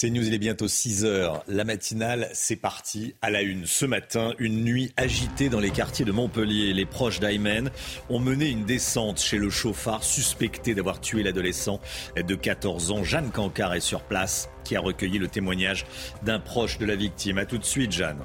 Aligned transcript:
C'est 0.00 0.10
News, 0.10 0.24
il 0.24 0.32
est 0.32 0.38
bientôt 0.38 0.68
6 0.68 1.04
heures. 1.04 1.42
La 1.48 1.64
matinale, 1.64 2.30
c'est 2.32 2.54
parti 2.54 3.16
à 3.20 3.30
la 3.30 3.42
une. 3.42 3.66
Ce 3.66 3.84
matin, 3.84 4.32
une 4.38 4.62
nuit 4.62 4.92
agitée 4.96 5.48
dans 5.48 5.58
les 5.58 5.72
quartiers 5.72 6.04
de 6.04 6.12
Montpellier. 6.12 6.72
Les 6.72 6.86
proches 6.86 7.18
d'Aymen 7.18 7.68
ont 8.08 8.20
mené 8.20 8.48
une 8.48 8.64
descente 8.64 9.18
chez 9.18 9.38
le 9.38 9.50
chauffard 9.50 10.04
suspecté 10.04 10.76
d'avoir 10.76 11.00
tué 11.00 11.24
l'adolescent 11.24 11.80
de 12.16 12.34
14 12.36 12.92
ans. 12.92 13.02
Jeanne 13.02 13.32
Cancard 13.32 13.74
est 13.74 13.80
sur 13.80 14.02
place 14.02 14.48
qui 14.62 14.76
a 14.76 14.80
recueilli 14.80 15.18
le 15.18 15.26
témoignage 15.26 15.84
d'un 16.22 16.38
proche 16.38 16.78
de 16.78 16.86
la 16.86 16.94
victime. 16.94 17.38
A 17.38 17.44
tout 17.44 17.58
de 17.58 17.64
suite, 17.64 17.90
Jeanne. 17.90 18.22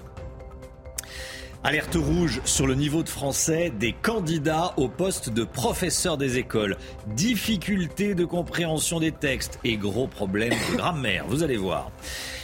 Alerte 1.65 1.95
rouge 1.95 2.41
sur 2.43 2.67
le 2.67 2.75
niveau 2.75 3.03
de 3.03 3.09
français 3.09 3.71
des 3.79 3.93
candidats 3.93 4.73
au 4.75 4.89
poste 4.89 5.29
de 5.29 5.45
professeur 5.45 6.17
des 6.17 6.37
écoles. 6.37 6.75
Difficulté 7.15 8.15
de 8.15 8.25
compréhension 8.25 8.99
des 8.99 9.13
textes 9.13 9.59
et 9.63 9.77
gros 9.77 10.07
problèmes 10.07 10.51
de 10.51 10.75
grammaire. 10.75 11.23
Vous 11.29 11.41
allez 11.41 11.55
voir. 11.55 11.89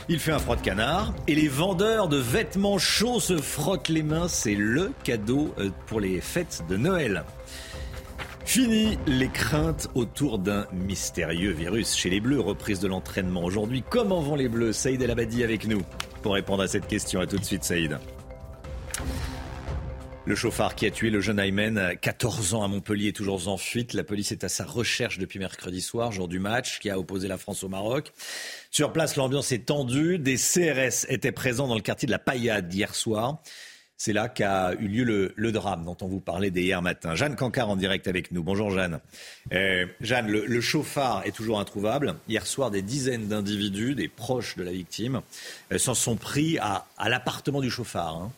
Il 0.08 0.20
fait 0.20 0.32
un 0.32 0.40
froid 0.40 0.56
de 0.56 0.62
canard 0.62 1.14
et 1.28 1.36
les 1.36 1.50
vendeurs 1.50 2.08
de 2.08 2.16
vêtements 2.16 2.78
chauds 2.78 3.20
se 3.20 3.36
frottent 3.36 3.90
les 3.90 4.04
mains. 4.04 4.30
C'est 4.30 4.56
le 4.56 4.94
cadeau 5.04 5.54
euh, 5.60 5.70
pour 5.88 6.00
les 6.00 6.22
fêtes 6.22 6.64
de 6.70 6.78
Noël. 6.78 7.26
Fini 8.46 8.98
les 9.06 9.28
craintes 9.28 9.90
autour 9.96 10.40
d'un 10.40 10.66
mystérieux 10.72 11.52
virus 11.52 11.94
chez 11.94 12.10
les 12.10 12.22
Bleus. 12.22 12.40
Reprise 12.40 12.80
de 12.80 12.88
l'entraînement 12.88 13.44
aujourd'hui. 13.44 13.84
Comment 13.90 14.22
vont 14.22 14.36
les 14.36 14.48
Bleus? 14.48 14.72
Saïd 14.72 15.02
El 15.02 15.12
Abadi 15.12 15.44
avec 15.44 15.68
nous 15.68 15.82
pour 16.22 16.36
répondre 16.36 16.64
à 16.64 16.70
cette 16.70 16.88
question. 16.88 17.20
À 17.20 17.28
tout 17.28 17.38
de 17.38 17.44
suite, 17.44 17.66
Saïd. 17.66 18.00
Le 20.26 20.36
chauffard 20.36 20.76
qui 20.76 20.86
a 20.86 20.92
tué 20.92 21.10
le 21.10 21.22
jeune 21.22 21.40
Aymen, 21.40 21.98
14 22.00 22.54
ans 22.54 22.64
à 22.64 22.68
Montpellier, 22.68 23.08
est 23.08 23.16
toujours 23.16 23.48
en 23.48 23.58
fuite. 23.58 23.94
La 23.94 24.04
police 24.04 24.32
est 24.32 24.44
à 24.44 24.50
sa 24.50 24.64
recherche 24.64 25.18
depuis 25.18 25.40
mercredi 25.40 25.82
soir, 25.82 26.12
jour 26.12 26.28
du 26.28 26.38
match 26.38 26.80
qui 26.80 26.92
a 26.92 27.00
opposé 27.00 27.28
la 27.28 27.40
France 27.40 27.64
au 27.64 27.68
Maroc. 27.68 28.12
Sur 28.70 28.94
place, 28.94 29.16
l'ambiance 29.16 29.52
est 29.52 29.66
tendue. 29.66 30.20
Des 30.20 30.36
CRS 30.36 31.08
étaient 31.10 31.32
présents 31.32 31.68
dans 31.68 31.74
le 31.74 31.82
quartier 31.82 32.06
de 32.06 32.12
la 32.12 32.20
Paillade 32.20 32.72
hier 32.72 32.94
soir. 32.94 33.42
C'est 34.02 34.14
là 34.14 34.30
qu'a 34.30 34.74
eu 34.80 34.88
lieu 34.88 35.34
le, 35.36 35.52
drame 35.52 35.84
dont 35.84 35.98
on 36.02 36.08
vous 36.08 36.22
parlait 36.22 36.52
dès 36.52 36.62
hier 36.62 36.82
matin. 36.82 37.16
Jeanne 37.16 37.36
Cancard 37.36 37.70
en 37.70 37.76
direct 37.76 38.08
avec 38.08 38.32
nous. 38.32 38.44
Bonjour 38.44 38.72
Jeanne. 38.72 39.00
Euh, 39.52 39.88
Jeanne, 40.00 40.28
le, 40.30 40.62
chauffard 40.62 41.24
est 41.26 41.36
toujours 41.36 41.60
introuvable. 41.60 42.16
Hier 42.30 42.48
soir, 42.48 42.72
des 42.72 42.82
dizaines 42.82 43.28
d'individus, 43.28 43.96
des 43.96 44.08
proches 44.08 44.56
de 44.56 44.64
la 44.64 44.72
victime, 44.72 45.22
euh, 45.74 45.78
s'en 45.78 45.96
sont 45.96 46.16
pris 46.16 46.58
à, 46.60 46.86
l'appartement 47.10 47.60
du 47.60 47.70
chauffard. 47.70 48.16
Hein. 48.16 48.32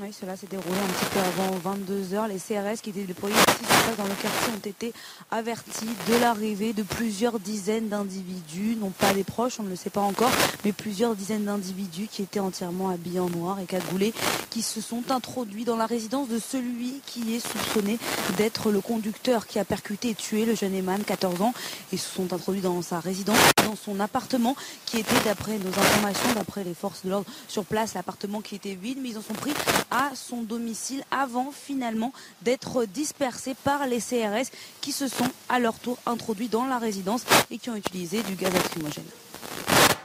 Oui, 0.00 0.12
cela 0.18 0.36
s'est 0.36 0.46
déroulé 0.46 0.78
un 0.78 0.92
petit 0.92 1.06
peu 1.06 1.18
avant 1.18 1.74
22h. 1.74 2.28
Les 2.28 2.38
CRS 2.38 2.80
qui 2.80 2.90
étaient 2.90 3.02
déployés 3.02 3.34
ici 3.34 3.96
dans 3.96 4.04
le 4.04 4.10
quartier 4.10 4.52
ont 4.54 4.68
été 4.68 4.92
avertis 5.30 5.88
de 6.08 6.16
l'arrivée 6.20 6.72
de 6.72 6.82
plusieurs 6.82 7.40
dizaines 7.40 7.88
d'individus, 7.88 8.76
non 8.78 8.90
pas 8.90 9.12
des 9.12 9.24
proches, 9.24 9.58
on 9.58 9.64
ne 9.64 9.70
le 9.70 9.76
sait 9.76 9.90
pas 9.90 10.02
encore, 10.02 10.30
mais 10.64 10.72
plusieurs 10.72 11.16
dizaines 11.16 11.46
d'individus 11.46 12.06
qui 12.06 12.22
étaient 12.22 12.38
entièrement 12.38 12.90
habillés 12.90 13.18
en 13.18 13.30
noir 13.30 13.58
et 13.60 13.64
cagoulés, 13.64 14.12
qui 14.50 14.62
se 14.62 14.80
sont 14.80 15.10
introduits 15.10 15.64
dans 15.64 15.76
la 15.76 15.86
résidence 15.86 16.28
de 16.28 16.38
celui 16.38 17.00
qui 17.06 17.34
est 17.34 17.40
soupçonné 17.40 17.98
d'être 18.36 18.70
le 18.70 18.80
conducteur 18.80 19.46
qui 19.46 19.58
a 19.58 19.64
percuté 19.64 20.10
et 20.10 20.14
tué 20.14 20.44
le 20.44 20.54
jeune 20.54 20.74
Eman, 20.74 21.02
14 21.02 21.40
ans. 21.42 21.54
Ils 21.92 21.98
se 21.98 22.14
sont 22.14 22.32
introduits 22.32 22.60
dans 22.60 22.82
sa 22.82 23.00
résidence, 23.00 23.38
dans 23.64 23.76
son 23.76 23.98
appartement, 24.00 24.54
qui 24.86 24.98
était, 24.98 25.20
d'après 25.24 25.58
nos 25.58 25.70
informations, 25.70 26.32
d'après 26.34 26.62
les 26.62 26.74
forces 26.74 27.04
de 27.04 27.10
l'ordre 27.10 27.26
sur 27.48 27.64
place, 27.64 27.94
l'appartement 27.94 28.40
qui 28.40 28.54
était 28.54 28.74
vide, 28.74 28.98
mais 29.02 29.10
ils 29.10 29.18
en 29.18 29.22
sont 29.22 29.34
pris 29.34 29.52
à 29.90 30.12
son 30.14 30.42
domicile 30.42 31.04
avant 31.10 31.50
finalement 31.50 32.12
d'être 32.42 32.84
dispersés 32.84 33.54
par 33.64 33.86
les 33.86 33.98
CRS 33.98 34.50
qui 34.80 34.92
se 34.92 35.08
sont 35.08 35.30
à 35.48 35.58
leur 35.58 35.78
tour 35.78 35.98
introduits 36.06 36.48
dans 36.48 36.66
la 36.66 36.78
résidence 36.78 37.24
et 37.50 37.58
qui 37.58 37.70
ont 37.70 37.76
utilisé 37.76 38.22
du 38.22 38.34
gaz 38.34 38.52
lacrymogène. 38.52 39.04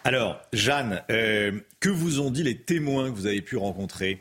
Alors, 0.06 0.38
Jeanne, 0.52 1.02
euh, 1.10 1.60
que 1.80 1.90
vous 1.90 2.20
ont 2.20 2.30
dit 2.30 2.44
les 2.44 2.58
témoins 2.58 3.10
que 3.10 3.16
vous 3.16 3.26
avez 3.26 3.42
pu 3.42 3.56
rencontrer? 3.56 4.20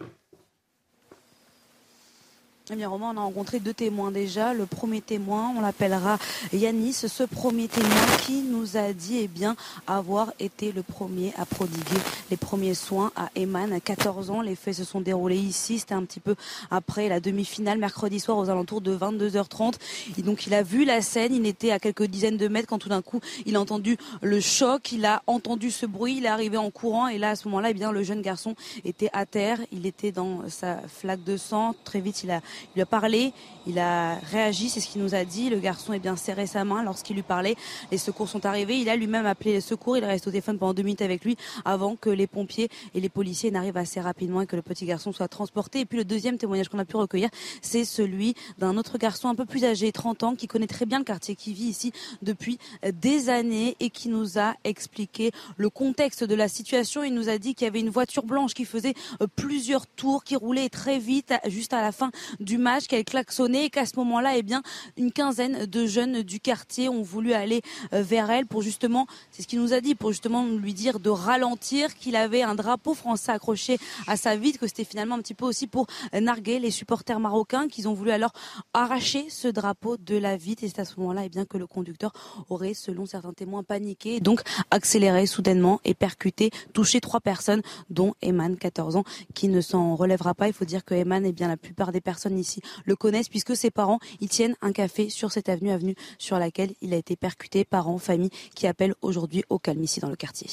Eh 2.70 2.76
bien, 2.76 2.90
on 2.90 3.16
a 3.16 3.20
rencontré 3.20 3.58
deux 3.58 3.74
témoins 3.74 4.12
déjà. 4.12 4.54
Le 4.54 4.66
premier 4.66 5.00
témoin, 5.00 5.52
on 5.56 5.60
l'appellera 5.60 6.18
Yanis. 6.52 6.92
Ce 6.92 7.24
premier 7.24 7.66
témoin 7.66 7.90
qui 8.24 8.42
nous 8.42 8.76
a 8.76 8.92
dit 8.92 9.18
eh 9.20 9.26
bien, 9.26 9.56
avoir 9.88 10.32
été 10.38 10.70
le 10.70 10.84
premier 10.84 11.34
à 11.36 11.44
prodiguer 11.44 12.00
les 12.30 12.36
premiers 12.36 12.74
soins 12.74 13.10
à 13.16 13.30
Eman 13.36 13.72
à 13.72 13.80
14 13.80 14.30
ans. 14.30 14.42
Les 14.42 14.54
faits 14.54 14.74
se 14.74 14.84
sont 14.84 15.00
déroulés 15.00 15.38
ici. 15.38 15.80
C'était 15.80 15.94
un 15.94 16.04
petit 16.04 16.20
peu 16.20 16.36
après 16.70 17.08
la 17.08 17.18
demi-finale, 17.18 17.78
mercredi 17.78 18.20
soir, 18.20 18.38
aux 18.38 18.48
alentours 18.48 18.80
de 18.80 18.96
22h30. 18.96 19.74
Et 20.16 20.22
donc, 20.22 20.46
il 20.46 20.54
a 20.54 20.62
vu 20.62 20.84
la 20.84 21.02
scène. 21.02 21.34
Il 21.34 21.46
était 21.46 21.72
à 21.72 21.80
quelques 21.80 22.04
dizaines 22.04 22.36
de 22.36 22.46
mètres 22.46 22.68
quand 22.68 22.78
tout 22.78 22.88
d'un 22.88 23.02
coup, 23.02 23.20
il 23.44 23.56
a 23.56 23.60
entendu 23.60 23.96
le 24.22 24.40
choc. 24.40 24.92
Il 24.92 25.04
a 25.04 25.24
entendu 25.26 25.72
ce 25.72 25.84
bruit. 25.84 26.18
Il 26.18 26.26
est 26.26 26.28
arrivé 26.28 26.58
en 26.58 26.70
courant. 26.70 27.08
Et 27.08 27.18
là, 27.18 27.30
à 27.30 27.36
ce 27.36 27.48
moment-là, 27.48 27.70
eh 27.70 27.74
bien, 27.74 27.90
le 27.90 28.04
jeune 28.04 28.22
garçon 28.22 28.54
était 28.84 29.10
à 29.12 29.26
terre. 29.26 29.58
Il 29.72 29.84
était 29.84 30.12
dans 30.12 30.48
sa 30.48 30.78
flaque 30.86 31.24
de 31.24 31.36
sang. 31.36 31.74
Très 31.84 32.00
vite, 32.00 32.22
il 32.22 32.30
a 32.30 32.40
il 32.76 32.82
a 32.82 32.86
parlé, 32.86 33.32
il 33.66 33.78
a 33.78 34.16
réagi, 34.16 34.68
c'est 34.68 34.80
ce 34.80 34.88
qu'il 34.88 35.02
nous 35.02 35.14
a 35.14 35.24
dit. 35.24 35.50
Le 35.50 35.58
garçon 35.58 35.92
est 35.92 35.98
bien 35.98 36.16
serré 36.16 36.46
sa 36.46 36.64
main 36.64 36.82
lorsqu'il 36.82 37.16
lui 37.16 37.22
parlait. 37.22 37.56
Les 37.90 37.98
secours 37.98 38.28
sont 38.28 38.44
arrivés. 38.46 38.78
Il 38.78 38.88
a 38.88 38.96
lui-même 38.96 39.26
appelé 39.26 39.52
les 39.52 39.60
secours. 39.60 39.96
Il 39.96 40.04
reste 40.04 40.26
au 40.26 40.30
téléphone 40.30 40.58
pendant 40.58 40.74
deux 40.74 40.82
minutes 40.82 41.02
avec 41.02 41.24
lui 41.24 41.36
avant 41.64 41.96
que 41.96 42.10
les 42.10 42.26
pompiers 42.26 42.68
et 42.94 43.00
les 43.00 43.08
policiers 43.08 43.50
n'arrivent 43.50 43.76
assez 43.76 44.00
rapidement 44.00 44.40
et 44.40 44.46
que 44.46 44.56
le 44.56 44.62
petit 44.62 44.84
garçon 44.84 45.12
soit 45.12 45.28
transporté. 45.28 45.80
Et 45.80 45.84
puis 45.84 45.98
le 45.98 46.04
deuxième 46.04 46.38
témoignage 46.38 46.68
qu'on 46.68 46.78
a 46.78 46.84
pu 46.84 46.96
recueillir, 46.96 47.28
c'est 47.60 47.84
celui 47.84 48.34
d'un 48.58 48.76
autre 48.76 48.98
garçon 48.98 49.28
un 49.28 49.34
peu 49.34 49.44
plus 49.44 49.64
âgé, 49.64 49.92
30 49.92 50.22
ans, 50.22 50.34
qui 50.34 50.46
connaît 50.46 50.66
très 50.66 50.86
bien 50.86 50.98
le 50.98 51.04
quartier, 51.04 51.36
qui 51.36 51.52
vit 51.52 51.64
ici 51.64 51.92
depuis 52.22 52.58
des 52.92 53.28
années 53.28 53.76
et 53.80 53.90
qui 53.90 54.08
nous 54.08 54.38
a 54.38 54.54
expliqué 54.64 55.30
le 55.56 55.70
contexte 55.70 56.24
de 56.24 56.34
la 56.34 56.48
situation. 56.48 57.02
Il 57.02 57.14
nous 57.14 57.28
a 57.28 57.38
dit 57.38 57.54
qu'il 57.54 57.66
y 57.66 57.68
avait 57.68 57.80
une 57.80 57.90
voiture 57.90 58.24
blanche 58.24 58.54
qui 58.54 58.64
faisait 58.64 58.94
plusieurs 59.36 59.86
tours, 59.86 60.24
qui 60.24 60.36
roulait 60.36 60.68
très 60.68 60.98
vite 60.98 61.32
juste 61.46 61.72
à 61.72 61.80
la 61.80 61.92
fin 61.92 62.10
du 62.42 62.58
match, 62.58 62.86
qu'elle 62.86 63.04
klaxonnait 63.04 63.66
et 63.66 63.70
qu'à 63.70 63.86
ce 63.86 63.96
moment-là, 63.96 64.36
eh 64.36 64.42
bien, 64.42 64.62
une 64.96 65.12
quinzaine 65.12 65.66
de 65.66 65.86
jeunes 65.86 66.22
du 66.22 66.40
quartier 66.40 66.88
ont 66.88 67.02
voulu 67.02 67.32
aller 67.32 67.62
euh, 67.92 68.02
vers 68.02 68.30
elle 68.30 68.46
pour 68.46 68.62
justement, 68.62 69.06
c'est 69.30 69.42
ce 69.42 69.48
qu'il 69.48 69.60
nous 69.60 69.72
a 69.72 69.80
dit, 69.80 69.94
pour 69.94 70.10
justement 70.10 70.44
lui 70.46 70.74
dire 70.74 71.00
de 71.00 71.10
ralentir, 71.10 71.94
qu'il 71.94 72.16
avait 72.16 72.42
un 72.42 72.54
drapeau 72.54 72.94
français 72.94 73.32
accroché 73.32 73.78
à 74.06 74.16
sa 74.16 74.36
vitre, 74.36 74.60
que 74.60 74.66
c'était 74.66 74.84
finalement 74.84 75.14
un 75.14 75.20
petit 75.20 75.34
peu 75.34 75.44
aussi 75.44 75.66
pour 75.66 75.86
narguer 76.12 76.58
les 76.58 76.70
supporters 76.70 77.20
marocains, 77.20 77.68
qu'ils 77.68 77.88
ont 77.88 77.94
voulu 77.94 78.10
alors 78.10 78.32
arracher 78.74 79.26
ce 79.28 79.48
drapeau 79.48 79.96
de 79.96 80.16
la 80.16 80.36
vitre. 80.36 80.64
Et 80.64 80.68
c'est 80.68 80.80
à 80.80 80.84
ce 80.84 80.98
moment-là, 81.00 81.22
eh 81.24 81.28
bien, 81.28 81.44
que 81.44 81.58
le 81.58 81.66
conducteur 81.66 82.12
aurait, 82.48 82.74
selon 82.74 83.06
certains 83.06 83.32
témoins, 83.32 83.62
paniqué, 83.62 84.20
donc 84.20 84.42
accéléré 84.70 85.26
soudainement 85.26 85.80
et 85.84 85.94
percuté, 85.94 86.50
touché 86.72 87.00
trois 87.00 87.20
personnes, 87.20 87.62
dont 87.90 88.14
Eman, 88.22 88.56
14 88.56 88.96
ans, 88.96 89.04
qui 89.34 89.48
ne 89.48 89.60
s'en 89.60 89.96
relèvera 89.96 90.34
pas. 90.34 90.48
Il 90.48 90.52
faut 90.52 90.64
dire 90.64 90.84
que 90.84 90.94
Eman, 90.94 91.24
eh 91.24 91.32
bien, 91.32 91.48
la 91.48 91.56
plupart 91.56 91.92
des 91.92 92.00
personnes 92.00 92.31
ici 92.38 92.60
le 92.84 92.96
connaissent 92.96 93.28
puisque 93.28 93.56
ses 93.56 93.70
parents 93.70 93.98
ils 94.20 94.28
tiennent 94.28 94.56
un 94.60 94.72
café 94.72 95.08
sur 95.08 95.32
cette 95.32 95.48
avenue, 95.48 95.70
avenue 95.70 95.94
sur 96.18 96.38
laquelle 96.38 96.72
il 96.80 96.94
a 96.94 96.96
été 96.96 97.16
percuté. 97.16 97.64
Parents, 97.64 97.98
famille 97.98 98.30
qui 98.54 98.66
appellent 98.66 98.94
aujourd'hui 99.02 99.44
au 99.48 99.58
calme 99.58 99.82
ici 99.82 100.00
dans 100.00 100.10
le 100.10 100.16
quartier. 100.16 100.48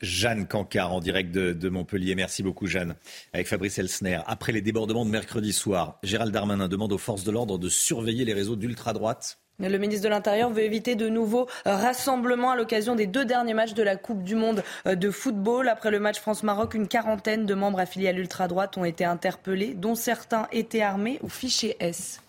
Jeanne 0.00 0.46
Cancard 0.46 0.94
en 0.94 1.00
direct 1.00 1.30
de, 1.30 1.68
Montpellier. 1.68 2.14
Merci 2.14 2.42
beaucoup 2.42 2.66
Jeanne. 2.66 2.96
Avec 3.32 3.46
Fabrice 3.46 3.78
Elsner. 3.78 4.20
Après 4.26 4.52
les 4.52 4.62
débordements 4.62 5.04
de 5.04 5.10
mercredi 5.10 5.52
soir, 5.52 5.98
Gérald 6.02 6.32
Darmanin 6.32 6.68
demande 6.68 6.92
aux 6.92 6.98
forces 6.98 7.24
de 7.24 7.30
l'ordre 7.30 7.58
de 7.58 7.68
surveiller 7.68 8.24
les 8.24 8.32
réseaux 8.32 8.56
d'ultra-droite 8.56 9.38
le 9.68 9.78
ministre 9.78 10.04
de 10.04 10.08
l'Intérieur 10.08 10.50
veut 10.50 10.62
éviter 10.62 10.94
de 10.94 11.08
nouveaux 11.08 11.46
rassemblements 11.64 12.50
à 12.50 12.56
l'occasion 12.56 12.94
des 12.94 13.06
deux 13.06 13.24
derniers 13.24 13.54
matchs 13.54 13.74
de 13.74 13.82
la 13.82 13.96
Coupe 13.96 14.22
du 14.22 14.34
Monde 14.34 14.62
euh, 14.86 14.94
de 14.94 15.10
football. 15.10 15.68
Après 15.68 15.90
le 15.90 16.00
match 16.00 16.18
France-Maroc, 16.18 16.74
une 16.74 16.88
quarantaine 16.88 17.46
de 17.46 17.54
membres 17.54 17.80
affiliés 17.80 18.08
à 18.08 18.12
l'ultra-droite 18.12 18.76
ont 18.78 18.84
été 18.84 19.04
interpellés, 19.04 19.74
dont 19.74 19.94
certains 19.94 20.48
étaient 20.52 20.82
armés 20.82 21.18
ou 21.22 21.28
fichés 21.28 21.76
S. 21.80 22.20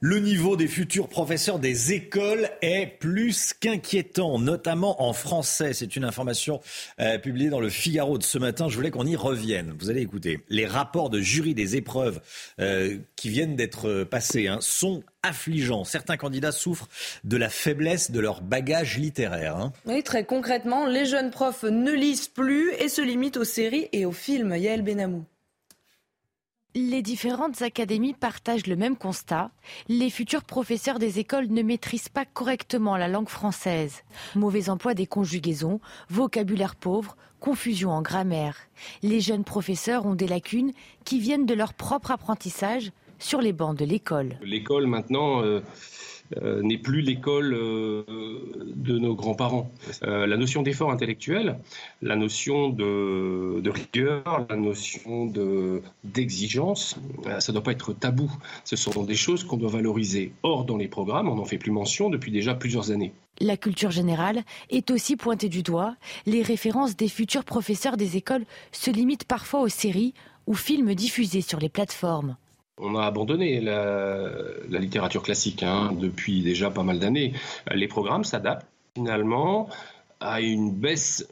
Le 0.00 0.20
niveau 0.20 0.56
des 0.56 0.68
futurs 0.68 1.08
professeurs 1.08 1.58
des 1.58 1.92
écoles 1.92 2.48
est 2.62 2.86
plus 2.86 3.52
qu'inquiétant, 3.52 4.38
notamment 4.38 5.02
en 5.02 5.12
français. 5.12 5.72
C'est 5.72 5.96
une 5.96 6.04
information 6.04 6.60
euh, 7.00 7.18
publiée 7.18 7.50
dans 7.50 7.58
le 7.58 7.68
Figaro 7.68 8.16
de 8.16 8.22
ce 8.22 8.38
matin. 8.38 8.68
Je 8.68 8.76
voulais 8.76 8.92
qu'on 8.92 9.06
y 9.06 9.16
revienne. 9.16 9.74
Vous 9.76 9.90
allez 9.90 10.02
écouter. 10.02 10.38
Les 10.50 10.66
rapports 10.66 11.10
de 11.10 11.20
jury 11.20 11.52
des 11.52 11.74
épreuves 11.74 12.20
euh, 12.60 12.98
qui 13.16 13.28
viennent 13.28 13.56
d'être 13.56 14.04
passés 14.04 14.46
hein, 14.46 14.58
sont 14.60 15.02
affligeants. 15.24 15.82
Certains 15.82 16.16
candidats 16.16 16.52
souffrent 16.52 16.88
de 17.24 17.36
la 17.36 17.48
faiblesse 17.48 18.12
de 18.12 18.20
leur 18.20 18.40
bagage 18.40 18.98
littéraire. 18.98 19.56
Hein. 19.56 19.72
Oui, 19.84 20.04
très 20.04 20.24
concrètement, 20.24 20.86
les 20.86 21.06
jeunes 21.06 21.32
profs 21.32 21.64
ne 21.64 21.90
lisent 21.90 22.28
plus 22.28 22.72
et 22.74 22.88
se 22.88 23.02
limitent 23.02 23.38
aux 23.38 23.42
séries 23.42 23.88
et 23.92 24.06
aux 24.06 24.12
films. 24.12 24.54
Yael 24.54 24.82
Benamou. 24.82 25.24
Les 26.80 27.02
différentes 27.02 27.60
académies 27.62 28.14
partagent 28.14 28.68
le 28.68 28.76
même 28.76 28.96
constat. 28.96 29.50
Les 29.88 30.10
futurs 30.10 30.44
professeurs 30.44 31.00
des 31.00 31.18
écoles 31.18 31.48
ne 31.48 31.62
maîtrisent 31.62 32.08
pas 32.08 32.24
correctement 32.24 32.96
la 32.96 33.08
langue 33.08 33.28
française. 33.28 34.04
Mauvais 34.36 34.70
emploi 34.70 34.94
des 34.94 35.08
conjugaisons, 35.08 35.80
vocabulaire 36.08 36.76
pauvre, 36.76 37.16
confusion 37.40 37.90
en 37.90 38.00
grammaire. 38.00 38.56
Les 39.02 39.20
jeunes 39.20 39.42
professeurs 39.42 40.06
ont 40.06 40.14
des 40.14 40.28
lacunes 40.28 40.70
qui 41.04 41.18
viennent 41.18 41.46
de 41.46 41.54
leur 41.54 41.74
propre 41.74 42.12
apprentissage 42.12 42.92
sur 43.18 43.40
les 43.40 43.52
bancs 43.52 43.76
de 43.76 43.84
l'école. 43.84 44.38
L'école 44.40 44.86
maintenant... 44.86 45.42
Euh, 45.42 45.62
euh, 46.36 46.62
n'est 46.62 46.78
plus 46.78 47.00
l'école 47.00 47.54
euh, 47.54 48.04
de 48.74 48.98
nos 48.98 49.14
grands-parents. 49.14 49.70
Euh, 50.02 50.26
la 50.26 50.36
notion 50.36 50.62
d'effort 50.62 50.90
intellectuel, 50.90 51.58
la 52.02 52.16
notion 52.16 52.68
de, 52.68 53.68
rigueur, 53.68 54.46
la 54.48 54.56
notion 54.56 55.32
d'exigence, 56.04 56.96
euh, 57.26 57.40
ça 57.40 57.52
ne 57.52 57.54
doit 57.54 57.64
pas 57.64 57.72
être 57.72 57.92
tabou. 57.92 58.30
Ce 58.64 58.76
sont 58.76 59.04
des 59.04 59.14
choses 59.14 59.44
qu'on 59.44 59.56
doit 59.56 59.70
valoriser. 59.70 60.32
Or, 60.42 60.64
dans 60.64 60.76
les 60.76 60.88
programmes, 60.88 61.28
on 61.28 61.36
n'en 61.36 61.44
fait 61.44 61.58
plus 61.58 61.72
mention 61.72 62.10
depuis 62.10 62.30
déjà 62.30 62.54
plusieurs 62.54 62.90
années. 62.90 63.12
La 63.40 63.56
culture 63.56 63.90
générale 63.90 64.42
est 64.70 64.90
aussi 64.90 65.16
pointée 65.16 65.48
du 65.48 65.62
doigt. 65.62 65.94
Les 66.26 66.42
références 66.42 66.96
des 66.96 67.08
futurs 67.08 67.44
professeurs 67.44 67.96
des 67.96 68.16
écoles 68.16 68.44
se 68.72 68.90
limitent 68.90 69.24
parfois 69.24 69.60
aux 69.60 69.68
séries 69.68 70.12
ou 70.46 70.54
films 70.54 70.94
diffusés 70.94 71.42
sur 71.42 71.60
les 71.60 71.68
plateformes. 71.68 72.36
On 72.80 72.94
a 72.96 73.04
abandonné 73.04 73.60
la, 73.60 74.78
littérature 74.78 75.22
classique 75.22 75.62
hein, 75.62 75.92
depuis 75.92 76.42
déjà 76.42 76.70
pas 76.70 76.82
mal 76.82 76.98
d'années. 76.98 77.32
Les 77.72 77.88
programmes 77.88 78.24
s'adaptent 78.24 78.66
finalement 78.94 79.68
à 80.20 80.40
une 80.40 80.72
baisse 80.72 81.26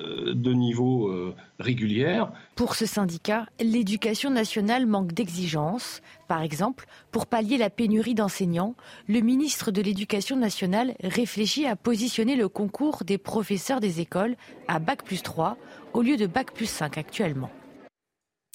euh, 0.00 0.34
de 0.34 0.52
niveau 0.52 1.08
euh, 1.08 1.34
régulière. 1.58 2.32
Pour 2.54 2.74
ce 2.74 2.86
syndicat, 2.86 3.46
l'éducation 3.60 4.30
nationale 4.30 4.86
manque 4.86 5.12
d'exigences. 5.12 6.00
Par 6.28 6.42
exemple, 6.42 6.86
pour 7.10 7.26
pallier 7.26 7.58
la 7.58 7.70
pénurie 7.70 8.14
d'enseignants, 8.14 8.74
le 9.08 9.20
ministre 9.20 9.70
de 9.70 9.82
l'Éducation 9.82 10.36
nationale 10.36 10.94
réfléchit 11.02 11.66
à 11.66 11.76
positionner 11.76 12.36
le 12.36 12.48
concours 12.48 13.02
des 13.04 13.18
professeurs 13.18 13.80
des 13.80 14.00
écoles 14.00 14.36
à 14.68 14.78
Bac 14.78 15.04
plus 15.04 15.22
3 15.22 15.56
au 15.92 16.02
lieu 16.02 16.16
de 16.16 16.26
Bac 16.26 16.52
plus 16.52 16.70
5 16.70 16.96
actuellement. 16.96 17.50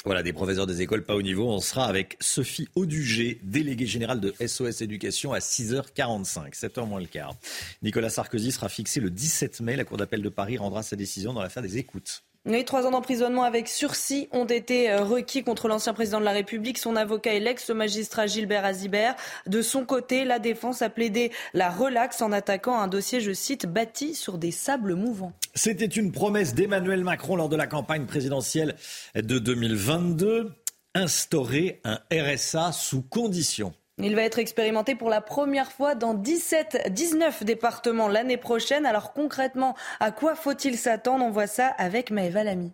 Voilà, 0.06 0.22
des 0.22 0.34
professeurs 0.34 0.68
des 0.68 0.84
écoles 0.84 1.04
pas 1.04 1.16
au 1.16 1.24
niveau. 1.24 1.50
On 1.50 1.60
sera 1.60 1.88
avec 1.88 2.16
Sophie 2.20 2.68
Audugé, 2.76 3.40
déléguée 3.42 3.88
générale 3.88 4.20
de 4.20 4.36
SOS 4.40 4.82
Éducation 4.82 5.34
à 5.34 5.40
6h45, 5.40 6.54
7h 6.54 6.88
moins 6.88 7.00
le 7.00 7.08
quart. 7.08 7.36
Nicolas 7.82 8.12
Sarkozy 8.12 8.52
sera 8.52 8.70
fixé 8.70 9.00
le 9.00 9.10
17 9.10 9.62
mai. 9.62 9.76
La 9.76 9.84
Cour 9.84 9.98
d'appel 9.98 10.22
de 10.22 10.30
Paris 10.30 10.60
rendra 10.60 10.84
sa 10.84 10.96
décision 10.96 11.34
dans 11.34 11.42
l'affaire 11.42 11.64
des 11.64 11.80
écoutes. 11.80 12.24
Oui, 12.48 12.64
trois 12.64 12.86
ans 12.86 12.92
d'emprisonnement 12.92 13.44
avec 13.44 13.68
sursis 13.68 14.28
ont 14.32 14.46
été 14.46 14.92
euh, 14.92 15.04
requis 15.04 15.44
contre 15.44 15.68
l'ancien 15.68 15.96
président 15.96 16.20
de 16.20 16.26
la 16.26 16.32
République, 16.32 16.78
son 16.78 16.96
avocat 16.96 17.34
et 17.34 17.40
l'ex-magistrat 17.40 18.28
Gilbert 18.28 18.64
Azibert. 18.64 19.16
De 19.48 19.64
son 19.64 19.84
côté, 19.84 20.26
la 20.26 20.38
défense 20.38 20.84
a 20.84 20.90
plaidé 20.90 21.32
la 21.56 21.72
relaxe 21.72 22.22
en 22.22 22.32
attaquant 22.32 22.80
un 22.80 22.88
dossier, 22.88 23.20
je 23.20 23.32
cite, 23.32 23.66
bâti 23.66 24.14
sur 24.14 24.38
des 24.38 24.52
sables 24.52 24.94
mouvants. 24.94 25.34
C'était 25.56 25.86
une 25.86 26.12
promesse 26.12 26.54
d'Emmanuel 26.54 27.04
Macron 27.04 27.36
lors 27.36 27.50
de 27.50 27.56
la 27.56 27.66
campagne 27.66 28.06
présidentielle 28.06 28.76
de 29.16 29.40
2022, 29.40 30.52
instaurer 30.94 31.82
un 31.84 32.00
RSA 32.12 32.72
sous 32.74 33.02
conditions. 33.02 33.74
Il 33.98 34.16
va 34.16 34.24
être 34.24 34.40
expérimenté 34.40 34.96
pour 34.96 35.10
la 35.10 35.22
première 35.22 35.72
fois 35.72 35.96
dans 35.96 36.14
17, 36.14 36.92
19 36.92 37.44
départements 37.44 38.10
l'année 38.10 38.38
prochaine. 38.38 38.86
Alors 38.86 39.14
concrètement, 39.14 39.76
à 40.00 40.12
quoi 40.12 40.36
faut-il 40.36 40.78
s'attendre? 40.78 41.24
On 41.24 41.32
voit 41.32 41.48
ça 41.48 41.68
avec 41.68 42.12
Maëva 42.12 42.44
Lamy 42.44 42.74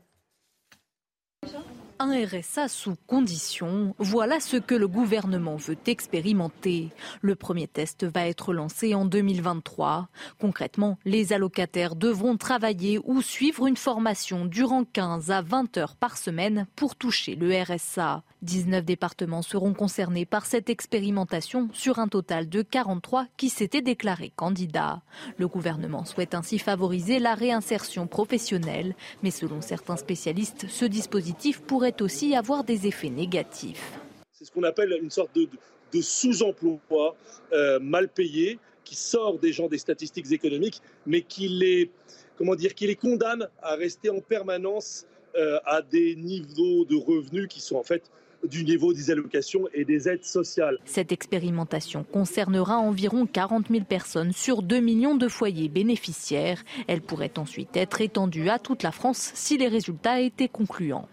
un 2.02 2.26
RSA 2.26 2.68
sous 2.68 2.96
condition. 3.06 3.94
Voilà 4.00 4.40
ce 4.40 4.58
que 4.58 4.74
le 4.74 4.88
gouvernement 4.88 5.56
veut 5.56 5.78
expérimenter. 5.86 6.90
Le 7.22 7.36
premier 7.36 7.68
test 7.68 8.06
va 8.06 8.26
être 8.26 8.54
lancé 8.54 8.96
en 8.96 9.06
2023. 9.06 10.10
Concrètement, 10.40 10.98
les 11.06 11.32
allocataires 11.32 11.96
devront 11.96 12.38
travailler 12.38 13.00
ou 13.04 13.22
suivre 13.22 13.68
une 13.68 13.78
formation 13.78 14.46
durant 14.46 14.84
15 14.84 15.30
à 15.30 15.44
20 15.44 15.78
heures 15.78 15.96
par 15.96 16.18
semaine 16.18 16.66
pour 16.76 16.96
toucher 16.96 17.36
le 17.36 17.54
RSA. 17.62 18.24
19 18.42 18.84
départements 18.84 19.44
seront 19.44 19.74
concernés 19.74 20.26
par 20.26 20.46
cette 20.46 20.70
expérimentation 20.70 21.70
sur 21.74 22.00
un 22.00 22.08
total 22.08 22.50
de 22.50 22.62
43 22.64 23.28
qui 23.38 23.50
s'étaient 23.50 23.82
déclarés 23.82 24.32
candidats. 24.36 25.04
Le 25.38 25.48
gouvernement 25.48 26.06
souhaite 26.06 26.34
ainsi 26.34 26.58
favoriser 26.58 27.20
la 27.20 27.36
réinsertion 27.36 28.08
professionnelle, 28.08 28.96
mais 29.22 29.32
selon 29.32 29.62
certains 29.62 29.98
spécialistes, 29.98 30.66
ce 30.70 30.86
dispositif 30.86 31.62
pourrait 31.62 32.02
aussi 32.02 32.36
avoir 32.36 32.64
des 32.64 32.88
effets 32.88 33.10
négatifs. 33.10 34.00
C'est 34.32 34.46
ce 34.46 34.52
qu'on 34.52 34.64
appelle 34.64 34.98
une 35.02 35.12
sorte 35.12 35.36
de, 35.36 36.02
sous-emploi 36.02 37.16
euh, 37.54 37.80
mal 37.80 38.08
payé 38.10 38.58
qui 38.84 38.96
sort 38.96 39.38
des 39.38 39.54
gens 39.54 39.68
des 39.68 39.78
statistiques 39.78 40.32
économiques, 40.32 40.82
mais 41.06 41.22
qui 41.22 41.48
les, 41.48 41.92
comment 42.38 42.56
dire, 42.56 42.74
qui 42.74 42.88
les 42.88 42.96
condamne 42.96 43.48
à 43.62 43.76
rester 43.76 44.10
en 44.10 44.20
permanence 44.20 45.06
euh, 45.36 45.60
à 45.66 45.82
des 45.82 46.16
niveaux 46.16 46.86
de 46.86 46.96
revenus 46.96 47.48
qui 47.48 47.62
sont 47.62 47.76
en 47.76 47.84
fait 47.84 48.10
du 48.48 48.64
niveau 48.64 48.94
des 48.94 49.12
allocations 49.12 49.68
et 49.74 49.86
des 49.86 50.08
aides 50.08 50.26
sociales. 50.26 50.78
Cette 50.86 51.12
expérimentation 51.12 52.04
concernera 52.04 52.78
environ 52.78 53.26
40 53.26 53.68
000 53.70 53.84
personnes 53.84 54.34
sur 54.34 54.62
2 54.62 54.80
millions 54.80 55.16
de 55.16 55.28
foyers 55.28 55.70
bénéficiaires. 55.70 56.64
Elle 56.88 57.02
pourrait 57.02 57.38
ensuite 57.38 57.76
être 57.76 58.02
étendue 58.02 58.50
à 58.50 58.60
toute 58.60 58.84
la 58.84 58.92
France 58.92 59.32
si 59.34 59.58
les 59.58 59.68
résultats 59.68 60.20
étaient 60.20 60.50
concluants. 60.50 61.08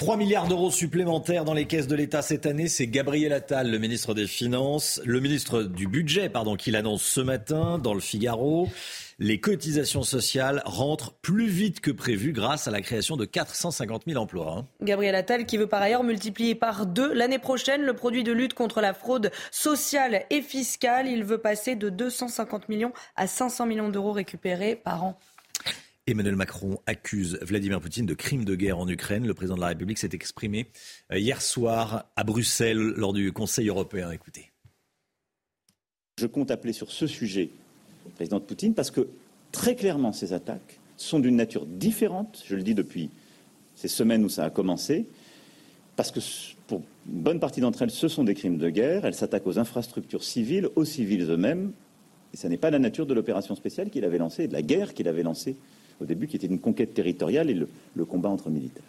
3 0.00 0.16
milliards 0.16 0.48
d'euros 0.48 0.70
supplémentaires 0.70 1.44
dans 1.44 1.52
les 1.52 1.66
caisses 1.66 1.86
de 1.86 1.94
l'État 1.94 2.22
cette 2.22 2.46
année, 2.46 2.68
c'est 2.68 2.86
Gabriel 2.86 3.34
Attal, 3.34 3.70
le 3.70 3.78
ministre 3.78 4.14
des 4.14 4.26
Finances, 4.26 4.98
le 5.04 5.20
ministre 5.20 5.62
du 5.62 5.88
Budget, 5.88 6.30
pardon, 6.30 6.56
qui 6.56 6.70
l'annonce 6.70 7.02
ce 7.02 7.20
matin 7.20 7.78
dans 7.78 7.92
le 7.92 8.00
Figaro. 8.00 8.66
Les 9.22 9.38
cotisations 9.38 10.02
sociales 10.02 10.62
rentrent 10.64 11.12
plus 11.12 11.46
vite 11.46 11.80
que 11.80 11.90
prévu 11.90 12.32
grâce 12.32 12.66
à 12.68 12.70
la 12.70 12.80
création 12.80 13.18
de 13.18 13.26
450 13.26 14.04
000 14.06 14.18
emplois. 14.18 14.56
Hein. 14.56 14.66
Gabriel 14.80 15.14
Attal 15.14 15.44
qui 15.44 15.58
veut 15.58 15.66
par 15.66 15.82
ailleurs 15.82 16.04
multiplier 16.04 16.54
par 16.54 16.86
deux 16.86 17.12
l'année 17.12 17.38
prochaine 17.38 17.82
le 17.82 17.92
produit 17.92 18.24
de 18.24 18.32
lutte 18.32 18.54
contre 18.54 18.80
la 18.80 18.94
fraude 18.94 19.30
sociale 19.50 20.24
et 20.30 20.40
fiscale. 20.40 21.06
Il 21.06 21.22
veut 21.24 21.36
passer 21.36 21.76
de 21.76 21.90
250 21.90 22.70
millions 22.70 22.94
à 23.14 23.26
500 23.26 23.66
millions 23.66 23.90
d'euros 23.90 24.12
récupérés 24.12 24.74
par 24.74 25.04
an. 25.04 25.18
Emmanuel 26.06 26.36
Macron 26.36 26.80
accuse 26.86 27.38
Vladimir 27.42 27.78
Poutine 27.78 28.06
de 28.06 28.14
crimes 28.14 28.46
de 28.46 28.54
guerre 28.54 28.78
en 28.78 28.88
Ukraine. 28.88 29.26
Le 29.26 29.34
président 29.34 29.56
de 29.56 29.60
la 29.60 29.68
République 29.68 29.98
s'est 29.98 30.08
exprimé 30.14 30.68
euh, 31.12 31.18
hier 31.18 31.42
soir 31.42 32.06
à 32.16 32.24
Bruxelles 32.24 32.94
lors 32.96 33.12
du 33.12 33.32
Conseil 33.32 33.68
européen. 33.68 34.10
Écoutez. 34.12 34.50
Je 36.18 36.26
compte 36.26 36.50
appeler 36.50 36.72
sur 36.72 36.90
ce 36.90 37.06
sujet 37.06 37.50
le 38.06 38.10
président 38.12 38.40
Poutine 38.40 38.74
parce 38.74 38.90
que 38.90 39.08
très 39.52 39.74
clairement 39.74 40.12
ces 40.12 40.32
attaques 40.32 40.78
sont 40.96 41.18
d'une 41.18 41.36
nature 41.36 41.66
différente, 41.66 42.42
je 42.46 42.56
le 42.56 42.62
dis 42.62 42.74
depuis 42.74 43.10
ces 43.74 43.88
semaines 43.88 44.24
où 44.24 44.28
ça 44.28 44.44
a 44.44 44.50
commencé, 44.50 45.06
parce 45.96 46.10
que 46.10 46.20
pour 46.66 46.82
une 47.06 47.22
bonne 47.22 47.40
partie 47.40 47.60
d'entre 47.60 47.82
elles, 47.82 47.90
ce 47.90 48.08
sont 48.08 48.24
des 48.24 48.34
crimes 48.34 48.58
de 48.58 48.68
guerre, 48.68 49.06
elles 49.06 49.14
s'attaquent 49.14 49.46
aux 49.46 49.58
infrastructures 49.58 50.22
civiles, 50.22 50.68
aux 50.76 50.84
civils 50.84 51.30
eux-mêmes, 51.30 51.72
et 52.32 52.36
ce 52.36 52.46
n'est 52.46 52.58
pas 52.58 52.70
la 52.70 52.78
nature 52.78 53.06
de 53.06 53.14
l'opération 53.14 53.54
spéciale 53.54 53.90
qu'il 53.90 54.04
avait 54.04 54.18
lancée, 54.18 54.46
de 54.46 54.52
la 54.52 54.62
guerre 54.62 54.94
qu'il 54.94 55.08
avait 55.08 55.22
lancée 55.22 55.56
au 56.00 56.04
début, 56.04 56.26
qui 56.26 56.36
était 56.36 56.46
une 56.46 56.58
conquête 56.60 56.94
territoriale 56.94 57.50
et 57.50 57.54
le, 57.54 58.04
combat 58.04 58.28
entre 58.28 58.50
militaires 58.50 58.84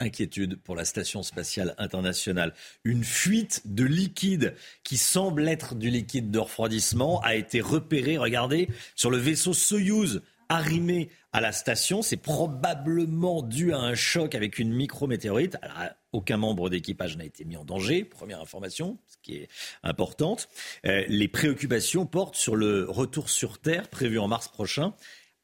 inquiétude 0.00 0.56
pour 0.56 0.74
la 0.74 0.84
Station 0.84 1.22
spatiale 1.22 1.74
internationale. 1.78 2.54
Une 2.84 3.04
fuite 3.04 3.62
de 3.66 3.84
liquide 3.84 4.54
qui 4.82 4.96
semble 4.96 5.48
être 5.48 5.74
du 5.74 5.90
liquide 5.90 6.30
de 6.30 6.38
refroidissement 6.38 7.20
a 7.20 7.34
été 7.34 7.60
repérée, 7.60 8.18
regardez, 8.18 8.68
sur 8.96 9.10
le 9.10 9.18
vaisseau 9.18 9.52
Soyouz 9.52 10.22
arrimé 10.50 11.08
à 11.32 11.40
la 11.40 11.52
station. 11.52 12.02
C'est 12.02 12.16
probablement 12.16 13.40
dû 13.40 13.72
à 13.72 13.78
un 13.78 13.94
choc 13.94 14.34
avec 14.34 14.58
une 14.58 14.72
micrométéorite. 14.72 15.56
Alors, 15.62 15.92
aucun 16.12 16.36
membre 16.36 16.68
d'équipage 16.68 17.16
n'a 17.16 17.24
été 17.24 17.44
mis 17.44 17.56
en 17.56 17.64
danger, 17.64 18.04
première 18.04 18.40
information, 18.40 18.98
ce 19.06 19.16
qui 19.22 19.36
est 19.36 19.48
importante. 19.82 20.48
Euh, 20.84 21.04
les 21.08 21.28
préoccupations 21.28 22.04
portent 22.04 22.34
sur 22.34 22.56
le 22.56 22.84
retour 22.88 23.30
sur 23.30 23.58
Terre 23.58 23.88
prévu 23.88 24.18
en 24.18 24.26
mars 24.26 24.48
prochain 24.48 24.92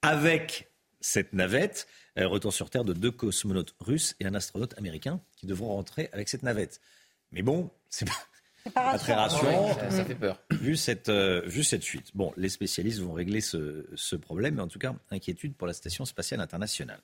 avec 0.02 0.68
cette 1.00 1.32
navette. 1.32 1.86
Euh, 2.18 2.28
retour 2.28 2.52
sur 2.52 2.70
Terre 2.70 2.84
de 2.84 2.92
deux 2.92 3.10
cosmonautes 3.10 3.74
russes 3.80 4.16
et 4.20 4.26
un 4.26 4.34
astronaute 4.34 4.76
américain 4.78 5.20
qui 5.36 5.46
devront 5.46 5.68
rentrer 5.68 6.08
avec 6.12 6.28
cette 6.28 6.42
navette. 6.42 6.80
Mais 7.30 7.42
bon, 7.42 7.70
c'est 7.90 8.06
pas, 8.06 8.70
pas, 8.74 8.98
très 8.98 9.12
rassurant. 9.12 9.76
ça 9.90 10.04
fait 10.04 10.14
peur. 10.14 10.40
Vu 10.50 10.76
cette, 10.76 11.10
euh, 11.10 11.42
vu 11.44 11.62
cette 11.62 11.84
fuite. 11.84 12.12
Bon, 12.14 12.32
les 12.36 12.48
spécialistes 12.48 13.00
vont 13.00 13.12
régler 13.12 13.42
ce, 13.42 13.86
ce 13.94 14.16
problème, 14.16 14.54
mais 14.54 14.62
en 14.62 14.68
tout 14.68 14.78
cas, 14.78 14.94
inquiétude 15.10 15.54
pour 15.54 15.66
la 15.66 15.74
Station 15.74 16.04
spatiale 16.06 16.40
internationale. 16.40 17.00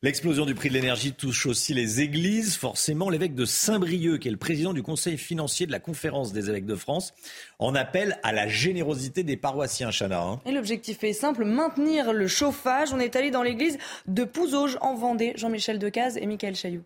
L'explosion 0.00 0.46
du 0.46 0.54
prix 0.54 0.68
de 0.68 0.74
l'énergie 0.74 1.12
touche 1.12 1.46
aussi 1.46 1.74
les 1.74 2.00
églises. 2.00 2.56
Forcément, 2.56 3.10
l'évêque 3.10 3.34
de 3.34 3.44
Saint-Brieuc, 3.44 4.20
qui 4.20 4.28
est 4.28 4.30
le 4.30 4.36
président 4.36 4.72
du 4.72 4.80
conseil 4.80 5.18
financier 5.18 5.66
de 5.66 5.72
la 5.72 5.80
conférence 5.80 6.32
des 6.32 6.48
évêques 6.48 6.66
de 6.66 6.76
France, 6.76 7.12
en 7.58 7.74
appelle 7.74 8.20
à 8.22 8.30
la 8.30 8.46
générosité 8.46 9.24
des 9.24 9.36
paroissiens, 9.36 9.90
Chana. 9.90 10.22
Hein. 10.22 10.40
Et 10.46 10.52
l'objectif 10.52 11.02
est 11.02 11.12
simple, 11.12 11.44
maintenir 11.44 12.12
le 12.12 12.28
chauffage. 12.28 12.92
On 12.92 13.00
est 13.00 13.16
allé 13.16 13.32
dans 13.32 13.42
l'église 13.42 13.76
de 14.06 14.22
Pouzauges 14.22 14.78
en 14.82 14.94
Vendée. 14.94 15.32
Jean-Michel 15.34 15.80
Decaze 15.80 16.16
et 16.16 16.26
Michael 16.26 16.54
Chailloux. 16.54 16.84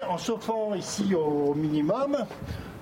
En 0.00 0.16
chauffant 0.16 0.74
ici 0.74 1.14
au 1.14 1.52
minimum, 1.52 2.24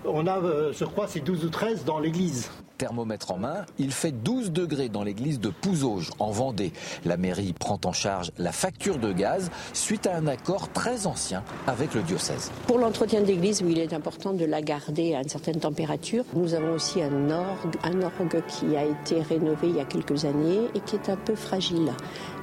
On 0.06 0.26
a, 0.26 0.38
euh, 0.38 0.72
je 0.72 0.84
crois, 0.84 1.06
c'est 1.08 1.20
12 1.20 1.44
ou 1.44 1.48
13 1.48 1.84
dans 1.84 1.98
l'église. 1.98 2.50
Thermomètre 2.76 3.30
en 3.30 3.38
main, 3.38 3.64
il 3.78 3.92
fait 3.92 4.10
12 4.10 4.50
degrés 4.50 4.88
dans 4.88 5.04
l'église 5.04 5.38
de 5.38 5.48
Pouzauges, 5.48 6.10
en 6.18 6.30
Vendée. 6.30 6.72
La 7.04 7.16
mairie 7.16 7.52
prend 7.52 7.78
en 7.84 7.92
charge 7.92 8.32
la 8.36 8.52
facture 8.52 8.98
de 8.98 9.12
gaz 9.12 9.50
suite 9.72 10.06
à 10.06 10.16
un 10.16 10.26
accord 10.26 10.68
très 10.72 11.06
ancien 11.06 11.44
avec 11.66 11.94
le 11.94 12.02
diocèse. 12.02 12.50
Pour 12.66 12.78
l'entretien 12.78 13.20
de 13.20 13.26
l'église, 13.26 13.62
oui, 13.62 13.72
il 13.72 13.78
est 13.78 13.92
important 13.92 14.32
de 14.32 14.44
la 14.44 14.60
garder 14.60 15.14
à 15.14 15.22
une 15.22 15.28
certaine 15.28 15.60
température. 15.60 16.24
Nous 16.34 16.54
avons 16.54 16.72
aussi 16.72 17.00
un 17.00 17.30
orgue, 17.30 17.76
un 17.84 18.02
orgue 18.02 18.42
qui 18.48 18.76
a 18.76 18.84
été 18.84 19.22
rénové 19.22 19.68
il 19.68 19.76
y 19.76 19.80
a 19.80 19.84
quelques 19.84 20.24
années 20.24 20.60
et 20.74 20.80
qui 20.80 20.96
est 20.96 21.08
un 21.08 21.16
peu 21.16 21.36
fragile. 21.36 21.92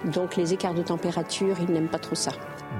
Donc 0.06 0.36
les 0.36 0.54
écarts 0.54 0.74
de 0.74 0.82
température, 0.82 1.56
ils 1.60 1.72
n'aiment 1.72 1.88
pas 1.88 2.00
trop 2.00 2.16
ça. 2.16 2.32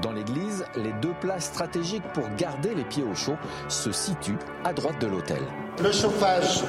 Dans 0.02 0.12
l'église, 0.12 0.66
les 0.76 0.92
deux 1.02 1.14
places 1.20 1.46
stratégiques 1.46 2.04
pour 2.14 2.24
garder 2.38 2.74
les 2.74 2.84
pieds 2.84 3.04
au 3.04 3.14
chaud 3.14 3.36
se 3.68 3.92
situent 3.92 4.40
à 4.64 4.74
droite 4.74 5.00
de 5.00 5.08
l'hôtel. 5.08 5.42
Le 5.82 5.92
chauffage, 5.92 6.64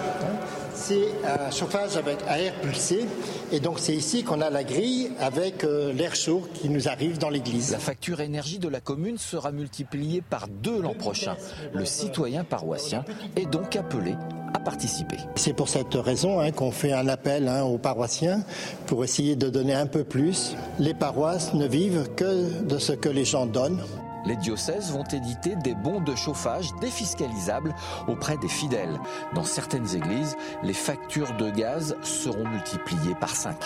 c'est 0.82 1.08
un 1.24 1.50
chauffage 1.50 1.96
avec 1.96 2.18
air 2.28 2.52
pulsé. 2.60 3.06
Et 3.52 3.60
donc 3.60 3.78
c'est 3.78 3.94
ici 3.94 4.24
qu'on 4.24 4.40
a 4.40 4.50
la 4.50 4.64
grille 4.64 5.12
avec 5.20 5.62
euh, 5.62 5.92
l'air 5.92 6.14
chaud 6.14 6.42
qui 6.54 6.68
nous 6.68 6.88
arrive 6.88 7.18
dans 7.18 7.30
l'église. 7.30 7.70
La 7.70 7.78
facture 7.78 8.20
énergie 8.20 8.58
de 8.58 8.68
la 8.68 8.80
commune 8.80 9.16
sera 9.16 9.52
multipliée 9.52 10.22
par 10.22 10.48
deux 10.48 10.80
l'an 10.80 10.94
prochain. 10.94 11.36
Le 11.72 11.84
citoyen 11.84 12.42
paroissien 12.42 13.04
est 13.36 13.46
donc 13.46 13.76
appelé 13.76 14.14
à 14.54 14.58
participer. 14.58 15.18
C'est 15.36 15.52
pour 15.52 15.68
cette 15.68 15.94
raison 15.94 16.40
hein, 16.40 16.50
qu'on 16.50 16.72
fait 16.72 16.92
un 16.92 17.06
appel 17.08 17.46
hein, 17.48 17.62
aux 17.62 17.78
paroissiens 17.78 18.42
pour 18.86 19.04
essayer 19.04 19.36
de 19.36 19.48
donner 19.48 19.74
un 19.74 19.86
peu 19.86 20.02
plus. 20.02 20.56
Les 20.80 20.94
paroisses 20.94 21.54
ne 21.54 21.66
vivent 21.66 22.08
que 22.16 22.62
de 22.62 22.78
ce 22.78 22.92
que 22.92 23.08
les 23.08 23.24
gens 23.24 23.46
donnent. 23.46 23.82
Les 24.24 24.36
diocèses 24.36 24.92
vont 24.92 25.04
éditer 25.04 25.56
des 25.56 25.74
bons 25.74 26.00
de 26.00 26.14
chauffage 26.14 26.72
défiscalisables 26.80 27.74
auprès 28.06 28.36
des 28.38 28.48
fidèles. 28.48 29.00
Dans 29.34 29.44
certaines 29.44 29.96
églises, 29.96 30.36
les 30.62 30.72
factures 30.72 31.36
de 31.36 31.50
gaz 31.50 31.96
seront 32.02 32.48
multipliées 32.48 33.14
par 33.20 33.34
5. 33.34 33.56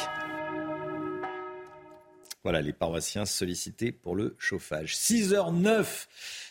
Voilà, 2.43 2.63
les 2.63 2.73
paroissiens 2.73 3.25
sollicités 3.25 3.91
pour 3.91 4.15
le 4.15 4.37
chauffage. 4.39 4.97
6h09. 4.97 6.07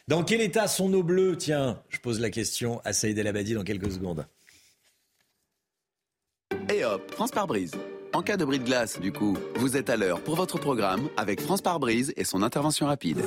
Dans 0.08 0.24
quel 0.24 0.42
état 0.42 0.68
sont 0.68 0.90
nos 0.90 1.04
bleus? 1.04 1.38
Tiens, 1.38 1.82
je 1.90 2.00
pose 2.00 2.20
la 2.20 2.30
question 2.30 2.82
à 2.84 2.92
Saïd 2.92 3.18
El 3.18 3.28
Abadi 3.28 3.54
dans 3.54 3.64
quelques 3.64 3.92
secondes. 3.92 4.28
Et 6.70 6.84
hop, 6.84 7.12
France 7.12 7.32
par 7.32 7.48
brise. 7.48 7.72
En 8.16 8.22
cas 8.22 8.38
de 8.38 8.46
bris 8.46 8.60
de 8.60 8.64
glace, 8.64 8.98
du 9.02 9.12
coup, 9.12 9.38
vous 9.56 9.76
êtes 9.76 9.90
à 9.90 9.98
l'heure 9.98 10.22
pour 10.22 10.38
votre 10.38 10.58
programme 10.58 11.10
avec 11.18 11.42
France 11.42 11.62
par 11.62 11.82
brise 11.82 12.14
et 12.16 12.24
son 12.24 12.44
intervention 12.44 12.86
rapide. 12.86 13.22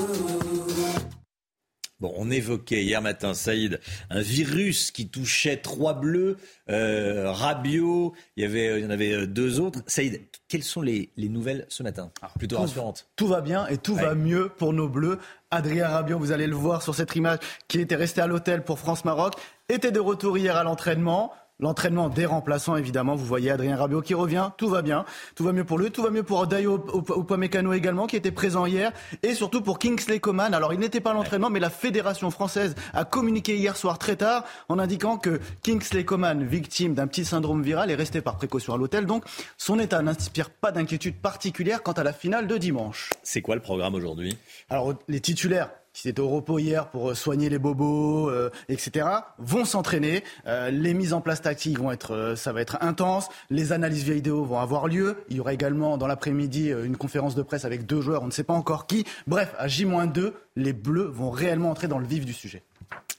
Bon, 2.00 2.10
on 2.16 2.30
évoquait 2.30 2.82
hier 2.82 3.02
matin, 3.02 3.34
Saïd, 3.34 3.80
un 4.08 4.22
virus 4.22 4.90
qui 4.90 5.10
touchait 5.10 5.58
trois 5.58 5.92
bleus, 5.92 6.38
euh, 6.70 7.30
Rabiot, 7.30 8.14
il 8.38 8.44
y, 8.44 8.46
avait, 8.46 8.78
il 8.78 8.82
y 8.82 8.86
en 8.86 8.90
avait 8.90 9.12
euh, 9.12 9.26
deux 9.26 9.60
autres. 9.60 9.80
Saïd, 9.86 10.22
quelles 10.48 10.62
sont 10.62 10.80
les, 10.80 11.10
nouvelles 11.18 11.66
ce 11.68 11.82
matin 11.82 12.10
Plutôt 12.38 12.56
tout, 12.56 12.62
rassurantes. 12.62 13.10
Tout 13.14 13.28
va 13.28 13.42
bien 13.42 13.66
et 13.66 13.76
tout 13.76 13.94
va 13.94 14.14
mieux 14.14 14.48
pour 14.48 14.72
nos 14.72 14.88
bleus. 14.88 15.18
Adrien 15.50 15.88
Rabiot, 15.88 16.18
vous 16.18 16.32
allez 16.32 16.46
le 16.46 16.56
voir 16.56 16.80
sur 16.80 16.94
cette 16.94 17.14
image, 17.14 17.40
qui 17.68 17.78
était 17.78 17.94
resté 17.94 18.22
à 18.22 18.26
l'hôtel 18.26 18.64
pour 18.64 18.78
France-Maroc, 18.78 19.34
était 19.68 19.92
de 19.92 20.00
retour 20.00 20.38
hier 20.38 20.56
à 20.56 20.64
l'entraînement. 20.64 21.34
L'entraînement 21.60 22.08
des 22.08 22.24
remplaçants, 22.24 22.76
évidemment. 22.76 23.16
Vous 23.16 23.24
voyez 23.24 23.50
Adrien 23.50 23.76
Rabiot 23.76 24.00
qui 24.00 24.14
revient. 24.14 24.50
Tout 24.56 24.68
va 24.68 24.80
bien. 24.80 25.04
Tout 25.34 25.42
va 25.42 25.52
mieux 25.52 25.64
pour 25.64 25.76
lui. 25.76 25.90
Tout 25.90 26.04
va 26.04 26.10
mieux 26.10 26.22
pour 26.22 26.46
Dayo 26.46 26.84
Upamecano 27.16 27.72
également, 27.72 28.06
qui 28.06 28.14
était 28.14 28.30
présent 28.30 28.64
hier. 28.64 28.92
Et 29.24 29.34
surtout 29.34 29.60
pour 29.60 29.80
Kingsley 29.80 30.20
Coman. 30.20 30.54
Alors, 30.54 30.72
il 30.72 30.78
n'était 30.78 31.00
pas 31.00 31.10
à 31.10 31.14
l'entraînement, 31.14 31.50
mais 31.50 31.58
la 31.58 31.70
Fédération 31.70 32.30
française 32.30 32.76
a 32.94 33.04
communiqué 33.04 33.56
hier 33.56 33.76
soir 33.76 33.98
très 33.98 34.14
tard 34.14 34.44
en 34.68 34.78
indiquant 34.78 35.16
que 35.16 35.40
Kingsley 35.64 36.04
Coman, 36.04 36.44
victime 36.44 36.94
d'un 36.94 37.08
petit 37.08 37.24
syndrome 37.24 37.62
viral, 37.62 37.90
est 37.90 37.96
resté 37.96 38.20
par 38.20 38.36
précaution 38.36 38.72
à 38.72 38.76
l'hôtel. 38.76 39.04
Donc, 39.04 39.24
son 39.56 39.80
état 39.80 40.00
n'inspire 40.00 40.50
pas 40.50 40.70
d'inquiétude 40.70 41.16
particulière 41.16 41.82
quant 41.82 41.90
à 41.90 42.04
la 42.04 42.12
finale 42.12 42.46
de 42.46 42.56
dimanche. 42.56 43.10
C'est 43.24 43.42
quoi 43.42 43.56
le 43.56 43.62
programme 43.62 43.96
aujourd'hui? 43.96 44.38
Alors, 44.70 44.94
les 45.08 45.20
titulaires 45.20 45.70
qui 45.92 46.08
étaient 46.08 46.20
au 46.20 46.28
repos 46.28 46.58
hier 46.58 46.88
pour 46.88 47.10
euh, 47.10 47.14
soigner 47.14 47.48
les 47.48 47.58
bobos, 47.58 48.30
euh, 48.30 48.50
etc., 48.68 49.06
vont 49.38 49.64
s'entraîner. 49.64 50.22
Euh, 50.46 50.70
les 50.70 50.94
mises 50.94 51.12
en 51.12 51.20
place 51.20 51.42
tactiques 51.42 51.78
vont 51.78 51.90
être, 51.90 52.34
ça 52.36 52.52
va 52.52 52.60
être 52.60 52.78
intense. 52.80 53.28
Les 53.50 53.72
analyses 53.72 54.04
vidéo 54.04 54.44
vont 54.44 54.58
avoir 54.58 54.88
lieu. 54.88 55.16
Il 55.28 55.36
y 55.36 55.40
aura 55.40 55.52
également 55.52 55.98
dans 55.98 56.06
l'après-midi 56.06 56.70
une 56.70 56.96
conférence 56.96 57.34
de 57.34 57.42
presse 57.42 57.64
avec 57.64 57.86
deux 57.86 58.00
joueurs, 58.00 58.22
on 58.22 58.26
ne 58.26 58.32
sait 58.32 58.44
pas 58.44 58.54
encore 58.54 58.86
qui. 58.86 59.04
Bref, 59.26 59.54
à 59.58 59.68
J-2, 59.68 60.32
les 60.56 60.72
Bleus 60.72 61.08
vont 61.08 61.30
réellement 61.30 61.70
entrer 61.70 61.88
dans 61.88 61.98
le 61.98 62.06
vif 62.06 62.24
du 62.24 62.32
sujet. 62.32 62.62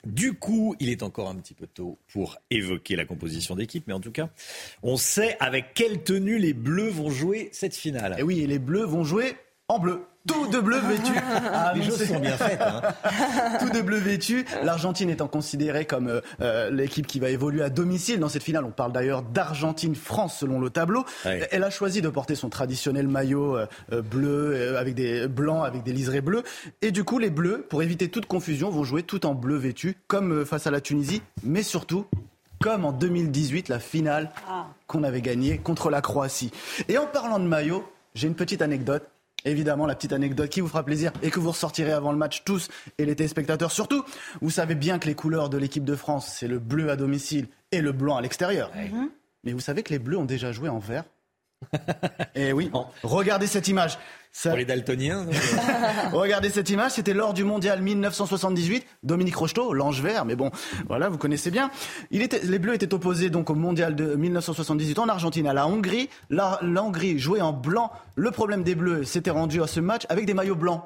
Du 0.06 0.34
coup, 0.34 0.76
il 0.80 0.90
est 0.90 1.04
encore 1.04 1.30
un 1.30 1.36
petit 1.36 1.54
peu 1.54 1.68
tôt 1.68 1.98
pour 2.14 2.38
évoquer 2.50 2.96
la 2.96 3.06
composition 3.06 3.56
d'équipe, 3.56 3.84
mais 3.88 3.94
en 3.94 4.00
tout 4.00 4.12
cas, 4.12 4.30
on 4.82 4.96
sait 4.96 5.36
avec 5.42 5.74
quelle 5.74 6.04
tenue 6.04 6.38
les 6.38 6.54
Bleus 6.54 6.90
vont 6.90 7.10
jouer 7.10 7.50
cette 7.52 7.76
finale. 7.76 8.16
Et 8.18 8.24
oui, 8.24 8.46
les 8.48 8.60
Bleus 8.60 8.86
vont 8.86 9.04
jouer 9.04 9.36
en 9.70 9.80
bleu 9.80 10.02
tout 10.28 10.48
de 10.48 10.60
bleu 10.60 10.78
vêtu. 10.80 11.12
Ah, 11.52 11.74
les 11.76 11.84
choses 11.84 12.06
sont 12.06 12.20
bien 12.20 12.38
faites. 12.38 12.62
Hein. 12.62 12.82
tout 13.60 13.70
de 13.70 13.82
bleu 13.82 13.98
vêtu. 13.98 14.46
L'Argentine 14.64 15.10
étant 15.10 15.28
considérée 15.28 15.86
comme 15.86 16.08
euh, 16.08 16.22
euh, 16.42 16.70
l'équipe 16.70 17.08
qui 17.08 17.20
va 17.20 17.30
évoluer 17.30 17.64
à 17.64 17.70
domicile 17.70 18.20
dans 18.20 18.30
cette 18.30 18.44
finale. 18.44 18.66
On 18.66 18.72
parle 18.72 18.92
d'ailleurs 18.92 19.24
d'Argentine-France 19.24 20.38
selon 20.40 20.60
le 20.60 20.70
tableau. 20.70 21.06
Elle 21.24 21.64
a 21.64 21.70
choisi 21.70 22.02
de 22.02 22.10
porter 22.10 22.36
son 22.36 22.50
traditionnel 22.50 23.08
maillot 23.08 23.58
euh, 23.58 24.02
bleu 24.02 24.78
avec 24.78 24.94
des 24.94 25.28
blancs 25.28 25.66
avec 25.66 25.84
des 25.84 25.94
liserés 25.94 26.22
bleus. 26.22 26.44
Et 26.82 26.92
du 26.92 27.04
coup, 27.04 27.18
les 27.18 27.30
Bleus, 27.30 27.66
pour 27.70 27.82
éviter 27.82 28.10
toute 28.10 28.26
confusion, 28.26 28.70
vont 28.70 28.84
jouer 28.84 29.04
tout 29.04 29.26
en 29.26 29.34
bleu 29.34 29.56
vêtu, 29.56 29.98
comme 30.08 30.46
face 30.46 30.68
à 30.68 30.72
la 30.72 30.82
Tunisie, 30.82 31.22
mais 31.44 31.64
surtout 31.64 32.06
comme 32.62 32.86
en 32.86 32.92
2018, 32.92 33.70
la 33.70 33.80
finale 33.80 34.32
ah. 34.50 34.66
qu'on 34.88 35.04
avait 35.04 35.22
gagnée 35.22 35.58
contre 35.58 35.90
la 35.90 36.02
Croatie. 36.02 36.52
Et 36.90 36.98
en 36.98 37.06
parlant 37.06 37.40
de 37.40 37.46
maillot, 37.46 37.90
j'ai 38.16 38.28
une 38.28 38.36
petite 38.36 38.62
anecdote 38.62 39.10
Évidemment, 39.46 39.86
la 39.86 39.96
petite 39.96 40.14
anecdote 40.14 40.50
qui 40.50 40.62
vous 40.62 40.68
fera 40.68 40.84
plaisir 40.84 41.12
et 41.22 41.30
que 41.30 41.40
vous 41.40 41.52
ressortirez 41.52 41.92
avant 41.92 42.12
le 42.12 42.18
match 42.18 42.44
tous 42.44 42.68
et 42.98 43.06
les 43.06 43.16
téléspectateurs 43.16 43.72
surtout. 43.72 44.04
Vous 44.42 44.50
savez 44.50 44.76
bien 44.76 45.00
que 45.00 45.08
les 45.08 45.16
couleurs 45.16 45.50
de 45.50 45.58
l'équipe 45.58 45.86
de 45.86 45.96
France, 45.96 46.28
c'est 46.38 46.48
le 46.48 46.60
bleu 46.60 46.90
à 46.90 46.96
domicile 46.96 47.48
et 47.72 47.82
le 47.82 47.92
blanc 47.92 48.18
à 48.18 48.22
l'extérieur. 48.22 48.72
Mhm. 48.76 49.10
Mais 49.44 49.54
vous 49.54 49.60
savez 49.60 49.84
que 49.84 49.94
les 49.94 50.00
bleus 50.00 50.18
ont 50.18 50.26
déjà 50.26 50.52
joué 50.52 50.68
en 50.70 50.80
vert 50.80 51.06
et 52.36 52.48
eh 52.50 52.54
oui, 52.54 52.72
regardez 53.04 53.48
cette 53.48 53.68
image. 53.68 53.98
Pour 54.44 54.56
les 54.56 54.66
daltoniens. 54.66 55.26
regardez 56.14 56.50
cette 56.50 56.70
image, 56.70 56.92
c'était 56.92 57.14
lors 57.14 57.34
du 57.34 57.44
mondial 57.44 57.82
1978. 57.82 58.86
Dominique 59.04 59.36
Rocheteau, 59.36 59.74
l'ange 59.74 60.02
vert, 60.02 60.24
mais 60.24 60.36
bon, 60.36 60.52
voilà, 60.88 61.10
vous 61.10 61.18
connaissez 61.18 61.52
bien. 61.52 61.72
Il 62.12 62.22
était, 62.22 62.40
les 62.44 62.60
Bleus 62.60 62.76
étaient 62.76 62.94
opposés 62.94 63.30
donc 63.30 63.50
au 63.50 63.56
mondial 63.56 63.96
de 63.96 64.16
1978 64.16 65.00
en 65.00 65.10
Argentine 65.10 65.48
à 65.48 65.54
la 65.54 65.68
Hongrie. 65.68 66.10
La, 66.30 66.60
Hongrie 66.64 67.20
jouait 67.20 67.42
en 67.42 67.54
blanc. 67.54 67.92
Le 68.16 68.32
problème 68.32 68.64
des 68.64 68.76
Bleus 68.76 69.04
s'était 69.04 69.32
rendu 69.32 69.62
à 69.62 69.68
ce 69.68 69.80
match 69.80 70.04
avec 70.10 70.26
des 70.26 70.34
maillots 70.34 70.56
blancs. 70.56 70.84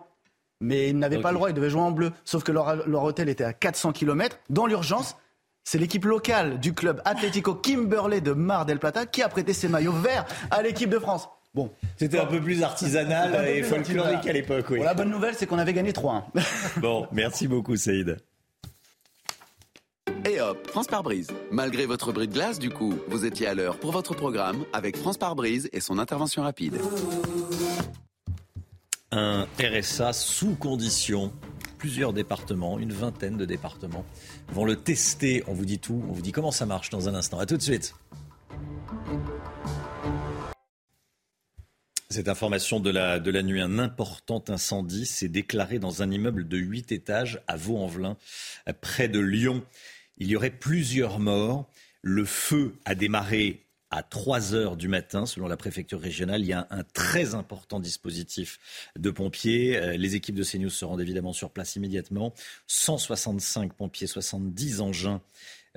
Mais 0.62 0.90
ils 0.90 0.98
n'avaient 0.98 1.20
pas 1.22 1.32
le 1.32 1.38
droit, 1.38 1.50
ils 1.50 1.54
devaient 1.54 1.70
jouer 1.70 1.82
en 1.82 1.92
bleu. 1.92 2.12
Sauf 2.24 2.44
que 2.44 2.54
leur, 2.54 2.88
leur 2.88 3.04
hôtel 3.04 3.28
était 3.28 3.44
à 3.44 3.52
400 3.52 3.92
km. 3.92 4.40
Dans 4.50 4.66
l'urgence, 4.66 5.18
c'est 5.66 5.78
l'équipe 5.78 6.06
locale 6.06 6.60
du 6.60 6.74
club 6.74 7.02
Atlético 7.04 7.54
Kimberley 7.54 8.22
de 8.22 8.32
Mar 8.32 8.66
del 8.66 8.80
Plata 8.80 9.06
qui 9.06 9.22
a 9.22 9.30
prêté 9.30 9.54
ses 9.54 9.68
maillots 9.68 9.92
verts 9.92 10.26
à 10.52 10.62
l'équipe 10.62 10.90
de 10.90 11.00
France. 11.00 11.28
Bon, 11.54 11.72
c'était 11.98 12.20
un 12.20 12.26
peu 12.26 12.42
plus 12.42 12.64
artisanal 12.64 13.48
et 13.48 13.62
folklorique 13.62 14.26
à 14.26 14.34
l'époque. 14.34 14.66
Oui. 14.72 14.80
la 14.80 14.94
bonne 14.94 15.12
nouvelle, 15.12 15.36
c'est 15.36 15.46
qu'on 15.46 15.60
avait 15.60 15.74
gagné 15.74 15.92
3-1. 15.92 16.24
bon, 16.78 17.08
merci 17.12 17.48
beaucoup, 17.48 17.76
Saïd. 17.76 18.18
Et 20.26 20.40
hop, 20.40 20.68
France 20.68 20.88
par 20.88 21.04
brise. 21.04 21.28
Malgré 21.52 21.86
votre 21.86 22.12
bris 22.12 22.28
de 22.28 22.34
glace, 22.34 22.58
du 22.58 22.70
coup, 22.70 22.96
vous 23.08 23.26
étiez 23.26 23.46
à 23.46 23.54
l'heure 23.54 23.78
pour 23.78 23.92
votre 23.92 24.16
programme 24.16 24.66
avec 24.74 24.98
France 24.98 25.18
par 25.18 25.36
brise 25.36 25.70
et 25.74 25.80
son 25.80 26.00
intervention 26.00 26.42
rapide. 26.42 26.80
Un 29.12 29.46
RSA 29.60 30.14
sous 30.14 30.56
condition 30.56 31.32
plusieurs 31.84 32.14
départements, 32.14 32.80
une 32.80 32.94
vingtaine 32.94 33.36
de 33.36 33.44
départements, 33.44 34.06
vont 34.54 34.64
le 34.64 34.78
tester. 34.78 35.44
On 35.48 35.54
vous 35.54 35.66
dit 35.66 35.80
tout, 35.80 36.02
on 36.10 36.14
vous 36.14 36.22
dit 36.22 36.32
comment 36.32 36.52
ça 36.52 36.66
marche 36.66 36.90
dans 36.90 37.10
un 37.10 37.14
instant. 37.14 37.40
A 37.40 37.46
tout 37.46 37.58
de 37.58 37.62
suite. 37.62 37.94
Cette 42.14 42.30
information 42.30 42.80
de 42.80 42.92
la, 42.92 43.20
de 43.20 43.32
la 43.32 43.42
nuit, 43.42 43.60
un 43.60 43.80
important 43.80 44.44
incendie 44.48 45.08
s'est 45.08 45.30
déclaré 45.30 45.80
dans 45.80 46.04
un 46.04 46.12
immeuble 46.12 46.48
de 46.48 46.58
8 46.58 46.92
étages 46.92 47.42
à 47.48 47.58
Vaux-en-Velin, 47.58 48.18
près 48.82 49.08
de 49.08 49.20
Lyon. 49.20 49.66
Il 50.20 50.28
y 50.28 50.36
aurait 50.36 50.52
plusieurs 50.52 51.18
morts. 51.18 51.68
Le 52.04 52.24
feu 52.24 52.76
a 52.86 52.94
démarré 52.94 53.66
à 53.90 54.04
3 54.04 54.54
heures 54.54 54.78
du 54.78 54.88
matin, 54.88 55.26
selon 55.26 55.48
la 55.48 55.58
préfecture 55.58 56.00
régionale. 56.00 56.42
Il 56.42 56.48
y 56.48 56.54
a 56.54 56.68
un 56.70 56.84
très 56.84 57.34
important 57.34 57.80
dispositif 57.80 58.60
de 58.96 59.10
pompiers. 59.10 59.76
Euh, 59.78 59.98
les 59.98 60.14
équipes 60.14 60.36
de 60.36 60.44
CNews 60.44 60.70
se 60.70 60.86
rendent 60.86 61.02
évidemment 61.02 61.34
sur 61.34 61.50
place 61.50 61.76
immédiatement. 61.78 62.36
165 62.68 63.74
pompiers, 63.74 64.06
70 64.06 64.82
engins 64.82 65.20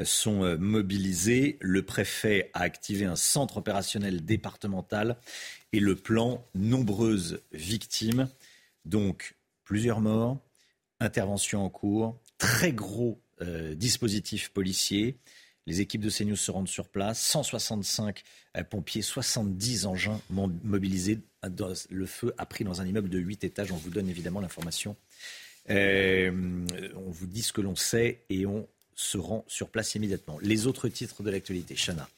sont 0.05 0.45
euh, 0.45 0.57
mobilisés. 0.57 1.57
Le 1.61 1.83
préfet 1.83 2.51
a 2.55 2.63
activé 2.63 3.05
un 3.05 3.17
centre 3.17 3.59
opérationnel 3.59 4.25
départemental 4.25 5.17
et 5.73 5.81
le 5.81 5.97
plan 5.97 6.45
nombreuses 6.55 7.41
victimes. 7.53 8.29
Donc 8.85 9.35
plusieurs 9.65 10.01
morts, 10.01 10.39
intervention 11.01 11.65
en 11.65 11.71
cours, 11.71 12.19
très 12.39 12.73
gros 12.73 13.21
dispositifs 13.75 14.49
policiers. 14.49 15.19
Les 15.67 15.83
équipes 15.83 16.01
de 16.01 16.09
CNews 16.09 16.37
se 16.37 16.51
rendent 16.51 16.69
sur 16.69 16.89
place. 16.89 17.21
165 17.21 18.23
pompiers, 18.71 19.03
70 19.03 19.85
engins 19.85 20.19
mobilisés. 20.31 21.19
Le 21.91 22.07
feu 22.07 22.33
a 22.39 22.47
pris 22.47 22.65
dans 22.65 22.81
un 22.81 22.87
immeuble 22.87 23.11
de 23.11 23.19
8 23.19 23.45
étages. 23.45 23.73
On 23.73 23.77
vous 23.77 23.91
donne 23.91 24.09
évidemment 24.09 24.41
l'information. 24.41 24.97
on 25.69 27.11
vous 27.11 27.27
dit 27.27 27.43
ce 27.43 27.53
que 27.53 27.61
l'on 27.61 27.77
sait 27.77 28.25
et 28.31 28.47
on 28.47 28.67
se 28.97 29.19
rend 29.19 29.45
sur 29.47 29.69
place 29.69 29.95
immédiatement. 29.95 30.39
Les 30.43 30.67
autres 30.67 30.89
titres 30.89 31.23
de 31.23 31.31
l'actualité. 31.31 31.77
Chana. 31.77 32.09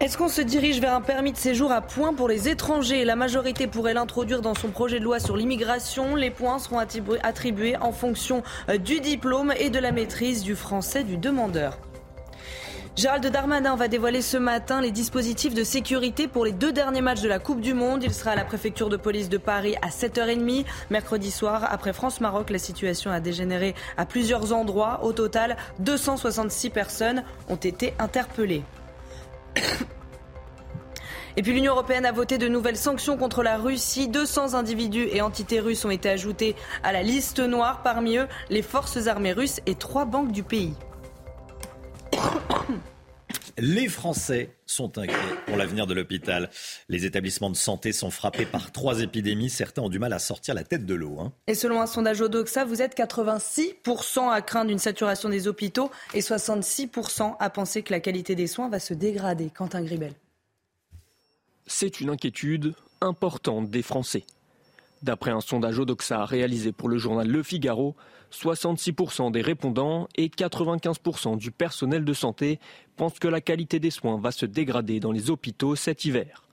Est-ce 0.00 0.18
qu'on 0.18 0.28
se 0.28 0.42
dirige 0.42 0.80
vers 0.80 0.92
un 0.92 1.00
permis 1.00 1.32
de 1.32 1.36
séjour 1.36 1.72
à 1.72 1.80
points 1.80 2.12
pour 2.12 2.28
les 2.28 2.48
étrangers? 2.48 3.04
La 3.04 3.16
majorité 3.16 3.66
pourrait 3.66 3.94
l'introduire 3.94 4.42
dans 4.42 4.54
son 4.54 4.68
projet 4.68 4.98
de 4.98 5.04
loi 5.04 5.18
sur 5.18 5.36
l'immigration. 5.36 6.14
Les 6.14 6.30
points 6.30 6.58
seront 6.58 6.78
attribués 6.78 7.76
en 7.78 7.92
fonction 7.92 8.42
euh, 8.68 8.76
du 8.76 9.00
diplôme 9.00 9.54
et 9.58 9.70
de 9.70 9.78
la 9.78 9.92
maîtrise 9.92 10.42
du 10.42 10.56
français 10.56 11.04
du 11.04 11.16
demandeur. 11.16 11.78
Gérald 12.96 13.26
Darmanin 13.26 13.74
va 13.74 13.88
dévoiler 13.88 14.22
ce 14.22 14.36
matin 14.36 14.80
les 14.80 14.92
dispositifs 14.92 15.52
de 15.52 15.64
sécurité 15.64 16.28
pour 16.28 16.44
les 16.44 16.52
deux 16.52 16.72
derniers 16.72 17.00
matchs 17.00 17.22
de 17.22 17.28
la 17.28 17.40
Coupe 17.40 17.60
du 17.60 17.74
Monde. 17.74 18.04
Il 18.04 18.14
sera 18.14 18.30
à 18.30 18.36
la 18.36 18.44
préfecture 18.44 18.88
de 18.88 18.96
police 18.96 19.28
de 19.28 19.36
Paris 19.36 19.74
à 19.82 19.88
7h30. 19.88 20.64
Mercredi 20.90 21.32
soir, 21.32 21.66
après 21.68 21.92
France-Maroc, 21.92 22.50
la 22.50 22.58
situation 22.58 23.10
a 23.10 23.18
dégénéré 23.18 23.74
à 23.96 24.06
plusieurs 24.06 24.52
endroits. 24.52 25.00
Au 25.02 25.12
total, 25.12 25.56
266 25.80 26.70
personnes 26.70 27.24
ont 27.48 27.56
été 27.56 27.94
interpellées. 27.98 28.62
Et 31.36 31.42
puis 31.42 31.52
l'Union 31.52 31.72
européenne 31.72 32.06
a 32.06 32.12
voté 32.12 32.38
de 32.38 32.46
nouvelles 32.46 32.76
sanctions 32.76 33.16
contre 33.16 33.42
la 33.42 33.56
Russie. 33.56 34.06
200 34.06 34.54
individus 34.54 35.08
et 35.10 35.20
entités 35.20 35.58
russes 35.58 35.84
ont 35.84 35.90
été 35.90 36.08
ajoutés 36.10 36.54
à 36.84 36.92
la 36.92 37.02
liste 37.02 37.40
noire. 37.40 37.80
Parmi 37.82 38.18
eux, 38.18 38.28
les 38.50 38.62
forces 38.62 39.08
armées 39.08 39.32
russes 39.32 39.60
et 39.66 39.74
trois 39.74 40.04
banques 40.04 40.30
du 40.30 40.44
pays. 40.44 40.74
Les 43.56 43.88
Français 43.88 44.56
sont 44.66 44.98
inquiets 44.98 45.14
pour 45.46 45.56
l'avenir 45.56 45.86
de 45.86 45.94
l'hôpital. 45.94 46.50
Les 46.88 47.06
établissements 47.06 47.50
de 47.50 47.56
santé 47.56 47.92
sont 47.92 48.10
frappés 48.10 48.46
par 48.46 48.72
trois 48.72 49.00
épidémies. 49.00 49.48
Certains 49.48 49.82
ont 49.82 49.88
du 49.88 50.00
mal 50.00 50.12
à 50.12 50.18
sortir 50.18 50.54
la 50.54 50.64
tête 50.64 50.84
de 50.86 50.94
l'eau. 50.94 51.20
Hein. 51.20 51.32
Et 51.46 51.54
selon 51.54 51.80
un 51.80 51.86
sondage 51.86 52.20
Odoxa, 52.20 52.64
vous 52.64 52.82
êtes 52.82 52.96
86% 52.96 54.28
à 54.28 54.42
craindre 54.42 54.72
une 54.72 54.80
saturation 54.80 55.28
des 55.28 55.46
hôpitaux 55.46 55.90
et 56.14 56.20
66% 56.20 57.36
à 57.38 57.50
penser 57.50 57.82
que 57.82 57.92
la 57.92 58.00
qualité 58.00 58.34
des 58.34 58.48
soins 58.48 58.68
va 58.68 58.80
se 58.80 58.92
dégrader. 58.92 59.50
Quentin 59.54 59.82
Gribel. 59.82 60.14
C'est 61.66 62.00
une 62.00 62.10
inquiétude 62.10 62.74
importante 63.00 63.70
des 63.70 63.82
Français. 63.82 64.24
D'après 65.02 65.30
un 65.30 65.40
sondage 65.40 65.78
Odoxa 65.78 66.24
réalisé 66.24 66.72
pour 66.72 66.88
le 66.88 66.98
journal 66.98 67.28
Le 67.28 67.42
Figaro, 67.42 67.94
66% 68.34 69.30
des 69.30 69.42
répondants 69.42 70.08
et 70.16 70.28
95% 70.28 71.36
du 71.36 71.50
personnel 71.50 72.04
de 72.04 72.12
santé 72.12 72.58
pensent 72.96 73.18
que 73.18 73.28
la 73.28 73.40
qualité 73.40 73.78
des 73.78 73.90
soins 73.90 74.18
va 74.18 74.32
se 74.32 74.46
dégrader 74.46 75.00
dans 75.00 75.12
les 75.12 75.30
hôpitaux 75.30 75.76
cet 75.76 76.04
hiver. 76.04 76.44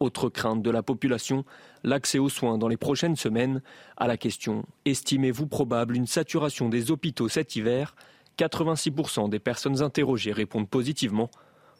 Autre 0.00 0.28
crainte 0.30 0.62
de 0.62 0.70
la 0.70 0.82
population, 0.82 1.44
l'accès 1.84 2.18
aux 2.18 2.30
soins 2.30 2.56
dans 2.56 2.68
les 2.68 2.78
prochaines 2.78 3.16
semaines. 3.16 3.60
À 3.96 4.06
la 4.06 4.16
question 4.16 4.64
Estimez-vous 4.86 5.46
probable 5.46 5.96
une 5.96 6.06
saturation 6.06 6.68
des 6.68 6.90
hôpitaux 6.90 7.28
cet 7.28 7.54
hiver? 7.54 7.94
86% 8.38 9.28
des 9.28 9.38
personnes 9.38 9.82
interrogées 9.82 10.32
répondent 10.32 10.68
positivement. 10.68 11.30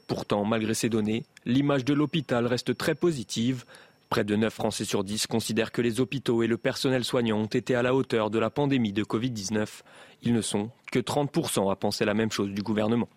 Pourtant, 0.06 0.44
malgré 0.44 0.74
ces 0.74 0.88
données, 0.88 1.24
l'image 1.46 1.84
de 1.84 1.94
l'hôpital 1.94 2.46
reste 2.46 2.76
très 2.76 2.94
positive. 2.94 3.64
Près 4.10 4.24
de 4.24 4.34
9 4.34 4.52
Français 4.52 4.84
sur 4.84 5.04
10 5.04 5.28
considèrent 5.28 5.70
que 5.70 5.80
les 5.80 6.00
hôpitaux 6.00 6.42
et 6.42 6.48
le 6.48 6.58
personnel 6.58 7.04
soignant 7.04 7.38
ont 7.38 7.46
été 7.46 7.76
à 7.76 7.82
la 7.82 7.94
hauteur 7.94 8.28
de 8.28 8.40
la 8.40 8.50
pandémie 8.50 8.92
de 8.92 9.04
Covid-19. 9.04 9.68
Ils 10.22 10.34
ne 10.34 10.42
sont 10.42 10.70
que 10.90 10.98
30% 10.98 11.70
à 11.70 11.76
penser 11.76 12.04
la 12.04 12.12
même 12.12 12.32
chose 12.32 12.50
du 12.50 12.60
gouvernement. 12.60 13.08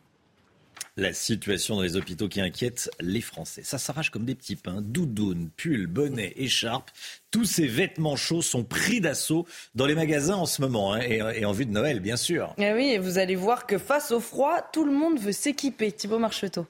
La 0.95 1.11
situation 1.11 1.77
dans 1.77 1.81
les 1.81 1.95
hôpitaux 1.95 2.27
qui 2.27 2.41
inquiète 2.41 2.91
les 2.99 3.21
Français. 3.21 3.63
Ça 3.63 3.79
s'arrache 3.79 4.11
comme 4.11 4.25
des 4.25 4.35
petits 4.35 4.55
pains. 4.55 4.81
Doudounes, 4.83 5.49
pulls, 5.57 5.87
bonnets, 5.87 6.33
écharpes. 6.35 6.91
Tous 7.31 7.45
ces 7.45 7.65
vêtements 7.65 8.15
chauds 8.15 8.43
sont 8.43 8.63
pris 8.63 9.01
d'assaut 9.01 9.47
dans 9.73 9.87
les 9.87 9.95
magasins 9.95 10.35
en 10.35 10.45
ce 10.45 10.61
moment. 10.61 10.93
Hein, 10.93 11.01
et, 11.01 11.43
en 11.43 11.51
vue 11.53 11.65
de 11.65 11.71
Noël, 11.71 12.01
bien 12.01 12.17
sûr. 12.17 12.53
Et 12.59 12.65
eh 12.65 12.73
oui, 12.73 12.91
et 12.91 12.99
vous 12.99 13.17
allez 13.17 13.35
voir 13.35 13.65
que 13.65 13.79
face 13.79 14.11
au 14.11 14.19
froid, 14.19 14.61
tout 14.71 14.85
le 14.85 14.91
monde 14.91 15.17
veut 15.17 15.31
s'équiper. 15.31 15.91
Thibaut 15.91 16.19
Marcheteau. 16.19 16.67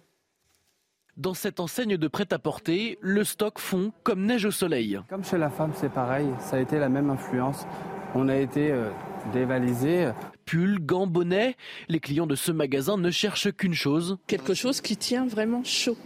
Dans 1.17 1.35
cette 1.35 1.59
enseigne 1.59 1.95
de 1.95 2.07
prêt-à-porter, 2.07 2.97
le 2.99 3.23
stock 3.23 3.59
fond 3.59 3.91
comme 4.01 4.25
neige 4.25 4.45
au 4.45 4.51
soleil. 4.51 4.99
Comme 5.09 5.23
chez 5.23 5.37
la 5.37 5.51
femme, 5.51 5.71
c'est 5.75 5.91
pareil, 5.91 6.25
ça 6.39 6.55
a 6.55 6.59
été 6.59 6.79
la 6.79 6.89
même 6.89 7.11
influence. 7.11 7.67
On 8.15 8.29
a 8.29 8.35
été 8.35 8.71
euh, 8.71 8.89
dévalisé. 9.31 10.09
Pull, 10.45 10.79
gants, 10.79 11.05
bonnets, 11.05 11.55
les 11.87 11.99
clients 11.99 12.25
de 12.25 12.33
ce 12.33 12.51
magasin 12.51 12.97
ne 12.97 13.11
cherchent 13.11 13.51
qu'une 13.51 13.75
chose. 13.75 14.17
Quelque 14.25 14.55
chose 14.55 14.81
qui 14.81 14.97
tient 14.97 15.27
vraiment 15.27 15.63
chaud. 15.63 15.97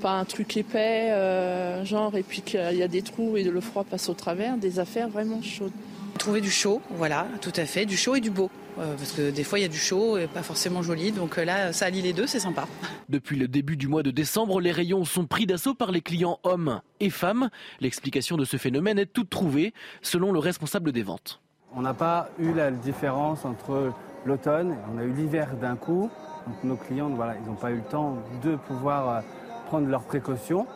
Pas 0.00 0.12
un 0.12 0.24
truc 0.24 0.56
épais, 0.56 1.10
euh, 1.10 1.84
genre, 1.84 2.16
et 2.16 2.22
puis 2.22 2.40
qu'il 2.40 2.76
y 2.78 2.82
a 2.82 2.88
des 2.88 3.02
trous 3.02 3.36
et 3.36 3.44
le 3.44 3.60
froid 3.60 3.84
passe 3.84 4.08
au 4.08 4.14
travers, 4.14 4.56
des 4.56 4.78
affaires 4.78 5.10
vraiment 5.10 5.42
chaudes. 5.42 5.72
Trouver 6.18 6.40
du 6.40 6.50
chaud, 6.50 6.80
voilà, 6.92 7.26
tout 7.42 7.52
à 7.56 7.66
fait, 7.66 7.84
du 7.84 7.98
chaud 7.98 8.14
et 8.14 8.20
du 8.20 8.30
beau. 8.30 8.50
Euh, 8.78 8.94
parce 8.96 9.12
que 9.12 9.30
des 9.30 9.42
fois 9.42 9.58
il 9.58 9.62
y 9.62 9.64
a 9.64 9.68
du 9.68 9.78
chaud 9.78 10.18
et 10.18 10.28
pas 10.28 10.42
forcément 10.42 10.82
joli, 10.82 11.10
donc 11.10 11.38
euh, 11.38 11.44
là 11.44 11.72
ça 11.72 11.86
allie 11.86 12.02
les 12.02 12.12
deux, 12.12 12.26
c'est 12.26 12.38
sympa. 12.38 12.66
Depuis 13.08 13.36
le 13.36 13.48
début 13.48 13.76
du 13.76 13.88
mois 13.88 14.02
de 14.02 14.10
décembre, 14.10 14.60
les 14.60 14.70
rayons 14.70 15.04
sont 15.04 15.26
pris 15.26 15.46
d'assaut 15.46 15.74
par 15.74 15.90
les 15.90 16.00
clients 16.00 16.38
hommes 16.44 16.80
et 17.00 17.10
femmes. 17.10 17.50
L'explication 17.80 18.36
de 18.36 18.44
ce 18.44 18.56
phénomène 18.56 18.98
est 18.98 19.06
toute 19.06 19.30
trouvée, 19.30 19.74
selon 20.02 20.30
le 20.30 20.38
responsable 20.38 20.92
des 20.92 21.02
ventes. 21.02 21.40
On 21.74 21.82
n'a 21.82 21.94
pas 21.94 22.30
eu 22.38 22.52
la 22.52 22.70
différence 22.70 23.44
entre 23.44 23.92
l'automne, 24.24 24.76
on 24.94 24.98
a 24.98 25.04
eu 25.04 25.12
l'hiver 25.12 25.56
d'un 25.56 25.76
coup, 25.76 26.10
donc 26.46 26.64
nos 26.64 26.76
clients 26.76 27.08
voilà, 27.08 27.34
ils 27.36 27.46
n'ont 27.48 27.56
pas 27.56 27.72
eu 27.72 27.76
le 27.76 27.82
temps 27.82 28.16
de 28.44 28.56
pouvoir 28.56 29.08
euh, 29.08 29.20
prendre 29.66 29.88
leurs 29.88 30.04
précautions. 30.04 30.66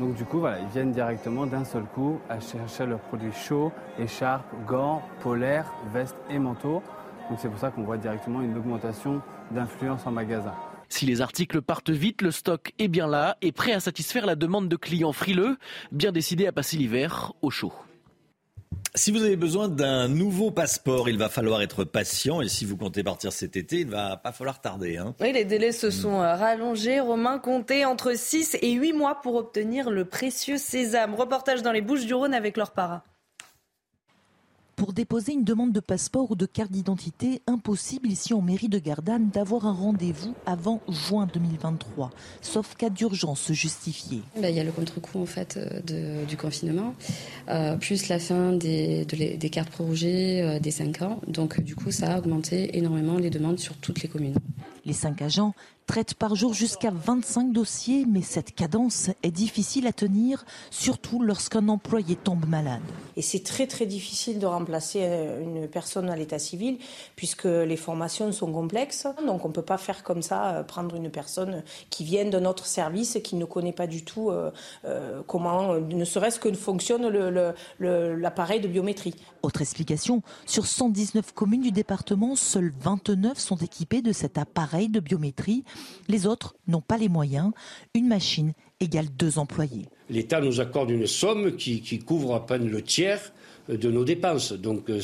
Donc 0.00 0.14
du 0.14 0.24
coup, 0.24 0.38
voilà, 0.40 0.58
ils 0.60 0.68
viennent 0.68 0.92
directement 0.92 1.46
d'un 1.46 1.64
seul 1.64 1.82
coup 1.82 2.18
à 2.28 2.40
chercher 2.40 2.86
leurs 2.86 3.00
produits 3.00 3.32
chauds, 3.32 3.72
écharpes, 3.98 4.46
gants, 4.66 5.02
polaires, 5.22 5.70
vestes 5.92 6.16
et 6.30 6.38
manteaux. 6.38 6.82
Donc 7.28 7.38
c'est 7.40 7.48
pour 7.48 7.58
ça 7.58 7.70
qu'on 7.70 7.82
voit 7.82 7.98
directement 7.98 8.40
une 8.40 8.56
augmentation 8.56 9.22
d'influence 9.50 10.06
en 10.06 10.10
magasin. 10.10 10.54
Si 10.88 11.06
les 11.06 11.22
articles 11.22 11.62
partent 11.62 11.90
vite, 11.90 12.20
le 12.20 12.30
stock 12.30 12.72
est 12.78 12.88
bien 12.88 13.06
là 13.06 13.38
et 13.40 13.50
prêt 13.50 13.72
à 13.72 13.80
satisfaire 13.80 14.26
la 14.26 14.34
demande 14.34 14.68
de 14.68 14.76
clients 14.76 15.12
frileux, 15.12 15.56
bien 15.90 16.12
décidés 16.12 16.46
à 16.46 16.52
passer 16.52 16.76
l'hiver 16.76 17.32
au 17.40 17.50
chaud. 17.50 17.72
Si 18.94 19.10
vous 19.10 19.22
avez 19.22 19.36
besoin 19.36 19.68
d'un 19.68 20.06
nouveau 20.06 20.50
passeport, 20.50 21.08
il 21.08 21.16
va 21.16 21.30
falloir 21.30 21.62
être 21.62 21.84
patient. 21.84 22.42
Et 22.42 22.48
si 22.48 22.66
vous 22.66 22.76
comptez 22.76 23.02
partir 23.02 23.32
cet 23.32 23.56
été, 23.56 23.80
il 23.80 23.86
ne 23.86 23.92
va 23.92 24.18
pas 24.18 24.32
falloir 24.32 24.60
tarder. 24.60 24.98
Hein. 24.98 25.14
Oui, 25.18 25.32
les 25.32 25.46
délais 25.46 25.72
se 25.72 25.90
sont 25.90 26.20
euh, 26.20 26.34
rallongés. 26.34 27.00
Romain 27.00 27.38
comptait 27.38 27.86
entre 27.86 28.14
6 28.14 28.58
et 28.60 28.72
8 28.72 28.92
mois 28.92 29.22
pour 29.22 29.36
obtenir 29.36 29.88
le 29.88 30.04
précieux 30.04 30.58
sésame. 30.58 31.14
Reportage 31.14 31.62
dans 31.62 31.72
les 31.72 31.80
Bouches 31.80 32.04
du 32.04 32.12
Rhône 32.12 32.34
avec 32.34 32.58
leur 32.58 32.72
para. 32.72 33.02
Pour 34.82 34.92
déposer 34.92 35.32
une 35.34 35.44
demande 35.44 35.70
de 35.70 35.78
passeport 35.78 36.32
ou 36.32 36.34
de 36.34 36.44
carte 36.44 36.72
d'identité, 36.72 37.40
impossible 37.46 38.10
ici 38.10 38.34
en 38.34 38.42
mairie 38.42 38.68
de 38.68 38.80
Gardanne 38.80 39.30
d'avoir 39.32 39.64
un 39.64 39.72
rendez-vous 39.72 40.34
avant 40.44 40.80
juin 40.88 41.28
2023, 41.32 42.10
sauf 42.40 42.74
cas 42.74 42.90
d'urgence 42.90 43.52
justifié. 43.52 44.22
Bah, 44.40 44.50
il 44.50 44.56
y 44.56 44.58
a 44.58 44.64
le 44.64 44.72
contre-coup 44.72 45.20
en 45.20 45.26
fait 45.26 45.56
euh, 45.56 46.24
du 46.24 46.36
confinement, 46.36 46.96
euh, 47.48 47.76
plus 47.76 48.08
la 48.08 48.18
fin 48.18 48.50
des, 48.54 49.06
cartes 49.52 49.70
prorogées 49.70 50.42
euh, 50.42 50.58
des 50.58 50.72
5 50.72 51.02
ans. 51.02 51.20
Donc 51.28 51.60
du 51.60 51.76
coup, 51.76 51.92
ça 51.92 52.14
a 52.14 52.18
augmenté 52.18 52.76
énormément 52.76 53.18
les 53.18 53.30
demandes 53.30 53.60
sur 53.60 53.76
toutes 53.76 54.02
les 54.02 54.08
communes. 54.08 54.34
Les 54.84 54.92
cinq 54.92 55.22
agents 55.22 55.54
traitent 55.86 56.14
par 56.14 56.34
jour 56.34 56.54
jusqu'à 56.54 56.90
25 56.90 57.52
dossiers, 57.52 58.06
mais 58.08 58.22
cette 58.22 58.54
cadence 58.54 59.10
est 59.22 59.30
difficile 59.30 59.86
à 59.86 59.92
tenir, 59.92 60.44
surtout 60.70 61.22
lorsqu'un 61.22 61.68
employé 61.68 62.16
tombe 62.16 62.46
malade. 62.46 62.80
Et 63.16 63.22
c'est 63.22 63.42
très 63.42 63.66
très 63.66 63.86
difficile 63.86 64.38
de 64.38 64.46
remplacer 64.46 65.00
euh, 65.02 65.42
une 65.42 65.68
personne 65.68 66.08
à 66.08 66.16
l'état 66.16 66.38
civil, 66.38 66.78
puisque 67.16 67.44
les 67.44 67.76
formations 67.76 68.30
sont 68.32 68.52
complexes. 68.52 69.06
Donc 69.26 69.44
on 69.44 69.48
ne 69.48 69.52
peut 69.52 69.62
pas 69.62 69.78
faire 69.78 70.02
comme 70.02 70.22
ça, 70.22 70.56
euh, 70.56 70.62
prendre 70.62 70.94
une 70.96 71.10
personne 71.10 71.62
qui 71.90 72.04
vient 72.04 72.24
de 72.24 72.38
notre 72.38 72.66
service, 72.66 73.18
qui 73.22 73.36
ne 73.36 73.44
connaît 73.44 73.72
pas 73.72 73.86
du 73.86 74.04
tout 74.04 74.30
euh, 74.30 74.50
comment, 75.26 75.74
ne 75.74 76.04
serait-ce 76.04 76.40
que 76.40 76.52
fonctionne 76.52 77.06
l'appareil 77.78 78.60
de 78.60 78.68
biométrie. 78.68 79.14
Autre 79.42 79.60
explication, 79.60 80.22
sur 80.46 80.66
119 80.66 81.32
communes 81.32 81.62
du 81.62 81.72
département, 81.72 82.36
seules 82.36 82.72
29 82.80 83.38
sont 83.38 83.56
équipées 83.56 84.00
de 84.00 84.12
cet 84.12 84.38
appareil 84.38 84.71
de 84.80 85.00
biométrie. 85.00 85.64
Les 86.08 86.26
autres 86.26 86.54
n'ont 86.66 86.80
pas 86.80 86.96
les 86.96 87.08
moyens. 87.08 87.52
Une 87.94 88.08
machine 88.08 88.52
égale 88.80 89.06
deux 89.16 89.38
employés. 89.38 89.86
L'État 90.10 90.40
nous 90.40 90.60
accorde 90.60 90.90
une 90.90 91.06
somme 91.06 91.56
qui, 91.56 91.98
couvre 92.00 92.34
à 92.34 92.46
peine 92.46 92.68
le 92.68 92.82
tiers 92.82 93.32
de 93.68 93.90
nos 93.90 94.04
dépenses. 94.04 94.52
Donc 94.52 94.90
euh, 94.90 95.00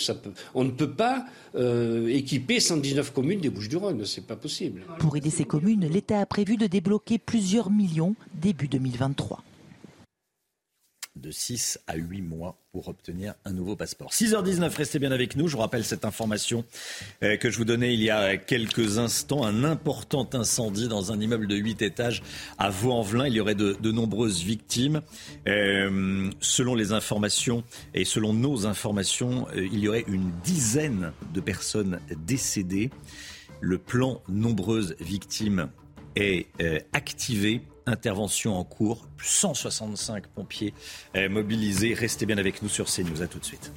on 0.54 0.64
ne 0.64 0.70
peut 0.70 0.90
pas 0.90 1.24
euh, 1.54 2.08
équiper 2.08 2.60
119 2.60 3.12
communes 3.12 3.40
des 3.40 3.50
Bouches-du-Rhône, 3.50 4.04
c'est 4.04 4.26
pas 4.26 4.36
possible. 4.36 4.82
Pour 4.98 5.16
aider 5.16 5.30
ces 5.30 5.44
communes, 5.44 5.86
l'État 5.86 6.20
a 6.20 6.26
prévu 6.26 6.56
de 6.56 6.66
débloquer 6.66 7.18
plusieurs 7.18 7.70
millions 7.70 8.14
début 8.34 8.68
2023. 8.68 9.42
De 11.20 11.30
6 11.30 11.80
à 11.86 11.96
8 11.96 12.22
mois 12.22 12.56
pour 12.72 12.88
obtenir 12.88 13.34
un 13.44 13.52
nouveau 13.52 13.76
passeport. 13.76 14.10
6h19, 14.12 14.74
restez 14.74 14.98
bien 14.98 15.10
avec 15.10 15.36
nous. 15.36 15.48
Je 15.48 15.54
vous 15.54 15.60
rappelle 15.60 15.84
cette 15.84 16.04
information 16.04 16.64
euh, 17.22 17.36
que 17.36 17.50
je 17.50 17.58
vous 17.58 17.64
donnais 17.64 17.94
il 17.94 18.02
y 18.02 18.10
a 18.10 18.36
quelques 18.36 18.98
instants. 18.98 19.44
Un 19.44 19.64
important 19.64 20.28
incendie 20.32 20.88
dans 20.88 21.12
un 21.12 21.20
immeuble 21.20 21.46
de 21.46 21.56
8 21.56 21.82
étages 21.82 22.22
à 22.58 22.70
Vaux-en-Velin. 22.70 23.26
Il 23.26 23.34
y 23.34 23.40
aurait 23.40 23.54
de, 23.54 23.90
nombreuses 23.90 24.42
victimes. 24.42 25.00
Euh, 25.46 26.30
selon 26.40 26.74
les 26.74 26.92
informations 26.92 27.64
et 27.94 28.04
selon 28.04 28.32
nos 28.32 28.66
informations, 28.66 29.48
euh, 29.56 29.66
il 29.72 29.80
y 29.80 29.88
aurait 29.88 30.04
une 30.06 30.30
dizaine 30.44 31.12
de 31.34 31.40
personnes 31.40 32.00
décédées. 32.26 32.90
Le 33.60 33.78
plan 33.78 34.22
nombreuses 34.28 34.94
victimes 35.00 35.68
est 36.14 36.46
activé 36.92 37.62
intervention 37.88 38.56
en 38.56 38.64
cours. 38.64 39.08
165 39.22 40.26
pompiers 40.28 40.74
euh, 41.16 41.28
mobilisés. 41.28 41.94
Restez 41.94 42.26
bien 42.26 42.38
avec 42.38 42.62
nous 42.62 42.68
sur 42.68 42.86
CNews. 42.86 43.22
À 43.22 43.26
tout 43.26 43.38
de 43.38 43.44
suite. 43.44 43.72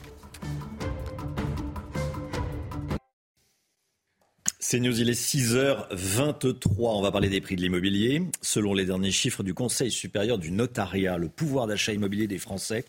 C'est 4.72 4.80
News, 4.80 5.02
il 5.02 5.10
est 5.10 5.22
6h23. 5.22 6.70
On 6.78 7.02
va 7.02 7.12
parler 7.12 7.28
des 7.28 7.42
prix 7.42 7.58
de 7.58 7.62
l'immobilier. 7.62 8.24
Selon 8.42 8.74
les 8.74 8.86
derniers 8.86 9.12
chiffres 9.12 9.44
du 9.44 9.54
Conseil 9.54 9.92
supérieur 9.92 10.38
du 10.38 10.50
notariat, 10.50 11.18
le 11.18 11.28
pouvoir 11.28 11.68
d'achat 11.68 11.92
immobilier 11.92 12.26
des 12.26 12.38
Français 12.38 12.86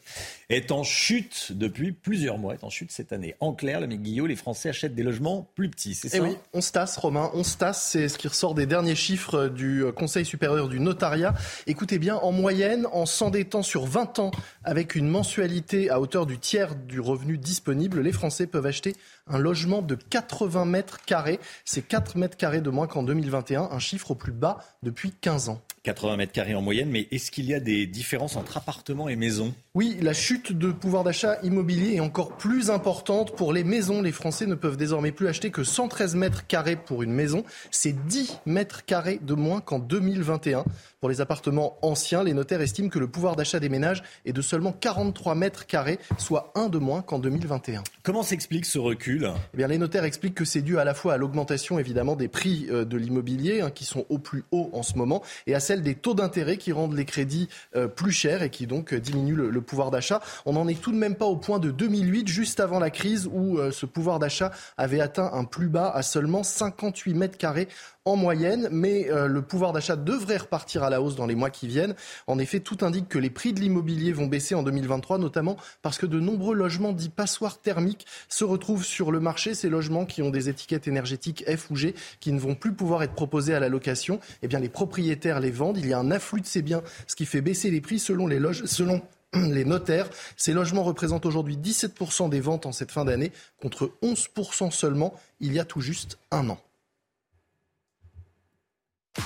est 0.49 0.71
en 0.71 0.85
chute 0.85 1.51
depuis 1.51 1.91
plusieurs 1.91 2.39
mois, 2.39 2.55
est 2.55 2.63
en 2.63 2.71
chute 2.71 2.93
cette 2.93 3.13
année. 3.13 3.35
En 3.41 3.53
clair, 3.53 3.81
le 3.81 3.89
Guillot, 3.89 4.27
les 4.27 4.37
Français 4.37 4.69
achètent 4.69 4.95
des 4.95 5.03
logements 5.03 5.51
plus 5.57 5.71
petits, 5.71 5.97
c'est 5.97 6.07
eh 6.07 6.19
ça 6.19 6.23
oui, 6.23 6.37
on 6.53 6.61
se 6.61 6.71
tasse, 6.71 6.97
Romain, 6.99 7.33
on 7.35 7.43
se 7.43 7.57
tasse. 7.57 7.83
C'est 7.91 8.09
ce 8.09 8.17
qui 8.17 8.29
ressort 8.29 8.55
des 8.55 8.67
derniers 8.67 8.95
chiffres 8.95 9.49
du 9.49 9.83
Conseil 9.97 10.25
supérieur 10.25 10.69
du 10.69 10.79
notariat. 10.79 11.35
Écoutez 11.67 11.99
bien, 11.99 12.15
en 12.15 12.31
moyenne, 12.31 12.87
en 12.93 13.07
s'endettant 13.07 13.65
sur 13.65 13.87
20 13.87 14.21
ans 14.21 14.31
avec 14.63 14.95
une 14.95 15.09
mensualité 15.09 15.91
à 15.91 16.01
hauteur 16.01 16.27
du 16.27 16.39
tiers 16.39 16.77
du 16.77 17.01
revenu 17.01 17.39
disponible, 17.39 18.03
les 18.03 18.13
Français 18.13 18.47
peuvent 18.47 18.67
acheter 18.67 18.95
un 19.27 19.39
logement 19.39 19.83
de 19.83 19.95
80 19.95 20.65
mètres 20.65 21.05
carrés. 21.05 21.39
C'est 21.65 21.83
4 21.83 22.17
mètres 22.17 22.37
carrés 22.37 22.61
de 22.61 22.71
moins 22.71 22.87
qu'en 22.87 23.03
2021, 23.03 23.69
un 23.71 23.79
chiffre 23.79 24.13
au 24.13 24.15
plus 24.15 24.33
bas 24.33 24.59
depuis 24.83 25.13
15 25.13 25.49
ans. 25.49 25.61
80 25.85 26.17
mètres 26.17 26.33
carrés 26.33 26.55
en 26.55 26.63
moyenne, 26.63 26.91
mais 26.91 27.09
est-ce 27.11 27.31
qu'il 27.31 27.45
y 27.47 27.55
a 27.55 27.61
des 27.61 27.87
différences 27.87 28.37
entre 28.37 28.57
appartements 28.57 29.09
et 29.09 29.17
maisons? 29.17 29.53
Oui, 29.75 29.97
la 30.03 30.13
chute 30.13 30.53
de 30.53 30.71
pouvoir 30.71 31.03
d'achat 31.03 31.39
immobilier 31.43 31.95
est 31.95 32.01
encore 32.01 32.37
plus 32.37 32.69
importante 32.69 33.35
pour 33.35 33.55
les 33.55 33.65
maisons. 33.65 34.03
Les 34.03 34.13
Français 34.13 34.45
ne 34.45 34.55
peuvent 34.55 34.77
désormais 34.77 35.13
plus 35.13 35.29
acheter 35.29 35.51
que 35.51 35.65
113 35.65 36.15
mètres 36.15 36.47
carrés 36.47 36.77
pour 36.77 37.03
une 37.03 37.15
maison. 37.15 37.43
C'est 37.71 37.95
10 38.07 38.41
mètres 38.45 38.85
carrés 38.85 39.19
de 39.23 39.33
moins 39.33 39.63
qu'en 39.63 39.79
2021. 39.79 40.67
Pour 41.03 41.09
les 41.09 41.21
appartements 41.21 41.79
anciens, 41.83 42.23
les 42.23 42.33
notaires 42.33 42.61
estiment 42.61 42.89
que 42.89 43.01
le 43.01 43.09
pouvoir 43.09 43.35
d'achat 43.35 43.59
des 43.59 43.69
ménages 43.69 44.05
est 44.25 44.33
de 44.33 44.41
seulement 44.41 44.73
43 44.73 45.35
mètres 45.35 45.67
carrés, 45.67 45.99
soit 46.17 46.53
un 46.55 46.69
de 46.69 46.79
moins 46.79 47.03
qu'en 47.03 47.19
2021. 47.19 47.83
Comment 48.05 48.23
s'explique 48.23 48.67
ce 48.67 48.79
recul? 48.79 49.33
Eh 49.53 49.57
bien, 49.57 49.67
Les 49.67 49.79
notaires 49.79 50.05
expliquent 50.05 50.37
que 50.37 50.45
c'est 50.45 50.63
dû 50.63 50.79
à 50.79 50.85
la 50.85 50.95
fois 50.95 51.15
à 51.15 51.17
l'augmentation 51.17 51.81
évidemment 51.81 52.15
des 52.15 52.29
prix 52.29 52.69
euh, 52.71 52.85
de 52.85 52.97
l'immobilier, 52.97 53.63
hein, 53.63 53.71
qui 53.71 53.85
sont 53.85 54.07
au 54.11 54.19
plus 54.19 54.45
haut 54.53 54.71
en 54.75 54.85
ce 54.85 54.97
moment, 54.97 55.23
et 55.49 55.57
à 55.57 55.61
celle 55.61 55.83
des 55.83 55.97
taux 55.97 56.15
d'intérêt 56.15 56.57
qui 56.57 56.71
rendent 56.71 56.95
les 56.95 57.05
crédits 57.05 57.49
euh, 57.75 57.89
plus 57.89 58.13
chers 58.13 58.45
et 58.45 58.51
qui 58.51 58.69
donc 58.69 58.93
euh, 58.93 59.01
diminuent 59.01 59.35
le, 59.35 59.62
pouvoir 59.63 59.91
d'achat. 59.91 60.21
On 60.47 60.53
n'en 60.53 60.69
est 60.69 60.81
tout 60.81 60.93
de 60.93 60.97
même 60.97 61.15
pas 61.15 61.27
au 61.27 61.37
point 61.37 61.59
de 61.59 61.71
2008, 61.71 62.29
juste 62.29 62.61
avant 62.61 62.79
la 62.79 62.91
crise, 62.91 63.29
où 63.33 63.59
ce 63.71 63.87
pouvoir 63.87 64.19
d'achat 64.19 64.51
avait 64.77 65.01
atteint 65.01 65.31
un 65.33 65.45
plus 65.45 65.69
bas 65.69 65.91
à 65.91 66.03
seulement 66.03 66.43
58 66.43 67.15
mètres 67.15 67.39
carrés 67.39 67.69
en 68.05 68.17
moyenne, 68.17 68.69
mais 68.73 69.11
euh, 69.11 69.29
le 69.29 69.43
pouvoir 69.43 69.73
d'achat 69.73 69.95
devrait 69.95 70.39
repartir 70.39 70.83
à 70.83 70.91
la 70.91 71.01
hausse 71.01 71.15
dans 71.15 71.27
les 71.27 71.37
mois 71.37 71.51
qui 71.51 71.69
viennent. 71.69 71.95
En 72.27 72.39
effet, 72.39 72.59
tout 72.59 72.79
indique 72.83 73.09
que 73.09 73.19
les 73.19 73.31
prix 73.31 73.53
de 73.53 73.61
l'immobilier 73.61 74.13
vont 74.13 74.27
baisser 74.27 74.55
en 74.55 74.63
2023, 74.65 75.19
notamment 75.19 75.57
parce 75.83 75.99
que 75.99 76.07
de 76.07 76.19
nombreux 76.19 76.55
logements 76.55 76.93
dits 76.93 77.11
passoires 77.11 77.61
thermiques 77.61 78.07
se 78.29 78.45
retrouvent 78.45 78.85
sur 78.85 79.13
le 79.13 79.21
marché. 79.21 79.55
Ces 79.55 79.69
logements 79.69 80.05
qui 80.05 80.23
ont 80.23 80.31
des 80.31 80.49
étiquettes 80.49 80.89
énergétiques 80.89 81.45
F 81.49 81.71
ou 81.71 81.77
G, 81.77 81.95
qui 82.19 82.33
ne 82.33 82.41
vont 82.41 82.57
plus 82.57 82.73
pouvoir 82.73 83.05
être 83.05 83.15
proposés 83.15 83.55
à 83.55 83.61
la 83.61 83.69
location, 83.69 84.19
eh 84.43 84.49
bien 84.49 84.59
les 84.59 84.69
propriétaires 84.69 85.39
les 85.39 85.53
vendent. 85.53 85.79
Il 85.79 85.87
y 85.87 85.93
a 85.93 85.99
un 85.99 86.11
afflux 86.11 86.41
de 86.41 86.47
ces 86.47 86.63
biens, 86.63 86.83
ce 87.07 87.15
qui 87.15 87.27
fait 87.27 87.41
baisser 87.41 87.71
les 87.71 87.81
prix 87.81 88.01
selon 88.01 88.27
les 88.27 88.41
loges, 88.41 88.65
selon 88.65 89.01
les 89.35 89.65
notaires. 89.65 90.09
Ces 90.37 90.53
logements 90.53 90.83
représentent 90.83 91.27
aujourd'hui 91.27 91.57
17% 91.57 92.29
des 92.29 92.41
ventes 92.41 92.67
en 92.67 92.73
cette 92.73 92.91
fin 92.91 93.05
d'année, 93.05 93.33
contre 93.61 93.93
11% 94.03 94.71
seulement 94.71 95.15
il 95.41 95.53
y 95.53 95.61
a 95.61 95.65
tout 95.65 95.81
juste 95.81 96.19
un 96.31 96.49
an. 96.51 96.59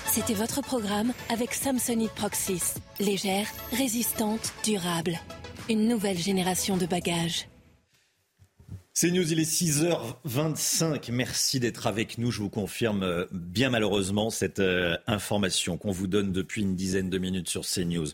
C'était 0.07 0.35
votre 0.35 0.63
programme 0.63 1.13
avec 1.29 1.55
Samsonite 1.55 2.13
Proxys. 2.13 2.75
Légère, 2.99 3.47
résistante, 3.73 4.53
durable. 4.65 5.19
Une 5.69 5.89
nouvelle 5.89 6.19
génération 6.19 6.77
de 6.77 6.87
bagages. 6.87 7.49
C'est 8.99 9.11
News, 9.11 9.31
il 9.31 9.39
est 9.39 9.43
6h25. 9.43 11.13
Merci 11.13 11.61
d'être 11.61 11.87
avec 11.87 12.17
nous. 12.17 12.31
Je 12.31 12.41
vous 12.41 12.49
confirme 12.49 13.03
euh, 13.03 13.27
bien 13.31 13.69
malheureusement 13.69 14.31
cette 14.31 14.59
euh, 14.59 14.97
information 15.07 15.77
qu'on 15.77 15.91
vous 15.91 16.07
donne 16.07 16.33
depuis 16.33 16.63
une 16.63 16.77
dizaine 16.77 17.11
de 17.11 17.19
minutes 17.19 17.51
sur 17.51 17.67
CNews. 17.67 18.07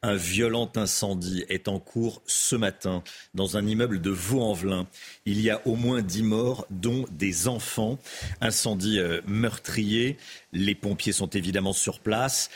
Un 0.00 0.16
violent 0.16 0.72
incendie 0.76 1.44
est 1.50 1.68
en 1.68 1.78
cours 1.78 2.22
ce 2.24 2.56
matin 2.56 3.02
dans 3.34 3.58
un 3.58 3.66
immeuble 3.66 4.00
de 4.00 4.08
Vaux-en-Velin. 4.08 4.86
Il 5.26 5.42
y 5.42 5.50
a 5.50 5.60
au 5.66 5.76
moins 5.76 6.00
10 6.00 6.22
morts, 6.22 6.66
dont 6.70 7.04
des 7.10 7.46
enfants. 7.46 7.98
Incendie 8.40 8.98
euh, 8.98 9.20
meurtrier. 9.26 10.16
Les 10.54 10.74
pompiers 10.74 11.12
sont 11.12 11.28
évidemment 11.28 11.74
sur 11.74 12.00
place. 12.00 12.48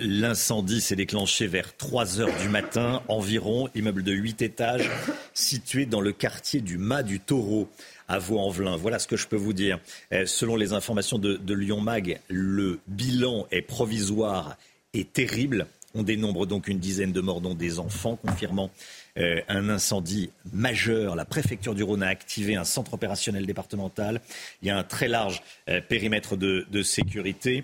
L'incendie 0.00 0.80
s'est 0.80 0.96
déclenché 0.96 1.46
vers 1.46 1.76
3 1.76 2.20
heures 2.20 2.36
du 2.42 2.48
matin 2.48 3.00
environ, 3.06 3.68
immeuble 3.76 4.02
de 4.02 4.10
8 4.10 4.42
étages 4.42 4.90
situé 5.34 5.86
dans 5.86 6.00
le 6.00 6.10
quartier 6.10 6.60
du 6.60 6.78
Mas 6.78 7.04
du 7.04 7.20
Taureau 7.20 7.68
à 8.08 8.18
Vaux-en-Velin. 8.18 8.74
Voilà 8.74 8.98
ce 8.98 9.06
que 9.06 9.16
je 9.16 9.28
peux 9.28 9.36
vous 9.36 9.52
dire. 9.52 9.78
Euh, 10.12 10.26
selon 10.26 10.56
les 10.56 10.72
informations 10.72 11.16
de, 11.20 11.54
Lyon 11.54 11.80
Mag, 11.80 12.18
le 12.28 12.80
bilan 12.88 13.46
est 13.52 13.62
provisoire 13.62 14.56
et 14.94 15.04
terrible. 15.04 15.68
On 15.94 16.02
dénombre 16.02 16.44
donc 16.44 16.66
une 16.66 16.80
dizaine 16.80 17.12
de 17.12 17.20
morts, 17.20 17.40
dont 17.40 17.54
des 17.54 17.78
enfants, 17.78 18.16
confirmant 18.16 18.72
euh, 19.16 19.40
un 19.46 19.68
incendie 19.68 20.30
majeur. 20.52 21.14
La 21.14 21.24
préfecture 21.24 21.76
du 21.76 21.84
Rhône 21.84 22.02
a 22.02 22.08
activé 22.08 22.56
un 22.56 22.64
centre 22.64 22.94
opérationnel 22.94 23.46
départemental. 23.46 24.20
Il 24.60 24.66
y 24.66 24.72
a 24.72 24.76
un 24.76 24.82
très 24.82 25.06
large 25.06 25.40
euh, 25.68 25.80
périmètre 25.80 26.36
de 26.36 26.82
sécurité. 26.82 27.62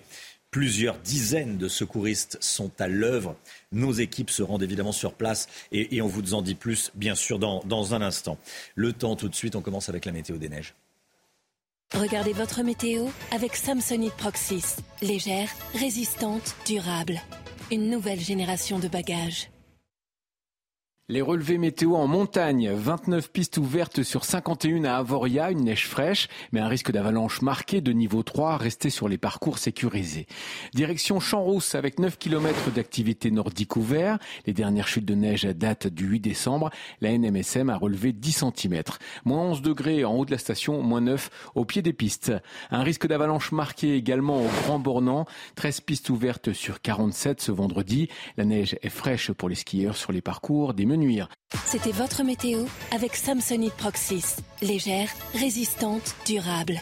Plusieurs 0.51 0.99
dizaines 0.99 1.59
de 1.59 1.69
secouristes 1.69 2.37
sont 2.41 2.73
à 2.81 2.89
l'œuvre. 2.89 3.37
Nos 3.71 3.93
équipes 3.93 4.31
se 4.31 4.43
rendent 4.43 4.65
évidemment 4.65 4.91
sur 4.91 5.15
place 5.15 5.47
et, 5.71 6.03
on 6.03 6.09
vous 6.09 6.35
en 6.35 6.43
dit 6.43 6.57
plus, 6.57 6.91
bien 6.97 7.15
sûr, 7.15 7.39
dans, 7.39 7.95
un 7.95 8.03
instant. 8.03 8.37
Le 8.75 8.93
temps 8.93 9.15
tout 9.15 9.29
de 9.29 9.35
suite, 9.35 9.55
on 9.55 9.61
commence 9.61 9.89
avec 9.89 10.07
la 10.07 10.13
météo 10.13 10.39
des 10.39 10.49
neiges. 10.49 10.75
Regardez 11.95 12.33
votre 12.33 12.63
météo 12.63 13.07
avec 13.33 13.55
Samsonite 13.55 14.15
Proxys. 14.15 14.77
Légère, 15.03 15.51
résistante, 15.75 16.57
durable. 16.67 17.21
Une 17.71 17.89
nouvelle 17.89 18.21
génération 18.21 18.81
de 18.81 18.89
bagages. 18.89 19.51
Les 21.11 21.23
relevés 21.23 21.59
météo 21.59 21.97
en 21.97 22.07
montagne, 22.07 22.71
29 22.71 23.33
pistes 23.33 23.59
ouvertes 23.59 24.05
sur 24.05 24.25
51 24.25 24.85
à 24.85 24.99
Avoria, 24.99 25.51
une 25.51 25.65
neige 25.65 25.89
fraîche, 25.89 26.29
mais 26.53 26.61
un 26.61 26.69
risque 26.69 26.93
d'avalanche 26.93 27.43
marqué 27.43 27.81
de 27.81 27.91
niveau 27.91 28.23
3 28.23 28.57
resté 28.57 28.91
sur 28.91 29.09
les 29.09 29.19
parcours 29.19 29.59
sécurisés. 29.59 30.29
Direction 30.73 31.19
Champs-Rousse 31.19 31.75
avec 31.75 31.99
9 31.99 32.17
km 32.17 32.71
d'activité 32.71 33.33
nordique 33.33 33.75
ouvert. 33.75 34.21
Les 34.47 34.53
dernières 34.53 34.87
chutes 34.87 35.05
de 35.05 35.17
neige 35.17 35.43
datent 35.43 35.89
du 35.89 36.07
8 36.07 36.21
décembre. 36.21 36.71
La 37.01 37.11
NMSM 37.19 37.71
a 37.71 37.77
relevé 37.77 38.13
10 38.13 38.45
cm. 38.55 38.81
Moins 39.25 39.51
11 39.51 39.63
degrés 39.63 40.05
en 40.05 40.15
haut 40.15 40.25
de 40.25 40.31
la 40.31 40.39
station, 40.39 40.81
moins 40.81 41.01
9 41.01 41.29
au 41.57 41.65
pied 41.65 41.83
des 41.83 41.93
pistes. 41.93 42.33
Un 42.71 42.85
risque 42.85 43.09
d'avalanche 43.09 43.51
marqué 43.51 43.97
également 43.97 44.41
au 44.41 44.49
Grand 44.63 44.79
Bornand. 44.79 45.27
13 45.57 45.81
pistes 45.81 46.09
ouvertes 46.09 46.53
sur 46.53 46.81
47 46.81 47.41
ce 47.41 47.51
vendredi. 47.51 48.09
La 48.37 48.45
neige 48.45 48.77
est 48.81 48.91
fraîche 48.91 49.33
pour 49.33 49.49
les 49.49 49.57
skieurs 49.57 49.97
sur 49.97 50.13
les 50.13 50.21
parcours 50.21 50.73
des 50.73 50.87
menus 50.87 51.00
c'était 51.67 51.93
votre 51.93 52.23
météo 52.23 52.65
avec 52.93 53.17
Samsonite 53.17 53.75
Proxys. 53.75 54.37
Légère, 54.63 55.09
résistante, 55.35 56.15
durable. 56.27 56.81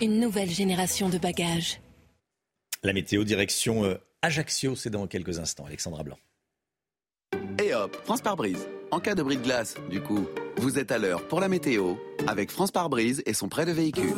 Une 0.00 0.18
nouvelle 0.18 0.50
génération 0.50 1.08
de 1.08 1.18
bagages. 1.18 1.80
La 2.82 2.92
météo 2.92 3.24
direction 3.24 3.84
euh, 3.84 3.96
Ajaccio, 4.22 4.74
c'est 4.76 4.90
dans 4.90 5.06
quelques 5.06 5.38
instants. 5.38 5.66
Alexandra 5.66 6.02
Blanc. 6.02 6.18
Et 7.62 7.74
hop, 7.74 7.96
France 8.04 8.22
par 8.22 8.36
brise. 8.36 8.66
En 8.90 9.00
cas 9.00 9.14
de 9.14 9.22
bris 9.22 9.36
de 9.36 9.42
glace, 9.42 9.76
du 9.90 10.00
coup, 10.00 10.26
vous 10.56 10.78
êtes 10.78 10.90
à 10.90 10.98
l'heure 10.98 11.26
pour 11.28 11.40
la 11.40 11.48
météo 11.48 11.94
avec 12.26 12.50
France 12.50 12.70
par 12.70 12.88
brise 12.88 13.22
et 13.26 13.34
son 13.34 13.48
prêt 13.48 13.66
de 13.66 13.72
véhicule. 13.72 14.14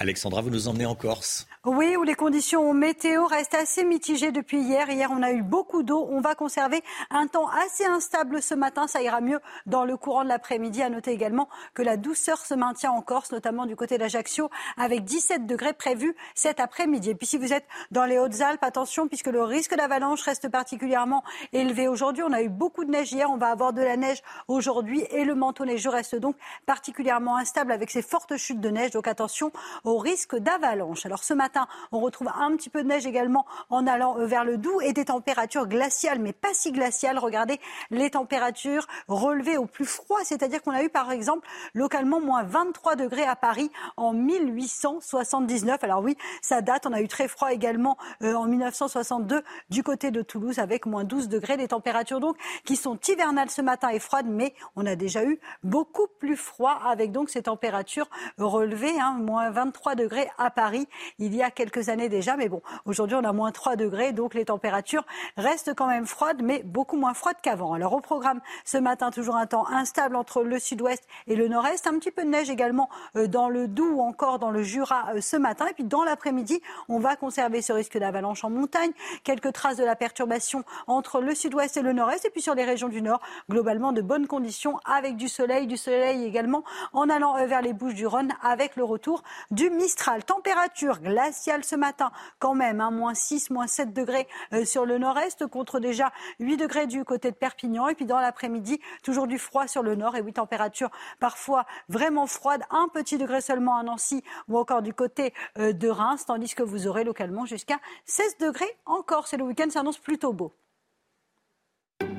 Alexandra, 0.00 0.40
vous 0.40 0.50
nous 0.50 0.66
emmenez 0.66 0.86
en 0.86 0.96
Corse. 0.96 1.46
Oui, 1.64 1.96
où 1.96 2.02
les 2.02 2.16
conditions 2.16 2.74
météo 2.74 3.26
restent 3.26 3.54
assez 3.54 3.84
mitigées 3.84 4.32
depuis 4.32 4.60
hier. 4.60 4.90
Hier, 4.90 5.08
on 5.10 5.22
a 5.22 5.30
eu 5.30 5.42
beaucoup 5.42 5.84
d'eau. 5.84 6.06
On 6.10 6.20
va 6.20 6.34
conserver 6.34 6.82
un 7.10 7.28
temps 7.28 7.48
assez 7.48 7.86
instable 7.86 8.42
ce 8.42 8.54
matin. 8.54 8.88
Ça 8.88 9.02
ira 9.02 9.20
mieux 9.20 9.40
dans 9.64 9.84
le 9.84 9.96
courant 9.96 10.24
de 10.24 10.28
l'après-midi. 10.28 10.82
À 10.82 10.90
noter 10.90 11.12
également 11.12 11.48
que 11.72 11.82
la 11.82 11.96
douceur 11.96 12.38
se 12.38 12.54
maintient 12.54 12.90
en 12.90 13.02
Corse, 13.02 13.30
notamment 13.30 13.66
du 13.66 13.76
côté 13.76 13.96
d'Ajaccio, 13.96 14.50
avec 14.76 15.04
17 15.04 15.46
degrés 15.46 15.72
prévus 15.72 16.16
cet 16.34 16.58
après-midi. 16.58 17.10
Et 17.10 17.14
puis, 17.14 17.28
si 17.28 17.38
vous 17.38 17.52
êtes 17.52 17.64
dans 17.92 18.04
les 18.04 18.18
Hautes-Alpes, 18.18 18.64
attention, 18.64 19.06
puisque 19.06 19.28
le 19.28 19.44
risque 19.44 19.76
d'avalanche 19.76 20.22
reste 20.22 20.48
particulièrement 20.48 21.22
élevé 21.52 21.86
aujourd'hui. 21.86 22.24
On 22.24 22.32
a 22.32 22.42
eu 22.42 22.48
beaucoup 22.48 22.84
de 22.84 22.90
neige 22.90 23.12
hier. 23.12 23.30
On 23.30 23.38
va 23.38 23.48
avoir 23.48 23.72
de 23.72 23.80
la 23.80 23.96
neige 23.96 24.22
aujourd'hui 24.48 25.06
et 25.12 25.24
le 25.24 25.36
manteau 25.36 25.64
neigeux 25.64 25.90
reste 25.90 26.16
donc 26.16 26.36
particulièrement 26.66 27.36
instable 27.36 27.70
avec 27.70 27.90
ces 27.90 28.02
fortes 28.02 28.36
chutes 28.36 28.60
de 28.60 28.70
neige. 28.70 28.90
Donc, 28.90 29.06
attention 29.06 29.52
au 29.84 29.98
risque 29.98 30.36
d'avalanche. 30.36 31.06
Alors, 31.06 31.22
ce 31.22 31.34
matin, 31.34 31.66
on 31.92 32.00
retrouve 32.00 32.28
un 32.28 32.56
petit 32.56 32.70
peu 32.70 32.82
de 32.82 32.88
neige 32.88 33.06
également 33.06 33.46
en 33.70 33.86
allant 33.86 34.18
euh, 34.18 34.26
vers 34.26 34.44
le 34.44 34.56
Doubs 34.56 34.80
et 34.82 34.92
des 34.92 35.04
températures 35.04 35.66
glaciales, 35.66 36.18
mais 36.18 36.32
pas 36.32 36.52
si 36.52 36.72
glaciales. 36.72 37.18
Regardez 37.18 37.60
les 37.90 38.10
températures 38.10 38.86
relevées 39.08 39.58
au 39.58 39.66
plus 39.66 39.84
froid, 39.84 40.20
c'est-à-dire 40.24 40.62
qu'on 40.62 40.72
a 40.72 40.82
eu 40.82 40.88
par 40.88 41.12
exemple 41.12 41.46
localement 41.74 42.20
moins 42.20 42.42
23 42.42 42.96
degrés 42.96 43.24
à 43.24 43.36
Paris 43.36 43.70
en 43.96 44.12
1879. 44.12 45.84
Alors 45.84 46.02
oui, 46.02 46.16
ça 46.42 46.62
date. 46.62 46.86
On 46.86 46.92
a 46.92 47.00
eu 47.00 47.08
très 47.08 47.28
froid 47.28 47.52
également 47.52 47.96
euh, 48.22 48.34
en 48.34 48.46
1962 48.46 49.42
du 49.70 49.82
côté 49.82 50.10
de 50.10 50.22
Toulouse 50.22 50.58
avec 50.58 50.86
moins 50.86 51.04
12 51.04 51.28
degrés. 51.28 51.56
Des 51.56 51.68
températures 51.68 52.20
donc 52.20 52.36
qui 52.64 52.76
sont 52.76 52.98
hivernales 53.08 53.50
ce 53.50 53.62
matin 53.62 53.90
et 53.90 53.98
froides, 53.98 54.26
mais 54.28 54.54
on 54.76 54.86
a 54.86 54.96
déjà 54.96 55.24
eu 55.24 55.38
beaucoup 55.62 56.06
plus 56.18 56.36
froid 56.36 56.80
avec 56.84 57.12
donc 57.12 57.30
ces 57.30 57.42
températures 57.42 58.08
relevées, 58.38 58.98
hein, 58.98 59.16
moins 59.18 59.50
23 59.50 59.73
degrés 59.94 60.28
à 60.38 60.50
Paris. 60.50 60.88
Il 61.18 61.34
y 61.34 61.42
a 61.42 61.44
a 61.44 61.50
quelques 61.50 61.88
années 61.88 62.08
déjà. 62.08 62.36
Mais 62.36 62.48
bon, 62.48 62.62
aujourd'hui, 62.86 63.16
on 63.16 63.24
a 63.24 63.32
moins 63.32 63.52
3 63.52 63.76
degrés, 63.76 64.12
donc 64.12 64.34
les 64.34 64.46
températures 64.46 65.04
restent 65.36 65.74
quand 65.74 65.86
même 65.86 66.06
froides, 66.06 66.42
mais 66.42 66.62
beaucoup 66.64 66.96
moins 66.96 67.14
froides 67.14 67.36
qu'avant. 67.42 67.74
Alors 67.74 67.92
au 67.92 68.00
programme, 68.00 68.40
ce 68.64 68.78
matin, 68.78 69.10
toujours 69.10 69.36
un 69.36 69.46
temps 69.46 69.68
instable 69.68 70.16
entre 70.16 70.42
le 70.42 70.58
sud-ouest 70.58 71.04
et 71.26 71.36
le 71.36 71.46
nord-est. 71.48 71.86
Un 71.86 71.98
petit 71.98 72.10
peu 72.10 72.24
de 72.24 72.30
neige 72.30 72.50
également 72.50 72.88
euh, 73.16 73.28
dans 73.28 73.48
le 73.48 73.68
Doubs 73.68 73.96
ou 73.96 74.00
encore 74.00 74.38
dans 74.38 74.50
le 74.50 74.62
Jura 74.62 75.12
euh, 75.14 75.20
ce 75.20 75.36
matin. 75.36 75.66
Et 75.70 75.74
puis 75.74 75.84
dans 75.84 76.02
l'après-midi, 76.02 76.60
on 76.88 76.98
va 76.98 77.16
conserver 77.16 77.62
ce 77.62 77.72
risque 77.72 77.98
d'avalanche 77.98 78.44
en 78.44 78.50
montagne. 78.50 78.90
Quelques 79.22 79.52
traces 79.52 79.76
de 79.76 79.84
la 79.84 79.96
perturbation 79.96 80.64
entre 80.86 81.20
le 81.20 81.34
sud-ouest 81.34 81.76
et 81.76 81.82
le 81.82 81.92
nord-est. 81.92 82.24
Et 82.24 82.30
puis 82.30 82.42
sur 82.42 82.54
les 82.54 82.64
régions 82.64 82.88
du 82.88 83.02
nord, 83.02 83.20
globalement 83.50 83.92
de 83.92 84.00
bonnes 84.00 84.26
conditions 84.26 84.78
avec 84.84 85.16
du 85.16 85.28
soleil, 85.28 85.66
du 85.66 85.76
soleil 85.76 86.24
également 86.24 86.64
en 86.92 87.10
allant 87.10 87.36
euh, 87.36 87.46
vers 87.46 87.60
les 87.60 87.72
Bouches 87.72 87.94
du 87.94 88.06
Rhône 88.06 88.32
avec 88.42 88.76
le 88.76 88.84
retour 88.84 89.22
du 89.50 89.63
Mistral. 89.70 90.24
Température 90.24 91.00
glace 91.00 91.48
ce 91.62 91.76
matin, 91.76 92.10
quand 92.38 92.54
même, 92.54 92.80
hein, 92.80 92.90
moins 92.90 93.14
6, 93.14 93.50
moins 93.50 93.66
7 93.66 93.92
degrés 93.92 94.26
euh, 94.52 94.64
sur 94.64 94.86
le 94.86 94.98
nord-est, 94.98 95.46
contre 95.46 95.80
déjà 95.80 96.12
8 96.40 96.56
degrés 96.56 96.86
du 96.86 97.04
côté 97.04 97.30
de 97.30 97.36
Perpignan. 97.36 97.88
Et 97.88 97.94
puis 97.94 98.06
dans 98.06 98.20
l'après-midi, 98.20 98.80
toujours 99.02 99.26
du 99.26 99.38
froid 99.38 99.66
sur 99.66 99.82
le 99.82 99.94
nord 99.94 100.16
et 100.16 100.20
oui, 100.20 100.32
température 100.32 100.90
parfois 101.20 101.66
vraiment 101.88 102.26
froide, 102.26 102.62
un 102.70 102.88
petit 102.88 103.18
degré 103.18 103.40
seulement 103.40 103.76
à 103.76 103.82
Nancy 103.82 104.22
ou 104.48 104.58
encore 104.58 104.82
du 104.82 104.94
côté 104.94 105.32
euh, 105.58 105.72
de 105.72 105.88
Reims, 105.88 106.24
tandis 106.26 106.54
que 106.54 106.62
vous 106.62 106.86
aurez 106.86 107.04
localement 107.04 107.46
jusqu'à 107.46 107.78
16 108.06 108.38
degrés 108.38 108.76
encore. 108.86 109.26
C'est 109.26 109.36
le 109.36 109.44
week-end 109.44 109.70
s'annonce 109.70 109.98
plutôt 109.98 110.32
beau. 110.32 110.52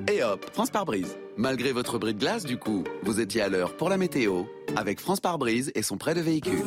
Et 0.08 0.24
hop, 0.24 0.46
France 0.54 0.70
par 0.70 0.86
brise. 0.86 1.18
Malgré 1.36 1.72
votre 1.72 1.98
bris 1.98 2.14
de 2.14 2.20
glace, 2.20 2.46
du 2.46 2.58
coup, 2.58 2.84
vous 3.04 3.20
étiez 3.20 3.42
à 3.42 3.50
l'heure 3.50 3.76
pour 3.76 3.90
la 3.90 3.98
météo 3.98 4.44
avec 4.76 5.00
France 5.00 5.20
par 5.20 5.38
brise 5.38 5.72
et 5.76 5.82
son 5.82 5.98
prêt 5.98 6.14
de 6.14 6.22
véhicule. 6.22 6.64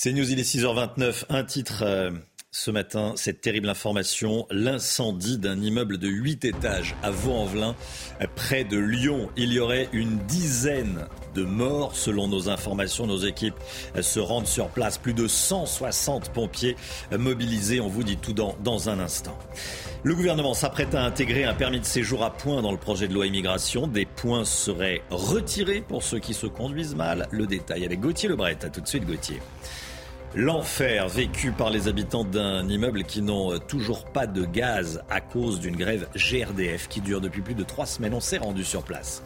C'est 0.00 0.12
News, 0.12 0.30
il 0.30 0.38
est 0.38 0.44
6h29. 0.44 1.24
Un 1.28 1.42
titre 1.42 1.82
euh, 1.82 2.12
ce 2.52 2.70
matin, 2.70 3.14
cette 3.16 3.40
terrible 3.40 3.68
information, 3.68 4.46
l'incendie 4.48 5.38
d'un 5.38 5.60
immeuble 5.60 5.98
de 5.98 6.06
8 6.06 6.44
étages 6.44 6.94
à 7.02 7.10
Vaux-en-Velin, 7.10 7.74
près 8.36 8.62
de 8.62 8.78
Lyon. 8.78 9.28
Il 9.36 9.52
y 9.52 9.58
aurait 9.58 9.88
une 9.92 10.18
dizaine 10.18 11.08
de 11.34 11.42
morts 11.42 11.96
selon 11.96 12.28
nos 12.28 12.48
informations. 12.48 13.08
Nos 13.08 13.18
équipes 13.18 13.56
se 14.00 14.20
rendent 14.20 14.46
sur 14.46 14.68
place. 14.68 14.98
Plus 14.98 15.14
de 15.14 15.26
160 15.26 16.30
pompiers 16.32 16.76
mobilisés. 17.10 17.80
On 17.80 17.88
vous 17.88 18.04
dit 18.04 18.18
tout 18.18 18.34
dans, 18.34 18.54
dans 18.62 18.88
un 18.90 19.00
instant. 19.00 19.36
Le 20.04 20.14
gouvernement 20.14 20.54
s'apprête 20.54 20.94
à 20.94 21.02
intégrer 21.02 21.42
un 21.42 21.54
permis 21.54 21.80
de 21.80 21.84
séjour 21.84 22.22
à 22.22 22.32
points 22.32 22.62
dans 22.62 22.70
le 22.70 22.78
projet 22.78 23.08
de 23.08 23.14
loi 23.14 23.26
immigration. 23.26 23.88
Des 23.88 24.06
points 24.06 24.44
seraient 24.44 25.02
retirés 25.10 25.80
pour 25.80 26.04
ceux 26.04 26.20
qui 26.20 26.34
se 26.34 26.46
conduisent 26.46 26.94
mal. 26.94 27.26
Le 27.32 27.48
détail 27.48 27.84
avec 27.84 27.98
Gauthier 27.98 28.28
Lebret. 28.28 28.58
A 28.62 28.70
tout 28.70 28.80
de 28.80 28.86
suite, 28.86 29.04
Gauthier. 29.04 29.40
L'enfer 30.38 31.08
vécu 31.08 31.50
par 31.50 31.68
les 31.68 31.88
habitants 31.88 32.22
d'un 32.22 32.68
immeuble 32.68 33.02
qui 33.02 33.22
n'ont 33.22 33.54
euh, 33.54 33.58
toujours 33.58 34.04
pas 34.04 34.28
de 34.28 34.44
gaz 34.44 35.02
à 35.10 35.20
cause 35.20 35.58
d'une 35.58 35.74
grève 35.74 36.06
GRDF 36.14 36.86
qui 36.86 37.00
dure 37.00 37.20
depuis 37.20 37.42
plus 37.42 37.56
de 37.56 37.64
trois 37.64 37.86
semaines. 37.86 38.14
On 38.14 38.20
s'est 38.20 38.38
rendu 38.38 38.62
sur 38.62 38.84
place. 38.84 39.20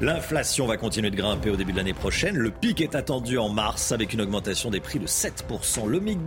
L'inflation 0.00 0.68
va 0.68 0.76
continuer 0.76 1.10
de 1.10 1.16
grimper 1.16 1.50
au 1.50 1.56
début 1.56 1.72
de 1.72 1.78
l'année 1.78 1.94
prochaine. 1.94 2.36
Le 2.36 2.52
pic 2.52 2.80
est 2.80 2.94
attendu 2.94 3.38
en 3.38 3.48
mars 3.48 3.90
avec 3.90 4.12
une 4.12 4.20
augmentation 4.20 4.70
des 4.70 4.78
prix 4.78 5.00
de 5.00 5.08
7%. 5.08 5.88
Le 5.88 5.98
Mick 5.98 6.20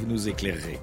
vous 0.00 0.06
nous 0.08 0.28
éclairerez. 0.28 0.80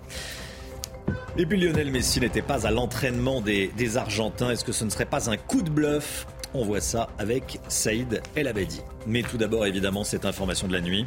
Et 1.38 1.46
puis 1.46 1.60
Lionel 1.60 1.92
Messi 1.92 2.22
n'était 2.22 2.42
pas 2.42 2.66
à 2.66 2.72
l'entraînement 2.72 3.42
des, 3.42 3.68
des 3.76 3.98
Argentins. 3.98 4.50
Est-ce 4.50 4.64
que 4.64 4.72
ce 4.72 4.86
ne 4.86 4.90
serait 4.90 5.04
pas 5.04 5.30
un 5.30 5.36
coup 5.36 5.62
de 5.62 5.70
bluff? 5.70 6.26
On 6.54 6.64
voit 6.64 6.80
ça 6.80 7.10
avec 7.20 7.60
Saïd 7.68 8.22
El 8.34 8.48
Abedi. 8.48 8.80
Mais 9.08 9.24
tout 9.24 9.38
d'abord, 9.38 9.66
évidemment, 9.66 10.06
cette 10.06 10.24
information 10.24 10.70
de 10.70 10.74
la 10.74 10.82
nuit. 10.82 11.06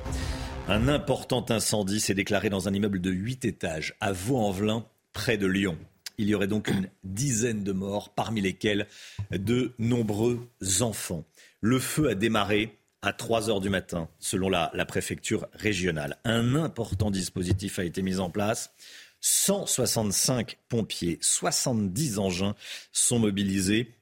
Un 0.66 0.88
important 0.88 1.44
incendie 1.50 2.00
s'est 2.00 2.14
déclaré 2.14 2.48
dans 2.48 2.68
un 2.68 2.72
immeuble 2.72 2.98
de 2.98 3.10
8 3.10 3.44
étages 3.44 3.94
à 4.00 4.12
Vaux-en-Velin, 4.12 4.86
près 5.12 5.36
de 5.36 5.46
Lyon. 5.46 5.76
Il 6.16 6.26
y 6.26 6.34
aurait 6.34 6.46
donc 6.46 6.68
une 6.68 6.88
dizaine 7.04 7.62
de 7.62 7.72
morts, 7.72 8.14
parmi 8.14 8.40
lesquels 8.40 8.86
de 9.30 9.74
nombreux 9.78 10.48
enfants. 10.80 11.26
Le 11.60 11.78
feu 11.78 12.08
a 12.08 12.14
démarré 12.14 12.78
à 13.02 13.12
3 13.12 13.50
heures 13.50 13.60
du 13.60 13.68
matin, 13.68 14.08
selon 14.18 14.48
la, 14.48 14.70
la, 14.72 14.86
préfecture 14.86 15.48
régionale. 15.52 16.16
Un 16.24 16.54
important 16.54 17.10
dispositif 17.10 17.78
a 17.78 17.84
été 17.84 18.00
mis 18.00 18.18
en 18.18 18.30
place. 18.30 18.72
165 19.20 20.56
pompiers, 20.70 21.18
70 21.20 22.18
engins 22.18 22.54
sont 22.90 23.18
mobilisés 23.18 23.92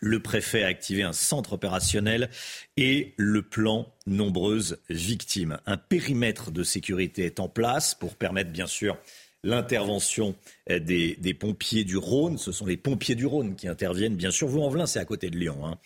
le 0.00 0.20
préfet 0.20 0.62
a 0.62 0.68
activé 0.68 1.02
un 1.02 1.12
centre 1.12 1.54
opérationnel 1.54 2.30
et 2.76 3.14
le 3.16 3.42
plan 3.42 3.92
nombreuses 4.06 4.78
victimes. 4.90 5.58
Un 5.66 5.76
périmètre 5.76 6.50
de 6.50 6.62
sécurité 6.62 7.24
est 7.24 7.40
en 7.40 7.48
place 7.48 7.94
pour 7.94 8.16
permettre 8.16 8.50
bien 8.50 8.66
sûr 8.66 8.96
l'intervention 9.44 10.34
des, 10.68 11.36
pompiers 11.38 11.84
du 11.84 11.96
Rhône. 11.96 12.38
Ce 12.38 12.52
sont 12.52 12.66
les 12.66 12.76
pompiers 12.76 13.14
du 13.14 13.26
Rhône 13.26 13.54
qui 13.54 13.68
interviennent. 13.68 14.16
Bien 14.16 14.30
sûr, 14.30 14.48
vous 14.48 14.60
en 14.60 14.68
velin 14.68 14.86
c'est 14.86 14.98
à 14.98 15.04
côté 15.04 15.30
de 15.30 15.36
Lyon. 15.36 15.66
Hein. 15.66 15.78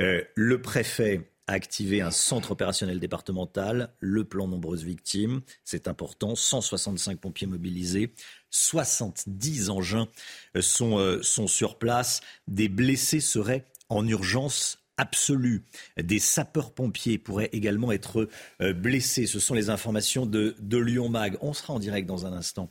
Euh, 0.00 0.22
le 0.34 0.60
préfet 0.60 1.22
a 1.46 1.52
activé 1.52 2.00
un 2.00 2.10
centre 2.10 2.50
opérationnel 2.50 2.98
départemental, 2.98 3.90
le 4.00 4.24
plan 4.24 4.48
nombreuses 4.48 4.82
victimes, 4.82 5.42
c'est 5.62 5.86
important, 5.86 6.34
165 6.34 7.20
pompiers 7.20 7.46
mobilisés, 7.46 8.12
70 8.50 9.70
engins 9.70 10.08
euh, 10.56 10.62
sont, 10.62 10.98
euh, 10.98 11.22
sont 11.22 11.46
sur 11.46 11.78
place, 11.78 12.20
des 12.48 12.68
blessés 12.68 13.20
seraient 13.20 13.64
en 13.88 14.06
urgence 14.06 14.78
absolue. 14.96 15.64
Des 15.98 16.18
sapeurs-pompiers 16.18 17.18
pourraient 17.18 17.50
également 17.52 17.92
être 17.92 18.28
euh, 18.62 18.72
blessés. 18.72 19.26
Ce 19.26 19.38
sont 19.38 19.54
les 19.54 19.68
informations 19.68 20.26
de, 20.26 20.56
de 20.58 20.78
Lyon 20.78 21.08
Mag. 21.08 21.36
On 21.40 21.52
sera 21.52 21.74
en 21.74 21.78
direct 21.78 22.06
dans 22.06 22.26
un 22.26 22.32
instant 22.32 22.70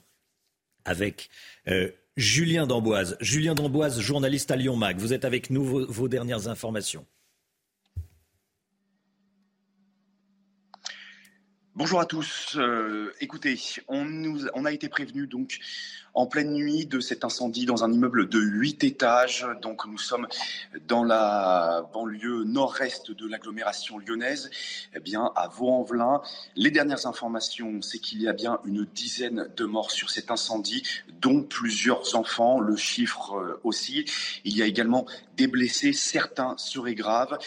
avec 0.88 1.30
Julien 2.16 2.68
Damboise. 2.68 3.18
Julien 3.20 3.56
Damboise, 3.56 4.00
journaliste 4.00 4.52
à 4.52 4.56
Lyon 4.56 4.76
Mag. 4.76 5.00
Vous 5.00 5.14
êtes 5.14 5.26
avec 5.26 5.50
nous, 5.50 5.88
vos 5.88 6.08
dernières 6.08 6.48
informations. 6.48 7.08
Bonjour 11.78 12.00
à 12.00 12.06
tous. 12.06 12.56
Euh, 12.56 13.14
écoutez, 13.20 13.60
on, 13.90 14.06
nous, 14.06 14.48
on 14.54 14.64
a 14.64 14.72
été 14.72 14.88
prévenu 14.88 15.28
donc 15.28 15.60
en 16.16 16.26
pleine 16.26 16.54
nuit 16.54 16.86
de 16.86 17.00
cet 17.00 17.24
incendie 17.24 17.66
dans 17.66 17.84
un 17.84 17.92
immeuble 17.92 18.30
de 18.30 18.40
8 18.40 18.84
étages. 18.86 19.46
Donc 19.62 19.86
nous 19.86 19.98
sommes 19.98 20.28
dans 20.88 21.04
la 21.04 21.90
banlieue 21.94 22.44
nord-est 22.46 23.12
de 23.12 23.28
l'agglomération 23.28 24.00
lyonnaise, 24.00 24.50
eh 24.96 25.00
bien 25.00 25.32
à 25.36 25.50
Vaux-en-Velin. 25.50 26.22
Les 26.56 26.72
dernières 26.72 27.06
informations, 27.06 27.82
c'est 27.82 28.00
qu'il 28.00 28.22
y 28.22 28.28
a 28.28 28.34
bien 28.34 28.60
une 28.66 28.86
dizaine 28.86 29.50
de 29.56 29.66
morts 29.66 29.92
sur 29.92 30.10
cet 30.10 30.32
incendie, 30.32 30.84
dont 31.22 31.44
plusieurs 31.44 32.16
enfants. 32.16 32.60
Le 32.60 32.78
chiffre 32.78 33.36
euh, 33.36 33.60
aussi. 33.64 34.06
Il 34.46 34.56
y 34.56 34.62
a 34.62 34.66
également 34.66 35.06
des 35.36 35.48
blessés, 35.48 35.92
certains 35.92 36.56
seraient 36.58 36.96
graves. 36.96 37.38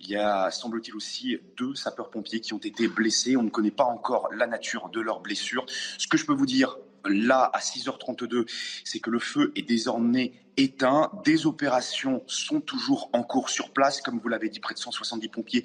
Il 0.00 0.08
y 0.08 0.16
a, 0.16 0.50
semble-t-il, 0.50 0.96
aussi 0.96 1.38
deux 1.56 1.74
sapeurs-pompiers 1.74 2.40
qui 2.40 2.54
ont 2.54 2.58
été 2.58 2.88
blessés. 2.88 3.36
On 3.36 3.44
ne 3.44 3.50
connaît 3.50 3.70
pas 3.70 3.84
encore 3.84 4.28
la 4.34 4.46
nature 4.46 4.88
de 4.88 5.00
leurs 5.00 5.20
blessures. 5.20 5.64
Ce 5.98 6.08
que 6.08 6.16
je 6.16 6.26
peux 6.26 6.34
vous 6.34 6.46
dire 6.46 6.76
là 7.08 7.50
à 7.52 7.60
6h32, 7.60 8.46
c'est 8.84 9.00
que 9.00 9.10
le 9.10 9.18
feu 9.18 9.52
est 9.56 9.62
désormais 9.62 10.32
éteint. 10.56 11.10
Des 11.24 11.46
opérations 11.46 12.22
sont 12.26 12.60
toujours 12.60 13.10
en 13.12 13.22
cours 13.22 13.50
sur 13.50 13.70
place. 13.70 14.00
Comme 14.00 14.18
vous 14.18 14.28
l'avez 14.28 14.48
dit, 14.48 14.60
près 14.60 14.74
de 14.74 14.78
170 14.78 15.28
pompiers 15.28 15.64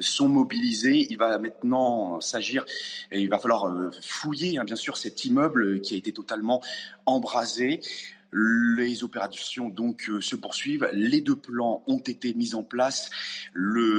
sont 0.00 0.28
mobilisés. 0.28 1.06
Il 1.10 1.18
va 1.18 1.38
maintenant 1.38 2.20
s'agir, 2.20 2.64
et 3.10 3.20
il 3.20 3.28
va 3.28 3.38
falloir 3.38 3.66
euh, 3.66 3.90
fouiller, 4.02 4.58
hein, 4.58 4.64
bien 4.64 4.76
sûr, 4.76 4.96
cet 4.96 5.24
immeuble 5.24 5.80
qui 5.80 5.94
a 5.94 5.96
été 5.96 6.12
totalement 6.12 6.62
embrasé. 7.06 7.80
Les 8.34 9.04
opérations 9.04 9.68
donc 9.68 10.08
euh, 10.08 10.20
se 10.22 10.36
poursuivent. 10.36 10.88
Les 10.92 11.20
deux 11.20 11.36
plans 11.36 11.82
ont 11.86 11.98
été 11.98 12.32
mis 12.32 12.54
en 12.54 12.62
place. 12.62 13.10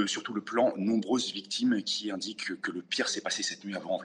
Surtout 0.07 0.33
le 0.33 0.41
plan 0.41 0.73
nombreuses 0.75 1.31
victimes 1.33 1.83
qui 1.83 2.09
indique 2.09 2.59
que 2.61 2.71
le 2.71 2.81
pire 2.81 3.07
s'est 3.09 3.21
passé 3.21 3.43
cette 3.43 3.63
nuit 3.63 3.75
avant. 3.75 4.01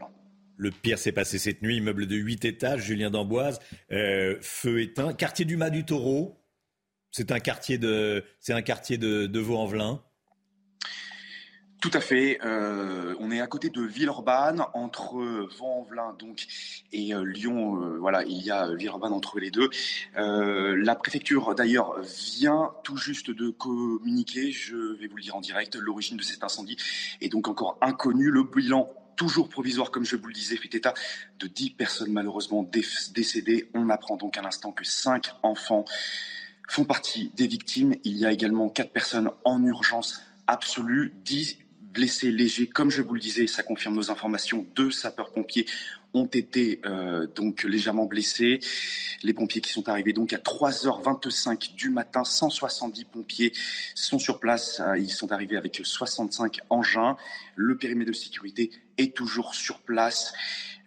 Le 0.59 0.73
pire 0.73 0.99
s'est 0.99 1.13
passé 1.13 1.39
cette 1.39 1.63
nuit, 1.63 1.77
immeuble 1.77 2.09
de 2.09 2.17
8 2.17 2.45
étages, 2.45 2.83
Julien 2.83 3.11
d'Amboise, 3.11 3.61
euh, 3.93 4.37
feu 4.41 4.81
éteint. 4.81 5.13
Quartier 5.13 5.45
du 5.45 5.57
Mas 5.57 5.71
du 5.71 5.85
Taureau, 5.85 6.45
c'est 7.13 7.31
un 7.31 7.39
quartier 7.39 7.79
de, 7.79 8.25
c'est 8.41 8.53
de, 8.99 9.39
Vaux-en-Velin. 9.39 10.03
Tout 11.81 11.93
à 11.93 12.01
fait. 12.01 12.41
Euh, 12.45 13.15
on 13.21 13.31
est 13.31 13.41
à 13.41 13.47
côté 13.47 13.71
de 13.71 13.83
Villeurbanne, 13.83 14.65
entre 14.75 15.19
Vaux-en-Velin 15.59 16.17
donc 16.19 16.45
et 16.91 17.15
euh, 17.15 17.23
Lyon. 17.23 17.97
Voilà, 18.01 18.25
il 18.25 18.43
y 18.43 18.51
a 18.51 18.75
Villeurbanne 18.75 19.13
entre 19.13 19.39
les 19.39 19.53
deux. 19.53 19.71
la 20.17 20.97
préfecture 20.97 21.55
d'ailleurs 21.55 22.01
vient 22.01 22.73
tout 22.83 22.97
juste 22.97 23.31
de 23.31 23.51
communiquer. 23.51 24.51
Je 24.51 24.99
vais 24.99 25.07
vous 25.07 25.19
le 25.19 25.23
dire 25.23 25.37
en 25.37 25.41
direct. 25.41 25.77
L'origine 25.77 26.17
de 26.17 26.25
cet 26.25 26.43
incendie 26.43 26.77
est 27.21 27.29
donc 27.29 27.47
encore 27.47 27.79
inconnue. 27.81 28.33
Le 28.33 28.43
bilan 28.43 28.93
toujours 29.19 29.51
provisoire, 29.51 29.91
comme 29.91 30.07
je 30.07 30.17
vous 30.17 30.29
le 30.29 30.33
disais, 30.33 30.57
fait 30.57 30.75
état 30.75 30.95
de 31.39 31.47
10 31.47 31.71
personnes 31.71 32.13
malheureusement 32.13 32.63
décédées. 32.63 33.69
On 33.75 33.91
apprend 33.91 34.17
donc 34.17 34.39
à 34.39 34.43
l'instant 34.43 34.73
que 34.73 34.85
5 34.85 35.27
enfants 35.43 35.85
font 36.69 36.85
partie 36.85 37.31
des 37.35 37.47
victimes. 37.47 37.95
Il 38.05 38.17
y 38.17 38.25
a 38.25 38.33
également 38.33 38.71
4 38.71 38.93
personnes 38.93 39.31
en 39.45 39.63
urgence 39.65 40.23
absolue, 40.47 41.13
10 41.25 41.59
blessés 41.93 42.31
légers. 42.31 42.69
Comme 42.69 42.91
je 42.91 43.03
vous 43.03 43.15
le 43.15 43.21
disais, 43.21 43.47
ça 43.47 43.63
confirme 43.63 43.97
nos 43.97 44.11
informations. 44.11 44.65
Deux 44.77 44.93
sapeurs-pompiers 44.93 45.67
ont 46.15 46.27
été 46.27 46.81
euh, 46.85 47.27
donc 47.27 47.63
légèrement 47.65 48.07
blessés. 48.07 48.61
Les 49.23 49.35
pompiers 49.35 49.61
qui 49.61 49.73
sont 49.73 49.89
arrivés 49.89 50.13
donc 50.13 50.33
à 50.33 50.39
3h25 50.39 51.75
du 51.75 51.91
matin, 51.91 52.25
170 52.25 53.05
pompiers 53.05 53.53
sont 53.95 54.19
sur 54.19 54.41
place. 54.41 54.81
Euh, 54.81 54.99
ils 54.99 55.11
sont 55.11 55.33
arrivés 55.33 55.57
avec 55.57 55.81
65 55.83 56.61
engins. 56.71 57.17
Le 57.57 57.77
périmètre 57.77 58.11
de 58.11 58.17
sécurité 58.17 58.71
est 58.97 59.15
toujours 59.15 59.55
sur 59.55 59.81
place 59.81 60.33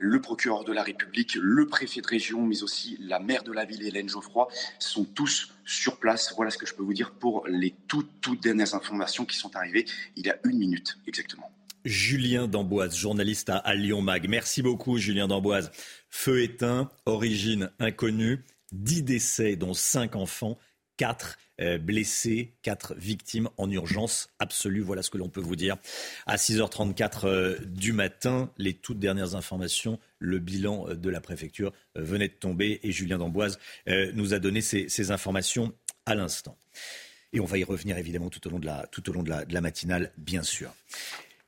le 0.01 0.19
procureur 0.19 0.63
de 0.63 0.73
la 0.73 0.81
République, 0.81 1.35
le 1.39 1.67
préfet 1.67 2.01
de 2.01 2.07
région, 2.07 2.41
mais 2.41 2.63
aussi 2.63 2.97
la 2.99 3.19
maire 3.19 3.43
de 3.43 3.51
la 3.51 3.65
ville, 3.65 3.85
Hélène 3.85 4.09
Geoffroy, 4.09 4.47
sont 4.79 5.05
tous 5.05 5.53
sur 5.63 5.97
place. 5.97 6.33
Voilà 6.35 6.49
ce 6.49 6.57
que 6.57 6.65
je 6.65 6.73
peux 6.73 6.81
vous 6.81 6.93
dire 6.93 7.11
pour 7.11 7.45
les 7.47 7.75
toutes, 7.87 8.09
toutes 8.19 8.41
dernières 8.41 8.73
informations 8.73 9.25
qui 9.25 9.37
sont 9.37 9.55
arrivées 9.55 9.85
il 10.15 10.25
y 10.25 10.31
a 10.31 10.39
une 10.43 10.57
minute 10.57 10.97
exactement. 11.05 11.51
Julien 11.85 12.47
Damboise, 12.47 12.95
journaliste 12.95 13.49
à, 13.49 13.73
Lyon 13.75 14.01
Mag. 14.01 14.27
Merci 14.29 14.61
beaucoup, 14.61 14.97
Julien 14.97 15.27
Damboise. 15.27 15.71
Feu 16.09 16.41
éteint, 16.41 16.91
origine 17.05 17.71
inconnue, 17.79 18.43
10 18.71 19.03
décès, 19.03 19.55
dont 19.55 19.73
5 19.73 20.15
enfants, 20.15 20.57
4 20.97 21.37
euh, 21.61 21.77
blessés, 21.77 22.53
4 22.61 22.95
victimes 22.95 23.49
en 23.57 23.69
urgence 23.71 24.29
absolue. 24.39 24.81
Voilà 24.81 25.01
ce 25.01 25.09
que 25.09 25.17
l'on 25.17 25.29
peut 25.29 25.41
vous 25.41 25.55
dire. 25.55 25.77
À 26.27 26.35
6h34 26.35 27.27
euh, 27.27 27.57
du 27.65 27.93
matin, 27.93 28.51
les 28.57 28.73
toutes 28.73 28.99
dernières 28.99 29.35
informations, 29.35 29.99
le 30.19 30.39
bilan 30.39 30.87
euh, 30.89 30.95
de 30.95 31.09
la 31.09 31.21
préfecture 31.21 31.71
venait 31.95 32.27
de 32.27 32.33
tomber 32.33 32.79
et 32.83 32.91
Julien 32.91 33.17
Damboise 33.17 33.59
nous 34.13 34.33
a 34.33 34.39
donné 34.39 34.61
ces, 34.61 35.11
informations 35.11 35.73
à 36.05 36.15
l'instant. 36.15 36.57
Et 37.33 37.39
on 37.39 37.45
va 37.45 37.57
y 37.57 37.63
revenir 37.63 37.97
évidemment 37.97 38.29
tout 38.29 38.45
au 38.47 38.49
long 38.49 38.59
de 38.59 38.65
la, 38.65 38.87
tout 38.87 39.09
au 39.09 39.13
long 39.13 39.23
de 39.23 39.31
la 39.31 39.61
matinale, 39.61 40.11
bien 40.17 40.43
sûr. 40.43 40.73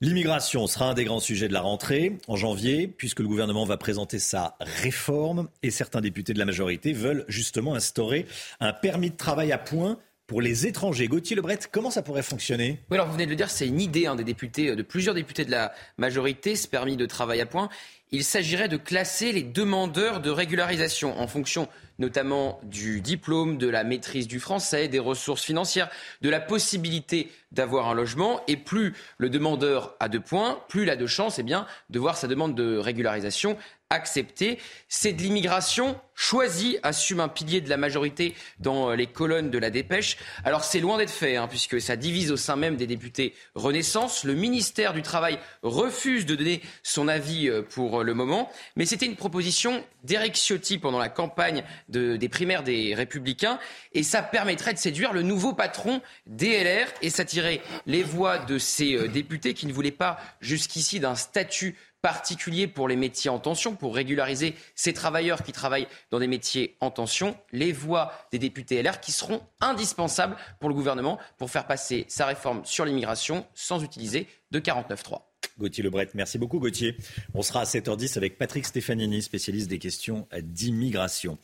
L'immigration 0.04 0.68
sera 0.68 0.90
un 0.90 0.94
des 0.94 1.06
grands 1.06 1.22
sujets 1.22 1.48
de 1.48 1.54
la 1.54 1.62
rentrée 1.62 2.18
en 2.28 2.36
janvier, 2.36 2.90
puisque 2.90 3.22
le 3.22 3.28
gouvernement 3.30 3.64
va 3.64 3.78
présenter 3.78 4.20
sa 4.20 4.58
réforme 4.60 5.48
et 5.62 5.72
certains 5.72 6.02
députés 6.02 6.34
de 6.34 6.40
la 6.40 6.44
majorité 6.44 6.92
veulent 6.92 7.24
justement 7.30 7.74
instaurer 7.74 8.26
un 8.60 8.74
permis 8.74 9.12
de 9.12 9.16
travail 9.16 9.54
à 9.54 9.58
point 9.58 9.98
pour 10.28 10.42
les 10.42 10.68
étrangers. 10.68 11.08
Gauthier 11.08 11.38
Lebret, 11.38 11.58
comment 11.72 11.90
ça 11.90 12.02
pourrait 12.02 12.22
fonctionner? 12.22 12.82
Oui, 12.92 12.98
alors 12.98 13.08
vous 13.08 13.14
venez 13.14 13.28
de 13.28 13.30
le 13.30 13.38
dire, 13.38 13.50
c'est 13.50 13.66
une 13.66 13.80
idée 13.80 14.06
hein, 14.06 14.18
des 14.18 14.26
députés, 14.26 14.76
de 14.76 14.84
plusieurs 14.84 15.16
députés 15.16 15.46
de 15.46 15.52
la 15.52 15.72
majorité, 15.98 16.58
ce 16.58 16.68
permis 16.68 16.98
de 16.98 17.06
travail 17.06 17.40
à 17.40 17.46
point. 17.46 17.70
Il 18.12 18.26
s'agirait 18.26 18.68
de 18.68 18.76
classer 18.76 19.32
les 19.32 19.44
demandeurs 19.44 20.20
de 20.20 20.30
régularisation 20.30 21.18
en 21.18 21.28
fonction 21.28 21.70
notamment 22.00 22.60
du 22.64 23.02
diplôme, 23.02 23.58
de 23.58 23.68
la 23.68 23.84
maîtrise 23.84 24.28
du 24.28 24.40
français, 24.40 24.88
des 24.88 25.00
ressources 25.00 25.44
financières, 25.44 25.90
de 26.22 26.30
la 26.30 26.40
possibilité 26.40 27.30
d'avoir 27.54 27.88
un 27.88 27.94
logement. 27.94 28.42
Et 28.48 28.58
plus 28.58 28.94
le 29.18 29.30
demandeur 29.30 29.96
a 30.00 30.10
de 30.10 30.18
points, 30.18 30.60
plus 30.68 30.84
il 30.84 30.90
a 30.90 30.96
de 30.96 31.08
chances 31.08 31.40
eh 31.40 31.44
de 31.44 32.00
voir 32.00 32.18
sa 32.18 32.28
demande 32.28 32.56
de 32.56 32.78
régularisation 32.78 33.58
acceptée. 33.90 34.58
C'est 34.90 35.14
de 35.14 35.22
l'immigration 35.22 36.00
choisie, 36.16 36.78
assume 36.84 37.20
un 37.20 37.28
pilier 37.28 37.62
de 37.62 37.70
la 37.70 37.78
majorité 37.78 38.36
dans 38.60 38.92
les 38.92 39.08
colonnes 39.08 39.50
de 39.50 39.58
la 39.58 39.70
dépêche. 39.70 40.18
Alors 40.44 40.64
c'est 40.64 40.80
loin 40.80 40.98
d'être 40.98 41.12
fait, 41.12 41.36
hein, 41.36 41.48
puisque 41.48 41.82
ça 41.82 41.96
divise 41.96 42.32
au 42.32 42.38
sein 42.38 42.56
même 42.56 42.76
des 42.76 42.88
députés 42.88 43.34
Renaissance. 43.56 44.24
Le 44.24 44.34
ministère 44.34 44.94
du 44.94 45.02
Travail 45.02 45.40
refuse 45.64 46.26
de 46.26 46.36
donner 46.36 46.62
son 46.84 47.08
avis 47.08 47.50
euh, 47.50 47.62
pour 47.62 48.04
le 48.04 48.14
moment. 48.14 48.52
Mais 48.76 48.86
c'était 48.86 49.06
une 49.06 49.16
proposition 49.16 49.84
d'Eric 50.04 50.36
Ciotti 50.36 50.78
pendant 50.78 51.00
la 51.00 51.10
campagne 51.10 51.64
des 51.88 52.30
primaires 52.30 52.64
des 52.64 52.94
Républicains. 52.94 53.60
Et 53.94 54.04
ça 54.04 54.22
permettrait 54.22 54.74
de 54.74 54.80
séduire 54.80 55.14
le 55.14 55.22
nouveau 55.22 55.54
patron 55.54 56.02
DLR 56.28 56.88
et 57.02 57.10
s'attirer 57.10 57.43
les 57.86 58.04
voix 58.04 58.38
de 58.38 58.58
ces 58.58 58.96
euh, 58.96 59.08
députés 59.08 59.54
qui 59.54 59.68
ne 59.68 59.74
voulaient 59.74 59.92
pas 59.92 60.18
jusqu'ici 60.42 61.00
d'un 61.00 61.16
statut 61.16 61.76
particulier 62.02 62.68
pour 62.68 62.90
les 62.90 62.98
métiers 62.98 63.30
en 63.30 63.40
tension, 63.40 63.76
pour 63.76 63.96
régulariser 63.96 64.56
ces 64.76 64.94
travailleurs 64.94 65.42
qui 65.42 65.54
travaillent 65.54 65.88
dans 66.12 66.20
des 66.20 66.28
métiers 66.28 66.76
en 66.82 66.92
tension, 66.92 67.38
les 67.54 67.72
voix 67.72 68.12
des 68.32 68.40
députés 68.40 68.84
LR 68.84 69.00
qui 69.00 69.14
seront 69.14 69.42
indispensables 69.62 70.36
pour 70.60 70.68
le 70.68 70.76
gouvernement 70.76 71.18
pour 71.38 71.50
faire 71.50 71.66
passer 71.66 72.06
sa 72.10 72.26
réforme 72.26 72.66
sur 72.66 72.84
l'immigration 72.84 73.46
sans 73.54 73.84
utiliser 73.84 74.28
de 74.52 74.60
49.3. 74.60 75.22
Gauthier 75.58 75.84
Lebret. 75.84 76.10
Merci 76.14 76.38
beaucoup 76.38 76.60
Gauthier. 76.60 76.98
On 77.34 77.42
sera 77.42 77.62
à 77.62 77.64
7h10 77.64 78.18
avec 78.18 78.38
Patrick 78.38 78.66
Stefanini, 78.66 79.22
spécialiste 79.22 79.70
des 79.70 79.80
questions 79.80 80.28
d'immigration. 80.42 81.38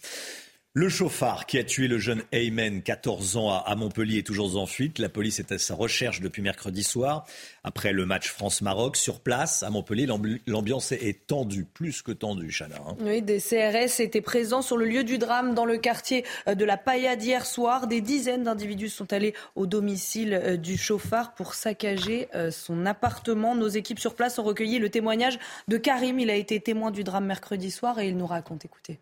Le 0.73 0.88
chauffard 0.88 1.47
qui 1.47 1.58
a 1.58 1.63
tué 1.63 1.88
le 1.88 1.97
jeune 1.97 2.21
Ayman, 2.32 2.84
14 2.84 3.38
ans, 3.38 3.49
à 3.49 3.75
Montpellier, 3.75 4.19
est 4.19 4.27
toujours 4.27 4.55
en 4.55 4.67
fuite. 4.67 4.99
La 4.99 5.10
police 5.10 5.39
est 5.39 5.51
à 5.51 5.58
sa 5.58 5.73
recherche 5.73 6.21
depuis 6.21 6.43
mercredi 6.43 6.84
soir. 6.84 7.25
Après 7.63 7.91
le 7.91 8.05
match 8.05 8.29
France-Maroc, 8.29 8.95
sur 8.95 9.19
place, 9.19 9.63
à 9.63 9.71
Montpellier, 9.71 10.08
l'ambiance 10.45 10.91
est 10.91 11.25
tendue, 11.25 11.65
plus 11.65 12.03
que 12.03 12.12
tendue, 12.12 12.51
Chana. 12.51 12.75
Hein. 12.88 12.95
Oui, 12.99 13.23
des 13.23 13.39
CRS 13.39 13.99
étaient 13.99 14.21
présents 14.21 14.62
sur 14.62 14.77
le 14.77 14.86
lieu 14.86 15.03
du 15.03 15.17
drame 15.17 15.55
dans 15.55 15.65
le 15.65 15.79
quartier 15.79 16.23
euh, 16.47 16.53
de 16.53 16.65
la 16.65 16.77
Paillade 16.77 17.23
hier 17.23 17.47
soir. 17.47 17.88
Des 17.88 18.01
dizaines 18.01 18.43
d'individus 18.43 18.89
sont 18.89 19.12
allés 19.12 19.34
au 19.55 19.65
domicile 19.65 20.36
euh, 20.36 20.55
du 20.55 20.77
chauffard 20.77 21.34
pour 21.34 21.55
saccager 21.55 22.27
euh, 22.36 22.51
son 22.51 22.86
appartement. 22.86 23.55
Nos 23.55 23.69
équipes 23.69 23.99
sur 23.99 24.13
place 24.13 24.38
ont 24.38 24.43
recueilli 24.43 24.77
le 24.77 24.89
témoignage 24.89 25.39
de 25.67 25.77
Karim. 25.77 26.19
Il 26.19 26.29
a 26.29 26.36
été 26.36 26.60
témoin 26.60 26.91
du 26.91 27.03
drame 27.03 27.25
mercredi 27.25 27.71
soir 27.71 27.97
et 27.97 28.08
il 28.08 28.17
nous 28.17 28.27
raconte. 28.27 28.65
Écoutez. 28.65 28.99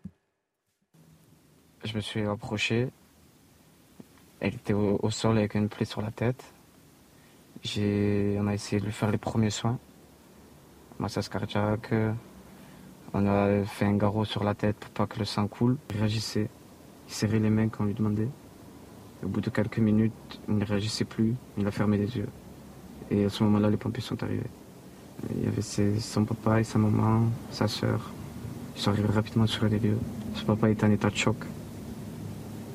Je 1.84 1.94
me 1.94 2.00
suis 2.00 2.22
approché. 2.22 2.88
Elle 4.40 4.54
était 4.54 4.72
au, 4.72 5.10
sol 5.10 5.38
avec 5.38 5.54
une 5.54 5.68
plaie 5.68 5.84
sur 5.84 6.02
la 6.02 6.10
tête. 6.10 6.44
on 7.64 8.46
a 8.46 8.54
essayé 8.54 8.80
de 8.80 8.86
lui 8.86 8.92
faire 8.92 9.10
les 9.10 9.18
premiers 9.18 9.50
soins. 9.50 9.78
Massage 10.98 11.28
cardiaque. 11.28 11.92
On 13.14 13.26
a 13.26 13.64
fait 13.64 13.84
un 13.84 13.96
garrot 13.96 14.24
sur 14.24 14.44
la 14.44 14.54
tête 14.54 14.76
pour 14.76 14.90
pas 14.90 15.06
que 15.06 15.20
le 15.20 15.24
sang 15.24 15.46
coule. 15.46 15.76
Il 15.90 15.98
réagissait. 15.98 16.48
Il 17.08 17.14
serrait 17.14 17.38
les 17.38 17.50
mains 17.50 17.68
quand 17.68 17.84
on 17.84 17.86
lui 17.86 17.94
demandait. 17.94 18.28
au 19.24 19.28
bout 19.28 19.40
de 19.40 19.50
quelques 19.50 19.78
minutes, 19.78 20.40
il 20.48 20.56
ne 20.56 20.64
réagissait 20.64 21.04
plus. 21.04 21.34
Il 21.56 21.66
a 21.66 21.70
fermé 21.70 21.96
les 21.96 22.16
yeux. 22.16 22.28
Et 23.10 23.24
à 23.24 23.28
ce 23.28 23.42
moment-là, 23.44 23.70
les 23.70 23.76
pompiers 23.76 24.02
sont 24.02 24.22
arrivés. 24.22 24.50
Il 25.34 25.44
y 25.44 25.48
avait 25.48 25.62
son 26.00 26.24
papa 26.24 26.60
et 26.60 26.64
sa 26.64 26.78
maman, 26.78 27.28
sa 27.50 27.68
soeur. 27.68 28.10
Ils 28.76 28.82
sont 28.82 28.90
arrivés 28.90 29.08
rapidement 29.12 29.46
sur 29.46 29.64
les 29.66 29.78
lieux. 29.78 29.98
Son 30.34 30.44
papa 30.44 30.70
était 30.70 30.84
en 30.84 30.90
état 30.90 31.08
de 31.08 31.16
choc 31.16 31.36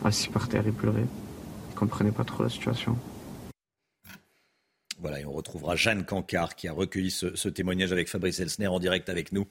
assis 0.03 0.29
par 0.29 0.47
terre 0.47 0.67
et 0.67 0.71
pleurait. 0.71 1.05
Il 1.69 1.75
comprenait 1.75 2.11
pas 2.11 2.23
trop 2.23 2.43
la 2.43 2.49
situation. 2.49 2.97
Voilà, 4.99 5.19
et 5.19 5.25
on 5.25 5.33
retrouvera 5.33 5.75
Jeanne 5.75 6.05
Cancard 6.05 6.55
qui 6.55 6.69
a 6.69 6.71
recueilli 6.71 7.11
ce, 7.11 7.49
témoignage 7.49 7.91
avec 7.91 8.07
Fabrice 8.07 8.39
Elsner 8.39 8.67
en 8.67 8.79
direct 8.79 9.09
avec 9.09 9.33
nous 9.33 9.47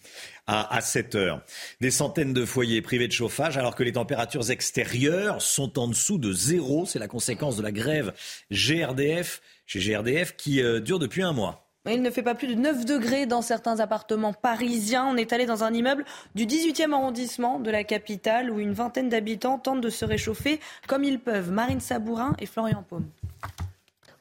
à, 0.46 0.74
à 0.74 0.80
7 0.80 1.14
heures. 1.14 1.42
Des 1.82 1.90
centaines 1.90 2.32
de 2.32 2.46
foyers 2.46 2.80
privés 2.80 3.06
de 3.06 3.12
chauffage 3.12 3.58
alors 3.58 3.74
que 3.74 3.82
les 3.82 3.92
températures 3.92 4.50
extérieures 4.50 5.42
sont 5.42 5.78
en 5.78 5.88
dessous 5.88 6.16
de 6.16 6.32
zéro. 6.32 6.86
C'est 6.86 6.98
la 6.98 7.08
conséquence 7.08 7.58
de 7.58 7.62
la 7.62 7.70
grève 7.70 8.14
GRDF 8.50 9.42
chez 9.66 9.80
GRDF 9.80 10.36
qui 10.36 10.62
euh, 10.62 10.80
dure 10.80 10.98
depuis 10.98 11.22
un 11.22 11.32
mois. 11.32 11.61
Il 11.90 12.00
ne 12.00 12.10
fait 12.10 12.22
pas 12.22 12.36
plus 12.36 12.46
de 12.46 12.54
9 12.54 12.84
degrés 12.84 13.26
dans 13.26 13.42
certains 13.42 13.80
appartements 13.80 14.32
parisiens. 14.32 15.04
On 15.04 15.16
est 15.16 15.32
allé 15.32 15.46
dans 15.46 15.64
un 15.64 15.74
immeuble 15.74 16.04
du 16.36 16.46
18e 16.46 16.92
arrondissement 16.92 17.58
de 17.58 17.72
la 17.72 17.82
capitale 17.82 18.52
où 18.52 18.60
une 18.60 18.72
vingtaine 18.72 19.08
d'habitants 19.08 19.58
tentent 19.58 19.80
de 19.80 19.90
se 19.90 20.04
réchauffer 20.04 20.60
comme 20.86 21.02
ils 21.02 21.18
peuvent. 21.18 21.50
Marine 21.50 21.80
Sabourin 21.80 22.36
et 22.38 22.46
Florian 22.46 22.84
Paume. 22.88 23.08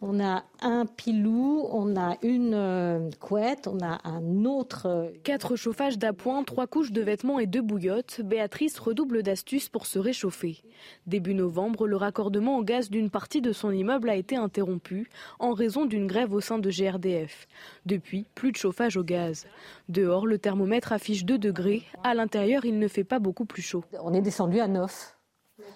On 0.03 0.19
a 0.19 0.45
un 0.61 0.87
pilou, 0.87 1.67
on 1.71 1.95
a 1.95 2.17
une 2.23 2.55
euh, 2.55 3.11
couette, 3.19 3.67
on 3.67 3.77
a 3.85 3.99
un 4.03 4.45
autre. 4.45 4.87
Euh, 4.87 5.11
Quatre 5.23 5.55
chauffages 5.55 5.99
d'appoint, 5.99 6.43
trois 6.43 6.65
couches 6.65 6.91
de 6.91 7.03
vêtements 7.03 7.37
et 7.37 7.45
deux 7.45 7.61
bouillottes. 7.61 8.19
Béatrice 8.21 8.79
redouble 8.79 9.21
d'astuces 9.21 9.69
pour 9.69 9.85
se 9.85 9.99
réchauffer. 9.99 10.63
Début 11.05 11.35
novembre, 11.35 11.85
le 11.85 11.97
raccordement 11.97 12.57
au 12.57 12.63
gaz 12.63 12.89
d'une 12.89 13.11
partie 13.11 13.41
de 13.41 13.51
son 13.51 13.69
immeuble 13.69 14.09
a 14.09 14.15
été 14.15 14.35
interrompu 14.35 15.07
en 15.37 15.53
raison 15.53 15.85
d'une 15.85 16.07
grève 16.07 16.33
au 16.33 16.41
sein 16.41 16.57
de 16.57 16.71
GRDF. 16.71 17.47
Depuis, 17.85 18.25
plus 18.33 18.51
de 18.51 18.57
chauffage 18.57 18.97
au 18.97 19.03
gaz. 19.03 19.45
Dehors, 19.87 20.25
le 20.25 20.39
thermomètre 20.39 20.93
affiche 20.93 21.25
2 21.25 21.37
degrés. 21.37 21.83
À 22.03 22.15
l'intérieur, 22.15 22.65
il 22.65 22.79
ne 22.79 22.87
fait 22.87 23.03
pas 23.03 23.19
beaucoup 23.19 23.45
plus 23.45 23.61
chaud. 23.61 23.83
On 24.01 24.15
est 24.15 24.21
descendu 24.21 24.61
à 24.61 24.67
9. 24.67 25.15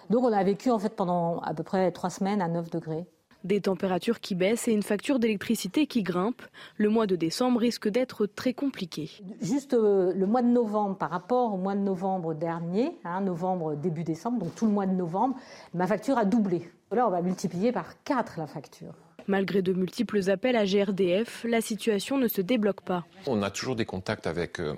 Donc 0.10 0.24
on 0.24 0.34
a 0.34 0.44
vécu 0.44 0.72
en 0.72 0.80
fait 0.80 0.96
pendant 0.96 1.42
à 1.42 1.54
peu 1.54 1.62
près 1.62 1.92
trois 1.92 2.10
semaines 2.10 2.42
à 2.42 2.48
9 2.48 2.72
degrés. 2.72 3.06
Des 3.46 3.62
températures 3.62 4.22
qui 4.22 4.34
baissent 4.34 4.68
et 4.68 4.72
une 4.72 4.82
facture 4.82 5.20
d'électricité 5.20 5.86
qui 5.86 6.02
grimpe. 6.02 6.42
Le 6.78 6.90
mois 6.90 7.06
de 7.06 7.16
décembre 7.16 7.60
risque 7.60 7.88
d'être 7.88 8.26
très 8.26 8.56
compliqué. 8.56 9.12
Juste 9.40 9.76
euh, 9.76 10.12
le 10.16 10.26
mois 10.26 10.42
de 10.42 10.48
novembre 10.48 10.98
par 10.98 11.12
rapport 11.12 11.54
au 11.54 11.58
mois 11.58 11.76
de 11.76 11.80
novembre 11.82 12.34
dernier, 12.34 12.98
hein, 13.04 13.22
novembre 13.22 13.76
début 13.76 14.04
décembre, 14.04 14.40
donc 14.40 14.56
tout 14.56 14.66
le 14.66 14.72
mois 14.72 14.88
de 14.88 14.96
novembre, 14.96 15.36
ma 15.76 15.86
facture 15.86 16.18
a 16.18 16.26
doublé. 16.26 16.72
Là, 16.92 17.08
on 17.08 17.12
va 17.12 17.22
multiplier 17.22 17.72
par 17.72 18.02
4 18.04 18.40
la 18.40 18.48
facture. 18.48 18.96
Malgré 19.28 19.62
de 19.62 19.74
multiples 19.74 20.28
appels 20.32 20.56
à 20.56 20.66
GRDF, 20.66 21.46
la 21.48 21.62
situation 21.62 22.18
ne 22.18 22.28
se 22.28 22.42
débloque 22.42 22.82
pas. 22.82 23.06
On 23.28 23.44
a 23.44 23.52
toujours 23.52 23.76
des 23.76 23.86
contacts 23.86 24.26
avec 24.26 24.60
euh, 24.60 24.74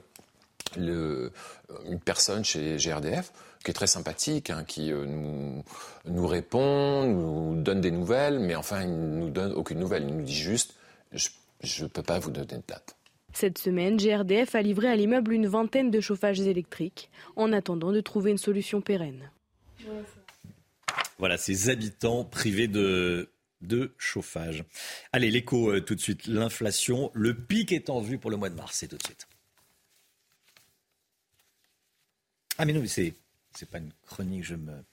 le, 0.76 1.32
une 1.86 2.00
personne 2.00 2.44
chez 2.44 2.78
GRDF 2.78 3.32
qui 3.64 3.72
est 3.72 3.74
très 3.74 3.88
sympathique, 3.88 4.50
hein, 4.50 4.64
qui 4.66 4.92
euh, 4.92 5.06
nous, 5.06 5.64
nous, 6.06 6.28
répond, 6.28 7.04
nous 7.04 7.62
donne 7.62 7.82
des 7.82 7.92
nouvelles, 7.92 8.40
mais 8.40 8.56
enfin, 8.56 8.84
il 8.84 8.90
ne 8.90 9.18
nous 9.18 9.30
donne 9.30 9.52
aucune 9.54 9.80
nouvelle. 9.80 10.04
Il 10.08 10.16
nous 10.16 10.24
dit 10.24 10.36
juste, 10.36 10.76
je 11.12 11.84
ne 11.84 11.88
peux 11.90 12.04
pas 12.04 12.20
vous 12.20 12.32
donner 12.32 12.46
de 12.46 12.64
date. 12.68 12.96
Cette 13.34 13.58
semaine, 13.58 13.98
GRDF 13.98 14.56
a 14.56 14.62
livré 14.62 14.88
à 14.88 14.96
l'immeuble 14.96 15.34
une 15.34 15.48
vingtaine 15.48 15.92
de 15.92 16.00
chauffages 16.00 16.40
électriques, 16.40 17.10
en 17.36 17.54
attendant 17.54 17.92
de 17.92 18.02
trouver 18.02 18.32
une 18.32 18.38
solution 18.38 18.82
pérenne. 18.82 19.32
Voilà, 21.20 21.38
ces 21.38 21.70
habitants 21.70 22.24
privés 22.24 22.68
de, 22.68 23.30
de 23.62 23.94
chauffage. 23.98 24.64
Allez, 25.12 25.32
l'écho 25.32 25.72
euh, 25.72 25.82
tout 25.82 25.96
de 25.96 26.00
suite. 26.00 26.28
L'inflation, 26.28 27.12
le 27.14 27.34
pic 27.34 27.72
est 27.72 27.90
en 27.90 28.02
vue 28.02 28.18
pour 28.18 28.32
le 28.32 28.38
mois 28.38 28.50
de 28.50 28.56
mars. 28.56 28.78
C'est 28.78 28.88
tout 28.88 28.98
de 28.98 29.04
suite. 29.04 29.28
Ah 32.58 32.66
mais 32.66 32.74
non, 32.74 32.82
mais 32.82 32.88
c'est 32.88 33.14
c'est 33.54 33.70
pas 33.70 33.80
une 33.80 33.92
chronique, 34.06 34.44
je 34.44 34.56
me. 34.56 34.84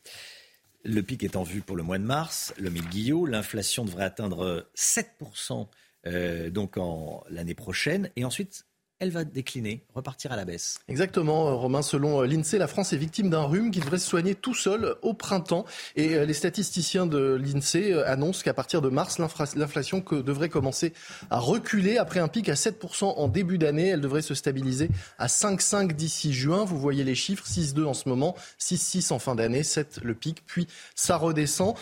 Le 0.85 1.03
pic 1.03 1.23
est 1.23 1.37
en 1.37 1.43
vue 1.43 1.62
pour 1.62 1.77
le 1.77 1.83
mois 1.83 1.99
de 1.99 2.05
mars. 2.05 2.53
Le 2.59 2.71
Guillot, 2.71 3.27
l'inflation 3.27 3.85
devrait 3.85 4.05
atteindre 4.05 4.69
7% 4.77 5.67
euh, 6.07 6.51
donc 6.51 6.77
en 6.77 7.25
l'année 7.31 7.55
prochaine. 7.55 8.11
Et 8.17 8.25
ensuite, 8.25 8.67
elle 9.01 9.11
va 9.11 9.24
décliner, 9.24 9.84
repartir 9.95 10.30
à 10.30 10.36
la 10.36 10.45
baisse. 10.45 10.78
Exactement, 10.88 11.49
euh, 11.49 11.55
Romain. 11.55 11.82
Selon 11.82 12.22
euh, 12.22 12.26
l'INSEE, 12.26 12.59
la 12.59 12.68
France 12.68 12.92
est 12.92 12.97
victime 12.97 13.28
d'un 13.28 13.42
rhume 13.42 13.70
qui 13.70 13.80
devrait 13.80 13.99
se 13.99 14.09
soigner 14.09 14.34
tout 14.34 14.55
seul 14.55 14.95
au 15.03 15.14
printemps. 15.14 15.64
Et 15.97 16.14
euh, 16.14 16.24
les 16.24 16.32
statisticiens 16.32 17.05
de 17.05 17.34
l'INSEE 17.34 17.92
annoncent 18.05 18.42
qu'à 18.42 18.55
partir 18.55 18.80
de 18.82 18.88
mars, 18.88 19.18
l'inflation 19.18 20.05
devrait 20.11 20.49
commencer 20.49 20.92
à 21.28 21.40
reculer 21.40 21.99
après 21.99 22.20
un 22.20 22.28
pic 22.28 22.49
à 22.49 22.55
7% 22.55 23.05
en 23.05 23.28
début 23.28 23.59
d'année. 23.59 23.88
Elle 23.88 24.01
devrait 24.01 24.22
se 24.22 24.34
stabiliser 24.34 24.88
à 25.18 25.26
5,5 25.26 25.92
d'ici 25.92 26.32
juin. 26.32 26.64
Vous 26.64 26.78
voyez 26.78 27.03
les 27.03 27.16
chiffres, 27.16 27.45
6,2 27.47 27.84
en 27.84 27.95
ce 27.95 28.09
moment, 28.09 28.36
6,6 28.61 29.12
en 29.12 29.18
fin 29.18 29.34
d'année, 29.34 29.64
7 29.64 30.01
le 30.03 30.14
pic, 30.14 30.45
puis 30.47 30.68
ça 30.95 31.16
redescend. 31.16 31.74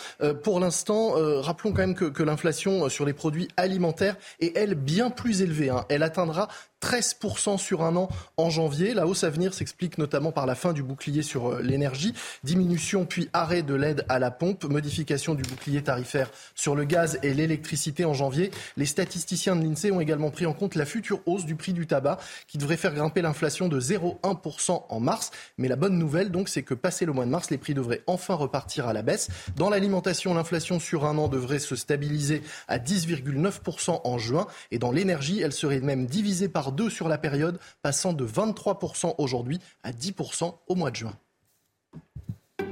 pour 0.43 0.59
l'instant, 0.59 1.13
rappelons 1.41 1.71
quand 1.71 1.87
même 1.87 1.95
que, 1.95 2.23
l'inflation 2.23 2.89
sur 2.89 3.05
les 3.05 3.13
produits 3.13 3.49
alimentaires 3.57 4.15
est, 4.39 4.55
elle, 4.57 4.75
bien 4.75 5.09
plus 5.09 5.41
élevée. 5.41 5.69
Hein. 5.69 5.85
Elle 5.89 6.03
atteindra 6.03 6.47
13% 6.83 7.57
sur 7.57 7.81
un 7.81 7.95
an 7.95 8.09
en 8.35 8.49
janvier. 8.49 8.93
La 8.93 9.07
hausse 9.07 9.23
à 9.23 9.29
venir 9.29 9.53
s'explique 9.53 9.97
notamment 9.97 10.33
par 10.33 10.45
la 10.45 10.53
fin 10.53 10.73
du 10.73 10.83
bouclier 10.83 11.21
sur 11.21 11.53
euh, 11.53 11.61
l'énergie, 11.61 12.13
diminution 12.43 13.05
puis 13.05 13.29
arrêt 13.31 13.61
de 13.61 13.73
l'aide 13.73 14.05
à 14.09 14.19
la 14.19 14.31
pompe, 14.31 14.65
modification 14.65 15.33
du 15.33 15.43
bouclier 15.43 15.81
tarifaire 15.81 16.29
sur 16.55 16.75
le 16.75 16.83
gaz 16.83 17.19
et 17.23 17.33
l'électricité 17.33 18.03
en 18.03 18.13
janvier. 18.13 18.51
Les 18.75 18.85
statisticiens 18.85 19.55
de 19.55 19.63
l'INSEE 19.63 19.91
ont 19.91 20.01
également 20.01 20.29
pris 20.29 20.45
en 20.45 20.51
compte 20.51 20.75
la 20.75 20.85
future 20.85 21.21
hausse 21.25 21.45
du 21.45 21.55
prix 21.55 21.71
du 21.71 21.87
tabac 21.87 22.19
qui 22.49 22.57
devrait 22.57 22.75
faire 22.75 22.93
grimper 22.93 23.21
l'inflation 23.21 23.69
de 23.69 23.79
0,1% 23.79 24.83
en 24.89 24.99
mars. 24.99 25.31
Mais 25.57 25.69
la 25.69 25.77
bonne 25.77 25.97
nouvelle, 25.97 26.31
donc, 26.31 26.49
c'est 26.49 26.63
que 26.63 26.73
passé 26.73 27.05
le 27.05 27.13
mois 27.13 27.23
de 27.23 27.29
mars, 27.29 27.49
les 27.49 27.57
prix 27.57 27.73
devraient 27.73 28.03
enfin 28.07 28.33
repartir 28.33 28.89
à 28.89 28.93
la 28.93 29.03
baisse. 29.03 29.29
Dans 29.55 29.69
l'alimentation, 29.69 30.33
l'inflation 30.33 30.81
sur 30.81 31.05
un 31.05 31.17
an 31.17 31.29
devrait 31.29 31.59
se 31.59 31.77
stabiliser 31.77 32.41
à 32.67 32.77
10,9% 32.77 34.01
en 34.03 34.17
juin. 34.17 34.47
Et 34.71 34.79
dans 34.79 34.91
l'énergie, 34.91 35.39
elle 35.39 35.53
serait 35.53 35.79
même 35.79 36.07
divisée 36.07 36.49
par 36.49 36.72
2 36.73 36.89
sur 36.89 37.07
la 37.07 37.17
période, 37.17 37.59
passant 37.81 38.13
de 38.13 38.25
23% 38.25 39.15
aujourd'hui 39.17 39.59
à 39.83 39.91
10% 39.91 40.53
au 40.67 40.75
mois 40.75 40.91
de 40.91 40.95
juin. 40.97 41.13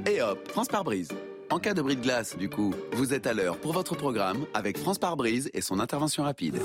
Et 0.06 0.20
hop, 0.20 0.48
France 0.48 0.68
par 0.68 0.84
brise. 0.84 1.08
En 1.50 1.58
cas 1.58 1.74
de 1.74 1.82
bris 1.82 1.96
de 1.96 2.00
glace, 2.00 2.36
du 2.36 2.48
coup, 2.48 2.74
vous 2.92 3.12
êtes 3.12 3.26
à 3.26 3.34
l'heure 3.34 3.58
pour 3.58 3.72
votre 3.72 3.94
programme 3.94 4.46
avec 4.54 4.78
France 4.78 4.98
par 4.98 5.16
brise 5.16 5.50
et 5.52 5.60
son 5.60 5.80
intervention 5.80 6.22
rapide. 6.22 6.58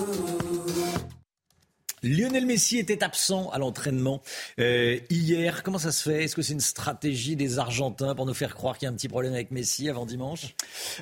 Lionel 2.03 2.45
Messi 2.45 2.77
était 2.77 3.03
absent 3.03 3.49
à 3.49 3.57
l'entraînement 3.57 4.21
euh, 4.59 4.99
hier. 5.09 5.63
Comment 5.63 5.79
ça 5.79 5.91
se 5.91 6.07
fait? 6.07 6.23
Est-ce 6.23 6.35
que 6.35 6.41
c'est 6.43 6.53
une 6.53 6.59
stratégie 6.59 7.35
des 7.35 7.57
Argentins 7.57 8.13
pour 8.13 8.25
nous 8.25 8.35
faire 8.35 8.53
croire 8.53 8.77
qu'il 8.77 8.85
y 8.85 8.89
a 8.89 8.91
un 8.91 8.95
petit 8.95 9.07
problème 9.07 9.33
avec 9.33 9.49
Messi 9.49 9.89
avant 9.89 10.05
dimanche? 10.05 10.55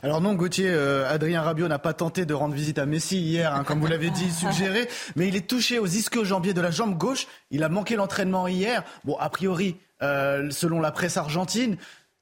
Alors 0.04 0.22
non, 0.22 0.34
Gauthier, 0.36 0.70
euh, 0.70 1.10
Adrien 1.10 1.42
Rabiot 1.42 1.68
n'a 1.68 1.80
pas 1.80 1.94
tenté 1.94 2.26
de 2.26 2.34
rendre 2.34 2.56
visite 2.56 2.80
à 2.80 2.86
Messi 2.86 3.20
hier, 3.20 3.54
hein, 3.54 3.66
comme 3.66 3.82
vous 3.82 3.88
l'avez 3.88 4.10
dit, 4.10 4.32
suggéré, 4.40 4.88
mais 5.18 5.28
il 5.28 5.36
est 5.36 5.48
touché 5.48 5.80
aux 5.80 5.88
ischio-jambiers 5.88 6.54
de 6.54 6.62
la 6.62 6.72
jambe 6.72 6.98
gauche. 6.98 7.28
Il 7.52 7.64
a 7.64 7.70
manqué 7.70 7.98
l'entraînement 7.98 8.48
hier. 8.48 8.84
Bon, 9.04 9.18
a 9.18 9.30
priori, 9.30 9.76
euh, 10.02 10.50
selon 10.50 10.80
la 10.80 10.92
presse 10.92 11.18
argentine, 11.18 11.78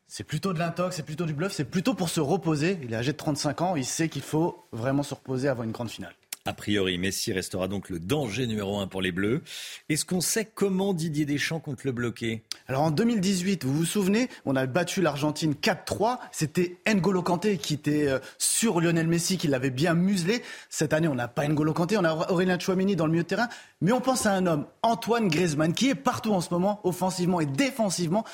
c'est 0.07 0.23
plutôt 0.23 0.51
de 0.51 0.59
l'intox, 0.59 0.95
c'est 0.95 1.03
plutôt 1.03 1.25
du 1.25 1.33
bluff, 1.33 1.53
c'est 1.53 1.63
plutôt 1.63 1.93
pour 1.93 2.09
se 2.09 2.21
reposer. 2.21 2.79
Il 2.83 2.93
est 2.93 2.97
âgé 2.97 3.11
de 3.11 3.17
35 3.17 3.61
ans, 3.61 3.75
il 3.75 3.85
sait 3.85 4.09
qu'il 4.09 4.21
faut 4.23 4.67
vraiment 4.71 5.03
se 5.03 5.13
reposer 5.13 5.47
avant 5.47 5.63
une 5.63 5.71
grande 5.71 5.89
finale. 5.89 6.13
A 6.45 6.51
priori, 6.51 6.97
Messi 6.97 7.31
restera 7.31 7.69
donc 7.69 7.89
le 7.89 7.99
danger 7.99 8.47
numéro 8.47 8.77
un 8.79 8.87
pour 8.87 9.01
les 9.01 9.13
Bleus. 9.13 9.43
Est-ce 9.87 10.03
qu'on 10.03 10.19
sait 10.19 10.43
comment 10.43 10.93
Didier 10.93 11.23
Deschamps 11.23 11.61
compte 11.61 11.85
le 11.85 11.93
bloquer? 11.93 12.43
Alors 12.67 12.81
en 12.81 12.91
2018, 12.91 13.63
vous 13.63 13.73
vous 13.73 13.85
souvenez, 13.85 14.27
on 14.43 14.57
a 14.57 14.65
battu 14.65 15.01
l'Argentine 15.01 15.53
4-3. 15.53 16.19
C'était 16.33 16.79
N'Golo 16.85 17.23
Kanté 17.23 17.57
qui 17.57 17.75
était 17.75 18.09
euh, 18.09 18.19
sur 18.37 18.81
Lionel 18.81 19.07
Messi, 19.07 19.37
qui 19.37 19.47
l'avait 19.47 19.69
bien 19.69 19.93
muselé. 19.93 20.43
Cette 20.69 20.91
année, 20.91 21.07
on 21.07 21.15
n'a 21.15 21.29
pas 21.29 21.47
N'Golo 21.47 21.71
Kanté, 21.71 21.95
on 21.97 22.03
a 22.03 22.29
Aurélien 22.29 22.59
Chouamini 22.59 22.97
dans 22.97 23.05
le 23.05 23.13
milieu 23.13 23.23
de 23.23 23.27
terrain. 23.29 23.47
Mais 23.79 23.93
on 23.93 24.01
pense 24.01 24.25
à 24.25 24.33
un 24.33 24.45
homme, 24.45 24.65
Antoine 24.81 25.29
Griezmann, 25.29 25.71
qui 25.71 25.91
est 25.91 25.95
partout 25.95 26.33
en 26.33 26.41
ce 26.41 26.53
moment, 26.53 26.81
offensivement 26.83 27.39
et 27.39 27.45
défensivement. 27.45 28.25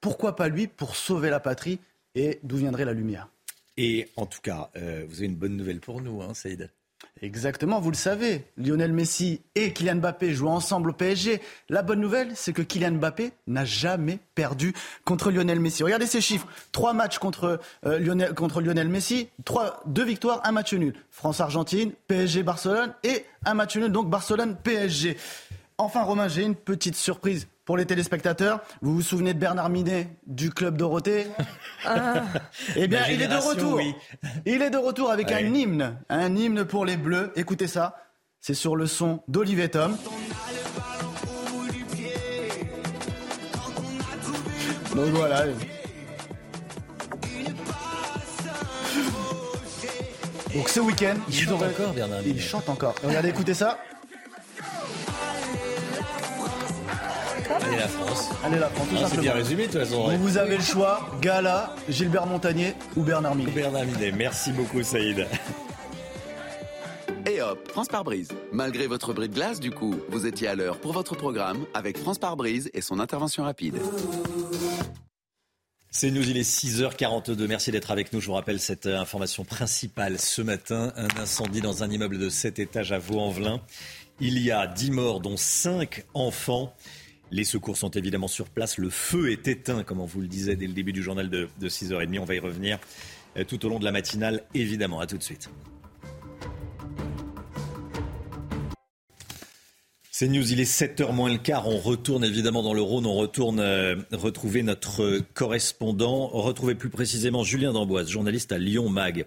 Pourquoi 0.00 0.36
pas 0.36 0.48
lui 0.48 0.68
pour 0.68 0.96
sauver 0.96 1.28
la 1.28 1.38
patrie 1.38 1.80
Et 2.14 2.38
d'où 2.44 2.56
viendrait 2.56 2.86
la 2.86 2.94
lumière? 2.94 3.28
Et 3.76 4.08
en 4.16 4.24
tout 4.24 4.40
cas, 4.40 4.70
euh, 4.76 5.04
vous 5.06 5.16
avez 5.16 5.26
une 5.26 5.36
bonne 5.36 5.56
nouvelle 5.56 5.80
pour 5.80 6.00
nous, 6.00 6.22
hein, 6.22 6.32
Saïd 6.32 6.70
Exactement, 7.20 7.80
vous 7.80 7.90
le 7.90 7.96
savez. 7.96 8.44
Lionel 8.56 8.92
Messi 8.92 9.40
et 9.54 9.72
Kylian 9.72 9.96
Mbappé 9.96 10.32
jouent 10.34 10.48
ensemble 10.48 10.90
au 10.90 10.92
PSG. 10.92 11.40
La 11.68 11.82
bonne 11.82 12.00
nouvelle, 12.00 12.30
c'est 12.34 12.52
que 12.52 12.62
Kylian 12.62 12.92
Mbappé 12.92 13.32
n'a 13.46 13.64
jamais 13.64 14.18
perdu 14.34 14.72
contre 15.04 15.30
Lionel 15.30 15.58
Messi. 15.58 15.82
Regardez 15.82 16.06
ces 16.06 16.20
chiffres. 16.20 16.46
Trois 16.70 16.92
matchs 16.92 17.18
contre, 17.18 17.60
euh, 17.86 17.98
Lionel, 17.98 18.88
Messi, 18.88 19.28
deux 19.86 20.04
victoires, 20.04 20.40
un 20.44 20.52
match 20.52 20.72
nul. 20.74 20.94
France-Argentine, 21.10 21.92
PSG-Barcelone 22.06 22.94
et 23.02 23.24
un 23.44 23.54
match 23.54 23.76
nul, 23.76 23.90
donc 23.90 24.08
Barcelone-PSG. 24.08 25.16
Enfin, 25.76 26.02
Romain, 26.02 26.28
j'ai 26.28 26.44
une 26.44 26.56
petite 26.56 26.96
surprise 26.96 27.48
pour 27.68 27.76
les 27.76 27.84
téléspectateurs. 27.84 28.60
Vous 28.80 28.94
vous 28.94 29.02
souvenez 29.02 29.34
de 29.34 29.38
Bernard 29.38 29.68
Minet 29.68 30.16
du 30.26 30.48
club 30.48 30.78
Dorothée 30.78 31.26
ah. 31.84 32.22
Eh 32.76 32.88
bien, 32.88 33.02
il 33.10 33.20
est 33.20 33.28
de 33.28 33.36
retour. 33.36 33.78
Il 34.46 34.62
est 34.62 34.70
de 34.70 34.78
retour 34.78 35.10
avec 35.10 35.30
un 35.32 35.40
hymne, 35.40 35.98
un 36.08 36.34
hymne 36.34 36.64
pour 36.64 36.86
les 36.86 36.96
Bleus. 36.96 37.30
Écoutez 37.36 37.66
ça, 37.66 37.96
c'est 38.40 38.54
sur 38.54 38.74
le 38.74 38.86
son 38.86 39.22
d'Olivier 39.28 39.68
Tom. 39.68 39.98
Donc 44.96 45.08
voilà. 45.08 45.44
Donc 50.54 50.68
ce 50.70 50.80
week-end, 50.80 51.16
il 51.28 51.34
chante 51.34 51.62
encore, 51.62 51.92
Bernard 51.92 52.22
Il 52.24 52.40
chante 52.40 52.68
encore. 52.70 52.94
Regardez, 53.04 53.28
écoutez 53.28 53.52
ça. 53.52 53.78
Allez 57.50 57.76
la 57.76 57.88
France. 57.88 58.28
Allez 58.44 58.58
la 58.58 58.68
France, 58.68 58.88
tout 58.88 58.96
ah, 59.02 59.08
C'est 59.10 59.20
bien 59.20 59.32
résumé 59.32 59.66
de 59.66 59.72
toute 59.72 59.80
façon. 59.80 60.16
Vous 60.18 60.36
avez 60.36 60.56
le 60.56 60.62
choix, 60.62 61.08
Gala, 61.20 61.74
Gilbert 61.88 62.26
Montagnier 62.26 62.74
ou 62.96 63.02
Bernard 63.02 63.34
Minet. 63.34 63.52
Bernard 63.52 63.84
Minet, 63.86 64.12
merci 64.12 64.52
beaucoup 64.52 64.82
Saïd. 64.82 65.26
Et 67.26 67.42
hop, 67.42 67.68
France 67.70 67.88
par 67.88 68.04
brise. 68.04 68.28
Malgré 68.52 68.86
votre 68.86 69.12
bris 69.12 69.28
de 69.28 69.34
glace, 69.34 69.60
du 69.60 69.70
coup, 69.70 69.94
vous 70.08 70.26
étiez 70.26 70.48
à 70.48 70.54
l'heure 70.54 70.78
pour 70.78 70.92
votre 70.92 71.14
programme 71.14 71.66
avec 71.74 71.98
France 71.98 72.18
par 72.18 72.36
brise 72.36 72.70
et 72.74 72.80
son 72.80 73.00
intervention 73.00 73.44
rapide. 73.44 73.78
C'est 75.90 76.10
nous, 76.10 76.22
il 76.22 76.36
est 76.36 76.48
6h42. 76.48 77.46
Merci 77.46 77.70
d'être 77.70 77.90
avec 77.90 78.12
nous. 78.12 78.20
Je 78.20 78.26
vous 78.26 78.34
rappelle 78.34 78.60
cette 78.60 78.86
euh, 78.86 79.00
information 79.00 79.44
principale 79.44 80.18
ce 80.18 80.42
matin. 80.42 80.92
Un 80.96 81.08
incendie 81.20 81.60
dans 81.60 81.82
un 81.82 81.90
immeuble 81.90 82.18
de 82.18 82.28
7 82.28 82.58
étages 82.58 82.92
à 82.92 82.98
Vaux-en-Velin. 82.98 83.60
Il 84.20 84.38
y 84.38 84.50
a 84.50 84.66
10 84.66 84.90
morts, 84.90 85.20
dont 85.20 85.36
5 85.36 86.04
enfants. 86.12 86.74
Les 87.30 87.44
secours 87.44 87.76
sont 87.76 87.90
évidemment 87.90 88.28
sur 88.28 88.48
place. 88.48 88.78
Le 88.78 88.90
feu 88.90 89.30
est 89.30 89.48
éteint, 89.48 89.82
comme 89.82 90.00
on 90.00 90.06
vous 90.06 90.20
le 90.20 90.28
disait 90.28 90.56
dès 90.56 90.66
le 90.66 90.72
début 90.72 90.92
du 90.92 91.02
journal 91.02 91.28
de, 91.28 91.48
6h30. 91.60 92.18
On 92.18 92.24
va 92.24 92.34
y 92.34 92.38
revenir 92.38 92.78
euh, 93.36 93.44
tout 93.44 93.64
au 93.66 93.68
long 93.68 93.78
de 93.78 93.84
la 93.84 93.92
matinale, 93.92 94.44
évidemment. 94.54 95.00
À 95.00 95.06
tout 95.06 95.18
de 95.18 95.22
suite. 95.22 95.50
C'est 100.20 100.26
News, 100.26 100.52
il 100.52 100.58
est 100.58 100.64
7h 100.64 101.12
moins 101.12 101.30
le 101.30 101.38
quart. 101.38 101.68
On 101.68 101.78
retourne 101.78 102.24
évidemment 102.24 102.64
dans 102.64 102.74
le 102.74 102.82
Rhône. 102.82 103.06
On 103.06 103.14
retourne 103.14 103.60
euh, 103.60 103.94
retrouver 104.10 104.64
notre 104.64 105.20
correspondant. 105.32 106.26
Retrouver 106.26 106.74
plus 106.74 106.88
précisément 106.88 107.44
Julien 107.44 107.72
Damboise, 107.72 108.10
journaliste 108.10 108.50
à 108.50 108.58
Lyon 108.58 108.88
Mag. 108.88 109.26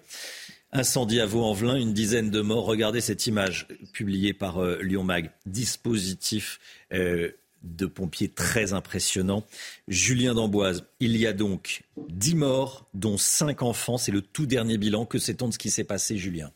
Incendie 0.70 1.20
à 1.20 1.24
Vaux-en-Velin, 1.24 1.76
une 1.76 1.94
dizaine 1.94 2.28
de 2.28 2.42
morts. 2.42 2.66
Regardez 2.66 3.00
cette 3.00 3.26
image 3.26 3.68
publiée 3.94 4.34
par 4.34 4.58
euh, 4.58 4.82
Lyon 4.82 5.02
Mag. 5.02 5.30
Dispositif 5.46 6.60
euh, 6.92 7.30
de 7.62 7.86
pompiers 7.86 8.28
très 8.28 8.72
impressionnant. 8.72 9.44
Julien 9.88 10.34
Damboise, 10.34 10.84
il 11.00 11.16
y 11.16 11.26
a 11.26 11.32
donc 11.32 11.82
10 12.08 12.34
morts, 12.34 12.86
dont 12.94 13.16
5 13.16 13.62
enfants. 13.62 13.98
C'est 13.98 14.12
le 14.12 14.22
tout 14.22 14.46
dernier 14.46 14.78
bilan. 14.78 15.06
Que 15.06 15.18
sait-on 15.18 15.48
de 15.48 15.52
ce 15.52 15.58
qui 15.58 15.70
s'est 15.70 15.84
passé, 15.84 16.16
Julien? 16.16 16.50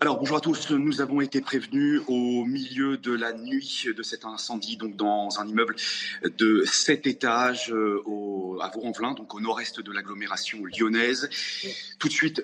Alors 0.00 0.16
bonjour 0.16 0.36
à 0.36 0.40
tous, 0.40 0.70
nous 0.70 1.00
avons 1.00 1.20
été 1.20 1.40
prévenus 1.40 2.02
au 2.06 2.44
milieu 2.44 2.96
de 2.98 3.10
la 3.10 3.32
nuit 3.32 3.86
de 3.96 4.02
cet 4.04 4.24
incendie 4.24 4.76
donc 4.76 4.94
dans 4.94 5.40
un 5.40 5.48
immeuble 5.48 5.74
de 6.22 6.62
7 6.64 7.08
étages 7.08 7.72
euh, 7.72 8.00
à 8.60 8.68
Vaux-en-Velin, 8.68 9.14
donc 9.14 9.34
au 9.34 9.40
nord-est 9.40 9.80
de 9.80 9.90
l'agglomération 9.90 10.64
lyonnaise. 10.64 11.28
Tout 11.98 12.06
de 12.06 12.12
suite, 12.12 12.40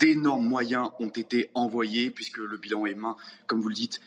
d'énormes 0.00 0.48
moyens 0.48 0.90
ont 0.98 1.08
été 1.08 1.50
envoyés 1.54 2.10
puisque 2.10 2.38
le 2.38 2.56
bilan 2.56 2.84
est 2.86 2.96
main, 2.96 3.16
comme 3.46 3.60
vous 3.60 3.68
le 3.68 3.76
dites, 3.76 4.00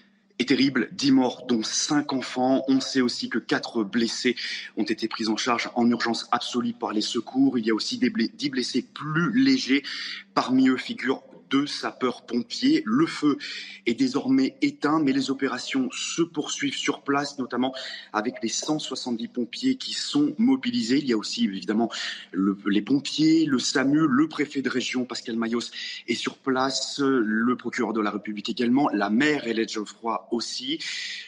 terrible. 0.45 0.89
10 0.91 1.11
morts, 1.11 1.45
dont 1.47 1.63
5 1.63 2.13
enfants. 2.13 2.63
On 2.67 2.79
sait 2.79 3.01
aussi 3.01 3.29
que 3.29 3.39
4 3.39 3.83
blessés 3.83 4.35
ont 4.77 4.83
été 4.83 5.07
pris 5.07 5.27
en 5.27 5.37
charge 5.37 5.69
en 5.75 5.89
urgence 5.89 6.27
absolue 6.31 6.73
par 6.73 6.93
les 6.93 7.01
secours. 7.01 7.57
Il 7.57 7.65
y 7.65 7.71
a 7.71 7.73
aussi 7.73 7.97
10 7.97 8.49
blessés 8.49 8.85
plus 8.93 9.31
légers. 9.33 9.83
Parmi 10.33 10.69
eux 10.69 10.77
figurent 10.77 11.23
deux 11.51 11.67
sapeurs-pompiers. 11.67 12.81
Le 12.85 13.05
feu 13.05 13.37
est 13.85 13.93
désormais 13.93 14.55
éteint, 14.61 14.99
mais 14.99 15.11
les 15.11 15.29
opérations 15.29 15.89
se 15.91 16.21
poursuivent 16.21 16.75
sur 16.75 17.01
place, 17.01 17.37
notamment 17.37 17.75
avec 18.13 18.35
les 18.41 18.49
170 18.49 19.27
pompiers 19.27 19.75
qui 19.75 19.93
sont 19.93 20.33
mobilisés. 20.37 20.97
Il 20.97 21.07
y 21.07 21.13
a 21.13 21.17
aussi 21.17 21.43
évidemment 21.43 21.91
les 22.33 22.81
pompiers, 22.81 23.45
le 23.45 23.59
SAMU, 23.59 24.07
le 24.07 24.27
préfet 24.27 24.61
de 24.61 24.69
région 24.69 25.05
Pascal 25.05 25.35
Mayos 25.35 25.71
est 26.07 26.15
sur 26.15 26.37
place, 26.37 26.99
le 26.99 27.55
procureur 27.55 27.93
de 27.93 28.01
la 28.01 28.11
République 28.11 28.49
également, 28.49 28.89
la 28.89 29.09
maire 29.09 29.45
Hélène 29.45 29.67
Geoffroy 29.67 30.27
aussi, 30.31 30.79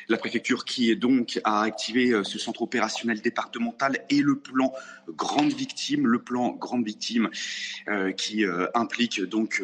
la 0.08 0.18
préfecture 0.18 0.66
qui 0.66 0.90
est 0.90 0.96
donc 0.96 1.40
a 1.44 1.62
activé 1.62 2.12
euh, 2.12 2.24
ce 2.24 2.40
centre 2.40 2.62
opérationnel 2.62 3.22
départemental 3.22 4.00
et 4.10 4.22
le 4.22 4.38
plan 4.38 4.74
grande 5.10 5.54
victime, 5.54 6.08
le 6.08 6.20
plan 6.20 6.52
grande 6.52 6.86
victime 6.86 7.30
euh, 7.88 8.12
qui 8.12 8.46
euh, 8.46 8.68
implique 8.74 9.22
donc 9.22 9.62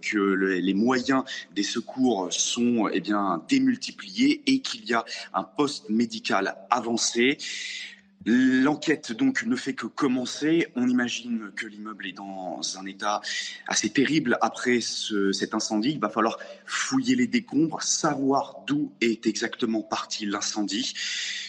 que 0.00 0.18
les 0.18 0.74
moyens 0.74 1.24
des 1.52 1.62
secours 1.62 2.32
sont 2.32 2.88
eh 2.92 3.00
bien, 3.00 3.42
démultipliés 3.48 4.42
et 4.46 4.60
qu'il 4.60 4.84
y 4.84 4.94
a 4.94 5.04
un 5.32 5.44
poste 5.44 5.88
médical 5.90 6.56
avancé. 6.70 7.38
L'enquête 8.26 9.12
donc 9.12 9.44
ne 9.44 9.54
fait 9.54 9.74
que 9.74 9.86
commencer. 9.86 10.68
On 10.76 10.88
imagine 10.88 11.50
que 11.54 11.66
l'immeuble 11.66 12.06
est 12.06 12.12
dans 12.12 12.60
un 12.78 12.86
état 12.86 13.20
assez 13.68 13.90
terrible 13.90 14.38
après 14.40 14.80
cet 14.80 15.54
incendie. 15.54 15.90
Il 15.90 16.00
va 16.00 16.08
falloir 16.08 16.38
fouiller 16.64 17.16
les 17.16 17.26
décombres, 17.26 17.82
savoir 17.82 18.62
d'où 18.66 18.92
est 19.02 19.26
exactement 19.26 19.82
parti 19.82 20.24
l'incendie. 20.24 20.94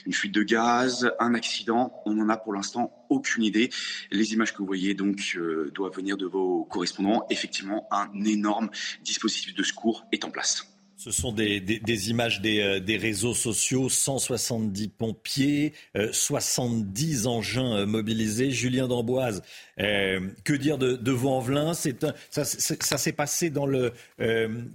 Une 0.05 0.13
fuite 0.13 0.33
de 0.33 0.43
gaz, 0.43 1.11
un 1.19 1.33
accident, 1.33 1.93
on 2.05 2.13
n'en 2.13 2.29
a 2.29 2.37
pour 2.37 2.53
l'instant 2.53 3.05
aucune 3.09 3.43
idée. 3.43 3.69
Les 4.11 4.33
images 4.33 4.53
que 4.53 4.57
vous 4.57 4.65
voyez 4.65 4.93
donc 4.93 5.35
euh, 5.37 5.71
doivent 5.73 5.95
venir 5.95 6.17
de 6.17 6.25
vos 6.25 6.65
correspondants. 6.65 7.25
Effectivement, 7.29 7.87
un 7.91 8.09
énorme 8.25 8.69
dispositif 9.03 9.55
de 9.55 9.63
secours 9.63 10.05
est 10.11 10.25
en 10.25 10.29
place. 10.29 10.74
Ce 10.97 11.11
sont 11.11 11.33
des, 11.33 12.09
images 12.09 12.41
euh, 12.45 12.79
des, 12.79 12.97
réseaux 12.97 13.33
sociaux, 13.33 13.89
170 13.89 14.87
pompiers, 14.87 15.73
70 16.11 17.25
euh, 17.25 17.29
engins 17.29 17.75
euh, 17.79 17.85
mobilisés. 17.85 18.49
Julien 18.49 18.87
d'Amboise, 18.87 19.43
que 19.77 20.53
dire 20.53 20.77
de, 20.77 20.95
de 20.95 21.11
Vaux-en-Velin 21.11 21.73
Ça, 21.73 22.45
s'est 22.45 23.11
passé 23.11 23.49
dans 23.49 23.65
le 23.65 23.93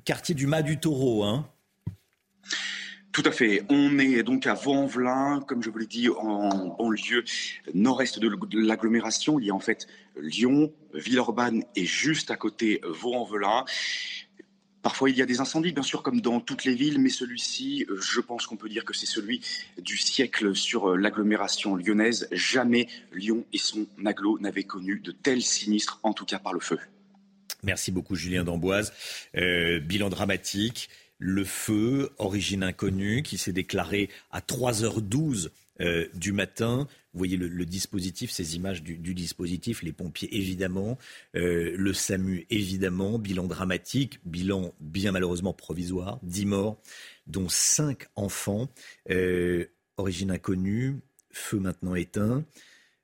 quartier 0.04 0.34
du 0.34 0.46
Mas 0.46 0.62
du 0.62 0.78
Taureau. 0.78 1.24
Hein 1.24 1.48
tout 3.12 3.22
à 3.24 3.32
fait. 3.32 3.64
On 3.68 3.98
est 3.98 4.22
donc 4.22 4.46
à 4.46 4.54
Vaux-en-Velin, 4.54 5.42
comme 5.48 5.64
je 5.64 5.70
vous 5.70 5.78
l'ai 5.78 5.86
dit, 5.86 6.08
en 6.08 6.76
banlieue 6.76 7.24
nord-est 7.74 8.20
de 8.20 8.30
l'agglomération. 8.60 9.40
Il 9.40 9.46
y 9.46 9.50
a 9.50 9.54
en 9.54 9.60
fait 9.60 9.88
Lyon, 10.16 10.72
Villeurbanne 10.94 11.64
et 11.74 11.86
juste 11.86 12.30
à 12.30 12.36
côté 12.36 12.80
Vaux-en-Velin. 12.84 13.64
Parfois, 14.82 15.10
il 15.10 15.16
y 15.16 15.22
a 15.22 15.26
des 15.26 15.40
incendies, 15.40 15.72
bien 15.72 15.82
sûr, 15.82 16.02
comme 16.02 16.20
dans 16.22 16.40
toutes 16.40 16.64
les 16.64 16.74
villes, 16.74 16.98
mais 16.98 17.10
celui-ci, 17.10 17.86
euh, 17.90 18.00
je 18.00 18.20
pense 18.20 18.46
qu'on 18.46 18.56
peut 18.56 18.68
dire 18.68 18.84
que 18.84 18.94
c'est 18.94 19.06
celui 19.06 19.42
du 19.78 19.98
siècle 19.98 20.56
sur 20.56 20.90
euh, 20.90 20.96
l'agglomération 20.96 21.76
lyonnaise. 21.76 22.28
Jamais 22.32 22.88
Lyon 23.12 23.44
et 23.52 23.58
son 23.58 23.86
aglo 24.06 24.38
n'avaient 24.38 24.64
connu 24.64 25.00
de 25.00 25.12
tels 25.12 25.42
sinistres, 25.42 26.00
en 26.02 26.14
tout 26.14 26.24
cas 26.24 26.38
par 26.38 26.54
le 26.54 26.60
feu. 26.60 26.78
Merci 27.62 27.90
beaucoup, 27.92 28.14
Julien 28.14 28.42
d'Amboise. 28.42 28.92
Euh, 29.36 29.80
bilan 29.80 30.08
dramatique. 30.08 30.88
Le 31.18 31.44
feu, 31.44 32.10
origine 32.16 32.62
inconnue, 32.62 33.22
qui 33.22 33.36
s'est 33.36 33.52
déclaré 33.52 34.08
à 34.30 34.40
3h12 34.40 35.50
du 36.14 36.32
matin. 36.32 36.86
Vous 37.12 37.18
voyez 37.18 37.36
le, 37.36 37.66
dispositif, 37.66 38.30
ces 38.30 38.54
images 38.54 38.84
du, 38.84 39.14
dispositif, 39.14 39.82
les 39.82 39.92
pompiers 39.92 40.32
évidemment, 40.36 40.96
euh, 41.34 41.74
le 41.76 41.92
SAMU 41.92 42.46
évidemment, 42.50 43.18
bilan 43.18 43.48
dramatique, 43.48 44.20
bilan 44.24 44.72
bien 44.78 45.10
malheureusement 45.10 45.52
provisoire, 45.52 46.20
10 46.22 46.46
morts, 46.46 46.80
dont 47.26 47.48
5 47.48 48.06
enfants, 48.14 48.68
euh, 49.10 49.66
origine 49.96 50.30
inconnue, 50.30 51.00
feu 51.32 51.58
maintenant 51.58 51.96
éteint. 51.96 52.44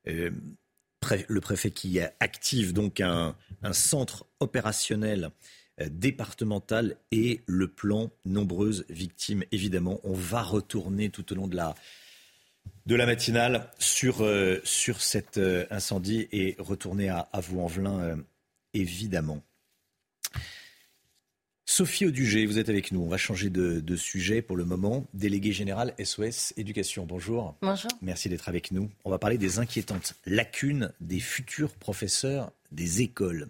Euh, 0.07 0.31
le 1.29 1.41
préfet 1.41 1.73
qui 1.73 1.99
active 2.21 2.73
donc 2.73 3.01
un 3.01 3.37
centre 3.73 4.27
opérationnel 4.41 5.31
départemental 5.89 6.97
et 7.13 7.43
le 7.47 7.69
plan 7.69 8.11
nombreuses 8.25 8.85
victimes. 8.89 9.45
Évidemment, 9.53 10.01
on 10.03 10.15
va 10.15 10.43
retourner 10.43 11.11
tout 11.11 11.33
au 11.33 11.37
long 11.37 11.47
de 11.47 11.55
la, 11.55 11.77
de 12.87 12.95
la 12.95 13.07
matinale 13.07 13.69
sur, 13.79 14.25
euh, 14.25 14.61
sur 14.65 15.01
cet 15.01 15.39
euh, 15.39 15.67
incendie 15.71 16.29
et 16.33 16.57
retourner 16.59 17.09
à, 17.09 17.29
à 17.33 17.41
Vaux-en-Velin, 17.41 18.01
euh, 18.01 18.17
évidemment. 18.75 19.43
Sophie 21.69 22.07
Audugé, 22.07 22.47
vous 22.47 22.59
êtes 22.59 22.69
avec 22.69 22.93
nous. 22.93 23.01
On 23.03 23.09
va 23.09 23.17
changer 23.17 23.51
de, 23.51 23.97
sujet 23.97 24.41
pour 24.41 24.57
le 24.57 24.65
moment. 24.65 25.09
Délégué 25.15 25.51
général 25.51 25.95
SOS 26.03 26.55
Éducation, 26.57 27.07
bonjour. 27.07 27.57
Bonjour. 27.61 27.91
Merci 28.03 28.29
d'être 28.29 28.49
avec 28.49 28.71
nous. 28.71 28.89
On 29.05 29.11
va 29.11 29.19
parler 29.19 29.37
des 29.37 29.59
inquiétantes 29.59 30.15
lacunes 30.27 30.93
des 31.01 31.19
futurs 31.19 31.75
professeurs 31.75 32.53
des 32.71 33.03
écoles. 33.03 33.49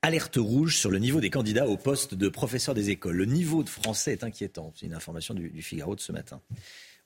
Alerte 0.00 0.36
rouge 0.36 0.78
sur 0.78 0.90
le 0.90 0.98
niveau 0.98 1.20
des 1.20 1.30
candidats 1.30 1.68
au 1.68 1.76
poste 1.76 2.14
de 2.14 2.28
professeur 2.30 2.74
des 2.74 2.88
écoles. 2.88 3.16
Le 3.16 3.26
niveau 3.26 3.62
de 3.62 3.68
français 3.68 4.12
est 4.12 4.24
inquiétant. 4.24 4.72
C'est 4.74 4.86
une 4.86 4.94
information 4.94 5.34
du 5.34 5.62
Figaro 5.62 5.94
de 5.94 6.00
ce 6.00 6.12
matin. 6.12 6.40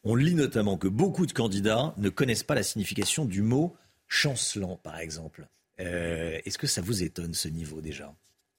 On 0.04 0.14
lit 0.14 0.34
notamment 0.34 0.76
que 0.76 0.88
beaucoup 0.88 1.26
de 1.26 1.32
candidats 1.32 1.94
ne 1.96 2.08
connaissent 2.08 2.44
pas 2.44 2.54
la 2.54 2.62
signification 2.62 3.24
du 3.24 3.42
mot 3.42 3.76
chancelant, 4.06 4.76
par 4.76 4.98
exemple. 4.98 5.48
Euh, 5.80 6.38
est-ce 6.44 6.58
que 6.58 6.66
ça 6.66 6.80
vous 6.80 7.02
étonne 7.02 7.34
ce 7.34 7.48
niveau 7.48 7.80
déjà 7.80 8.14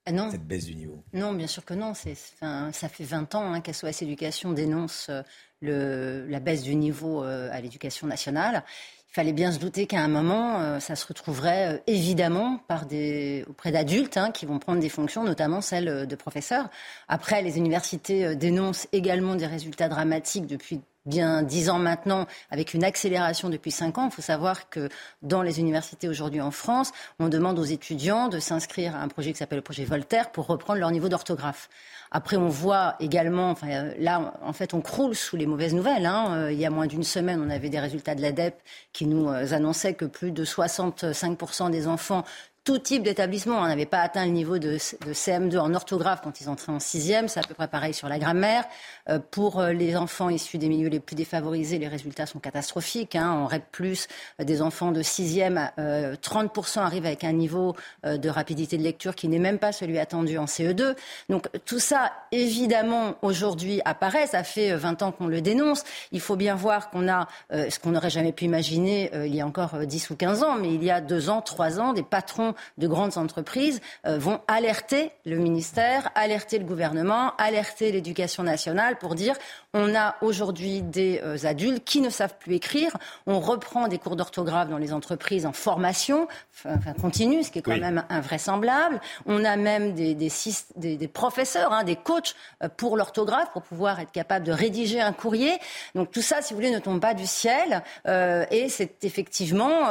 ah 0.09 0.11
non. 0.11 0.31
Cette 0.31 0.47
baisse 0.47 0.65
du 0.65 0.73
niveau? 0.73 1.03
Non, 1.13 1.33
bien 1.33 1.45
sûr 1.45 1.63
que 1.63 1.75
non. 1.75 1.93
ça 1.93 2.89
fait 2.89 3.03
20 3.03 3.35
ans 3.35 3.53
hein, 3.53 3.61
qu'SOS 3.61 4.01
Éducation 4.01 4.53
dénonce 4.53 5.07
euh, 5.09 5.21
le, 5.61 6.25
la 6.27 6.39
baisse 6.39 6.63
du 6.63 6.73
niveau 6.73 7.23
euh, 7.23 7.49
à 7.51 7.61
l'éducation 7.61 8.07
nationale 8.07 8.63
il 9.11 9.13
fallait 9.13 9.33
bien 9.33 9.51
se 9.51 9.57
douter 9.57 9.87
qu'à 9.87 10.01
un 10.01 10.07
moment, 10.07 10.59
euh, 10.59 10.79
ça 10.79 10.95
se 10.95 11.03
retrouverait 11.07 11.81
évidemment 11.87 12.59
par 12.67 12.85
des, 12.85 13.43
auprès 13.49 13.71
d'adultes 13.71 14.17
hein, 14.17 14.29
qui 14.29 14.45
vont 14.45 14.59
prendre 14.59 14.79
des 14.79 14.89
fonctions, 14.89 15.23
notamment 15.23 15.61
celles 15.61 16.05
de 16.05 16.15
professeurs. 16.15 16.69
Après, 17.07 17.41
les 17.41 17.57
universités 17.57 18.35
dénoncent 18.35 18.87
également 18.91 19.33
des 19.33 19.47
résultats 19.47 19.89
dramatiques 19.89 20.45
depuis 20.45 20.81
bien 21.05 21.43
dix 21.43 21.69
ans 21.69 21.79
maintenant, 21.79 22.25
avec 22.51 22.73
une 22.73 22.83
accélération 22.83 23.49
depuis 23.49 23.71
cinq 23.71 23.97
ans. 23.97 24.05
Il 24.05 24.11
faut 24.11 24.21
savoir 24.21 24.69
que 24.69 24.89
dans 25.21 25.41
les 25.41 25.59
universités 25.59 26.07
aujourd'hui 26.07 26.41
en 26.41 26.51
France, 26.51 26.91
on 27.19 27.29
demande 27.29 27.59
aux 27.59 27.63
étudiants 27.63 28.27
de 28.27 28.39
s'inscrire 28.39 28.95
à 28.95 28.99
un 28.99 29.07
projet 29.07 29.31
qui 29.31 29.37
s'appelle 29.37 29.59
le 29.59 29.63
projet 29.63 29.85
Voltaire 29.85 30.31
pour 30.31 30.47
reprendre 30.47 30.79
leur 30.79 30.91
niveau 30.91 31.09
d'orthographe. 31.09 31.69
Après, 32.11 32.37
on 32.37 32.47
voit 32.47 32.95
également, 32.99 33.51
enfin, 33.51 33.91
là, 33.99 34.33
en 34.41 34.53
fait, 34.53 34.73
on 34.73 34.81
croule 34.81 35.15
sous 35.15 35.35
les 35.35 35.45
mauvaises 35.45 35.75
nouvelles. 35.75 36.07
Hein. 36.07 36.33
Euh, 36.33 36.51
il 36.51 36.59
y 36.59 36.65
a 36.65 36.71
moins 36.71 36.87
d'une 36.87 37.03
semaine, 37.03 37.39
on 37.45 37.51
avait 37.51 37.69
des 37.69 37.79
résultats 37.79 38.15
de 38.15 38.21
l'ADEP 38.21 38.55
qui 38.93 39.05
nous 39.05 39.29
euh, 39.29 39.53
annonçaient 39.53 39.93
que 39.93 40.05
plus 40.05 40.31
de 40.31 40.43
65% 40.43 41.69
des 41.69 41.87
enfants 41.87 42.23
tout 42.69 42.77
type 42.77 43.03
d'établissement. 43.03 43.57
On 43.57 43.67
n'avait 43.67 43.85
pas 43.85 44.01
atteint 44.01 44.25
le 44.25 44.31
niveau 44.31 44.59
de, 44.59 44.77
CM2 44.77 45.57
en 45.57 45.73
orthographe 45.73 46.21
quand 46.23 46.39
ils 46.41 46.49
entraient 46.49 46.71
en 46.71 46.79
sixième. 46.79 47.27
C'est 47.27 47.39
à 47.39 47.43
peu 47.43 47.55
près 47.55 47.67
pareil 47.67 47.95
sur 47.95 48.07
la 48.09 48.19
grammaire. 48.19 48.63
Euh, 49.09 49.19
pour 49.31 49.59
euh, 49.59 49.73
les 49.73 49.95
enfants 49.95 50.29
issus 50.29 50.57
des 50.57 50.69
milieux 50.69 50.89
les 50.89 50.99
plus 50.99 51.15
défavorisés, 51.15 51.79
les 51.79 51.87
résultats 51.87 52.25
sont 52.25 52.39
catastrophiques. 52.39 53.15
Hein. 53.15 53.29
En 53.31 53.47
REP+, 53.47 53.65
euh, 53.81 54.43
des 54.43 54.61
enfants 54.61 54.91
de 54.91 55.01
sixième, 55.01 55.69
30% 55.77 56.79
arrivent 56.79 57.05
avec 57.05 57.23
un 57.23 57.31
niveau 57.31 57.75
de 58.03 58.29
rapidité 58.29 58.77
de 58.77 58.83
lecture 58.83 59.15
qui 59.15 59.27
n'est 59.27 59.39
même 59.39 59.59
pas 59.59 59.71
celui 59.71 59.99
attendu 59.99 60.37
en 60.37 60.45
CE2. 60.45 60.95
Donc 61.29 61.47
tout 61.65 61.79
ça, 61.79 62.11
évidemment, 62.31 63.15
aujourd'hui 63.21 63.81
apparaît. 63.85 64.27
Ça 64.27 64.43
fait 64.43 64.75
20 64.75 65.01
ans 65.03 65.11
qu'on 65.11 65.27
le 65.27 65.41
dénonce. 65.41 65.83
Il 66.11 66.19
faut 66.19 66.35
bien 66.35 66.55
voir 66.55 66.89
qu'on 66.89 67.07
a 67.07 67.27
ce 67.51 67.79
qu'on 67.79 67.91
n'aurait 67.91 68.09
jamais 68.09 68.31
pu 68.31 68.45
imaginer 68.45 69.11
il 69.13 69.35
y 69.35 69.41
a 69.41 69.45
encore 69.45 69.77
10 69.85 70.09
ou 70.09 70.15
15 70.15 70.43
ans, 70.43 70.55
mais 70.55 70.73
il 70.73 70.83
y 70.83 70.91
a 70.91 71.01
deux 71.01 71.29
ans, 71.29 71.41
trois 71.41 71.79
ans, 71.79 71.93
des 71.93 72.03
patrons 72.03 72.53
de 72.77 72.87
grandes 72.87 73.17
entreprises 73.17 73.81
vont 74.05 74.41
alerter 74.47 75.11
le 75.25 75.37
ministère, 75.37 76.09
alerter 76.15 76.59
le 76.59 76.65
gouvernement, 76.65 77.33
alerter 77.37 77.91
l'éducation 77.91 78.43
nationale 78.43 78.97
pour 78.99 79.15
dire 79.15 79.35
on 79.73 79.95
a 79.95 80.15
aujourd'hui 80.21 80.81
des 80.81 81.21
euh, 81.23 81.37
adultes 81.43 81.83
qui 81.85 82.01
ne 82.01 82.09
savent 82.09 82.35
plus 82.39 82.55
écrire, 82.55 82.95
on 83.27 83.39
reprend 83.39 83.87
des 83.87 83.97
cours 83.97 84.15
d'orthographe 84.15 84.69
dans 84.69 84.77
les 84.77 84.93
entreprises 84.93 85.45
en 85.45 85.53
formation, 85.53 86.27
enfin, 86.53 86.93
continue, 86.99 87.43
ce 87.43 87.51
qui 87.51 87.59
est 87.59 87.61
quand 87.61 87.77
même 87.77 88.03
invraisemblable. 88.09 88.99
On 89.25 89.45
a 89.45 89.55
même 89.55 89.93
des, 89.93 90.15
des, 90.15 91.07
professeurs, 91.07 91.73
hein, 91.73 91.83
des 91.83 91.95
coachs 91.95 92.35
euh, 92.63 92.69
pour 92.69 92.97
l'orthographe, 92.97 93.51
pour 93.53 93.63
pouvoir 93.63 93.99
être 93.99 94.11
capable 94.11 94.45
de 94.45 94.51
rédiger 94.51 95.01
un 95.01 95.13
courrier. 95.13 95.57
Donc 95.95 96.11
tout 96.11 96.21
ça, 96.21 96.41
si 96.41 96.53
vous 96.53 96.59
voulez, 96.59 96.71
ne 96.71 96.79
tombe 96.79 96.99
pas 96.99 97.13
du 97.13 97.25
ciel. 97.25 97.83
et 98.05 98.69
c'est 98.69 99.03
effectivement, 99.03 99.89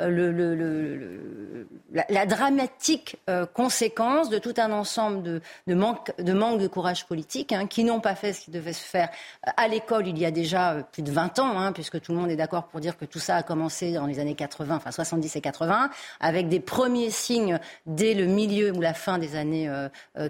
euh, 0.00 0.10
le, 0.10 0.32
le, 0.32 0.54
le 0.54 1.66
la, 2.08 2.26
dramatique 2.26 3.16
euh, 3.28 3.46
conséquence 3.46 4.28
de 4.28 4.38
tout 4.38 4.54
un 4.56 4.72
ensemble 4.72 5.22
de, 5.22 5.40
de, 5.66 5.74
manque, 5.74 6.12
de 6.20 6.32
manque 6.32 6.60
de 6.60 6.66
courage 6.66 7.06
politique 7.06 7.52
hein, 7.52 7.66
qui 7.66 7.83
n'ont 7.84 8.00
pas 8.00 8.14
fait 8.14 8.32
ce 8.32 8.40
qui 8.40 8.50
devait 8.50 8.72
se 8.72 8.84
faire 8.84 9.08
à 9.56 9.68
l'école 9.68 10.08
il 10.08 10.18
y 10.18 10.24
a 10.24 10.30
déjà 10.30 10.72
euh, 10.72 10.82
plus 10.82 11.02
de 11.02 11.10
20 11.10 11.38
ans, 11.38 11.58
hein, 11.58 11.72
puisque 11.72 12.00
tout 12.00 12.12
le 12.12 12.18
monde 12.18 12.30
est 12.30 12.36
d'accord 12.36 12.64
pour 12.64 12.80
dire 12.80 12.96
que 12.96 13.04
tout 13.04 13.18
ça 13.18 13.36
a 13.36 13.42
commencé 13.42 13.92
dans 13.92 14.06
les 14.06 14.18
années 14.18 14.34
80, 14.34 14.76
enfin 14.76 14.90
70 14.90 15.36
et 15.36 15.40
80, 15.40 15.90
avec 16.20 16.48
des 16.48 16.60
premiers 16.60 17.10
signes 17.10 17.58
dès 17.86 18.14
le 18.14 18.26
milieu 18.26 18.72
ou 18.72 18.80
la 18.80 18.94
fin 18.94 19.18
des 19.18 19.36
années 19.36 19.70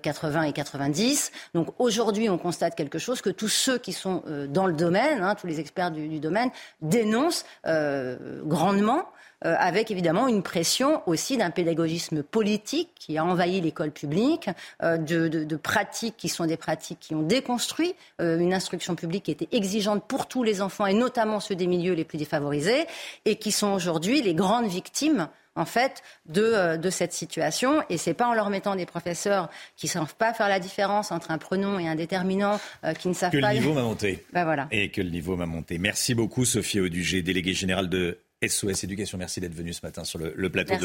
80 0.03 0.41
euh, 0.41 0.43
et 0.45 0.53
90. 0.53 1.33
Donc 1.55 1.69
aujourd'hui, 1.79 2.29
on 2.29 2.39
constate 2.39 2.75
quelque 2.75 2.99
chose 2.99 3.21
que 3.21 3.31
tous 3.31 3.49
ceux 3.49 3.79
qui 3.79 3.93
sont 3.93 4.23
dans 4.49 4.67
le 4.67 4.75
domaine, 4.75 5.23
hein, 5.23 5.35
tous 5.35 5.47
les 5.47 5.61
experts 5.61 5.91
du 5.91 6.21
domaine, 6.21 6.51
dénoncent 6.81 7.45
grandement. 7.65 9.05
Euh, 9.45 9.55
avec 9.59 9.91
évidemment 9.91 10.27
une 10.27 10.43
pression 10.43 11.03
aussi 11.07 11.37
d'un 11.37 11.51
pédagogisme 11.51 12.23
politique 12.23 12.89
qui 12.95 13.19
a 13.19 13.25
envahi 13.25 13.61
l'école 13.61 13.91
publique, 13.91 14.49
euh, 14.83 14.97
de, 14.97 15.57
pratiques 15.57 16.17
qui 16.17 16.31
sont 16.31 16.47
des 16.47 16.57
pratiques 16.57 16.99
qui 17.01 17.15
ont 17.15 17.23
déconstruit 17.23 17.95
euh, 18.21 18.39
une 18.39 18.55
instruction 18.55 18.95
publique 18.95 19.25
qui 19.25 19.31
était 19.31 19.49
exigeante 19.53 20.05
pour 20.07 20.29
tous 20.29 20.43
les 20.43 20.63
enfants 20.63 20.87
et 20.87 20.95
notamment 20.95 21.41
ceux 21.41 21.55
des 21.55 21.67
milieux 21.67 21.93
les 21.93 22.05
plus 22.05 22.17
défavorisés 22.17 22.87
et 23.27 23.37
qui 23.37 23.53
sont 23.53 23.73
aujourd'hui 23.73 24.23
les 24.23 24.35
grandes 24.35 24.67
victimes 24.67 25.29
en 25.57 25.67
fait, 25.67 26.03
de, 26.27 26.91
cette 26.91 27.13
situation. 27.13 27.85
Et 27.89 27.97
c'est 27.97 28.13
pas 28.13 28.27
en 28.27 28.35
leur 28.35 28.51
mettant 28.51 28.75
des 28.75 28.87
professeurs 28.87 29.49
qui 29.77 29.87
ne 29.87 29.91
savent 29.91 30.17
pas 30.17 30.35
faire 30.35 30.49
la 30.49 30.59
différence 30.59 31.13
entre 31.13 31.31
un 31.31 31.39
pronom 31.39 31.79
et 31.79 31.87
un 31.87 31.95
déterminant, 31.95 32.59
qui 32.99 33.07
ne 33.07 33.15
savent 33.15 33.31
pas. 33.31 33.37
Que 33.37 33.47
le 33.47 33.53
niveau 33.53 33.73
m'a 33.73 33.83
monté. 33.83 34.25
Ben 34.33 34.43
voilà. 34.43 34.67
Et 34.73 34.91
que 34.91 35.01
le 35.01 35.11
niveau 35.11 35.37
m'a 35.37 35.47
monté. 35.47 35.79
Merci 35.79 36.17
beaucoup, 36.17 36.45
Sophie 36.45 36.81
Audugé, 36.81 37.23
déléguée 37.23 37.55
générale 37.55 37.89
de 37.89 38.19
SOS 38.49 38.85
Éducation. 38.85 39.19
Merci 39.19 39.41
d'être 39.41 39.55
venu 39.55 39.73
ce 39.73 39.81
matin 39.83 40.05
sur 40.05 40.19
le, 40.19 40.51
plateau 40.51 40.77
de 40.77 40.83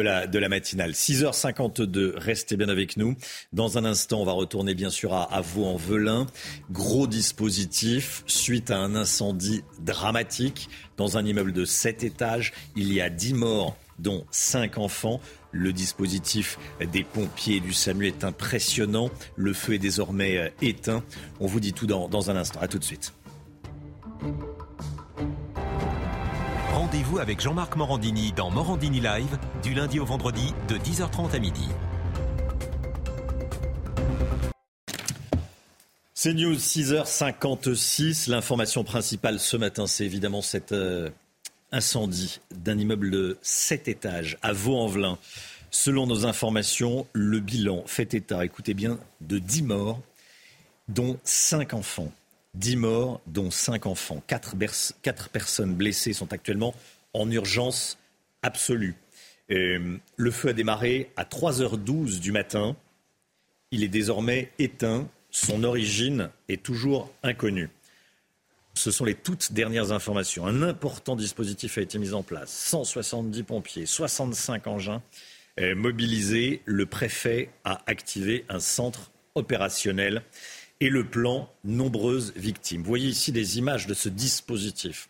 la, 0.00 0.26
de, 0.26 0.38
la, 0.38 0.48
matinale. 0.48 0.92
6h52, 0.92 2.14
restez 2.16 2.56
bien 2.56 2.68
avec 2.68 2.96
nous. 2.96 3.14
Dans 3.52 3.78
un 3.78 3.84
instant, 3.84 4.20
on 4.20 4.24
va 4.24 4.32
retourner 4.32 4.74
bien 4.74 4.90
sûr 4.90 5.14
à, 5.14 5.32
à 5.32 5.40
Vaux-en-Velin. 5.40 6.26
Gros 6.70 7.06
dispositif 7.06 8.22
suite 8.26 8.70
à 8.70 8.78
un 8.78 8.94
incendie 8.94 9.62
dramatique 9.80 10.68
dans 10.96 11.16
un 11.16 11.24
immeuble 11.24 11.52
de 11.52 11.64
7 11.64 12.04
étages. 12.04 12.52
Il 12.76 12.92
y 12.92 13.00
a 13.00 13.10
10 13.10 13.34
morts 13.34 13.76
dont 13.98 14.24
5 14.30 14.78
enfants. 14.78 15.20
Le 15.50 15.72
dispositif 15.72 16.58
des 16.92 17.04
pompiers 17.04 17.56
et 17.56 17.60
du 17.60 17.72
SAMU 17.72 18.06
est 18.06 18.24
impressionnant. 18.24 19.10
Le 19.36 19.52
feu 19.52 19.74
est 19.74 19.78
désormais 19.78 20.36
euh, 20.36 20.48
éteint. 20.60 21.02
On 21.40 21.46
vous 21.46 21.60
dit 21.60 21.72
tout 21.72 21.86
dans, 21.86 22.08
dans 22.08 22.30
un 22.30 22.36
instant. 22.36 22.60
À 22.60 22.68
tout 22.68 22.78
de 22.78 22.84
suite. 22.84 23.14
Rendez-vous 26.90 27.18
avec 27.18 27.42
Jean-Marc 27.42 27.76
Morandini 27.76 28.32
dans 28.32 28.50
Morandini 28.50 29.00
Live 29.00 29.38
du 29.62 29.74
lundi 29.74 30.00
au 30.00 30.06
vendredi 30.06 30.54
de 30.68 30.78
10h30 30.78 31.34
à 31.34 31.38
midi. 31.38 31.68
C'est 36.14 36.32
News 36.32 36.54
6h56. 36.54 38.30
L'information 38.30 38.84
principale 38.84 39.38
ce 39.38 39.58
matin, 39.58 39.86
c'est 39.86 40.06
évidemment 40.06 40.40
cet 40.40 40.72
euh, 40.72 41.10
incendie 41.72 42.40
d'un 42.54 42.78
immeuble 42.78 43.10
de 43.10 43.36
7 43.42 43.88
étages 43.88 44.38
à 44.40 44.54
Vaux-en-Velin. 44.54 45.18
Selon 45.70 46.06
nos 46.06 46.24
informations, 46.24 47.06
le 47.12 47.40
bilan 47.40 47.82
fait 47.84 48.14
état, 48.14 48.46
écoutez 48.46 48.72
bien, 48.72 48.98
de 49.20 49.38
10 49.38 49.62
morts, 49.64 50.00
dont 50.88 51.18
5 51.24 51.74
enfants. 51.74 52.10
10 52.54 52.76
morts, 52.76 53.20
dont 53.26 53.50
5 53.50 53.86
enfants. 53.86 54.22
4, 54.26 55.28
personnes 55.30 55.74
blessées 55.74 56.12
sont 56.12 56.32
actuellement 56.32 56.74
en 57.14 57.30
urgence 57.30 57.98
absolue. 58.42 58.96
Euh, 59.50 59.96
le 60.16 60.30
feu 60.30 60.50
a 60.50 60.52
démarré 60.52 61.10
à 61.16 61.24
3h12 61.24 62.20
du 62.20 62.32
matin. 62.32 62.76
Il 63.70 63.82
est 63.82 63.88
désormais 63.88 64.50
éteint. 64.58 65.08
Son 65.30 65.64
origine 65.64 66.30
est 66.48 66.62
toujours 66.62 67.10
inconnue. 67.22 67.70
Ce 68.74 68.90
sont 68.90 69.04
les 69.04 69.14
toutes 69.14 69.52
dernières 69.52 69.92
informations. 69.92 70.46
Un 70.46 70.62
important 70.62 71.16
dispositif 71.16 71.78
a 71.78 71.80
été 71.80 71.98
mis 71.98 72.14
en 72.14 72.22
place. 72.22 72.50
170 72.50 73.42
pompiers, 73.42 73.86
65 73.86 74.66
engins 74.68 75.02
euh, 75.58 75.74
mobilisés. 75.74 76.62
Le 76.64 76.86
préfet 76.86 77.50
a 77.64 77.82
activé 77.86 78.44
un 78.48 78.60
centre 78.60 79.10
opérationnel 79.34 80.22
et 80.80 80.88
le 80.88 81.04
plan 81.04 81.50
nombreuses 81.64 82.32
victimes. 82.36 82.82
Vous 82.82 82.88
voyez 82.88 83.08
ici 83.08 83.32
des 83.32 83.58
images 83.58 83.86
de 83.86 83.94
ce 83.94 84.08
dispositif. 84.08 85.08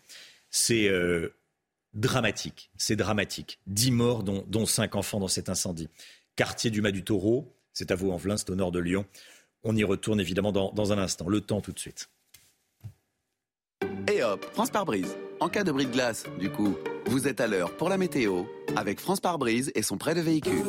C'est 0.49 0.87
euh, 0.87 1.33
dramatique, 1.93 2.71
c'est 2.77 2.95
dramatique. 2.95 3.59
Dix 3.67 3.91
morts, 3.91 4.23
dont, 4.23 4.65
cinq 4.65 4.95
enfants 4.95 5.19
dans 5.19 5.27
cet 5.27 5.49
incendie. 5.49 5.89
Quartier 6.35 6.71
du 6.71 6.81
Mas 6.81 6.91
du 6.91 7.03
Taureau, 7.03 7.53
c'est 7.73 7.91
à 7.91 7.95
vous 7.95 8.11
en 8.11 8.17
velin 8.17 8.37
c'est 8.37 8.49
au 8.49 8.55
nord 8.55 8.71
de 8.71 8.79
Lyon. 8.79 9.05
On 9.63 9.75
y 9.75 9.83
retourne 9.83 10.19
évidemment 10.19 10.51
dans, 10.51 10.71
dans 10.71 10.93
un 10.93 10.97
instant. 10.97 11.27
Le 11.27 11.41
temps 11.41 11.61
tout 11.61 11.71
de 11.71 11.79
suite. 11.79 12.09
Et 14.11 14.23
hop, 14.23 14.45
France 14.53 14.71
par 14.71 14.85
brise. 14.85 15.15
En 15.39 15.49
cas 15.49 15.63
de 15.63 15.71
bris 15.71 15.85
de 15.85 15.91
glace, 15.91 16.25
du 16.39 16.49
coup, 16.49 16.75
vous 17.05 17.27
êtes 17.27 17.39
à 17.39 17.47
l'heure 17.47 17.75
pour 17.77 17.89
la 17.89 17.97
météo 17.97 18.43
avec 18.75 18.99
France 18.99 19.19
par 19.19 19.37
brise 19.37 19.71
et 19.75 19.83
son 19.83 19.97
prêt 19.97 20.15
de 20.15 20.21
véhicule. 20.21 20.63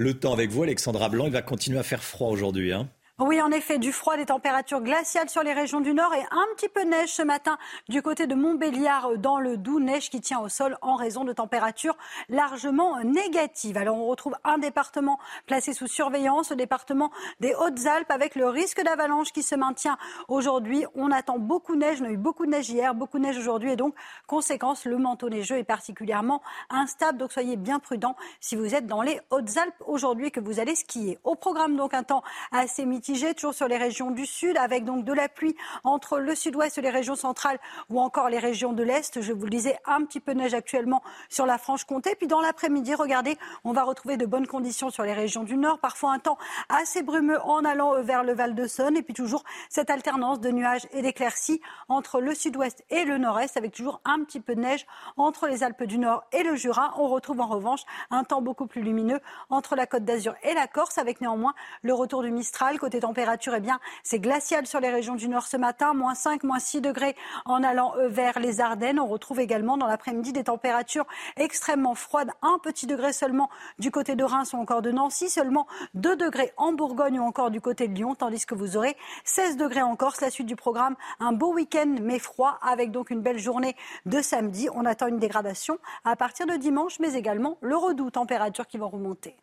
Le 0.00 0.14
temps 0.14 0.32
avec 0.32 0.48
vous, 0.48 0.62
Alexandra 0.62 1.10
Blanc. 1.10 1.26
Il 1.26 1.32
va 1.32 1.42
continuer 1.42 1.78
à 1.78 1.82
faire 1.82 2.02
froid 2.02 2.30
aujourd'hui. 2.30 2.72
Hein 2.72 2.88
oui, 3.22 3.42
en 3.42 3.50
effet, 3.50 3.78
du 3.78 3.92
froid, 3.92 4.16
des 4.16 4.24
températures 4.24 4.80
glaciales 4.80 5.28
sur 5.28 5.42
les 5.42 5.52
régions 5.52 5.82
du 5.82 5.92
nord 5.92 6.14
et 6.14 6.22
un 6.30 6.46
petit 6.56 6.70
peu 6.70 6.84
de 6.84 6.88
neige 6.88 7.10
ce 7.10 7.20
matin 7.20 7.58
du 7.90 8.00
côté 8.00 8.26
de 8.26 8.34
Montbéliard 8.34 9.18
dans 9.18 9.38
le 9.38 9.58
Doubs, 9.58 9.78
neige 9.78 10.08
qui 10.08 10.22
tient 10.22 10.40
au 10.40 10.48
sol 10.48 10.78
en 10.80 10.94
raison 10.94 11.24
de 11.24 11.34
températures 11.34 11.98
largement 12.30 12.98
négatives. 13.04 13.76
Alors 13.76 13.98
on 13.98 14.06
retrouve 14.06 14.36
un 14.42 14.56
département 14.56 15.18
placé 15.46 15.74
sous 15.74 15.86
surveillance, 15.86 16.48
le 16.48 16.56
département 16.56 17.10
des 17.40 17.54
Hautes-Alpes 17.54 18.10
avec 18.10 18.36
le 18.36 18.48
risque 18.48 18.82
d'avalanche 18.82 19.32
qui 19.32 19.42
se 19.42 19.54
maintient 19.54 19.98
aujourd'hui. 20.28 20.86
On 20.94 21.10
attend 21.10 21.38
beaucoup 21.38 21.74
de 21.74 21.80
neige, 21.80 22.00
on 22.00 22.06
a 22.06 22.10
eu 22.10 22.16
beaucoup 22.16 22.46
de 22.46 22.52
neige 22.52 22.70
hier, 22.70 22.94
beaucoup 22.94 23.18
de 23.18 23.24
neige 23.24 23.36
aujourd'hui 23.36 23.72
et 23.72 23.76
donc 23.76 23.94
conséquence, 24.28 24.86
le 24.86 24.96
manteau 24.96 25.28
neigeux 25.28 25.58
est 25.58 25.64
particulièrement 25.64 26.40
instable. 26.70 27.18
Donc 27.18 27.32
soyez 27.32 27.56
bien 27.56 27.80
prudents 27.80 28.16
si 28.40 28.56
vous 28.56 28.74
êtes 28.74 28.86
dans 28.86 29.02
les 29.02 29.20
Hautes-Alpes 29.28 29.82
aujourd'hui 29.86 30.30
que 30.30 30.40
vous 30.40 30.58
allez 30.58 30.74
skier. 30.74 31.18
Au 31.22 31.34
programme 31.34 31.76
donc 31.76 31.92
un 31.92 32.02
temps 32.02 32.22
assez 32.50 32.86
mitigé 32.86 33.09
toujours 33.18 33.54
sur 33.54 33.68
les 33.68 33.76
régions 33.76 34.10
du 34.10 34.26
sud, 34.26 34.56
avec 34.56 34.84
donc 34.84 35.04
de 35.04 35.12
la 35.12 35.28
pluie 35.28 35.56
entre 35.84 36.18
le 36.18 36.34
sud-ouest 36.34 36.78
les 36.78 36.90
régions 36.90 37.16
centrales 37.16 37.58
ou 37.88 38.00
encore 38.00 38.28
les 38.28 38.38
régions 38.38 38.72
de 38.72 38.82
l'Est. 38.82 39.20
Je 39.20 39.32
vous 39.32 39.44
le 39.44 39.50
disais, 39.50 39.78
un 39.86 40.04
petit 40.04 40.20
peu 40.20 40.34
de 40.34 40.40
neige 40.40 40.54
actuellement 40.54 41.02
sur 41.28 41.46
la 41.46 41.58
Franche-Comté. 41.58 42.14
Puis 42.14 42.26
dans 42.26 42.40
l'après-midi, 42.40 42.94
regardez, 42.94 43.36
on 43.64 43.72
va 43.72 43.82
retrouver 43.82 44.16
de 44.16 44.26
bonnes 44.26 44.46
conditions 44.46 44.90
sur 44.90 45.02
les 45.02 45.12
régions 45.12 45.42
du 45.42 45.56
nord. 45.56 45.78
Parfois 45.78 46.12
un 46.12 46.18
temps 46.18 46.38
assez 46.68 47.02
brumeux 47.02 47.40
en 47.42 47.64
allant 47.64 48.02
vers 48.02 48.24
le 48.24 48.32
Val 48.32 48.54
de 48.54 48.66
Saône. 48.66 48.96
Et 48.96 49.02
puis 49.02 49.14
toujours 49.14 49.44
cette 49.68 49.90
alternance 49.90 50.40
de 50.40 50.50
nuages 50.50 50.86
et 50.92 51.02
d'éclaircies 51.02 51.60
entre 51.88 52.20
le 52.20 52.34
sud-ouest 52.34 52.84
et 52.90 53.04
le 53.04 53.18
nord-est, 53.18 53.56
avec 53.56 53.72
toujours 53.72 54.00
un 54.04 54.22
petit 54.24 54.40
peu 54.40 54.54
de 54.54 54.60
neige 54.60 54.86
entre 55.16 55.48
les 55.48 55.62
Alpes 55.62 55.84
du 55.84 55.98
Nord 55.98 56.24
et 56.32 56.42
le 56.42 56.54
Jura. 56.54 56.94
On 56.98 57.08
retrouve 57.08 57.40
en 57.40 57.46
revanche 57.46 57.82
un 58.10 58.24
temps 58.24 58.42
beaucoup 58.42 58.66
plus 58.66 58.82
lumineux 58.82 59.20
entre 59.48 59.74
la 59.74 59.86
Côte 59.86 60.04
d'Azur 60.04 60.34
et 60.42 60.54
la 60.54 60.66
Corse, 60.66 60.98
avec 60.98 61.20
néanmoins 61.20 61.54
le 61.82 61.92
retour 61.92 62.22
du 62.22 62.30
Mistral. 62.30 62.78
Côté 62.78 62.99
température, 63.00 63.54
eh 63.54 63.60
bien, 63.60 63.80
c'est 64.02 64.18
glacial 64.18 64.66
sur 64.66 64.80
les 64.80 64.90
régions 64.90 65.14
du 65.14 65.28
Nord 65.28 65.46
ce 65.46 65.56
matin, 65.56 65.94
moins 65.94 66.14
5, 66.14 66.44
moins 66.44 66.58
6 66.58 66.80
degrés 66.80 67.16
en 67.44 67.62
allant 67.62 67.94
euh, 67.96 68.08
vers 68.08 68.38
les 68.38 68.60
Ardennes. 68.60 69.00
On 69.00 69.06
retrouve 69.06 69.40
également 69.40 69.76
dans 69.76 69.86
l'après-midi 69.86 70.32
des 70.32 70.44
températures 70.44 71.06
extrêmement 71.36 71.94
froides, 71.94 72.30
un 72.42 72.58
petit 72.58 72.86
degré 72.86 73.12
seulement 73.12 73.50
du 73.78 73.90
côté 73.90 74.16
de 74.16 74.24
Reims 74.24 74.52
ou 74.52 74.56
encore 74.56 74.82
de 74.82 74.90
Nancy, 74.90 75.28
seulement 75.28 75.66
2 75.94 76.16
degrés 76.16 76.52
en 76.56 76.72
Bourgogne 76.72 77.18
ou 77.20 77.24
encore 77.24 77.50
du 77.50 77.60
côté 77.60 77.88
de 77.88 77.94
Lyon, 77.94 78.14
tandis 78.14 78.46
que 78.46 78.54
vous 78.54 78.76
aurez 78.76 78.96
16 79.24 79.56
degrés 79.56 79.82
en 79.82 79.96
Corse. 79.96 80.20
La 80.20 80.30
suite 80.30 80.46
du 80.46 80.56
programme, 80.56 80.96
un 81.18 81.32
beau 81.32 81.52
week-end 81.52 81.96
mais 82.00 82.18
froid, 82.18 82.58
avec 82.62 82.90
donc 82.90 83.10
une 83.10 83.20
belle 83.20 83.38
journée 83.38 83.76
de 84.06 84.20
samedi. 84.20 84.68
On 84.74 84.84
attend 84.84 85.06
une 85.06 85.18
dégradation 85.18 85.78
à 86.04 86.16
partir 86.16 86.46
de 86.46 86.54
dimanche, 86.54 86.98
mais 87.00 87.14
également 87.14 87.58
le 87.60 87.76
redout, 87.76 88.10
températures 88.10 88.66
qui 88.66 88.78
vont 88.78 88.88
remonter. 88.88 89.36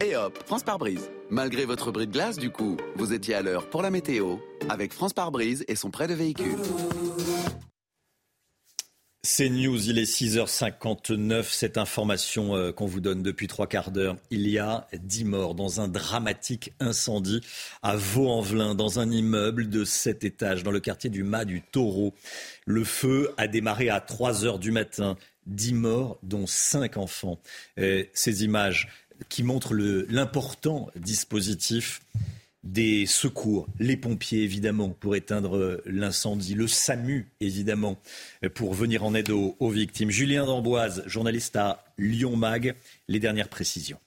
Et 0.00 0.16
hop, 0.16 0.38
France 0.46 0.62
par 0.62 0.78
brise. 0.78 1.10
Malgré 1.30 1.64
votre 1.64 1.92
bris 1.92 2.06
de 2.06 2.12
glace, 2.12 2.38
du 2.38 2.50
coup, 2.50 2.76
vous 2.96 3.12
étiez 3.12 3.34
à 3.34 3.42
l'heure 3.42 3.68
pour 3.68 3.82
la 3.82 3.90
météo 3.90 4.36
avec 4.68 4.92
France 4.92 5.12
par 5.12 5.30
brise 5.30 5.64
et 5.68 5.76
son 5.76 5.90
prêt 5.90 6.06
de 6.06 6.14
véhicule. 6.14 6.56
C'est 9.26 9.48
News, 9.48 9.88
il 9.88 9.98
est 9.98 10.04
6h59. 10.04 11.44
Cette 11.44 11.78
information 11.78 12.54
euh, 12.54 12.72
qu'on 12.72 12.84
vous 12.84 13.00
donne 13.00 13.22
depuis 13.22 13.46
trois 13.46 13.66
quarts 13.66 13.90
d'heure. 13.90 14.16
Il 14.30 14.46
y 14.46 14.58
a 14.58 14.86
10 14.92 15.24
morts 15.24 15.54
dans 15.54 15.80
un 15.80 15.88
dramatique 15.88 16.74
incendie 16.78 17.40
à 17.82 17.96
Vaux-en-Velin, 17.96 18.74
dans 18.74 19.00
un 19.00 19.10
immeuble 19.10 19.70
de 19.70 19.84
7 19.84 20.24
étages, 20.24 20.62
dans 20.62 20.70
le 20.70 20.80
quartier 20.80 21.08
du 21.08 21.22
Mas 21.22 21.46
du 21.46 21.62
Taureau. 21.62 22.12
Le 22.66 22.84
feu 22.84 23.32
a 23.38 23.48
démarré 23.48 23.88
à 23.88 24.00
3 24.00 24.44
heures 24.44 24.58
du 24.58 24.72
matin. 24.72 25.16
10 25.46 25.74
morts, 25.74 26.18
dont 26.22 26.46
5 26.46 26.96
enfants. 26.96 27.38
Ces 27.76 28.44
images 28.44 28.88
qui 29.28 29.42
montrent 29.42 29.74
l'important 29.74 30.90
dispositif 30.96 32.00
des 32.62 33.04
secours, 33.04 33.66
les 33.78 33.96
pompiers 33.96 34.42
évidemment 34.42 34.88
pour 34.88 35.16
éteindre 35.16 35.82
l'incendie, 35.84 36.54
le 36.54 36.66
SAMU 36.66 37.28
évidemment 37.40 37.98
pour 38.54 38.72
venir 38.72 39.04
en 39.04 39.14
aide 39.14 39.30
aux, 39.30 39.54
aux 39.60 39.70
victimes. 39.70 40.10
Julien 40.10 40.46
D'Amboise, 40.46 41.02
journaliste 41.06 41.56
à 41.56 41.84
Lyon 41.98 42.36
Mag, 42.36 42.74
les 43.06 43.20
dernières 43.20 43.50
précisions. 43.50 43.98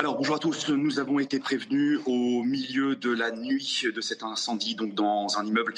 Alors 0.00 0.16
bonjour 0.16 0.34
à 0.34 0.38
tous, 0.40 0.70
nous 0.70 0.98
avons 0.98 1.20
été 1.20 1.38
prévenus 1.38 2.00
au 2.04 2.42
milieu 2.42 2.96
de 2.96 3.12
la 3.12 3.30
nuit 3.30 3.84
de 3.94 4.00
cet 4.00 4.24
incendie 4.24 4.74
donc 4.74 4.92
dans 4.92 5.38
un 5.38 5.46
immeuble 5.46 5.72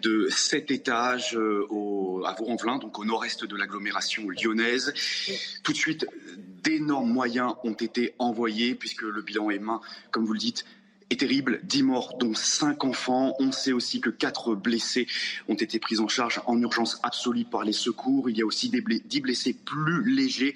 de 0.00 0.28
7 0.30 0.70
étages 0.70 1.36
euh, 1.36 2.22
à 2.24 2.32
Vaux-en-Velin, 2.32 2.78
donc 2.78 2.98
au 2.98 3.04
nord-est 3.04 3.44
de 3.44 3.56
l'agglomération 3.56 4.30
lyonnaise. 4.30 4.94
Tout 5.62 5.72
de 5.72 5.76
suite, 5.76 6.06
d'énormes 6.64 7.12
moyens 7.12 7.52
ont 7.62 7.74
été 7.74 8.14
envoyés 8.18 8.74
puisque 8.74 9.02
le 9.02 9.20
bilan 9.20 9.50
est 9.50 9.58
main, 9.58 9.82
comme 10.10 10.24
vous 10.24 10.32
le 10.32 10.38
dites, 10.38 10.64
est 11.10 11.20
terrible. 11.20 11.60
10 11.64 11.82
morts, 11.82 12.16
dont 12.18 12.34
5 12.34 12.84
enfants. 12.84 13.34
On 13.40 13.52
sait 13.52 13.72
aussi 13.72 14.00
que 14.00 14.10
4 14.10 14.54
blessés 14.54 15.06
ont 15.48 15.54
été 15.54 15.78
pris 15.78 15.98
en 15.98 16.08
charge 16.08 16.40
en 16.46 16.58
urgence 16.62 16.98
absolue 17.02 17.44
par 17.44 17.64
les 17.64 17.72
secours. 17.72 18.30
Il 18.30 18.38
y 18.38 18.42
a 18.42 18.46
aussi 18.46 18.70
des 18.70 18.80
10 18.80 19.20
blessés 19.20 19.52
plus 19.52 20.08
légers. 20.08 20.54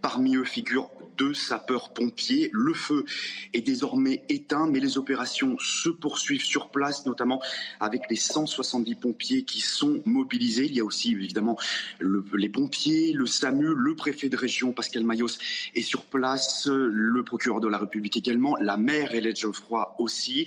Parmi 0.00 0.36
eux 0.36 0.44
figurent 0.44 0.90
deux 1.16 1.34
sapeurs-pompiers. 1.34 2.50
Le 2.52 2.74
feu 2.74 3.04
est 3.52 3.60
désormais 3.60 4.24
éteint, 4.28 4.68
mais 4.70 4.80
les 4.80 4.98
opérations 4.98 5.56
se 5.58 5.88
poursuivent 5.88 6.44
sur 6.44 6.70
place, 6.70 7.06
notamment 7.06 7.40
avec 7.80 8.02
les 8.10 8.16
170 8.16 8.94
pompiers 8.96 9.44
qui 9.44 9.60
sont 9.60 10.02
mobilisés. 10.04 10.66
Il 10.66 10.74
y 10.74 10.80
a 10.80 10.84
aussi 10.84 11.12
évidemment 11.12 11.58
les 12.00 12.48
pompiers, 12.48 13.12
le 13.12 13.26
SAMU, 13.26 13.74
le 13.74 13.94
préfet 13.94 14.28
de 14.28 14.36
région 14.36 14.72
Pascal 14.72 15.04
Mayos 15.04 15.38
est 15.74 15.82
sur 15.82 16.04
place, 16.04 16.66
le 16.68 17.22
procureur 17.22 17.60
de 17.60 17.68
la 17.68 17.78
République 17.78 18.16
également, 18.16 18.56
la 18.56 18.76
maire 18.76 19.14
Hélène 19.14 19.36
Geoffroy 19.36 19.94
aussi, 19.98 20.46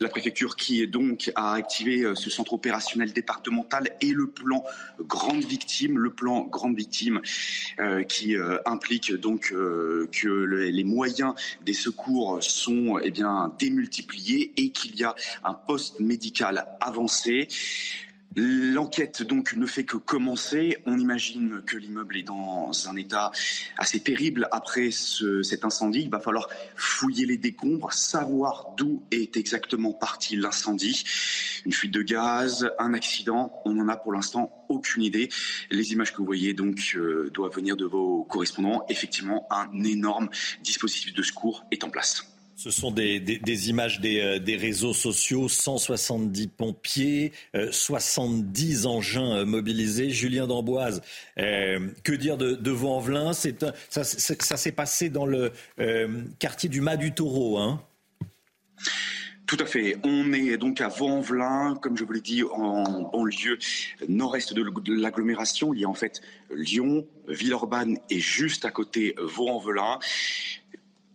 la 0.00 0.08
préfecture 0.08 0.56
qui 0.56 0.82
est 0.82 0.86
donc 0.86 1.30
a 1.34 1.52
activé 1.52 2.02
euh, 2.02 2.14
ce 2.14 2.30
centre 2.30 2.52
opérationnel 2.52 3.12
départemental 3.12 3.90
et 4.00 4.12
le 4.12 4.26
plan 4.26 4.64
grande 5.00 5.44
victime, 5.44 5.98
le 5.98 6.10
plan 6.10 6.42
grande 6.42 6.76
victime 6.76 7.20
euh, 7.78 8.02
qui 8.02 8.36
euh, 8.36 8.58
implique 8.66 9.12
donc 9.12 9.54
que 10.10 10.28
les 10.28 10.84
moyens 10.84 11.34
des 11.64 11.74
secours 11.74 12.42
sont 12.42 12.98
eh 13.02 13.12
démultipliés 13.58 14.52
et 14.56 14.70
qu'il 14.70 14.96
y 14.96 15.04
a 15.04 15.14
un 15.44 15.54
poste 15.54 16.00
médical 16.00 16.66
avancé. 16.80 17.48
L'enquête 18.34 19.22
donc 19.22 19.54
ne 19.54 19.66
fait 19.66 19.84
que 19.84 19.96
commencer. 19.96 20.78
On 20.86 20.98
imagine 20.98 21.62
que 21.66 21.76
l'immeuble 21.76 22.16
est 22.16 22.22
dans 22.22 22.70
un 22.88 22.96
état 22.96 23.30
assez 23.76 24.00
terrible 24.00 24.48
après 24.52 24.90
cet 24.90 25.64
incendie. 25.64 26.02
Il 26.02 26.10
va 26.10 26.20
falloir 26.20 26.48
fouiller 26.74 27.26
les 27.26 27.36
décombres, 27.36 27.92
savoir 27.92 28.72
d'où 28.76 29.02
est 29.10 29.36
exactement 29.36 29.92
parti 29.92 30.36
l'incendie. 30.36 31.04
Une 31.66 31.72
fuite 31.72 31.92
de 31.92 32.02
gaz, 32.02 32.70
un 32.78 32.94
accident, 32.94 33.52
on 33.64 33.74
n'en 33.74 33.88
a 33.88 33.96
pour 33.96 34.12
l'instant 34.12 34.64
aucune 34.68 35.02
idée. 35.02 35.28
Les 35.70 35.92
images 35.92 36.12
que 36.12 36.18
vous 36.18 36.24
voyez 36.24 36.54
donc 36.54 36.94
euh, 36.96 37.30
doivent 37.34 37.54
venir 37.54 37.76
de 37.76 37.84
vos 37.84 38.24
correspondants. 38.24 38.86
Effectivement, 38.88 39.46
un 39.50 39.84
énorme 39.84 40.28
dispositif 40.62 41.14
de 41.14 41.22
secours 41.22 41.66
est 41.70 41.84
en 41.84 41.90
place. 41.90 42.26
Ce 42.56 42.70
sont 42.70 42.90
des, 42.90 43.70
images 43.70 44.00
euh, 44.04 44.38
des, 44.38 44.56
réseaux 44.56 44.92
sociaux, 44.92 45.48
170 45.48 46.48
pompiers, 46.48 47.32
70 47.70 48.84
euh, 48.84 48.88
engins 48.88 49.36
euh, 49.38 49.44
mobilisés. 49.44 50.10
Julien 50.10 50.46
d'Amboise, 50.46 51.02
que 51.36 52.12
dire 52.12 52.36
de, 52.36 52.52
de 52.52 52.70
Vaux-en-Velin 52.70 53.32
Ça, 53.32 54.04
s'est 54.04 54.72
passé 54.72 55.10
dans 55.10 55.26
le 55.26 55.52
quartier 56.38 56.68
du 56.68 56.80
Mas 56.80 56.96
du 56.96 57.12
Taureau. 57.12 57.58
Hein 57.58 57.82
tout 59.52 59.62
à 59.62 59.66
fait. 59.66 59.98
On 60.02 60.32
est 60.32 60.56
donc 60.56 60.80
à 60.80 60.88
Vaux-en-Velin, 60.88 61.78
comme 61.82 61.98
je 61.98 62.04
vous 62.04 62.12
l'ai 62.12 62.22
dit, 62.22 62.42
en 62.42 63.02
banlieue 63.02 63.58
nord-est 64.08 64.54
de 64.54 64.94
l'agglomération. 64.94 65.74
Il 65.74 65.80
y 65.80 65.84
a 65.84 65.90
en 65.90 65.94
fait 65.94 66.22
Lyon, 66.50 67.06
Villeurbanne 67.28 67.98
et 68.08 68.18
juste 68.18 68.64
à 68.64 68.70
côté 68.70 69.14
Vaux-en-Velin. 69.18 69.98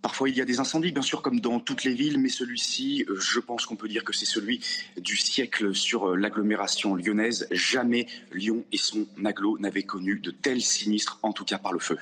Parfois, 0.08 0.30
il 0.30 0.38
y 0.38 0.42
a 0.42 0.46
des 0.46 0.62
incendies, 0.62 0.94
bien 0.94 1.02
sûr, 1.02 1.22
comme 1.22 1.42
dans 1.42 1.60
toutes 1.60 1.84
les 1.84 1.94
villes, 1.94 2.18
mais 2.18 2.30
celui-ci, 2.30 3.04
euh, 3.10 3.20
je 3.20 3.42
pense 3.42 3.66
qu'on 3.66 3.76
peut 3.76 3.90
dire 3.90 4.06
que 4.06 4.14
c'est 4.14 4.26
celui 4.26 4.62
du 4.96 5.18
siècle 5.18 5.76
sur 5.76 6.06
euh, 6.06 6.16
l'agglomération 6.16 6.96
lyonnaise. 6.96 7.46
Jamais 7.52 8.08
Lyon 8.32 8.64
et 8.72 8.78
son 8.78 9.06
aglo 9.26 9.58
n'avaient 9.60 9.84
connu 9.84 10.18
de 10.20 10.32
tels 10.32 10.62
sinistres, 10.62 11.20
en 11.24 11.34
tout 11.34 11.44
cas 11.44 11.58
par 11.58 11.74
le 11.74 11.80
feu. 11.80 11.98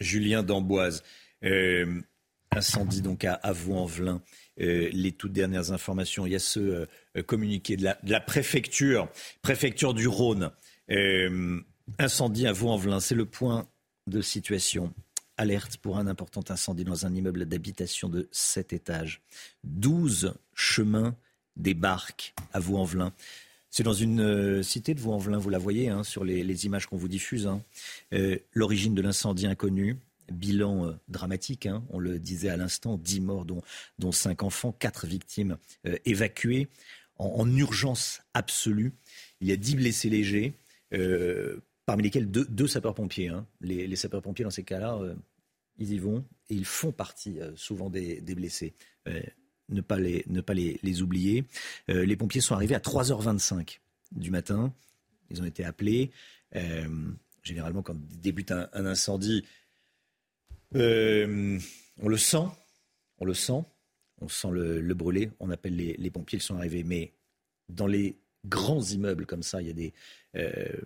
Julien 0.00 0.42
d'Amboise, 0.42 1.02
euh, 1.44 2.02
incendie 2.50 3.00
donc 3.00 3.24
à, 3.24 3.40
Vaux-en-Velin. 3.52 4.20
les 4.58 5.12
toutes 5.12 5.32
dernières 5.32 5.72
informations, 5.72 6.26
il 6.26 6.32
y 6.32 6.36
a 6.36 6.40
ce 6.40 6.86
communiqué 7.24 7.78
de 7.78 7.84
la, 8.02 8.20
préfecture, 8.20 9.08
préfecture 9.40 9.94
du 9.94 10.08
Rhône. 10.08 10.50
incendie 11.98 12.46
à 12.46 12.52
Vaux-en-Velin, 12.52 13.00
c'est 13.00 13.14
le 13.14 13.24
point 13.24 13.66
de 14.08 14.20
situation 14.20 14.92
alerte 15.36 15.76
pour 15.78 15.98
un 15.98 16.06
important 16.06 16.44
incendie 16.48 16.84
dans 16.84 17.06
un 17.06 17.14
immeuble 17.14 17.46
d'habitation 17.46 18.08
de 18.08 18.28
7 18.32 18.72
étages. 18.72 19.20
12 19.64 20.34
chemins 20.54 21.16
des 21.56 21.74
barques 21.74 22.34
à 22.52 22.60
Vaux-en-Velin. 22.60 23.12
C'est 23.70 23.82
dans 23.82 23.94
une 23.94 24.20
euh, 24.20 24.62
cité 24.62 24.94
de 24.94 25.00
Vaux-en-Velin, 25.00 25.38
vous 25.38 25.50
la 25.50 25.58
voyez 25.58 25.88
hein, 25.88 26.04
sur 26.04 26.24
les, 26.24 26.66
images 26.66 26.86
qu'on 26.86 26.96
vous 26.96 27.08
diffuse. 27.08 27.46
Hein. 27.46 27.62
Euh, 28.12 28.38
l'origine 28.52 28.94
de 28.94 29.00
l'incendie 29.00 29.46
inconnue, 29.46 29.96
bilan 30.30 30.88
euh, 30.88 30.92
dramatique, 31.08 31.66
hein, 31.66 31.82
on 31.90 31.98
le 31.98 32.18
disait 32.18 32.50
à 32.50 32.56
l'instant, 32.56 32.98
10 32.98 33.20
morts, 33.22 33.44
dont, 33.46 33.62
dont 33.98 34.12
5 34.12 34.42
enfants, 34.42 34.72
4 34.78 35.06
victimes 35.06 35.56
évacuées 36.04 36.68
en, 37.18 37.48
urgence 37.56 38.20
absolue. 38.34 38.92
Il 39.40 39.48
y 39.48 39.52
a 39.52 39.56
10 39.56 39.76
blessés 39.76 40.10
légers 40.10 40.54
parmi 41.86 42.02
lesquels 42.04 42.30
deux, 42.30 42.66
sapeurs-pompiers. 42.66 43.32
Les, 43.60 43.86
les 43.86 43.96
sapeurs-pompiers, 43.96 44.44
dans 44.44 44.50
ces 44.50 44.64
cas-là, 44.64 44.98
ils 45.78 45.92
y 45.92 45.98
vont 45.98 46.24
et 46.48 46.54
ils 46.54 46.64
font 46.64 46.92
partie 46.92 47.40
euh, 47.40 47.52
souvent 47.56 47.90
des, 47.90 48.20
blessés. 48.20 48.74
Euh, 49.08 49.20
ne 49.68 49.80
pas 49.80 49.98
les, 49.98 50.24
ne 50.26 50.40
pas 50.40 50.54
les, 50.54 51.02
oublier. 51.02 51.44
Euh, 51.88 52.04
les 52.04 52.16
pompiers 52.16 52.40
sont 52.40 52.54
arrivés 52.54 52.74
à 52.74 52.78
3h25 52.78 53.80
du 54.12 54.30
matin. 54.30 54.74
Ils 55.30 55.40
ont 55.40 55.46
été 55.46 55.64
appelés. 55.64 56.10
généralement, 57.42 57.82
quand 57.82 57.96
débute 57.96 58.52
un, 58.52 58.68
incendie, 58.74 59.44
on 60.74 60.78
le 60.78 62.16
sent. 62.16 62.46
on 63.18 63.24
le 63.24 63.34
sent, 63.34 63.64
on 64.20 64.28
sent 64.28 64.48
le, 64.50 64.94
brûler, 64.94 65.30
on 65.40 65.50
appelle 65.50 65.76
les, 65.76 66.10
pompiers, 66.10 66.38
ils 66.38 66.42
sont 66.42 66.56
arrivés. 66.56 66.84
Mais 66.84 67.14
dans 67.70 67.86
les 67.86 68.18
grands 68.44 68.82
immeubles 68.82 69.24
comme 69.24 69.42
ça, 69.42 69.62
il 69.62 69.68
y 69.68 69.70
a 69.70 69.74
des, 69.74 69.94
euh, 70.36 70.76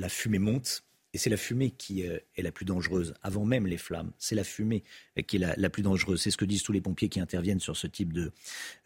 la 0.00 0.08
fumée 0.08 0.38
monte. 0.38 0.82
Et 1.12 1.18
c'est 1.18 1.30
la 1.30 1.36
fumée 1.36 1.70
qui 1.70 2.06
euh, 2.06 2.18
est 2.36 2.42
la 2.42 2.52
plus 2.52 2.64
dangereuse, 2.64 3.14
avant 3.22 3.44
même 3.44 3.66
les 3.66 3.76
flammes. 3.76 4.12
C'est 4.18 4.36
la 4.36 4.44
fumée 4.44 4.84
qui 5.26 5.36
est 5.36 5.56
la, 5.56 5.70
plus 5.70 5.82
dangereuse. 5.82 6.22
C'est 6.22 6.30
ce 6.30 6.36
que 6.36 6.44
disent 6.44 6.62
tous 6.62 6.72
les 6.72 6.80
pompiers 6.80 7.08
qui 7.08 7.20
interviennent 7.20 7.60
sur 7.60 7.76
ce 7.76 7.86
type 7.88 8.12
de, 8.12 8.32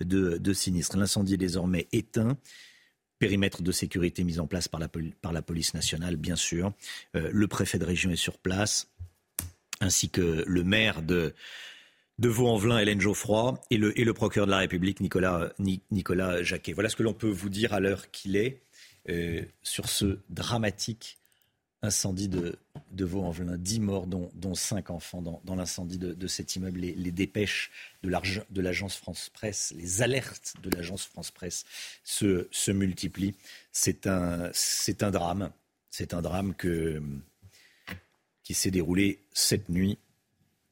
de, 0.01 0.53
sinistre. 0.53 0.97
L'incendie 0.97 1.35
est 1.35 1.39
désormais 1.39 1.87
éteint. 1.93 2.39
Périmètre 3.19 3.63
de 3.63 3.73
sécurité 3.73 4.25
mis 4.25 4.39
en 4.39 4.47
place 4.47 4.69
par 4.69 4.81
la, 4.81 5.43
police 5.43 5.75
nationale, 5.75 6.17
bien 6.17 6.37
sûr. 6.37 6.73
Euh, 7.15 7.29
le 7.31 7.47
préfet 7.47 7.79
de 7.79 7.85
région 7.85 8.11
est 8.11 8.17
sur 8.17 8.39
place, 8.39 8.89
ainsi 9.81 10.09
que 10.09 10.45
le 10.47 10.65
maire 10.65 11.03
de, 11.03 11.35
de 12.19 12.29
Vaux-en-Velin, 12.29 12.79
Hélène 12.79 13.03
Geoffroy, 13.03 13.61
et 13.71 13.77
le, 13.77 13.99
et 13.99 14.05
le 14.05 14.15
procureur 14.15 14.47
de 14.47 14.51
la 14.51 14.59
République, 14.59 15.01
Nicolas, 15.01 15.53
Nicolas 15.91 16.43
Jacquet. 16.43 16.73
Voilà 16.73 16.89
ce 16.89 16.97
que 16.97 17.03
l'on 17.03 17.15
peut 17.15 17.31
vous 17.31 17.51
dire 17.51 17.75
à 17.75 17.81
l'heure 17.81 18.11
qu'il 18.11 18.37
est 18.37 18.64
euh, 19.09 19.43
sur 19.63 19.89
ce 19.89 20.19
dramatique 20.31 21.19
incendie 21.85 22.29
de, 22.29 22.59
de 22.93 23.05
Vaux-en-Velin. 23.05 23.57
10 23.59 23.81
morts, 23.81 24.07
dont, 24.07 24.31
dont 24.35 24.55
5 24.55 24.91
enfants 24.91 25.23
dans, 25.23 25.55
l'incendie 25.55 25.99
de, 25.99 26.27
cet 26.27 26.57
immeuble. 26.57 26.81
Les, 26.81 27.13
dépêches 27.13 27.71
de 28.03 28.61
l'agence 28.61 28.97
France-Presse, 28.97 29.75
les 29.77 30.03
alertes 30.03 30.55
de 30.63 30.71
l'agence 30.71 31.05
France-Presse 31.05 31.65
se, 32.03 32.49
se 32.51 32.71
multiplient. 32.71 33.35
C'est 33.73 34.07
un, 34.07 34.51
un 35.01 35.11
drame. 35.11 35.51
C'est 35.91 36.15
un 36.15 36.23
drame 36.23 36.55
que, 36.55 37.03
qui 38.43 38.55
s'est 38.55 38.71
déroulé 38.71 39.21
cette 39.33 39.69
nuit 39.69 39.99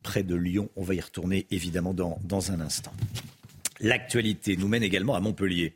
près 0.03 0.22
de 0.22 0.35
Lyon. 0.35 0.68
On 0.76 0.83
va 0.83 0.95
y 0.95 1.01
retourner 1.01 1.47
évidemment 1.51 1.95
dans, 1.95 2.18
dans 2.24 2.51
un 2.51 2.61
instant. 2.61 2.93
L'actualité 3.80 4.57
nous 4.57 4.68
mène 4.68 4.83
également 4.83 5.14
à 5.14 5.20
Montpellier. 5.20 5.74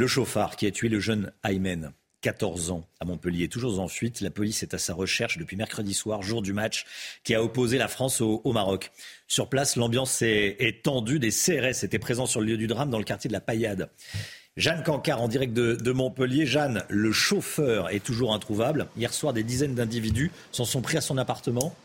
Le 0.00 0.06
chauffard 0.06 0.56
qui 0.56 0.66
a 0.66 0.70
tué 0.70 0.88
le 0.88 0.98
jeune 0.98 1.30
Aymen, 1.44 1.92
14 2.22 2.70
ans, 2.70 2.88
à 3.00 3.04
Montpellier, 3.04 3.48
toujours 3.48 3.78
en 3.80 3.86
fuite. 3.86 4.22
La 4.22 4.30
police 4.30 4.62
est 4.62 4.72
à 4.72 4.78
sa 4.78 4.94
recherche 4.94 5.36
depuis 5.36 5.58
mercredi 5.58 5.92
soir, 5.92 6.22
jour 6.22 6.40
du 6.40 6.54
match 6.54 6.86
qui 7.22 7.34
a 7.34 7.42
opposé 7.42 7.76
la 7.76 7.86
France 7.86 8.22
au, 8.22 8.40
Maroc. 8.50 8.92
Sur 9.28 9.50
place, 9.50 9.76
l'ambiance 9.76 10.22
est, 10.22 10.82
tendue. 10.82 11.18
Des 11.18 11.28
CRS 11.28 11.84
étaient 11.84 11.98
présents 11.98 12.24
sur 12.24 12.40
le 12.40 12.46
lieu 12.46 12.56
du 12.56 12.66
drame 12.66 12.88
dans 12.88 12.96
le 12.96 13.04
quartier 13.04 13.28
de 13.28 13.34
la 13.34 13.42
Paillade. 13.42 13.90
Jeanne 14.56 14.82
Cancard 14.84 15.20
en 15.20 15.28
direct 15.28 15.52
de, 15.52 15.74
de, 15.74 15.92
Montpellier. 15.92 16.46
Jeanne, 16.46 16.82
le 16.88 17.12
chauffeur 17.12 17.90
est 17.90 18.02
toujours 18.02 18.32
introuvable. 18.32 18.86
Hier 18.96 19.12
soir, 19.12 19.34
des 19.34 19.42
dizaines 19.42 19.74
d'individus 19.74 20.30
s'en 20.50 20.64
sont 20.64 20.80
pris 20.80 20.96
à 20.96 21.02
son 21.02 21.18
appartement. 21.18 21.76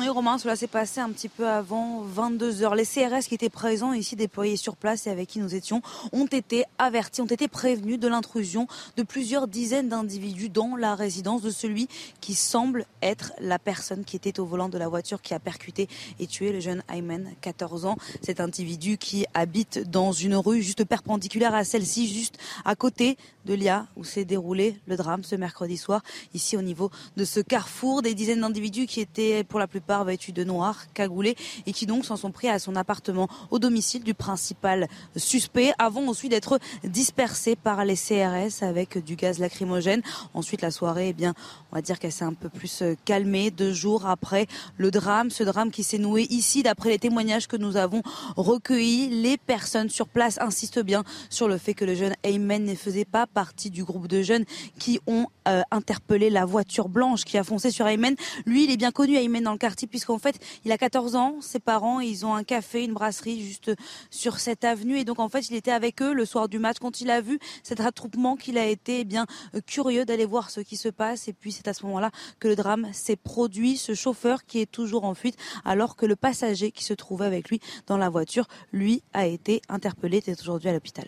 Oui, 0.00 0.08
Romain, 0.08 0.38
cela 0.38 0.54
s'est 0.54 0.68
passé 0.68 1.00
un 1.00 1.10
petit 1.10 1.28
peu 1.28 1.48
avant 1.48 2.02
22 2.02 2.62
heures. 2.62 2.76
Les 2.76 2.84
CRS 2.84 3.26
qui 3.26 3.34
étaient 3.34 3.48
présents 3.48 3.92
ici, 3.92 4.14
déployés 4.14 4.56
sur 4.56 4.76
place 4.76 5.08
et 5.08 5.10
avec 5.10 5.28
qui 5.28 5.40
nous 5.40 5.56
étions, 5.56 5.82
ont 6.12 6.26
été 6.26 6.64
avertis, 6.78 7.20
ont 7.20 7.26
été 7.26 7.48
prévenus 7.48 7.98
de 7.98 8.06
l'intrusion 8.06 8.68
de 8.96 9.02
plusieurs 9.02 9.48
dizaines 9.48 9.88
d'individus 9.88 10.50
dans 10.50 10.76
la 10.76 10.94
résidence 10.94 11.42
de 11.42 11.50
celui 11.50 11.88
qui 12.20 12.36
semble 12.36 12.86
être 13.02 13.32
la 13.40 13.58
personne 13.58 14.04
qui 14.04 14.14
était 14.14 14.38
au 14.38 14.44
volant 14.44 14.68
de 14.68 14.78
la 14.78 14.86
voiture 14.86 15.20
qui 15.20 15.34
a 15.34 15.40
percuté 15.40 15.88
et 16.20 16.28
tué 16.28 16.52
le 16.52 16.60
jeune 16.60 16.84
Ayman, 16.88 17.32
14 17.40 17.84
ans. 17.84 17.96
Cet 18.22 18.38
individu 18.38 18.98
qui 18.98 19.26
habite 19.34 19.80
dans 19.90 20.12
une 20.12 20.36
rue 20.36 20.62
juste 20.62 20.84
perpendiculaire 20.84 21.56
à 21.56 21.64
celle-ci, 21.64 22.06
juste 22.06 22.38
à 22.64 22.76
côté 22.76 23.16
de 23.46 23.54
l'IA 23.54 23.88
où 23.96 24.04
s'est 24.04 24.24
déroulé 24.24 24.78
le 24.86 24.96
drame 24.96 25.24
ce 25.24 25.34
mercredi 25.34 25.76
soir. 25.76 26.02
Ici, 26.34 26.56
au 26.56 26.62
niveau 26.62 26.92
de 27.16 27.24
ce 27.24 27.40
carrefour, 27.40 28.02
des 28.02 28.14
dizaines 28.14 28.42
d'individus 28.42 28.86
qui 28.86 29.00
étaient 29.00 29.42
pour 29.42 29.58
la 29.58 29.66
plupart 29.66 29.87
vêtus 30.04 30.32
de 30.32 30.44
noir, 30.44 30.92
cagoulés, 30.92 31.36
et 31.66 31.72
qui 31.72 31.86
donc 31.86 32.04
s'en 32.04 32.16
sont 32.16 32.30
pris 32.30 32.48
à 32.48 32.58
son 32.58 32.76
appartement 32.76 33.28
au 33.50 33.58
domicile 33.58 34.04
du 34.04 34.14
principal 34.14 34.88
suspect, 35.16 35.72
avant 35.78 36.06
ensuite 36.06 36.30
d'être 36.30 36.58
dispersés 36.84 37.56
par 37.56 37.84
les 37.84 37.96
CRS 37.96 38.62
avec 38.62 39.02
du 39.04 39.16
gaz 39.16 39.38
lacrymogène. 39.38 40.02
Ensuite, 40.34 40.62
la 40.62 40.70
soirée, 40.70 41.08
eh 41.08 41.12
bien, 41.12 41.34
on 41.72 41.76
va 41.76 41.82
dire 41.82 41.98
qu'elle 41.98 42.12
s'est 42.12 42.24
un 42.24 42.34
peu 42.34 42.48
plus 42.48 42.82
euh, 42.82 42.94
calmée 43.04 43.50
deux 43.50 43.72
jours 43.72 44.06
après 44.06 44.46
le 44.76 44.90
drame, 44.90 45.30
ce 45.30 45.42
drame 45.42 45.70
qui 45.70 45.82
s'est 45.82 45.98
noué 45.98 46.26
ici, 46.30 46.62
d'après 46.62 46.90
les 46.90 46.98
témoignages 46.98 47.46
que 47.46 47.56
nous 47.56 47.76
avons 47.76 48.02
recueillis. 48.36 49.08
Les 49.22 49.36
personnes 49.36 49.88
sur 49.88 50.08
place 50.08 50.38
insistent 50.40 50.82
bien 50.82 51.04
sur 51.30 51.48
le 51.48 51.58
fait 51.58 51.74
que 51.74 51.84
le 51.84 51.94
jeune 51.94 52.14
Ayman 52.22 52.64
ne 52.64 52.74
faisait 52.74 53.04
pas 53.04 53.26
partie 53.26 53.70
du 53.70 53.84
groupe 53.84 54.08
de 54.08 54.22
jeunes 54.22 54.44
qui 54.78 55.00
ont 55.06 55.26
euh, 55.46 55.62
interpellé 55.70 56.30
la 56.30 56.44
voiture 56.44 56.88
blanche 56.88 57.24
qui 57.24 57.38
a 57.38 57.44
foncé 57.44 57.70
sur 57.70 57.86
Aymen. 57.86 58.16
Lui, 58.46 58.64
il 58.64 58.70
est 58.70 58.76
bien 58.76 58.90
connu, 58.90 59.16
Aymen, 59.16 59.44
dans 59.44 59.52
le 59.52 59.58
quartier, 59.58 59.77
puisqu'en 59.86 60.18
fait, 60.18 60.38
il 60.64 60.72
a 60.72 60.78
14 60.78 61.14
ans. 61.14 61.36
Ses 61.40 61.58
parents, 61.58 62.00
ils 62.00 62.26
ont 62.26 62.34
un 62.34 62.44
café, 62.44 62.84
une 62.84 62.94
brasserie 62.94 63.40
juste 63.40 63.72
sur 64.10 64.38
cette 64.38 64.64
avenue. 64.64 64.98
Et 64.98 65.04
donc, 65.04 65.18
en 65.18 65.28
fait, 65.28 65.48
il 65.48 65.56
était 65.56 65.70
avec 65.70 66.02
eux 66.02 66.12
le 66.12 66.24
soir 66.24 66.48
du 66.48 66.58
match. 66.58 66.76
Quand 66.80 67.00
il 67.00 67.10
a 67.10 67.20
vu 67.20 67.38
cet 67.62 67.80
attroupement, 67.80 68.36
qu'il 68.36 68.58
a 68.58 68.66
été 68.66 69.00
eh 69.00 69.04
bien 69.04 69.26
curieux 69.66 70.04
d'aller 70.04 70.24
voir 70.24 70.50
ce 70.50 70.60
qui 70.60 70.76
se 70.76 70.88
passe. 70.88 71.28
Et 71.28 71.32
puis, 71.32 71.52
c'est 71.52 71.68
à 71.68 71.74
ce 71.74 71.84
moment-là 71.86 72.10
que 72.40 72.48
le 72.48 72.56
drame 72.56 72.88
s'est 72.92 73.16
produit. 73.16 73.76
Ce 73.76 73.94
chauffeur 73.94 74.44
qui 74.44 74.60
est 74.60 74.70
toujours 74.70 75.04
en 75.04 75.14
fuite, 75.14 75.36
alors 75.64 75.96
que 75.96 76.06
le 76.06 76.16
passager 76.16 76.70
qui 76.70 76.84
se 76.84 76.94
trouvait 76.94 77.26
avec 77.26 77.48
lui 77.48 77.60
dans 77.86 77.96
la 77.96 78.08
voiture, 78.08 78.46
lui, 78.72 79.02
a 79.12 79.26
été 79.26 79.62
interpellé. 79.68 80.22
Est 80.26 80.40
aujourd'hui 80.42 80.68
à 80.68 80.72
l'hôpital. 80.72 81.06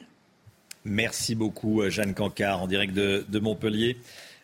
Merci 0.84 1.34
beaucoup, 1.34 1.82
euh, 1.82 1.90
Jeanne 1.90 2.14
Cancard, 2.14 2.62
en 2.62 2.66
direct 2.66 2.94
de, 2.94 3.38
Montpellier, 3.38 3.98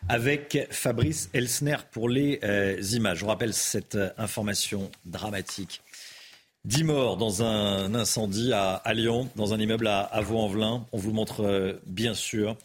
avec 0.09 0.67
Fabrice 0.71 1.29
Elsner 1.33 1.77
pour 1.91 2.09
les 2.09 2.39
euh, 2.43 2.81
images. 2.93 3.17
Je 3.17 3.23
vous 3.23 3.29
rappelle 3.29 3.53
cette 3.53 3.95
euh, 3.95 4.09
information 4.17 4.89
dramatique. 5.05 5.81
Dix 6.65 6.83
morts 6.83 7.17
dans 7.17 7.43
un 7.43 7.95
incendie 7.95 8.51
à, 8.53 8.81
Lyon, 8.93 9.29
dans 9.35 9.53
un 9.53 9.59
immeuble 9.59 9.87
à, 9.87 10.09
Vaux-en-Velin. 10.21 10.85
On 10.91 10.97
vous 10.97 11.13
montre 11.13 11.79
bien 11.85 12.13
sûr 12.13 12.57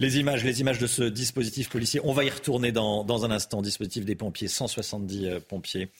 les 0.00 0.18
images, 0.18 0.42
les 0.42 0.62
images 0.62 0.78
de 0.78 0.86
ce 0.86 1.02
dispositif 1.02 1.68
policier. 1.68 2.00
On 2.02 2.14
va 2.14 2.24
y 2.24 2.30
retourner 2.30 2.72
dans, 2.72 3.24
un 3.24 3.30
instant. 3.30 3.60
Dispositif 3.60 4.06
des 4.06 4.14
pompiers, 4.14 4.48
170 4.48 5.40
pompiers, 5.48 5.90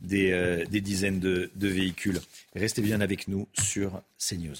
des, 0.00 0.66
dizaines 0.80 1.20
de, 1.20 1.50
de 1.54 1.68
véhicules. 1.68 2.20
Restez 2.54 2.80
bien 2.80 3.02
avec 3.02 3.28
nous 3.28 3.46
sur 3.52 4.00
CNews. 4.18 4.56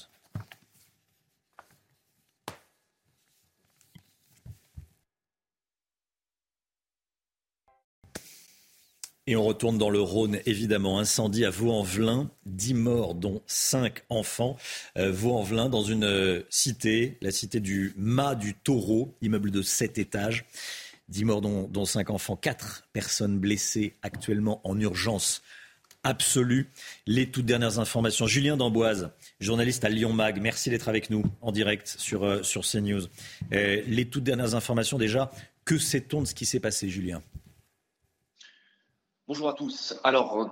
Et 9.27 9.37
on 9.37 9.45
retourne 9.45 9.79
dans 9.79 9.89
le 9.89 10.01
Rhône, 10.01 10.39
évidemment. 10.45 10.99
Incendie 10.99 11.47
à 11.47 11.51
Vaux-en-Velin, 11.51 12.31
10 12.45 12.75
morts, 12.75 13.15
dont 13.15 13.41
5 13.47 14.03
enfants. 14.11 14.59
Euh, 14.99 15.11
Vaux-en-Velin, 15.11 15.71
dans 15.71 15.83
une 15.83 16.05
euh, 16.05 16.43
cité, 16.51 17.17
la 17.23 17.31
cité 17.31 17.61
du 17.61 17.95
Mât 17.97 18.35
du 18.35 18.53
Taureau, 18.55 19.15
immeuble 19.23 19.51
de 19.51 19.63
7 19.63 19.97
étages. 19.97 20.45
10 21.09 21.25
morts, 21.25 21.41
dont, 21.41 21.85
5 21.87 22.11
enfants. 22.11 22.37
4 22.37 22.87
personnes 22.93 23.39
blessées 23.39 23.95
actuellement 24.03 24.61
en 24.63 24.79
urgence 24.79 25.43
absolue. 26.03 26.69
Les 27.07 27.31
toutes 27.31 27.47
dernières 27.47 27.79
informations. 27.79 28.27
Julien 28.27 28.59
Damboise, 28.59 29.09
journaliste 29.41 29.87
à 29.87 29.89
Lyon 29.89 30.13
Mag, 30.13 30.39
merci 30.39 30.69
d'être 30.69 30.91
avec 30.91 31.09
nous 31.09 31.25
en 31.41 31.51
direct 31.51 31.97
sur, 31.99 32.25
euh, 32.25 32.43
sur 32.43 32.61
CNews. 32.61 33.07
les 33.51 34.05
toutes 34.05 34.25
dernières 34.25 34.55
informations 34.55 34.99
déjà. 34.99 35.31
Que 35.65 35.79
sait-on 35.79 36.21
de 36.21 36.27
ce 36.27 36.35
qui 36.35 36.45
s'est 36.45 36.61
passé, 36.61 36.91
Julien? 36.91 37.23
Bonjour 39.27 39.49
à 39.49 39.55
tous. 39.55 39.95
Alors, 40.05 40.39
euh, 40.39 40.45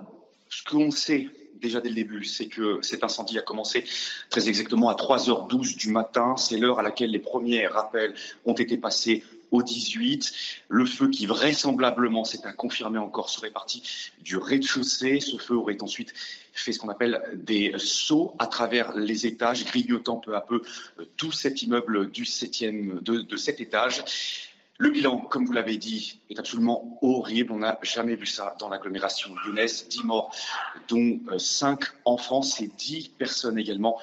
ce 0.49 0.63
qu'on 0.63 0.89
sait 0.89 1.29
déjà 1.61 1.79
dès 1.79 1.89
le 1.89 1.95
début, 1.95 2.23
c'est 2.23 2.47
que 2.47 2.81
cet 2.81 3.03
incendie 3.03 3.37
a 3.37 3.43
commencé 3.43 3.85
très 4.31 4.49
exactement 4.49 4.89
à 4.89 4.95
3h12 4.95 5.77
du 5.77 5.91
matin. 5.91 6.35
C'est 6.37 6.57
l'heure 6.57 6.79
à 6.79 6.81
laquelle 6.81 7.11
les 7.11 7.19
premiers 7.19 7.67
rappels 7.67 8.15
ont 8.45 8.55
été 8.55 8.77
passés 8.77 9.23
au 9.51 9.61
18. 9.61 10.33
Le 10.69 10.87
feu 10.87 11.07
qui 11.09 11.27
vraisemblablement, 11.27 12.23
c'est 12.23 12.47
à 12.47 12.51
confirmer 12.51 12.97
encore, 12.97 13.29
serait 13.29 13.51
parti 13.51 13.83
du 14.21 14.37
rez-de-chaussée. 14.37 15.19
Ce 15.19 15.37
feu 15.37 15.55
aurait 15.55 15.79
ensuite 15.83 16.11
fait 16.53 16.71
ce 16.71 16.79
qu'on 16.79 16.89
appelle 16.89 17.21
des 17.35 17.75
sauts 17.77 18.33
à 18.39 18.47
travers 18.47 18.97
les 18.97 19.27
étages, 19.27 19.65
grignotant 19.65 20.17
peu 20.17 20.35
à 20.35 20.41
peu 20.41 20.63
euh, 20.97 21.05
tout 21.15 21.31
cet 21.31 21.61
immeuble 21.61 22.09
du 22.09 22.25
septième, 22.25 23.01
de, 23.01 23.21
de 23.21 23.37
cet 23.37 23.61
étage. 23.61 24.03
Le 24.83 24.89
bilan, 24.89 25.17
comme 25.17 25.45
vous 25.45 25.53
l'avez 25.53 25.77
dit, 25.77 26.19
est 26.29 26.37
absolument 26.37 26.99
horrible. 27.01 27.53
On 27.53 27.59
n'a 27.59 27.79
jamais 27.83 28.15
vu 28.15 28.25
ça 28.25 28.53
dans 28.59 28.67
l'agglomération 28.67 29.33
lyonnaise. 29.45 29.87
10 29.87 30.03
morts, 30.03 30.35
dont 30.89 31.21
5 31.37 31.81
euh, 31.81 31.87
enfants, 32.03 32.41
c'est 32.41 32.67
10 32.67 33.11
personnes 33.17 33.57
également 33.57 33.97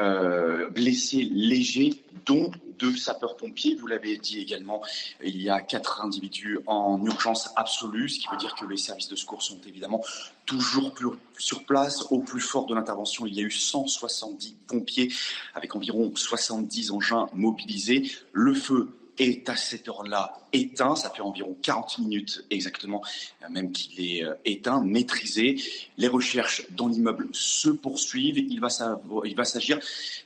euh, 0.00 0.68
blessés 0.70 1.22
légers, 1.22 2.02
dont 2.26 2.50
deux 2.80 2.96
sapeurs-pompiers. 2.96 3.76
Vous 3.76 3.86
l'avez 3.86 4.16
dit 4.16 4.40
également, 4.40 4.82
il 5.22 5.40
y 5.40 5.50
a 5.50 5.60
quatre 5.60 6.00
individus 6.00 6.58
en 6.66 7.00
urgence 7.06 7.50
absolue, 7.54 8.08
ce 8.08 8.18
qui 8.18 8.26
veut 8.28 8.36
dire 8.36 8.56
que 8.56 8.66
les 8.66 8.76
services 8.76 9.08
de 9.08 9.14
secours 9.14 9.40
sont 9.40 9.60
évidemment 9.68 10.02
toujours 10.46 10.94
plus 10.94 11.10
sur 11.38 11.64
place. 11.64 12.10
Au 12.10 12.18
plus 12.18 12.40
fort 12.40 12.66
de 12.66 12.74
l'intervention, 12.74 13.24
il 13.24 13.34
y 13.34 13.38
a 13.38 13.44
eu 13.44 13.52
170 13.52 14.56
pompiers 14.66 15.12
avec 15.54 15.76
environ 15.76 16.10
70 16.12 16.90
engins 16.90 17.28
mobilisés. 17.34 18.10
Le 18.32 18.52
feu 18.52 18.88
est 19.18 19.48
à 19.48 19.56
cette 19.56 19.88
heure-là 19.88 20.38
éteint. 20.52 20.96
Ça 20.96 21.10
fait 21.10 21.22
environ 21.22 21.56
40 21.62 21.98
minutes 21.98 22.44
exactement, 22.50 23.02
même 23.50 23.72
qu'il 23.72 24.00
est 24.04 24.24
éteint, 24.44 24.82
maîtrisé. 24.82 25.60
Les 25.98 26.08
recherches 26.08 26.66
dans 26.70 26.88
l'immeuble 26.88 27.28
se 27.32 27.70
poursuivent. 27.70 28.38
Il 28.38 28.60
va 28.60 29.44
s'agir 29.44 29.80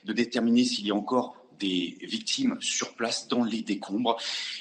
de 0.04 0.12
déterminer 0.12 0.64
s'il 0.64 0.86
y 0.86 0.90
a 0.90 0.94
encore 0.94 1.37
des 1.58 1.96
victimes 2.02 2.56
sur 2.60 2.94
place 2.94 3.28
dans 3.28 3.44
les 3.44 3.62
décombres. 3.62 4.16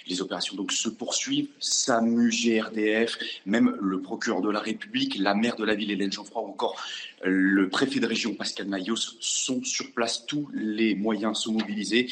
Les 0.08 0.22
opérations 0.22 0.56
donc 0.56 0.72
se 0.72 0.90
poursuivent. 0.90 1.50
SAMU, 1.60 2.30
GRDF, 2.30 3.18
même 3.46 3.76
le 3.82 4.02
procureur 4.02 4.42
de 4.42 4.50
la 4.50 4.60
République, 4.60 5.18
la 5.18 5.34
maire 5.34 5.56
de 5.56 5.66
la 5.66 5.76
ville 5.76 5.92
Hélène 5.92 6.12
Geoffroy 6.12 6.42
ou 6.42 6.48
encore 6.48 6.76
le 7.24 7.70
préfet 7.70 8.00
de 8.00 8.08
région 8.08 8.36
Pascal 8.36 8.68
Maillos 8.68 8.96
sont 9.20 9.64
sur 9.64 9.92
place. 9.94 10.26
Tous 10.26 10.50
les 10.54 10.96
moyens 10.96 11.40
sont 11.40 11.54
mobilisés. 11.54 12.08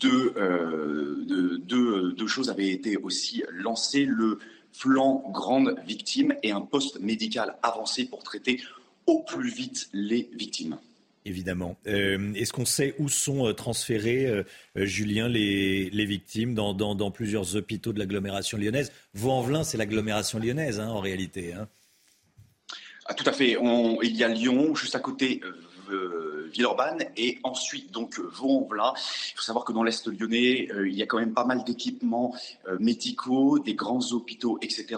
Deux, 0.00 0.32
euh, 0.36 1.58
deux 1.58 2.26
choses 2.26 2.50
avaient 2.50 2.70
été 2.70 2.96
aussi 2.96 3.44
lancées. 3.50 4.04
Le 4.04 4.38
flanc 4.72 5.22
grande 5.32 5.76
victime 5.86 6.34
et 6.42 6.52
un 6.52 6.60
poste 6.60 7.00
médical 7.00 7.56
avancé 7.62 8.04
pour 8.04 8.22
traiter 8.22 8.60
au 9.06 9.22
plus 9.22 9.50
vite 9.50 9.88
les 9.92 10.28
victimes 10.34 10.78
évidemment. 11.26 11.76
Euh, 11.86 12.32
est-ce 12.34 12.52
qu'on 12.52 12.64
sait 12.64 12.94
où 12.98 13.08
sont 13.08 13.46
euh, 13.46 13.52
transférés, 13.52 14.26
euh, 14.26 14.44
Julien, 14.76 15.28
les, 15.28 15.90
victimes 16.06 16.54
dans, 16.54 17.10
plusieurs 17.10 17.56
hôpitaux 17.56 17.92
de 17.92 17.98
l'agglomération 17.98 18.56
lyonnaise? 18.56 18.92
Vaux-en-Velin, 19.14 19.64
c'est 19.64 19.76
l'agglomération 19.76 20.38
lyonnaise, 20.38 20.80
hein, 20.80 20.88
en 20.88 21.00
réalité. 21.00 21.52
Hein. 21.52 21.68
Ah, 23.06 23.14
tout 23.14 23.28
à 23.28 23.32
fait. 23.32 23.56
il 24.02 24.16
y 24.16 24.24
a 24.24 24.28
Lyon, 24.28 24.74
juste 24.74 24.94
à 24.94 25.00
côté. 25.00 25.40
Villeurbanne 26.52 27.04
et 27.16 27.38
ensuite 27.44 27.92
donc 27.92 28.18
Vaux-en-Velin. 28.18 28.92
Il 28.96 29.36
faut 29.36 29.42
savoir 29.42 29.64
que 29.64 29.72
dans 29.72 29.84
l'Est 29.84 30.08
lyonnais, 30.08 30.68
il 30.84 30.94
y 30.94 31.02
a 31.02 31.06
quand 31.06 31.20
même 31.20 31.32
pas 31.32 31.44
mal 31.44 31.62
d'équipements 31.62 32.34
médicaux, 32.80 33.60
des 33.60 33.74
grands 33.74 34.00
hôpitaux, 34.10 34.58
etc. 34.62 34.96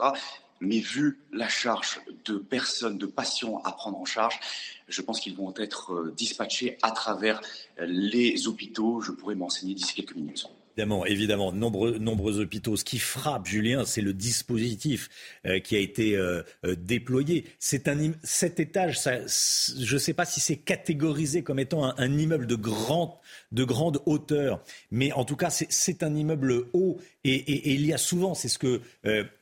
Mais 0.60 0.78
vu 0.78 1.20
la 1.30 1.48
charge 1.48 2.00
de 2.24 2.38
personnes, 2.38 2.96
de 2.96 3.04
patients 3.04 3.60
à 3.64 3.72
prendre 3.72 3.98
en 3.98 4.06
charge, 4.06 4.40
je 4.88 5.02
pense 5.02 5.20
qu'ils 5.20 5.36
vont 5.36 5.52
être 5.56 5.92
euh, 5.92 6.12
dispatchés 6.16 6.78
à 6.82 6.90
travers 6.90 7.40
les 7.78 8.48
hôpitaux. 8.48 9.00
Je 9.00 9.12
pourrais 9.12 9.34
m'enseigner 9.34 9.74
d'ici 9.74 9.94
quelques 9.94 10.16
minutes. 10.16 10.48
Évidemment, 10.78 11.06
évidemment, 11.06 11.52
nombreux, 11.52 11.98
nombreux 11.98 12.38
hôpitaux. 12.38 12.76
Ce 12.76 12.84
qui 12.84 13.00
frappe, 13.00 13.48
Julien, 13.48 13.84
c'est 13.84 14.00
le 14.00 14.12
dispositif 14.12 15.08
euh, 15.44 15.58
qui 15.58 15.74
a 15.74 15.80
été 15.80 16.14
euh, 16.14 16.44
euh, 16.64 16.76
déployé. 16.76 17.46
C'est 17.58 17.88
un 17.88 18.12
cet 18.22 18.60
étage. 18.60 18.96
Ça, 18.96 19.16
je 19.26 19.92
ne 19.92 19.98
sais 19.98 20.14
pas 20.14 20.24
si 20.24 20.38
c'est 20.38 20.58
catégorisé 20.58 21.42
comme 21.42 21.58
étant 21.58 21.98
un, 21.98 22.16
immeuble 22.16 22.46
de 22.46 22.54
grande, 22.54 23.10
de 23.50 23.64
grande 23.64 24.00
hauteur, 24.06 24.62
mais 24.92 25.10
en 25.10 25.24
tout 25.24 25.34
cas, 25.34 25.50
c'est 25.50 26.04
un 26.04 26.14
immeuble 26.14 26.66
haut. 26.72 26.98
Et, 27.24 27.34
et, 27.34 27.70
et, 27.70 27.72
il 27.72 27.84
y 27.84 27.92
a 27.92 27.98
souvent, 27.98 28.34
c'est 28.34 28.48
ce 28.48 28.60
que 28.60 28.80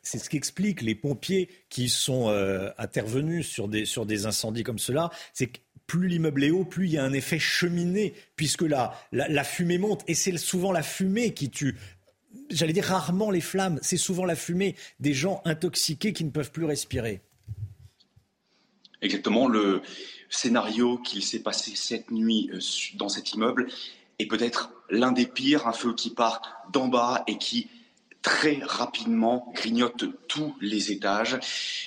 c'est 0.01 0.19
ce 0.19 0.31
qu'expliquent 0.31 0.81
les 0.81 0.95
pompiers 0.95 1.51
qui 1.69 1.91
sont 1.91 2.29
intervenus 2.79 3.47
sur 3.47 3.69
des 3.69 3.85
sur 3.85 4.07
des 4.07 4.25
incendies 4.25 4.63
comme 4.63 4.79
cela. 4.79 5.11
C'est 5.35 5.51
plus 5.87 6.09
l'immeuble 6.09 6.45
est 6.45 6.51
haut, 6.51 6.65
plus 6.65 6.87
il 6.87 6.93
y 6.93 6.99
a 6.99 7.05
un 7.05 7.13
effet 7.13 7.39
cheminée, 7.39 8.15
puisque 8.37 8.63
la, 8.63 8.95
la, 9.13 9.45
fumée 9.45 9.79
monte. 9.79 10.03
Et 10.09 10.15
c'est 10.15 10.37
souvent 10.37 10.73
la 10.73 10.83
fumée 10.83 11.33
qui 11.33 11.51
tue. 11.51 11.77
J'allais 12.51 12.73
dire 12.73 12.85
rarement 12.85 13.31
les 13.31 13.41
flammes, 13.41 13.79
c'est 13.83 13.97
souvent 13.97 14.25
la 14.25 14.37
fumée 14.37 14.77
des 15.01 15.15
gens 15.15 15.43
intoxiqués 15.45 16.13
qui 16.13 16.25
ne 16.25 16.31
peuvent 16.31 16.51
plus 16.51 16.65
respirer. 16.65 17.23
Exactement. 19.03 19.49
Le 19.49 19.83
scénario 20.29 20.99
qu'il 20.99 21.23
s'est 21.23 21.43
passé 21.43 21.73
cette 21.75 22.11
nuit 22.11 22.51
euh, 22.53 22.59
dans 22.97 23.09
cet 23.09 23.33
immeuble 23.33 23.69
est 24.19 24.27
peut-être 24.27 24.73
l'un 24.91 25.13
des 25.13 25.27
pires, 25.27 25.67
un 25.67 25.73
feu 25.73 25.95
qui 25.95 26.11
part 26.11 26.43
d'en 26.73 26.89
bas 26.89 27.23
et 27.27 27.39
qui 27.39 27.69
très 28.27 28.59
rapidement 28.61 29.53
grignote 29.55 30.05
tous 30.27 30.57
les 30.61 30.91
étages. 30.91 31.39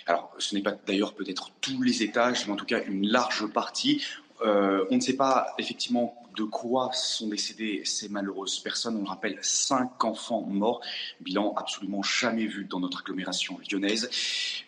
Alors, 0.06 0.34
ce 0.38 0.56
n'est 0.56 0.62
pas 0.62 0.72
d'ailleurs 0.72 1.14
peut-être 1.14 1.52
tous 1.60 1.82
les 1.82 2.02
étages, 2.02 2.48
mais 2.48 2.54
en 2.54 2.56
tout 2.56 2.66
cas 2.66 2.82
une 2.86 3.06
large 3.06 3.46
partie. 3.48 4.06
Euh, 4.42 4.86
on 4.90 4.96
ne 4.96 5.02
sait 5.02 5.18
pas 5.18 5.54
effectivement 5.58 6.16
de 6.38 6.46
quoi 6.46 6.92
sont 6.94 7.28
décédées 7.28 7.82
ces 7.84 8.08
malheureuses 8.08 8.60
personnes. 8.60 8.96
On 8.96 9.04
rappelle 9.04 9.38
cinq 9.42 10.06
enfants 10.06 10.44
morts, 10.44 10.80
bilan 11.20 11.54
absolument 11.58 12.04
jamais 12.04 12.46
vu 12.46 12.64
dans 12.64 12.80
notre 12.80 13.02
agglomération 13.02 13.60
lyonnaise. 13.70 14.10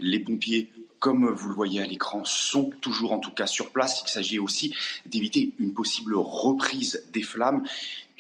Les 0.02 0.20
pompiers 0.20 0.70
comme 1.02 1.28
vous 1.32 1.50
le 1.50 1.56
voyez 1.56 1.82
à 1.82 1.88
l'écran, 1.88 2.24
sont 2.26 2.70
toujours 2.80 3.12
en 3.12 3.18
tout 3.18 3.32
cas 3.32 3.48
sur 3.48 3.72
place. 3.72 4.04
Il 4.06 4.10
s'agit 4.10 4.38
aussi 4.38 4.76
d'éviter 5.08 5.52
une 5.58 5.74
possible 5.74 6.14
reprise 6.16 7.04
des 7.12 7.24
flammes 7.24 7.64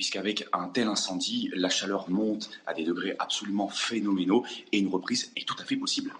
puisqu'avec 0.01 0.47
un 0.51 0.67
tel 0.67 0.87
incendie, 0.87 1.51
la 1.53 1.69
chaleur 1.69 2.09
monte 2.09 2.49
à 2.65 2.73
des 2.73 2.83
degrés 2.83 3.15
absolument 3.19 3.69
phénoménaux 3.69 4.43
et 4.71 4.79
une 4.79 4.87
reprise 4.87 5.31
est 5.35 5.47
tout 5.47 5.55
à 5.59 5.63
fait 5.63 5.75
possible. 5.75 6.11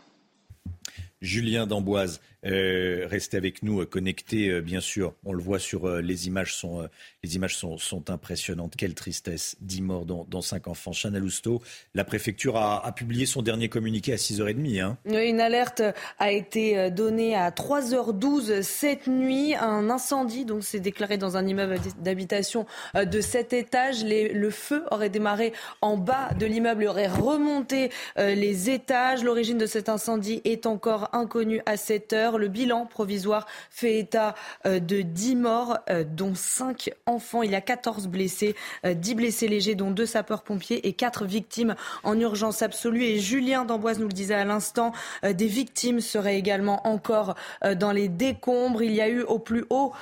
Julien 1.19 1.65
Damboise, 1.65 2.21
euh, 2.45 3.05
restez 3.07 3.37
avec 3.37 3.61
nous, 3.61 3.81
euh, 3.81 3.85
connectés, 3.85 4.49
euh, 4.49 4.61
bien 4.61 4.81
sûr. 4.81 5.13
On 5.25 5.33
le 5.33 5.41
voit 5.41 5.59
sur 5.59 5.87
les 5.97 6.27
images, 6.27 6.55
sont, 6.55 6.87
les 7.23 7.35
images 7.35 7.55
sont, 7.55 7.77
impressionnantes. 8.09 8.75
Quelle 8.75 8.95
tristesse, 8.95 9.55
10 9.61 9.81
morts 9.81 10.05
dont, 10.05 10.41
5 10.41 10.67
enfants. 10.67 10.91
Chana 10.91 11.19
Lousteau, 11.19 11.61
la 11.93 12.03
préfecture 12.03 12.57
a, 12.57 12.91
publié 12.95 13.25
son 13.25 13.41
dernier 13.41 13.69
communiqué 13.69 14.13
à 14.13 14.15
6h30. 14.15 14.81
Hein. 14.81 14.97
Une 15.05 15.39
alerte 15.39 15.81
a 16.19 16.31
été 16.31 16.89
donnée 16.91 17.35
à 17.35 17.51
3h12 17.51 18.61
cette 18.61 19.07
nuit. 19.07 19.55
Un 19.55 19.89
incendie 19.89 20.45
donc 20.45 20.63
s'est 20.63 20.79
déclaré 20.79 21.17
dans 21.17 21.37
un 21.37 21.45
immeuble 21.45 21.77
d'habitation 21.99 22.65
de 22.95 23.21
7 23.21 23.53
étages. 23.53 24.03
le 24.03 24.49
feu 24.49 24.83
aurait 24.91 25.09
démarré 25.09 25.53
en 25.81 25.97
bas 25.97 26.33
de 26.39 26.45
l'immeuble, 26.45 26.85
aurait 26.85 27.07
remonté 27.07 27.91
les 28.17 28.69
étages. 28.69 29.23
L'origine 29.23 29.57
de 29.57 29.65
cet 29.65 29.89
incendie 29.89 30.41
est 30.43 30.65
encore 30.65 31.09
inconnue 31.13 31.61
à 31.65 31.77
cette 31.77 32.13
Le 32.37 32.47
bilan 32.47 32.85
provisoire 32.85 33.47
fait 33.69 33.99
état 33.99 34.35
euh, 34.65 34.79
de 34.79 35.01
10 35.01 35.35
morts, 35.35 35.77
euh, 35.89 36.03
dont 36.03 36.35
5 36.35 36.91
enfants. 37.05 37.43
Il 37.43 37.51
y 37.51 37.55
a 37.55 37.61
14 37.61 38.07
blessés, 38.07 38.55
10 38.83 39.11
euh, 39.11 39.15
blessés 39.15 39.47
légers, 39.47 39.75
dont 39.75 39.91
2 39.91 40.05
sapeurs-pompiers 40.05 40.87
et 40.87 40.93
4 40.93 41.25
victimes 41.25 41.75
en 42.03 42.19
urgence 42.19 42.61
absolue. 42.61 43.03
Et 43.03 43.19
Julien 43.19 43.65
D'Amboise 43.65 43.99
nous 43.99 44.07
le 44.07 44.13
disait 44.13 44.35
à 44.35 44.45
l'instant, 44.45 44.91
des 45.23 45.47
victimes 45.47 45.99
seraient 45.99 46.37
également 46.37 46.87
encore 46.87 47.35
dans 47.75 47.91
les 47.91 48.07
décombres. 48.09 48.81
Il 48.81 48.93
y 48.93 49.01
a 49.01 49.09
eu 49.09 49.21
au 49.21 49.39
plus 49.39 49.65
haut 49.69 49.93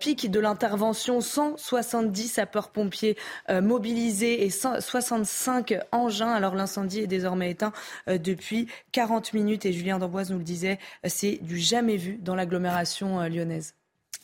pic 0.00 0.30
de 0.30 0.40
l'intervention 0.40 1.20
170 1.20 2.28
sapeurs-pompiers 2.28 3.16
mobilisés 3.50 4.44
et 4.44 4.50
65 4.50 5.78
engins. 5.92 6.32
Alors 6.32 6.54
l'incendie 6.54 7.00
est 7.00 7.06
désormais 7.06 7.50
éteint 7.50 7.72
depuis 8.06 8.68
40 8.92 9.32
minutes 9.32 9.66
et 9.66 9.72
Julien 9.72 9.98
D'Amboise 9.98 10.30
nous 10.30 10.38
le 10.38 10.44
disait, 10.44 10.78
c'est 11.04 11.38
du 11.42 11.57
jamais 11.58 11.96
vu 11.96 12.18
dans 12.18 12.34
l'agglomération 12.34 13.20
euh, 13.20 13.28
lyonnaise. 13.28 13.74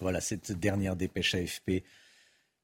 Voilà 0.01 0.21
cette 0.21 0.53
dernière 0.53 0.97
dépêche 0.97 1.35
AFP. 1.35 1.85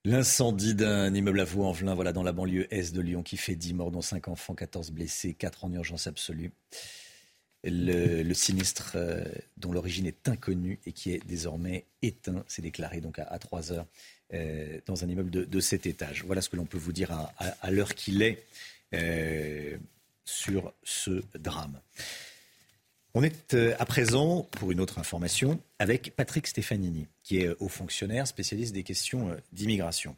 L'incendie 0.04 0.74
d'un 0.74 1.14
immeuble 1.14 1.40
à 1.40 1.44
Vaux-en-Velin, 1.44 1.94
voilà, 1.94 2.12
dans 2.12 2.22
la 2.22 2.32
banlieue 2.32 2.66
est 2.74 2.92
de 2.94 3.00
Lyon, 3.02 3.22
qui 3.22 3.36
fait 3.36 3.54
10 3.54 3.74
morts, 3.74 3.90
dont 3.90 4.00
5 4.00 4.28
enfants, 4.28 4.54
14 4.54 4.90
blessés, 4.92 5.34
4 5.34 5.66
en 5.66 5.72
urgence 5.72 6.06
absolue. 6.06 6.52
Le, 7.62 8.32
sinistre 8.32 8.92
euh, 8.94 9.22
dont 9.58 9.70
l'origine 9.70 10.06
est 10.06 10.26
inconnue 10.26 10.80
et 10.86 10.92
qui 10.92 11.12
est 11.12 11.20
désormais 11.26 11.84
éteint, 12.00 12.42
s'est 12.48 12.62
déclaré 12.62 13.02
donc 13.02 13.18
à, 13.18 13.38
3 13.38 13.72
heures 13.72 13.86
euh, 14.32 14.80
dans 14.86 15.04
un 15.04 15.08
immeuble 15.08 15.30
de, 15.30 15.44
de, 15.44 15.60
cet 15.60 15.84
étage. 15.84 16.24
Voilà 16.24 16.40
ce 16.40 16.48
que 16.48 16.56
l'on 16.56 16.64
peut 16.64 16.78
vous 16.78 16.92
dire 16.94 17.12
à, 17.12 17.30
à 17.60 17.70
l'heure 17.70 17.94
qu'il 17.94 18.22
est 18.22 18.46
sur 20.24 20.72
ce 20.82 21.22
drame. 21.38 21.80
On 23.14 23.24
est 23.24 23.54
euh, 23.54 23.74
à 23.78 23.86
présent, 23.86 24.48
pour 24.52 24.70
une 24.70 24.80
autre 24.80 24.98
information, 24.98 25.60
avec 25.80 26.14
Patrick 26.14 26.46
Stefanini, 26.46 27.08
qui 27.24 27.38
est 27.40 27.48
euh, 27.48 27.56
haut 27.58 27.68
fonctionnaire 27.68 28.26
spécialiste 28.26 28.72
des 28.72 28.84
questions 28.84 29.30
euh, 29.30 29.36
d'immigration. 29.52 30.14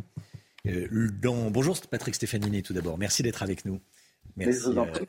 Bonjour 0.65 1.81
Patrick 1.91 2.15
Stefanini 2.15 2.63
tout 2.63 2.73
d'abord. 2.73 2.97
Merci 2.99 3.23
d'être 3.23 3.43
avec 3.43 3.65
nous. 3.65 3.81
Merci 4.37 4.69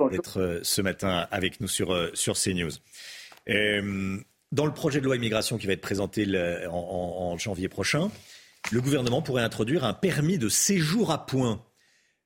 d'être 0.09 0.61
ce 0.63 0.81
matin 0.81 1.27
avec 1.29 1.61
nous 1.61 1.67
sur, 1.67 1.95
sur 2.15 2.35
CNews. 2.35 2.71
Dans 3.47 4.65
le 4.65 4.73
projet 4.73 4.99
de 4.99 5.05
loi 5.05 5.15
immigration 5.15 5.59
qui 5.59 5.67
va 5.67 5.73
être 5.73 5.81
présenté 5.81 6.25
en, 6.71 7.37
janvier 7.37 7.69
prochain, 7.69 8.09
le 8.71 8.81
gouvernement 8.81 9.21
pourrait 9.21 9.43
introduire 9.43 9.83
un 9.83 9.93
permis 9.93 10.39
de 10.39 10.49
séjour 10.49 11.11
à 11.11 11.27
points. 11.27 11.63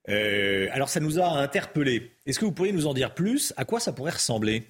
alors 0.08 0.88
ça 0.88 1.02
nous 1.02 1.20
a 1.20 1.28
interpellés. 1.28 2.14
Est-ce 2.26 2.40
que 2.40 2.46
vous 2.46 2.54
pourriez 2.54 2.72
nous 2.72 2.88
en 2.88 2.94
dire 2.94 3.14
plus? 3.14 3.54
À 3.58 3.66
quoi 3.66 3.82
ça 3.82 3.92
pourrait 3.92 4.14
ressembler? 4.14 4.64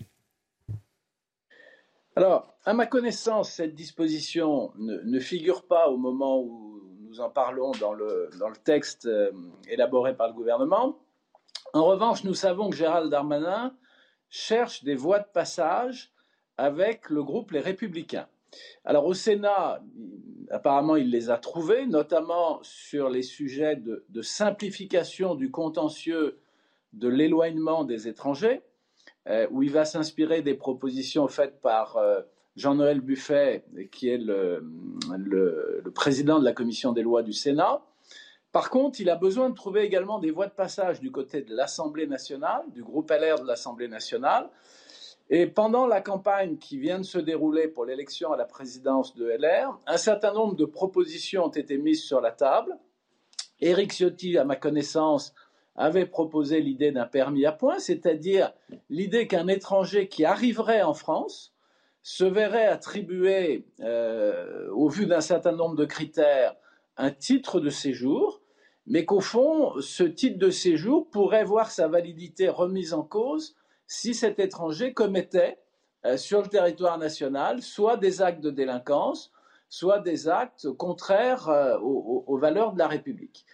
Alors, 2.17 2.53
à 2.65 2.73
ma 2.73 2.87
connaissance, 2.87 3.51
cette 3.51 3.75
disposition 3.75 4.71
ne, 4.77 5.19
figure 5.19 5.67
pas 5.67 5.87
au 5.89 5.97
moment 5.97 6.39
où 6.41 6.81
nous 7.01 7.21
en 7.21 7.29
parlons 7.29 7.71
dans 7.79 7.93
le, 7.93 8.29
dans 8.39 8.49
le 8.49 8.55
texte 8.55 9.05
euh, 9.05 9.31
élaboré 9.69 10.15
par 10.15 10.27
le 10.27 10.33
gouvernement. 10.33 10.97
En 11.73 11.85
revanche, 11.85 12.23
nous 12.23 12.33
savons 12.33 12.69
que 12.71 12.75
Gérald 12.75 13.11
Darmanin 13.11 13.75
cherche 14.29 14.83
des 14.83 14.95
voies 14.95 15.19
de 15.19 15.27
passage 15.31 16.11
avec 16.57 17.09
le 17.09 17.23
groupe 17.23 17.51
Les 17.51 17.59
Républicains. 17.59 18.27
Alors 18.83 19.05
au 19.05 19.13
Sénat, 19.13 19.81
apparemment, 20.49 20.95
il 20.95 21.11
les 21.11 21.29
a 21.29 21.37
trouvés, 21.37 21.85
notamment 21.85 22.59
sur 22.63 23.09
les 23.09 23.21
sujets 23.21 23.75
de, 23.75 24.21
simplification 24.23 25.35
du 25.35 25.51
contentieux 25.51 26.39
de 26.93 27.07
l'éloignement 27.07 27.83
des 27.83 28.07
étrangers, 28.07 28.61
où 29.51 29.63
il 29.63 29.71
va 29.71 29.85
s'inspirer 29.85 30.41
des 30.41 30.53
propositions 30.53 31.27
faites 31.27 31.59
par 31.61 31.97
euh, 31.97 32.21
Jean-Noël 32.55 33.01
Buffet, 33.01 33.65
qui 33.91 34.09
est 34.09 34.17
le, 34.17 34.63
président 35.93 36.39
de 36.39 36.45
la 36.45 36.53
commission 36.53 36.91
des 36.91 37.03
lois 37.03 37.23
du 37.23 37.33
Sénat. 37.33 37.81
Par 38.51 38.69
contre, 38.69 38.99
il 38.99 39.09
a 39.09 39.15
besoin 39.15 39.49
de 39.49 39.55
trouver 39.55 39.83
également 39.83 40.19
des 40.19 40.31
voies 40.31 40.47
de 40.47 40.53
passage 40.53 40.99
du 40.99 41.11
côté 41.11 41.41
de 41.41 41.55
l'Assemblée 41.55 42.07
nationale, 42.07 42.63
du 42.73 42.83
groupe 42.83 43.11
LR 43.11 43.41
de 43.41 43.47
l'Assemblée 43.47 43.87
nationale. 43.87 44.49
Et 45.29 45.45
pendant 45.45 45.85
la 45.85 46.01
campagne 46.01 46.57
qui 46.57 46.79
vient 46.79 46.99
de 46.99 47.03
se 47.03 47.19
dérouler 47.19 47.67
pour 47.67 47.85
l'élection 47.85 48.31
à 48.31 48.37
la 48.37 48.45
présidence 48.45 49.13
de 49.15 49.25
LR, 49.25 49.77
un 49.85 49.97
certain 49.97 50.33
nombre 50.33 50.55
de 50.55 50.65
propositions 50.65 51.45
ont 51.45 51.49
été 51.49 51.77
mises 51.77 52.03
sur 52.03 52.21
la 52.21 52.31
table. 52.31 52.75
Éric 53.59 53.91
Ciotti, 53.91 54.37
à 54.37 54.45
ma 54.45 54.55
connaissance, 54.55 55.33
avait 55.77 56.05
proposé 56.05 56.59
l'idée 56.59 56.91
d'un 56.91 57.05
permis 57.05 57.45
à 57.45 57.51
points, 57.51 57.79
c'est-à-dire 57.79 58.51
l'idée 58.89 59.27
qu'un 59.27 59.47
étranger 59.47 60.07
qui 60.07 60.25
arriverait 60.25 60.81
en 60.81 60.93
France 60.93 61.53
se 62.03 62.25
verrait 62.25 62.67
attribuer, 62.67 63.65
euh, 63.81 64.69
au 64.71 64.89
vu 64.89 65.05
d'un 65.05 65.21
certain 65.21 65.51
nombre 65.51 65.75
de 65.75 65.85
critères, 65.85 66.55
un 66.97 67.11
titre 67.11 67.59
de 67.59 67.69
séjour 67.69 68.41
mais 68.87 69.03
qu'au 69.03 69.19
fond, 69.19 69.73
ce 69.81 70.03
titre 70.03 70.39
de 70.39 70.49
séjour 70.49 71.09
pourrait 71.09 71.43
voir 71.43 71.71
sa 71.71 71.89
validité 71.89 72.47
remise 72.47 72.93
en 72.93 73.03
cause 73.03 73.55
si 73.85 74.13
cet 74.13 74.39
étranger 74.39 74.93
commettait 74.93 75.59
euh, 76.05 76.15
sur 76.15 76.41
le 76.41 76.47
territoire 76.47 76.97
national 76.97 77.61
soit 77.61 77.97
des 77.97 78.21
actes 78.21 78.41
de 78.41 78.49
délinquance, 78.49 79.31
soit 79.67 79.99
des 79.99 80.29
actes 80.29 80.71
contraires 80.71 81.49
euh, 81.49 81.77
aux, 81.79 82.37
valeurs 82.37 82.71
de 82.71 82.79
la 82.79 82.87
République. 82.87 83.45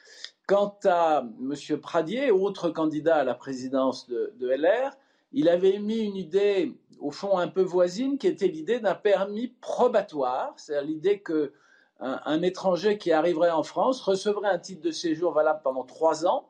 Quant 0.46 0.78
à 0.84 1.24
M. 1.40 1.80
Pradier, 1.80 2.30
autre 2.30 2.70
candidat 2.70 3.16
à 3.16 3.24
la 3.24 3.34
présidence 3.34 4.10
de, 4.10 4.34
LR, 4.42 4.92
il 5.32 5.48
avait 5.48 5.76
émis 5.76 6.00
une 6.00 6.18
idée, 6.18 6.76
au 7.00 7.12
fond, 7.12 7.38
un 7.38 7.48
peu 7.48 7.62
voisine, 7.62 8.18
qui 8.18 8.28
était 8.28 8.50
l'idée 8.50 8.82
d'un 8.82 8.94
permis 8.94 9.54
probatoire, 9.62 10.54
c'est-à-dire 10.58 10.88
l'idée 10.90 11.20
que 11.22 11.54
un, 12.02 12.42
étranger 12.42 12.98
qui 12.98 13.14
arriverait 13.14 13.52
en 13.52 13.64
France 13.64 14.02
recevrait 14.02 14.50
un 14.50 14.60
titre 14.60 14.82
de 14.82 14.92
séjour 14.92 15.32
valable 15.32 15.62
pendant 15.64 15.86
trois 15.86 16.26
ans, 16.26 16.50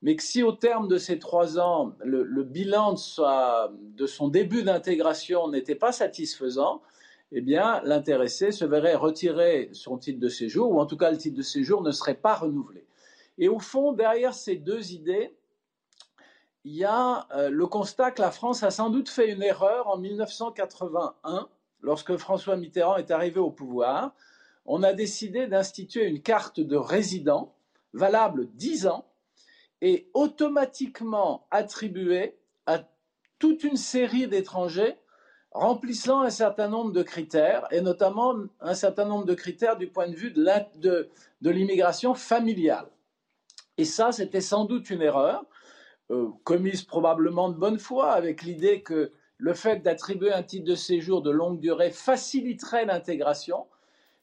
mais 0.00 0.16
que 0.16 0.22
si 0.22 0.42
au 0.42 0.52
terme 0.52 0.88
de 0.88 0.96
ces 0.96 1.18
trois 1.18 1.58
ans, 1.58 1.92
le, 2.02 2.42
bilan 2.42 2.94
de, 2.94 4.06
son 4.06 4.28
début 4.28 4.62
d'intégration 4.62 5.48
n'était 5.48 5.74
pas 5.74 5.92
satisfaisant, 5.92 6.80
eh 7.32 7.42
l'intéressé 7.42 8.52
se 8.52 8.64
verrait 8.64 8.94
retirer 8.94 9.68
son 9.72 9.98
titre 9.98 10.20
de 10.20 10.28
séjour, 10.28 10.70
ou 10.70 10.80
en 10.80 10.86
tout 10.86 10.96
cas 10.96 11.10
le 11.10 11.18
titre 11.18 11.36
de 11.36 11.42
séjour 11.42 11.82
ne 11.82 11.90
serait 11.90 12.14
pas 12.14 12.36
renouvelé. 12.36 12.86
Et 13.38 13.48
au 13.48 13.58
fond, 13.58 13.92
derrière 13.92 14.34
ces 14.34 14.56
deux 14.56 14.92
idées, 14.92 15.36
il 16.64 16.74
y 16.74 16.84
a 16.84 17.26
euh, 17.34 17.50
le 17.50 17.66
constat 17.66 18.10
que 18.10 18.22
la 18.22 18.30
France 18.30 18.62
a 18.62 18.70
sans 18.70 18.90
doute 18.90 19.08
fait 19.08 19.30
une 19.30 19.42
erreur 19.42 19.88
en 19.88 19.98
1981, 19.98 21.48
lorsque 21.82 22.16
François 22.16 22.56
Mitterrand 22.56 22.96
est 22.96 23.10
arrivé 23.10 23.38
au 23.38 23.50
pouvoir, 23.50 24.14
on 24.64 24.82
a 24.82 24.94
décidé 24.94 25.46
d'instituer 25.46 26.06
une 26.06 26.22
carte 26.22 26.60
de 26.60 26.76
résident 26.76 27.54
valable 27.92 28.48
10 28.54 28.86
ans 28.86 29.04
et 29.82 30.08
automatiquement 30.14 31.46
attribuée 31.50 32.38
à 32.64 32.82
toute 33.38 33.62
une 33.64 33.76
série 33.76 34.26
d'étrangers 34.26 34.96
remplissant 35.50 36.22
un 36.22 36.30
certain 36.30 36.68
nombre 36.68 36.92
de 36.92 37.02
critères, 37.02 37.68
et 37.70 37.80
notamment 37.80 38.34
un 38.60 38.74
certain 38.74 39.04
nombre 39.04 39.24
de 39.24 39.34
critères 39.34 39.76
du 39.76 39.86
point 39.86 40.08
de 40.08 40.16
vue 40.16 40.32
de 40.32 41.50
l'immigration 41.50 42.14
familiale. 42.14 42.88
Et 43.78 43.84
ça, 43.84 44.12
c'était 44.12 44.40
sans 44.40 44.64
doute 44.64 44.90
une 44.90 45.02
erreur, 45.02 45.44
euh, 46.10 46.28
commise 46.44 46.82
probablement 46.82 47.48
de 47.48 47.56
bonne 47.56 47.78
foi, 47.78 48.12
avec 48.12 48.42
l'idée 48.42 48.82
que 48.82 49.10
le 49.38 49.54
fait 49.54 49.82
d'attribuer 49.82 50.32
un 50.32 50.42
titre 50.42 50.64
de 50.64 50.74
séjour 50.74 51.22
de 51.22 51.30
longue 51.30 51.60
durée 51.60 51.90
faciliterait 51.90 52.86
l'intégration, 52.86 53.66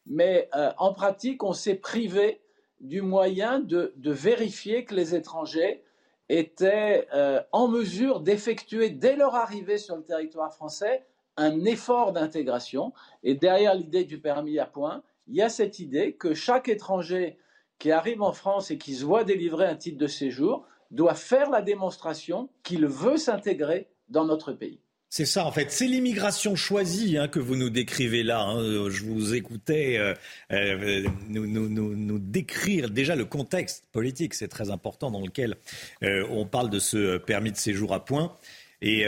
mais 0.05 0.49
euh, 0.55 0.71
en 0.77 0.93
pratique, 0.93 1.43
on 1.43 1.53
s'est 1.53 1.75
privé 1.75 2.41
du 2.79 3.01
moyen 3.01 3.59
de, 3.59 3.93
vérifier 3.97 4.85
que 4.85 4.95
les 4.95 5.15
étrangers 5.15 5.83
étaient 6.29 7.07
euh, 7.13 7.41
en 7.51 7.67
mesure 7.67 8.21
d'effectuer 8.21 8.89
dès 8.89 9.15
leur 9.15 9.35
arrivée 9.35 9.77
sur 9.77 9.95
le 9.97 10.03
territoire 10.03 10.53
français 10.53 11.05
un 11.37 11.63
effort 11.65 12.13
d'intégration. 12.13 12.93
Et 13.23 13.35
derrière 13.35 13.75
l'idée 13.75 14.05
du 14.05 14.19
permis 14.19 14.59
à 14.59 14.65
points, 14.65 15.03
il 15.27 15.35
y 15.35 15.41
a 15.41 15.49
cette 15.49 15.79
idée 15.79 16.13
que 16.13 16.33
chaque 16.33 16.67
étranger 16.67 17.37
qui 17.81 17.91
arrive 17.91 18.21
en 18.21 18.31
France 18.31 18.69
et 18.69 18.77
qui 18.77 18.93
se 18.93 19.03
voit 19.03 19.23
délivrer 19.23 19.65
un 19.65 19.75
titre 19.75 19.97
de 19.97 20.05
séjour 20.05 20.67
doit 20.91 21.15
faire 21.15 21.49
la 21.49 21.63
démonstration 21.63 22.47
qu'il 22.61 22.85
veut 22.85 23.17
s'intégrer 23.17 23.87
dans 24.07 24.23
notre 24.23 24.53
pays. 24.53 24.79
C'est 25.09 25.25
ça, 25.25 25.45
en 25.47 25.51
fait. 25.51 25.71
C'est 25.71 25.87
l'immigration 25.87 26.55
choisie 26.55 27.17
hein, 27.17 27.27
que 27.27 27.39
vous 27.39 27.55
nous 27.55 27.71
décrivez 27.71 28.21
là. 28.21 28.43
Hein. 28.43 28.89
Je 28.89 29.03
vous 29.03 29.33
écoutais 29.33 29.97
euh, 29.97 30.13
euh, 30.51 31.07
nous, 31.27 32.19
décrire 32.19 32.91
déjà 32.91 33.15
le 33.15 33.25
contexte 33.25 33.83
politique. 33.91 34.35
C'est 34.35 34.47
très 34.47 34.69
important 34.69 35.09
dans 35.09 35.21
lequel 35.21 35.57
euh, 36.03 36.25
on 36.29 36.45
parle 36.45 36.69
de 36.69 36.79
ce 36.79 37.17
permis 37.17 37.51
de 37.51 37.57
séjour 37.57 37.95
à 37.95 38.05
point. 38.05 38.35
Et, 38.83 39.05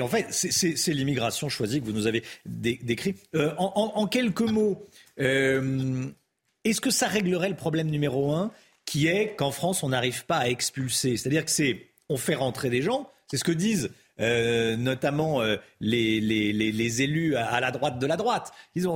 en 0.00 0.08
fait, 0.08 0.26
c'est 0.30 0.92
l'immigration 0.92 1.48
choisie 1.48 1.80
que 1.80 1.86
vous 1.86 1.92
nous 1.92 2.08
avez 2.08 2.24
décrit. 2.44 3.14
En, 3.34 3.92
en, 3.94 4.06
quelques 4.08 4.42
mots, 4.42 4.86
est-ce 6.70 6.80
que 6.80 6.90
ça 6.90 7.08
réglerait 7.08 7.48
le 7.48 7.56
problème 7.56 7.88
numéro 7.88 8.32
un, 8.32 8.50
qui 8.84 9.06
est 9.06 9.34
qu'en 9.36 9.50
France, 9.50 9.82
on 9.82 9.90
n'arrive 9.90 10.24
pas 10.26 10.38
à 10.38 10.48
expulser? 10.48 11.16
C'est-à-dire 11.16 11.44
que 11.44 11.50
c'est 11.50 11.86
on 12.08 12.16
fait 12.16 12.34
rentrer 12.34 12.70
des 12.70 12.82
gens. 12.82 13.10
C'est 13.26 13.36
ce 13.36 13.44
que 13.44 13.52
disent 13.52 13.90
euh, 14.20 14.76
notamment 14.76 15.40
euh, 15.42 15.56
les, 15.80 16.20
les, 16.20 16.52
les, 16.52 17.02
élus 17.02 17.36
à, 17.36 17.60
la 17.60 17.70
droite 17.70 18.00
de 18.00 18.06
la 18.06 18.16
droite. 18.16 18.52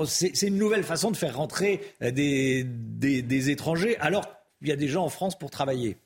C'est 0.07 0.49
une 0.49 0.59
nouvelle 0.59 0.83
façon 0.83 1.13
de 1.13 1.17
faire 1.17 1.37
rentrer 1.37 1.81
euh, 2.03 2.11
des, 2.11 2.65
des, 2.65 3.23
des 3.23 3.51
étrangers 3.51 3.97
alors 3.99 4.25
qu'il 4.59 4.69
y 4.69 4.73
a 4.73 4.77
des 4.77 4.89
gens 4.89 5.05
en 5.05 5.09
France 5.09 5.39
pour 5.39 5.51
travailler. 5.51 5.97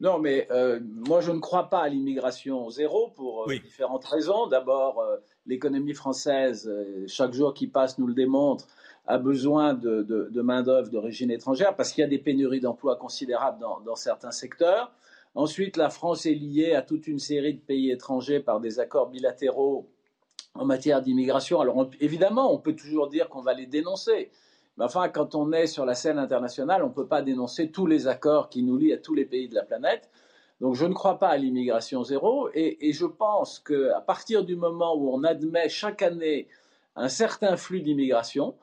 Non, 0.00 0.18
mais 0.18 0.48
moi 0.82 1.22
je 1.22 1.30
ne 1.30 1.38
crois 1.38 1.70
pas 1.70 1.80
à 1.80 1.88
l'immigration 1.88 2.68
zéro 2.68 3.08
pour 3.16 3.48
différentes 3.48 4.04
raisons. 4.04 4.48
D'abord, 4.48 5.02
l'économie 5.46 5.94
française, 5.94 6.70
chaque 7.06 7.32
jour 7.32 7.54
qui 7.54 7.68
passe 7.68 7.96
nous 7.96 8.08
le 8.08 8.12
démontre, 8.12 8.66
a 9.06 9.18
besoin 9.18 9.74
de, 9.74 10.40
main-d'œuvre 10.40 10.88
d'origine 10.88 11.30
étrangère 11.30 11.76
parce 11.76 11.92
qu'il 11.92 12.02
y 12.02 12.04
a 12.04 12.08
des 12.08 12.18
pénuries 12.18 12.60
d'emplois 12.60 12.96
considérables 12.96 13.58
dans, 13.60 13.96
certains 13.96 14.30
secteurs. 14.30 14.92
Ensuite, 15.34 15.76
la 15.76 15.90
France 15.90 16.26
est 16.26 16.34
liée 16.34 16.74
à 16.74 16.82
toute 16.82 17.06
une 17.06 17.18
série 17.18 17.54
de 17.54 17.60
pays 17.60 17.90
étrangers 17.90 18.40
par 18.40 18.60
des 18.60 18.80
accords 18.80 19.10
bilatéraux 19.10 19.88
en 20.54 20.64
matière 20.64 21.02
d'immigration. 21.02 21.60
Alors 21.60 21.90
évidemment, 22.00 22.54
on 22.54 22.58
peut 22.58 22.76
toujours 22.76 23.08
dire 23.08 23.28
qu'on 23.28 23.42
va 23.42 23.52
les 23.52 23.66
dénoncer. 23.66 24.30
Mais 24.76 24.84
enfin, 24.84 25.08
quand 25.08 25.34
on 25.34 25.52
est 25.52 25.66
sur 25.66 25.84
la 25.84 25.94
scène 25.94 26.18
internationale, 26.18 26.82
on 26.82 26.88
ne 26.88 26.94
peut 26.94 27.06
pas 27.06 27.22
dénoncer 27.22 27.70
tous 27.70 27.86
les 27.86 28.06
accords 28.06 28.48
qui 28.48 28.62
nous 28.62 28.76
lient 28.76 28.92
à 28.92 28.98
tous 28.98 29.14
les 29.14 29.24
pays 29.24 29.48
de 29.48 29.54
la 29.54 29.64
planète. 29.64 30.08
Donc 30.60 30.74
je 30.76 30.86
ne 30.86 30.94
crois 30.94 31.18
pas 31.18 31.28
à 31.28 31.36
l'immigration 31.36 32.04
zéro 32.04 32.48
et, 32.54 32.92
je 32.92 33.06
pense 33.06 33.58
qu'à 33.58 34.00
partir 34.00 34.44
du 34.44 34.56
moment 34.56 34.94
où 34.96 35.12
on 35.12 35.24
admet 35.24 35.68
chaque 35.68 36.00
année 36.02 36.48
un 36.96 37.08
certain 37.08 37.56
flux 37.56 37.80
d'immigration, 37.80 38.54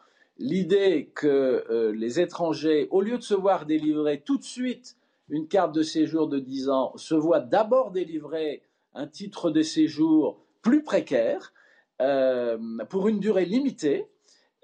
l'idée 0.41 1.11
que 1.15 1.65
euh, 1.69 1.91
les 1.93 2.19
étrangers, 2.19 2.87
au 2.91 3.01
lieu 3.01 3.17
de 3.17 3.23
se 3.23 3.33
voir 3.33 3.65
délivrer 3.65 4.21
tout 4.21 4.37
de 4.37 4.43
suite 4.43 4.97
une 5.29 5.47
carte 5.47 5.73
de 5.73 5.83
séjour 5.83 6.27
de 6.27 6.39
10 6.39 6.69
ans 6.69 6.93
se 6.97 7.15
voit 7.15 7.39
d'abord 7.39 7.91
délivrer 7.91 8.63
un 8.93 9.07
titre 9.07 9.49
de 9.49 9.61
séjour 9.61 10.43
plus 10.61 10.83
précaire 10.83 11.53
euh, 12.01 12.57
pour 12.89 13.07
une 13.07 13.19
durée 13.19 13.45
limitée, 13.45 14.07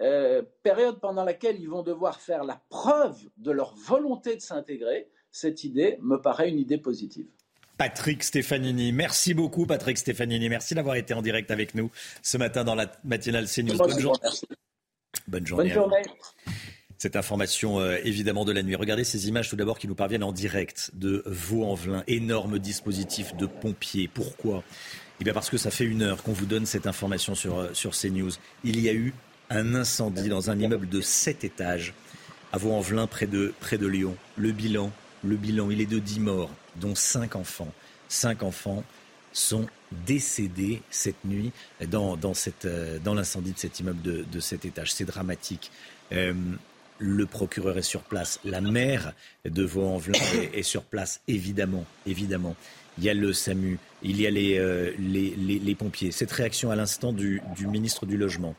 euh, 0.02 0.42
période 0.64 1.00
pendant 1.00 1.24
laquelle 1.24 1.60
ils 1.60 1.70
vont 1.70 1.84
devoir 1.84 2.20
faire 2.20 2.44
la 2.44 2.62
preuve 2.70 3.18
de 3.38 3.52
leur 3.52 3.76
volonté 3.76 4.36
de 4.36 4.42
s'intégrer, 4.42 5.10
cette 5.32 5.64
idée 5.64 5.98
me 6.02 6.18
paraît 6.18 6.50
une 6.50 6.60
idée 6.60 6.78
positive. 6.78 7.28
Patrick 7.78 8.24
Stefanini. 8.24 8.92
Merci 8.92 9.36
beaucoup, 9.36 9.68
Patrick 9.68 9.98
Stefanini. 10.00 10.50
Merci 10.50 10.74
d'avoir 10.74 10.96
été 10.96 11.14
en 11.14 11.22
direct 11.22 11.52
avec 11.52 11.76
nous 11.76 11.92
ce 12.24 12.38
matin 12.38 12.64
dans 12.64 12.76
la 12.76 12.92
matinale 13.04 13.46
CNews. 13.46 13.78
Bonne, 13.78 14.00
journée. 14.00 14.20
Bonne 15.28 15.46
journée. 15.46 15.66
Bonne 15.66 15.74
journée 15.74 16.04
cette 16.98 17.16
information 17.16 17.80
euh, 17.80 17.98
évidemment 18.04 18.46
de 18.46 18.52
la 18.52 18.64
nuit. 18.64 18.76
Regardez 18.76 19.04
ces 19.04 19.28
images 19.28 19.50
tout 19.50 19.56
d'abord 19.56 19.78
qui 19.78 19.88
nous 19.88 19.96
parviennent 19.96 20.24
en 20.24 20.32
direct 20.32 20.92
de 20.94 21.24
Vaux-en-Velin, 21.26 22.04
énorme 22.08 22.60
dispositif 22.60 23.36
de 23.36 23.46
pompiers. 23.46 24.10
Pourquoi? 24.12 24.64
Eh 25.20 25.24
bien 25.24 25.34
parce 25.34 25.50
que 25.50 25.58
ça 25.58 25.72
fait 25.72 25.86
une 25.86 26.02
heure 26.02 26.24
qu'on 26.24 26.34
vous 26.34 26.46
donne 26.46 26.66
cette 26.66 26.88
information 26.88 27.36
sur, 27.36 27.60
euh, 27.60 27.70
sur 27.74 27.92
CNews. 27.92 28.32
Il 28.64 28.80
y 28.80 28.90
a 28.90 28.94
eu 28.94 29.14
un 29.50 29.76
incendie 29.76 30.30
dans 30.30 30.50
un 30.50 30.60
immeuble 30.60 30.90
de 30.90 31.02
7 31.02 31.44
étages 31.44 31.94
à 32.52 32.58
Vaux-en-Velin 32.58 33.08
près 33.08 33.28
de, 33.28 33.54
près 33.60 33.78
de 33.78 33.88
Lyon. 33.88 34.16
Le 34.36 34.52
bilan, 34.52 34.92
le 35.24 35.36
bilan, 35.36 35.70
il 35.70 35.82
est 35.82 35.86
de 35.86 36.00
10 36.00 36.20
morts, 36.20 36.52
dont 36.78 36.96
5 36.96 37.36
enfants. 37.36 37.72
5 38.10 38.44
enfants 38.44 38.84
sont 39.34 39.68
décédé 39.92 40.82
cette 40.90 41.24
nuit 41.26 41.52
dans, 41.88 42.18
dans, 42.18 42.34
euh, 42.66 43.00
dans 43.00 43.14
l'incendie 43.14 43.54
de 43.54 43.60
cet 43.60 43.80
immeuble 43.80 44.02
de, 44.02 44.26
de 44.30 44.40
cet 44.40 44.66
étage. 44.66 44.94
C'est 44.94 45.06
dramatique. 45.06 45.72
Euh, 46.12 46.34
le 47.00 47.26
procureur 47.26 47.78
est 47.78 47.84
sur 47.84 48.02
place, 48.02 48.40
la 48.44 48.60
maire 48.60 49.14
de 49.46 49.64
Vaux-en-Velin 49.64 50.20
est, 50.54 50.64
sur 50.64 50.84
place, 50.84 51.22
évidemment, 51.28 51.86
évidemment. 52.08 52.56
Il 52.98 53.04
y 53.04 53.10
a 53.10 53.14
le 53.14 53.34
SAMU, 53.34 53.78
il 54.02 54.20
y 54.20 54.26
a 54.26 54.32
les, 54.32 54.58
euh, 54.58 54.92
les, 54.98 55.30
les, 55.36 55.76
pompiers. 55.76 56.12
Cette 56.12 56.32
réaction 56.32 56.72
à 56.72 56.76
l'instant 56.76 57.14
du, 57.14 57.42
du 57.56 57.68
ministre 57.68 58.08
du 58.08 58.18
Logement. 58.18 58.56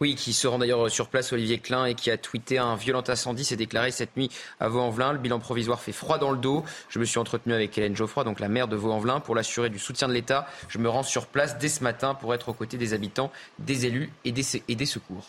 Oui, 0.00 0.16
qui 0.16 0.32
se 0.32 0.46
rend 0.46 0.58
d'ailleurs 0.58 0.90
sur 0.90 1.08
place, 1.08 1.32
Olivier 1.32 1.58
Klein, 1.58 1.86
et 1.86 1.94
qui 1.94 2.10
a 2.10 2.16
tweeté 2.16 2.58
un 2.58 2.74
violent 2.74 3.04
incendie 3.06 3.44
s'est 3.44 3.56
déclaré 3.56 3.90
cette 3.92 4.16
nuit 4.16 4.28
à 4.58 4.68
Vaux-en-Velin. 4.68 5.12
Le 5.12 5.18
bilan 5.18 5.38
provisoire 5.38 5.80
fait 5.80 5.92
froid 5.92 6.18
dans 6.18 6.30
le 6.30 6.38
dos. 6.38 6.64
Je 6.88 6.98
me 6.98 7.04
suis 7.04 7.18
entretenu 7.18 7.54
avec 7.54 7.76
Hélène 7.78 7.94
Geoffroy, 7.94 8.24
donc 8.24 8.40
la 8.40 8.48
maire 8.48 8.66
de 8.66 8.76
Vaux-en-Velin, 8.76 9.20
pour 9.20 9.34
l'assurer 9.34 9.70
du 9.70 9.78
soutien 9.78 10.08
de 10.08 10.12
l'État. 10.12 10.46
Je 10.68 10.78
me 10.78 10.88
rends 10.88 11.04
sur 11.04 11.26
place 11.26 11.58
dès 11.58 11.68
ce 11.68 11.84
matin 11.84 12.14
pour 12.14 12.34
être 12.34 12.48
aux 12.48 12.54
côtés 12.54 12.76
des 12.76 12.92
habitants, 12.92 13.30
des 13.60 13.86
élus 13.86 14.12
et 14.24 14.32
des, 14.32 14.44
et 14.68 14.74
des 14.74 14.86
secours. 14.86 15.26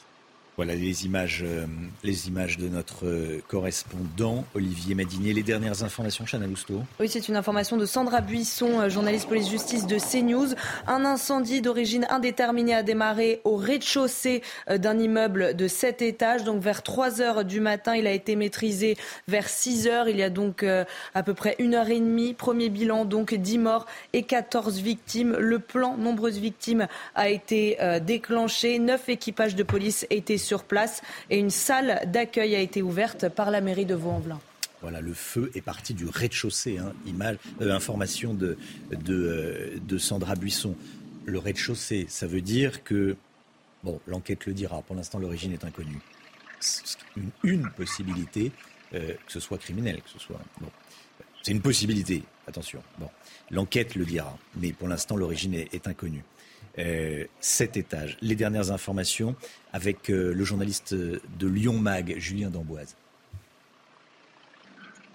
Voilà 0.58 0.74
les 0.74 1.06
images, 1.06 1.44
euh, 1.46 1.66
les 2.02 2.30
images 2.30 2.58
de 2.58 2.70
notre 2.70 3.06
euh, 3.06 3.42
correspondant 3.50 4.46
Olivier 4.54 4.96
Madinier. 4.96 5.34
Les 5.34 5.44
dernières 5.44 5.84
informations, 5.84 6.24
Chana 6.24 6.48
Lousteau. 6.48 6.82
Oui, 6.98 7.10
c'est 7.10 7.28
une 7.28 7.36
information 7.36 7.76
de 7.76 7.86
Sandra 7.86 8.22
Buisson, 8.22 8.80
euh, 8.80 8.88
journaliste 8.90 9.28
police-justice 9.28 9.86
de 9.86 9.98
CNews. 9.98 10.56
Un 10.88 11.04
incendie 11.04 11.60
d'origine 11.60 12.08
indéterminée 12.10 12.74
a 12.74 12.84
démarré 12.84 13.42
au 13.44 13.58
rez-de-chaussée 13.58 14.44
d'un 14.70 14.98
immeuble 14.98 15.58
de 15.58 15.68
7 15.68 16.02
étages. 16.02 16.46
Donc 16.46 16.62
vers 16.62 16.84
3 16.84 17.20
heures 17.20 17.44
du 17.44 17.60
matin, 17.60 17.94
il 17.98 18.08
a 18.08 18.12
été 18.12 18.38
maîtrisé 18.38 18.96
vers 19.28 19.50
6 19.50 19.88
heures. 19.88 20.08
Il 20.08 20.16
y 20.16 20.24
a 20.24 20.30
donc 20.30 20.64
à 20.64 21.24
peu 21.24 21.34
près 21.34 21.56
une 21.60 21.74
heure 21.74 21.90
et 21.90 22.00
demie. 22.00 22.34
Premier 22.34 22.70
bilan, 22.70 23.04
donc 23.04 23.34
10 23.34 23.58
morts 23.58 23.86
et 24.14 24.24
14 24.24 24.80
victimes. 24.80 25.36
Le 25.38 25.60
plan, 25.60 25.98
nombreuses 25.98 26.38
victimes, 26.38 26.88
a 27.16 27.30
été 27.30 27.78
déclenché. 28.02 28.80
Neuf 28.80 29.10
équipages 29.10 29.56
de 29.56 29.64
police 29.64 30.08
étaient 30.10 30.38
sur 30.46 30.64
place 30.64 31.02
et 31.30 31.38
une 31.38 31.50
salle 31.50 32.02
d'accueil 32.08 32.56
a 32.56 32.60
été 32.60 32.82
ouverte 32.82 33.28
par 33.30 33.52
la 33.52 33.60
mairie 33.60 33.86
de 33.86 33.96
Vaux-en-Velin. 33.96 34.40
Voilà, 34.82 35.02
le 35.02 35.14
feu 35.14 35.52
est 35.56 35.62
parti 35.62 35.94
du 35.94 36.06
rez-de-chaussée. 36.06 36.78
Hein, 36.78 36.94
euh, 37.62 37.72
information 37.72 38.34
de, 38.34 38.58
euh, 39.10 39.78
de, 39.82 39.98
Sandra 39.98 40.36
Buisson. 40.36 40.76
Le 41.26 41.40
rez-de-chaussée, 41.40 42.06
ça 42.08 42.28
veut 42.28 42.42
dire 42.42 42.84
que, 42.84 43.16
bon, 43.84 44.00
l'enquête 44.06 44.46
le 44.46 44.54
dira, 44.54 44.82
pour 44.84 44.96
l'instant 44.96 45.18
l'origine 45.18 45.54
est 45.54 45.64
inconnue. 45.64 46.00
Une, 47.16 47.32
une 47.44 47.70
possibilité, 47.72 48.52
euh, 48.94 49.14
que 49.26 49.32
ce 49.32 49.40
soit 49.40 49.58
criminel, 49.58 50.02
que 50.02 50.10
ce 50.10 50.20
soit... 50.20 50.40
Bon, 50.62 50.70
c'est 51.42 51.52
une 51.52 51.62
possibilité, 51.62 52.24
attention. 52.48 52.82
Bon, 53.00 53.10
l'enquête 53.50 53.96
le 53.96 54.06
dira, 54.06 54.38
mais 54.56 54.72
pour 54.72 54.88
l'instant 54.88 55.16
l'origine 55.16 55.56
est 55.56 55.88
inconnue. 55.88 56.24
Euh, 56.78 57.24
cet 57.40 57.78
étage. 57.78 58.18
Les 58.22 58.36
dernières 58.36 58.72
informations 58.72 59.36
avec 59.72 60.10
euh, 60.10 60.34
le 60.34 60.44
journaliste 60.44 60.94
de 60.94 61.48
Lyon 61.48 61.80
Mag, 61.80 62.16
Julien 62.18 62.50
Damboise. 62.50 62.98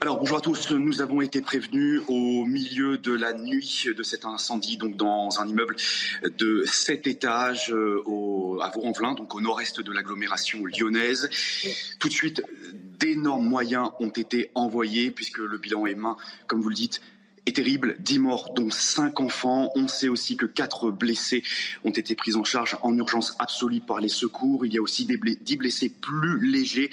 Alors 0.02 0.18
bonjour 0.18 0.38
à 0.38 0.40
tous, 0.40 0.70
nous 0.70 1.02
avons 1.02 1.20
été 1.20 1.42
prévenus 1.42 2.00
au 2.08 2.46
milieu 2.46 2.96
de 2.96 3.12
la 3.12 3.34
nuit 3.34 3.84
de 3.94 4.02
cet 4.02 4.24
incendie 4.24 4.78
donc 4.78 4.96
dans 4.96 5.38
un 5.42 5.46
immeuble 5.46 5.76
de 6.38 6.64
sept 6.64 7.06
étages 7.06 7.70
euh, 7.70 8.58
à 8.62 8.70
Vaux-en-Velin, 8.70 9.12
donc 9.12 9.34
au 9.34 9.42
nord-est 9.42 9.82
de 9.82 9.92
l'agglomération 9.92 10.64
lyonnaise. 10.64 11.28
Tout 11.98 12.08
de 12.08 12.14
suite, 12.14 12.42
d'énormes 12.98 13.46
moyens 13.46 13.90
ont 14.00 14.08
été 14.08 14.50
envoyés 14.54 15.10
puisque 15.10 15.36
le 15.36 15.58
bilan 15.58 15.84
est 15.84 15.94
main, 15.94 16.16
comme 16.46 16.62
vous 16.62 16.70
le 16.70 16.74
dites, 16.74 17.02
est 17.46 17.56
terrible. 17.56 17.96
10 18.00 18.18
morts, 18.18 18.52
dont 18.54 18.70
5 18.70 19.20
enfants. 19.20 19.70
On 19.74 19.88
sait 19.88 20.08
aussi 20.08 20.36
que 20.36 20.46
4 20.46 20.90
blessés 20.90 21.42
ont 21.84 21.90
été 21.90 22.14
pris 22.14 22.34
en 22.36 22.44
charge 22.44 22.76
en 22.82 22.96
urgence 22.96 23.36
absolue 23.38 23.80
par 23.80 24.00
les 24.00 24.08
secours. 24.08 24.66
Il 24.66 24.74
y 24.74 24.78
a 24.78 24.82
aussi 24.82 25.06
des 25.06 25.16
10 25.18 25.56
blessés 25.56 25.88
plus 25.88 26.40
légers. 26.40 26.90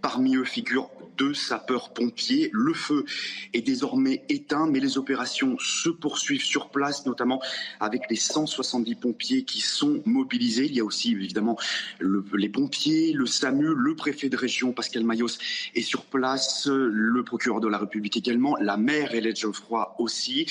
Parmi 0.00 0.36
eux 0.36 0.44
figurent 0.44 0.90
deux 1.20 1.34
sapeurs-pompiers. 1.34 2.48
Le 2.52 2.72
feu 2.72 3.04
est 3.52 3.60
désormais 3.60 4.24
éteint, 4.30 4.66
mais 4.66 4.80
les 4.80 4.96
opérations 4.96 5.56
se 5.58 5.90
poursuivent 5.90 6.42
sur 6.42 6.70
place, 6.70 7.04
notamment 7.04 7.42
avec 7.78 8.08
les 8.08 8.16
170 8.16 8.94
pompiers 8.94 9.42
qui 9.44 9.60
sont 9.60 10.00
mobilisés. 10.06 10.64
Il 10.64 10.74
y 10.74 10.80
a 10.80 10.84
aussi 10.84 11.12
évidemment 11.12 11.58
les 12.00 12.48
pompiers, 12.48 13.12
le 13.12 13.26
SAMU, 13.26 13.74
le 13.76 13.94
préfet 13.94 14.30
de 14.30 14.36
région 14.36 14.72
Pascal 14.72 15.04
Mayos 15.04 15.36
est 15.74 15.82
sur 15.82 16.04
place, 16.04 16.66
le 16.66 17.22
procureur 17.22 17.60
de 17.60 17.68
la 17.68 17.76
République 17.76 18.16
également, 18.16 18.56
la 18.56 18.78
maire 18.78 19.14
Hélène 19.14 19.36
Geoffroy 19.36 19.94
aussi, 19.98 20.46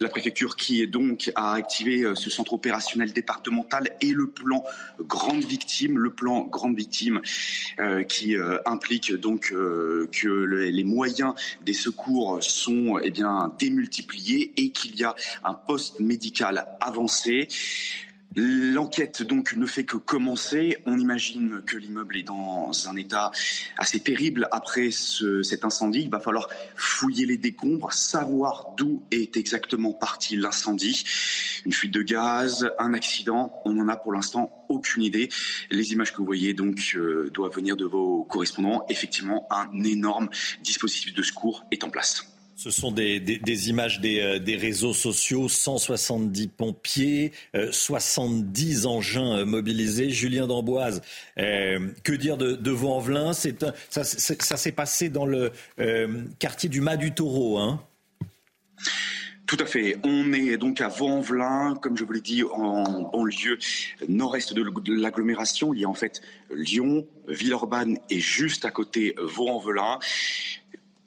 la 0.00 0.08
préfecture 0.08 0.56
qui 0.56 0.80
est 0.80 0.86
donc 0.86 1.30
a 1.34 1.52
activé 1.52 2.02
euh, 2.02 2.14
ce 2.14 2.30
centre 2.30 2.54
opérationnel 2.54 3.12
départemental 3.12 3.90
et 4.00 4.12
le 4.12 4.28
plan 4.28 4.64
grande 5.00 5.44
victime, 5.44 5.98
le 5.98 6.10
plan 6.10 6.44
grande 6.44 6.76
victime 6.76 7.20
euh, 7.80 8.02
qui 8.02 8.36
euh, 8.36 8.58
implique 8.64 9.12
donc 9.12 9.52
que 10.06 10.28
les 10.28 10.84
moyens 10.84 11.34
des 11.64 11.72
secours 11.72 12.42
sont 12.42 12.98
eh 13.02 13.12
démultipliés 13.58 14.52
et 14.56 14.70
qu'il 14.70 14.96
y 14.96 15.04
a 15.04 15.14
un 15.44 15.54
poste 15.54 16.00
médical 16.00 16.66
avancé. 16.80 17.48
L'enquête 18.38 19.22
donc 19.22 19.54
ne 19.56 19.64
fait 19.64 19.84
que 19.84 19.96
commencer. 19.96 20.76
On 20.84 20.98
imagine 20.98 21.62
que 21.66 21.78
l'immeuble 21.78 22.18
est 22.18 22.22
dans 22.22 22.70
un 22.86 22.96
état 22.96 23.30
assez 23.78 23.98
terrible 23.98 24.46
après 24.52 24.90
cet 24.90 25.64
incendie. 25.64 26.02
Il 26.02 26.10
va 26.10 26.20
falloir 26.20 26.50
fouiller 26.76 27.24
les 27.24 27.38
décombres, 27.38 27.94
savoir 27.94 28.74
d'où 28.76 29.02
est 29.10 29.38
exactement 29.38 29.94
parti 29.94 30.36
l'incendie. 30.36 31.02
Une 31.64 31.72
fuite 31.72 31.94
de 31.94 32.02
gaz, 32.02 32.70
un 32.78 32.92
accident, 32.92 33.54
on 33.64 33.72
n'en 33.72 33.88
a 33.88 33.96
pour 33.96 34.12
l'instant 34.12 34.66
aucune 34.68 35.02
idée. 35.02 35.30
Les 35.70 35.92
images 35.92 36.12
que 36.12 36.18
vous 36.18 36.26
voyez 36.26 36.52
donc 36.52 36.92
euh, 36.94 37.30
doivent 37.32 37.54
venir 37.54 37.74
de 37.76 37.86
vos 37.86 38.24
correspondants. 38.24 38.84
Effectivement, 38.90 39.46
un 39.50 39.82
énorme 39.82 40.28
dispositif 40.62 41.14
de 41.14 41.22
secours 41.22 41.64
est 41.70 41.84
en 41.84 41.88
place. 41.88 42.35
Ce 42.56 42.70
sont 42.70 42.90
des, 42.90 43.68
images 43.68 44.00
euh, 44.02 44.38
des, 44.38 44.56
réseaux 44.56 44.94
sociaux, 44.94 45.46
170 45.46 46.48
pompiers, 46.48 47.32
70 47.70 48.86
euh, 48.86 48.88
engins 48.88 49.38
euh, 49.38 49.44
mobilisés. 49.44 50.08
Julien 50.08 50.46
d'Amboise, 50.46 51.02
que 51.36 52.12
dire 52.12 52.38
de, 52.38 52.70
Vaux-en-Velin 52.70 53.34
Ça, 53.34 53.52
ça 53.90 54.56
s'est 54.56 54.72
passé 54.72 55.10
dans 55.10 55.26
le 55.26 55.52
quartier 56.38 56.70
du 56.70 56.80
Mas 56.80 56.96
du 56.96 57.12
Taureau. 57.12 57.58
Hein? 57.58 57.80
Tout 59.46 59.58
à 59.60 59.66
fait. 59.66 59.96
On 60.02 60.32
est 60.32 60.56
donc 60.56 60.80
à 60.80 60.88
Vaux-en-Velin, 60.88 61.76
comme 61.80 61.96
je 61.96 62.04
vous 62.04 62.12
l'ai 62.12 62.20
dit, 62.20 62.42
en 62.42 63.02
banlieue 63.02 63.58
nord-est 64.08 64.54
de 64.54 64.94
l'agglomération. 64.94 65.72
Il 65.74 65.80
y 65.80 65.84
a 65.84 65.88
en 65.88 65.94
fait 65.94 66.20
Lyon, 66.50 67.06
Villeurbanne 67.28 67.98
et 68.10 68.18
juste 68.18 68.64
à 68.64 68.70
côté 68.70 69.14
Vaux-en-Velin. 69.18 69.98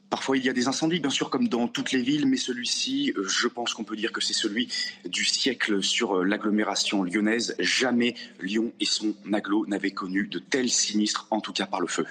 Parfois, 0.10 0.38
il 0.38 0.44
y 0.44 0.50
a 0.50 0.54
des 0.54 0.68
incendies, 0.68 1.00
bien 1.00 1.12
sûr, 1.12 1.30
comme 1.30 1.48
dans 1.48 1.68
toutes 1.68 1.92
les 1.92 2.02
villes, 2.02 2.26
mais 2.26 2.38
celui-ci, 2.38 3.14
euh, 3.16 3.28
je 3.28 3.48
pense 3.48 3.76
qu'on 3.76 3.84
peut 3.84 3.96
dire 3.96 4.12
que 4.12 4.22
c'est 4.22 4.34
celui 4.34 4.68
du 5.06 5.24
siècle 5.24 5.84
sur 5.84 6.18
euh, 6.18 6.24
l'agglomération 6.24 7.04
lyonnaise. 7.04 7.56
Jamais 7.60 8.16
Lyon 8.40 8.74
et 8.80 8.86
son 8.86 9.16
aglo 9.32 9.68
n'avaient 9.68 9.92
connu 9.92 10.26
de 10.26 10.40
tels 10.40 10.72
sinistres, 10.72 11.28
en 11.30 11.42
tout 11.42 11.54
cas 11.54 11.68
par 11.68 11.80
le 11.80 11.88
feu. 11.88 12.08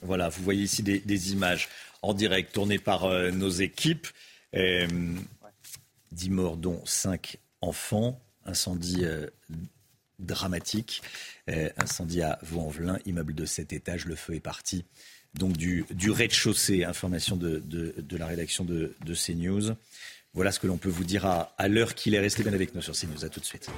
Voilà, 0.00 0.30
vous 0.30 0.42
voyez 0.42 0.62
ici 0.62 0.82
des, 0.82 1.32
images 1.32 1.68
en 2.00 2.14
direct 2.14 2.54
tournées 2.54 2.78
par 2.78 3.04
euh, 3.04 3.30
nos 3.30 3.50
équipes. 3.50 4.06
Dix 6.12 6.30
morts, 6.30 6.56
dont 6.56 6.80
cinq 6.86 7.38
enfants. 7.60 8.20
Incendie 8.46 9.04
dramatique. 10.20 11.02
incendie 11.48 12.22
à 12.22 12.38
Vaux-en-Velin, 12.42 12.98
immeuble 13.04 13.34
de 13.34 13.46
sept 13.46 13.72
étages. 13.72 14.04
Le 14.04 14.14
feu 14.14 14.34
est 14.34 14.40
parti 14.40 14.84
donc 15.34 15.56
du, 15.56 15.84
rez-de-chaussée, 16.10 16.84
information 16.84 17.36
de, 17.36 17.62
la 18.10 18.26
rédaction 18.26 18.64
de, 18.64 18.94
CNews. 19.14 19.74
Voilà 20.32 20.50
ce 20.52 20.58
que 20.58 20.66
l'on 20.66 20.78
peut 20.78 20.88
vous 20.88 21.04
dire 21.04 21.26
à, 21.26 21.68
l'heure 21.68 21.94
qu'il 21.94 22.14
est. 22.14 22.20
resté 22.20 22.42
bien 22.42 22.52
avec 22.52 22.74
nous 22.74 22.82
sur 22.82 22.94
CNews. 22.94 23.24
À 23.24 23.28
tout 23.28 23.40
de 23.40 23.44
suite. 23.44 23.68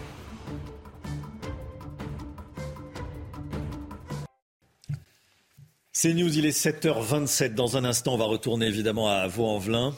CNews, 5.93 6.39
il 6.39 6.45
est 6.45 6.59
7h27. 6.59 7.55
Dans 7.55 7.77
un 7.77 7.85
instant, 7.85 8.15
on 8.15 8.19
va 8.19 8.27
retourner 8.27 8.67
évidemment 8.67 9.09
à 9.09 9.27
Vaux-en-Velin. 9.27 9.97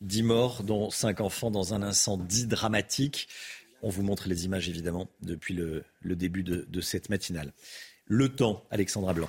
10 0.00 0.22
morts, 0.22 0.62
dont 0.62 0.90
5 0.90 1.20
enfants 1.20 1.50
dans 1.50 1.74
un 1.74 1.82
incendie 1.82 2.46
dramatique. 2.46 3.28
On 3.82 3.88
vous 3.88 4.02
montre 4.02 4.28
les 4.28 4.44
images 4.44 4.68
évidemment 4.68 5.08
depuis 5.22 5.54
le, 5.54 5.84
début 6.04 6.42
de 6.44 6.80
cette 6.80 7.08
matinale. 7.08 7.52
Le 8.06 8.28
temps, 8.28 8.64
Alexandra 8.70 9.12
Blanc. 9.12 9.28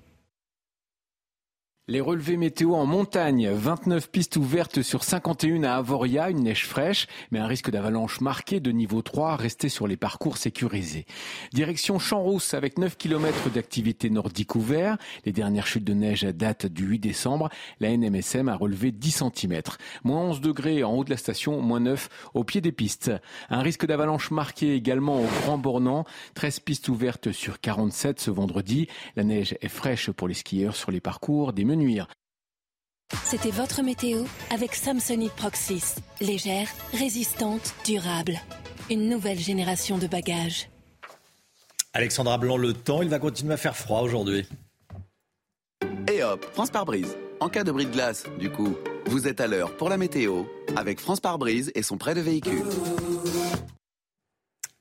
Les 1.91 1.99
relevés 1.99 2.37
météo 2.37 2.75
en 2.75 2.85
montagne, 2.85 3.49
29 3.49 4.11
pistes 4.11 4.37
ouvertes 4.37 4.81
sur 4.81 5.03
51 5.03 5.63
à 5.63 5.73
Avoria, 5.73 6.29
une 6.29 6.43
neige 6.43 6.65
fraîche, 6.65 7.05
mais 7.31 7.39
un 7.39 7.47
risque 7.47 7.69
d'avalanche 7.69 8.21
marqué 8.21 8.61
de 8.61 8.71
niveau 8.71 9.01
3 9.01 9.35
resté 9.35 9.67
sur 9.67 9.87
les 9.87 9.97
parcours 9.97 10.37
sécurisés. 10.37 11.05
Direction 11.51 11.99
Champs-Rousse 11.99 12.53
avec 12.53 12.77
9 12.77 12.95
km 12.95 13.49
d'activité 13.49 14.09
nordique 14.09 14.55
ouvert. 14.55 14.95
Les 15.25 15.33
dernières 15.33 15.67
chutes 15.67 15.83
de 15.83 15.93
neige 15.93 16.23
datent 16.23 16.65
du 16.65 16.85
8 16.85 16.99
décembre. 16.99 17.49
La 17.81 17.89
NMSM 17.89 18.47
a 18.47 18.55
relevé 18.55 18.93
10 18.93 19.25
cm. 19.35 19.61
Moins 20.05 20.21
11 20.29 20.39
degrés 20.39 20.85
en 20.85 20.93
haut 20.93 21.03
de 21.03 21.09
la 21.09 21.17
station, 21.17 21.59
moins 21.59 21.81
9 21.81 22.07
au 22.33 22.45
pied 22.45 22.61
des 22.61 22.71
pistes. 22.71 23.11
Un 23.49 23.59
risque 23.59 23.85
d'avalanche 23.85 24.31
marqué 24.31 24.75
également 24.75 25.19
au 25.19 25.27
Grand 25.41 25.57
Bornand. 25.57 26.05
13 26.35 26.61
pistes 26.61 26.87
ouvertes 26.87 27.33
sur 27.33 27.59
47 27.59 28.21
ce 28.21 28.31
vendredi. 28.31 28.87
La 29.17 29.25
neige 29.25 29.57
est 29.59 29.67
fraîche 29.67 30.09
pour 30.09 30.29
les 30.29 30.35
skieurs 30.35 30.77
sur 30.77 30.91
les 30.91 31.01
parcours 31.01 31.51
des 31.51 31.65
menus 31.65 31.80
c'était 33.25 33.51
votre 33.51 33.81
météo 33.81 34.23
avec 34.49 34.75
Samsonite 34.75 35.33
Proxys. 35.33 35.95
Légère, 36.19 36.67
résistante, 36.93 37.73
durable. 37.85 38.39
Une 38.89 39.09
nouvelle 39.09 39.39
génération 39.39 39.97
de 39.97 40.07
bagages. 40.07 40.69
Alexandra 41.93 42.37
Blanc, 42.37 42.57
le 42.57 42.73
temps, 42.73 43.01
il 43.01 43.09
va 43.09 43.19
continuer 43.19 43.53
à 43.53 43.57
faire 43.57 43.75
froid 43.75 44.01
aujourd'hui. 44.01 44.47
Et 46.11 46.23
hop, 46.23 46.45
France 46.53 46.71
par 46.71 46.85
brise. 46.85 47.17
En 47.39 47.49
cas 47.49 47.63
de 47.63 47.71
bris 47.71 47.85
de 47.85 47.91
glace, 47.91 48.25
du 48.39 48.49
coup, 48.49 48.75
vous 49.07 49.27
êtes 49.27 49.41
à 49.41 49.47
l'heure 49.47 49.75
pour 49.77 49.89
la 49.89 49.97
météo 49.97 50.43
avec 50.75 50.99
France 50.99 51.19
par 51.19 51.37
brise 51.37 51.71
et 51.75 51.83
son 51.83 51.97
prêt 51.97 52.15
de 52.15 52.21
véhicule. 52.21 52.63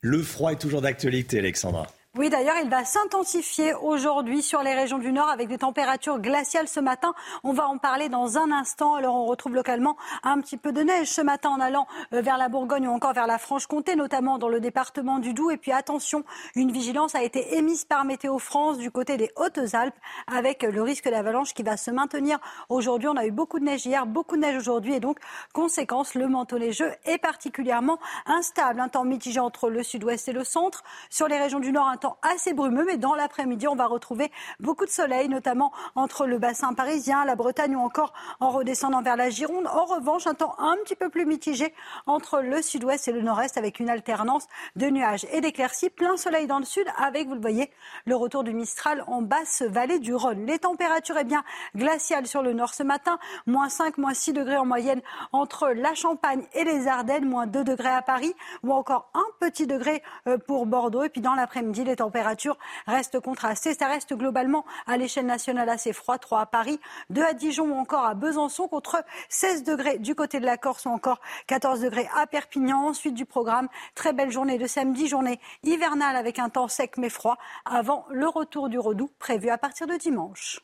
Le 0.03 0.23
froid 0.23 0.53
est 0.53 0.59
toujours 0.59 0.83
d'actualité, 0.83 1.39
Alexandra. 1.39 1.87
Oui, 2.19 2.29
d'ailleurs, 2.29 2.57
il 2.61 2.69
va 2.69 2.85
s'intensifier 2.85 3.73
aujourd'hui 3.73 4.43
sur 4.43 4.65
les 4.65 4.75
régions 4.75 4.99
du 4.99 5.13
Nord 5.13 5.29
avec 5.29 5.47
des 5.47 5.59
températures 5.59 6.19
glaciales 6.19 6.67
ce 6.67 6.81
matin. 6.81 7.15
On 7.45 7.53
va 7.53 7.69
en 7.69 7.79
parler 7.79 8.09
dans 8.09 8.37
un 8.37 8.51
instant. 8.51 8.97
Alors, 8.97 9.15
on 9.15 9.27
retrouve 9.27 9.55
localement 9.55 9.97
un 10.25 10.41
petit 10.41 10.57
peu 10.57 10.73
de 10.73 10.83
neige 10.83 11.07
ce 11.07 11.21
matin 11.21 11.51
en 11.51 11.61
allant 11.61 11.87
euh, 12.13 12.21
vers 12.21 12.37
la 12.37 12.49
Bourgogne 12.49 12.89
ou 12.89 12.91
encore 12.91 13.13
vers 13.13 13.29
la 13.29 13.39
Franche-Comté, 13.39 13.95
notamment 13.95 14.39
dans 14.39 14.49
le 14.49 14.59
département 14.59 15.21
du 15.21 15.35
Doubs. 15.35 15.53
Et 15.53 15.57
puis, 15.57 15.71
attention, 15.71 16.25
une 16.57 16.73
vigilance 16.73 17.15
a 17.15 17.23
été 17.23 17.57
émise 17.57 17.85
par 17.85 18.05
Météo 18.05 18.41
France 18.41 18.79
du 18.79 18.91
côté 18.91 19.17
des 19.17 19.31
Hautes-Alpes 19.37 19.95
avec 20.27 20.65
le 20.65 20.83
risque 20.83 21.09
d'avalanche 21.09 21.55
qui 21.55 21.63
va 21.63 21.77
se 21.77 21.93
maintenir 21.93 22.41
aujourd'hui. 22.71 23.09
On 23.09 23.17
a 23.17 23.25
eu 23.25 23.31
beaucoup 23.31 23.61
de 23.61 23.65
neige 23.65 23.87
hier, 23.87 24.05
beaucoup 24.05 24.35
de 24.35 24.41
neige 24.41 24.57
aujourd'hui 24.57 24.95
et 24.95 25.01
donc, 25.01 25.21
conséquence, 25.53 26.17
le 26.17 26.27
manteau 26.27 26.59
neigeux 26.59 26.91
est 27.05 27.19
particulièrement 27.19 28.01
instable. 28.27 28.81
Un 28.81 28.89
temps 28.89 29.05
mitigé 29.05 29.39
entre 29.39 29.71
le 29.71 29.85
sud-ouest 29.85 30.27
et 30.29 30.33
le 30.33 30.43
centre. 30.43 30.83
Sur 31.09 31.29
les 31.29 31.39
régions 31.39 31.61
du 31.61 31.71
Nord, 31.71 32.00
temps 32.01 32.19
assez 32.23 32.53
brumeux, 32.53 32.85
mais 32.85 32.97
dans 32.97 33.15
l'après-midi, 33.15 33.69
on 33.69 33.77
va 33.77 33.87
retrouver 33.87 34.33
beaucoup 34.59 34.85
de 34.85 34.91
soleil, 34.91 35.29
notamment 35.29 35.73
entre 35.95 36.27
le 36.27 36.39
bassin 36.39 36.75
parisien, 36.75 37.25
la 37.25 37.37
Bretagne 37.37 37.77
ou 37.77 37.81
encore 37.81 38.13
en 38.41 38.51
redescendant 38.51 39.03
vers 39.03 39.17
la 39.17 39.31
Gironde. 39.31 39.69
En 39.69 39.85
revanche, 39.85 40.27
un 40.27 40.35
temps 40.35 40.55
un 40.59 40.77
petit 40.85 40.97
peu 40.97 41.09
plus 41.09 41.27
mitigé 41.27 41.73
entre 42.07 42.41
le 42.41 42.63
sud-ouest 42.63 43.07
et 43.09 43.13
le 43.13 43.23
nord-est 43.23 43.57
avec 43.57 43.79
une 43.79 43.91
alternance 43.91 44.47
de 44.77 44.87
nuages 44.87 45.27
et 45.33 45.41
d'éclaircies. 45.41 45.91
Plein 45.91 46.17
soleil 46.17 46.47
dans 46.47 46.59
le 46.59 46.65
sud 46.65 46.87
avec, 46.97 47.29
vous 47.29 47.35
le 47.35 47.41
voyez, 47.41 47.71
le 48.07 48.17
retour 48.17 48.43
du 48.43 48.53
Mistral 48.53 49.05
en 49.07 49.23
basse 49.23 49.63
vallée 49.63 49.99
du 49.99 50.15
Rhône. 50.15 50.47
Les 50.47 50.59
températures, 50.59 51.19
eh 51.19 51.25
bien, 51.25 51.45
glaciales 51.77 52.27
sur 52.27 52.43
le 52.43 52.53
nord 52.53 52.75
ce 52.75 52.83
matin, 52.83 53.19
moins 53.47 53.69
5, 53.69 53.99
moins 53.99 54.15
6 54.15 54.33
degrés 54.33 54.57
en 54.57 54.65
moyenne 54.65 55.03
entre 55.33 55.69
la 55.69 55.95
Champagne 55.95 56.45
et 56.55 56.65
les 56.65 56.89
Ardennes, 56.89 57.27
moins 57.27 57.47
2 57.47 57.65
degrés 57.65 57.91
à 57.91 58.03
Paris 58.03 58.35
ou 58.63 58.73
encore 58.73 59.11
un 59.15 59.25
petit 59.39 59.67
degré 59.67 60.03
euh, 60.27 60.39
pour 60.39 60.67
Bordeaux. 60.67 61.03
Et 61.03 61.09
puis 61.09 61.21
dans 61.21 61.35
l'après-midi, 61.35 61.85
les 61.91 61.97
températures 61.97 62.59
restent 62.87 63.21
contrastées. 63.21 63.75
Ça 63.75 63.89
reste 63.89 64.15
globalement 64.15 64.65
à 64.87 64.97
l'échelle 64.97 65.27
nationale 65.27 65.69
assez 65.69 65.93
froid. 65.93 66.19
3 66.19 66.41
à 66.41 66.47
Paris, 66.47 66.81
2 67.11 67.23
à 67.23 67.33
Dijon 67.33 67.65
ou 67.65 67.75
encore 67.75 68.05
à 68.05 68.15
Besançon 68.15 68.69
contre 68.69 69.03
16 69.29 69.65
degrés 69.65 69.99
du 69.99 70.15
côté 70.15 70.41
de 70.41 70.47
la 70.47 70.57
Corse 70.57 70.87
ou 70.87 70.91
encore 70.91 71.21
14 71.47 71.81
degrés 71.81 72.09
à 72.17 72.27
Perpignan. 72.27 72.89
Ensuite 72.89 73.15
du 73.15 73.27
programme, 73.27 73.69
très 73.95 74.13
belle 74.13 74.31
journée 74.31 74.59
de 74.59 74.67
samedi, 74.67 75.09
journée 75.09 75.41
hivernale 75.63 76.17
avec 76.17 76.39
un 76.39 76.49
temps 76.49 76.69
sec 76.69 76.97
mais 76.97 77.11
froid 77.11 77.37
avant 77.65 78.07
le 78.11 78.29
retour 78.29 78.69
du 78.69 78.79
redoux 78.79 79.11
prévu 79.19 79.51
à 79.51 79.59
partir 79.59 79.87
de 79.87 79.97
dimanche. 79.97 80.61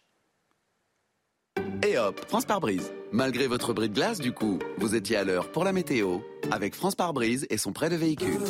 Et 1.82 1.98
hop, 1.98 2.20
France 2.28 2.44
par 2.44 2.61
brise. 2.61 2.93
Malgré 3.12 3.47
votre 3.47 3.73
bris 3.73 3.89
de 3.89 3.94
glace, 3.94 4.19
du 4.19 4.32
coup, 4.32 4.59
vous 4.78 4.94
étiez 4.94 5.16
à 5.16 5.24
l'heure 5.24 5.51
pour 5.53 5.65
la 5.65 5.73
météo 5.73 6.19
avec 6.51 6.74
France 6.74 6.94
par 6.94 7.12
brise 7.12 7.47
et 7.51 7.59
son 7.59 7.73
prêt 7.73 7.89
de 7.89 7.97
véhicule. 7.97 8.40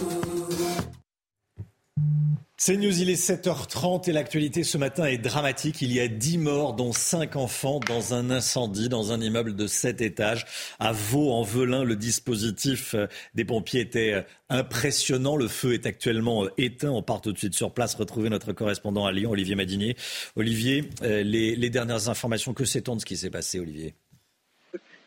C'est 2.59 2.78
News, 2.78 3.03
il 3.03 3.11
est 3.11 3.23
7h30 3.23 4.09
et 4.09 4.15
l'actualité 4.15 4.65
ce 4.65 4.78
matin 4.78 5.05
est 5.05 5.19
dramatique. 5.19 5.83
Il 5.83 5.93
y 5.93 6.01
a 6.01 6.09
10 6.09 6.39
morts, 6.39 6.73
dont 6.73 6.91
5 6.91 7.37
enfants, 7.37 7.81
dans 7.87 8.15
un 8.15 8.31
incendie 8.31 8.89
dans 8.89 9.12
un 9.12 9.20
immeuble 9.20 9.55
de 9.55 9.66
7 9.66 10.01
étages 10.01 10.47
à 10.78 10.93
Vaux-en-Velin. 10.93 11.85
Le 11.85 11.97
dispositif 11.97 12.95
euh, 12.95 13.09
des 13.35 13.45
pompiers 13.45 13.81
était 13.81 14.15
euh, 14.15 14.23
impressionnant. 14.49 15.37
Le 15.37 15.49
feu 15.49 15.74
est 15.74 15.85
actuellement 15.85 16.47
euh, 16.47 16.51
éteint. 16.57 16.89
On 16.89 17.03
part 17.03 17.20
tout 17.20 17.31
de 17.31 17.37
suite 17.37 17.53
sur 17.53 17.74
place 17.74 17.95
retrouver 17.95 18.31
notre 18.31 18.55
correspondant 18.55 19.05
à 19.05 19.12
Lyon, 19.12 19.33
Olivier 19.33 19.55
Madinier. 19.55 19.95
Olivier, 20.35 20.89
les, 21.03 21.69
dernières 21.69 22.09
informations, 22.09 22.55
que 22.55 22.65
sait-on 22.65 22.95
de 22.95 23.03
ce 23.03 23.07
qui 23.07 23.19
s'est 23.19 23.28
passé, 23.28 23.61
Olivier? 23.61 23.95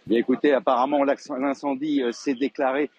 Bien 0.06 0.20
écoutez, 0.20 0.54
apparemment 0.54 1.04
l'incendie 1.04 2.04
s'est 2.12 2.36
déclaré 2.36 2.92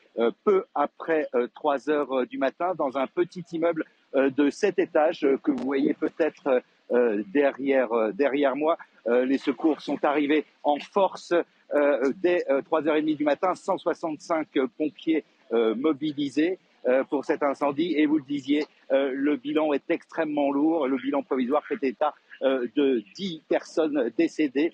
peu 0.45 0.65
après 0.75 1.29
3 1.55 1.89
heures 1.89 2.27
du 2.27 2.39
matin 2.39 2.75
dans 2.77 2.97
un 2.97 3.07
petit 3.07 3.45
immeuble 3.53 3.85
de 4.15 4.51
cet 4.51 4.79
étage 4.79 5.25
euh, 5.25 5.37
que 5.39 5.51
vous 5.51 5.65
voyez 5.65 5.95
peut-être 5.95 6.63
euh, 6.93 7.23
derrière, 7.33 8.57
moi. 8.57 8.77
les 9.07 9.39
secours 9.39 9.81
sont 9.81 10.05
arrivés 10.05 10.45
en 10.65 10.79
force 10.81 11.33
dès 12.17 12.45
3h30 12.49 13.17
du 13.17 13.23
matin, 13.23 13.55
165 13.55 14.49
pompiers 14.77 15.25
mobilisés 15.53 16.59
pour 17.09 17.25
cet 17.25 17.45
incendie. 17.45 17.95
Et 17.97 18.07
vous 18.07 18.19
le 18.19 18.25
disiez, 18.25 18.67
le 18.91 19.37
bilan 19.37 19.73
est 19.73 19.89
extrêmement 19.89 20.51
lourd. 20.51 20.89
Le 20.89 20.97
bilan 20.97 21.23
provisoire 21.23 21.65
fait 21.65 21.79
état 21.85 22.13
de 22.43 23.05
10 23.15 23.43
personnes 23.49 24.11
décédées, 24.19 24.73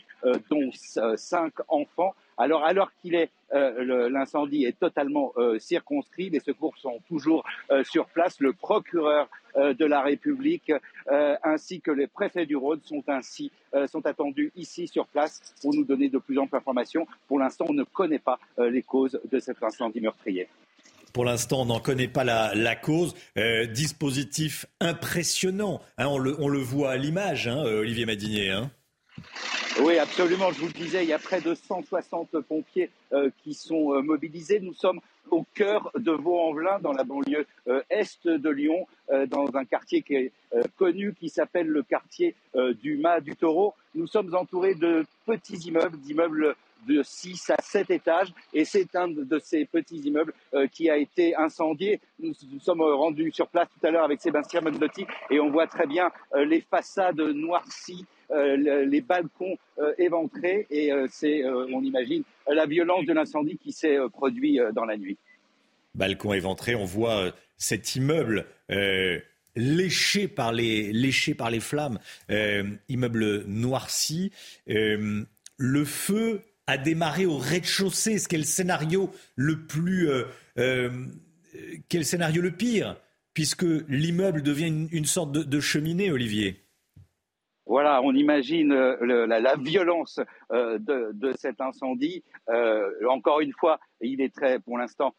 dont 0.48 0.70
5 0.72 1.52
enfants. 1.68 2.14
Alors, 2.38 2.64
alors 2.64 2.90
qu'il 3.00 3.14
est, 3.14 3.30
euh, 3.54 4.10
l'incendie 4.10 4.64
est 4.64 4.78
totalement 4.78 5.32
euh, 5.36 5.58
circonscrit, 5.58 6.28
les 6.28 6.40
secours 6.40 6.76
sont 6.76 7.00
toujours 7.08 7.44
euh, 7.70 7.82
sur 7.84 8.06
place. 8.06 8.40
Le 8.40 8.52
procureur 8.52 9.28
de 9.56 9.86
la 9.86 10.02
République 10.02 10.70
ainsi 11.42 11.80
que 11.80 11.90
les 11.90 12.06
préfets 12.06 12.44
du 12.44 12.56
Rhône 12.56 12.80
sont 12.84 13.02
ainsi 13.08 13.50
sont 13.90 14.04
attendus 14.04 14.52
ici 14.54 14.86
sur 14.86 15.06
place 15.06 15.54
pour 15.62 15.74
nous 15.74 15.86
donner 15.86 16.10
de 16.10 16.18
plus 16.18 16.38
amples 16.38 16.56
informations. 16.56 17.06
Pour 17.26 17.38
l'instant, 17.38 17.64
on 17.70 17.72
ne 17.72 17.84
connaît 17.84 18.18
pas 18.18 18.38
les 18.58 18.82
causes 18.82 19.18
de 19.32 19.38
cet 19.38 19.62
incendie 19.62 20.02
meurtrier. 20.02 20.46
Pour 21.14 21.24
l'instant, 21.24 21.62
on 21.62 21.64
n'en 21.64 21.80
connaît 21.80 22.06
pas 22.06 22.22
la, 22.22 22.76
cause. 22.76 23.14
dispositif 23.72 24.66
impressionnant. 24.78 25.80
Hein, 25.96 26.08
on, 26.08 26.18
le, 26.18 26.58
voit 26.58 26.90
à 26.90 26.96
l'image, 26.98 27.48
hein, 27.48 27.62
Olivier 27.64 28.04
Madinier. 28.04 28.50
Hein. 28.50 28.70
Oui, 29.82 29.98
absolument. 29.98 30.50
Je 30.52 30.60
vous 30.60 30.66
le 30.66 30.72
disais, 30.72 31.04
il 31.04 31.08
y 31.08 31.12
a 31.12 31.18
près 31.18 31.42
de 31.42 31.54
160 31.54 32.40
pompiers 32.40 32.90
euh, 33.12 33.28
qui 33.42 33.52
sont 33.52 33.92
euh, 33.92 34.00
mobilisés. 34.00 34.58
Nous 34.58 34.72
sommes 34.72 35.00
au 35.30 35.44
cœur 35.54 35.90
de 35.96 36.12
Vaux-en-Velin, 36.12 36.78
dans 36.78 36.92
la 36.92 37.04
banlieue 37.04 37.46
euh, 37.68 37.82
est 37.90 38.26
de 38.26 38.50
Lyon, 38.50 38.86
dans 39.28 39.54
un 39.54 39.64
quartier 39.64 40.02
qui 40.02 40.14
est 40.14 40.32
connu, 40.76 41.14
qui 41.14 41.28
s'appelle 41.28 41.68
le 41.68 41.84
quartier 41.84 42.34
du 42.82 42.96
Mât 42.96 43.20
du 43.20 43.36
Taureau. 43.36 43.74
Nous 43.94 44.08
sommes 44.08 44.34
entourés 44.34 44.74
de 44.74 45.04
petits 45.26 45.58
immeubles, 45.68 45.96
d'immeubles 45.98 46.56
de 46.88 47.02
6 47.04 47.50
à 47.50 47.56
7 47.60 47.90
étages 47.90 48.32
et 48.52 48.64
c'est 48.64 48.96
un 48.96 49.06
de 49.06 49.38
ces 49.38 49.64
petits 49.64 49.98
immeubles 49.98 50.34
qui 50.72 50.90
a 50.90 50.96
été 50.96 51.36
incendié. 51.36 52.00
Nous, 52.18 52.32
nous 52.50 52.58
sommes 52.58 52.82
rendus 52.82 53.30
sur 53.32 53.46
place 53.46 53.68
tout 53.68 53.86
à 53.86 53.92
l'heure 53.92 54.04
avec 54.04 54.20
Sébastien 54.20 54.60
Mondotti 54.60 55.06
et 55.30 55.38
on 55.38 55.50
voit 55.50 55.68
très 55.68 55.86
bien 55.86 56.10
les 56.34 56.62
façades 56.62 57.20
noircies 57.20 58.06
les 58.30 59.00
balcons 59.00 59.56
euh, 59.78 59.92
éventrés 59.98 60.66
et 60.70 60.90
euh, 60.90 61.06
c'est, 61.10 61.44
on 61.44 61.82
imagine, 61.82 62.22
la 62.50 62.66
violence 62.66 63.04
de 63.04 63.12
l'incendie 63.12 63.58
qui 63.58 63.72
s'est 63.72 63.98
produit 64.12 64.58
dans 64.74 64.84
la 64.84 64.96
nuit. 64.96 65.18
Balcons 65.94 66.32
éventrés, 66.32 66.74
on 66.74 66.84
voit 66.84 67.34
cet 67.56 67.96
immeuble 67.96 68.46
léché 69.54 70.28
par 70.28 70.52
les, 70.52 71.10
flammes, 71.60 71.98
immeuble 72.88 73.44
noirci. 73.46 74.32
le 74.66 75.84
feu 75.84 76.42
a 76.66 76.78
démarré 76.78 77.26
au 77.26 77.38
rez-de-chaussée, 77.38 78.18
ce 78.18 78.34
le 78.34 78.42
scénario 78.42 79.10
le 79.36 79.66
plus... 79.66 80.08
quel 81.88 82.04
scénario 82.04 82.42
le 82.42 82.50
pire 82.50 82.96
Puisque 83.34 83.66
l'immeuble 83.88 84.42
devient 84.42 84.88
une, 84.90 85.04
sorte 85.04 85.32
de 85.32 85.60
cheminée, 85.60 86.10
Olivier? 86.10 86.65
Voilà, 87.66 88.00
on 88.02 88.14
imagine 88.14 88.70
euh, 88.70 89.26
la, 89.26 89.56
violence 89.56 90.20
euh, 90.52 90.78
de, 90.78 91.32
cet 91.36 91.60
incendie. 91.60 92.22
Euh, 92.48 92.88
encore 93.10 93.40
une 93.40 93.52
fois, 93.52 93.80
il 94.00 94.20
est 94.20 94.32
très, 94.32 94.60
pour 94.60 94.78
l'instant, 94.78 95.14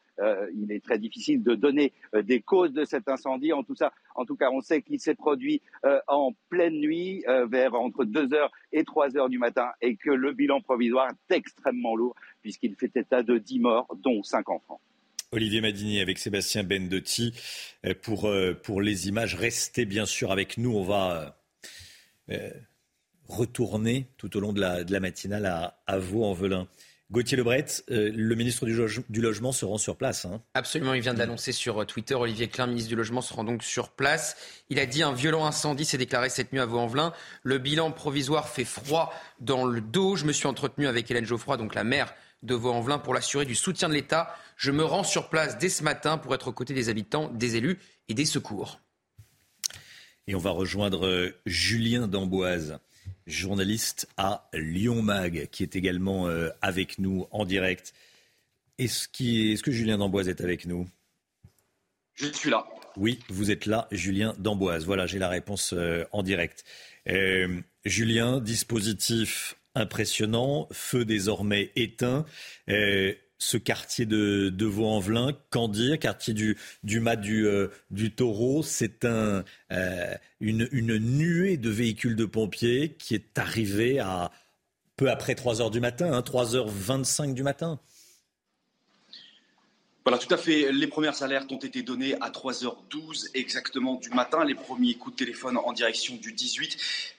il 0.56 0.72
est 0.72 0.84
très 0.84 0.98
difficile 0.98 1.44
de 1.44 1.54
donner 1.54 1.94
des 2.24 2.42
causes 2.42 2.74
de 2.74 2.86
cet 2.86 3.08
incendie. 3.08 3.54
En 3.54 3.62
tout, 3.62 3.76
cas, 3.76 4.50
on 4.52 4.62
sait 4.62 4.82
qu'il 4.82 5.00
s'est 5.00 5.14
produit 5.14 5.62
en 6.08 6.32
pleine 6.50 6.74
nuit, 6.80 7.24
vers 7.52 7.76
entre 7.76 8.04
2 8.04 8.34
heures 8.34 8.52
et 8.72 8.84
3 8.84 9.16
heures 9.16 9.30
du 9.30 9.38
matin, 9.38 9.70
et 9.80 9.96
que 9.96 10.10
le 10.10 10.34
bilan 10.34 10.60
provisoire 10.60 11.10
est 11.12 11.36
extrêmement 11.36 11.96
lourd, 11.96 12.16
puisqu'il 12.42 12.76
fait 12.76 12.98
état 12.98 13.22
de 13.22 13.38
10 13.38 13.60
morts, 13.60 13.96
dont 14.02 14.24
5 14.24 14.50
enfants. 14.50 14.82
Olivier 15.32 15.62
Madini 15.62 16.00
avec 16.00 16.18
Sébastien 16.18 16.64
Bendotti 16.64 17.34
pour, 18.02 18.28
pour 18.64 18.82
les 18.82 19.08
images. 19.08 19.36
Restez 19.36 19.86
bien 19.86 20.08
sûr 20.08 20.32
avec 20.32 20.58
nous. 20.58 20.76
On 20.76 20.84
va 20.84 21.37
euh, 22.30 22.52
retourner 23.28 24.10
tout 24.18 24.36
au 24.38 24.40
long 24.40 24.54
de 24.54 24.62
la, 24.62 25.00
matinale 25.00 25.46
à, 25.86 25.98
Vaux-en-Velin. 25.98 26.68
Gauthier 27.10 27.38
Lebret, 27.38 27.66
euh, 27.90 28.12
le 28.14 28.36
ministre 28.36 28.66
du, 28.66 29.22
Logement 29.22 29.54
se 29.54 29.64
rend 29.64 29.78
sur 29.78 29.96
place. 29.96 30.26
Hein. 30.26 30.42
Absolument, 30.54 30.94
il 30.94 31.02
vient 31.02 31.14
de 31.14 31.20
l'annoncer 31.20 31.54
sur 31.54 31.82
euh, 31.82 31.86
Twitter. 31.86 32.16
Olivier 32.16 32.50
Klein, 32.50 32.68
ministre 32.68 32.90
du 32.90 32.98
Logement, 32.98 33.22
se 33.22 33.34
rend 33.34 33.46
donc 33.46 33.64
sur 33.64 33.92
place. 33.92 34.36
Il 34.70 34.78
a 34.78 34.86
dit 34.86 35.04
un 35.04 35.14
violent 35.14 35.46
incendie 35.46 35.86
s'est 35.86 35.98
déclaré 35.98 36.30
cette 36.30 36.52
nuit 36.52 36.60
à 36.60 36.66
Vaux-en-Velin. 36.66 37.14
Le 37.44 37.60
bilan 37.60 37.92
provisoire 37.92 38.50
fait 38.50 38.66
froid 38.66 39.14
dans 39.40 39.66
le 39.66 39.80
dos. 39.80 40.18
Je 40.18 40.26
me 40.26 40.34
suis 40.34 40.48
entretenu 40.48 40.86
avec 40.86 41.10
Hélène 41.10 41.26
Geoffroy, 41.26 41.56
donc 41.56 41.76
la 41.76 41.86
maire 41.86 42.14
de 42.44 42.56
Vaux-en-Velin, 42.56 43.00
pour 43.00 43.14
l'assurer 43.14 43.46
du 43.46 43.56
soutien 43.56 43.88
de 43.88 43.94
l'État. 43.94 44.36
Je 44.58 44.72
me 44.72 44.84
rends 44.84 45.06
sur 45.06 45.30
place 45.30 45.58
dès 45.58 45.70
ce 45.70 45.84
matin 45.84 46.18
pour 46.18 46.36
être 46.36 46.50
aux 46.50 46.54
côtés 46.54 46.74
des 46.74 46.90
habitants, 46.90 47.30
des 47.30 47.56
élus 47.56 47.80
et 48.10 48.14
des 48.14 48.26
secours. 48.26 48.82
Et 50.28 50.36
on 50.36 50.40
va 50.40 50.52
rejoindre 50.52 51.06
euh, 51.06 51.40
Julien 51.46 52.08
Damboise, 52.08 52.80
journaliste 53.28 54.10
à 54.18 54.50
Lyon 54.54 55.02
Mag, 55.02 55.48
qui 55.52 55.64
est 55.64 55.78
également 55.78 56.28
euh, 56.28 56.50
avec 56.62 57.00
nous 57.00 57.28
en 57.32 57.46
direct. 57.46 57.94
Est-ce, 58.78 59.08
que 59.08 59.72
Julien 59.72 59.98
Damboise 59.98 60.28
est 60.28 60.42
avec 60.42 60.66
nous? 60.66 60.86
Je 62.14 62.28
suis 62.28 62.50
là. 62.50 62.68
Oui, 62.98 63.20
vous 63.30 63.52
êtes 63.52 63.66
là, 63.66 63.88
Julien 63.92 64.36
Damboise. 64.38 64.86
Voilà, 64.86 65.06
j'ai 65.06 65.20
la 65.20 65.30
réponse 65.30 65.74
euh, 65.74 66.04
en 66.12 66.24
direct. 66.24 66.66
Julien, 67.86 68.42
dispositif 68.42 69.56
impressionnant, 69.76 70.68
feu 70.74 71.06
désormais 71.06 71.72
éteint 71.78 72.26
ce 73.40 73.58
quartier 73.58 74.06
de, 74.06 74.50
de 74.50 74.66
Vaux-en-Velin, 74.66 75.34
qu'en 75.50 75.68
dire 75.68 76.00
Quartier 76.00 76.34
du, 76.34 76.58
du 76.84 77.00
Mas 77.00 77.18
du, 77.18 77.46
euh, 77.46 77.70
Taureau, 78.16 78.64
c'est 78.64 79.06
un, 79.06 79.44
euh, 79.72 80.16
une, 80.40 80.98
nuée 80.98 81.58
de 81.58 81.70
véhicules 81.70 82.16
de 82.16 82.26
pompiers 82.26 82.96
qui 82.98 83.16
est 83.16 83.38
arrivée 83.38 84.00
à 84.00 84.32
peu 84.96 85.10
après 85.10 85.36
3 85.36 85.62
heures 85.62 85.72
du 85.72 85.80
matin, 85.80 86.12
hein, 86.12 86.22
3h25 86.22 87.34
du 87.34 87.44
matin. 87.44 87.80
Voilà, 90.04 90.18
tout 90.18 90.34
à 90.34 90.38
fait. 90.38 90.72
Les 90.72 90.88
premières 90.88 91.22
alertes 91.22 91.52
ont 91.52 91.60
été 91.60 91.84
données 91.84 92.16
à 92.22 92.30
3h12 92.30 93.28
exactement 93.34 93.96
du 93.96 94.10
matin. 94.10 94.46
Les 94.46 94.56
premiers 94.56 94.96
coups 94.96 95.18
de 95.18 95.20
téléphone 95.20 95.58
en 95.58 95.74
direction 95.74 96.16
du 96.16 96.32
18 96.32 96.78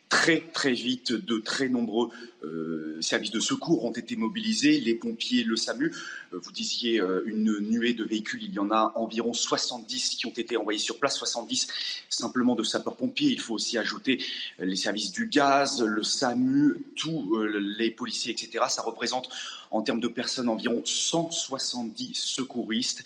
très 0.09 0.41
très 0.53 0.73
vite, 0.73 1.13
de 1.13 1.39
très 1.39 1.69
nombreux 1.69 2.11
euh, 2.45 2.99
services 3.01 3.33
de 3.33 3.41
secours 3.41 3.85
ont 3.85 3.91
été 3.91 4.15
mobilisés, 4.15 4.81
les 4.81 4.95
pompiers, 4.95 5.43
le 5.43 5.57
SAMU. 5.57 5.93
Euh, 6.33 6.39
vous 6.41 6.53
disiez 6.53 7.01
euh, 7.01 7.23
une 7.27 7.59
nuée 7.59 7.95
de 7.95 8.05
véhicules, 8.05 8.43
il 8.43 8.55
y 8.55 8.59
en 8.61 8.71
a 8.71 8.93
environ 8.95 9.33
70 9.33 10.11
qui 10.11 10.27
ont 10.27 10.33
été 10.37 10.57
envoyés 10.57 10.79
sur 10.79 10.99
place, 10.99 11.17
70 11.17 11.67
simplement 12.09 12.55
de 12.55 12.63
sapeurs-pompiers. 12.63 13.31
Il 13.31 13.41
faut 13.41 13.55
aussi 13.55 13.77
ajouter 13.77 14.23
les 14.59 14.77
services 14.77 15.13
du 15.13 15.27
gaz, 15.27 15.83
le 15.83 16.03
SAMU, 16.03 16.77
tous 16.95 17.37
les 17.77 17.91
policiers, 17.91 18.33
etc. 18.33 18.65
Ça 18.69 18.83
représente 18.83 19.29
en 19.71 19.83
termes 19.83 20.01
de 20.01 20.09
personnes 20.09 20.49
environ 20.49 20.83
170 20.85 22.15
secouristes. 22.15 23.05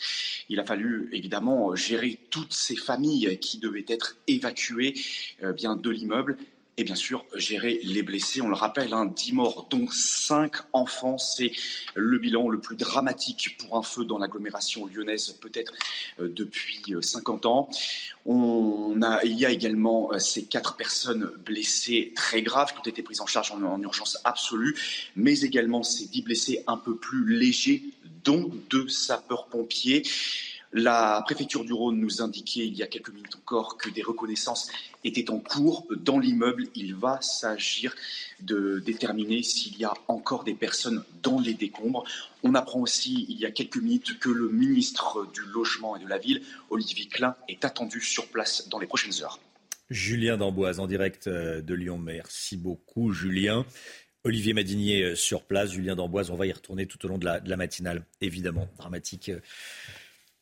Il 0.48 0.60
a 0.60 0.64
fallu 0.64 1.08
évidemment 1.12 1.74
gérer 1.74 2.18
toutes 2.30 2.52
ces 2.52 2.76
familles 2.76 3.38
qui 3.40 3.58
devaient 3.58 3.84
être 3.88 4.16
évacuées 4.28 4.94
bien 5.54 5.76
de 5.76 5.90
l'immeuble 5.90 6.36
et 6.78 6.84
bien 6.84 6.94
sûr 6.94 7.24
gérer 7.34 7.80
les 7.82 8.02
blessés. 8.02 8.40
On 8.40 8.48
le 8.48 8.54
rappelle, 8.54 8.94
hein, 8.94 9.06
10 9.06 9.32
morts, 9.32 9.66
dont 9.70 9.86
5 9.90 10.52
enfants. 10.72 11.18
C'est 11.18 11.52
le 11.94 12.18
bilan 12.18 12.48
le 12.48 12.60
plus 12.60 12.76
dramatique 12.76 13.56
pour 13.58 13.76
un 13.76 13.82
feu 13.82 14.04
dans 14.04 14.18
l'agglomération 14.18 14.86
lyonnaise, 14.86 15.36
peut-être 15.40 15.74
euh, 16.20 16.28
depuis 16.34 16.82
50 17.00 17.44
euh, 17.44 17.48
ans. 17.48 17.70
Il 18.26 19.38
y 19.38 19.44
a 19.44 19.50
également 19.50 20.12
euh, 20.12 20.18
ces 20.18 20.44
4 20.44 20.76
personnes 20.76 21.30
blessées 21.44 22.12
très 22.16 22.42
graves 22.42 22.72
qui 22.72 22.78
ont 22.78 22.90
été 22.90 23.02
prises 23.02 23.20
en 23.20 23.26
charge 23.26 23.52
en, 23.52 23.62
en 23.62 23.80
urgence 23.82 24.18
absolue, 24.24 24.76
mais 25.14 25.40
également 25.40 25.82
ces 25.82 26.06
10 26.06 26.22
blessés 26.22 26.64
un 26.66 26.78
peu 26.78 26.96
plus 26.96 27.36
légers, 27.36 27.82
dont 28.24 28.50
deux 28.70 28.88
sapeurs-pompiers. 28.88 30.04
La 30.74 31.22
préfecture 31.26 31.66
du 31.66 31.74
Rhône 31.74 32.00
nous 32.00 32.22
indiquait 32.22 32.66
il 32.66 32.74
y 32.74 32.82
a 32.82 32.86
quelques 32.86 33.10
minutes 33.10 33.36
encore 33.36 33.76
que 33.76 33.90
des 33.90 34.02
reconnaissances 34.02 34.70
étaient 35.04 35.30
en 35.30 35.38
cours 35.38 35.86
dans 35.96 36.18
l'immeuble. 36.18 36.68
Il 36.74 36.94
va 36.94 37.20
s'agir 37.20 37.94
de 38.40 38.78
déterminer 38.78 39.42
s'il 39.42 39.76
y 39.78 39.84
a 39.84 39.92
encore 40.08 40.44
des 40.44 40.54
personnes 40.54 41.04
dans 41.22 41.38
les 41.38 41.52
décombres. 41.52 42.04
On 42.42 42.54
apprend 42.54 42.80
aussi 42.80 43.26
il 43.28 43.38
y 43.38 43.44
a 43.44 43.50
quelques 43.50 43.76
minutes 43.76 44.18
que 44.18 44.30
le 44.30 44.48
ministre 44.48 45.30
du 45.34 45.42
Logement 45.42 45.96
et 45.96 46.04
de 46.04 46.08
la 46.08 46.16
Ville, 46.16 46.40
Olivier 46.70 47.06
Klein, 47.06 47.36
est 47.48 47.66
attendu 47.66 48.00
sur 48.00 48.28
place 48.28 48.68
dans 48.70 48.78
les 48.78 48.86
prochaines 48.86 49.22
heures. 49.22 49.38
Julien 49.90 50.38
Damboise 50.38 50.80
en 50.80 50.86
direct 50.86 51.26
euh, 51.26 51.60
de 51.60 51.74
Lyon. 51.74 51.98
Merci 51.98 52.56
beaucoup 52.56 53.12
Julien. 53.12 53.66
Olivier 54.24 54.54
Madinier 54.54 55.02
euh, 55.02 55.14
sur 55.16 55.42
place, 55.44 55.72
Julien 55.72 55.96
Damboise, 55.96 56.30
on 56.30 56.36
va 56.36 56.46
y 56.46 56.52
retourner 56.52 56.86
tout 56.86 57.04
au 57.04 57.08
long 57.08 57.18
de 57.18 57.26
la, 57.26 57.56
matinale, 57.56 58.06
évidemment. 58.20 58.68
Dramatique 58.78 59.30
euh, 59.30 59.40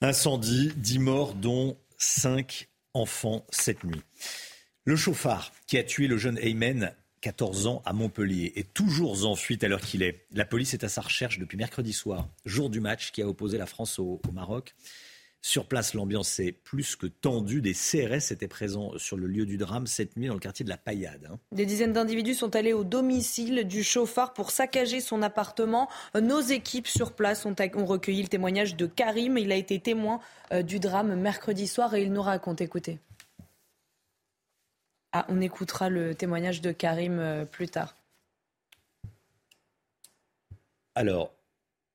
Incendie, 0.03 0.73
10 0.77 0.99
morts, 0.99 1.35
dont 1.35 1.77
5 1.99 2.69
enfants 2.95 3.45
cette 3.51 3.85
nuit. 3.85 4.01
Le 4.85 4.97
chauffard 4.97 5.53
qui 5.67 5.77
a 5.77 5.85
tué 5.85 6.07
le 6.07 6.17
jeune 6.17 6.39
Aymen, 6.39 6.95
14 7.21 7.67
ans, 7.67 7.83
à 7.85 7.93
Montpellier, 7.93 8.55
est 8.57 8.73
toujours 8.73 9.27
en 9.27 9.37
fuite 9.37 9.63
à 9.63 9.69
l'heure 9.69 9.83
qu'il 9.83 10.03
est. 10.03 10.25
La 10.33 10.47
police 10.47 10.73
est 10.73 10.85
à 10.85 10.89
sa 10.89 11.03
recherche 11.03 11.39
depuis 11.39 11.59
mercredi 11.59 11.93
soir, 11.93 12.31
jour 12.47 12.71
du 12.71 12.81
match 12.81 13.13
qui 13.13 13.21
a 13.21 13.29
opposé 13.29 13.59
la 13.59 13.67
France 13.67 13.99
au 13.99 14.23
Maroc. 14.33 14.75
Sur 15.43 15.67
place, 15.67 15.95
l'ambiance 15.95 16.39
est 16.39 16.53
plus 16.53 16.97
que 16.97 17.07
tendue. 17.07 17.63
Des 17.63 17.73
CRS 17.73 18.31
étaient 18.31 18.47
présents 18.47 18.93
sur 18.99 19.17
le 19.17 19.27
lieu 19.27 19.47
du 19.47 19.57
drame 19.57 19.87
cette 19.87 20.17
nuit 20.17 20.27
dans 20.27 20.35
le 20.35 20.41
quartier 20.41 20.65
de 20.65 20.71
la 20.71 20.77
Paillade. 20.77 21.29
Hein. 21.31 21.39
Des 21.53 21.65
dizaines 21.65 21.95
d'individus 21.95 22.35
sont 22.35 22.55
allés 22.55 22.75
au 22.75 22.85
domicile 22.85 23.65
du 23.67 23.83
chauffard 23.83 24.35
pour 24.35 24.51
saccager 24.51 25.01
son 25.01 25.23
appartement. 25.23 25.89
Nos 26.15 26.41
équipes 26.41 26.87
sur 26.87 27.13
place 27.13 27.47
ont, 27.47 27.55
recueilli 27.87 28.23
le 28.23 28.29
témoignage 28.29 28.77
de 28.77 28.85
Karim. 28.85 29.39
Il 29.39 29.51
a 29.51 29.57
été 29.57 29.81
témoin 29.81 30.21
euh, 30.53 30.63
du 30.63 30.79
drame 30.79 31.15
mercredi 31.15 31.67
soir 31.67 31.95
et 31.95 32.03
il 32.03 32.13
nous 32.13 32.23
raconte. 32.23 32.61
Écoutez. 32.61 32.99
Ah, 35.13 35.25
on 35.31 35.41
écoutera 35.41 35.89
le 35.89 36.15
témoignage 36.15 36.61
de 36.61 36.71
Karim 36.71 37.19
euh, 37.19 37.45
plus 37.47 37.69
tard. 37.69 37.97
Alors, 40.95 41.33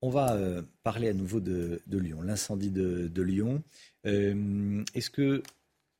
on 0.05 0.09
va 0.09 0.35
euh, 0.35 0.61
parler 0.83 1.09
à 1.09 1.13
nouveau 1.13 1.39
de, 1.39 1.81
Lyon, 1.91 2.21
l'incendie 2.21 2.69
de, 2.69 3.21
Lyon. 3.23 3.63
Euh, 4.05 4.83
est-ce 4.93 5.09
que 5.09 5.41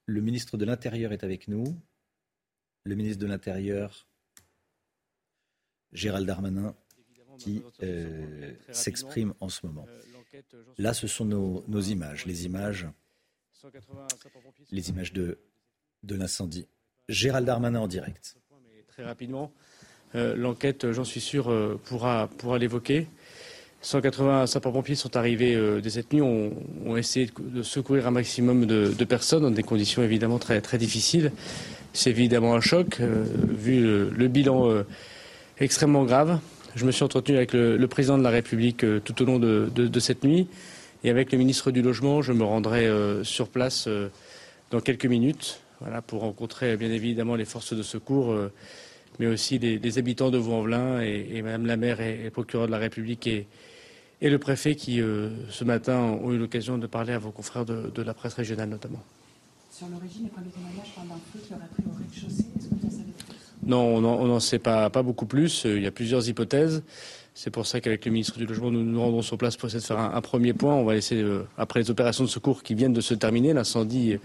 le 0.05 0.21
ministre 0.21 0.57
de 0.57 0.65
l'Intérieur 0.65 1.11
est 1.11 1.23
avec 1.23 1.47
nous? 1.47 1.75
Le 2.83 2.93
ministre 2.93 3.19
de 3.19 3.25
l'Intérieur, 3.25 4.05
Gérald 5.91 6.27
Darmanin, 6.27 6.75
qui 7.39 7.63
euh, 7.81 8.53
s'exprime 8.71 9.33
en 9.39 9.49
ce 9.49 9.65
moment. 9.65 9.87
Là, 10.77 10.93
ce 10.93 11.07
sont 11.07 11.25
nos, 11.25 11.81
images, 11.81 12.27
les 12.27 12.45
images, 12.45 12.85
les 14.71 14.89
images 14.91 15.13
de, 15.13 15.39
de 16.03 16.15
l'incendie. 16.15 16.67
Gérald 17.09 17.47
Darmanin 17.47 17.79
en 17.79 17.87
direct. 17.87 18.37
Très 18.87 19.03
rapidement, 19.03 19.51
l'enquête, 20.13 20.91
j'en 20.91 21.03
suis 21.03 21.21
sûr, 21.21 21.79
pourra, 21.85 22.29
pourra 22.37 22.59
l'évoquer. 22.59 23.07
180 23.85 24.47
sapeurs-pompiers 24.47 24.95
sont 24.95 25.15
arrivés 25.15 25.53
euh, 25.53 25.79
dès 25.79 25.91
cette 25.91 26.11
nuit, 26.11 26.21
ont, 26.21 26.53
ont, 26.87 26.97
essayé 26.97 27.29
de 27.39 27.61
secourir 27.61 28.07
un 28.07 28.11
maximum 28.11 28.65
de, 28.65 29.03
personnes 29.05 29.43
dans 29.43 29.51
des 29.51 29.61
conditions 29.61 30.01
évidemment 30.01 30.39
très, 30.39 30.59
difficiles. 30.79 31.31
C'est 31.93 32.09
évidemment 32.09 32.55
un 32.55 32.61
choc, 32.61 32.99
euh, 32.99 33.23
vu 33.47 34.09
le, 34.09 34.27
bilan 34.27 34.71
euh, 34.71 34.87
extrêmement 35.59 36.03
grave. 36.03 36.39
Je 36.73 36.83
me 36.85 36.91
suis 36.91 37.03
entretenu 37.03 37.37
avec 37.37 37.53
le, 37.53 37.85
président 37.85 38.17
de 38.17 38.23
la 38.23 38.31
République 38.31 38.83
tout 39.03 39.21
au 39.21 39.25
long 39.25 39.37
de, 39.37 39.99
cette 39.99 40.23
nuit 40.23 40.47
et 41.03 41.11
avec 41.11 41.31
le 41.31 41.37
ministre 41.37 41.69
du 41.69 41.83
Logement. 41.83 42.23
Je 42.23 42.33
me 42.33 42.43
rendrai 42.43 42.89
sur 43.23 43.47
place 43.47 43.87
dans 44.71 44.81
quelques 44.81 45.05
minutes 45.05 45.61
pour 46.07 46.21
rencontrer 46.21 46.75
bien 46.75 46.89
évidemment 46.89 47.35
les 47.35 47.45
forces 47.45 47.73
de 47.73 47.83
secours 47.83 48.35
mais 49.19 49.27
aussi 49.27 49.57
les, 49.57 49.97
habitants 49.97 50.31
de 50.31 50.37
Vaux-en-Velin 50.37 51.01
et, 51.01 51.29
et, 51.35 51.41
Madame 51.41 51.65
la 51.65 51.77
maire 51.77 52.01
et, 52.01 52.23
le 52.25 52.29
procureur 52.31 52.65
de 52.65 52.71
la 52.71 52.77
République 52.77 53.25
et, 53.27 53.47
et 54.21 54.29
le 54.29 54.39
préfet 54.39 54.75
qui, 54.75 55.01
euh, 55.01 55.29
ce 55.49 55.63
matin, 55.63 55.97
ont 55.97 56.31
eu 56.31 56.37
l'occasion 56.37 56.77
de 56.77 56.87
parler 56.87 57.13
à 57.13 57.19
vos 57.19 57.31
confrères 57.31 57.65
de, 57.65 58.01
la 58.01 58.13
presse 58.13 58.33
régionale 58.33 58.69
notamment. 58.69 59.03
Sur 59.71 59.87
l'origine, 59.87 60.23
les 60.23 60.29
premiers 60.29 60.49
témoignages 60.49 60.93
parlent 60.95 61.07
d'un 61.09 61.15
feu 61.33 61.39
qui 61.45 61.53
aurait 61.53 61.67
pris 61.67 61.83
au 61.85 61.97
rez-de-chaussée. 61.97 62.45
Est-ce 62.57 62.67
que 62.67 62.75
vous 62.75 62.87
en 62.87 62.91
savez 62.91 63.03
plus? 63.03 63.35
Non, 63.63 63.97
on 63.97 64.27
n'en 64.27 64.39
sait 64.39 64.59
pas, 64.59 64.89
pas 64.89 65.03
beaucoup 65.03 65.25
plus. 65.25 65.65
Il 65.65 65.81
y 65.81 65.87
a 65.87 65.91
plusieurs 65.91 66.27
hypothèses. 66.29 66.83
C'est 67.33 67.51
pour 67.51 67.67
ça 67.67 67.81
qu'avec 67.81 68.05
le 68.05 68.11
ministre 68.11 68.37
du 68.37 68.45
Logement, 68.45 68.71
nous 68.71 68.83
nous 68.83 69.01
rendons 69.01 69.21
sur 69.21 69.37
place 69.37 69.57
pour 69.57 69.67
essayer 69.67 69.81
de 69.81 69.85
faire 69.85 69.99
un, 69.99 70.21
premier 70.21 70.53
point. 70.53 70.73
On 70.73 70.85
va 70.85 70.93
laisser, 70.93 71.21
euh, 71.21 71.45
après 71.57 71.81
les 71.81 71.91
opérations 71.91 72.23
de 72.23 72.29
secours 72.29 72.63
qui 72.63 72.75
viennent 72.75 72.93
de 72.93 73.01
se 73.01 73.13
terminer, 73.13 73.53
l'incendie 73.53 74.17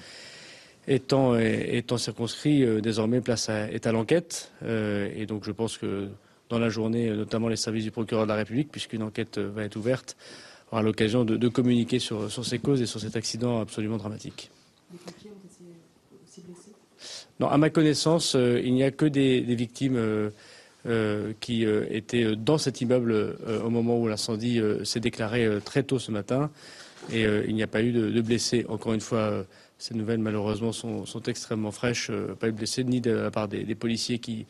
étant, 0.87 1.37
étant 1.37 1.99
circonscrit, 1.99 2.63
euh, 2.63 2.81
désormais 2.81 3.21
place 3.21 3.49
est 3.49 3.87
à 3.87 3.93
l'enquête. 3.93 4.53
Euh, 4.63 5.11
et 5.17 5.27
donc 5.27 5.45
je 5.45 5.53
pense 5.53 5.79
que 5.79 6.09
dans 6.51 6.59
la 6.59 6.69
journée, 6.69 7.11
notamment 7.11 7.49
les 7.49 7.57
services 7.57 7.85
du 7.85 7.91
procureur 7.91 8.25
de 8.25 8.29
la 8.29 8.37
République, 8.37 8.71
puisqu'une 8.71 9.03
enquête 9.03 9.39
va 9.39 9.65
être 9.65 9.77
ouverte, 9.77 10.17
aura 10.73 10.83
l'occasion 10.83 11.25
de, 11.25 11.49
communiquer 11.49 11.99
sur, 11.99 12.31
ces 12.45 12.59
causes 12.59 12.83
et 12.83 12.87
sur 12.87 13.01
cet 13.01 13.17
accident 13.17 13.61
absolument 13.61 13.97
dramatique. 13.97 14.51
Non, 17.39 17.49
à 17.49 17.57
ma 17.57 17.71
connaissance, 17.71 18.35
il 18.35 18.75
n'y 18.75 18.83
a 18.83 18.91
que 18.91 19.07
des, 19.07 19.41
victimes 19.41 19.97
euh, 20.87 21.35
qui 21.41 21.67
euh, 21.67 21.85
était 21.91 22.35
dans 22.37 22.57
cet 22.57 22.81
immeuble 22.81 23.13
euh, 23.13 23.63
au 23.63 23.69
moment 23.69 23.99
où 23.99 24.09
l'incendie 24.09 24.61
s'est 24.85 25.01
déclaré 25.01 25.47
très 25.65 25.83
tôt 25.83 25.99
ce 25.99 26.11
matin. 26.11 26.51
Et 27.13 27.23
il 27.23 27.55
n'y 27.55 27.63
a 27.63 27.67
pas 27.67 27.83
eu 27.83 27.93
de, 27.93 28.21
blessés. 28.21 28.67
Encore 28.69 28.93
une 28.93 29.01
fois, 29.01 29.47
ces 29.79 29.95
nouvelles, 29.95 30.21
malheureusement, 30.21 30.73
sont, 30.73 31.23
extrêmement 31.27 31.71
fraîches. 31.71 32.11
pas 32.39 32.49
eu 32.49 32.53
de 32.53 32.57
blessés, 32.57 32.85
ni 32.85 33.01
de 33.01 33.11
la 33.11 33.31
part 33.31 33.49
des, 33.49 33.75
policiers 33.75 34.19
qui, 34.19 34.47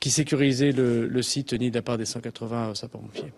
qui 0.00 0.10
sécurisaient 0.10 0.72
le, 0.72 1.22
site, 1.22 1.52
ni 1.52 1.70
de 1.70 1.76
la 1.76 1.82
part 1.82 1.98
des 1.98 2.04
180 2.04 2.74
sapeurs-pompiers. 2.74 3.32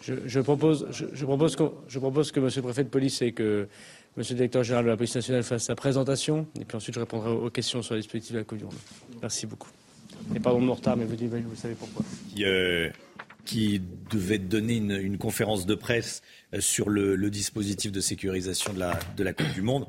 Je, 0.00 0.14
je, 0.24 0.40
propose, 0.40 0.86
je, 0.92 1.06
je, 1.12 1.24
propose 1.24 1.56
que, 1.56 1.64
je 1.88 1.98
propose 1.98 2.30
que 2.30 2.38
Monsieur 2.38 2.60
le 2.60 2.66
Préfet 2.66 2.84
de 2.84 2.88
police 2.88 3.22
et 3.22 3.32
que 3.32 3.66
Monsieur 4.16 4.34
le 4.34 4.38
directeur 4.38 4.62
général 4.62 4.84
de 4.84 4.90
la 4.90 4.96
police 4.96 5.14
nationale 5.14 5.42
fasse 5.42 5.64
sa 5.64 5.74
présentation, 5.74 6.46
et 6.58 6.64
puis 6.64 6.76
ensuite 6.76 6.94
je 6.94 7.00
répondrai 7.00 7.30
aux 7.30 7.50
questions 7.50 7.82
sur 7.82 7.94
les 7.94 8.00
dispositifs 8.00 8.32
de 8.32 8.38
la 8.38 8.44
Covid. 8.44 8.64
Merci 9.20 9.46
beaucoup. 9.46 9.68
Et 10.34 10.40
pardon 10.40 10.60
de 10.60 10.64
mon 10.64 10.74
retard, 10.74 10.96
mais 10.96 11.04
vous, 11.04 11.16
vous 11.16 11.56
savez 11.56 11.74
pourquoi. 11.74 12.04
Euh, 12.40 12.88
qui 13.44 13.80
devait 14.10 14.38
donner 14.38 14.76
une, 14.76 15.18
conférence 15.18 15.66
de 15.66 15.74
presse 15.74 16.22
euh, 16.54 16.60
sur 16.60 16.88
le, 16.88 17.16
dispositif 17.30 17.92
de 17.92 18.00
sécurisation 18.00 18.72
de 18.72 18.78
la, 18.78 18.98
de 19.16 19.22
la 19.22 19.34
Coupe 19.34 19.52
du 19.52 19.62
Monde 19.62 19.86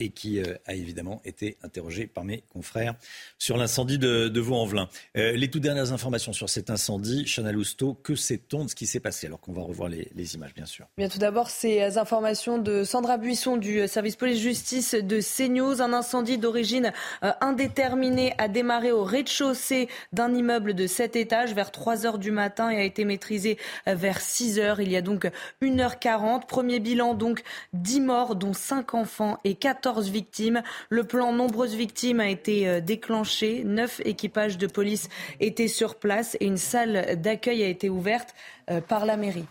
et 0.00 0.10
qui 0.10 0.40
euh, 0.40 0.56
a 0.66 0.74
évidemment 0.74 1.20
été 1.24 1.56
interrogé 1.62 2.06
par 2.06 2.24
mes 2.24 2.42
confrères 2.52 2.94
sur 3.38 3.56
l'incendie 3.56 3.98
de, 3.98 4.28
de 4.28 4.40
Vaux-en-Velin. 4.40 4.88
Euh, 5.16 5.32
les 5.32 5.48
toutes 5.48 5.62
dernières 5.62 5.92
informations 5.92 6.32
sur 6.32 6.48
cet 6.48 6.70
incendie, 6.70 7.24
Chana 7.26 7.52
Lousteau, 7.52 7.94
que 7.94 8.14
sait-on 8.14 8.64
de 8.64 8.70
ce 8.70 8.74
qui 8.74 8.86
s'est 8.86 9.00
passé? 9.00 9.26
Alors 9.26 9.40
qu'on 9.40 9.52
va 9.52 9.62
revoir 9.62 9.88
les, 9.88 10.34
images, 10.34 10.54
bien 10.54 10.66
sûr. 10.66 10.86
Bien, 10.96 11.08
tout 11.08 11.18
d'abord, 11.18 11.50
ces 11.50 11.98
informations 11.98 12.58
de 12.58 12.82
Sandra 12.82 13.18
Buisson 13.18 13.56
du 13.56 13.86
service 13.86 14.16
police-justice 14.16 14.94
de 14.94 15.20
CNews. 15.20 15.82
Un 15.82 15.92
incendie 15.92 16.38
d'origine 16.38 16.92
euh, 17.22 17.32
indéterminée 17.40 18.34
a 18.38 18.48
démarré 18.48 18.90
au 18.90 19.04
rez-de-chaussée 19.04 19.88
d'un 20.12 20.34
immeuble 20.34 20.74
de 20.74 20.86
7 20.86 21.16
étages 21.16 21.54
vers 21.54 21.70
3 21.70 22.06
heures 22.06 22.18
du 22.18 22.30
matin 22.30 22.70
et 22.70 22.76
a 22.76 22.84
été 22.84 23.04
maîtrisé 23.04 23.58
vers 23.86 24.20
6 24.20 24.58
heures. 24.58 24.80
Il 24.80 24.90
y 24.90 24.96
a 24.96 25.02
donc 25.02 25.30
1h40. 25.62 26.46
Premier 26.46 26.80
bilan, 26.80 27.14
donc 27.14 27.42
10 27.74 28.00
morts, 28.00 28.36
dont 28.36 28.52
5 28.52 28.94
enfants 28.94 29.38
et 29.44 29.54
4 29.54 29.84
14 29.94 30.10
victimes. 30.10 30.62
Le 30.90 31.04
plan 31.04 31.32
nombreuses 31.32 31.76
victimes 31.76 32.18
a 32.18 32.28
été 32.28 32.68
euh, 32.68 32.80
déclenché. 32.80 33.62
Neuf 33.62 34.00
équipages 34.04 34.58
de 34.58 34.66
police 34.66 35.08
étaient 35.38 35.68
sur 35.68 35.94
place 35.94 36.36
et 36.40 36.46
une 36.46 36.56
salle 36.56 37.20
d'accueil 37.20 37.62
a 37.62 37.68
été 37.68 37.88
ouverte 37.88 38.34
euh, 38.70 38.80
par 38.80 39.06
la 39.06 39.16
mairie. 39.16 39.44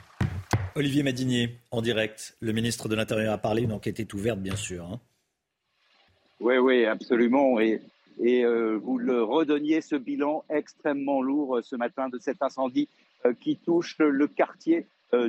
Olivier 0.76 1.02
Madinier, 1.02 1.60
en 1.72 1.82
direct. 1.82 2.36
Le 2.42 2.52
ministre 2.52 2.90
de 2.90 2.96
l'Intérieur 2.96 3.32
a 3.32 3.38
parlé. 3.38 3.62
Une 3.62 3.72
enquête 3.72 4.02
est 4.02 4.14
ouverte, 4.14 4.40
bien 4.40 4.58
sûr. 4.58 4.84
Hein. 4.84 5.00
Oui, 6.42 6.58
oui, 6.58 6.84
absolument. 6.84 7.62
Et, 7.62 7.80
et 8.22 8.44
euh, 8.44 8.78
vous 8.84 8.98
le 8.98 9.24
redonniez, 9.24 9.80
ce 9.80 9.96
bilan 9.96 10.44
extrêmement 10.50 11.22
lourd 11.22 11.60
ce 11.64 11.78
matin 11.78 12.10
de 12.10 12.20
cet 12.20 12.42
incendie 12.42 12.90
qui 13.40 13.56
touche 13.56 13.96
le 14.00 14.28
quartier 14.28 14.86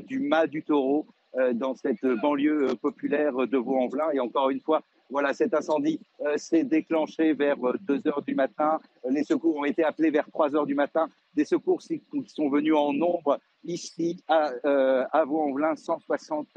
du 0.08 0.18
Mas 0.18 0.48
du 0.48 0.64
Taureau 0.64 1.06
dans 1.52 1.76
cette 1.76 2.04
banlieue 2.04 2.74
populaire 2.82 3.46
de 3.46 3.56
Vaux-en-Velin. 3.56 4.10
Et 4.12 4.18
encore 4.18 4.50
une 4.50 4.58
fois, 4.58 4.82
voilà, 5.14 5.32
cet 5.32 5.54
incendie 5.54 6.00
euh, 6.22 6.36
s'est 6.36 6.64
déclenché 6.64 7.34
vers 7.34 7.56
2 7.56 7.94
euh, 7.94 8.00
heures 8.08 8.22
du 8.22 8.34
matin. 8.34 8.80
Les 9.08 9.22
secours 9.22 9.54
ont 9.54 9.64
été 9.64 9.84
appelés 9.84 10.10
vers 10.10 10.28
3 10.28 10.56
heures 10.56 10.66
du 10.66 10.74
matin. 10.74 11.08
Des 11.34 11.44
secours 11.44 11.78
qui 11.78 12.02
sont 12.26 12.48
venus 12.48 12.74
en 12.74 12.92
nombre 12.92 13.38
ici 13.62 14.20
à, 14.26 14.50
euh, 14.64 15.04
à 15.12 15.24
Vaux-en-Velin, 15.24 15.76
160 15.76 16.48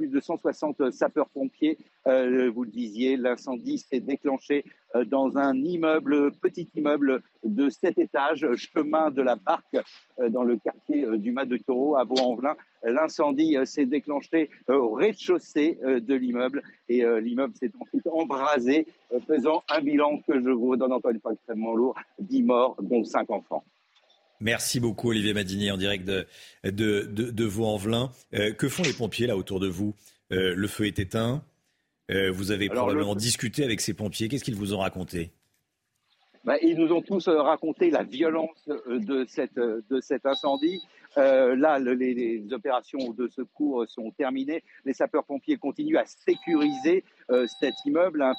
plus 0.00 0.08
de 0.08 0.18
160 0.18 0.92
sapeurs-pompiers. 0.92 1.76
Euh, 2.06 2.50
vous 2.50 2.64
le 2.64 2.70
disiez, 2.70 3.18
l'incendie 3.18 3.76
s'est 3.76 4.00
déclenché 4.00 4.64
euh, 4.96 5.04
dans 5.04 5.36
un 5.36 5.54
immeuble, 5.54 6.32
petit 6.40 6.66
immeuble 6.74 7.22
de 7.44 7.68
7 7.68 7.98
étages, 7.98 8.46
chemin 8.54 9.10
de 9.10 9.20
la 9.20 9.36
Barque, 9.36 9.76
euh, 10.18 10.30
dans 10.30 10.42
le 10.42 10.56
quartier 10.56 11.06
du 11.18 11.32
Mas 11.32 11.44
de 11.44 11.58
Taureau 11.58 11.96
à 11.96 12.04
Vaux-en-Velin. 12.04 12.56
L'incendie 12.82 13.58
s'est 13.64 13.84
déclenché 13.84 14.48
au 14.68 14.92
rez-de-chaussée 14.92 15.78
de 15.82 16.14
l'immeuble 16.14 16.62
et 16.88 17.04
l'immeuble 17.20 17.52
s'est 17.54 17.70
ensuite 17.78 18.06
embrasé, 18.06 18.86
faisant 19.26 19.62
un 19.68 19.82
bilan 19.82 20.16
que 20.26 20.40
je 20.40 20.48
vous 20.48 20.70
redonne 20.70 20.94
encore 20.94 21.10
une 21.10 21.20
fois 21.20 21.34
extrêmement 21.34 21.74
lourd, 21.74 21.94
10 22.20 22.42
morts, 22.42 22.76
dont 22.80 23.04
5 23.04 23.30
enfants. 23.30 23.64
Merci 24.40 24.80
beaucoup 24.80 25.10
Olivier 25.10 25.34
Madinier 25.34 25.70
en 25.70 25.76
direct 25.76 26.06
de, 26.06 26.26
de, 26.64 27.02
de, 27.04 27.44
Vaux-en-Velin. 27.44 28.10
Euh, 28.34 28.52
que 28.52 28.68
font 28.68 28.82
les 28.82 28.94
pompiers 28.94 29.26
là 29.26 29.36
autour 29.36 29.60
de 29.60 29.68
vous? 29.68 29.94
Euh, 30.32 30.54
Le 30.56 30.66
feu 30.66 30.86
est 30.86 30.98
éteint. 30.98 31.42
Euh, 32.10 32.30
vous 32.30 32.50
avez 32.50 32.68
probablement 32.68 33.14
discuté 33.14 33.64
avec 33.64 33.82
ces 33.82 33.92
pompiers. 33.92 34.28
Qu'est-ce 34.28 34.44
qu'ils 34.44 34.56
vous 34.56 34.72
ont 34.72 34.78
raconté? 34.78 35.30
Bah, 36.44 36.56
Ils 36.62 36.76
nous 36.76 36.90
ont 36.90 37.02
tous 37.02 37.28
raconté 37.28 37.90
la 37.90 38.02
violence 38.02 38.66
de, 38.66 39.26
cette, 39.28 39.56
de 39.56 40.00
cet 40.00 40.24
incendie. 40.24 40.80
là, 41.16 41.78
les, 41.78 42.14
les, 42.14 42.52
opérations 42.54 43.12
de 43.12 43.28
secours 43.28 43.84
sont 43.88 44.10
terminées. 44.12 44.64
Les 44.86 44.94
sapeurs-pompiers 44.94 45.58
continuent 45.58 45.98
à 45.98 46.06
sécuriser 46.06 47.04
cet 47.60 47.74
immeuble 47.84 48.22
un 48.22 48.34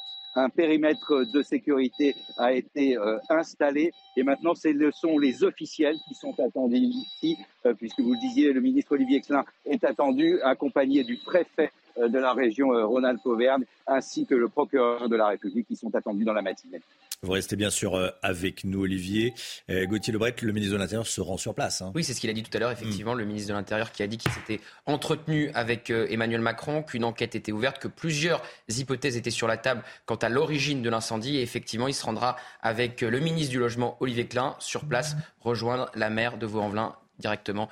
périmètre 0.49 1.25
de 1.25 1.41
sécurité 1.41 2.15
a 2.37 2.53
été 2.53 2.97
euh, 2.97 3.17
installé 3.29 3.91
et 4.15 4.23
maintenant 4.23 4.55
ce 4.55 4.69
sont 4.91 5.17
les 5.17 5.43
officiels 5.43 5.97
qui 6.07 6.15
sont 6.15 6.33
attendus 6.39 6.77
ici, 6.77 7.37
euh, 7.65 7.73
puisque 7.73 7.99
vous 7.99 8.13
le 8.13 8.19
disiez, 8.19 8.53
le 8.53 8.61
ministre 8.61 8.93
Olivier 8.93 9.21
Klein 9.21 9.43
est 9.65 9.83
attendu, 9.83 10.39
accompagné 10.41 11.03
du 11.03 11.17
préfet 11.17 11.71
euh, 11.97 12.07
de 12.07 12.17
la 12.17 12.33
région 12.33 12.69
Rhône-Alpes-Auvergne, 12.69 13.65
ainsi 13.87 14.25
que 14.25 14.35
le 14.35 14.47
procureur 14.47 15.09
de 15.09 15.15
la 15.15 15.27
République 15.27 15.67
qui 15.67 15.75
sont 15.75 15.93
attendus 15.95 16.23
dans 16.23 16.33
la 16.33 16.41
matinée. 16.41 16.81
Vous 17.23 17.33
restez 17.33 17.55
bien 17.55 17.69
sûr 17.69 17.93
euh, 17.93 18.09
avec 18.23 18.63
nous, 18.63 18.81
Olivier. 18.81 19.35
Euh, 19.69 19.85
Gauthier 19.85 20.11
Lebret, 20.11 20.33
le 20.41 20.53
ministre 20.53 20.73
de 20.73 20.79
l'Intérieur, 20.79 21.05
se 21.05 21.21
rend 21.21 21.37
sur 21.37 21.53
place. 21.53 21.83
Hein. 21.83 21.91
Oui, 21.93 22.03
c'est 22.03 22.15
ce 22.15 22.19
qu'il 22.19 22.31
a 22.31 22.33
dit 22.33 22.41
tout 22.41 22.49
à 22.57 22.59
l'heure, 22.59 22.71
effectivement, 22.71 23.13
mm. 23.13 23.19
le 23.19 23.25
ministre 23.25 23.49
de 23.49 23.53
l'Intérieur 23.53 23.91
qui 23.91 24.01
a 24.01 24.07
dit 24.07 24.17
qu'il 24.17 24.31
s'était 24.31 24.59
entretenu 24.87 25.51
avec 25.53 25.91
euh, 25.91 26.07
Emmanuel 26.09 26.41
Macron, 26.41 26.81
qu'une 26.81 27.03
enquête 27.03 27.35
était 27.35 27.51
ouverte, 27.51 27.77
que 27.77 27.87
plusieurs 27.87 28.41
hypothèses 28.69 29.17
étaient 29.17 29.29
sur 29.29 29.47
la 29.47 29.57
table 29.57 29.83
quant 30.07 30.15
à 30.15 30.29
l'origine 30.29 30.81
de 30.81 30.89
l'incendie. 30.89 31.37
Et 31.37 31.43
effectivement, 31.43 31.87
il 31.87 31.93
se 31.93 32.03
rendra 32.03 32.37
avec 32.63 33.01
le 33.01 33.19
ministre 33.19 33.51
du 33.51 33.59
Logement, 33.59 33.97
Olivier 33.99 34.25
Klein, 34.25 34.55
sur 34.57 34.85
place, 34.85 35.15
rejoindre 35.41 35.91
la 35.93 36.09
maire 36.09 36.39
de 36.39 36.47
Vaux-en-Velin 36.47 36.95
directement 37.19 37.69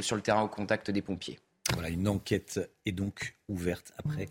sur 0.00 0.14
le 0.14 0.22
terrain 0.22 0.42
au 0.42 0.48
contact 0.48 0.92
des 0.92 1.02
pompiers. 1.02 1.40
Voilà, 1.72 1.88
une 1.88 2.08
enquête 2.08 2.60
est 2.86 2.92
donc 2.92 3.36
ouverte 3.48 3.92
après 3.96 4.28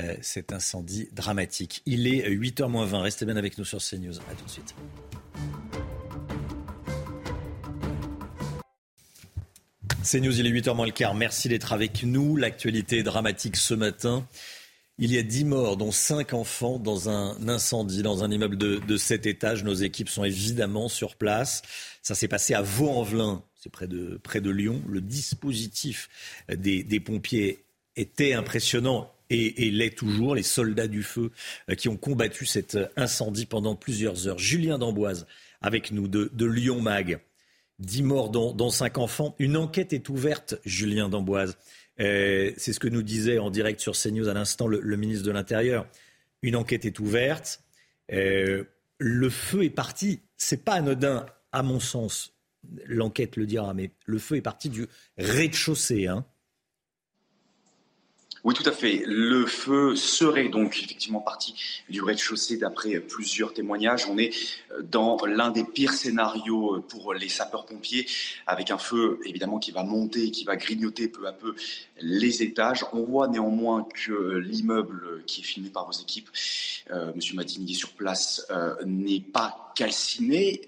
euh, 0.00 0.16
cet 0.22 0.52
incendie 0.52 1.08
dramatique. 1.12 1.82
Il 1.86 2.06
est 2.06 2.28
8h20. 2.28 2.96
Restez 2.96 3.26
bien 3.26 3.36
avec 3.36 3.58
nous 3.58 3.64
sur 3.64 3.78
CNews. 3.78 4.18
A 4.18 4.34
tout 4.34 4.44
de 4.44 4.50
suite. 4.50 4.74
CNews, 10.04 10.38
il 10.38 10.46
est 10.46 10.50
8h 10.50 10.76
moins 10.76 10.86
le 10.86 10.92
quart. 10.92 11.14
Merci 11.14 11.48
d'être 11.48 11.72
avec 11.72 12.02
nous. 12.02 12.36
L'actualité 12.36 12.98
est 12.98 13.02
dramatique 13.02 13.56
ce 13.56 13.72
matin. 13.72 14.26
Il 14.98 15.10
y 15.10 15.18
a 15.18 15.22
10 15.22 15.44
morts, 15.46 15.76
dont 15.76 15.90
5 15.90 16.34
enfants, 16.34 16.78
dans 16.78 17.08
un 17.08 17.48
incendie, 17.48 18.02
dans 18.02 18.22
un 18.22 18.30
immeuble 18.30 18.56
de, 18.56 18.76
de 18.76 18.96
7 18.96 19.26
étages. 19.26 19.64
Nos 19.64 19.74
équipes 19.74 20.08
sont 20.08 20.22
évidemment 20.22 20.88
sur 20.88 21.16
place. 21.16 21.62
Ça 22.02 22.14
s'est 22.14 22.28
passé 22.28 22.54
à 22.54 22.62
Vaux-en-Velin, 22.62 23.42
c'est 23.64 23.70
près 23.70 23.86
de, 23.86 24.50
Lyon. 24.50 24.82
Le 24.86 25.00
dispositif 25.00 26.10
des, 26.54 27.00
pompiers 27.00 27.64
était 27.96 28.34
impressionnant 28.34 29.10
et, 29.30 29.70
l'est 29.70 29.96
toujours. 29.96 30.34
Les 30.34 30.42
soldats 30.42 30.86
du 30.86 31.02
feu 31.02 31.30
euh, 31.70 31.74
qui 31.74 31.88
ont 31.88 31.96
combattu 31.96 32.44
cet 32.44 32.76
incendie 32.96 33.46
pendant 33.46 33.74
plusieurs 33.74 34.28
heures. 34.28 34.38
Julien 34.38 34.78
Damboise 34.78 35.26
avec 35.62 35.92
nous 35.92 36.08
de, 36.08 36.44
Lyon 36.44 36.80
Mag. 36.82 37.20
Dix 37.78 38.02
morts 38.02 38.28
dont, 38.28 38.68
cinq 38.68 38.98
enfants. 38.98 39.34
Une 39.38 39.56
enquête 39.56 39.94
est 39.94 40.10
ouverte, 40.10 40.56
Julien 40.66 41.08
Damboise. 41.08 41.56
Euh, 42.00 42.52
c'est 42.58 42.74
ce 42.74 42.80
que 42.80 42.88
nous 42.88 43.02
disait 43.02 43.38
en 43.38 43.50
direct 43.50 43.80
sur 43.80 43.94
CNews 43.94 44.28
à 44.28 44.34
l'instant 44.34 44.68
le, 44.68 44.96
ministre 44.96 45.24
de 45.24 45.32
l'Intérieur. 45.32 45.86
Une 46.42 46.56
enquête 46.56 46.84
est 46.84 46.98
ouverte. 46.98 47.62
Euh, 48.12 48.64
le 48.98 49.30
feu 49.30 49.64
est 49.64 49.70
parti. 49.70 50.20
C'est 50.36 50.64
pas 50.64 50.74
anodin, 50.74 51.24
à 51.50 51.62
mon 51.62 51.80
sens 51.80 52.33
l'enquête 52.86 53.36
le 53.36 53.46
dira, 53.46 53.74
mais 53.74 53.92
le 54.06 54.18
feu 54.18 54.36
est 54.36 54.42
parti 54.42 54.68
du 54.68 54.86
rez-de-chaussée. 55.18 56.06
Hein. 56.06 56.24
Oui, 58.44 58.52
tout 58.52 58.68
à 58.68 58.72
fait. 58.72 59.02
Le 59.06 59.46
feu 59.46 59.96
serait 59.96 60.50
donc 60.50 60.78
effectivement 60.84 61.20
parti 61.20 61.54
du 61.88 62.02
rez-de-chaussée 62.02 62.58
d'après 62.58 63.00
plusieurs 63.00 63.54
témoignages. 63.54 64.06
On 64.06 64.18
est 64.18 64.34
dans 64.82 65.16
l'un 65.24 65.50
des 65.50 65.64
pires 65.64 65.94
scénarios 65.94 66.82
pour 66.82 67.14
les 67.14 67.30
sapeurs-pompiers, 67.30 68.06
avec 68.46 68.70
un 68.70 68.76
feu 68.76 69.18
évidemment 69.24 69.58
qui 69.58 69.70
va 69.70 69.82
monter, 69.82 70.30
qui 70.30 70.44
va 70.44 70.56
grignoter 70.56 71.08
peu 71.08 71.26
à 71.26 71.32
peu 71.32 71.54
les 72.02 72.42
étages. 72.42 72.84
On 72.92 73.04
voit 73.04 73.28
néanmoins 73.28 73.88
que 73.94 74.36
l'immeuble 74.36 75.24
qui 75.26 75.40
est 75.40 75.44
filmé 75.44 75.70
par 75.70 75.86
vos 75.86 75.98
équipes, 75.98 76.28
euh, 76.90 77.12
Monsieur 77.16 77.34
sur 77.74 77.92
place, 77.94 78.46
euh, 78.50 78.74
n'est 78.84 79.20
pas 79.20 79.72
calciné. 79.74 80.60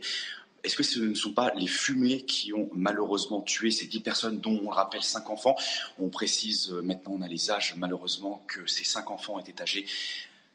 Est-ce 0.66 0.74
que 0.74 0.82
ce 0.82 0.98
ne 0.98 1.14
sont 1.14 1.32
pas 1.32 1.52
les 1.54 1.68
fumées 1.68 2.22
qui 2.22 2.52
ont 2.52 2.68
malheureusement 2.74 3.40
tué 3.40 3.70
ces 3.70 3.86
dix 3.86 4.00
personnes, 4.00 4.40
dont 4.40 4.60
on 4.64 4.68
rappelle 4.68 5.02
cinq 5.02 5.30
enfants? 5.30 5.54
On 6.00 6.08
précise 6.08 6.72
euh, 6.72 6.82
maintenant, 6.82 7.14
on 7.16 7.22
a 7.22 7.28
les 7.28 7.52
âges 7.52 7.74
malheureusement, 7.76 8.44
que 8.48 8.66
ces 8.66 8.82
cinq 8.82 9.12
enfants 9.12 9.38
étaient 9.38 9.62
âgés 9.62 9.86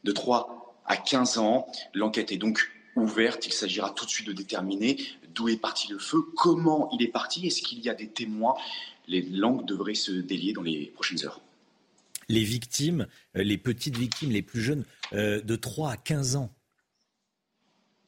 de 0.03 0.11
3 0.11 0.75
à 0.85 0.97
15 0.97 1.37
ans. 1.37 1.65
L'enquête 1.93 2.33
est 2.33 2.37
donc 2.37 2.69
ouverte. 2.97 3.47
Il 3.47 3.53
s'agira 3.53 3.91
tout 3.91 4.03
de 4.03 4.09
suite 4.09 4.27
de 4.27 4.33
déterminer 4.33 4.97
d'où 5.33 5.47
est 5.47 5.55
parti 5.55 5.89
le 5.89 5.97
feu, 5.97 6.17
comment 6.35 6.89
il 6.91 7.01
est 7.01 7.11
parti, 7.11 7.47
est-ce 7.47 7.61
qu'il 7.61 7.79
y 7.79 7.87
a 7.87 7.93
des 7.93 8.09
témoins? 8.09 8.55
Les 9.07 9.21
langues 9.21 9.65
devraient 9.65 9.93
se 9.93 10.11
délier 10.11 10.51
dans 10.51 10.61
les 10.61 10.87
prochaines 10.87 11.25
heures. 11.25 11.39
Les 12.27 12.43
victimes, 12.43 13.07
euh, 13.37 13.43
les 13.43 13.57
petites 13.57 13.97
victimes, 13.97 14.31
les 14.31 14.41
plus 14.41 14.61
jeunes, 14.61 14.83
euh, 15.13 15.39
de 15.41 15.55
3 15.55 15.91
à 15.91 15.95
15 15.95 16.35
ans 16.35 16.49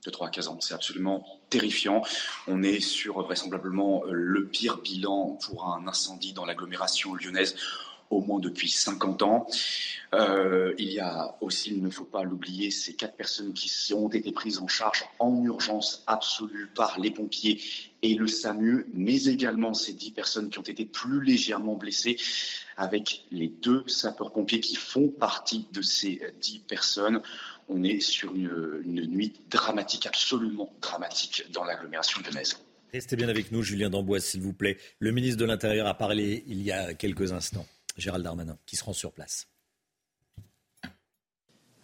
de 0.06 0.12
3 0.12 0.28
à 0.28 0.30
15 0.30 0.48
ans. 0.48 0.58
C'est 0.60 0.74
absolument 0.74 1.26
terrifiant. 1.50 2.04
On 2.48 2.64
est 2.64 2.80
sur 2.80 3.22
vraisemblablement 3.22 4.04
euh, 4.06 4.12
le 4.12 4.46
pire 4.46 4.78
bilan 4.78 5.38
pour 5.46 5.68
un 5.68 5.88
incendie 5.88 6.34
dans 6.34 6.46
l'agglomération 6.46 7.16
lyonnaise 7.16 7.56
au 8.10 8.22
moins 8.22 8.40
depuis 8.40 8.70
50 8.70 9.24
ans. 9.24 9.48
Euh, 10.14 10.74
il 10.78 10.92
y 10.92 11.00
a 11.00 11.36
aussi, 11.42 11.72
il 11.72 11.82
ne 11.82 11.90
faut 11.90 12.06
pas 12.06 12.24
l'oublier, 12.24 12.70
ces 12.70 12.94
quatre 12.94 13.16
personnes 13.16 13.54
qui 13.54 13.94
ont 13.94 14.10
été 14.10 14.32
prises 14.32 14.60
en 14.60 14.68
charge 14.68 15.06
en 15.20 15.44
urgence 15.44 16.04
absolue 16.06 16.70
par 16.76 17.00
les 17.00 17.10
pompiers 17.10 17.62
et 18.04 18.14
le 18.14 18.28
SAMU, 18.28 18.86
mais 18.94 19.26
également 19.26 19.74
ces 19.74 19.94
dix 19.94 20.12
personnes 20.12 20.50
qui 20.50 20.60
ont 20.60 20.64
été 20.64 20.86
plus 20.86 21.24
légèrement 21.24 21.76
blessées 21.76 22.18
avec 22.78 23.26
les 23.32 23.48
deux 23.48 23.84
sapeurs-pompiers 23.88 24.60
qui 24.60 24.76
font 24.76 25.08
partie 25.08 25.68
de 25.72 25.82
ces 25.82 26.22
dix 26.40 26.60
personnes 26.60 27.22
on 27.70 27.84
est 27.84 28.00
sur 28.00 28.34
une, 28.36 28.82
nuit 28.86 29.34
dramatique, 29.50 30.06
absolument 30.06 30.74
dramatique 30.82 31.46
dans 31.52 31.64
l'agglomération 31.64 32.22
lyonnaise. 32.22 32.58
Restez 32.92 33.16
bien 33.16 33.30
avec 33.30 33.52
nous, 33.52 33.64
Julien 33.64 33.90
Damboise, 33.90 34.24
s'il 34.24 34.42
vous 34.42 34.54
plaît. 34.54 34.78
Le 35.00 35.12
ministre 35.12 35.40
de 35.40 35.46
l'Intérieur 35.46 35.88
a 35.88 35.96
parlé 35.96 36.44
il 36.48 36.62
y 36.62 36.72
a 36.72 36.94
quelques 36.94 37.34
instants, 37.34 37.66
Gérald 37.98 38.24
Darmanin, 38.24 38.58
qui 38.66 38.76
se 38.76 38.84
rend 38.84 38.94
sur 38.94 39.12
place. 39.12 39.48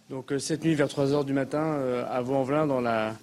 Donc 0.10 0.31
euh, 0.31 0.39
cette 0.39 0.64
nuit, 0.64 0.76
vers 0.76 0.88
3 0.88 1.14
heures 1.14 1.26
du 1.26 1.34
matin, 1.34 1.77
euh, 1.80 2.06
à 2.07 2.22
Vaux-en-Velin, 2.22 2.68
dans 2.68 2.81
la, 2.81 3.15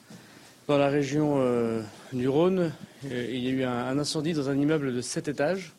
dans 0.66 0.78
la 0.78 0.88
région 0.88 1.40
euh, 1.40 1.82
du 2.12 2.28
Rhône, 2.28 2.72
il 3.04 3.38
y 3.38 3.48
a 3.48 3.50
eu 3.50 3.62
un, 3.62 3.98
incendie 3.98 4.32
dans 4.32 4.48
un 4.48 4.58
immeuble 4.58 4.94
de 4.94 5.00
7 5.00 5.28
étages. 5.28 5.75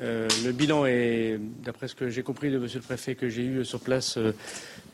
Le 0.00 0.52
bilan 0.52 0.86
est, 0.86 1.38
d'après 1.64 1.88
ce 1.88 1.94
que 1.94 2.10
j'ai 2.10 2.22
compris 2.22 2.50
de 2.50 2.58
monsieur 2.58 2.78
le 2.78 2.84
préfet 2.84 3.14
que 3.14 3.28
j'ai 3.28 3.42
eu 3.42 3.64
sur 3.64 3.80
place, 3.80 4.18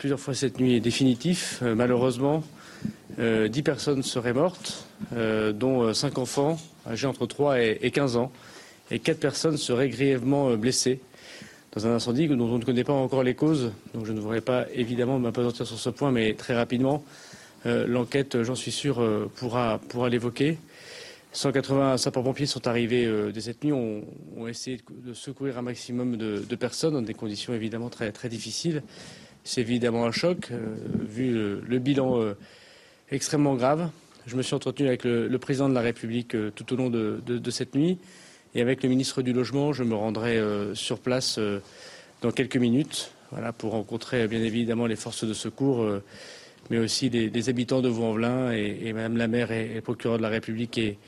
plusieurs 0.01 0.19
fois 0.19 0.33
cette 0.33 0.59
nuit 0.59 0.81
définitif. 0.81 1.59
Euh, 1.63 1.75
malheureusement, 1.75 2.43
euh, 3.19 3.49
dix 3.49 3.63
personnes 3.63 4.03
seraient 4.03 4.33
mortes, 4.33 4.87
euh, 5.13 5.53
dont 5.53 5.93
cinq 5.93 6.17
enfants 6.17 6.59
âgés 6.87 7.07
entre 7.07 7.27
3 7.27 7.61
et 7.61 7.91
15 7.91 8.17
ans, 8.17 8.33
et 8.91 8.99
quatre 8.99 9.21
personnes 9.21 9.59
seraient 9.59 9.91
grièvement 9.91 10.57
blessées 10.57 11.01
dans 11.73 11.87
un 11.87 11.95
incendie 11.95 12.29
dont 12.29 12.49
on 12.49 12.57
ne 12.57 12.65
connaît 12.65 12.83
pas 12.83 12.95
encore 12.95 13.23
les 13.23 13.35
causes. 13.35 13.73
Donc 13.93 14.07
je 14.07 14.13
ne 14.13 14.21
voudrais 14.21 14.41
pas 14.41 14.65
évidemment 14.73 15.19
m'apesantir 15.19 15.67
sur 15.67 15.79
ce 15.79 15.91
point, 15.91 16.11
mais 16.11 16.33
très 16.33 16.55
rapidement, 16.55 17.05
l'enquête, 17.67 18.43
j'en 18.43 18.55
suis 18.55 18.73
sûr, 18.73 19.07
pourra 19.37 20.09
l'évoquer. 20.09 20.57
180 21.33 21.97
sapeurs-pompiers 21.97 22.47
sont 22.47 22.67
arrivés 22.67 23.09
dès 23.33 23.41
cette 23.41 23.63
nuit, 23.63 23.73
ont, 23.73 24.05
ont, 24.37 24.49
essayé 24.49 24.81
de 24.91 25.15
secourir 25.15 25.59
un 25.59 25.63
maximum 25.63 26.17
de, 26.17 26.57
personnes 26.57 26.95
dans 26.95 27.03
des 27.03 27.15
conditions 27.15 27.55
évidemment 27.55 27.89
très, 27.89 28.11
très 28.11 28.29
difficiles. 28.29 28.83
C'est 29.45 29.63
évidemment 29.63 30.05
un 30.05 30.13
choc, 30.13 30.49
euh, 30.51 30.77
vu 31.09 31.33
le, 31.67 31.79
bilan 31.79 32.21
euh, 32.21 32.35
extrêmement 33.11 33.55
grave. 33.55 33.91
Je 34.27 34.37
me 34.37 34.43
suis 34.43 34.55
entretenu 34.55 34.87
avec 34.87 35.05
le, 35.05 35.39
président 35.39 35.69
de 35.69 35.75
la 35.75 35.81
République 35.81 36.35
euh, 36.35 36.53
tout 36.55 36.73
au 36.73 36.77
long 36.77 36.91
de, 36.91 37.51
cette 37.51 37.75
nuit. 37.75 37.99
Et 38.55 38.61
avec 38.61 38.83
le 38.83 38.89
ministre 38.89 39.23
du 39.23 39.33
Logement, 39.33 39.73
je 39.73 39.85
me 39.85 39.95
rendrai 39.95 40.43
sur 40.75 40.99
place 40.99 41.39
dans 42.21 42.33
quelques 42.33 42.57
minutes 42.57 43.13
voilà, 43.31 43.53
pour 43.53 43.71
rencontrer 43.71 44.27
bien 44.27 44.43
évidemment 44.43 44.87
les 44.87 44.97
forces 44.97 45.23
de 45.23 45.33
secours, 45.35 45.87
mais 46.69 46.79
aussi 46.79 47.11
les, 47.11 47.49
habitants 47.49 47.81
de 47.81 47.89
Vaux-en-Velin 47.89 48.53
et, 48.53 48.81
et, 48.87 48.93
Madame 48.93 49.19
la 49.19 49.29
maire 49.29 49.53
et, 49.53 49.81
procureur 49.83 50.17
de 50.17 50.23
la 50.23 50.31
République 50.31 50.79
et, 50.79 50.99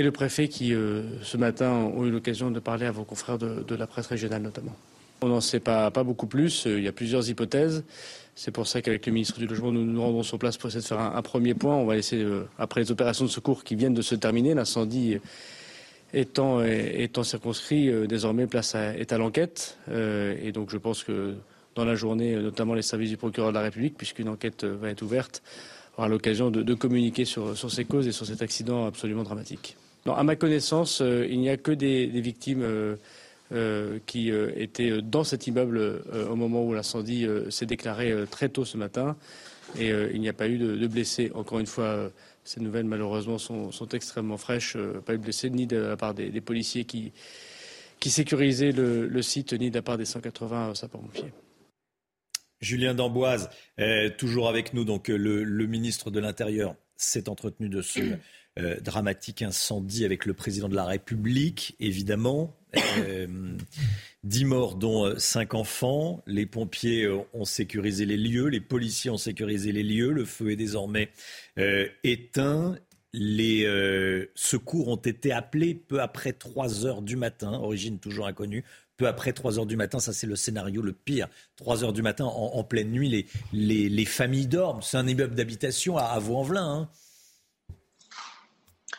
le 0.00 0.10
préfet 0.10 0.48
qui, 0.48 0.70
ce 0.70 1.36
matin, 1.36 1.70
ont 1.70 2.06
eu 2.06 2.10
l'occasion 2.10 2.50
de 2.50 2.60
parler 2.60 2.86
à 2.86 2.92
vos 2.92 3.04
confrères 3.04 3.36
de 3.36 3.74
la 3.74 3.86
presse 3.86 4.06
régionale 4.06 4.40
notamment. 4.40 4.74
On 5.22 5.28
n'en 5.28 5.40
sait 5.40 5.60
pas, 5.60 5.90
beaucoup 5.90 6.26
plus. 6.26 6.66
Euh, 6.66 6.78
il 6.78 6.84
y 6.84 6.88
a 6.88 6.92
plusieurs 6.92 7.28
hypothèses. 7.28 7.84
C'est 8.34 8.50
pour 8.50 8.66
ça 8.66 8.82
qu'avec 8.82 9.06
le 9.06 9.12
ministre 9.12 9.38
du 9.38 9.46
Logement, 9.46 9.70
nous 9.70 9.84
nous 9.84 10.02
rendons 10.02 10.22
sur 10.22 10.38
place 10.38 10.56
pour 10.56 10.68
essayer 10.68 10.82
de 10.82 10.86
faire 10.86 10.98
un, 10.98 11.22
premier 11.22 11.54
point. 11.54 11.76
On 11.76 11.84
va 11.84 11.94
laisser, 11.94 12.16
euh, 12.16 12.48
après 12.58 12.80
les 12.80 12.90
opérations 12.90 13.24
de 13.24 13.30
secours 13.30 13.62
qui 13.62 13.76
viennent 13.76 13.94
de 13.94 14.02
se 14.02 14.14
terminer, 14.14 14.54
l'incendie 14.54 15.18
étant, 16.12 16.62
circonscrit, 17.22 17.88
euh, 17.88 18.06
désormais 18.06 18.46
place 18.46 18.74
est 18.74 19.12
à 19.12 19.18
l'enquête. 19.18 19.78
et 19.90 20.50
donc 20.52 20.70
je 20.70 20.78
pense 20.78 21.04
que 21.04 21.34
dans 21.74 21.84
la 21.84 21.94
journée, 21.94 22.34
notamment 22.36 22.74
les 22.74 22.82
services 22.82 23.10
du 23.10 23.16
procureur 23.16 23.50
de 23.50 23.54
la 23.54 23.62
République, 23.62 23.96
puisqu'une 23.96 24.28
enquête 24.28 24.64
va 24.64 24.90
être 24.90 25.02
ouverte, 25.02 25.42
aura 25.96 26.08
l'occasion 26.08 26.50
de, 26.50 26.74
communiquer 26.74 27.24
sur, 27.24 27.56
ces 27.70 27.84
causes 27.84 28.08
et 28.08 28.12
sur 28.12 28.26
cet 28.26 28.42
accident 28.42 28.86
absolument 28.86 29.22
dramatique. 29.22 29.76
À 30.06 30.22
ma 30.24 30.36
connaissance, 30.36 31.00
il 31.00 31.38
n'y 31.38 31.48
a 31.48 31.56
que 31.56 31.72
des, 31.72 32.06
victimes. 32.06 32.96
Euh, 33.52 33.98
qui 34.06 34.30
euh, 34.30 34.50
était 34.56 35.02
dans 35.02 35.24
cet 35.24 35.46
immeuble 35.46 35.76
euh, 35.76 36.26
au 36.30 36.36
moment 36.36 36.64
où 36.64 36.72
l'incendie 36.72 37.26
s'est 37.50 37.66
déclaré 37.66 38.14
très 38.30 38.48
tôt 38.48 38.64
ce 38.64 38.78
matin. 38.78 39.16
Et 39.78 39.88
il 39.88 40.20
n'y 40.20 40.28
a 40.28 40.32
pas 40.32 40.48
eu 40.48 40.58
de, 40.58 40.86
blessés. 40.86 41.30
Encore 41.34 41.58
une 41.58 41.66
fois, 41.66 42.10
ces 42.44 42.60
nouvelles, 42.60 42.84
malheureusement, 42.84 43.38
sont, 43.38 43.88
extrêmement 43.92 44.36
fraîches. 44.36 44.76
pas 45.06 45.14
eu 45.14 45.18
de 45.18 45.22
blessés, 45.22 45.48
ni 45.48 45.66
de 45.66 45.78
la 45.78 45.96
part 45.96 46.12
des, 46.12 46.40
policiers 46.42 46.84
qui, 46.84 47.12
qui 47.98 48.10
sécurisaient 48.10 48.72
le, 48.72 49.22
site, 49.22 49.54
ni 49.54 49.70
de 49.70 49.76
la 49.76 49.82
part 49.82 49.96
des 49.96 50.04
180 50.04 50.74
sapeurs-pompiers. 50.74 51.32
Julien 52.60 52.92
Damboise, 52.92 53.48
toujours 54.18 54.50
avec 54.50 54.74
nous, 54.74 54.84
donc 54.84 55.08
le, 55.08 55.66
ministre 55.66 56.10
de 56.10 56.20
l'Intérieur 56.20 56.74
s'est 56.96 57.30
entretenu 57.30 57.70
de 57.70 57.80
ce 57.80 58.00
dramatique 58.80 59.42
incendie 59.42 60.04
avec 60.04 60.26
le 60.26 60.34
président 60.34 60.68
de 60.68 60.74
la 60.74 60.84
République, 60.84 61.74
évidemment. 61.80 62.54
Euh, 62.98 63.56
dix 64.24 64.44
morts, 64.44 64.76
dont 64.76 65.04
euh, 65.04 65.18
cinq 65.18 65.54
enfants. 65.54 66.22
Les 66.26 66.46
pompiers 66.46 67.04
euh, 67.04 67.18
ont 67.34 67.44
sécurisé 67.44 68.06
les 68.06 68.16
lieux, 68.16 68.46
les 68.46 68.60
policiers 68.60 69.10
ont 69.10 69.18
sécurisé 69.18 69.72
les 69.72 69.82
lieux. 69.82 70.12
Le 70.12 70.24
feu 70.24 70.50
est 70.50 70.56
désormais 70.56 71.10
éteint. 72.04 72.76
Les 73.14 73.66
secours 74.34 74.88
ont 74.88 74.96
été 74.96 75.32
appelés 75.32 75.74
peu 75.74 76.00
après 76.00 76.32
3 76.32 76.86
heures 76.86 77.02
du 77.02 77.16
matin, 77.16 77.52
origine 77.52 77.98
toujours 77.98 78.26
inconnue. 78.26 78.64
Peu 78.96 79.06
après 79.06 79.34
3 79.34 79.58
heures 79.58 79.66
du 79.66 79.76
matin, 79.76 79.98
ça 79.98 80.14
c'est 80.14 80.26
le 80.26 80.34
scénario 80.34 80.80
le 80.80 80.94
pire. 80.94 81.28
3 81.56 81.84
heures 81.84 81.92
du 81.92 82.00
matin, 82.00 82.24
en, 82.24 82.64
pleine 82.64 82.90
nuit, 82.90 83.26
les, 83.52 83.88
les, 83.90 84.04
familles 84.06 84.46
dorment. 84.46 84.80
C'est 84.80 84.96
un 84.96 85.06
immeuble 85.06 85.34
d'habitation 85.34 85.98
à, 85.98 86.04
à 86.04 86.18
Vaux-en-Velin. 86.20 86.64
Hein. 86.64 86.88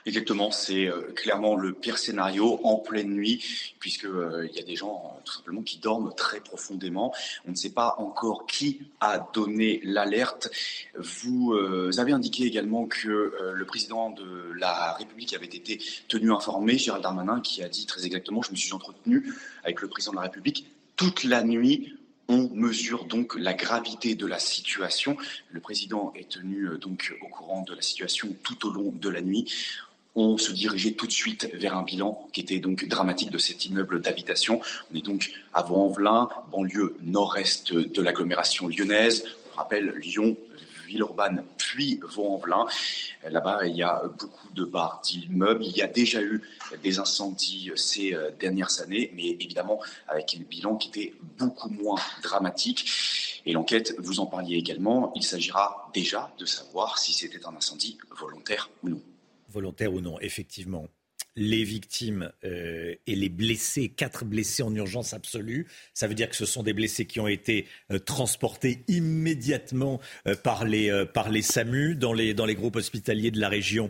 Exactement, 0.06 0.52
c'est 0.52 0.88
euh, 0.88 1.14
clairement 1.16 1.56
le 1.56 1.72
pire 1.72 1.98
scénario 1.98 2.60
en 2.66 2.76
pleine 2.76 3.12
nuit, 3.12 3.42
puisque 3.80 4.04
euh, 4.04 4.46
il 4.52 4.58
y 4.58 4.60
a 4.60 4.64
des 4.64 4.76
gens 4.76 5.18
tout 5.24 5.32
simplement 5.32 5.62
qui 5.62 5.78
dorment 5.78 6.14
très 6.14 6.42
profondément. 6.42 7.14
On 7.48 7.52
ne 7.52 7.56
sait 7.56 7.70
pas 7.70 7.96
encore 8.00 8.46
qui 8.46 8.82
a 9.00 9.26
donné 9.34 9.80
l'alerte. 9.86 10.50
Vous 10.98 11.54
euh, 11.54 11.90
avez 12.00 12.12
indiqué 12.12 12.44
également 12.44 12.86
que 12.86 13.34
le 13.54 13.66
président 13.66 14.10
de 14.10 14.52
la 14.58 14.94
République 14.94 15.34
avait 15.34 15.46
été 15.46 15.80
tenu 16.10 16.34
informé, 16.34 16.78
Gérald 16.78 17.04
Darmanin, 17.04 17.40
qui 17.40 17.64
a 17.64 17.70
dit 17.70 17.86
très 17.86 18.06
exactement, 18.06 18.42
je 18.42 18.52
me 18.52 18.58
suis 18.58 18.74
entretenu 18.74 19.34
avec 19.64 19.82
le 19.82 19.88
président 19.88 20.12
de 20.12 20.18
la 20.18 20.24
République 20.24 20.68
toute 20.98 21.24
la 21.24 21.44
nuit 21.44 21.96
on 22.30 22.50
mesure 22.54 23.04
donc 23.04 23.36
la 23.38 23.54
gravité 23.54 24.16
de 24.16 24.26
la 24.26 24.40
situation. 24.40 25.18
Le 25.52 25.60
président 25.60 26.14
est 26.16 26.30
tenu 26.30 26.70
donc 26.80 27.14
au 27.22 27.28
courant 27.28 27.64
de 27.64 27.76
la 27.76 27.82
situation 27.82 28.34
tout 28.44 28.66
au 28.66 28.72
long 28.72 28.94
de 28.94 29.10
la 29.10 29.22
nuit 29.22 29.54
on 30.16 30.38
se 30.38 30.52
dirigeait 30.52 30.94
tout 30.94 31.08
de 31.08 31.12
suite 31.12 31.50
vers 31.54 31.76
un 31.76 31.84
bilan 31.84 32.28
qui 32.34 32.42
était 32.42 32.60
donc 32.60 32.88
dramatique 32.88 33.32
de 33.32 33.38
cet 33.38 33.66
immeuble 33.66 34.02
d'habitation. 34.02 34.62
On 34.92 34.96
est 34.96 35.06
donc 35.06 35.32
à 35.54 35.64
Vaux-en-Velin, 35.64 36.30
banlieue 36.52 36.96
nord-est 37.02 37.74
de 37.74 38.02
l'agglomération 38.02 38.68
lyonnaise. 38.68 39.24
On 39.54 39.58
rappelle 39.58 39.90
Lyon, 39.98 40.38
ville 40.88 41.00
urbaine 41.00 41.44
puis 41.58 42.00
Vaux-en-Velin. 42.04 42.68
Là-bas, 43.28 43.66
il 43.66 43.76
y 43.76 43.84
a 43.84 44.04
beaucoup 44.20 44.54
de 44.54 44.66
bars 44.66 45.02
d'immeubles. 45.04 45.66
Il 45.66 45.76
y 45.76 45.82
a 45.82 45.88
déjà 45.88 46.22
eu 46.22 46.44
des 46.84 47.00
incendies 47.00 47.72
ces 47.76 48.16
dernières 48.40 48.82
années, 48.82 49.12
mais 49.16 49.30
évidemment 49.30 49.80
avec 50.08 50.36
un 50.40 50.44
bilan 50.44 50.76
qui 50.76 50.90
était 50.90 51.14
beaucoup 51.40 51.70
moins 51.70 52.00
dramatique. 52.22 52.88
Et 53.46 53.54
l'enquête, 53.54 53.96
vous 53.98 54.20
en 54.20 54.26
parliez 54.26 54.58
également, 54.58 55.12
il 55.16 55.24
s'agira 55.24 55.90
déjà 55.94 56.32
de 56.38 56.46
savoir 56.46 56.98
si 57.00 57.14
c'était 57.14 57.46
un 57.46 57.56
incendie 57.56 57.98
volontaire 58.12 58.70
ou 58.84 58.90
non. 58.90 59.02
Volontaire 59.54 59.94
ou 59.94 60.02
non, 60.02 60.20
effectivement 60.20 60.90
les 61.36 61.64
victimes 61.64 62.32
euh, 62.44 62.94
et 63.08 63.16
les 63.16 63.30
blessés, 63.30 63.90
quatre 63.90 64.26
blessés 64.26 64.64
en 64.64 64.74
urgence 64.76 65.14
absolue. 65.14 65.68
Ça 65.94 66.08
veut 66.08 66.14
dire 66.14 66.30
que 66.30 66.36
ce 66.36 66.46
sont 66.46 66.64
des 66.64 66.74
blessés 66.74 67.06
qui 67.06 67.20
ont 67.20 67.28
été 67.28 67.68
euh, 67.92 68.00
transportés 68.00 68.84
immédiatement 68.88 70.00
euh, 70.28 70.36
par, 70.36 70.66
les, 70.66 70.92
SAMU 71.42 71.96
dans 71.96 72.14
les, 72.14 72.34
dans 72.34 72.46
les 72.46 72.56
groupes 72.56 72.76
hospitaliers 72.76 73.32
de 73.32 73.40
la 73.40 73.50
région 73.50 73.90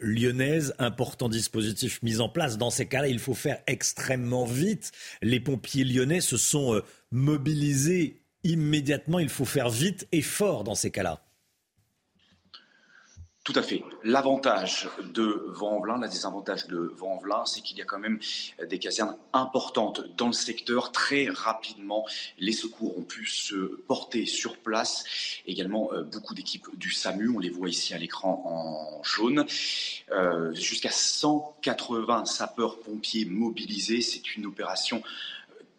lyonnaise. 0.00 0.74
Important 0.78 1.28
dispositif 1.28 2.02
mis 2.02 2.20
en 2.20 2.28
place. 2.28 2.58
Dans 2.58 2.70
ces 2.70 2.86
cas-là, 2.86 3.08
il 3.08 3.18
faut 3.18 3.34
faire 3.34 3.58
extrêmement 3.66 4.44
vite. 4.44 4.92
Les 5.22 5.40
pompiers 5.40 5.84
lyonnais 5.84 6.20
se 6.20 6.36
sont 6.36 6.80
mobilisés 7.10 8.20
immédiatement. 8.44 9.18
Il 9.18 9.28
faut 9.28 9.44
faire 9.44 9.70
vite 9.70 10.06
et 10.12 10.22
fort 10.22 10.64
dans 10.64 10.74
ces 10.74 10.90
cas-là. 10.90 11.27
Tout 13.48 13.58
à 13.58 13.62
fait. 13.62 13.82
L'avantage 14.04 14.90
de 15.14 15.46
Vent-en-Velin, 15.46 15.98
la 15.98 16.08
désavantage 16.08 16.66
de 16.66 16.92
Vent-en-Velin, 16.98 17.46
c'est 17.46 17.62
qu'il 17.62 17.78
y 17.78 17.80
a 17.80 17.86
quand 17.86 17.98
même 17.98 18.20
des 18.68 18.78
casernes 18.78 19.16
importantes 19.32 20.02
dans 20.18 20.26
le 20.26 20.34
secteur. 20.34 20.92
Très 20.92 21.30
rapidement, 21.30 22.06
les 22.38 22.52
secours 22.52 22.98
ont 22.98 23.04
pu 23.04 23.24
se 23.24 23.54
porter 23.86 24.26
sur 24.26 24.58
place. 24.58 25.04
Également, 25.46 25.90
euh, 25.94 26.02
beaucoup 26.02 26.34
d'équipes 26.34 26.66
du 26.76 26.90
SAMU, 26.90 27.30
on 27.30 27.38
les 27.38 27.48
voit 27.48 27.70
ici 27.70 27.94
à 27.94 27.98
l'écran 27.98 28.42
en 28.44 29.02
jaune. 29.02 29.46
Euh, 30.10 30.54
jusqu'à 30.54 30.90
180 30.90 32.26
sapeurs-pompiers 32.26 33.24
mobilisés. 33.24 34.02
C'est 34.02 34.36
une 34.36 34.44
opération 34.44 35.02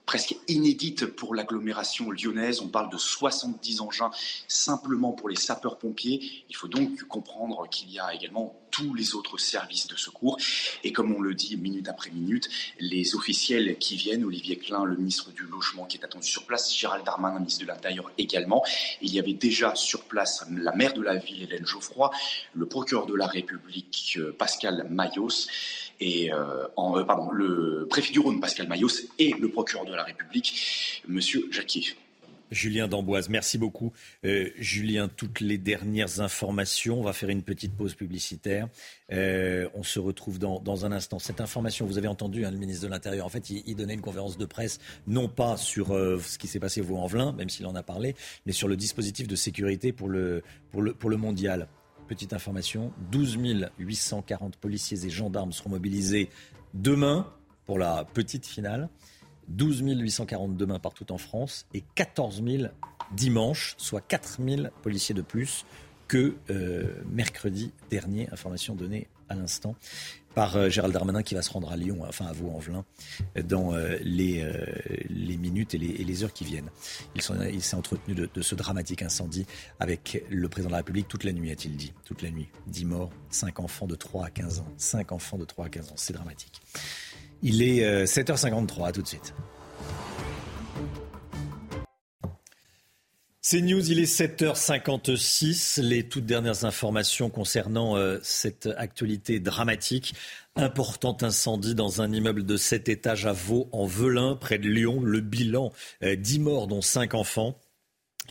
presque 0.09 0.35
inédite 0.47 1.05
pour 1.05 1.35
l'agglomération 1.35 2.09
lyonnaise. 2.09 2.61
On 2.61 2.67
parle 2.67 2.89
de 2.89 2.97
70 2.97 3.81
engins 3.81 4.09
simplement 4.47 5.11
pour 5.11 5.29
les 5.29 5.35
sapeurs-pompiers. 5.35 6.45
Il 6.49 6.55
faut 6.55 6.67
donc 6.67 7.03
comprendre 7.03 7.69
qu'il 7.69 7.91
y 7.91 7.99
a 7.99 8.11
également 8.15 8.59
tous 8.71 8.95
les 8.95 9.13
autres 9.13 9.37
services 9.37 9.85
de 9.85 9.95
secours. 9.95 10.39
Et 10.83 10.91
comme 10.91 11.13
on 11.13 11.21
le 11.21 11.35
dit 11.35 11.57
minute 11.57 11.87
après 11.87 12.09
minute, 12.09 12.49
les 12.79 13.13
officiels 13.13 13.77
qui 13.77 13.97
viennent, 13.97 14.23
Olivier 14.23 14.57
Klein, 14.57 14.83
le 14.83 14.95
ministre 14.95 15.31
du 15.31 15.43
Logement 15.43 15.85
qui 15.85 15.97
est 15.97 16.03
attendu 16.03 16.27
sur 16.27 16.47
place, 16.47 16.75
Gérald 16.75 17.05
Darmanin, 17.05 17.37
ministre 17.37 17.61
de 17.61 17.67
l'Intérieur 17.67 18.11
également. 18.17 18.65
Il 19.03 19.13
y 19.13 19.19
avait 19.19 19.33
déjà 19.33 19.75
sur 19.75 20.05
place 20.05 20.43
la 20.51 20.75
maire 20.75 20.93
de 20.93 21.03
la 21.03 21.17
ville, 21.17 21.43
Hélène 21.43 21.67
Geoffroy, 21.67 22.09
le 22.55 22.65
procureur 22.65 23.05
de 23.05 23.13
la 23.13 23.27
République, 23.27 24.17
euh, 24.17 24.35
Pascal 24.35 24.87
Mayos 24.89 25.45
et 25.99 26.31
euh, 26.31 26.67
en, 26.75 26.97
euh, 26.97 27.03
pardon, 27.03 27.31
le 27.31 27.87
préfet 27.89 28.13
du 28.13 28.19
Rhône, 28.19 28.39
Pascal 28.39 28.67
Mayos, 28.67 29.07
et 29.17 29.33
le 29.39 29.49
procureur 29.49 29.85
de 29.85 29.93
la 29.93 30.03
République, 30.03 31.03
Monsieur 31.07 31.47
Jacquier. 31.51 31.83
Julien 32.51 32.87
Damboise, 32.87 33.29
merci 33.29 33.59
beaucoup. 33.59 33.93
Euh, 34.25 34.49
Julien, 34.57 35.07
toutes 35.07 35.39
les 35.39 35.59
dernières 35.59 36.19
informations. 36.19 36.99
On 36.99 37.03
va 37.03 37.13
faire 37.13 37.29
une 37.29 37.43
petite 37.43 37.75
pause 37.75 37.93
publicitaire. 37.93 38.67
on 39.11 39.83
se 39.83 39.99
retrouve 39.99 40.39
dans, 40.39 40.85
un 40.85 40.91
instant. 40.91 41.19
Cette 41.19 41.41
information, 41.41 41.85
vous 41.85 41.99
avez 41.99 42.07
entendu 42.07 42.45
hein, 42.45 42.51
le 42.51 42.57
ministre 42.57 42.83
de 42.87 42.89
l'Intérieur. 42.89 43.27
En 43.27 43.29
fait, 43.29 43.51
il, 43.51 43.75
donnait 43.75 43.93
une 43.93 44.01
conférence 44.01 44.35
de 44.35 44.45
presse, 44.45 44.79
non 45.05 45.27
pas 45.27 45.57
sur 45.57 45.89
ce 45.89 46.39
qui 46.39 46.47
s'est 46.47 46.59
passé 46.59 46.81
au 46.81 46.85
Vaux-en-Velin, 46.85 47.33
même 47.33 47.49
s'il 47.49 47.67
en 47.67 47.75
a 47.75 47.83
parlé, 47.83 48.15
mais 48.47 48.51
sur 48.51 48.67
le 48.67 48.75
dispositif 48.75 49.27
de 49.27 49.35
sécurité 49.35 49.91
pour 49.93 50.09
le, 50.09 50.41
pour 50.71 50.81
le, 50.81 50.95
pour 50.95 51.11
le 51.11 51.17
mondial. 51.17 51.67
Petite 52.09 52.33
information, 52.33 52.91
12 53.11 53.37
840 53.77 54.55
policiers 54.55 55.05
et 55.05 55.11
gendarmes 55.11 55.51
seront 55.51 55.69
mobilisés 55.69 56.31
demain 56.73 57.31
pour 57.67 57.77
la 57.77 58.03
petite 58.03 58.47
finale. 58.47 58.89
12 59.49 59.81
840 59.81 60.57
demain 60.57 60.79
partout 60.79 61.11
en 61.11 61.19
France 61.19 61.67
et 61.75 61.83
14 61.93 62.43
000 62.43 62.63
dimanche, 63.11 63.75
soit 63.77 64.01
4 64.01 64.39
000 64.43 64.61
policiers 64.81 65.13
de 65.13 65.21
plus 65.21 65.67
que 66.07 66.35
euh, 66.49 66.95
mercredi 67.05 67.71
dernier. 67.91 68.27
Information 68.31 68.73
donnée 68.73 69.07
à 69.29 69.35
l'instant 69.35 69.75
par 70.35 70.55
euh, 70.55 70.69
Gérald 70.69 70.93
Darmanin 70.93 71.23
qui 71.23 71.35
va 71.35 71.41
se 71.41 71.51
rendre 71.51 71.71
à 71.71 71.75
Lyon, 71.75 71.99
enfin 72.07 72.25
à 72.25 72.33
Vaux-en-Velin, 72.33 72.85
dans 73.43 73.73
euh, 73.73 73.97
les, 74.01 74.41
euh, 74.41 74.65
les 75.09 75.37
minutes 75.37 75.73
et 75.73 75.77
les, 75.77 76.23
heures 76.23 76.33
qui 76.33 76.43
viennent. 76.45 76.69
Il 77.15 77.61
s'est 77.61 77.75
entretenu 77.75 78.15
de, 78.15 78.29
ce 78.41 78.55
dramatique 78.55 79.01
incendie 79.01 79.45
avec 79.79 80.23
le 80.29 80.47
président 80.49 80.69
de 80.69 80.73
la 80.73 80.77
République 80.77 81.07
toute 81.07 81.23
la 81.23 81.31
nuit, 81.31 81.51
a-t-il 81.51 81.75
dit. 81.75 81.93
Toute 82.05 82.21
la 82.21 82.31
nuit. 82.31 82.49
10 82.67 82.85
morts, 82.85 83.09
5 83.29 83.59
enfants 83.59 83.87
de 83.87 83.95
3 83.95 84.25
à 84.25 84.29
15 84.29 84.59
ans. 84.59 84.67
5 84.77 85.11
enfants 85.11 85.37
de 85.37 85.45
3 85.45 85.65
à 85.65 85.69
15 85.69 85.89
ans. 85.89 85.95
C'est 85.95 86.13
dramatique. 86.13 86.61
Il 87.41 87.61
est 87.61 88.05
7h53, 88.05 88.87
à 88.87 88.91
tout 88.91 89.01
de 89.01 89.07
suite. 89.07 89.33
C'est 93.51 93.61
News, 93.61 93.89
il 93.89 93.97
est 93.97 94.03
7h56. 94.03 95.81
Les 95.81 96.03
toutes 96.03 96.27
dernières 96.27 96.65
informations 96.65 97.31
concernant 97.31 97.97
euh, 97.97 98.19
cette 98.21 98.69
actualité 98.77 99.39
dramatique. 99.39 100.13
Important 100.55 101.17
incendie 101.21 101.73
dans 101.73 102.03
un 102.03 102.13
immeuble 102.13 102.45
de 102.45 102.57
7 102.57 102.89
étages 102.89 103.25
à 103.25 103.33
Vaux, 103.33 103.67
en 103.71 103.87
Velin, 103.87 104.35
près 104.35 104.59
de 104.59 104.69
Lyon. 104.69 105.01
Le 105.01 105.19
bilan, 105.21 105.73
10 106.03 106.37
euh, 106.37 106.41
morts, 106.43 106.67
dont 106.67 106.83
5 106.83 107.15
enfants. 107.15 107.59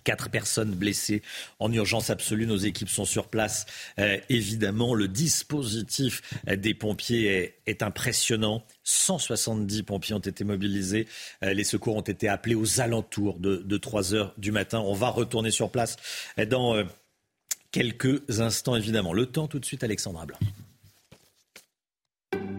Quatre 0.05 0.31
personnes 0.31 0.73
blessées 0.73 1.23
en 1.59 1.73
urgence 1.73 2.11
absolue. 2.11 2.47
Nos 2.47 2.57
équipes 2.57 2.89
sont 2.89 3.05
sur 3.05 3.29
place. 3.29 3.67
Euh, 3.99 4.19
évidemment, 4.29 4.95
le 4.95 5.09
dispositif 5.09 6.23
euh, 6.49 6.57
des 6.57 6.75
pompiers 6.75 7.55
est, 7.67 7.83
impressionnant. 7.83 8.65
170 8.85 9.83
pompiers 9.83 10.15
ont 10.15 10.19
été 10.19 10.45
mobilisés. 10.45 11.07
Euh, 11.43 11.53
les 11.53 11.65
secours 11.65 11.97
ont 11.97 12.03
été 12.03 12.29
appelés 12.29 12.55
aux 12.55 12.81
alentours 12.81 13.39
de, 13.39 13.57
de 13.57 13.77
3 13.77 14.15
heures 14.15 14.35
du 14.39 14.53
matin. 14.53 14.81
On 14.81 14.95
va 14.95 15.09
retourner 15.09 15.51
sur 15.51 15.71
place 15.71 15.97
dans 16.49 16.83
quelques 17.71 18.41
instants, 18.41 18.77
évidemment. 18.77 19.13
Le 19.13 19.27
temps 19.27 19.49
tout 19.49 19.59
de 19.59 19.65
suite, 19.65 19.85
Alexandra 19.85 20.27
Blanc. 20.27 20.39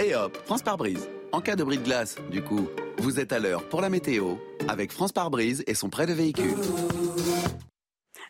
Et 0.03 0.15
hop, 0.15 0.37
France 0.45 0.61
par 0.61 0.77
brise. 0.77 1.09
En 1.31 1.41
cas 1.41 1.55
de 1.55 1.63
bris 1.63 1.77
de 1.77 1.83
glace, 1.83 2.15
du 2.31 2.41
coup, 2.41 2.69
vous 2.99 3.19
êtes 3.19 3.31
à 3.31 3.39
l'heure 3.39 3.67
pour 3.69 3.81
la 3.81 3.89
météo 3.89 4.35
avec 4.67 4.91
France 4.91 5.11
par 5.11 5.29
brise 5.29 5.63
et 5.67 5.73
son 5.73 5.89
prêt 5.89 6.05
de 6.05 6.13
véhicule. 6.13 6.55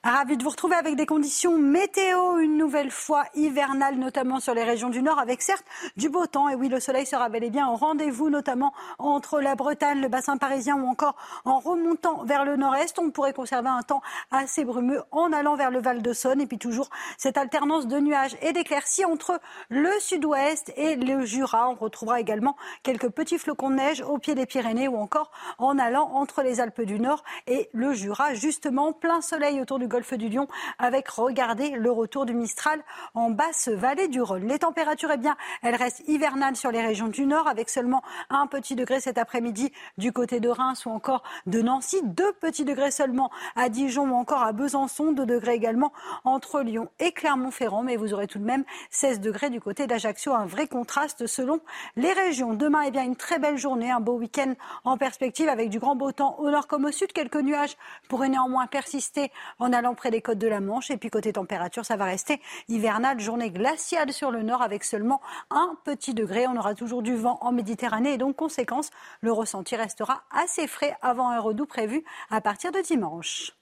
Ravi 0.02 0.38
de 0.38 0.44
vous 0.44 0.50
retrouver 0.50 0.78
avec 0.78 0.96
des 0.96 1.06
conditions 1.06 1.58
météo 1.58 2.38
une 2.40 2.56
nouvelle 2.56 2.90
fois 2.90 3.26
hivernales, 3.36 3.98
notamment 3.98 4.40
sur 4.40 4.54
les 4.54 4.64
régions 4.64 4.88
du 4.88 5.02
Nord, 5.02 5.20
avec 5.20 5.42
certes 5.42 5.66
du 5.98 6.08
beau 6.08 6.26
temps. 6.26 6.48
Et 6.48 6.56
oui, 6.56 6.70
le 6.70 6.80
soleil 6.80 7.06
sera 7.06 7.28
bel 7.28 7.44
et 7.44 7.50
bien 7.50 7.68
au 7.68 7.76
rendez-vous, 7.76 8.30
notamment 8.30 8.74
entre 8.98 9.42
la 9.42 9.56
Bretagne, 9.56 10.00
le 10.00 10.08
bassin 10.08 10.38
parisien 10.38 10.78
ou 10.78 10.88
encore 10.88 11.18
en 11.44 11.60
remontant 11.60 12.24
vers 12.24 12.46
le 12.46 12.56
nord-est. 12.56 12.98
On 12.98 13.12
pourrait 13.12 13.34
conserver 13.34 13.68
un 13.68 13.82
temps 13.82 14.02
assez 14.32 14.64
brumeux 14.64 15.04
en 15.12 15.34
allant 15.34 15.58
vers 15.58 15.70
le 15.70 15.82
Val 15.82 16.02
de 16.02 16.14
Saône. 16.14 16.40
Et 16.40 16.48
puis 16.48 16.58
toujours 16.58 16.90
cette 17.18 17.36
alternance 17.36 17.86
de 17.86 18.00
nuages 18.00 18.38
et 18.42 18.54
d'éclaircies 18.54 19.04
entre 19.04 19.42
le 19.68 19.92
sud-ouest 20.00 20.72
et 20.78 20.96
le 20.96 21.26
Jura. 21.26 21.70
On 21.70 21.76
retrouvera 21.76 22.22
également 22.22 22.56
quelques 22.84 23.10
petits 23.10 23.38
flocons 23.38 23.70
de 23.70 23.76
neige 23.76 24.02
au 24.02 24.18
pied 24.18 24.34
des 24.34 24.46
Pyrénées 24.46 24.88
ou 24.88 24.96
encore 24.96 25.30
en 25.58 25.78
allant 25.78 26.10
entre 26.14 26.42
les 26.42 26.62
Alpes 26.62 26.84
du 26.84 27.02
Nord 27.02 27.22
et 27.48 27.70
le 27.74 27.92
Jura. 27.92 28.34
Justement, 28.34 28.94
plein 28.94 29.20
soleil 29.20 29.60
autour 29.60 29.78
du 29.78 29.89
golfe 29.90 30.14
du 30.14 30.30
Lion 30.30 30.48
avec, 30.78 31.10
regardez, 31.10 31.72
le 31.72 31.92
retour 31.92 32.26
du 32.26 32.34
Mistral 32.34 32.82
en 33.14 33.30
basse 33.30 33.68
vallée 33.68 34.08
du 34.08 34.22
Rhône. 34.22 34.48
Les 34.48 34.60
températures, 34.60 35.12
eh 35.14 35.18
bien, 35.18 35.36
elles 35.62 35.76
restent 35.76 36.08
hivernales 36.08 36.56
sur 36.56 36.72
les 36.72 36.82
régions 36.82 37.10
du 37.10 37.26
Nord 37.26 37.48
avec 37.48 37.70
seulement 37.70 38.02
un 38.30 38.48
petit 38.48 38.76
degré 38.76 39.02
cet 39.02 39.18
après-midi 39.18 39.74
du 39.98 40.14
côté 40.14 40.40
de 40.40 40.48
Reims 40.48 40.86
ou 40.86 40.90
encore 40.90 41.24
de 41.46 41.62
Nancy. 41.62 42.02
Deux 42.04 42.32
petits 42.34 42.64
degrés 42.64 42.92
seulement 42.92 43.32
à 43.56 43.70
Dijon 43.70 44.10
ou 44.10 44.16
encore 44.16 44.44
à 44.44 44.54
Besançon. 44.54 45.12
Deux 45.12 45.26
degrés 45.26 45.56
également 45.56 45.92
entre 46.24 46.62
Lyon 46.62 46.90
et 47.00 47.12
Clermont-Ferrand. 47.12 47.84
Mais 47.84 47.98
vous 47.98 48.14
aurez 48.14 48.28
tout 48.28 48.40
de 48.40 48.46
même 48.46 48.64
16 48.92 49.20
degrés 49.20 49.50
du 49.50 49.60
côté 49.60 49.88
d'Ajaccio. 49.88 50.34
Un 50.34 50.46
vrai 50.46 50.68
contraste 50.68 51.28
selon 51.28 51.60
les 51.96 52.14
régions. 52.14 52.54
Demain, 52.54 52.84
eh 52.86 52.92
bien, 52.92 53.04
une 53.04 53.16
très 53.16 53.40
belle 53.40 53.58
journée, 53.58 53.92
un 53.92 54.00
beau 54.00 54.14
week-end 54.14 54.54
en 54.84 54.98
perspective 54.98 55.50
avec 55.50 55.70
du 55.70 55.80
grand 55.80 55.96
beau 55.96 56.12
temps 56.12 56.36
au 56.40 56.50
nord 56.50 56.68
comme 56.68 56.86
au 56.86 56.92
sud. 56.92 57.12
Quelques 57.12 57.36
nuages 57.36 57.76
pourraient 58.08 58.30
néanmoins 58.30 58.68
persister 58.68 59.32
en 59.58 59.74
allant 59.80 59.96
près 59.96 60.12
des 60.12 60.22
côtes 60.22 60.38
de 60.38 60.48
la 60.48 60.62
Manche. 60.62 60.92
Et 60.92 60.98
puis 60.98 61.10
côté 61.10 61.34
température, 61.34 61.86
ça 61.86 61.96
va 61.96 62.06
rester 62.06 62.40
hivernal, 62.68 63.20
journée 63.20 63.50
glaciale 63.50 64.14
sur 64.14 64.32
le 64.32 64.44
nord 64.44 64.62
avec 64.62 64.84
seulement 64.84 65.22
un 65.50 65.76
petit 65.84 66.14
degré. 66.14 66.48
On 66.48 66.56
aura 66.56 66.76
toujours 66.76 67.02
du 67.02 67.16
vent 67.16 67.40
en 67.42 67.52
Méditerranée 67.52 68.14
et 68.14 68.18
donc 68.18 68.36
conséquence, 68.36 68.92
le 69.22 69.32
ressenti 69.32 69.76
restera 69.76 70.24
assez 70.32 70.68
frais 70.68 70.96
avant 71.02 71.30
un 71.30 71.40
redout 71.40 71.66
prévu 71.66 72.04
à 72.30 72.42
partir 72.42 72.72
de 72.72 72.80
dimanche. 72.80 73.54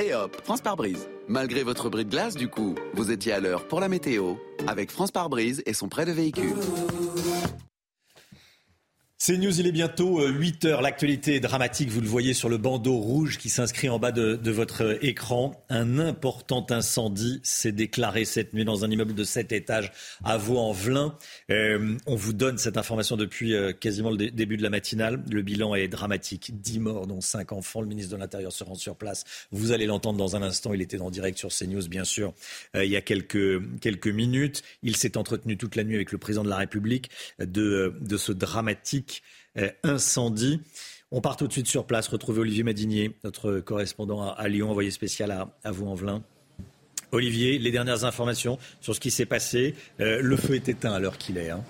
Et 0.00 0.14
hop, 0.14 0.40
France 0.44 0.60
par 0.60 0.76
brise. 0.76 1.08
Malgré 1.26 1.62
votre 1.62 1.90
bris 1.90 2.04
de 2.04 2.10
glace, 2.10 2.34
du 2.34 2.48
coup, 2.48 2.74
vous 2.94 3.10
étiez 3.10 3.32
à 3.32 3.40
l'heure 3.40 3.66
pour 3.66 3.80
la 3.80 3.88
météo 3.88 4.34
avec 4.66 4.90
France 4.90 5.10
par 5.10 5.28
brise 5.28 5.62
et 5.66 5.74
son 5.74 5.88
prêt 5.88 6.04
de 6.04 6.12
véhicule. 6.12 6.54
C'est 9.20 9.36
News, 9.36 9.58
il 9.58 9.66
est 9.66 9.72
bientôt 9.72 10.24
8 10.24 10.64
euh, 10.64 10.68
heures. 10.68 10.80
L'actualité 10.80 11.34
est 11.34 11.40
dramatique, 11.40 11.88
vous 11.88 12.00
le 12.00 12.06
voyez 12.06 12.34
sur 12.34 12.48
le 12.48 12.56
bandeau 12.56 12.98
rouge 12.98 13.36
qui 13.36 13.50
s'inscrit 13.50 13.88
en 13.88 13.98
bas 13.98 14.12
de, 14.12 14.50
votre 14.52 14.84
euh, 14.84 15.04
écran. 15.04 15.60
Un 15.68 15.98
important 15.98 16.64
incendie 16.70 17.40
s'est 17.42 17.72
déclaré 17.72 18.24
cette 18.24 18.54
nuit 18.54 18.64
dans 18.64 18.84
un 18.84 18.90
immeuble 18.92 19.16
de 19.16 19.24
7 19.24 19.50
étages 19.50 19.90
à 20.22 20.38
Vaux-en-Velin. 20.38 21.18
Euh, 21.50 21.96
on 22.06 22.14
vous 22.14 22.32
donne 22.32 22.58
cette 22.58 22.76
information 22.76 23.16
depuis 23.16 23.54
quasiment 23.80 24.10
le 24.10 24.30
début 24.30 24.56
de 24.56 24.62
la 24.62 24.70
matinale. 24.70 25.24
Le 25.28 25.42
bilan 25.42 25.74
est 25.74 25.88
dramatique. 25.88 26.52
10 26.54 26.78
morts, 26.78 27.08
dont 27.08 27.20
5 27.20 27.50
enfants. 27.50 27.80
Le 27.80 27.88
ministre 27.88 28.12
de 28.12 28.20
l'Intérieur 28.20 28.52
se 28.52 28.62
rend 28.62 28.76
sur 28.76 28.94
place. 28.94 29.24
Vous 29.50 29.72
allez 29.72 29.86
l'entendre 29.86 30.16
dans 30.16 30.36
un 30.36 30.42
instant. 30.42 30.74
Il 30.74 30.80
était 30.80 31.00
en 31.00 31.10
direct 31.10 31.38
sur 31.38 31.48
CNews, 31.48 31.88
bien 31.88 32.04
sûr, 32.04 32.34
il 32.74 32.84
y 32.84 32.96
a 32.96 33.00
quelques, 33.00 34.06
minutes. 34.06 34.62
Il 34.84 34.94
s'est 34.94 35.16
entretenu 35.16 35.56
toute 35.56 35.74
la 35.74 35.82
nuit 35.82 35.96
avec 35.96 36.12
le 36.12 36.18
président 36.18 36.44
de 36.44 36.48
la 36.48 36.56
République 36.56 37.10
de 37.40 38.16
ce 38.16 38.30
dramatique 38.30 39.07
euh, 39.56 39.70
incendie. 39.82 40.60
On 41.10 41.20
part 41.20 41.36
tout 41.36 41.46
de 41.46 41.52
suite 41.52 41.66
sur 41.66 41.86
place, 41.86 42.08
retrouver 42.08 42.40
Olivier 42.40 42.62
Madinier, 42.62 43.16
notre 43.24 43.60
correspondant 43.60 44.30
à, 44.30 44.48
Lyon, 44.48 44.70
envoyé 44.70 44.90
spécial 44.90 45.30
à, 45.62 45.70
Vaux-en-Velin. 45.70 46.22
Olivier, 47.12 47.58
les 47.58 47.70
dernières 47.70 48.04
informations 48.04 48.58
sur 48.82 48.94
ce 48.94 49.00
qui 49.00 49.10
s'est 49.10 49.26
passé. 49.26 49.74
Euh, 50.00 50.20
le 50.20 50.36
feu 50.36 50.54
est 50.54 50.68
éteint 50.68 50.92
à 50.92 50.98
l'heure 50.98 51.16
qu'il 51.16 51.38
est. 51.38 51.48
Hein. 51.48 51.64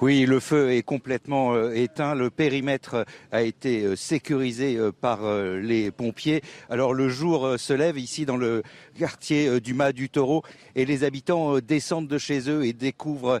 Oui, 0.00 0.26
le 0.26 0.40
feu 0.40 0.72
est 0.72 0.82
complètement 0.82 1.54
euh, 1.54 1.72
éteint. 1.72 2.16
Le 2.16 2.28
périmètre 2.28 3.04
a 3.30 3.42
été 3.42 3.94
sécurisé 3.94 4.76
par 5.00 5.20
les 5.60 5.92
pompiers. 5.92 6.42
Alors 6.68 6.92
le 6.92 7.08
jour 7.08 7.54
se 7.56 7.72
lève 7.72 7.96
ici 7.96 8.26
dans 8.26 8.36
le 8.36 8.64
quartier 8.92 9.60
du 9.60 9.74
Mas 9.74 9.92
du 9.92 10.08
Taureau 10.08 10.42
et 10.74 10.84
les 10.84 11.04
habitants 11.04 11.58
descendent 11.58 12.08
de 12.08 12.18
chez 12.18 12.48
eux 12.48 12.64
et 12.64 12.72
découvrent, 12.72 13.40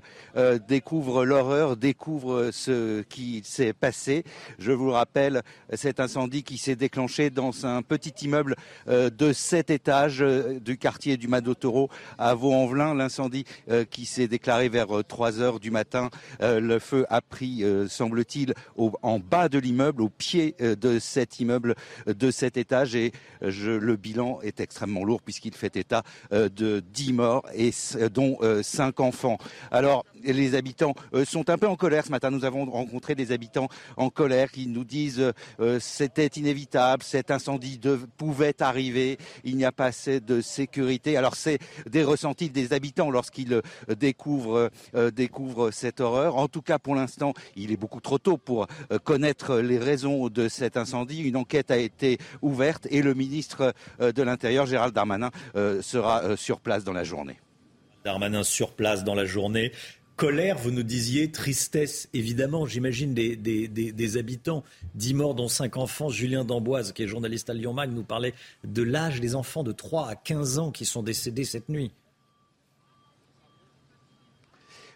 découvrent 0.68 1.24
l'horreur, 1.24 1.76
découvrent 1.76 2.50
ce 2.52 3.02
qui 3.02 3.42
s'est 3.44 3.72
passé. 3.72 4.24
Je 4.58 4.72
vous 4.72 4.90
rappelle 4.90 5.42
cet 5.72 6.00
incendie 6.00 6.42
qui 6.42 6.58
s'est 6.58 6.76
déclenché 6.76 7.30
dans 7.30 7.66
un 7.66 7.82
petit 7.82 8.24
immeuble 8.24 8.56
de 8.86 9.32
sept 9.32 9.70
étages 9.70 10.24
du 10.60 10.78
quartier 10.78 11.16
du 11.16 11.28
Mas 11.28 11.40
du 11.40 11.54
Taureau 11.54 11.88
à 12.18 12.34
Vaux-en-Velin. 12.34 12.94
L'incendie 12.94 13.44
qui 13.90 14.06
s'est 14.06 14.28
déclaré 14.28 14.68
vers 14.68 14.88
3 15.06 15.40
heures 15.40 15.60
du 15.60 15.70
matin. 15.70 16.10
Euh, 16.40 16.60
le 16.60 16.78
feu 16.78 17.06
a 17.10 17.20
pris, 17.20 17.64
euh, 17.64 17.88
semble-t-il, 17.88 18.54
en 18.76 19.18
bas 19.18 19.48
de 19.48 19.58
l'immeuble, 19.58 20.02
au 20.02 20.08
pied 20.08 20.54
euh, 20.60 20.76
de 20.76 20.98
cet 20.98 21.40
immeuble 21.40 21.74
de 22.06 22.30
cet 22.30 22.56
étage. 22.56 22.94
Et 22.94 23.12
le 23.40 23.96
bilan 23.96 24.40
est 24.42 24.60
extrêmement 24.60 25.04
lourd 25.04 25.22
puisqu'il 25.22 25.41
fait 25.50 25.76
état 25.76 26.02
de 26.30 26.80
10 26.80 27.12
morts 27.12 27.44
et 27.54 27.72
dont 28.12 28.38
5 28.62 29.00
enfants. 29.00 29.38
Alors, 29.70 30.04
les 30.24 30.54
habitants 30.54 30.94
sont 31.24 31.50
un 31.50 31.58
peu 31.58 31.68
en 31.68 31.76
colère 31.76 32.04
ce 32.04 32.10
matin. 32.10 32.30
Nous 32.30 32.44
avons 32.44 32.64
rencontré 32.70 33.14
des 33.14 33.32
habitants 33.32 33.68
en 33.96 34.10
colère 34.10 34.50
qui 34.50 34.66
nous 34.66 34.84
disent 34.84 35.32
c'était 35.80 36.26
inévitable, 36.26 37.02
cet 37.02 37.30
incendie 37.30 37.80
pouvait 38.16 38.62
arriver, 38.62 39.18
il 39.44 39.56
n'y 39.56 39.64
a 39.64 39.72
pas 39.72 39.86
assez 39.86 40.20
de 40.20 40.40
sécurité. 40.40 41.16
Alors 41.16 41.34
c'est 41.34 41.58
des 41.88 42.04
ressentis 42.04 42.50
des 42.50 42.72
habitants 42.72 43.10
lorsqu'ils 43.10 43.60
découvrent, 43.98 44.70
découvrent 45.14 45.70
cette 45.70 46.00
horreur. 46.00 46.36
En 46.36 46.48
tout 46.48 46.62
cas, 46.62 46.78
pour 46.78 46.94
l'instant, 46.94 47.34
il 47.56 47.72
est 47.72 47.76
beaucoup 47.76 48.00
trop 48.00 48.18
tôt 48.18 48.36
pour 48.36 48.66
euh, 48.90 48.98
connaître 48.98 49.58
les 49.58 49.78
raisons 49.78 50.28
de 50.28 50.48
cet 50.48 50.76
incendie. 50.76 51.22
Une 51.22 51.36
enquête 51.36 51.70
a 51.70 51.76
été 51.76 52.18
ouverte 52.40 52.86
et 52.90 53.02
le 53.02 53.14
ministre 53.14 53.74
euh, 54.00 54.12
de 54.12 54.22
l'Intérieur, 54.22 54.66
Gérald 54.66 54.94
Darmanin, 54.94 55.30
euh, 55.56 55.82
sera 55.82 56.36
sur 56.36 56.60
place 56.60 56.84
dans 56.84 56.92
la 56.92 57.04
journée. 57.04 57.38
Darmanin 58.04 58.42
sur 58.42 58.74
place 58.74 59.04
dans 59.04 59.14
la 59.14 59.24
journée. 59.24 59.72
Colère, 60.16 60.58
vous 60.58 60.70
nous 60.70 60.82
disiez, 60.82 61.30
tristesse, 61.30 62.08
évidemment, 62.12 62.66
j'imagine, 62.66 63.14
des, 63.14 64.16
habitants. 64.16 64.62
Dix 64.94 65.14
morts, 65.14 65.34
dont 65.34 65.48
cinq 65.48 65.76
enfants. 65.76 66.10
Julien 66.10 66.44
Damboise, 66.44 66.92
qui 66.92 67.02
est 67.02 67.08
journaliste 67.08 67.50
à 67.50 67.54
Lyon 67.54 67.72
Mag, 67.72 67.92
nous 67.92 68.04
parlait 68.04 68.34
de 68.64 68.82
l'âge 68.82 69.20
des 69.20 69.34
enfants 69.34 69.62
de 69.62 69.72
3 69.72 70.08
à 70.08 70.14
15 70.14 70.58
ans 70.58 70.70
qui 70.70 70.84
sont 70.84 71.02
décédés 71.02 71.44
cette 71.44 71.68
nuit. 71.68 71.92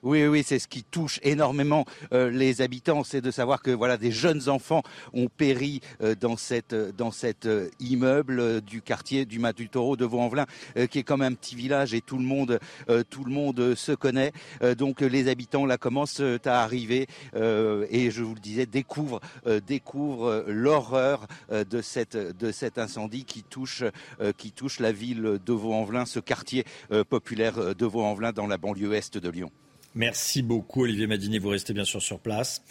Oui, 0.06 0.24
oui, 0.24 0.44
c'est 0.46 0.60
ce 0.60 0.68
qui 0.68 0.84
touche 0.84 1.18
énormément 1.24 1.84
euh, 2.12 2.30
les 2.30 2.60
habitants, 2.60 3.02
c'est 3.02 3.20
de 3.20 3.32
savoir 3.32 3.60
que 3.60 3.72
voilà 3.72 3.96
des 3.96 4.12
jeunes 4.12 4.48
enfants 4.48 4.84
ont 5.12 5.26
péri 5.26 5.80
euh, 6.00 6.14
dans 6.14 6.36
cette 6.36 6.76
dans 6.96 7.10
cet 7.10 7.46
euh, 7.46 7.70
immeuble 7.80 8.60
du 8.60 8.82
quartier 8.82 9.24
du 9.24 9.40
Mat 9.40 9.56
du 9.56 9.68
Taureau 9.68 9.96
de 9.96 10.04
Vaux-en-Velin, 10.04 10.46
qui 10.92 11.00
est 11.00 11.02
comme 11.02 11.22
un 11.22 11.32
petit 11.32 11.56
village 11.56 11.92
et 11.92 12.02
tout 12.02 12.18
le 12.18 12.22
monde 12.22 12.60
se 13.74 13.92
connaît. 13.92 14.30
donc 14.78 15.00
les 15.00 15.26
habitants 15.26 15.66
là 15.66 15.76
commencent 15.76 16.22
à 16.44 16.62
arriver 16.62 17.08
et 17.34 18.10
je 18.12 18.22
vous 18.22 18.34
le 18.34 18.40
disais 18.40 18.66
découvrent 18.66 19.20
l'horreur 20.46 21.26
de 21.50 21.80
cet 21.80 22.78
incendie 22.78 23.24
qui 23.24 23.42
touche 23.42 23.82
qui 24.36 24.52
touche 24.52 24.78
la 24.78 24.92
ville 24.92 25.40
de 25.44 25.52
Vaux-en-Velin, 25.52 26.06
ce 26.06 26.20
quartier 26.20 26.64
populaire 27.08 27.74
de 27.74 27.86
Vaux-en-Velin 27.86 28.30
dans 28.30 28.46
la 28.46 28.56
banlieue 28.56 28.94
est 28.94 29.18
de 29.18 29.30
Lyon. 29.30 29.50
Merci 29.96 30.42
beaucoup, 30.42 30.82
Olivier 30.82 31.06
Madini. 31.06 31.38
Vous 31.38 31.48
restez 31.48 31.72
bien 31.72 31.86
sûr 31.86 32.02
sur 32.02 32.20
place. 32.20 32.62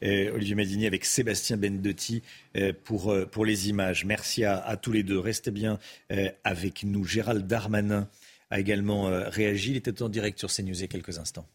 Olivier 0.00 0.54
Madini 0.54 0.86
avec 0.86 1.04
Sébastien 1.04 1.56
Bendotti 1.56 2.22
euh, 2.56 2.72
pour, 2.84 3.12
euh, 3.12 3.26
pour 3.26 3.44
les 3.44 3.68
images. 3.68 4.04
Merci 4.04 4.44
à, 4.44 4.76
tous 4.80 4.92
les 4.92 5.02
deux. 5.02 5.18
Restez 5.18 5.50
bien 5.50 5.80
euh, 6.12 6.30
avec 6.44 6.84
nous. 6.84 7.04
Gérald 7.04 7.48
Darmanin 7.48 8.06
a 8.50 8.60
également 8.60 9.06
réagi. 9.28 9.72
Il 9.72 9.76
était 9.76 10.02
en 10.04 10.08
direct 10.08 10.38
sur 10.38 10.50
CNews 10.52 10.74
il 10.74 10.80
y 10.82 10.84
a 10.84 10.86
quelques 10.86 11.18
instants. 11.18 11.46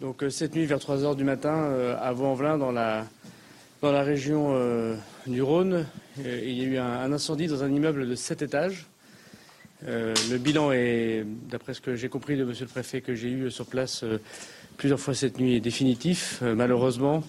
Donc 0.00 0.24
cette 0.28 0.56
nuit 0.56 0.66
vers 0.66 0.80
3 0.80 1.02
h 1.02 1.16
du 1.16 1.22
matin 1.22 1.96
à 2.00 2.12
Vaux-en-Velin 2.12 2.58
dans 2.58 2.72
la, 2.72 3.06
dans 3.82 3.92
la 3.92 4.02
région 4.02 4.98
du 5.28 5.40
Rhône, 5.40 5.86
il 6.18 6.50
y 6.50 6.62
a 6.62 6.64
eu 6.64 6.76
un, 6.76 7.12
incendie 7.12 7.46
dans 7.46 7.62
un 7.62 7.70
immeuble 7.72 8.08
de 8.08 8.14
7 8.16 8.42
étages. 8.42 8.88
Euh, 9.88 10.14
le 10.30 10.38
bilan 10.38 10.70
est, 10.72 11.24
d'après 11.50 11.74
ce 11.74 11.80
que 11.80 11.96
j'ai 11.96 12.08
compris 12.08 12.36
de 12.36 12.44
Monsieur 12.44 12.66
le 12.66 12.70
Préfet 12.70 13.00
que 13.00 13.14
j'ai 13.14 13.28
eu 13.28 13.50
sur 13.50 13.66
place 13.66 14.04
euh, 14.04 14.18
plusieurs 14.76 15.00
fois 15.00 15.14
cette 15.14 15.38
nuit, 15.38 15.60
définitif. 15.60 16.38
Euh, 16.42 16.54
malheureusement, 16.54 17.24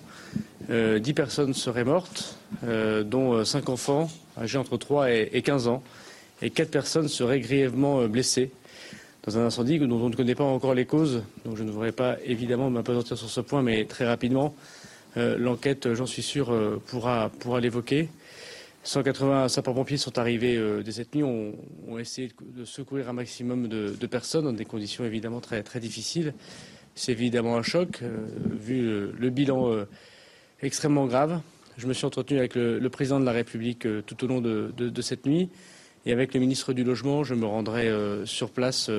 dix 0.69 1.13
personnes 1.13 1.53
seraient 1.53 1.83
mortes, 1.83 2.37
dont 2.61 3.43
cinq 3.43 3.67
enfants 3.67 4.09
âgés 4.37 4.57
entre 4.57 4.77
3 4.77 5.11
et, 5.11 5.41
15 5.43 5.67
ans, 5.67 5.83
et 6.41 6.51
quatre 6.51 6.71
personnes 6.71 7.09
seraient 7.09 7.41
grièvement 7.41 8.07
blessées 8.07 8.49
dans 9.27 9.37
un 9.37 9.45
incendie 9.45 9.77
dont 9.77 10.01
on 10.01 10.09
ne 10.09 10.15
connaît 10.15 10.35
pas 10.35 10.45
encore 10.45 10.73
les 10.73 10.85
causes. 10.85 11.23
Donc 11.43 11.57
je 11.57 11.63
ne 11.63 11.69
voudrais 11.69 11.91
pas 11.91 12.15
évidemment 12.23 12.69
m'apesantir 12.69 13.17
sur 13.17 13.29
ce 13.29 13.41
point, 13.41 13.61
mais 13.61 13.83
très 13.83 14.07
rapidement, 14.07 14.55
l'enquête, 15.17 15.93
j'en 15.93 16.05
suis 16.05 16.23
sûr, 16.23 16.57
pourra 16.87 17.29
l'évoquer. 17.59 18.07
180 18.83 19.47
sapeurs-pompiers 19.47 19.97
sont 19.97 20.19
arrivés 20.19 20.57
euh, 20.57 20.83
dès 20.83 20.91
cette 20.91 21.15
nuit, 21.15 21.23
ont, 21.23 21.55
ont, 21.87 21.97
essayé 21.97 22.31
de 22.41 22.65
secourir 22.65 23.09
un 23.09 23.13
maximum 23.13 23.69
de, 23.69 24.07
personnes 24.07 24.43
dans 24.43 24.53
des 24.53 24.65
conditions 24.65 25.05
évidemment 25.05 25.39
très, 25.39 25.63
difficiles. 25.79 26.33
C'est 26.93 27.13
évidemment 27.13 27.55
un 27.55 27.63
choc, 27.63 27.99
euh, 28.01 28.25
vu 28.51 28.81
le, 29.17 29.29
bilan 29.29 29.71
euh, 29.71 29.85
extrêmement 30.61 31.05
grave. 31.05 31.39
Je 31.77 31.87
me 31.87 31.93
suis 31.93 32.05
entretenu 32.05 32.37
avec 32.37 32.55
le, 32.55 32.87
président 32.89 33.19
de 33.21 33.25
la 33.25 33.31
République 33.31 33.87
tout 34.05 34.23
au 34.23 34.27
long 34.27 34.41
de, 34.41 35.01
cette 35.01 35.25
nuit 35.25 35.49
et 36.05 36.11
avec 36.11 36.33
le 36.33 36.39
ministre 36.39 36.73
du 36.73 36.83
Logement. 36.83 37.23
Je 37.23 37.33
me 37.33 37.45
rendrai 37.45 37.91
sur 38.25 38.51
place 38.51 38.91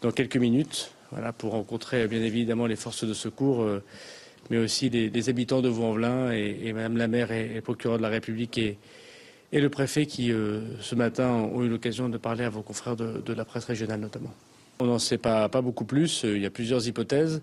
dans 0.00 0.10
quelques 0.10 0.36
minutes 0.36 0.90
pour 1.38 1.52
rencontrer 1.52 2.08
bien 2.08 2.20
évidemment 2.22 2.66
les 2.66 2.74
forces 2.74 3.04
de 3.04 3.14
secours, 3.14 3.64
mais 4.50 4.58
aussi 4.58 4.90
les, 4.90 5.28
habitants 5.28 5.62
de 5.62 5.68
Vaux-en-Velin 5.68 6.32
et, 6.32 6.58
et, 6.64 6.72
Madame 6.72 6.96
la 6.96 7.06
maire 7.06 7.30
et, 7.30 7.54
et 7.54 7.60
procureur 7.60 7.98
de 7.98 8.02
la 8.02 8.08
République 8.08 8.58
et, 8.58 8.78
et 9.52 9.60
le 9.60 9.68
préfet 9.68 10.06
qui, 10.06 10.32
euh, 10.32 10.60
ce 10.80 10.94
matin, 10.94 11.28
ont 11.28 11.62
eu 11.62 11.68
l'occasion 11.68 12.08
de 12.08 12.16
parler 12.16 12.44
à 12.44 12.48
vos 12.50 12.62
confrères 12.62 12.96
de, 12.96 13.32
la 13.32 13.44
presse 13.44 13.66
régionale 13.66 14.00
notamment. 14.00 14.32
On 14.80 14.86
n'en 14.86 14.98
sait 14.98 15.18
pas, 15.18 15.48
beaucoup 15.48 15.84
plus. 15.84 16.24
Euh, 16.24 16.36
il 16.36 16.42
y 16.42 16.46
a 16.46 16.50
plusieurs 16.50 16.88
hypothèses. 16.88 17.42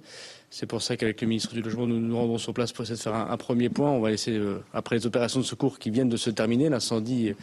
C'est 0.50 0.66
pour 0.66 0.82
ça 0.82 0.98
qu'avec 0.98 1.22
le 1.22 1.28
ministre 1.28 1.54
du 1.54 1.62
Logement, 1.62 1.86
nous 1.86 2.00
nous 2.00 2.18
rendons 2.18 2.40
sur 2.40 2.54
place 2.54 2.74
pour 2.74 2.84
essayer 2.84 2.98
de 2.98 3.02
faire 3.02 3.14
un, 3.14 3.38
premier 3.38 3.70
point. 3.70 3.92
On 3.92 4.00
va 4.00 4.10
laisser, 4.10 4.36
euh, 4.36 4.58
après 4.74 4.96
les 4.96 5.06
opérations 5.06 5.40
de 5.40 5.46
secours 5.46 5.78
qui 5.78 5.92
viennent 5.92 6.10
de 6.10 6.18
se 6.18 6.32
terminer, 6.32 6.70
l'incendie 6.70 7.34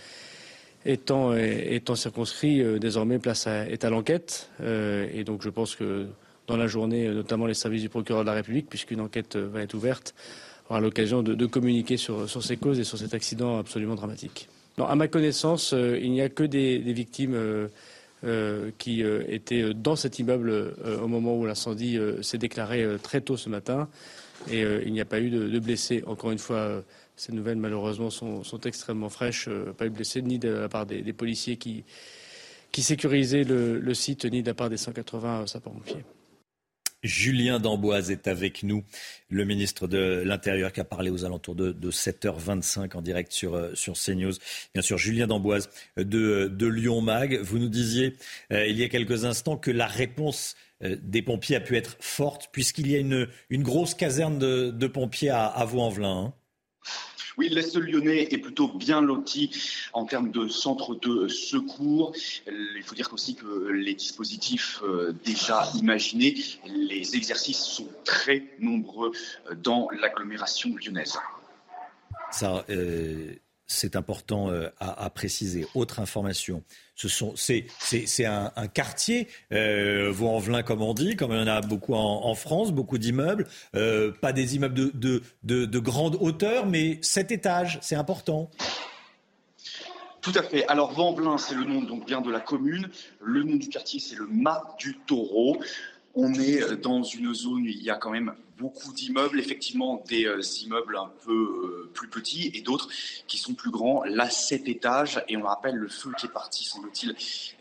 étant, 0.84 1.34
étant 1.34 1.94
circonscrit, 1.94 2.78
désormais 2.80 3.20
place 3.20 3.47
est 3.47 3.84
à 3.84 3.90
l'enquête. 3.90 4.51
et 4.62 5.24
donc 5.24 5.43
je 5.43 5.51
pense 5.51 5.74
que 5.74 6.06
dans 6.47 6.56
la 6.56 6.66
journée, 6.68 7.09
notamment 7.09 7.47
les 7.47 7.55
services 7.55 7.82
du 7.82 7.88
procureur 7.88 8.22
de 8.22 8.26
la 8.26 8.34
République, 8.34 8.68
puisqu'une 8.68 9.01
enquête 9.01 9.36
va 9.36 9.62
être 9.62 9.74
ouverte, 9.74 10.14
aura 10.68 10.80
l'occasion 10.80 11.22
de, 11.22 11.47
communiquer 11.47 11.97
sur 11.97 12.28
ces 12.28 12.56
causes 12.56 12.78
et 12.78 12.84
sur 12.84 12.98
cet 12.98 13.14
accident 13.14 13.59
absolument 13.59 13.97
dramatique. 13.97 14.48
Non, 14.78 14.85
à 14.86 14.94
ma 14.94 15.09
connaissance, 15.09 15.73
euh, 15.73 15.98
il 15.98 16.12
n'y 16.12 16.20
a 16.20 16.28
que 16.28 16.43
des, 16.43 16.78
victimes 16.78 17.35
euh, 17.35 17.69
euh, 18.24 18.70
qui 18.77 19.03
étaient 19.03 19.73
dans 19.73 19.97
cet 19.97 20.19
immeuble 20.19 20.74
au 21.03 21.09
moment 21.09 21.36
où 21.36 21.47
l'incendie 21.47 21.98
s'est 22.23 22.39
déclaré 22.39 22.85
très 23.03 23.20
tôt 23.20 23.36
ce 23.36 23.48
matin. 23.48 23.89
Et 24.51 24.62
il 24.62 24.93
n'y 24.93 25.01
a 25.01 25.05
pas 25.05 25.20
eu 25.20 25.31
de, 25.31 25.59
blessés. 25.59 26.03
Encore 26.07 26.31
une 26.31 26.39
fois, 26.39 26.82
ces 27.15 27.32
nouvelles, 27.32 27.59
malheureusement, 27.59 28.11
sont, 28.11 28.43
extrêmement 28.65 29.09
fraîches. 29.09 29.48
pas 29.78 29.86
eu 29.86 29.90
de 29.90 29.94
blessés, 29.94 30.23
ni 30.23 30.39
de 30.39 30.48
la 30.48 30.69
part 30.69 30.86
des, 30.86 31.12
policiers 31.12 31.57
qui, 31.57 31.85
sécurisaient 32.78 33.44
le, 33.44 33.94
site, 33.94 34.24
ni 34.24 34.43
de 34.43 34.48
la 34.48 34.55
part 34.55 34.70
des 34.70 34.77
180 34.77 35.47
sapeurs-pompiers. 35.47 36.05
Julien 37.07 37.59
Damboise 37.59 38.11
est 38.11 38.28
avec 38.28 38.62
nous, 38.62 38.85
le 39.31 39.45
ministre 39.45 39.87
de 39.87 40.23
l'Intérieur 40.24 40.73
qui 40.73 40.81
a 40.81 40.85
parlé 40.85 41.11
aux 41.11 41.24
alentours 41.24 41.55
de, 41.55 41.91
7h25 41.91 42.97
en 42.97 43.03
direct 43.03 43.33
sur, 43.33 43.55
euh, 43.55 43.74
sur 43.74 43.95
CNews. 43.95 44.35
Bien 44.74 44.83
sûr, 44.83 44.99
Julien 44.99 45.27
Damboise 45.27 45.70
de, 45.97 46.49
de 46.49 46.66
Lyon 46.66 47.01
Mag. 47.01 47.41
Vous 47.41 47.59
nous 47.59 47.69
disiez 47.69 48.16
euh, 48.53 48.66
il 48.66 48.77
y 48.77 48.85
a 48.85 48.89
quelques 48.89 49.24
instants 49.24 49.57
que 49.57 49.70
la 49.70 49.87
réponse 49.87 50.57
euh, 50.83 50.97
des 51.01 51.23
pompiers 51.23 51.57
a 51.57 51.61
pu 51.61 51.77
être 51.77 51.97
forte 52.01 52.49
puisqu'il 52.53 52.91
y 52.91 52.97
a 52.97 52.99
une, 52.99 53.28
une 53.51 53.62
grosse 53.62 53.95
caserne 53.95 54.39
de, 54.39 54.87
pompiers 54.87 55.31
à, 55.31 55.47
à 55.47 55.65
Vaux-en-Velin. 55.65 56.27
Hein. 56.27 56.35
Oui, 57.36 57.50
l'Est 57.50 57.76
lyonnais 57.76 58.28
est 58.30 58.38
plutôt 58.38 58.68
bien 58.68 59.00
loti 59.00 59.50
en 59.92 60.06
termes 60.06 60.30
de 60.30 60.48
centres 60.48 60.94
de 60.94 61.28
secours. 61.28 62.12
Il 62.46 62.82
faut 62.82 62.94
dire 62.94 63.10
aussi 63.12 63.34
que 63.34 63.68
les 63.68 63.94
dispositifs 63.94 64.80
euh, 64.82 65.14
déjà 65.24 65.68
imaginés, 65.74 66.34
les 66.66 67.14
exercices 67.14 67.58
sont 67.58 67.88
très 68.04 68.42
nombreux 68.58 69.12
euh, 69.50 69.54
dans 69.54 69.88
l'agglomération 69.90 70.74
lyonnaise. 70.76 71.18
Ça, 72.30 72.64
euh, 72.70 73.34
c'est 73.66 73.97
important 73.97 74.51
euh, 74.51 74.68
à, 74.78 75.10
préciser. 75.10 75.66
Autre 75.74 76.01
information, 76.01 76.62
ce 76.94 77.09
sont, 77.09 77.34
c'est, 77.36 77.66
c'est, 77.78 78.24
un, 78.24 78.51
quartier, 78.72 79.28
euh, 79.52 80.10
Vaux-en-Velin 80.10 80.62
comme 80.62 80.82
on 80.82 80.94
dit, 80.94 81.16
comme 81.16 81.32
il 81.32 81.38
y 81.38 81.43
en 81.43 81.47
a 81.47 81.60
beaucoup 81.60 81.94
en, 81.94 82.34
France, 82.34 82.72
beaucoup 82.72 82.98
d'immeubles, 82.98 83.47
euh, 83.74 84.12
pas 84.12 84.32
des 84.32 84.56
immeubles 84.56 84.74
de, 84.74 85.22
de, 85.43 85.78
grande 85.78 86.16
hauteur, 86.20 86.66
mais 86.66 86.98
sept 87.02 87.32
étages, 87.32 87.78
c'est 87.82 87.97
important. 87.97 88.51
Tout 90.20 90.32
à 90.34 90.43
fait. 90.43 90.66
Alors 90.66 90.93
Vaux-en-Velin, 90.93 91.38
c'est 91.38 91.55
le 91.55 91.64
nom 91.64 91.82
donc 91.82 92.06
bien 92.06 92.20
de 92.20 92.30
la 92.30 92.40
commune. 92.40 92.88
Le 93.20 93.43
nom 93.43 93.56
du 93.56 93.68
quartier, 93.68 94.01
c'est 94.01 94.16
le 94.16 94.26
Mas 94.26 94.60
du 94.78 94.97
Taureau. 95.06 95.60
On 96.14 96.32
est 96.34 96.76
dans 96.76 97.02
une 97.02 97.34
zone 97.34 97.64
il 97.64 97.82
y 97.82 97.90
a 97.90 97.97
quand 97.97 98.10
même 98.10 98.34
beaucoup 98.59 98.93
d'immeubles, 98.93 99.39
effectivement 99.39 100.03
des 100.09 100.27
euh, 100.27 100.41
immeubles 100.62 100.97
un 100.97 101.12
peu 101.24 101.33
euh, 101.33 101.91
plus 101.93 102.09
petits 102.09 102.51
et 102.55 102.62
d'autres 102.62 102.89
qui 103.27 103.39
sont 103.39 103.55
plus 103.55 103.70
grands. 103.70 104.05
Là, 104.05 104.31
sept 104.31 104.69
étages 104.69 105.23
et 105.28 105.37
on 105.37 105.43
rappelle 105.43 105.74
le 105.74 105.89
feu 105.89 106.11
qui 106.19 106.27
est 106.27 106.33
parti, 106.33 106.65
semble-t-il, 106.65 107.15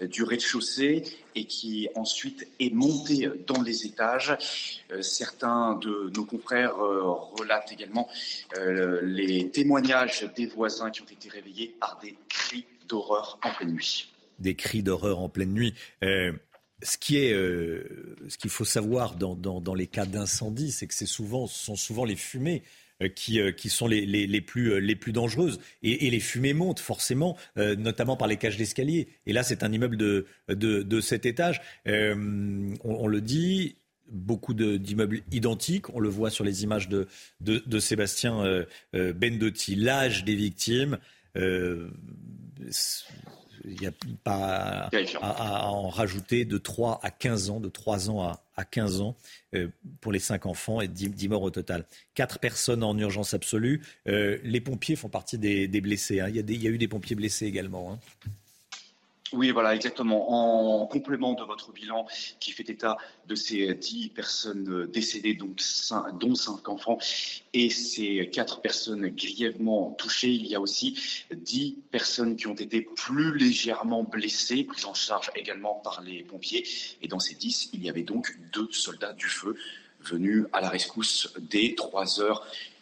du 0.08 0.24
rez-de-chaussée 0.24 1.04
et 1.36 1.46
qui 1.46 1.90
ensuite 1.96 2.48
est 2.60 2.74
monté 2.74 3.30
dans 3.46 3.62
les 3.62 3.86
étages. 3.86 4.38
Euh, 4.92 5.02
certains 5.02 5.76
de 5.76 6.12
nos 6.16 6.26
confrères 6.26 6.76
relatent 6.78 7.72
également 7.72 8.10
les 9.02 9.50
témoignages 9.50 10.30
des 10.36 10.46
voisins 10.46 10.90
qui 10.92 11.02
ont 11.02 11.06
été 11.12 11.30
réveillés 11.30 11.76
par 11.80 12.00
des 12.02 12.16
cris 12.30 12.66
d'horreur 12.88 13.40
en 13.44 13.52
pleine 13.52 13.74
nuit. 13.74 14.12
Des 14.40 14.56
cris 14.56 14.84
d'horreur 14.84 15.20
en 15.20 15.30
pleine 15.30 15.54
nuit 15.54 15.74
ce 16.84 16.98
qui 16.98 17.18
est, 17.18 17.34
euh, 17.34 18.16
ce 18.28 18.38
qu'il 18.38 18.50
faut 18.50 18.66
savoir 18.66 19.16
dans, 19.16 19.36
dans, 19.36 19.74
les 19.74 19.88
cas 19.88 20.06
d'incendie, 20.06 20.72
c'est 20.72 20.88
que 20.88 20.94
c'est 20.94 21.06
souvent, 21.06 21.48
ce 21.48 21.66
sont 21.66 21.76
souvent 21.76 22.04
les 22.04 22.16
fumées 22.16 22.64
euh, 23.02 23.08
qui, 23.08 23.40
euh, 23.40 23.52
qui 23.52 23.70
sont 23.70 23.88
les, 23.88 24.06
les, 24.06 24.42
plus, 24.42 24.80
les 24.82 24.96
plus 24.96 25.14
dangereuses. 25.14 25.60
Et, 25.84 26.10
les 26.10 26.20
fumées 26.20 26.54
montent 26.54 26.80
forcément, 26.80 27.38
notamment 27.56 28.18
par 28.18 28.28
les 28.28 28.38
cages 28.38 28.58
d'escalier. 28.58 29.08
Et 29.26 29.34
là, 29.34 29.44
c'est 29.44 29.64
un 29.64 29.72
immeuble 29.72 29.98
de, 29.98 30.26
de, 30.50 30.82
de 30.82 31.02
cet 31.02 31.26
étage. 31.26 31.62
On, 31.86 33.08
le 33.08 33.22
dit, 33.22 33.76
beaucoup 34.10 34.54
d'immeubles 34.54 35.22
identiques. 35.32 35.90
On 35.94 36.00
le 36.00 36.10
voit 36.10 36.30
sur 36.30 36.44
les 36.44 36.64
images 36.64 36.90
de, 36.90 37.08
de, 37.42 37.64
de 37.66 37.80
Sébastien 37.80 38.66
Bendotti. 38.94 39.76
L'âge 39.76 40.26
des 40.26 40.36
victimes 40.36 40.98
il 43.68 43.80
n'y 43.80 43.88
a 43.88 43.92
pas 44.24 44.90
à, 45.22 45.70
en 45.70 45.90
rajouter 45.90 46.46
de 46.46 46.58
3 46.58 47.00
à 47.04 47.12
15 47.12 47.50
ans, 47.50 47.60
de 47.60 47.70
3 47.70 48.10
ans 48.10 48.24
à, 48.56 48.66
15 48.66 49.02
ans 49.02 49.16
euh, 49.54 49.68
pour 50.02 50.12
les 50.12 50.20
5 50.20 50.46
enfants 50.46 50.82
et 50.82 50.88
10, 50.88 51.28
morts 51.30 51.42
au 51.42 51.50
total. 51.50 51.86
4 52.16 52.40
personnes 52.40 52.84
en 52.84 52.98
urgence 52.98 53.34
absolue. 53.34 53.82
Euh, 54.08 54.38
les 54.44 54.62
pompiers 54.62 54.96
font 54.96 55.10
partie 55.10 55.38
des, 55.38 55.68
blessés. 55.82 56.20
Hein. 56.20 56.30
Il, 56.30 56.36
y 56.36 56.40
a 56.40 56.44
il, 56.48 56.64
y 56.64 56.68
a 56.68 56.70
eu 56.70 56.78
des 56.78 56.88
pompiers 56.88 57.16
blessés 57.16 57.46
également. 57.46 57.92
Hein. 57.92 58.00
Oui, 59.34 59.50
voilà, 59.50 59.74
exactement. 59.74 60.82
En 60.82 60.86
complément 60.86 61.34
de 61.34 61.44
votre 61.44 61.72
bilan 61.72 62.06
qui 62.40 62.52
fait 62.52 62.70
état 62.70 62.96
de 63.28 63.34
ces 63.34 63.74
dix 63.74 64.10
personnes 64.10 64.86
décédées, 64.86 65.34
donc 65.34 65.60
dont 66.20 66.36
cinq 66.36 66.70
enfants, 66.70 67.00
et 67.54 67.72
ces 67.72 68.30
quatre 68.32 68.62
personnes 68.62 69.08
grièvement 69.10 69.96
touchées, 69.98 70.30
il 70.30 70.46
y 70.46 70.54
a 70.54 70.62
aussi 70.62 71.26
dix 71.34 71.80
personnes 71.90 72.36
qui 72.36 72.46
ont 72.46 72.54
été 72.54 72.82
plus 72.82 73.36
légèrement 73.36 74.04
blessées, 74.04 74.64
prises 74.64 74.86
en 74.86 74.94
charge 74.94 75.32
également 75.36 75.82
par 75.84 76.02
les 76.02 76.22
pompiers. 76.24 76.64
Et 77.02 77.08
dans 77.08 77.20
ces 77.20 77.34
dix, 77.34 77.70
il 77.74 77.84
y 77.84 77.90
avait 77.90 78.04
donc 78.04 78.38
deux 78.54 78.70
soldats 78.72 79.14
du 79.14 79.26
feu 79.26 79.58
venus 80.02 80.46
à 80.54 80.62
la 80.62 80.70
rescousse 80.70 81.34
dès 81.40 81.76
3h20 81.76 82.42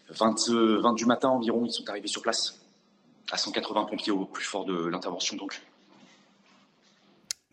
20 0.09 0.93
du 0.93 1.05
matin 1.05 1.29
environ. 1.29 1.65
Ils 1.65 1.71
sont 1.71 1.89
arrivés 1.89 2.09
sur 2.09 2.21
place 2.21 2.59
à 3.31 3.37
180 3.37 3.85
pompiers 3.85 4.11
au 4.11 4.25
plus 4.25 4.43
fort 4.43 4.65
de 4.65 4.87
l'intervention 4.87 5.37
donc. 5.37 5.61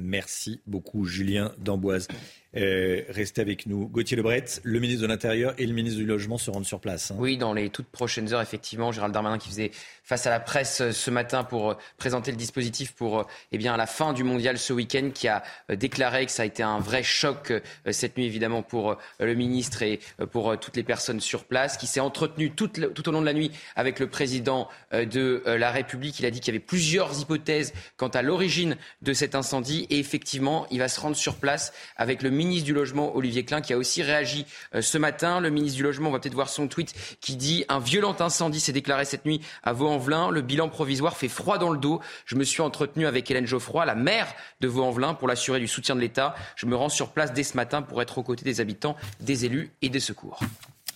Merci 0.01 0.63
beaucoup, 0.67 1.05
Julien 1.05 1.53
D'Amboise. 1.59 2.09
Euh, 2.57 3.03
restez 3.09 3.41
avec 3.41 3.67
nous. 3.67 3.87
Gauthier 3.87 4.17
Lebret, 4.17 4.45
le 4.65 4.81
ministre 4.81 5.03
de 5.03 5.07
l'Intérieur 5.07 5.55
et 5.59 5.67
le 5.67 5.73
ministre 5.73 6.01
du 6.01 6.07
Logement 6.07 6.37
se 6.37 6.51
rendent 6.51 6.67
sur 6.67 6.81
place. 6.81 7.13
Hein. 7.13 7.17
Oui, 7.19 7.37
dans 7.37 7.53
les 7.53 7.71
toutes 7.71 7.87
prochaines 7.87 8.33
heures, 8.33 8.41
effectivement. 8.41 8.91
Gérald 8.91 9.15
Darmanin 9.15 9.39
qui 9.39 9.49
faisait 9.49 9.71
face 10.03 10.27
à 10.27 10.31
la 10.31 10.41
presse 10.41 10.81
euh, 10.81 10.91
ce 10.91 11.13
matin 11.13 11.45
pour 11.45 11.71
euh, 11.71 11.75
présenter 11.97 12.33
le 12.33 12.37
dispositif 12.37 12.93
pour 12.93 13.29
eh 13.53 13.59
bien, 13.59 13.77
la 13.77 13.87
fin 13.87 14.13
du 14.13 14.25
mondial 14.25 14.59
ce 14.59 14.73
week-end, 14.73 15.11
qui 15.15 15.29
a 15.29 15.45
déclaré 15.69 16.27
que 16.27 16.33
ça 16.33 16.43
a 16.43 16.47
été 16.47 16.63
un 16.63 16.81
vrai 16.81 17.03
choc 17.03 17.53
cette 17.91 18.17
nuit, 18.17 18.27
évidemment, 18.27 18.63
pour 18.63 18.97
le 19.19 19.35
ministre 19.35 19.83
et 19.83 20.01
pour 20.31 20.59
toutes 20.59 20.77
les 20.77 20.83
personnes 20.83 21.21
sur 21.21 21.45
place, 21.45 21.77
qui 21.77 21.87
s'est 21.87 22.01
entretenu 22.01 22.51
tout, 22.51 22.69
tout 22.69 23.09
au 23.09 23.13
long 23.13 23.21
de 23.21 23.27
la 23.27 23.33
nuit 23.33 23.51
avec 23.77 24.01
le 24.01 24.09
président 24.09 24.69
de 24.93 25.43
la 25.47 25.71
République. 25.71 26.19
Il 26.21 26.27
a 26.27 26.31
dit 26.31 26.41
qu'il 26.41 26.53
y 26.53 26.57
avait 26.57 26.65
plusieurs 26.65 27.21
hypothèses 27.21 27.73
quant 27.97 28.09
à 28.09 28.23
l'origine 28.23 28.77
de 29.03 29.13
cet 29.13 29.35
incendie. 29.35 29.87
Et 29.91 29.99
effectivement, 29.99 30.67
il 30.71 30.79
va 30.79 30.89
se 30.89 31.01
rendre 31.01 31.17
sur 31.17 31.37
place 31.37 31.73
avec 31.97 32.23
le 32.23 32.31
ministre 32.41 32.65
du 32.65 32.73
Logement, 32.73 33.15
Olivier 33.15 33.45
Klein, 33.45 33.61
qui 33.61 33.75
a 33.75 33.77
aussi 33.77 34.03
réagi 34.03 34.47
euh, 34.75 34.81
ce 34.81 34.97
matin. 34.97 35.41
Le 35.41 35.51
ministre 35.51 35.77
du 35.77 35.83
Logement, 35.83 36.09
on 36.09 36.13
va 36.13 36.19
peut-être 36.19 36.35
voir 36.35 36.49
son 36.49 36.69
tweet, 36.69 36.95
qui 37.21 37.37
dit 37.37 37.67
Un 37.69 37.81
violent 37.81 38.17
incendie 38.19 38.61
s'est 38.61 38.73
déclaré 38.73 39.05
cette 39.05 39.27
nuit 39.27 39.43
à 39.63 39.73
Vaux-en-Velin. 39.73 40.31
Le 40.31 40.41
bilan 40.41 40.71
provisoire 40.71 41.17
fait 41.17 41.29
froid 41.29 41.59
dans 41.59 41.71
le 41.71 41.79
dos. 41.79 42.01
Je 42.25 42.37
me 42.37 42.45
suis 42.45 42.63
entretenu 42.63 43.07
avec 43.07 43.31
Hélène 43.31 43.47
Geoffroy, 43.47 43.85
la 43.85 43.95
maire 43.95 44.33
de 44.61 44.69
Vaux-en-Velin, 44.69 45.15
pour 45.15 45.29
l'assurer 45.29 45.61
du 45.61 45.69
soutien 45.69 45.95
de 45.95 46.01
l'État. 46.01 46.35
Je 46.57 46.67
me 46.67 46.75
rends 46.75 46.89
sur 46.89 47.11
place 47.11 47.33
dès 47.33 47.45
ce 47.45 47.57
matin 47.57 47.83
pour 47.83 48.01
être 48.01 48.17
aux 48.17 48.23
côtés 48.23 48.45
des 48.45 48.61
habitants, 48.61 48.97
des 49.21 49.45
élus 49.45 49.71
et 49.83 49.91
des 49.91 50.01
secours. 50.01 50.41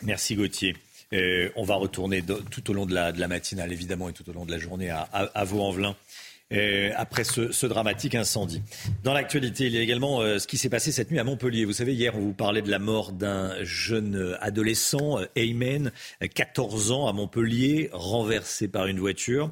Merci 0.02 0.36
Gauthier. 0.36 0.76
Euh, 1.12 1.50
on 1.54 1.64
va 1.64 1.74
retourner 1.74 2.24
tout 2.50 2.70
au 2.70 2.72
long 2.72 2.86
de 2.86 2.94
la, 2.94 3.28
matinale, 3.28 3.72
évidemment, 3.72 4.08
et 4.08 4.12
tout 4.12 4.28
au 4.28 4.32
long 4.32 4.44
de 4.46 4.50
la 4.50 4.58
journée 4.58 4.90
à, 4.90 5.02
à 5.12 5.44
Vaux-en-Velin. 5.44 5.94
Euh, 6.55 6.93
après 6.97 7.24
ce, 7.24 7.66
dramatique 7.66 8.14
incendie. 8.14 8.62
Dans 9.02 9.12
l'actualité, 9.12 9.66
il 9.66 9.72
y 9.72 9.78
a 9.78 9.81
également 9.81 10.20
euh, 10.20 10.39
ce 10.39 10.47
qui 10.47 10.56
s'est 10.56 10.68
passé 10.68 10.93
cette 10.93 11.10
nuit 11.10 11.18
à 11.18 11.24
Montpellier. 11.24 11.64
Vous 11.64 11.72
savez, 11.72 11.94
hier, 11.94 12.14
on 12.16 12.20
vous 12.20 12.32
parlait 12.32 12.62
de 12.62 12.70
la 12.70 12.78
mort 12.78 13.12
d'un 13.12 13.52
jeune 13.64 14.36
adolescent, 14.40 15.18
euh, 15.18 15.26
Aymen, 15.35 15.90
14 16.35 16.93
ans, 16.93 17.09
à 17.09 17.12
Montpellier, 17.12 17.90
renversé 17.93 18.68
par 18.68 18.86
une 18.86 19.01
voiture. 19.01 19.51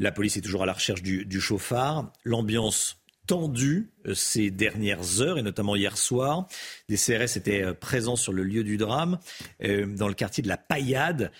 La 0.00 0.10
police 0.10 0.36
est 0.36 0.40
toujours 0.40 0.64
à 0.64 0.66
la 0.66 0.72
recherche 0.72 1.02
du, 1.02 1.24
du 1.24 1.40
chauffard. 1.40 2.12
L'ambiance 2.24 2.96
tendue 3.28 3.92
ces 4.14 4.50
dernières 4.50 5.20
heures 5.20 5.38
et 5.38 5.42
notamment 5.42 5.76
hier 5.76 5.96
soir. 5.96 6.48
Des 6.88 6.96
CRS 6.96 7.36
étaient 7.36 7.72
présents 7.72 8.16
sur 8.16 8.32
le 8.32 8.42
lieu 8.42 8.64
du 8.64 8.76
drame, 8.78 9.20
dans 9.60 10.08
le 10.08 10.14
quartier 10.14 10.42
de 10.42 10.48
la 10.48 10.56
Paillade. 10.56 11.30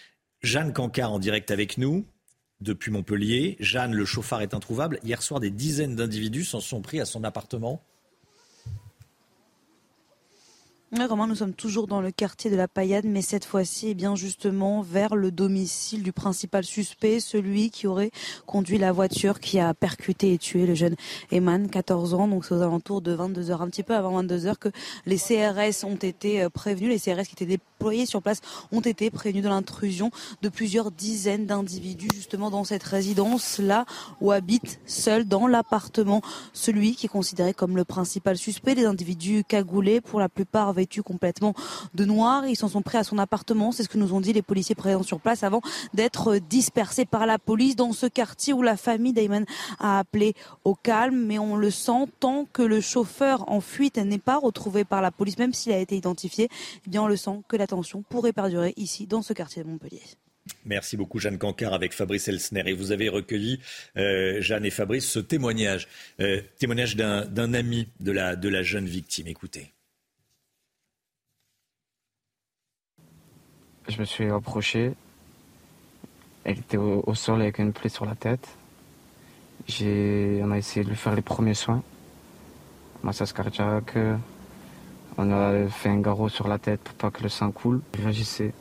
Jeanne 0.43 0.73
Cancard 0.73 1.13
en 1.13 1.19
direct 1.19 1.51
avec 1.51 1.79
nous 1.79 2.07
depuis 2.63 2.91
Montpellier. 2.91 3.57
Jeanne, 3.61 3.93
le 3.93 4.05
chauffard 4.05 4.43
est 4.43 4.55
introuvable. 4.55 4.99
Hier 5.05 5.23
soir, 5.23 5.41
des 5.41 5.51
dizaines 5.51 5.97
d'individus 5.97 6.45
s'en 6.45 6.61
sont 6.61 6.81
pris 6.81 7.01
à 7.01 7.05
son 7.05 7.25
appartement. 7.25 7.85
Romain, 11.01 11.27
nous 11.27 11.35
sommes 11.35 11.55
toujours 11.55 11.87
dans 11.87 12.03
le 12.03 12.11
quartier 12.11 12.51
de 12.51 12.55
la 12.55 12.69
Paillade, 12.69 13.07
mais 13.07 13.23
cette 13.23 13.47
fois-ci, 13.47 13.89
eh 13.89 13.95
bien 13.95 14.15
justement 14.15 14.83
vers 14.83 15.17
le 15.17 15.31
domicile 15.31 16.03
du 16.03 16.13
principal 16.13 16.65
suspect, 16.65 17.19
celui 17.19 17.71
qui 17.71 17.87
aurait 17.87 18.11
conduit 18.47 18.77
la 18.77 18.93
voiture 18.93 19.41
qui 19.41 19.59
a 19.59 19.73
percuté 19.73 20.35
et 20.35 20.39
tué 20.39 20.67
le 20.67 20.75
jeune 20.75 20.95
Eman, 21.33 21.71
14 21.71 22.13
ans. 22.15 22.29
Donc 22.29 22.45
c'est 22.45 22.55
aux 22.55 22.61
alentours 22.61 23.01
de 23.01 23.13
22 23.13 23.43
h 23.43 23.63
un 23.63 23.69
petit 23.69 23.83
peu 23.83 23.97
avant 23.97 24.13
22 24.13 24.47
h 24.47 24.57
que 24.59 24.69
les 25.07 25.17
CRS 25.17 25.85
ont 25.85 25.97
été 25.97 26.43
euh, 26.43 26.51
prévenus, 26.51 26.91
les 26.91 27.01
CRS 27.01 27.25
qui 27.25 27.33
étaient 27.33 27.47
déployés 27.47 28.07
sur 28.07 28.23
place 28.23 28.41
ont 28.71 28.81
été 28.81 29.11
prévenus 29.11 29.43
de 29.43 29.49
l'intrusion 29.49 30.11
de 30.43 30.49
plusieurs 30.51 30.91
dizaines 30.91 31.47
d'individus 31.47 32.11
justement 32.15 32.51
dans 32.51 32.65
cette 32.65 32.85
résidence 32.85 33.59
là 33.59 33.87
où 34.21 34.31
habite 34.31 34.79
seul 34.87 35.27
dans 35.27 35.47
l'appartement 35.47 36.21
celui 36.53 36.95
qui 36.95 37.07
est 37.07 37.09
considéré 37.09 37.55
comme 37.55 37.77
le 37.77 37.85
principal 37.85 38.37
suspect. 38.37 38.75
Les 38.75 38.85
individus 38.85 39.43
cagoulés, 39.43 40.01
pour 40.01 40.21
la 40.21 40.29
plupart 40.29 40.69
vêtus 40.83 41.03
complètement 41.03 41.55
de 41.95 42.05
noir, 42.05 42.47
ils 42.47 42.57
s'en 42.57 42.69
sont 42.69 42.83
pris 42.83 42.99
à 42.99 43.05
son 43.05 43.19
appartement. 43.19 43.71
C'est 43.71 43.85
ce 43.85 43.89
que 43.89 43.99
nous 43.99 44.15
ont 44.15 44.21
dit 44.21 44.33
les 44.33 44.43
policiers 44.43 44.75
présents 44.75 45.05
sur 45.05 45.21
place 45.21 45.45
avant 45.45 45.63
d'être 45.95 46.39
dispersés 46.39 47.05
par 47.05 47.25
la 47.27 47.39
police 47.39 47.77
dans 47.77 47.93
ce 47.93 48.07
quartier 48.07 48.53
où 48.53 48.63
la 48.63 48.77
famille 48.77 49.13
d'Ayman 49.13 49.45
a 49.79 50.01
appelé 50.01 50.35
au 50.65 50.75
calme. 50.75 51.25
Mais 51.27 51.39
on 51.39 51.57
le 51.57 51.71
sent 51.71 52.07
tant 52.19 52.47
que 52.53 52.63
le 52.63 52.81
chauffeur 52.81 53.49
en 53.49 53.61
fuite 53.61 53.99
n'est 53.99 54.19
pas 54.19 54.39
retrouvé 54.39 54.85
par 54.85 55.03
la 55.03 55.11
police, 55.11 55.39
même 55.39 55.55
s'il 55.55 55.73
a 55.73 55.79
été 55.79 55.97
identifié, 55.97 56.49
eh 56.87 56.91
bien 56.91 57.03
on 57.03 57.07
le 57.07 57.17
sent 57.17 57.41
que 57.49 57.57
la 57.57 57.67
tension 57.67 58.03
pourrait 58.03 58.33
perdurer 58.33 58.75
ici 58.77 59.07
dans 59.07 59.23
ce 59.23 59.33
quartier 59.33 59.63
de 59.63 59.69
Montpellier. 59.69 60.03
Merci 60.65 60.97
beaucoup 60.97 61.21
Jeanne 61.21 61.39
Cancard 61.39 61.73
avec 61.73 61.93
Fabrice 61.93 62.27
Elsner. 62.27 62.65
Et 62.67 62.73
vous 62.73 62.91
avez 62.91 63.09
recueilli, 63.09 63.61
euh, 63.97 64.41
Jeanne 64.41 64.65
et 64.65 64.71
Fabrice, 64.71 65.09
ce 65.09 65.21
témoignage, 65.21 65.87
euh, 66.21 66.43
témoignage 66.59 66.97
d'un 66.97 67.55
ami 67.55 67.89
de 68.01 68.11
la 68.11 68.63
jeune 68.63 68.87
victime. 68.87 69.29
Écoutez. 69.29 69.73
Je 73.89 73.99
me 73.99 74.05
suis 74.05 74.31
approché. 74.31 74.93
Elle 76.45 76.59
était 76.59 76.77
au, 76.77 77.15
sol 77.15 77.41
avec 77.43 77.59
une 77.59 77.73
plaie 77.73 77.89
sur 77.89 78.07
la 78.07 78.15
tête. 78.15 78.49
On 79.71 80.51
a 80.51 80.59
essayé 80.59 80.85
de 80.85 80.91
lui 80.91 80.97
faire 80.97 81.15
les 81.15 81.23
premiers 81.23 81.55
soins. 81.55 81.83
Massage 83.03 83.33
cardiaque. 83.33 83.97
On 85.19 85.31
a 85.31 85.69
fait 85.69 85.89
un 85.89 86.01
garrot 86.01 86.29
sur 86.29 86.49
la 86.49 86.59
tête 86.59 86.81
pour 86.81 86.95
pas 86.95 87.11
que 87.11 87.23
le 87.23 87.29
sang 87.29 87.51
coule. 87.51 87.81
Il 87.95 88.05
réagissait. 88.05 88.53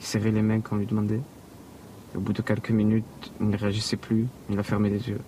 Il 0.00 0.06
serrait 0.06 0.30
les 0.30 0.42
mains 0.42 0.60
quand 0.60 0.76
on 0.76 0.78
lui 0.78 0.86
demandait. 0.86 1.20
au 2.14 2.20
bout 2.20 2.32
de 2.32 2.42
quelques 2.42 2.70
minutes, 2.70 3.32
il 3.40 3.48
ne 3.48 3.56
réagissait 3.56 3.96
plus. 3.96 4.26
Il 4.48 4.58
a 4.58 4.62
fermé 4.62 4.88
les 4.88 5.08
yeux. 5.08 5.20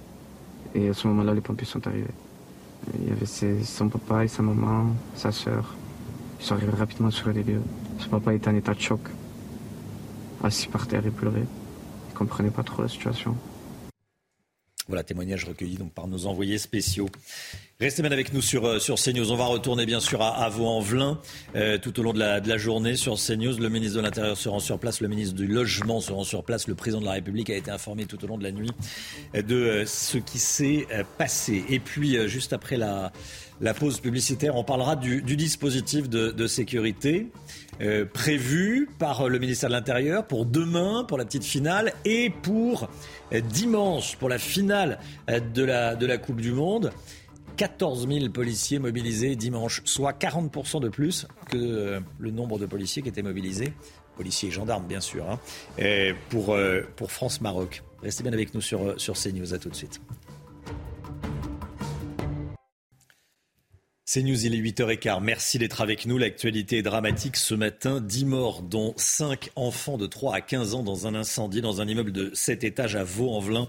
Et 0.75 0.89
à 0.89 0.95
ce 0.95 1.07
moment-là, 1.09 1.35
les 1.35 1.41
pompiers 1.41 1.67
sont 1.67 1.87
arrivés. 1.87 2.15
Il 2.95 3.09
y 3.09 3.13
avait 3.13 3.63
son 3.65 3.89
papa 3.89 4.25
et 4.25 4.29
sa 4.29 4.43
maman, 4.43 4.87
sa 5.15 5.31
soeur. 5.31 5.75
Ils 6.41 6.47
sont 6.47 6.55
arrivés 6.55 6.73
rapidement 6.73 7.11
sur 7.11 7.29
les 7.31 7.43
lieux. 7.43 7.63
Son 7.99 8.09
papa 8.09 8.35
était 8.35 8.49
en 8.49 8.55
état 8.55 8.75
de 8.75 8.81
choc. 8.81 9.01
Assis 10.43 10.69
par 10.69 10.87
terre 10.89 11.07
et 11.07 11.11
pleurait. 11.11 11.47
Il 12.11 12.15
comprenait 12.15 12.51
pas 12.51 12.63
trop 12.63 12.83
la 12.83 12.89
situation. 12.89 13.37
Voilà, 14.89 15.05
témoignage 15.05 15.45
recueilli 15.45 15.77
donc 15.77 15.93
par 15.93 16.09
nos 16.09 16.27
envoyés 16.27 16.59
spéciaux. 16.59 17.09
Restez 17.79 18.03
bien 18.03 18.11
avec 18.11 18.33
nous 18.33 18.43
sur, 18.43 18.67
euh, 18.67 18.79
sur 18.81 18.97
CNews. 18.97 19.31
On 19.31 19.37
va 19.37 19.45
retourner 19.45 19.87
bien 19.87 20.01
sûr 20.01 20.21
à, 20.21 20.43
à 20.43 20.49
Vaux-en-Velin 20.49 21.21
euh, 21.55 21.79
tout 21.79 21.99
au 22.01 22.03
long 22.03 22.13
de 22.13 22.19
la, 22.19 22.57
journée 22.59 22.97
sur 22.97 23.15
CNews. 23.15 23.59
Le 23.59 23.69
ministre 23.69 23.97
de 23.99 24.03
l'Intérieur 24.03 24.37
se 24.37 24.49
rend 24.49 24.59
sur 24.59 24.81
place, 24.81 25.01
le 25.01 25.07
ministre 25.07 25.37
du 25.37 25.47
Logement 25.47 26.01
se 26.01 26.13
rend 26.13 26.25
sur 26.25 26.43
place. 26.43 26.67
Le 26.67 26.75
président 26.75 27.01
de 27.01 27.07
la 27.07 27.13
République 27.13 27.49
a 27.51 27.57
été 27.57 27.71
informé 27.71 28.07
tout 28.07 28.23
au 28.25 28.27
long 28.27 28.39
de 28.39 28.43
la 28.43 28.51
nuit 28.51 28.71
euh, 29.37 29.43
de 29.43 29.85
ce 29.87 30.19
qui 30.19 30.39
s'est 30.39 30.87
passé. 31.17 31.65
Et 31.69 31.79
puis, 31.79 32.29
juste 32.29 32.53
après 32.53 32.77
la, 32.77 33.13
pause 33.79 34.01
publicitaire, 34.01 34.57
on 34.57 34.65
parlera 34.65 34.97
du, 34.97 35.23
dispositif 35.23 36.09
de 36.09 36.47
sécurité 36.49 37.29
euh, 37.81 38.05
prévu 38.05 38.89
par 38.99 39.29
le 39.29 39.39
ministère 39.39 39.69
de 39.69 39.75
l'Intérieur 39.75 40.27
pour 40.27 40.47
demain, 40.47 41.05
pour 41.05 41.19
la 41.19 41.25
petite 41.25 41.45
finale, 41.45 41.93
et 42.05 42.31
pour 42.31 42.89
dimanche, 43.51 44.17
pour 44.17 44.29
la 44.29 44.39
finale 44.39 44.99
de 45.29 45.65
la, 45.65 45.97
de 45.97 46.07
la 46.07 46.19
Coupe 46.19 46.41
du 46.41 46.53
Monde. 46.53 46.93
14 47.57 48.09
000 48.09 48.31
policiers 48.31 48.79
mobilisés 48.79 49.37
dimanche, 49.37 49.83
soit 49.85 50.13
40% 50.13 50.81
de 50.81 50.89
plus 50.89 51.27
que 51.49 51.57
euh, 51.57 52.01
le 52.19 52.31
nombre 52.31 52.59
de 52.59 52.67
policiers 52.67 53.03
qui 53.03 53.09
étaient 53.09 53.23
mobilisés, 53.23 53.73
policiers 54.17 54.49
et 54.49 54.53
gendarmes 54.53 54.87
bien 54.87 55.01
sûr, 55.01 55.29
hein, 55.31 55.39
pour, 56.31 56.55
euh, 56.55 56.83
pour 56.97 57.13
France-Maroc. 57.13 57.83
Restez 58.03 58.23
bien 58.23 58.33
avec 58.33 58.55
nous 58.55 58.61
sur, 58.61 59.01
sur 59.01 59.15
CNews, 59.15 59.55
à 59.55 59.59
tout 59.59 59.69
de 59.69 59.77
suite. 59.77 60.01
C'est 64.05 64.25
News, 64.25 64.47
il 64.47 64.55
est 64.55 64.59
8h15. 64.59 65.23
Merci 65.23 65.59
d'être 65.59 65.81
avec 65.81 66.07
nous. 66.07 66.19
L'actualité 66.19 66.79
est 66.79 66.83
dramatique 66.83 67.37
ce 67.37 67.55
matin. 67.55 68.01
10 68.01 68.25
morts, 68.25 68.63
dont 68.63 68.95
5 68.97 69.51
enfants 69.55 69.97
de 69.97 70.07
3 70.07 70.35
à 70.35 70.41
15 70.41 70.75
ans 70.75 70.83
dans 70.83 71.07
un 71.07 71.15
incendie 71.15 71.61
dans 71.61 71.81
un 71.81 71.87
immeuble 71.87 72.11
de 72.11 72.33
7 72.35 72.65
étages 72.65 72.97
à 72.97 73.05
Vaux-en-Velin, 73.05 73.69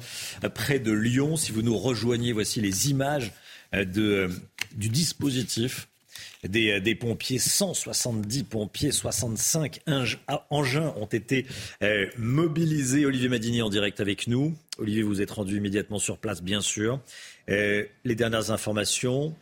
près 0.55 0.79
de 0.79 0.91
Lyon. 0.91 1.37
Si 1.37 1.51
vous 1.51 1.61
nous 1.61 1.77
rejoignez, 1.77 2.31
voici 2.31 2.61
les 2.61 2.89
images 2.89 3.31
de, 3.73 4.01
euh, 4.01 4.27
du 4.75 4.89
dispositif 4.89 5.87
des, 6.43 6.71
euh, 6.71 6.95
pompiers, 6.95 7.37
170 7.37 8.43
pompiers, 8.43 8.91
65 8.91 9.81
engins 10.49 10.93
ont 10.97 11.05
été 11.05 11.45
euh, 11.83 12.07
mobilisés. 12.17 13.05
Olivier 13.05 13.29
Madini 13.29 13.61
en 13.61 13.69
direct 13.69 13.99
avec 13.99 14.25
nous. 14.25 14.55
Olivier, 14.79 15.03
vous 15.03 15.21
êtes 15.21 15.31
rendu 15.31 15.57
immédiatement 15.57 15.99
sur 15.99 16.17
place, 16.17 16.41
bien 16.41 16.61
sûr. 16.61 16.99
les 17.47 18.15
dernières 18.15 18.49
informations, 18.49 19.35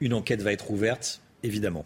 une 0.00 0.14
enquête 0.14 0.42
va 0.42 0.52
être 0.52 0.70
ouverte, 0.70 1.20
évidemment. 1.42 1.84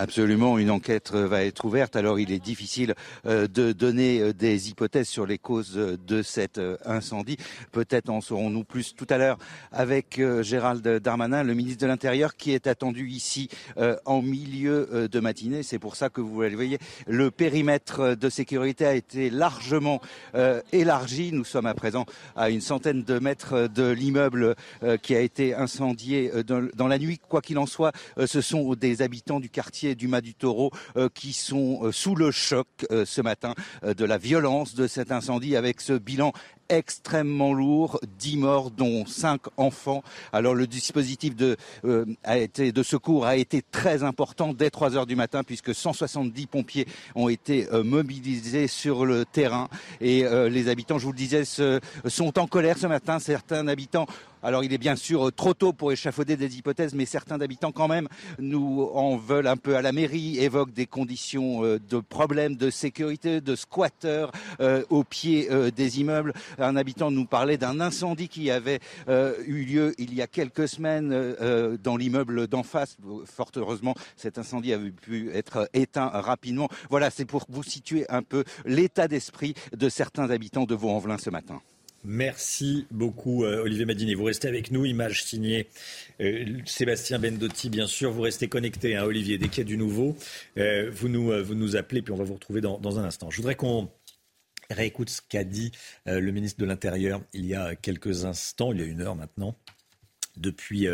Absolument, 0.00 0.58
une 0.58 0.70
enquête 0.70 1.10
va 1.10 1.42
être 1.42 1.64
ouverte. 1.64 1.96
Alors 1.96 2.20
il 2.20 2.30
est 2.30 2.38
difficile 2.38 2.94
euh, 3.26 3.48
de 3.48 3.72
donner 3.72 4.20
euh, 4.20 4.32
des 4.32 4.70
hypothèses 4.70 5.08
sur 5.08 5.26
les 5.26 5.38
causes 5.38 5.74
de 5.74 6.22
cet 6.22 6.58
euh, 6.58 6.76
incendie. 6.84 7.36
Peut-être 7.72 8.08
en 8.08 8.20
saurons-nous 8.20 8.62
plus 8.62 8.94
tout 8.94 9.08
à 9.10 9.18
l'heure 9.18 9.38
avec 9.72 10.20
Gérald 10.42 10.86
Darmanin, 10.86 11.42
le 11.42 11.52
ministre 11.54 11.82
de 11.82 11.88
l'Intérieur, 11.88 12.36
qui 12.36 12.52
est 12.52 12.68
attendu 12.68 13.08
ici 13.08 13.48
en 14.04 14.22
milieu 14.22 15.08
de 15.10 15.20
matinée. 15.20 15.62
C'est 15.62 15.78
pour 15.78 15.96
ça 15.96 16.08
que 16.08 16.20
vous 16.20 16.42
le 16.42 16.54
voyez, 16.54 16.78
le 17.06 17.30
périmètre 17.30 18.14
de 18.14 18.28
sécurité 18.28 18.86
a 18.86 18.94
été 18.94 19.30
largement 19.30 20.00
élargi. 20.72 21.32
Nous 21.32 21.44
sommes 21.44 21.66
à 21.66 21.74
présent 21.74 22.06
à 22.36 22.50
une 22.50 22.60
centaine 22.60 23.02
de 23.02 23.18
mètres 23.18 23.68
de 23.68 23.90
l'immeuble 23.90 24.54
qui 25.02 25.14
a 25.14 25.20
été 25.20 25.54
incendié 25.54 26.32
dans 26.44 26.88
la 26.88 26.98
nuit. 26.98 27.20
Quoi 27.28 27.42
qu'il 27.42 27.58
en 27.58 27.66
soit, 27.66 27.92
ce 28.24 28.40
sont 28.40 28.74
des 28.74 29.02
habitants 29.02 29.40
du 29.40 29.48
quartier 29.48 29.87
du 29.94 30.08
Mas 30.08 30.20
du 30.20 30.34
Taureau 30.34 30.70
euh, 30.96 31.08
qui 31.12 31.32
sont 31.32 31.80
euh, 31.82 31.92
sous 31.92 32.14
le 32.14 32.30
choc 32.30 32.66
euh, 32.90 33.04
ce 33.04 33.20
matin 33.20 33.54
de 33.82 34.04
la 34.04 34.18
violence 34.18 34.74
de 34.74 34.86
cet 34.86 35.12
incendie 35.12 35.56
avec 35.56 35.80
ce 35.80 35.92
bilan 35.92 36.32
extrêmement 36.68 37.52
lourd, 37.52 38.00
10 38.18 38.36
morts 38.38 38.70
dont 38.70 39.06
5 39.06 39.40
enfants. 39.56 40.02
Alors 40.32 40.54
le 40.54 40.66
dispositif 40.66 41.36
de, 41.36 41.56
a 42.24 42.38
été, 42.38 42.72
de 42.72 42.82
secours 42.82 43.26
a 43.26 43.36
été 43.36 43.62
très 43.70 44.02
important 44.02 44.52
dès 44.52 44.70
3 44.70 44.96
heures 44.96 45.06
du 45.06 45.16
matin 45.16 45.42
puisque 45.44 45.74
170 45.74 46.46
pompiers 46.46 46.86
ont 47.14 47.28
été 47.28 47.66
mobilisés 47.84 48.66
sur 48.66 49.06
le 49.06 49.24
terrain 49.24 49.68
et 50.00 50.24
les 50.50 50.68
habitants, 50.68 50.98
je 50.98 51.04
vous 51.04 51.12
le 51.12 51.18
disais, 51.18 51.44
sont 51.44 52.38
en 52.38 52.46
colère 52.46 52.78
ce 52.78 52.86
matin. 52.86 53.18
Certains 53.18 53.66
habitants 53.68 54.06
alors 54.42 54.62
il 54.62 54.72
est 54.72 54.78
bien 54.78 54.96
sûr 54.96 55.32
trop 55.34 55.54
tôt 55.54 55.72
pour 55.72 55.90
échafauder 55.90 56.36
des 56.36 56.58
hypothèses, 56.58 56.94
mais 56.94 57.06
certains 57.06 57.40
habitants 57.40 57.72
quand 57.72 57.88
même 57.88 58.08
nous 58.38 58.88
en 58.94 59.16
veulent 59.16 59.48
un 59.48 59.56
peu 59.56 59.76
à 59.76 59.82
la 59.82 59.92
mairie, 59.92 60.38
évoquent 60.38 60.72
des 60.72 60.86
conditions 60.86 61.64
euh, 61.64 61.80
de 61.88 61.98
problèmes 61.98 62.56
de 62.56 62.70
sécurité, 62.70 63.40
de 63.40 63.56
squatteurs 63.56 64.30
euh, 64.60 64.84
au 64.90 65.02
pied 65.02 65.48
euh, 65.50 65.70
des 65.70 66.00
immeubles. 66.00 66.32
Un 66.58 66.76
habitant 66.76 67.10
nous 67.10 67.26
parlait 67.26 67.58
d'un 67.58 67.80
incendie 67.80 68.28
qui 68.28 68.50
avait 68.50 68.80
eu 69.08 69.64
lieu 69.64 69.94
il 69.98 70.14
y 70.14 70.22
a 70.22 70.26
quelques 70.26 70.68
semaines 70.68 71.36
dans 71.82 71.96
l'immeuble 71.96 72.46
d'en 72.46 72.62
face. 72.62 72.96
Fort 73.24 73.50
heureusement, 73.56 73.94
cet 74.16 74.38
incendie 74.38 74.72
avait 74.72 74.90
pu 74.90 75.30
être 75.32 75.68
éteint 75.72 76.08
rapidement. 76.08 76.68
Voilà, 76.90 77.10
c'est 77.10 77.24
pour 77.24 77.44
vous 77.48 77.62
situer 77.62 78.06
un 78.08 78.22
peu 78.22 78.44
l'état 78.64 79.08
d'esprit 79.08 79.54
de 79.76 79.88
certains 79.88 80.30
habitants 80.30 80.64
de 80.64 80.74
Vaux-en-Velin 80.74 81.18
ce 81.18 81.30
matin. 81.30 81.60
Merci 82.04 82.86
beaucoup, 82.92 83.44
euh, 83.44 83.62
Olivier 83.62 83.84
Madini. 83.84 84.14
Vous 84.14 84.24
restez 84.24 84.46
avec 84.46 84.70
nous. 84.70 84.84
Image 84.84 85.24
signée 85.24 85.66
euh, 86.20 86.44
Sébastien 86.64 87.18
Bendotti, 87.18 87.70
bien 87.70 87.88
sûr. 87.88 88.12
Vous 88.12 88.22
restez 88.22 88.48
connecté, 88.48 88.94
hein, 88.94 89.04
Olivier. 89.04 89.36
Dès 89.36 89.64
du 89.64 89.76
nouveau, 89.76 90.16
euh, 90.58 90.90
vous, 90.92 91.08
nous, 91.08 91.32
vous 91.44 91.54
nous 91.54 91.74
appelez, 91.74 92.00
puis 92.00 92.12
on 92.12 92.16
va 92.16 92.24
vous 92.24 92.34
retrouver 92.34 92.60
dans, 92.60 92.78
dans 92.78 93.00
un 93.00 93.04
instant. 93.04 93.30
Je 93.30 93.38
voudrais 93.38 93.56
qu'on 93.56 93.88
réécoute 94.70 95.10
ce 95.10 95.20
qu'a 95.26 95.44
dit 95.44 95.72
le 96.06 96.30
ministre 96.30 96.60
de 96.60 96.66
l'Intérieur 96.66 97.22
il 97.32 97.46
y 97.46 97.54
a 97.54 97.74
quelques 97.74 98.24
instants, 98.24 98.72
il 98.72 98.80
y 98.80 98.82
a 98.82 98.86
une 98.86 99.00
heure 99.00 99.16
maintenant. 99.16 99.56
Depuis 100.36 100.86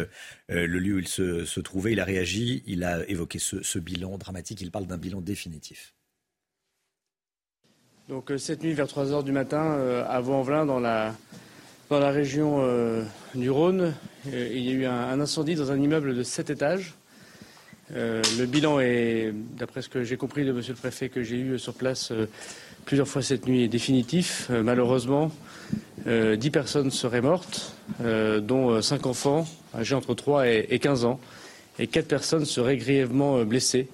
le 0.48 0.66
lieu 0.66 0.94
où 0.94 0.98
il 0.98 1.08
se, 1.08 1.60
trouvait, 1.60 1.92
il 1.92 2.00
a 2.00 2.04
réagi, 2.04 2.62
il 2.66 2.84
a 2.84 3.08
évoqué 3.08 3.38
ce, 3.38 3.78
bilan 3.78 4.16
dramatique, 4.18 4.60
il 4.60 4.70
parle 4.70 4.86
d'un 4.86 4.98
bilan 4.98 5.20
définitif. 5.20 5.94
Donc 8.08 8.30
euh, 8.30 8.38
cette 8.38 8.62
nuit 8.62 8.74
vers 8.74 8.86
3 8.86 9.12
heures 9.12 9.24
du 9.24 9.32
matin 9.32 9.62
euh, 9.62 10.04
à 10.06 10.20
Vaux-en-Velin 10.20 10.66
dans 10.66 10.78
la, 10.78 11.14
dans 11.88 11.98
la 11.98 12.10
région 12.10 12.58
euh, 12.60 13.02
du 13.34 13.50
Rhône, 13.50 13.94
il 14.26 14.58
y 14.58 14.68
a 14.70 14.72
eu 14.72 14.84
un, 14.84 15.20
incendie 15.20 15.54
dans 15.54 15.72
un 15.72 15.80
immeuble 15.80 16.14
de 16.14 16.22
7 16.22 16.50
étages. 16.50 16.94
Le 17.90 18.46
bilan 18.46 18.80
est, 18.80 19.32
d'après 19.56 19.82
ce 19.82 19.88
que 19.88 20.02
j'ai 20.04 20.16
compris 20.16 20.44
de 20.44 20.52
monsieur 20.52 20.72
le 20.72 20.78
préfet 20.78 21.08
que 21.08 21.22
j'ai 21.22 21.36
eu 21.36 21.58
sur 21.58 21.74
place 21.74 22.12
plusieurs 22.84 23.08
fois 23.08 23.22
cette 23.22 23.46
nuit, 23.46 23.68
définitif. 23.68 24.50
malheureusement, 24.50 25.30
10 26.06 26.38
personnes 26.50 26.90
seraient 26.90 27.20
mortes, 27.20 27.74
dont 28.00 28.80
5 28.80 29.06
enfants 29.06 29.46
âgés 29.74 29.94
entre 29.94 30.14
3 30.14 30.48
et, 30.48 30.78
15 30.78 31.04
ans, 31.04 31.20
et 31.78 31.86
4 31.86 32.06
personnes 32.06 32.44
seraient 32.44 32.76
grièvement 32.76 33.44
blessées. 33.44 33.88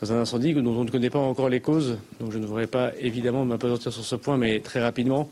dans 0.00 0.12
un 0.12 0.20
incendie 0.20 0.52
dont 0.54 0.76
on 0.76 0.84
ne 0.84 0.90
connaît 0.90 1.10
pas 1.10 1.18
encore 1.20 1.48
les 1.48 1.60
causes. 1.60 1.98
Donc 2.20 2.32
je 2.32 2.38
ne 2.38 2.46
voudrais 2.46 2.66
pas 2.66 2.92
évidemment 3.00 3.44
m'apesantir 3.44 3.92
sur 3.92 4.04
ce 4.04 4.16
point, 4.16 4.36
mais 4.36 4.60
très 4.60 4.80
rapidement, 4.82 5.30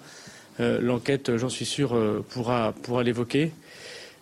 euh, 0.61 0.79
l'enquête, 0.81 1.37
j'en 1.37 1.49
suis 1.49 1.65
sûr, 1.65 1.95
euh, 1.95 2.25
pourra 2.29 2.75
l'évoquer. 3.03 3.53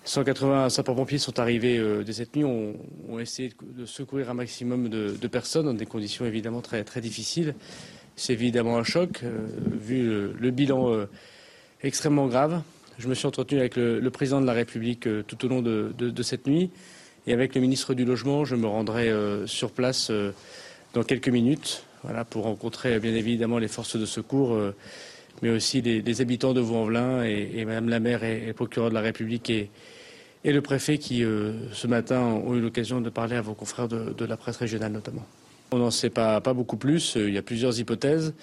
180 0.08 0.70
sapeurs-pompiers 0.70 1.18
sont 1.18 1.38
arrivés 1.38 1.76
euh, 1.78 2.02
dès 2.02 2.14
cette 2.14 2.34
nuit, 2.34 2.44
ont, 2.44 2.76
ont, 3.08 3.18
essayé 3.18 3.52
de 3.62 3.84
secourir 3.84 4.30
un 4.30 4.34
maximum 4.34 4.88
de, 4.88 5.26
personnes 5.28 5.66
dans 5.66 5.74
des 5.74 5.86
conditions 5.86 6.24
évidemment 6.24 6.62
très, 6.62 6.82
très 6.84 7.00
difficiles. 7.00 7.54
C'est 8.16 8.32
évidemment 8.32 8.78
un 8.78 8.84
choc, 8.84 9.22
vu 9.80 10.32
le, 10.36 10.50
bilan 10.50 11.06
extrêmement 11.82 12.26
grave. 12.26 12.62
Je 12.98 13.06
me 13.06 13.14
suis 13.14 13.26
entretenu 13.26 13.60
avec 13.60 13.76
le, 13.76 14.10
président 14.10 14.40
de 14.40 14.46
la 14.46 14.54
République 14.54 15.06
tout 15.28 15.44
au 15.44 15.48
long 15.48 15.62
de, 15.62 16.22
cette 16.24 16.48
nuit. 16.48 16.70
Et 17.28 17.34
avec 17.34 17.54
le 17.54 17.60
ministre 17.60 17.92
du 17.92 18.06
Logement, 18.06 18.46
je 18.46 18.56
me 18.56 18.66
rendrai 18.66 19.10
euh, 19.10 19.46
sur 19.46 19.70
place 19.70 20.08
euh, 20.10 20.32
dans 20.94 21.02
quelques 21.02 21.28
minutes 21.28 21.84
voilà, 22.02 22.24
pour 22.24 22.44
rencontrer 22.44 22.98
bien 23.00 23.14
évidemment 23.14 23.58
les 23.58 23.68
forces 23.68 23.96
de 23.96 24.06
secours, 24.06 24.54
euh, 24.54 24.74
mais 25.42 25.50
aussi 25.50 25.82
les, 25.82 26.20
habitants 26.22 26.54
de 26.54 26.60
Vaux-en-Velin 26.60 27.24
et, 27.24 27.50
et, 27.54 27.66
Madame 27.66 27.90
la 27.90 28.00
maire 28.00 28.24
et, 28.24 28.50
procureur 28.54 28.88
de 28.88 28.94
la 28.94 29.02
République 29.02 29.50
et, 29.50 29.68
et 30.44 30.52
le 30.52 30.60
préfet 30.60 30.98
qui, 30.98 31.22
ce 31.22 31.86
matin, 31.86 32.20
ont 32.20 32.54
eu 32.54 32.60
l'occasion 32.60 33.00
de 33.00 33.10
parler 33.10 33.36
à 33.36 33.42
vos 33.42 33.54
confrères 33.54 33.88
de, 33.88 34.24
la 34.24 34.36
presse 34.36 34.56
régionale 34.56 34.92
notamment. 34.92 35.26
On 35.72 35.78
n'en 35.78 35.90
sait 35.90 36.10
pas, 36.10 36.40
beaucoup 36.40 36.76
plus. 36.76 37.16
Il 37.16 37.34
y 37.34 37.38
a 37.38 37.42
plusieurs 37.42 37.78
hypothèses. 37.78 38.34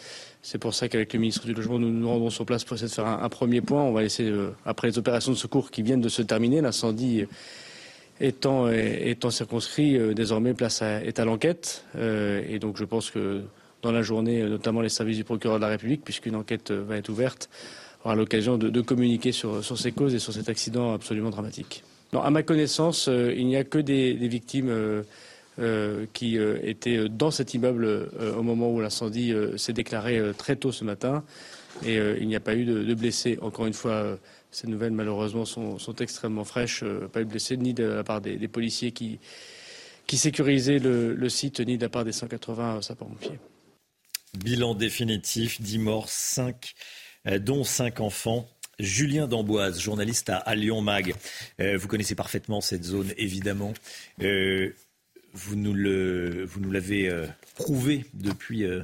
C'est 0.42 0.60
pour 0.60 0.76
ça 0.76 0.90
qu'avec 0.90 1.14
le 1.14 1.20
ministre 1.20 1.46
du 1.46 1.54
Logement, 1.54 1.80
nous 1.80 1.90
nous 1.90 2.08
rendons 2.08 2.30
sur 2.30 2.46
place 2.46 2.64
pour 2.64 2.76
essayer 2.76 2.90
de 2.90 2.94
faire 2.94 3.08
un, 3.08 3.30
premier 3.30 3.62
point. 3.62 3.82
On 3.82 3.94
va 3.94 4.04
essayer, 4.04 4.32
après 4.66 4.90
les 4.90 4.98
opérations 4.98 5.32
de 5.32 5.38
secours 5.38 5.72
qui 5.72 5.82
viennent 5.82 6.02
de 6.02 6.10
se 6.10 6.22
terminer, 6.22 6.62
l'incendie 6.62 7.26
étant, 8.20 9.32
circonscrit, 9.32 9.98
euh, 9.98 10.14
désormais 10.14 10.54
place 10.54 10.82
est 10.82 11.20
à 11.20 11.26
l'enquête. 11.26 11.86
Euh, 11.96 12.44
et 12.48 12.60
donc 12.60 12.78
je 12.78 12.86
pense 12.86 13.12
que 13.12 13.42
dans 13.82 13.92
la 13.92 14.02
journée, 14.02 14.44
notamment 14.44 14.82
les 14.82 14.90
services 14.90 15.18
du 15.18 15.24
procureur 15.24 15.58
de 15.58 15.62
la 15.62 15.70
République, 15.70 16.04
puisqu'une 16.04 16.36
enquête 16.36 16.72
euh, 16.72 16.84
va 16.88 16.98
être 16.98 17.10
ouverte, 17.10 17.50
aura 18.06 18.15
l'occasion 18.15 18.57
de, 18.57 18.69
de, 18.69 18.82
communiquer 18.82 19.32
sur, 19.32 19.64
ces 19.77 19.91
causes 19.91 20.14
et 20.14 20.19
sur 20.19 20.34
cet 20.34 20.48
accident 20.49 20.94
absolument 20.94 21.32
dramatique. 21.32 21.84
Non, 22.14 22.22
à 22.22 22.30
ma 22.30 22.44
connaissance, 22.44 23.07
euh, 23.10 23.34
il 23.36 23.48
n'y 23.48 23.57
a 23.57 23.64
que 23.64 23.80
des, 23.80 24.14
victimes 24.14 24.69
euh, 24.69 25.03
euh, 25.60 26.06
qui 26.14 26.38
étaient 26.38 27.10
dans 27.10 27.32
cet 27.32 27.53
immeuble 27.53 28.10
au 28.38 28.44
moment 28.44 28.72
où 28.72 28.80
l'incendie 28.80 29.34
s'est 29.57 29.73
déclaré 29.73 30.22
très 30.38 30.56
tôt 30.56 30.72
ce 30.72 30.84
matin. 30.84 31.23
Et 31.86 31.98
il 31.98 32.27
n'y 32.27 32.36
a 32.36 32.40
pas 32.40 32.56
eu 32.56 32.65
de, 32.65 32.84
de 32.84 32.94
blessés. 32.94 33.38
Encore 33.41 33.65
une 33.65 33.73
fois, 33.73 34.18
ces 34.52 34.68
nouvelles, 34.68 34.94
malheureusement, 34.94 35.45
sont, 35.45 35.95
extrêmement 35.99 36.45
fraîches. 36.45 36.84
Pas 37.11 37.22
eu 37.22 37.26
blessés, 37.26 37.57
ni 37.57 37.73
de 37.73 37.84
la 37.84 38.03
part 38.03 38.22
des, 38.22 38.48
policiers 38.48 38.91
qui, 38.91 39.19
qui 40.07 40.18
sécurisaient 40.18 40.80
le, 40.80 41.30
site, 41.30 41.60
ni 41.61 41.77
de 41.77 41.84
la 41.84 41.90
part 41.90 42.06
des 42.06 42.11
180 42.11 42.82
sapeurs-pompiers. 42.82 43.40
Bilan 44.36 44.76
définitif 44.76 45.61
10 45.61 45.80
morts, 45.80 46.10
5, 46.10 46.56
euh, 46.56 47.05
dont 47.39 47.64
5 47.64 47.99
enfants. 47.99 48.49
Julien 48.80 49.27
Damboise, 49.27 49.80
journaliste 49.80 50.30
à, 50.30 50.56
Lyon 50.56 50.81
Mag. 50.81 51.15
Euh, 51.61 51.77
vous 51.77 51.88
connaissez 51.88 52.15
parfaitement 52.15 52.60
cette 52.60 52.84
zone, 52.84 53.14
évidemment. 53.18 53.73
Euh, 54.22 54.73
vous 55.34 55.56
nous 55.56 55.73
l'avez 55.73 57.10
euh, 57.10 57.26
prouvé 57.56 58.06
depuis 58.14 58.64
euh, 58.64 58.81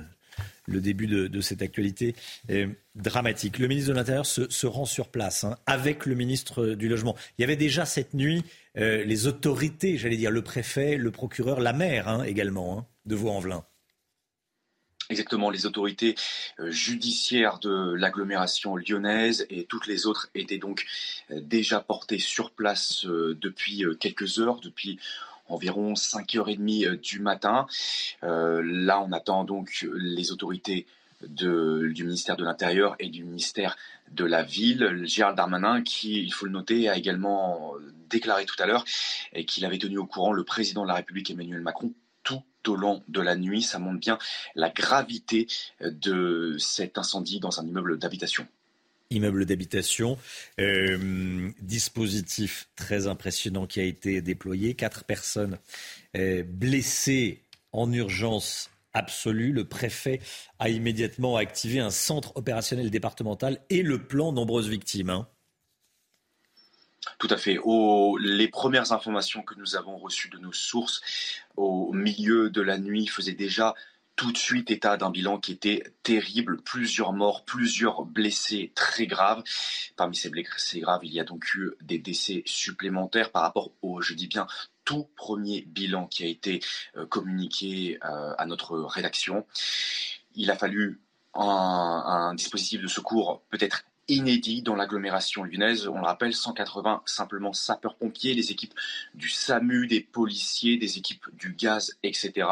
le 0.65 0.81
début 0.81 1.07
de, 1.07 1.41
cette 1.41 1.61
actualité 1.61 2.15
euh, 2.49 2.67
dramatique. 2.95 3.59
Le 3.59 3.67
ministre 3.67 3.91
de 3.91 3.95
l'Intérieur 3.95 4.25
se, 4.25 4.67
rend 4.67 4.85
sur 4.85 5.09
place 5.09 5.43
hein, 5.43 5.57
avec 5.65 6.05
le 6.05 6.15
ministre 6.15 6.69
du 6.69 6.87
Logement. 6.87 7.15
Il 7.37 7.41
y 7.41 7.43
avait 7.43 7.55
déjà 7.55 7.85
cette 7.85 8.13
nuit 8.13 8.43
euh, 8.77 9.03
les 9.03 9.27
autorités, 9.27 9.97
j'allais 9.97 10.17
dire 10.17 10.31
le 10.31 10.41
préfet, 10.41 10.97
le 10.97 11.11
procureur, 11.11 11.59
la 11.59 11.73
maire 11.73 12.07
hein, 12.07 12.23
également 12.23 12.79
hein, 12.79 12.85
de 13.05 13.15
Vaux-en-Velin. 13.15 13.65
Exactement, 15.11 15.49
les 15.49 15.65
autorités 15.65 16.15
euh, 16.61 16.71
judiciaires 16.71 17.59
de 17.59 17.93
l'agglomération 17.95 18.77
lyonnaise 18.77 19.45
et 19.49 19.65
toutes 19.65 19.85
les 19.85 20.05
autres 20.05 20.29
étaient 20.35 20.57
donc 20.57 20.85
euh, 21.31 21.41
déjà 21.41 21.81
portées 21.81 22.17
sur 22.17 22.51
place 22.51 23.05
euh, 23.05 23.37
depuis 23.41 23.83
quelques 23.99 24.39
heures, 24.39 24.61
depuis 24.61 24.99
environ 25.49 25.95
5h30 25.95 26.95
du 27.01 27.19
matin. 27.19 27.67
Là, 28.21 29.01
on 29.01 29.11
attend 29.11 29.43
donc 29.43 29.85
les 29.93 30.31
autorités 30.31 30.87
du 31.27 32.05
ministère 32.05 32.37
de 32.37 32.45
l'Intérieur 32.45 32.95
et 32.99 33.09
du 33.09 33.25
ministère 33.25 33.75
de 34.11 34.23
la 34.23 34.43
Ville. 34.43 35.01
Gérald 35.03 35.35
Darmanin, 35.35 35.81
qui, 35.81 36.23
il 36.23 36.31
faut 36.31 36.45
le 36.45 36.53
noter, 36.53 36.87
a 36.87 36.95
également 36.95 37.73
déclaré 38.09 38.45
tout 38.45 38.55
à 38.59 38.65
l'heure 38.65 38.85
qu'il 39.45 39.65
avait 39.65 39.77
tenu 39.77 39.97
au 39.97 40.05
courant 40.05 40.31
le 40.31 40.45
président 40.45 40.83
de 40.83 40.87
la 40.87 40.95
République 40.95 41.29
Emmanuel 41.29 41.59
Macron 41.59 41.91
au 42.67 42.75
long 42.75 43.03
de 43.07 43.21
la 43.21 43.35
nuit. 43.35 43.61
Ça 43.61 43.79
montre 43.79 43.99
bien 43.99 44.17
la 44.55 44.69
gravité 44.69 45.47
de 45.81 46.55
cet 46.59 46.97
incendie 46.97 47.39
dans 47.39 47.59
un 47.59 47.67
immeuble 47.67 47.97
d'habitation 47.97 48.47
immeuble 49.11 49.45
d'habitation. 49.45 50.17
Euh, 50.59 51.51
dispositif 51.61 52.69
très 52.75 53.07
impressionnant 53.07 53.67
qui 53.67 53.79
a 53.79 53.83
été 53.83 54.21
déployé. 54.21 54.73
Quatre 54.73 55.03
personnes 55.03 55.57
euh, 56.15 56.43
blessées 56.43 57.41
en 57.71 57.91
urgence 57.91 58.69
absolue. 58.93 59.51
Le 59.51 59.65
préfet 59.65 60.19
a 60.59 60.69
immédiatement 60.69 61.35
activé 61.35 61.79
un 61.79 61.91
centre 61.91 62.35
opérationnel 62.35 62.89
départemental 62.89 63.59
et 63.69 63.83
le 63.83 64.03
plan 64.03 64.31
nombreuses 64.31 64.69
victimes. 64.69 65.09
Hein. 65.09 65.27
Tout 67.17 67.27
à 67.31 67.37
fait. 67.37 67.57
Les 68.19 68.47
premières 68.47 68.91
informations 68.91 69.41
que 69.41 69.55
nous 69.55 69.75
avons 69.75 69.97
reçues 69.97 70.29
de 70.29 70.37
nos 70.37 70.53
sources 70.53 71.01
au 71.57 71.91
milieu 71.93 72.49
de 72.49 72.61
la 72.61 72.77
nuit 72.77 73.07
faisaient 73.07 73.33
déjà 73.33 73.73
tout 74.15 74.31
de 74.31 74.37
suite 74.37 74.69
état 74.69 74.97
d'un 74.97 75.09
bilan 75.09 75.39
qui 75.39 75.51
était 75.51 75.83
terrible, 76.03 76.61
plusieurs 76.61 77.11
morts, 77.11 77.43
plusieurs 77.43 78.05
blessés 78.05 78.71
très 78.75 79.07
graves. 79.07 79.43
Parmi 79.95 80.15
ces 80.15 80.29
blessés 80.29 80.79
graves, 80.79 81.03
il 81.03 81.11
y 81.11 81.19
a 81.19 81.23
donc 81.23 81.55
eu 81.55 81.71
des 81.81 81.97
décès 81.97 82.43
supplémentaires 82.45 83.31
par 83.31 83.41
rapport 83.41 83.71
au, 83.81 84.01
je 84.01 84.13
dis 84.13 84.27
bien, 84.27 84.45
tout 84.85 85.09
premier 85.15 85.61
bilan 85.61 86.05
qui 86.05 86.23
a 86.23 86.27
été 86.27 86.59
euh, 86.97 87.05
communiqué 87.07 87.97
euh, 88.05 88.35
à 88.37 88.45
notre 88.45 88.77
rédaction. 88.77 89.45
Il 90.35 90.51
a 90.51 90.55
fallu 90.55 90.99
un, 91.33 91.41
un 91.43 92.35
dispositif 92.35 92.81
de 92.81 92.87
secours 92.87 93.41
peut-être 93.49 93.85
inédit 94.11 94.61
dans 94.61 94.75
l'agglomération 94.75 95.43
lyonnaise. 95.43 95.87
On 95.87 95.97
le 95.97 96.05
rappelle, 96.05 96.33
180 96.33 97.01
simplement 97.05 97.53
sapeurs-pompiers, 97.53 98.33
les 98.33 98.51
équipes 98.51 98.73
du 99.15 99.29
SAMU, 99.29 99.87
des 99.87 100.01
policiers, 100.01 100.77
des 100.77 100.97
équipes 100.97 101.25
du 101.33 101.53
gaz, 101.53 101.97
etc. 102.03 102.47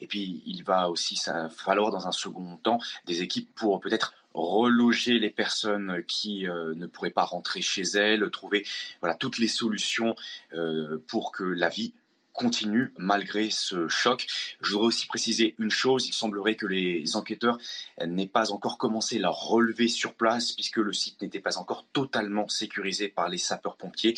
Et 0.00 0.06
puis, 0.06 0.42
il 0.46 0.62
va 0.64 0.90
aussi 0.90 1.20
falloir 1.56 1.90
dans 1.90 2.06
un 2.06 2.12
second 2.12 2.56
temps 2.62 2.78
des 3.06 3.22
équipes 3.22 3.52
pour 3.54 3.80
peut-être 3.80 4.14
reloger 4.34 5.18
les 5.18 5.30
personnes 5.30 6.02
qui 6.06 6.48
euh, 6.48 6.74
ne 6.74 6.86
pourraient 6.86 7.10
pas 7.10 7.24
rentrer 7.24 7.60
chez 7.60 7.82
elles, 7.82 8.30
trouver 8.30 8.66
voilà 9.00 9.14
toutes 9.14 9.38
les 9.38 9.48
solutions 9.48 10.14
euh, 10.54 11.02
pour 11.06 11.32
que 11.32 11.44
la 11.44 11.68
vie 11.68 11.92
continue 12.32 12.92
malgré 12.96 13.50
ce 13.50 13.88
choc. 13.88 14.26
Je 14.60 14.72
voudrais 14.72 14.88
aussi 14.88 15.06
préciser 15.06 15.54
une 15.58 15.70
chose, 15.70 16.06
il 16.06 16.12
semblerait 16.12 16.56
que 16.56 16.66
les 16.66 17.16
enquêteurs 17.16 17.58
n'aient 18.04 18.26
pas 18.26 18.52
encore 18.52 18.78
commencé 18.78 19.18
leur 19.18 19.36
relevé 19.36 19.88
sur 19.88 20.14
place 20.14 20.52
puisque 20.52 20.78
le 20.78 20.92
site 20.92 21.20
n'était 21.22 21.40
pas 21.40 21.58
encore 21.58 21.86
totalement 21.92 22.48
sécurisé 22.48 23.08
par 23.08 23.28
les 23.28 23.38
sapeurs-pompiers. 23.38 24.14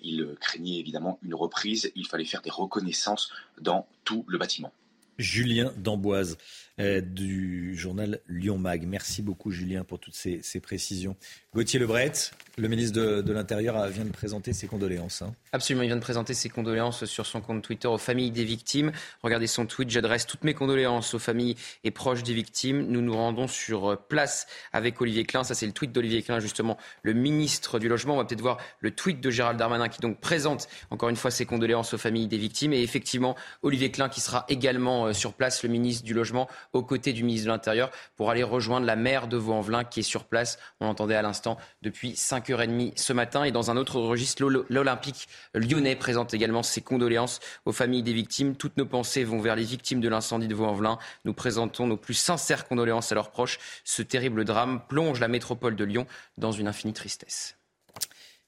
Ils 0.00 0.34
craignaient 0.40 0.78
évidemment 0.78 1.18
une 1.22 1.34
reprise, 1.34 1.92
il 1.94 2.06
fallait 2.06 2.24
faire 2.24 2.42
des 2.42 2.50
reconnaissances 2.50 3.32
dans 3.60 3.86
tout 4.04 4.24
le 4.28 4.38
bâtiment. 4.38 4.72
Julien 5.18 5.72
Damboise 5.76 6.38
euh, 6.80 7.00
du 7.00 7.76
journal 7.76 8.20
Lyon 8.28 8.58
Mag. 8.58 8.86
Merci 8.86 9.22
beaucoup 9.22 9.50
Julien 9.50 9.84
pour 9.84 9.98
toutes 10.00 10.14
ces, 10.14 10.42
ces 10.42 10.58
précisions. 10.58 11.16
Gauthier 11.54 11.78
Lebret, 11.78 12.12
le 12.56 12.68
ministre 12.68 12.98
de, 12.98 13.32
l'Intérieur 13.32 13.86
vient 13.88 14.06
de 14.06 14.10
présenter 14.10 14.54
ses 14.54 14.66
condoléances. 14.66 15.20
Hein. 15.20 15.34
Absolument, 15.52 15.82
il 15.82 15.88
vient 15.88 15.96
de 15.96 16.02
présenter 16.02 16.32
ses 16.32 16.48
condoléances 16.48 17.04
sur 17.04 17.26
son 17.26 17.42
compte 17.42 17.62
Twitter 17.62 17.88
aux 17.88 17.98
familles 17.98 18.30
des 18.30 18.44
victimes. 18.44 18.92
Regardez 19.22 19.46
son 19.46 19.66
tweet, 19.66 19.90
j'adresse 19.90 20.26
toutes 20.26 20.44
mes 20.44 20.54
condoléances 20.54 21.12
aux 21.12 21.18
familles 21.18 21.56
et 21.84 21.90
proches 21.90 22.22
des 22.22 22.32
victimes. 22.32 22.86
Nous 22.88 23.02
nous 23.02 23.14
rendons 23.14 23.48
sur 23.48 23.98
place 24.08 24.46
avec 24.72 24.98
Olivier 25.02 25.24
Klein. 25.24 25.44
Ça, 25.44 25.54
c'est 25.54 25.66
le 25.66 25.72
tweet 25.72 25.92
d'Olivier 25.92 26.22
Klein, 26.22 26.40
justement, 26.40 26.78
le 27.02 27.12
ministre 27.12 27.78
du 27.78 27.88
Logement. 27.88 28.14
On 28.14 28.18
va 28.18 28.24
peut-être 28.24 28.40
voir 28.40 28.56
le 28.80 28.90
tweet 28.90 29.20
de 29.20 29.30
Gérald 29.30 29.58
Darmanin 29.58 29.88
qui 29.88 30.00
donc 30.00 30.20
présente 30.20 30.68
encore 30.88 31.10
une 31.10 31.16
fois 31.16 31.30
ses 31.30 31.44
condoléances 31.44 31.92
aux 31.92 31.98
familles 31.98 32.28
des 32.28 32.38
victimes. 32.38 32.72
Et 32.72 32.82
effectivement, 32.82 33.36
Olivier 33.62 33.90
Klein 33.90 34.08
qui 34.08 34.22
sera 34.22 34.46
également 34.48 35.12
sur 35.12 35.34
place, 35.34 35.62
le 35.62 35.68
ministre 35.68 36.04
du 36.04 36.14
Logement, 36.14 36.48
aux 36.72 36.82
côtés 36.82 37.12
du 37.12 37.24
ministre 37.24 37.46
de 37.46 37.52
l'Intérieur, 37.52 37.90
pour 38.16 38.30
aller 38.30 38.42
rejoindre 38.42 38.86
la 38.86 38.96
maire 38.96 39.28
de 39.28 39.36
Vaux-en-Velin 39.36 39.84
qui 39.84 40.00
est 40.00 40.02
sur 40.02 40.24
place. 40.24 40.58
On 40.80 40.86
l'entendait 40.86 41.14
à 41.14 41.22
l'instant 41.22 41.41
depuis 41.82 42.12
5h30 42.12 42.92
ce 42.96 43.12
matin. 43.12 43.44
Et 43.44 43.52
dans 43.52 43.70
un 43.70 43.76
autre 43.76 44.00
registre, 44.00 44.44
l'Olympique 44.68 45.28
lyonnais 45.54 45.96
présente 45.96 46.34
également 46.34 46.62
ses 46.62 46.80
condoléances 46.80 47.40
aux 47.64 47.72
familles 47.72 48.02
des 48.02 48.12
victimes. 48.12 48.56
Toutes 48.56 48.76
nos 48.76 48.86
pensées 48.86 49.24
vont 49.24 49.40
vers 49.40 49.56
les 49.56 49.64
victimes 49.64 50.00
de 50.00 50.08
l'incendie 50.08 50.48
de 50.48 50.54
Vaux-en-Velin. 50.54 50.98
Nous 51.24 51.34
présentons 51.34 51.86
nos 51.86 51.96
plus 51.96 52.14
sincères 52.14 52.66
condoléances 52.66 53.12
à 53.12 53.14
leurs 53.14 53.30
proches. 53.30 53.58
Ce 53.84 54.02
terrible 54.02 54.44
drame 54.44 54.80
plonge 54.88 55.20
la 55.20 55.28
métropole 55.28 55.76
de 55.76 55.84
Lyon 55.84 56.06
dans 56.38 56.52
une 56.52 56.68
infinie 56.68 56.92
tristesse. 56.92 57.56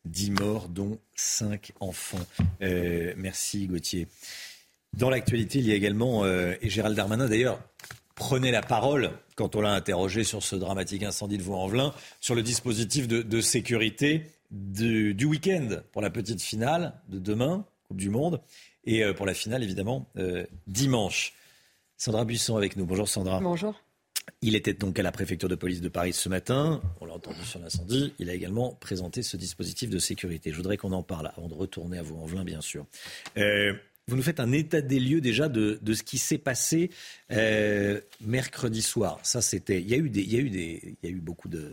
10 0.04 0.32
morts, 0.32 0.68
dont 0.68 0.98
5 1.14 1.72
enfants. 1.80 2.18
Euh, 2.62 3.14
merci 3.16 3.66
Gauthier. 3.66 4.06
Dans 4.92 5.10
l'actualité, 5.10 5.58
il 5.58 5.66
y 5.66 5.72
a 5.72 5.74
également, 5.74 6.24
euh, 6.24 6.54
et 6.60 6.68
Gérald 6.68 6.96
Darmanin 6.96 7.26
d'ailleurs 7.26 7.58
prenait 8.14 8.50
la 8.50 8.62
parole 8.62 9.10
quand 9.36 9.56
on 9.56 9.60
l'a 9.60 9.72
interrogé 9.72 10.24
sur 10.24 10.42
ce 10.42 10.56
dramatique 10.56 11.02
incendie 11.02 11.38
de 11.38 11.42
Vaux-en-Velin, 11.42 11.92
sur 12.20 12.34
le 12.34 12.42
dispositif 12.42 13.08
de, 13.08 13.40
sécurité 13.40 14.30
du, 14.50 15.24
week-end 15.24 15.80
pour 15.92 16.02
la 16.02 16.10
petite 16.10 16.40
finale 16.40 16.94
de 17.08 17.18
demain, 17.18 17.64
Coupe 17.88 17.98
du 17.98 18.10
Monde, 18.10 18.40
et 18.84 19.02
euh, 19.02 19.12
pour 19.12 19.26
la 19.26 19.34
finale 19.34 19.62
évidemment 19.62 20.08
euh, 20.16 20.46
dimanche. 20.66 21.34
Sandra 21.96 22.24
Buisson 22.24 22.56
avec 22.56 22.76
nous. 22.76 22.86
Bonjour 22.86 23.08
Sandra. 23.08 23.40
Bonjour. 23.40 23.80
Il 24.40 24.54
était 24.54 24.74
donc 24.74 24.98
à 24.98 25.02
la 25.02 25.12
préfecture 25.12 25.48
de 25.48 25.54
police 25.54 25.80
de 25.80 25.88
Paris 25.88 26.12
ce 26.12 26.28
matin. 26.28 26.80
On 27.00 27.06
l'a 27.06 27.14
entendu 27.14 27.42
sur 27.44 27.58
l'incendie. 27.60 28.14
Il 28.18 28.30
a 28.30 28.34
également 28.34 28.74
présenté 28.74 29.22
ce 29.22 29.36
dispositif 29.36 29.90
de 29.90 29.98
sécurité. 29.98 30.50
Je 30.50 30.56
voudrais 30.56 30.76
qu'on 30.76 30.92
en 30.92 31.02
parle 31.02 31.30
avant 31.36 31.48
de 31.48 31.54
retourner 31.54 31.98
à 31.98 32.02
Vaux-en-Velin, 32.02 32.44
bien 32.44 32.60
sûr. 32.60 32.86
Vous 34.08 34.16
nous 34.16 34.22
faites 34.22 34.40
un 34.40 34.52
état 34.52 34.82
des 34.82 35.00
lieux 35.00 35.20
déjà 35.20 35.48
de, 35.48 35.78
ce 35.92 36.02
qui 36.02 36.18
s'est 36.18 36.38
passé 36.38 36.90
euh, 37.32 38.00
mercredi 38.20 38.82
soir. 38.82 39.18
Ça, 39.22 39.40
c'était. 39.40 39.80
Il 39.80 39.88
y 39.88 39.94
a 39.94 39.96
eu 39.96 40.10
il 40.14 40.32
y 40.32 40.36
a 40.36 40.40
eu 40.40 40.50
des, 40.50 40.96
il 41.02 41.20
beaucoup 41.20 41.48
de, 41.48 41.72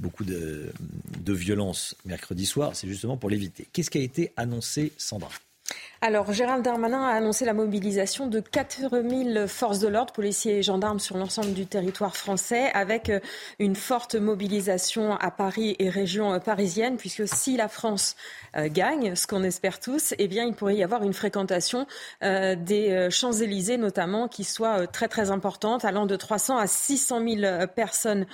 beaucoup 0.00 0.24
de 0.24 0.72
violence 1.32 1.96
mercredi 2.04 2.46
soir. 2.46 2.74
C'est 2.74 2.88
justement 2.88 3.16
pour 3.16 3.30
l'éviter. 3.30 3.68
Qu'est-ce 3.72 3.90
qui 3.90 3.98
a 3.98 4.02
été 4.02 4.32
annoncé, 4.36 4.92
Sandra? 4.96 5.30
Alors, 6.04 6.32
Gérald 6.32 6.64
Darmanin 6.64 7.00
a 7.00 7.12
annoncé 7.12 7.44
la 7.44 7.54
mobilisation 7.54 8.26
de 8.26 8.40
4000 8.40 9.44
forces 9.46 9.78
de 9.78 9.86
l'ordre, 9.86 10.12
policiers 10.12 10.58
et 10.58 10.62
gendarmes 10.64 10.98
sur 10.98 11.16
l'ensemble 11.16 11.52
du 11.52 11.64
territoire 11.64 12.16
français, 12.16 12.72
avec 12.74 13.08
euh, 13.08 13.20
une 13.60 13.76
forte 13.76 14.16
mobilisation 14.16 15.14
à 15.14 15.30
Paris 15.30 15.76
et 15.78 15.88
région 15.88 16.32
euh, 16.32 16.40
parisienne, 16.40 16.96
puisque 16.96 17.28
si 17.28 17.56
la 17.56 17.68
France 17.68 18.16
euh, 18.56 18.68
gagne, 18.68 19.14
ce 19.14 19.28
qu'on 19.28 19.44
espère 19.44 19.78
tous, 19.78 20.12
eh 20.18 20.26
bien, 20.26 20.44
il 20.44 20.54
pourrait 20.54 20.74
y 20.74 20.82
avoir 20.82 21.04
une 21.04 21.12
fréquentation 21.12 21.86
des 22.20 23.08
Champs-Élysées, 23.10 23.76
notamment, 23.76 24.26
qui 24.26 24.42
soit 24.42 24.88
très, 24.88 25.06
très 25.06 25.30
importante, 25.30 25.84
allant 25.84 26.06
de 26.06 26.16
300 26.16 26.56
à 26.58 26.66
600 26.66 27.20
000 27.40 27.66
personnes 27.74 28.26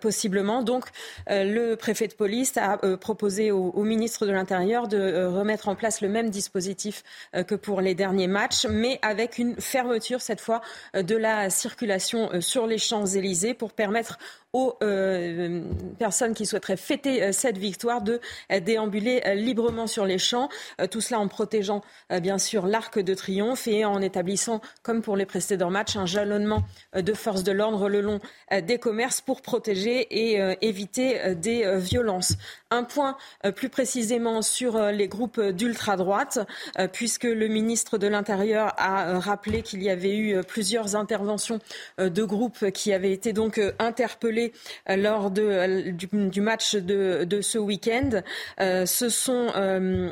possiblement. 0.00 0.62
Donc, 0.62 0.84
le 1.28 1.74
préfet 1.74 2.08
de 2.08 2.14
police 2.14 2.56
a 2.56 2.78
proposé 2.98 3.50
au, 3.50 3.82
ministre 3.82 4.26
de 4.26 4.32
l'Intérieur 4.32 4.88
de 4.88 5.24
remettre 5.24 5.68
en 5.68 5.74
place 5.74 6.00
le 6.00 6.08
même 6.08 6.30
dispositif 6.30 7.02
que 7.44 7.54
pour 7.54 7.80
les 7.80 7.94
derniers 7.94 8.26
matchs, 8.26 8.66
mais 8.66 8.98
avec 9.02 9.38
une 9.38 9.60
fermeture 9.60 10.20
cette 10.20 10.40
fois 10.40 10.60
euh, 10.94 11.02
de 11.02 11.16
la 11.16 11.50
circulation 11.50 12.30
euh, 12.32 12.40
sur 12.40 12.66
les 12.66 12.78
Champs-Élysées 12.78 13.54
pour 13.54 13.72
permettre 13.72 14.18
aux 14.54 14.76
euh, 14.82 15.62
personnes 15.98 16.32
qui 16.32 16.46
souhaiteraient 16.46 16.78
fêter 16.78 17.22
euh, 17.22 17.32
cette 17.32 17.58
victoire 17.58 18.00
de 18.00 18.18
euh, 18.50 18.60
déambuler 18.60 19.20
librement 19.34 19.86
sur 19.86 20.06
les 20.06 20.18
champs. 20.18 20.48
tout 20.90 21.00
cela 21.00 21.20
en 21.20 21.28
protégeant 21.28 21.82
bien 22.20 22.38
sûr 22.38 22.66
l'arc 22.66 22.98
de 22.98 23.14
triomphe 23.14 23.66
et 23.68 23.84
en 23.84 24.00
établissant, 24.00 24.60
comme 24.82 25.02
pour 25.02 25.16
les 25.16 25.26
précédents 25.26 25.70
matchs, 25.70 25.96
un 25.96 26.06
jalonnement 26.06 26.62
de 26.94 27.12
forces 27.12 27.44
de 27.44 27.52
l'ordre 27.52 27.88
le 27.88 28.00
long 28.00 28.20
des 28.62 28.78
commerces 28.78 29.20
pour 29.20 29.42
protéger 29.42 30.06
et 30.10 30.40
éviter 30.62 31.34
des 31.34 31.78
violences. 31.78 32.34
Un 32.70 32.84
point 32.84 33.16
plus 33.54 33.68
précisément 33.68 34.42
sur 34.42 34.80
les 34.90 35.08
groupes 35.08 35.40
d'ultra-droite, 35.40 36.40
puisque 36.92 37.24
le 37.24 37.48
ministre 37.48 37.98
de 37.98 38.06
l'Intérieur 38.06 38.74
a 38.76 39.18
rappelé 39.18 39.62
qu'il 39.62 39.82
y 39.82 39.90
avait 39.90 40.16
eu 40.16 40.40
plusieurs 40.42 40.96
interventions 40.96 41.60
de 41.98 42.24
groupes 42.24 42.70
qui 42.70 42.92
avaient 42.92 43.12
été 43.12 43.32
donc 43.32 43.60
interpellés 43.78 44.47
euh, 44.88 44.96
lors 44.96 45.32
euh, 45.38 45.92
du, 45.92 46.40
match 46.40 46.74
de, 46.74 47.24
de 47.24 47.40
ce 47.40 47.58
week-end. 47.58 48.22
Euh, 48.60 48.86
ce 48.86 49.08
sont 49.08 49.48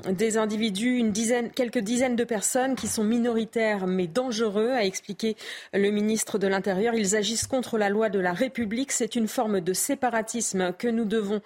des 0.09 0.37
individus, 0.37 0.97
une 0.97 1.13
dizaine, 1.13 1.51
quelques 1.51 1.79
dizaines 1.79 2.17
de 2.17 2.25
personnes 2.25 2.75
qui 2.75 2.89
sont 2.89 3.05
minoritaires 3.05 3.87
mais 3.87 4.07
dangereux, 4.07 4.71
a 4.71 4.85
expliqué 4.85 5.37
le 5.73 5.91
ministre 5.91 6.39
de 6.39 6.47
l'Intérieur. 6.47 6.95
Ils 6.95 7.17
agissent 7.17 7.47
contre 7.47 7.79
la 7.79 7.89
loi 7.89 8.09
de 8.09 8.19
la 8.19 8.33
République. 8.33 8.93
C'est 8.93 9.17
une 9.17 9.29
forme 9.29 9.61
de 9.61 9.73
séparatisme 9.73 10.73
que 10.73 10.89
nous 10.89 11.05
devons 11.05 11.41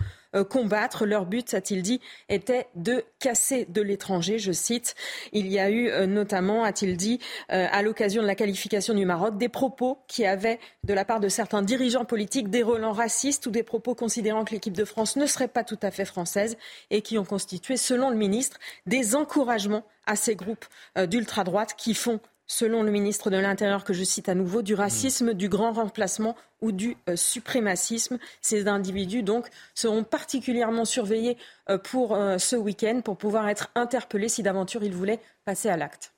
combattre. 0.49 1.07
Leur 1.07 1.27
but, 1.27 1.55
a-t-il 1.55 1.83
dit, 1.83 2.01
était 2.29 2.69
de 2.75 3.05
casser 3.19 3.67
de 3.69 3.83
l'étranger, 3.83 4.39
je 4.39 4.53
cite. 4.53 4.95
Il 5.33 5.49
y 5.49 5.59
a 5.59 5.71
eu 5.71 5.89
euh, 5.89 6.07
notamment, 6.07 6.65
a-t-il 6.65 6.97
dit, 6.97 7.21
euh, 7.53 7.67
à 7.71 7.83
l'occasion 7.83 8.23
de 8.23 8.27
la 8.27 8.35
qualification 8.35 8.95
du 8.95 9.05
Maroc, 9.05 9.39
des 9.39 9.49
propos 9.49 9.99
qui 10.09 10.25
avaient, 10.25 10.59
de 10.85 10.95
la 10.95 11.05
part 11.05 11.21
de 11.21 11.29
certains 11.29 11.63
dirigeants 11.63 12.05
politiques, 12.05 12.49
des 12.49 12.63
relents 12.63 12.93
racistes 12.93 13.47
ou 13.47 13.51
des 13.51 13.63
propos 13.63 13.95
considérant 13.95 14.45
que 14.45 14.53
l'équipe 14.53 14.77
de 14.77 14.85
France 14.85 15.17
ne 15.17 15.27
serait 15.27 15.49
pas 15.49 15.65
tout 15.65 15.79
à 15.83 15.91
fait 15.91 16.05
française 16.05 16.57
et 16.91 17.03
qui 17.03 17.19
ont 17.19 17.25
constitué, 17.25 17.77
selon 17.77 18.11
le 18.11 18.17
ministre, 18.17 18.59
des 18.87 19.15
encouragements 19.15 19.85
à 20.07 20.17
ces 20.17 20.35
groupes 20.35 20.65
d'ultra-droite 20.97 21.75
qui 21.77 21.95
font 21.95 22.21
selon 22.51 22.83
le 22.83 22.91
ministre 22.91 23.31
de 23.31 23.37
l'Intérieur, 23.37 23.85
que 23.85 23.93
je 23.93 24.03
cite 24.03 24.29
à 24.29 24.35
nouveau, 24.35 24.61
du 24.61 24.75
racisme, 24.75 25.35
du 25.35 25.49
grand 25.49 25.73
remplacement 25.73 26.37
ou 26.61 26.73
du 26.73 26.97
euh, 27.09 27.15
suprémacisme. 27.15 28.19
Ces 28.43 28.67
individus, 28.67 29.23
donc, 29.23 29.47
seront 29.73 30.03
particulièrement 30.03 30.85
surveillés 30.85 31.37
euh, 31.69 31.79
pour 31.79 32.17
euh, 32.17 32.39
ce 32.39 32.57
week-end 32.57 33.03
pour 33.05 33.17
pouvoir 33.17 33.49
être 33.49 33.71
interpellés 33.77 34.29
si 34.29 34.43
d'aventure 34.43 34.83
ils 34.83 34.93
voulaient 34.93 35.21
passer 35.45 35.69
à 35.69 35.77
l'acte. 35.77 36.13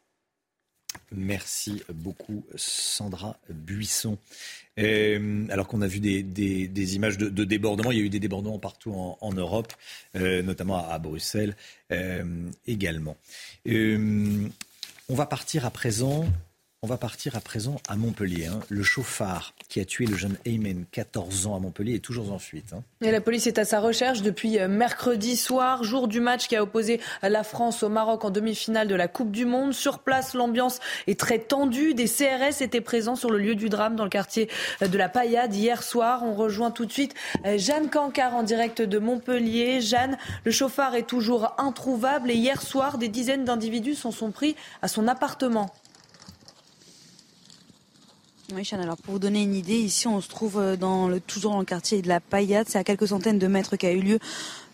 Merci 1.10 1.82
beaucoup, 1.92 2.44
Sandra 2.54 3.36
Buisson. 3.50 4.16
alors 4.78 5.68
qu'on 5.68 5.82
a 5.82 5.86
vu 5.86 6.00
des, 6.00 6.96
images 6.96 7.18
de, 7.18 7.44
débordements, 7.44 7.92
il 7.92 7.98
y 7.98 8.00
a 8.00 8.04
eu 8.04 8.10
des 8.10 8.20
débordements 8.20 8.58
partout 8.58 8.92
en, 9.20 9.32
Europe, 9.32 9.72
notamment 10.14 10.86
à, 10.86 10.98
Bruxelles 10.98 11.56
également. 12.66 13.16
On 15.12 15.14
va 15.14 15.26
partir 15.26 15.66
à 15.66 15.70
présent 15.70 16.24
on 16.84 16.88
va 16.88 16.96
partir 16.96 17.36
à 17.36 17.40
présent 17.40 17.76
à 17.86 17.94
Montpellier. 17.94 18.46
Hein. 18.46 18.58
Le 18.68 18.82
chauffard 18.82 19.54
qui 19.68 19.78
a 19.78 19.84
tué 19.84 20.04
le 20.04 20.16
jeune 20.16 20.36
Aymen, 20.44 20.84
14 20.90 21.46
ans 21.46 21.54
à 21.54 21.60
Montpellier, 21.60 21.94
est 21.94 22.00
toujours 22.00 22.32
en 22.32 22.40
fuite. 22.40 22.72
Hein. 22.72 22.82
Et 23.02 23.12
la 23.12 23.20
police 23.20 23.46
est 23.46 23.60
à 23.60 23.64
sa 23.64 23.78
recherche 23.78 24.20
depuis 24.22 24.58
euh, 24.58 24.66
mercredi 24.66 25.36
soir, 25.36 25.84
jour 25.84 26.08
du 26.08 26.18
match 26.18 26.48
qui 26.48 26.56
a 26.56 26.62
opposé 26.64 27.00
la 27.22 27.44
France 27.44 27.84
au 27.84 27.88
Maroc 27.88 28.24
en 28.24 28.30
demi-finale 28.30 28.88
de 28.88 28.96
la 28.96 29.06
Coupe 29.06 29.30
du 29.30 29.44
Monde. 29.44 29.72
Sur 29.72 30.00
place, 30.00 30.34
l'ambiance 30.34 30.80
est 31.06 31.18
très 31.18 31.38
tendue. 31.38 31.94
Des 31.94 32.06
CRS 32.06 32.62
étaient 32.62 32.80
présents 32.80 33.14
sur 33.14 33.30
le 33.30 33.38
lieu 33.38 33.54
du 33.54 33.68
drame 33.68 33.94
dans 33.94 34.04
le 34.04 34.10
quartier 34.10 34.48
euh, 34.82 34.88
de 34.88 34.98
la 34.98 35.08
Paillade 35.08 35.54
hier 35.54 35.84
soir. 35.84 36.24
On 36.24 36.34
rejoint 36.34 36.72
tout 36.72 36.84
de 36.84 36.92
suite 36.92 37.14
euh, 37.46 37.58
Jeanne 37.58 37.90
Cancard 37.90 38.34
en 38.34 38.42
direct 38.42 38.82
de 38.82 38.98
Montpellier. 38.98 39.80
Jeanne, 39.80 40.18
le 40.44 40.50
chauffard 40.50 40.96
est 40.96 41.06
toujours 41.06 41.54
introuvable 41.58 42.28
et 42.32 42.34
hier 42.34 42.60
soir, 42.60 42.98
des 42.98 43.08
dizaines 43.08 43.44
d'individus 43.44 43.94
s'en 43.94 44.10
sont 44.10 44.32
pris 44.32 44.56
à 44.82 44.88
son 44.88 45.06
appartement. 45.06 45.72
Alors, 48.72 48.98
pour 48.98 49.14
vous 49.14 49.18
donner 49.18 49.42
une 49.42 49.54
idée, 49.54 49.78
ici, 49.78 50.06
on 50.06 50.20
se 50.20 50.28
trouve 50.28 50.58
euh, 50.58 50.76
dans 50.76 51.08
le, 51.08 51.20
toujours 51.20 51.52
dans 51.52 51.60
le 51.60 51.64
quartier 51.64 52.02
de 52.02 52.08
la 52.08 52.20
Paillade. 52.20 52.66
C'est 52.68 52.78
à 52.78 52.84
quelques 52.84 53.08
centaines 53.08 53.38
de 53.38 53.46
mètres 53.46 53.76
qu'a 53.76 53.92
eu 53.92 54.02
lieu 54.02 54.18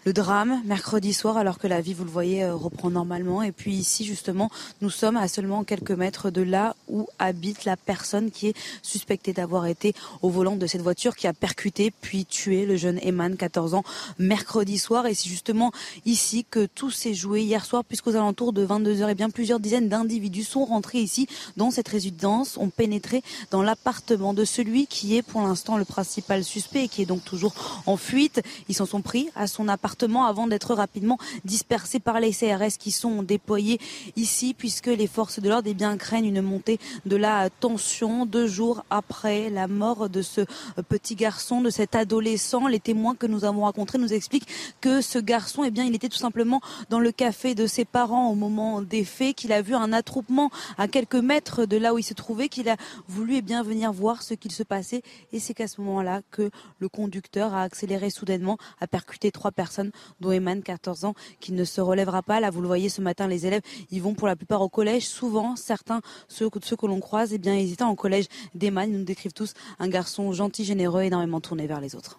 le 0.09 0.15
drame 0.15 0.63
mercredi 0.65 1.13
soir 1.13 1.37
alors 1.37 1.59
que 1.59 1.67
la 1.67 1.83
vie, 1.83 1.93
vous 1.93 2.05
le 2.05 2.11
voyez, 2.11 2.43
euh, 2.43 2.55
reprend 2.55 2.89
normalement. 2.89 3.43
Et 3.43 3.53
puis 3.53 3.75
ici, 3.75 4.07
justement, 4.07 4.51
nous 4.81 4.89
sommes 4.89 5.19
à 5.19 5.29
seulement 5.29 5.65
quelques 5.65 5.91
mètres 5.91 6.31
de 6.31 6.41
là 6.41 6.77
où 6.89 7.09
habite 7.19 7.67
la 7.67 7.77
personne 7.77 8.31
qui 8.31 8.47
est 8.47 8.57
suspectée 8.81 9.35
d'avoir 9.35 9.67
été 9.67 9.93
au 10.23 10.31
volant 10.31 10.57
de 10.57 10.67
cette 10.67 10.81
voiture 10.81 11.15
qui 11.15 11.27
a 11.27 11.35
percuté 11.35 11.91
puis 11.91 12.25
tué 12.25 12.65
le 12.65 12.79
jeune 12.79 12.99
Eman, 13.03 13.37
14 13.37 13.75
ans, 13.75 13.83
mercredi 14.19 14.79
soir. 14.79 15.05
Et 15.05 15.13
c'est 15.13 15.29
justement 15.29 15.73
ici 16.07 16.47
que 16.51 16.65
tout 16.65 16.91
s'est 16.91 17.13
joué 17.13 17.43
hier 17.43 17.67
soir 17.67 17.85
puisqu'aux 17.85 18.17
alentours 18.17 18.55
de 18.55 18.63
22 18.63 19.03
heures, 19.03 19.11
et 19.11 19.13
eh 19.13 19.15
bien 19.15 19.29
plusieurs 19.29 19.61
dizaines 19.61 19.91
d'individus 19.91 20.45
sont 20.45 20.65
rentrés 20.65 21.01
ici 21.01 21.29
dans 21.59 21.71
cette 21.71 21.89
résidence, 21.89 22.57
ont 22.57 22.71
pénétré 22.71 23.23
dans 23.51 23.61
l'appartement 23.61 24.33
de 24.33 24.47
celui 24.47 24.87
qui 24.87 25.19
est 25.19 25.23
pour 25.23 25.43
l'instant 25.43 25.77
le 25.77 25.85
principal 25.85 26.45
suspect 26.45 26.85
et 26.85 26.89
qui 26.89 27.03
est 27.03 27.07
donc 27.07 27.27
toujours 27.27 27.83
en 27.85 27.99
fuite. 27.99 28.41
Ils 28.71 28.75
s'en 28.75 28.87
sont 28.87 29.03
pris 29.03 29.29
à 29.37 29.47
son 29.47 29.69
appartement 29.69 29.98
avant 30.03 30.47
d'être 30.47 30.75
rapidement 30.75 31.19
dispersés 31.45 32.01
par 32.01 32.21
les 32.21 32.33
CRS 32.33 32.79
qui 32.79 32.91
sont 32.91 33.23
déployés 33.23 33.81
ici 34.17 34.55
puisque 34.57 34.87
les 34.87 35.07
forces 35.07 35.41
de 35.41 35.49
l'ordre 35.49 35.69
eh 35.71 35.99
craignent 35.99 36.27
une 36.27 36.43
montée 36.43 36.79
de 37.07 37.17
la 37.17 37.51
tension 37.51 38.27
deux 38.27 38.47
jours 38.47 38.85
après 38.91 39.51
la 39.51 39.69
mort 39.69 40.09
de 40.09 40.23
ce 40.23 40.43
petit 40.89 41.15
garçon, 41.15 41.61
de 41.61 41.71
cet 41.71 41.95
adolescent. 41.95 42.67
Les 42.69 42.81
témoins 42.81 43.15
que 43.15 43.27
nous 43.27 43.45
avons 43.45 43.63
rencontrés 43.63 43.99
nous 43.99 44.13
expliquent 44.13 44.49
que 44.81 45.01
ce 45.01 45.19
garçon, 45.19 45.65
eh 45.65 45.71
bien, 45.71 45.85
il 45.85 45.95
était 45.95 46.09
tout 46.09 46.19
simplement 46.19 46.61
dans 46.91 47.01
le 47.01 47.13
café 47.13 47.55
de 47.55 47.67
ses 47.67 47.85
parents 47.85 48.31
au 48.31 48.35
moment 48.35 48.83
des 48.83 49.05
faits, 49.05 49.37
qu'il 49.37 49.53
a 49.53 49.63
vu 49.63 49.75
un 49.75 49.93
attroupement 49.93 50.51
à 50.77 50.89
quelques 50.89 51.15
mètres 51.15 51.65
de 51.67 51.77
là 51.77 51.95
où 51.95 51.99
il 51.99 52.03
se 52.03 52.15
trouvait, 52.15 52.49
qu'il 52.49 52.69
a 52.69 52.77
voulu 53.09 53.37
eh 53.37 53.43
bien, 53.43 53.63
venir 53.63 53.93
voir 53.93 54.23
ce 54.23 54.35
qu'il 54.35 54.53
se 54.53 54.63
passait. 54.63 55.03
Et 55.33 55.41
c'est 55.41 55.55
qu'à 55.55 55.69
ce 55.69 55.81
moment-là 55.81 56.23
que 56.31 56.51
le 56.79 56.89
conducteur 56.89 57.55
a 57.55 57.63
accéléré 57.63 58.11
soudainement, 58.11 58.59
a 58.81 58.87
percuté 58.87 59.31
trois 59.31 59.51
personnes 59.51 59.88
dont 60.21 60.33
Eman, 60.33 60.63
14 60.63 61.05
ans, 61.05 61.15
qui 61.41 61.53
ne 61.53 61.65
se 61.65 61.81
relèvera 61.81 62.23
pas. 62.23 62.41
Là, 62.41 62.51
vous 62.51 62.61
le 62.61 62.67
voyez 62.67 62.89
ce 62.89 63.01
matin, 63.01 63.29
les 63.29 63.47
élèves, 63.47 63.63
ils 63.91 64.03
vont 64.03 64.15
pour 64.15 64.29
la 64.29 64.37
plupart 64.37 64.61
au 64.61 64.69
collège. 64.69 65.07
Souvent, 65.07 65.57
certains, 65.57 66.01
ceux, 66.29 66.49
que 66.51 66.87
l'on 66.87 67.01
croise, 67.01 67.33
eh 67.33 67.39
bien, 67.39 67.55
ils 67.55 67.73
étaient 67.73 67.83
en 67.83 67.95
collège 67.95 68.27
d'Eman. 68.55 68.91
Ils 68.91 68.99
nous 68.99 69.05
décrivent 69.05 69.33
tous 69.33 69.55
un 69.79 69.89
garçon 69.89 70.33
gentil, 70.33 70.65
généreux, 70.65 71.03
énormément 71.03 71.41
tourné 71.41 71.67
vers 71.67 71.81
les 71.81 71.95
autres. 71.95 72.19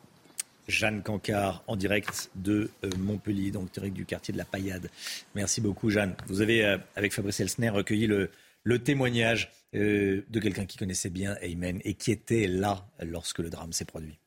Jeanne 0.69 1.01
Cancard 1.01 1.63
en 1.67 1.75
direct 1.75 2.29
de 2.35 2.69
euh, 2.83 2.89
Montpellier, 2.99 3.51
donc 3.51 3.71
direct 3.73 3.95
du 3.95 4.05
quartier 4.05 4.31
de 4.31 4.37
la 4.37 4.45
Paillade. 4.45 4.89
Merci 5.35 5.61
beaucoup 5.61 5.89
Jeanne. 5.89 6.15
Vous 6.27 6.41
avez, 6.41 6.63
euh, 6.63 6.77
avec 6.95 7.11
Fabrice 7.11 7.39
Elsner, 7.39 7.69
recueilli 7.69 8.05
le, 8.05 8.29
le 8.63 8.79
témoignage 8.79 9.51
euh, 9.75 10.23
de 10.29 10.39
quelqu'un 10.39 10.65
qui 10.65 10.77
connaissait 10.77 11.09
bien 11.09 11.35
Aymen 11.41 11.79
et 11.83 11.95
qui 11.95 12.11
était 12.11 12.47
là 12.47 12.87
lorsque 13.01 13.39
le 13.39 13.49
drame 13.49 13.73
s'est 13.73 13.85
produit. 13.85 14.19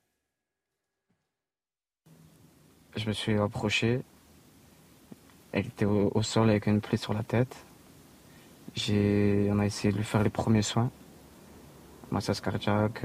Je 2.95 3.09
me 3.09 3.13
suis 3.15 3.39
approché. 3.39 4.03
Elle 5.53 5.67
était 5.67 5.87
au, 5.87 6.23
sol 6.23 6.51
avec 6.51 6.67
une 6.67 6.81
plaie 6.81 6.99
sur 6.99 7.15
la 7.15 7.23
tête. 7.23 7.57
On 8.79 9.59
a 9.59 9.67
essayé 9.67 9.93
de 9.93 9.99
lui 9.99 10.05
faire 10.05 10.23
les 10.23 10.31
premiers 10.31 10.63
soins. 10.63 10.91
Massage 12.11 12.43
cardiaque. 12.43 13.05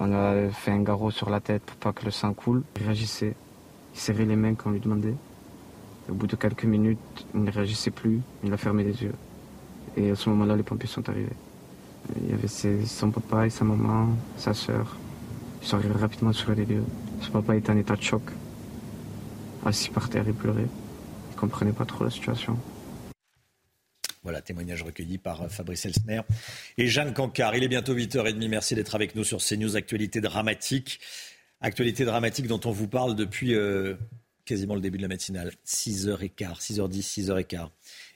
On 0.00 0.12
a 0.12 0.50
fait 0.50 0.72
un 0.72 0.82
garrot 0.82 1.12
sur 1.12 1.30
la 1.30 1.40
tête 1.40 1.62
pour 1.62 1.76
pas 1.76 1.92
que 1.92 2.04
le 2.04 2.10
sang 2.10 2.32
coule. 2.32 2.64
Il 2.76 2.82
réagissait. 2.82 3.34
Il 3.94 4.00
serrait 4.00 4.24
les 4.24 4.36
mains 4.36 4.54
quand 4.54 4.70
on 4.70 4.72
lui 4.72 4.80
demandait. 4.80 5.14
Au 6.08 6.14
bout 6.14 6.26
de 6.26 6.36
quelques 6.36 6.64
minutes, 6.64 6.98
il 7.34 7.44
ne 7.44 7.50
réagissait 7.50 7.92
plus. 7.92 8.20
Il 8.42 8.52
a 8.52 8.56
fermé 8.56 8.82
les 8.82 9.00
yeux. 9.02 9.14
Et 9.96 10.10
à 10.10 10.16
ce 10.16 10.28
moment-là, 10.30 10.56
les 10.56 10.64
pompiers 10.64 10.88
sont 10.88 11.08
arrivés. 11.08 11.36
Il 12.20 12.30
y 12.30 12.34
avait 12.34 12.48
son 12.84 13.10
papa 13.10 13.46
et 13.46 13.50
sa 13.50 13.64
maman, 13.64 14.08
sa 14.36 14.54
soeur. 14.54 14.96
Ils 15.62 15.68
sont 15.68 15.76
arrivés 15.76 15.98
rapidement 15.98 16.32
sur 16.32 16.52
les 16.52 16.64
lieux. 16.64 16.84
Son 17.20 17.30
papa 17.30 17.56
était 17.56 17.70
en 17.70 17.76
état 17.76 17.94
de 17.94 18.02
choc. 18.02 18.22
Assis 19.66 19.90
par 19.90 20.08
terre 20.08 20.28
et 20.28 20.32
pleurait. 20.32 20.68
Il 21.32 21.36
comprenait 21.36 21.72
pas 21.72 21.84
trop 21.84 22.04
la 22.04 22.10
situation. 22.10 22.56
Voilà, 24.22 24.40
témoignage 24.40 24.82
recueilli 24.82 25.18
par 25.18 25.42
euh, 25.42 25.48
Fabrice 25.48 25.84
Elsner 25.86 26.20
et 26.78 26.86
Jeanne 26.86 27.12
Cancard. 27.12 27.56
Il 27.56 27.64
est 27.64 27.68
bientôt 27.68 27.92
8h30. 27.92 28.48
Merci 28.48 28.76
d'être 28.76 28.94
avec 28.94 29.16
nous 29.16 29.24
sur 29.24 29.38
CNews. 29.38 29.76
Actualité 29.76 30.20
dramatique. 30.20 31.00
Actualité 31.60 32.04
dramatique 32.04 32.46
dont 32.46 32.60
on 32.64 32.70
vous 32.70 32.86
parle 32.86 33.16
depuis 33.16 33.54
euh, 33.54 33.94
quasiment 34.44 34.76
le 34.76 34.80
début 34.80 34.98
de 34.98 35.02
la 35.02 35.08
matinale. 35.08 35.52
6h15, 35.66 36.60
6h10, 36.60 37.26
6h15. 37.26 37.68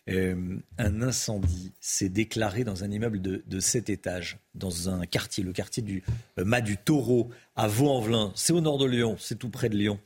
Euh, 0.08 0.56
un 0.78 1.02
incendie 1.02 1.72
s'est 1.80 2.08
déclaré 2.08 2.64
dans 2.64 2.84
un 2.84 2.90
immeuble 2.90 3.20
de, 3.20 3.42
de 3.46 3.60
7 3.60 3.90
étages, 3.90 4.38
dans 4.54 4.88
un 4.88 5.04
quartier, 5.04 5.44
le 5.44 5.52
quartier 5.52 5.82
du 5.82 6.02
euh, 6.38 6.44
Mas 6.44 6.62
du 6.62 6.78
Taureau, 6.78 7.30
à 7.54 7.68
Vaux-en-Velin. 7.68 8.32
C'est 8.34 8.52
au 8.52 8.60
nord 8.60 8.78
de 8.78 8.86
Lyon, 8.86 9.16
c'est 9.18 9.38
tout 9.38 9.50
près 9.50 9.68
de 9.68 9.76
Lyon. 9.76 10.00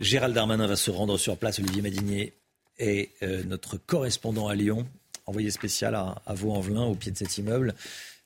Gérald 0.00 0.34
Darmanin 0.34 0.66
va 0.66 0.76
se 0.76 0.90
rendre 0.90 1.18
sur 1.18 1.36
place. 1.36 1.58
Olivier 1.58 1.82
Madinier 1.82 2.32
est 2.78 3.10
euh, 3.22 3.42
notre 3.44 3.76
correspondant 3.76 4.48
à 4.48 4.54
Lyon, 4.54 4.86
envoyé 5.26 5.50
spécial 5.50 5.94
à, 5.94 6.22
Vaux-en-Velin, 6.28 6.84
au 6.84 6.94
pied 6.94 7.12
de 7.12 7.16
cet 7.16 7.38
immeuble. 7.38 7.74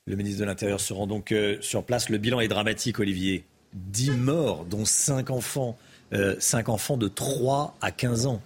Le 0.05 0.15
ministre 0.15 0.39
de 0.39 0.45
l'Intérieur 0.45 0.79
se 0.79 0.93
rend 0.93 1.05
donc 1.05 1.35
sur 1.59 1.83
place. 1.83 2.09
Le 2.09 2.17
bilan 2.17 2.39
est 2.39 2.47
dramatique, 2.47 2.99
Olivier. 2.99 3.43
10 3.73 4.11
morts, 4.11 4.63
dont 4.63 4.85
5 4.85 5.29
enfants. 5.31 5.77
5 6.39 6.69
enfants 6.69 6.95
de 6.95 7.09
3 7.09 7.75
à 7.81 7.91
15 7.91 8.25
ans. 8.27 8.41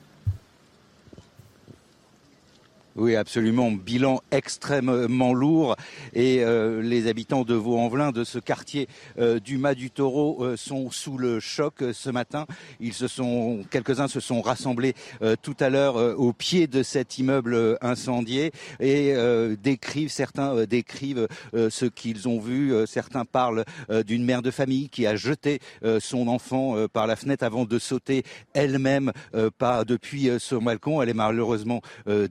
Oui, 2.98 3.16
absolument. 3.16 3.72
Bilan 3.72 4.20
extrêmement 4.32 5.34
lourd. 5.34 5.78
Et 6.14 6.44
euh, 6.44 6.82
les 6.82 7.08
habitants 7.08 7.44
de 7.44 7.54
Vaux-en-Velin, 7.54 8.12
de 8.12 8.26
ce 8.26 8.38
quartier 8.38 8.90
euh, 9.18 9.40
du 9.40 9.58
Mas 9.58 9.76
du 9.76 9.92
Taureau, 9.92 10.44
euh, 10.44 10.58
sont 10.58 10.92
sous 10.92 11.18
le 11.18 11.40
choc 11.40 11.84
ce 11.94 12.10
matin. 12.10 12.46
Ils 12.82 12.94
se 12.94 13.08
sont, 13.08 13.64
quelques-uns 13.70 14.10
se 14.10 14.20
sont 14.20 14.42
rassemblés 14.42 14.94
tout 15.42 15.56
à 15.60 15.70
l'heure 15.70 15.96
au 16.20 16.34
pied 16.34 16.68
de 16.68 16.84
cet 16.84 17.18
immeuble 17.18 17.78
incendié 17.82 18.52
et 18.80 19.14
décrivent, 19.62 20.12
certains 20.12 20.66
décrivent 20.66 21.28
ce 21.54 21.86
qu'ils 21.86 22.28
ont 22.28 22.40
vu. 22.40 22.74
certains 22.88 23.26
parlent 23.26 23.64
d'une 24.06 24.26
mère 24.26 24.42
de 24.42 24.52
famille 24.52 24.90
qui 24.90 25.06
a 25.06 25.16
jeté 25.16 25.60
son 26.00 26.28
enfant 26.28 26.88
par 26.88 27.08
la 27.08 27.16
fenêtre 27.16 27.44
avant 27.44 27.66
de 27.66 27.80
sauter 27.80 28.24
elle-même 28.54 29.12
pas 29.58 29.86
depuis 29.86 30.30
son 30.40 30.62
balcon. 30.62 31.02
Elle 31.02 31.10
est 31.10 31.14
malheureusement 31.14 31.82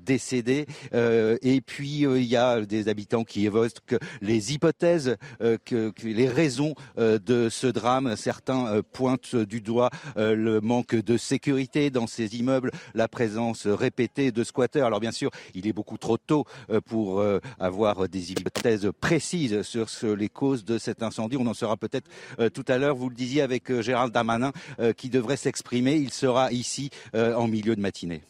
décédée. 0.05 0.50
Euh, 0.95 1.37
et 1.43 1.61
puis 1.61 2.07
euh, 2.07 2.19
il 2.19 2.27
y 2.27 2.37
a 2.37 2.61
des 2.61 2.89
habitants 2.89 3.25
qui 3.25 3.47
évoquent 3.47 3.97
les 4.21 4.53
hypothèses, 4.53 5.17
euh, 5.43 5.59
les 6.03 6.29
raisons 6.29 6.75
de 6.97 7.49
ce 7.49 7.67
drame. 7.67 8.17
Certains 8.17 8.83
pointent 8.93 9.37
du 9.37 9.61
doigt 9.61 9.91
le 10.17 10.61
manque 10.61 10.95
de 10.95 11.17
sécurité 11.17 11.91
dans 11.91 12.07
ces 12.07 12.37
immeubles, 12.37 12.71
la 12.95 13.09
présence 13.09 13.67
répétée 13.67 14.33
de 14.33 14.45
squatteurs. 14.45 14.87
Alors 14.87 15.01
bien 15.01 15.13
sûr, 15.13 15.31
il 15.55 15.67
est 15.67 15.73
beaucoup 15.73 15.99
trop 15.99 16.17
tôt 16.17 16.45
pour 16.87 17.23
avoir 17.59 18.09
des 18.09 18.33
hypothèses 18.33 18.91
précises 19.01 19.63
sur 19.63 19.87
les 20.17 20.29
causes 20.29 20.65
de 20.65 20.79
cet 20.79 21.03
incendie. 21.03 21.37
On 21.37 21.47
en 21.47 21.55
saura 21.55 21.77
peut-être 21.77 22.09
tout 22.53 22.65
à 22.69 22.79
l'heure. 22.79 22.97
Vous 22.97 23.09
le 23.09 23.15
disiez 23.17 23.43
avec 23.43 23.81
Gérald 23.81 24.13
Damanin 24.13 24.53
qui 24.97 25.11
devrait 25.11 25.37
s'exprimer. 25.37 25.97
Il 25.97 26.13
sera 26.13 26.53
ici 26.53 26.91
en 27.15 27.47
milieu 27.47 27.77
de 27.77 27.81
matinée. 27.81 28.23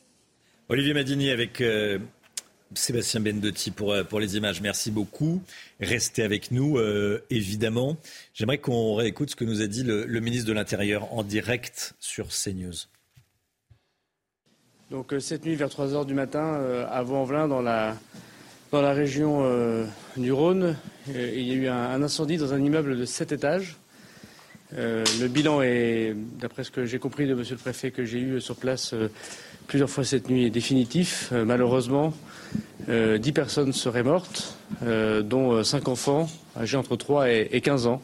Olivier 0.71 0.95
Madini 0.95 1.31
avec 1.31 1.61
Sébastien 2.75 3.21
Bendotti 3.21 3.71
pour, 3.71 3.93
euh, 3.93 4.05
pour 4.05 4.21
les 4.21 4.37
images. 4.37 4.61
Merci 4.61 4.91
beaucoup. 4.91 5.43
Restez 5.81 6.23
avec 6.23 6.53
nous, 6.53 6.79
euh, 6.79 7.21
évidemment. 7.31 7.97
J'aimerais 8.35 8.59
qu'on 8.59 8.95
réécoute 8.95 9.31
ce 9.31 9.37
que 9.37 9.45
nous 9.45 9.61
a 9.61 9.67
dit 9.67 9.83
le, 9.83 10.07
ministre 10.21 10.47
de 10.47 10.53
l'Intérieur 10.53 11.13
en 11.13 11.25
direct 11.25 11.95
sur 11.99 12.29
CNews. 12.29 12.87
Donc 14.91 15.13
euh, 15.13 15.21
cette 15.21 15.45
nuit, 15.45 15.57
vers 15.57 15.69
3 15.69 15.95
heures 15.95 16.07
du 16.07 16.15
matin, 16.15 16.63
à 16.89 17.03
Vaux-en-Velin, 17.03 17.49
dans 17.49 17.63
la, 17.63 17.97
dans 18.71 18.81
la 18.81 18.93
région 18.93 19.45
du 20.17 20.31
Rhône, 20.31 20.77
il 21.09 21.43
y 21.43 21.51
a 21.53 21.55
eu 21.55 21.67
un, 21.67 22.03
incendie 22.03 22.37
dans 22.37 22.55
un 22.55 22.63
immeuble 22.63 22.97
de 22.97 23.05
7 23.05 23.33
étages. 23.33 23.77
le 24.77 25.27
bilan 25.27 25.63
est, 25.63 26.15
d'après 26.39 26.63
ce 26.63 26.71
que 26.71 26.85
j'ai 26.85 27.01
compris 27.01 27.27
de 27.27 27.35
monsieur 27.35 27.57
le 27.57 27.61
préfet 27.61 27.91
que 27.91 28.05
j'ai 28.05 28.21
eu 28.21 28.41
sur 28.41 28.57
place 28.57 28.95
plusieurs 29.71 29.89
fois 29.89 30.03
cette 30.03 30.29
nuit, 30.29 30.47
est 30.47 30.51
définitif. 30.51 31.31
malheureusement, 31.31 32.13
euh, 32.89 33.19
dix 33.19 33.31
personnes 33.31 33.73
seraient 33.73 34.03
mortes, 34.03 34.57
euh, 34.83 35.23
dont 35.23 35.53
euh, 35.53 35.63
cinq 35.63 35.87
enfants 35.87 36.29
âgés 36.57 36.77
entre 36.77 36.97
3 36.97 37.31
et, 37.31 37.61
15 37.61 37.87
ans, 37.87 38.03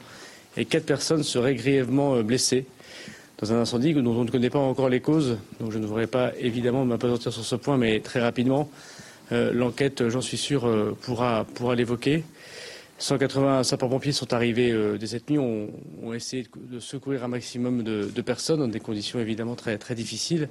et 0.56 0.64
quatre 0.64 0.86
personnes 0.86 1.24
seraient 1.24 1.56
grièvement 1.56 2.22
blessées 2.22 2.66
dans 3.38 3.52
un 3.52 3.56
incendie 3.56 3.94
dont 3.94 4.14
on 4.14 4.22
ne 4.22 4.30
connaît 4.30 4.48
pas 4.48 4.60
encore 4.60 4.88
les 4.88 5.00
causes. 5.00 5.38
Donc 5.58 5.72
je 5.72 5.78
ne 5.78 5.86
voudrais 5.86 6.06
pas 6.06 6.30
évidemment 6.38 6.84
m'apesantir 6.84 7.32
sur 7.32 7.44
ce 7.44 7.56
point, 7.56 7.76
mais 7.76 7.98
très 7.98 8.20
rapidement, 8.20 8.70
l'enquête, 9.32 10.08
j'en 10.08 10.20
suis 10.20 10.38
sûr, 10.38 10.94
pourra, 11.02 11.44
l'évoquer. 11.74 12.22
180 12.98 13.64
sapeurs-pompiers 13.64 14.12
sont 14.12 14.32
arrivés 14.32 14.72
dès 14.98 15.06
cette 15.08 15.28
nuit, 15.28 15.38
ont, 15.38 15.68
ont, 16.02 16.14
essayé 16.14 16.46
de 16.56 16.78
secourir 16.78 17.24
un 17.24 17.28
maximum 17.28 17.82
de, 17.82 18.22
personnes 18.22 18.60
dans 18.60 18.68
des 18.68 18.80
conditions 18.80 19.18
évidemment 19.18 19.56
très, 19.56 19.76
très 19.76 19.96
difficiles. 19.96 20.48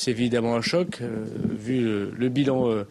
C'est 0.00 0.12
évidemment 0.12 0.56
un 0.56 0.62
choc, 0.62 1.02
vu 1.58 2.08
le 2.16 2.28
bilan 2.30 2.84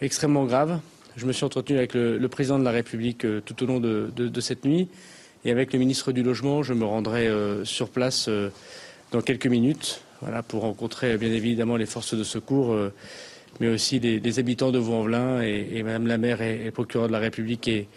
extrêmement 0.00 0.44
grave. 0.46 0.80
Je 1.16 1.26
me 1.26 1.32
suis 1.32 1.44
entretenu 1.44 1.76
avec 1.76 1.94
le, 1.94 2.26
président 2.28 2.58
de 2.58 2.64
la 2.64 2.70
République 2.70 3.24
euh, 3.24 3.42
tout 3.44 3.62
au 3.62 3.66
long 3.66 3.80
de, 3.80 4.40
cette 4.40 4.64
nuit 4.64 4.88
et 5.44 5.50
avec 5.50 5.72
le 5.72 5.78
ministre 5.78 6.12
du 6.12 6.22
Logement. 6.22 6.62
Je 6.62 6.72
me 6.72 6.84
rendrai 6.84 7.26
euh, 7.26 7.64
sur 7.64 7.90
place 7.90 8.26
euh, 8.28 8.50
dans 9.12 9.20
quelques 9.20 9.46
minutes 9.46 10.02
pour 10.48 10.62
rencontrer 10.62 11.16
bien 11.16 11.32
évidemment 11.32 11.76
les 11.76 11.86
forces 11.86 12.14
de 12.14 12.24
secours, 12.24 12.76
mais 13.58 13.68
aussi 13.68 13.98
les, 14.00 14.38
habitants 14.38 14.70
de 14.70 14.78
Vaux-en-Velin 14.78 15.40
et, 15.42 15.66
et, 15.72 15.82
Madame 15.82 16.06
la 16.08 16.18
maire 16.18 16.42
et, 16.42 16.70
procureur 16.70 17.06
de 17.06 17.12
la 17.12 17.18
République 17.18 17.66
et, 17.68 17.88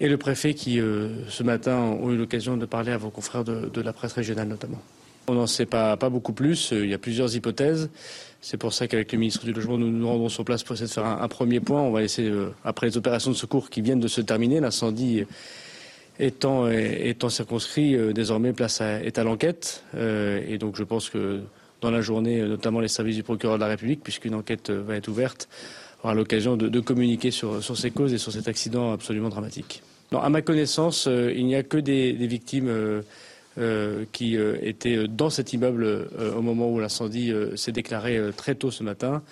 le 0.00 0.16
préfet 0.16 0.54
qui, 0.54 0.76
ce 0.76 1.42
matin, 1.42 1.78
ont 1.78 2.12
eu 2.12 2.16
l'occasion 2.16 2.56
de 2.56 2.64
parler 2.64 2.92
à 2.92 2.96
vos 2.96 3.10
confrères 3.10 3.42
de, 3.42 3.80
la 3.80 3.92
presse 3.92 4.12
régionale 4.12 4.46
notamment. 4.46 4.80
On 5.28 5.34
n'en 5.34 5.46
sait 5.46 5.66
pas, 5.66 5.96
beaucoup 5.96 6.32
plus. 6.32 6.70
Il 6.72 6.88
y 6.88 6.94
a 6.94 6.98
plusieurs 6.98 7.34
hypothèses. 7.36 7.90
C'est 8.40 8.56
pour 8.56 8.72
ça 8.72 8.86
qu'avec 8.86 9.12
le 9.12 9.18
ministre 9.18 9.44
du 9.44 9.52
Logement, 9.52 9.78
nous 9.78 9.90
nous 9.90 10.08
rendons 10.08 10.28
sur 10.28 10.44
place 10.44 10.62
pour 10.62 10.74
essayer 10.74 10.88
de 10.88 10.92
faire 10.92 11.04
un, 11.04 11.28
premier 11.28 11.60
point. 11.60 11.82
On 11.82 11.90
va 11.90 12.02
essayer, 12.02 12.30
euh, 12.30 12.54
après 12.64 12.86
les 12.86 12.96
opérations 12.96 13.30
de 13.30 13.36
secours 13.36 13.68
qui 13.68 13.82
viennent 13.82 14.00
de 14.00 14.08
se 14.08 14.20
terminer, 14.20 14.60
l'incendie 14.60 15.24
étant, 16.18 16.68
étant 16.68 17.28
circonscrit, 17.28 17.94
euh, 17.94 18.12
désormais 18.12 18.52
place 18.52 18.80
est 18.80 19.18
à 19.18 19.24
l'enquête. 19.24 19.84
Euh, 19.94 20.40
et 20.48 20.58
donc 20.58 20.76
je 20.76 20.84
pense 20.84 21.10
que 21.10 21.40
dans 21.80 21.90
la 21.90 22.00
journée, 22.00 22.42
notamment 22.42 22.80
les 22.80 22.88
services 22.88 23.16
du 23.16 23.22
procureur 23.22 23.56
de 23.56 23.60
la 23.60 23.68
République, 23.68 24.02
puisqu'une 24.02 24.34
enquête 24.34 24.70
va 24.70 24.96
être 24.96 25.08
ouverte, 25.08 25.48
aura 26.02 26.14
l'occasion 26.14 26.56
de, 26.56 26.80
communiquer 26.80 27.30
sur, 27.30 27.62
ces 27.76 27.90
causes 27.90 28.12
et 28.12 28.18
sur 28.18 28.32
cet 28.32 28.48
accident 28.48 28.92
absolument 28.92 29.28
dramatique. 29.28 29.82
Non, 30.10 30.20
à 30.20 30.28
ma 30.28 30.42
connaissance, 30.42 31.06
il 31.06 31.44
n'y 31.46 31.54
a 31.54 31.62
que 31.62 31.76
des, 31.76 32.12
victimes 32.12 32.68
euh, 32.68 33.02
qui 34.12 34.36
euh, 34.36 34.56
était 34.62 35.08
dans 35.08 35.30
cet 35.30 35.52
immeuble 35.52 35.84
euh, 35.84 36.34
au 36.34 36.42
moment 36.42 36.70
où 36.70 36.78
l'incendie 36.78 37.32
s'est 37.56 37.72
déclaré 37.72 38.18
très 38.36 38.54
tôt 38.54 38.70
ce 38.70 38.82
matin. 38.82 39.22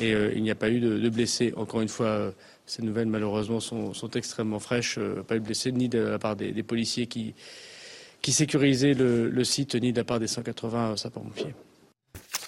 Et 0.00 0.10
il 0.10 0.42
n'y 0.42 0.50
a 0.50 0.56
pas 0.56 0.70
eu 0.70 0.80
de, 0.80 1.08
blessés. 1.08 1.52
Encore 1.56 1.80
une 1.80 1.88
fois, 1.88 2.32
ces 2.66 2.82
nouvelles, 2.82 3.06
malheureusement, 3.06 3.60
sont, 3.60 4.10
extrêmement 4.14 4.58
fraîches. 4.58 4.98
pas 5.28 5.36
eu 5.36 5.40
de 5.40 5.44
blessés, 5.44 5.70
ni 5.70 5.88
de 5.88 6.00
la 6.00 6.18
part 6.18 6.34
des, 6.34 6.62
policiers 6.64 7.06
qui, 7.06 7.34
qui 8.20 8.32
sécurisaient 8.32 8.94
le, 8.94 9.44
site, 9.44 9.76
ni 9.76 9.92
de 9.92 9.98
la 9.98 10.04
part 10.04 10.18
des 10.18 10.26
180 10.26 10.96
sapeurs-pompiers. 10.96 11.54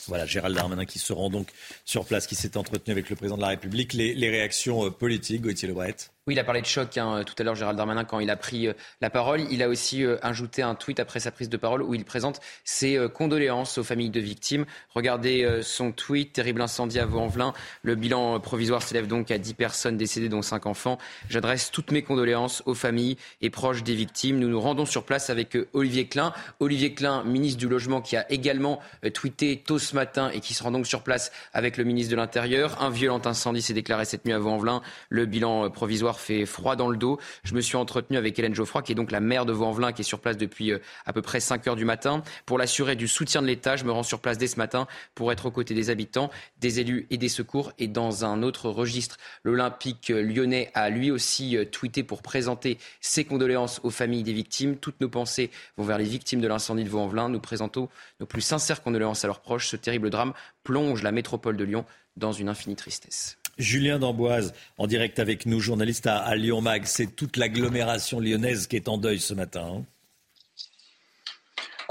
Voilà, 0.08 0.26
Gérald 0.26 0.56
Darmanin 0.56 0.86
qui 0.86 0.98
se 0.98 1.12
rend 1.12 1.30
donc 1.30 1.48
sur 1.84 2.04
place, 2.04 2.26
qui 2.26 2.34
s'est 2.34 2.56
entretenu 2.56 2.90
avec 2.90 3.10
le 3.10 3.14
président 3.14 3.36
de 3.36 3.42
la 3.42 3.48
République. 3.48 3.92
Les, 3.92 4.28
réactions 4.28 4.90
politiques, 4.90 5.42
Gauthier 5.42 5.68
Lebret? 5.68 5.96
Oui, 6.28 6.34
il 6.34 6.40
a 6.40 6.44
parlé 6.44 6.60
de 6.60 6.66
choc 6.66 6.98
hein, 6.98 7.22
tout 7.24 7.36
à 7.38 7.44
l'heure, 7.44 7.54
Gérald 7.54 7.78
Darmanin, 7.78 8.02
quand 8.02 8.18
il 8.18 8.30
a 8.30 8.36
pris 8.36 8.66
euh, 8.66 8.72
la 9.00 9.10
parole. 9.10 9.42
Il 9.48 9.62
a 9.62 9.68
aussi 9.68 10.04
euh, 10.04 10.16
ajouté 10.22 10.60
un 10.60 10.74
tweet 10.74 10.98
après 10.98 11.20
sa 11.20 11.30
prise 11.30 11.48
de 11.48 11.56
parole 11.56 11.82
où 11.82 11.94
il 11.94 12.04
présente 12.04 12.40
ses 12.64 12.96
euh, 12.96 13.08
condoléances 13.08 13.78
aux 13.78 13.84
familles 13.84 14.10
de 14.10 14.18
victimes. 14.18 14.66
Regardez 14.92 15.60
son 15.62 15.92
tweet, 15.92 16.32
terrible 16.32 16.62
incendie 16.62 16.98
à 16.98 17.06
Vaux-en-Velin. 17.06 17.52
Le 17.82 17.94
bilan 17.94 18.40
provisoire 18.40 18.82
s'élève 18.82 19.06
donc 19.06 19.30
à 19.30 19.38
10 19.38 19.54
personnes 19.54 19.96
décédées, 19.96 20.28
dont 20.28 20.42
5 20.42 20.66
enfants. 20.66 20.98
J'adresse 21.28 21.70
toutes 21.70 21.92
mes 21.92 22.02
condoléances 22.02 22.64
aux 22.66 22.74
familles 22.74 23.18
et 23.40 23.48
proches 23.48 23.84
des 23.84 23.94
victimes. 23.94 24.40
Nous 24.40 24.48
nous 24.48 24.60
rendons 24.60 24.84
sur 24.84 25.04
place 25.04 25.30
avec 25.30 25.56
Olivier 25.74 26.08
Klein. 26.08 26.32
Olivier 26.58 26.92
Klein, 26.92 27.22
ministre 27.22 27.60
du 27.60 27.68
Logement, 27.68 28.00
qui 28.00 28.16
a 28.16 28.28
également 28.32 28.80
tweeté 29.14 29.62
tôt 29.64 29.78
ce 29.78 29.94
matin 29.94 30.30
et 30.30 30.40
qui 30.40 30.54
se 30.54 30.64
rend 30.64 30.72
donc 30.72 30.88
sur 30.88 31.02
place 31.02 31.30
avec 31.52 31.76
le 31.76 31.84
ministre 31.84 32.10
de 32.10 32.16
l'Intérieur. 32.16 32.82
Un 32.82 32.90
violent 32.90 33.22
incendie 33.24 33.62
s'est 33.62 33.74
déclaré 33.74 34.04
cette 34.04 34.24
nuit 34.24 34.34
à 34.34 34.40
Vaux-en-Velin. 34.40 34.82
Le 35.10 35.26
bilan 35.26 35.70
provisoire 35.70 36.15
fait 36.20 36.47
froid 36.47 36.76
dans 36.76 36.88
le 36.88 36.97
dos. 36.97 37.18
Je 37.44 37.55
me 37.55 37.60
suis 37.60 37.76
entretenu 37.76 38.16
avec 38.16 38.38
Hélène 38.38 38.55
Geoffroy, 38.55 38.82
qui 38.82 38.93
est 38.93 38.94
donc 38.94 39.10
la 39.10 39.20
maire 39.20 39.47
de 39.47 39.52
Vaux-en-Velin, 39.52 39.93
qui 39.93 40.02
est 40.02 40.05
sur 40.05 40.20
place 40.20 40.36
depuis 40.36 40.72
euh, 40.72 40.78
à 41.05 41.12
peu 41.12 41.22
près 41.22 41.40
5 41.40 41.66
heures 41.66 41.76
du 41.76 41.84
matin. 41.84 42.22
Pour 42.44 42.59
l'assurer 42.59 42.97
du 42.97 43.09
soutien 43.09 43.43
de 43.43 43.47
l'État, 43.47 43.76
je 43.76 43.84
me 43.84 43.93
rends 43.93 44.02
sur 44.02 44.20
place 44.20 44.38
dès 44.38 44.47
ce 44.47 44.56
matin 44.56 44.86
pour 45.14 45.32
être 45.32 45.47
aux 45.47 45.51
côtés 45.51 45.74
des 45.74 45.90
habitants, 45.90 46.30
des 46.60 46.80
élus 46.80 47.06
et 47.10 47.18
des 47.18 47.28
secours. 47.28 47.72
Et 47.78 47.88
dans 47.88 48.24
un 48.24 48.43
autre 48.43 48.70
registre, 48.70 49.16
l'Olympique 49.44 50.09
lyonnais 50.09 50.70
a 50.74 50.90
lui 50.90 51.10
aussi 51.10 51.56
euh, 51.56 51.64
tweeté 51.64 52.02
pour 52.02 52.22
présenter 52.22 52.78
ses 53.01 53.24
condoléances 53.24 53.80
aux 53.82 53.90
familles 53.90 54.22
des 54.22 54.32
victimes. 54.32 54.76
Toutes 54.76 55.01
nos 55.01 55.09
pensées 55.09 55.51
vont 55.76 55.84
vers 55.84 55.98
les 55.98 56.05
victimes 56.05 56.40
de 56.40 56.48
l'incendie 56.48 56.84
de 56.84 56.88
Vaux-en-Velin. 56.88 57.28
Nous 57.28 57.40
présentons 57.40 57.88
nos 58.20 58.26
plus 58.26 58.40
sincères 58.40 58.82
condoléances 58.82 59.24
à 59.24 59.26
leurs 59.26 59.40
proches. 59.40 59.68
Ce 59.68 59.76
terrible 59.76 60.10
drame 60.10 60.32
plonge 60.64 61.02
la 61.02 61.12
métropole 61.12 61.56
de 61.56 61.64
Lyon 61.64 61.84
dans 62.16 62.32
une 62.32 62.48
infinie 62.48 62.76
tristesse. 62.76 63.38
Julien 63.58 63.98
D'Amboise, 63.98 64.52
en 64.78 64.86
direct 64.86 65.18
avec 65.18 65.46
nous, 65.46 65.60
journaliste 65.60 66.06
à, 66.06 66.34
Lyon 66.36 66.60
Mag. 66.60 66.82
C'est 66.84 67.14
toute 67.16 67.36
l'agglomération 67.36 68.20
lyonnaise 68.20 68.66
qui 68.66 68.76
est 68.76 68.88
en 68.88 68.98
deuil 68.98 69.18
ce 69.18 69.34
matin. 69.34 69.66
Hein. 69.78 69.84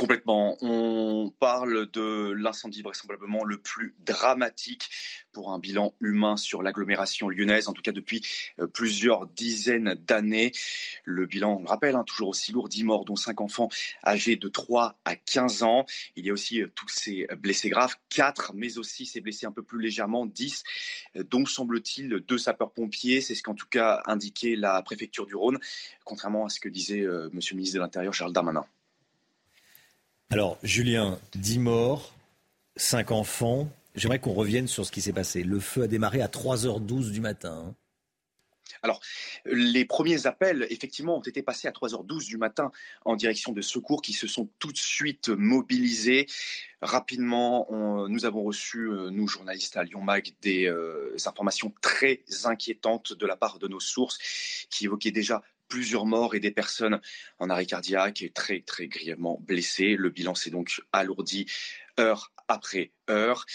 Complètement. 0.06 0.56
On 0.61 1.34
parle 1.40 1.90
de 1.90 2.32
l'incendie 2.38 2.84
vraisemblablement 2.84 3.44
le 3.44 3.57
plus 3.57 3.95
dramatique 4.06 4.91
pour 5.32 5.52
un 5.52 5.57
bilan 5.57 5.95
humain 5.99 6.38
sur 6.38 6.61
l'agglomération 6.61 7.27
lyonnaise, 7.27 7.69
en 7.69 7.73
tout 7.73 7.82
cas 7.82 7.91
depuis 7.91 8.22
euh, 8.60 8.68
plusieurs 8.68 9.26
dizaines 9.26 9.95
d'années. 9.95 10.52
Le 11.06 11.26
bilan, 11.26 11.57
on 11.57 11.64
le 11.64 11.68
rappelle, 11.68 11.95
hein, 11.95 12.03
toujours 12.03 12.30
aussi 12.30 12.52
lourd, 12.52 12.69
10 12.69 12.84
morts, 12.84 13.03
dont 13.03 13.15
5 13.15 13.41
enfants 13.41 13.68
âgés 14.06 14.36
de 14.36 14.48
3 14.48 14.99
à 15.06 15.15
15 15.15 15.64
ans. 15.64 15.88
Il 16.15 16.23
y 16.27 16.30
a 16.30 16.34
aussi 16.34 16.61
euh, 16.61 16.68
tous 16.76 16.88
ces 16.88 17.26
blessés 17.40 17.69
graves, 17.69 17.95
4, 18.10 18.52
mais 18.53 18.77
aussi 18.77 19.07
ces 19.07 19.22
blessés 19.22 19.48
un 19.48 19.52
peu 19.52 19.64
plus 19.64 19.82
légèrement, 19.82 20.27
10, 20.27 20.64
euh, 21.15 21.23
dont 21.23 21.48
semble-t-il 21.48 22.10
deux 22.19 22.38
sapeurs-pompiers. 22.38 23.22
C'est 23.22 23.34
ce 23.34 23.41
qu'en 23.41 23.56
tout 23.56 23.68
cas 23.68 24.03
indiquait 24.06 24.56
la 24.56 24.80
préfecture 24.84 25.26
du 25.26 25.34
Rhône, 25.34 25.57
contrairement 26.03 26.45
à 26.45 26.49
ce 26.49 26.60
que 26.60 26.69
disait 26.69 27.03
Monsieur 27.34 27.56
le 27.56 27.57
ministre 27.57 27.77
de 27.77 27.82
l'Intérieur, 27.82 28.14
Charles 28.14 28.34
Darmanin. 28.34 28.68
Alors, 30.31 30.57
Julien, 30.64 31.19
10 31.35 31.60
morts, 31.60 32.14
5 32.77 33.11
enfants. 33.11 33.69
J'aimerais 33.93 34.19
qu'on 34.19 34.34
revienne 34.34 34.68
sur 34.68 34.85
ce 34.85 34.91
qui 34.91 35.02
s'est 35.02 35.14
passé. 35.14 35.43
Le 35.43 35.60
feu 35.60 35.84
a 35.84 35.88
démarré 35.88 36.22
à 36.22 36.27
3h12 36.27 37.11
du 37.11 37.22
matin. 37.22 37.65
Hein. 37.68 37.76
Alors, 38.81 38.99
les 39.45 39.85
premiers 39.85 40.27
appels, 40.27 40.68
effectivement, 40.69 41.18
ont 41.18 41.22
été 41.22 41.41
passés 41.41 41.68
à 41.68 41.72
3h12 41.72 42.26
du 42.26 42.38
matin 42.38 42.72
en 43.06 43.15
direction 43.15 43.52
de 43.52 43.61
secours 43.61 44.02
qui 44.02 44.14
se 44.14 44.27
sont 44.27 44.49
tout 44.60 44.72
de 44.72 44.77
suite 44.77 45.30
mobilisés. 45.30 46.27
Rapidement, 46.81 47.68
nous 48.07 48.26
avons 48.26 48.43
reçu, 48.43 48.89
euh, 48.89 49.10
nous 49.11 49.27
journalistes 49.27 49.77
à 49.77 49.84
Lyon 49.84 50.02
Mag, 50.02 50.34
des 50.41 50.65
euh, 50.65 51.15
informations 51.26 51.73
très 51.81 52.23
inquiétantes 52.43 53.14
de 53.14 53.26
la 53.26 53.35
part 53.35 53.60
de 53.60 53.68
nos 53.68 53.80
sources 53.80 54.68
qui 54.69 54.85
évoquaient 54.85 55.11
déjà 55.11 55.41
plusieurs 55.67 56.05
morts 56.05 56.35
et 56.35 56.39
des 56.39 56.51
personnes 56.51 56.99
en 57.39 57.49
arrêt 57.49 57.65
cardiaque 57.65 58.25
très 58.33 58.61
très 58.61 58.87
grièvement 58.87 59.39
blessées. 59.41 59.95
Le 59.97 60.09
bilan 60.09 60.35
s'est 60.35 60.49
donc 60.49 60.81
alourdi 60.91 61.45
heure 61.99 62.31
après 62.47 62.91
heure. 63.09 63.45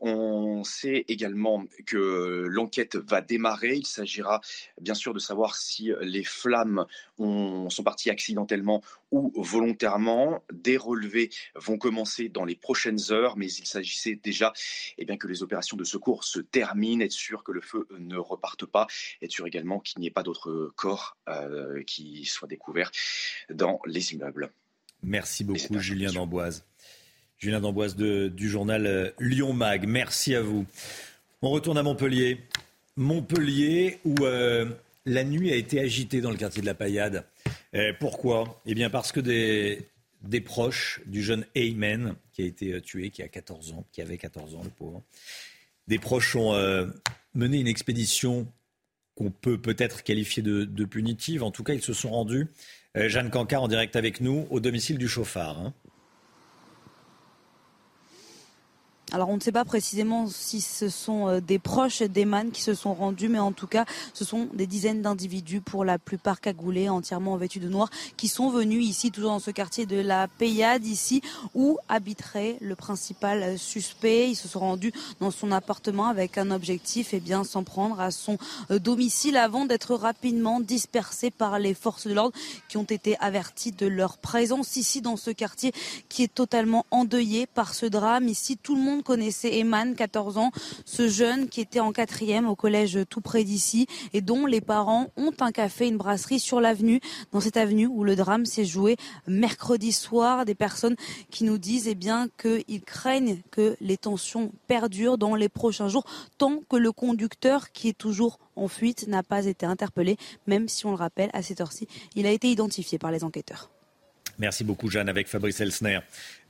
On 0.00 0.64
sait 0.64 1.04
également 1.08 1.64
que 1.86 2.46
l'enquête 2.48 2.96
va 2.96 3.20
démarrer. 3.20 3.76
Il 3.76 3.86
s'agira 3.86 4.40
bien 4.80 4.94
sûr 4.94 5.14
de 5.14 5.18
savoir 5.18 5.56
si 5.56 5.92
les 6.00 6.24
flammes 6.24 6.86
sont 7.18 7.82
parties 7.84 8.10
accidentellement 8.10 8.82
ou 9.10 9.32
volontairement. 9.36 10.42
Des 10.52 10.76
relevés 10.76 11.30
vont 11.54 11.78
commencer 11.78 12.28
dans 12.28 12.44
les 12.44 12.56
prochaines 12.56 13.00
heures, 13.10 13.36
mais 13.36 13.46
il 13.46 13.66
s'agissait 13.66 14.16
déjà 14.16 14.52
eh 14.98 15.04
bien, 15.04 15.16
que 15.16 15.26
les 15.26 15.42
opérations 15.42 15.76
de 15.76 15.84
secours 15.84 16.24
se 16.24 16.40
terminent, 16.40 17.04
être 17.04 17.12
sûr 17.12 17.44
que 17.44 17.52
le 17.52 17.60
feu 17.60 17.86
ne 17.98 18.16
reparte 18.16 18.66
pas, 18.66 18.86
être 19.22 19.32
sûr 19.32 19.46
également 19.46 19.80
qu'il 19.80 20.00
n'y 20.00 20.06
ait 20.06 20.10
pas 20.10 20.22
d'autres 20.22 20.72
corps 20.76 21.16
euh, 21.28 21.82
qui 21.84 22.24
soient 22.24 22.48
découverts 22.48 22.90
dans 23.50 23.80
les 23.86 24.12
immeubles. 24.12 24.52
Merci 25.02 25.44
beaucoup, 25.44 25.78
Julien 25.78 26.12
D'Amboise. 26.12 26.64
Julien 27.38 27.60
D'Amboise 27.60 27.96
du 27.96 28.48
journal 28.48 28.86
euh, 28.86 29.10
Lyon 29.18 29.52
Mag. 29.52 29.86
Merci 29.86 30.34
à 30.34 30.40
vous. 30.40 30.66
On 31.42 31.50
retourne 31.50 31.76
à 31.76 31.82
Montpellier. 31.82 32.40
Montpellier 32.96 33.98
où 34.04 34.14
euh, 34.24 34.70
la 35.04 35.24
nuit 35.24 35.52
a 35.52 35.56
été 35.56 35.80
agitée 35.80 36.20
dans 36.20 36.30
le 36.30 36.36
quartier 36.36 36.62
de 36.62 36.66
la 36.66 36.74
Paillade. 36.74 37.24
Euh, 37.74 37.92
pourquoi? 37.98 38.60
Eh 38.66 38.74
bien 38.74 38.88
parce 38.88 39.12
que 39.12 39.20
des, 39.20 40.40
proches 40.40 41.00
du 41.06 41.22
jeune 41.22 41.44
Ayman 41.54 42.14
qui 42.32 42.42
a 42.42 42.46
été 42.46 42.80
tué, 42.80 43.10
qui 43.10 43.22
a 43.22 43.28
14 43.28 43.72
ans, 43.72 43.84
qui 43.92 44.00
avait 44.00 44.16
14 44.16 44.54
ans, 44.54 44.62
le 44.62 44.70
pauvre. 44.70 45.02
Des 45.86 45.98
proches 45.98 46.34
ont 46.36 46.54
mené 47.34 47.58
une 47.58 47.68
expédition 47.68 48.46
qu'on 49.16 49.30
peut 49.30 49.58
peut-être 49.58 50.02
qualifier 50.02 50.42
de, 50.42 50.84
punitive. 50.84 51.42
En 51.42 51.50
tout 51.50 51.62
cas, 51.62 51.74
ils 51.74 51.82
se 51.82 51.92
sont 51.92 52.10
rendus. 52.10 52.46
Jeanne 52.94 53.28
Cancard 53.28 53.64
en 53.64 53.68
direct 53.68 53.96
avec 53.96 54.20
nous 54.20 54.46
au 54.50 54.60
domicile 54.60 54.96
du 54.96 55.08
chauffard. 55.08 55.58
Hein. 55.58 55.74
Alors 59.14 59.28
on 59.28 59.36
ne 59.36 59.40
sait 59.40 59.52
pas 59.52 59.64
précisément 59.64 60.26
si 60.26 60.60
ce 60.60 60.88
sont 60.88 61.28
euh, 61.28 61.40
des 61.40 61.60
proches 61.60 62.02
d'Eman 62.02 62.50
qui 62.50 62.62
se 62.62 62.74
sont 62.74 62.94
rendus, 62.94 63.28
mais 63.28 63.38
en 63.38 63.52
tout 63.52 63.68
cas 63.68 63.84
ce 64.12 64.24
sont 64.24 64.48
des 64.54 64.66
dizaines 64.66 65.02
d'individus, 65.02 65.60
pour 65.60 65.84
la 65.84 66.00
plupart 66.00 66.40
cagoulés, 66.40 66.88
entièrement 66.88 67.36
vêtus 67.36 67.60
de 67.60 67.68
noir, 67.68 67.90
qui 68.16 68.26
sont 68.26 68.50
venus 68.50 68.84
ici, 68.84 69.12
toujours 69.12 69.30
dans 69.30 69.38
ce 69.38 69.52
quartier 69.52 69.86
de 69.86 70.00
la 70.00 70.26
Payade, 70.26 70.84
ici 70.84 71.22
où 71.54 71.78
habiterait 71.88 72.56
le 72.60 72.74
principal 72.74 73.56
suspect. 73.56 74.30
Ils 74.30 74.34
se 74.34 74.48
sont 74.48 74.58
rendus 74.58 74.92
dans 75.20 75.30
son 75.30 75.52
appartement 75.52 76.06
avec 76.06 76.36
un 76.36 76.50
objectif, 76.50 77.14
et 77.14 77.18
eh 77.18 77.20
bien 77.20 77.44
s'en 77.44 77.62
prendre 77.62 78.00
à 78.00 78.10
son 78.10 78.36
euh, 78.72 78.80
domicile 78.80 79.36
avant 79.36 79.64
d'être 79.64 79.94
rapidement 79.94 80.58
dispersés 80.58 81.30
par 81.30 81.60
les 81.60 81.74
forces 81.74 82.08
de 82.08 82.14
l'ordre 82.14 82.36
qui 82.68 82.78
ont 82.78 82.82
été 82.82 83.16
avertis 83.20 83.70
de 83.70 83.86
leur 83.86 84.18
présence 84.18 84.74
ici 84.74 85.02
dans 85.02 85.16
ce 85.16 85.30
quartier 85.30 85.70
qui 86.08 86.24
est 86.24 86.34
totalement 86.34 86.84
endeuillé 86.90 87.46
par 87.46 87.74
ce 87.74 87.86
drame. 87.86 88.26
Ici 88.26 88.58
tout 88.60 88.74
le 88.74 88.82
monde 88.82 89.03
connaissait 89.04 89.60
Eman, 89.60 89.94
14 89.94 90.38
ans, 90.38 90.50
ce 90.84 91.08
jeune 91.08 91.48
qui 91.48 91.60
était 91.60 91.80
en 91.80 91.92
quatrième 91.92 92.48
au 92.48 92.56
collège 92.56 92.98
tout 93.08 93.20
près 93.20 93.44
d'ici 93.44 93.86
et 94.12 94.20
dont 94.20 94.46
les 94.46 94.60
parents 94.60 95.12
ont 95.16 95.32
un 95.40 95.52
café, 95.52 95.86
une 95.86 95.98
brasserie 95.98 96.40
sur 96.40 96.60
l'avenue, 96.60 97.00
dans 97.32 97.40
cette 97.40 97.56
avenue 97.56 97.86
où 97.86 98.02
le 98.02 98.16
drame 98.16 98.46
s'est 98.46 98.64
joué 98.64 98.96
mercredi 99.28 99.92
soir. 99.92 100.44
Des 100.44 100.54
personnes 100.56 100.96
qui 101.30 101.44
nous 101.44 101.58
disent 101.58 101.86
eh 101.86 101.94
bien 101.94 102.28
qu'ils 102.40 102.82
craignent 102.82 103.38
que 103.50 103.76
les 103.80 103.96
tensions 103.96 104.50
perdurent 104.66 105.18
dans 105.18 105.36
les 105.36 105.48
prochains 105.48 105.88
jours 105.88 106.04
tant 106.38 106.60
que 106.68 106.76
le 106.76 106.90
conducteur 106.90 107.70
qui 107.72 107.88
est 107.88 107.98
toujours 107.98 108.38
en 108.56 108.68
fuite 108.68 109.06
n'a 109.08 109.22
pas 109.22 109.46
été 109.46 109.66
interpellé, 109.66 110.16
même 110.46 110.68
si 110.68 110.86
on 110.86 110.90
le 110.90 110.96
rappelle 110.96 111.30
à 111.32 111.42
cette 111.42 111.60
heure-ci, 111.60 111.88
il 112.14 112.26
a 112.26 112.30
été 112.30 112.48
identifié 112.48 112.98
par 112.98 113.10
les 113.10 113.24
enquêteurs. 113.24 113.70
Merci 114.38 114.64
beaucoup 114.64 114.90
Jeanne 114.90 115.08
avec 115.08 115.28
Fabrice 115.28 115.60
Elsner. 115.60 116.00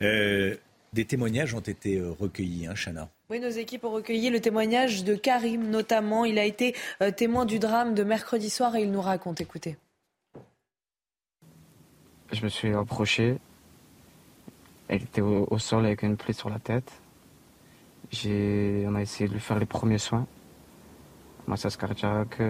Euh, 0.03 0.57
des 0.95 1.05
témoignages 1.05 1.55
ont 1.55 1.61
été 1.61 1.99
euh, 1.99 2.13
recueillis, 2.13 2.67
hein, 2.67 2.75
Chana 2.75 3.11
oui, 3.31 3.41
nos 3.41 3.49
équipes 3.49 3.85
ont 3.85 3.91
recueilli 3.91 4.29
le 4.29 4.39
témoignage 4.39 5.03
de 5.03 5.15
Karim 5.15 5.71
notamment. 5.71 6.27
Il 6.27 6.39
a 6.39 6.45
été 6.45 6.77
euh, 7.01 7.11
témoin 7.11 7.47
du 7.47 7.59
drame 7.59 7.95
de 7.95 8.05
mercredi 8.05 8.51
soir 8.51 8.77
et 8.77 8.83
il 8.83 8.93
nous 8.93 9.01
raconte. 9.01 9.41
Écoutez. 9.41 9.79
Je 12.31 12.43
me 12.45 12.49
suis 12.51 12.75
approché. 12.75 13.39
Elle 14.89 15.03
était 15.03 15.23
au, 15.23 15.59
sol 15.59 15.87
avec 15.87 16.03
une 16.03 16.19
plaie 16.19 16.35
sur 16.35 16.51
la 16.51 16.59
tête. 16.59 16.93
On 18.27 18.95
a 18.95 19.01
essayé 19.01 19.27
de 19.27 19.33
lui 19.33 19.41
faire 19.41 19.59
les 19.59 19.67
premiers 19.67 19.99
soins. 19.99 20.27
Massage 21.47 21.79
cardiaque. 21.79 22.43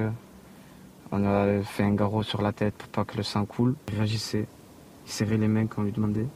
On 1.13 1.25
a 1.25 1.63
fait 1.63 1.85
un 1.85 1.95
garrot 1.95 2.25
sur 2.25 2.43
la 2.43 2.53
tête 2.53 2.75
pour 2.75 2.89
pas 2.89 3.05
que 3.05 3.17
le 3.17 3.23
sang 3.23 3.47
coule. 3.47 3.77
Il 3.89 3.95
réagissait. 3.95 4.47
Il 5.07 5.13
serrait 5.13 5.37
les 5.37 5.49
mains 5.49 5.69
quand 5.69 5.83
on 5.83 5.85
lui 5.85 5.93
demandait. 5.93 6.27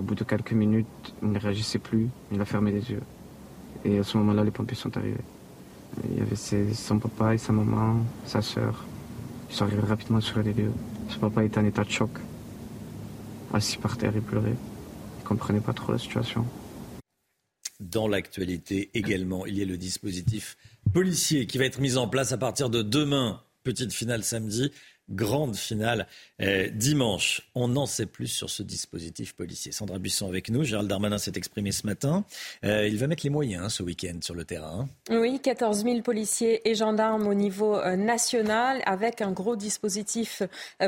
Au 0.00 0.02
bout 0.02 0.14
de 0.14 0.24
quelques 0.24 0.52
minutes, 0.52 0.86
il 1.22 1.30
ne 1.30 1.38
réagissait 1.38 1.78
plus, 1.78 2.08
il 2.32 2.40
a 2.40 2.46
fermé 2.46 2.72
les 2.72 2.90
yeux. 2.90 3.02
Et 3.84 3.98
à 3.98 4.02
ce 4.02 4.16
moment-là, 4.16 4.44
les 4.44 4.50
pompiers 4.50 4.74
sont 4.74 4.96
arrivés. 4.96 5.20
Il 6.08 6.18
y 6.18 6.22
avait 6.22 6.72
son 6.72 6.98
papa 6.98 7.34
et 7.34 7.38
sa 7.38 7.52
maman, 7.52 8.02
sa 8.24 8.40
soeur. 8.40 8.86
Ils 9.50 9.56
sont 9.56 9.66
arrivés 9.66 9.82
rapidement 9.82 10.22
sur 10.22 10.42
les 10.42 10.54
lieux. 10.54 10.72
Son 11.10 11.18
papa 11.18 11.44
était 11.44 11.58
en 11.58 11.66
état 11.66 11.84
de 11.84 11.90
choc, 11.90 12.12
assis 13.52 13.76
par 13.76 13.98
terre 13.98 14.16
et 14.16 14.22
pleurait. 14.22 14.56
Il 15.18 15.22
ne 15.22 15.28
comprenait 15.28 15.60
pas 15.60 15.74
trop 15.74 15.92
la 15.92 15.98
situation. 15.98 16.46
Dans 17.78 18.08
l'actualité 18.08 18.88
également, 18.94 19.44
il 19.44 19.58
y 19.58 19.62
a 19.62 19.66
le 19.66 19.76
dispositif 19.76 20.56
policier 20.94 21.46
qui 21.46 21.58
va 21.58 21.66
être 21.66 21.78
mis 21.78 21.98
en 21.98 22.08
place 22.08 22.32
à 22.32 22.38
partir 22.38 22.70
de 22.70 22.80
demain 22.80 23.42
Petite 23.62 23.92
finale 23.92 24.24
samedi, 24.24 24.72
grande 25.10 25.56
finale 25.56 26.06
euh, 26.40 26.68
dimanche. 26.72 27.42
On 27.54 27.68
n'en 27.68 27.86
sait 27.86 28.06
plus 28.06 28.28
sur 28.28 28.48
ce 28.48 28.62
dispositif 28.62 29.34
policier. 29.34 29.72
Sandra 29.72 29.98
Buisson 29.98 30.28
avec 30.28 30.50
nous. 30.50 30.64
Gérald 30.64 30.88
Darmanin 30.88 31.18
s'est 31.18 31.32
exprimé 31.34 31.72
ce 31.72 31.86
matin. 31.86 32.24
Euh, 32.64 32.86
il 32.86 32.96
va 32.98 33.06
mettre 33.06 33.24
les 33.24 33.30
moyens 33.30 33.64
hein, 33.64 33.68
ce 33.68 33.82
week-end 33.82 34.18
sur 34.22 34.34
le 34.34 34.44
terrain. 34.44 34.88
Oui, 35.10 35.40
14 35.40 35.82
000 35.84 36.02
policiers 36.02 36.68
et 36.68 36.74
gendarmes 36.74 37.26
au 37.26 37.34
niveau 37.34 37.76
euh, 37.76 37.96
national 37.96 38.82
avec 38.86 39.20
un 39.20 39.32
gros 39.32 39.56
dispositif 39.56 40.42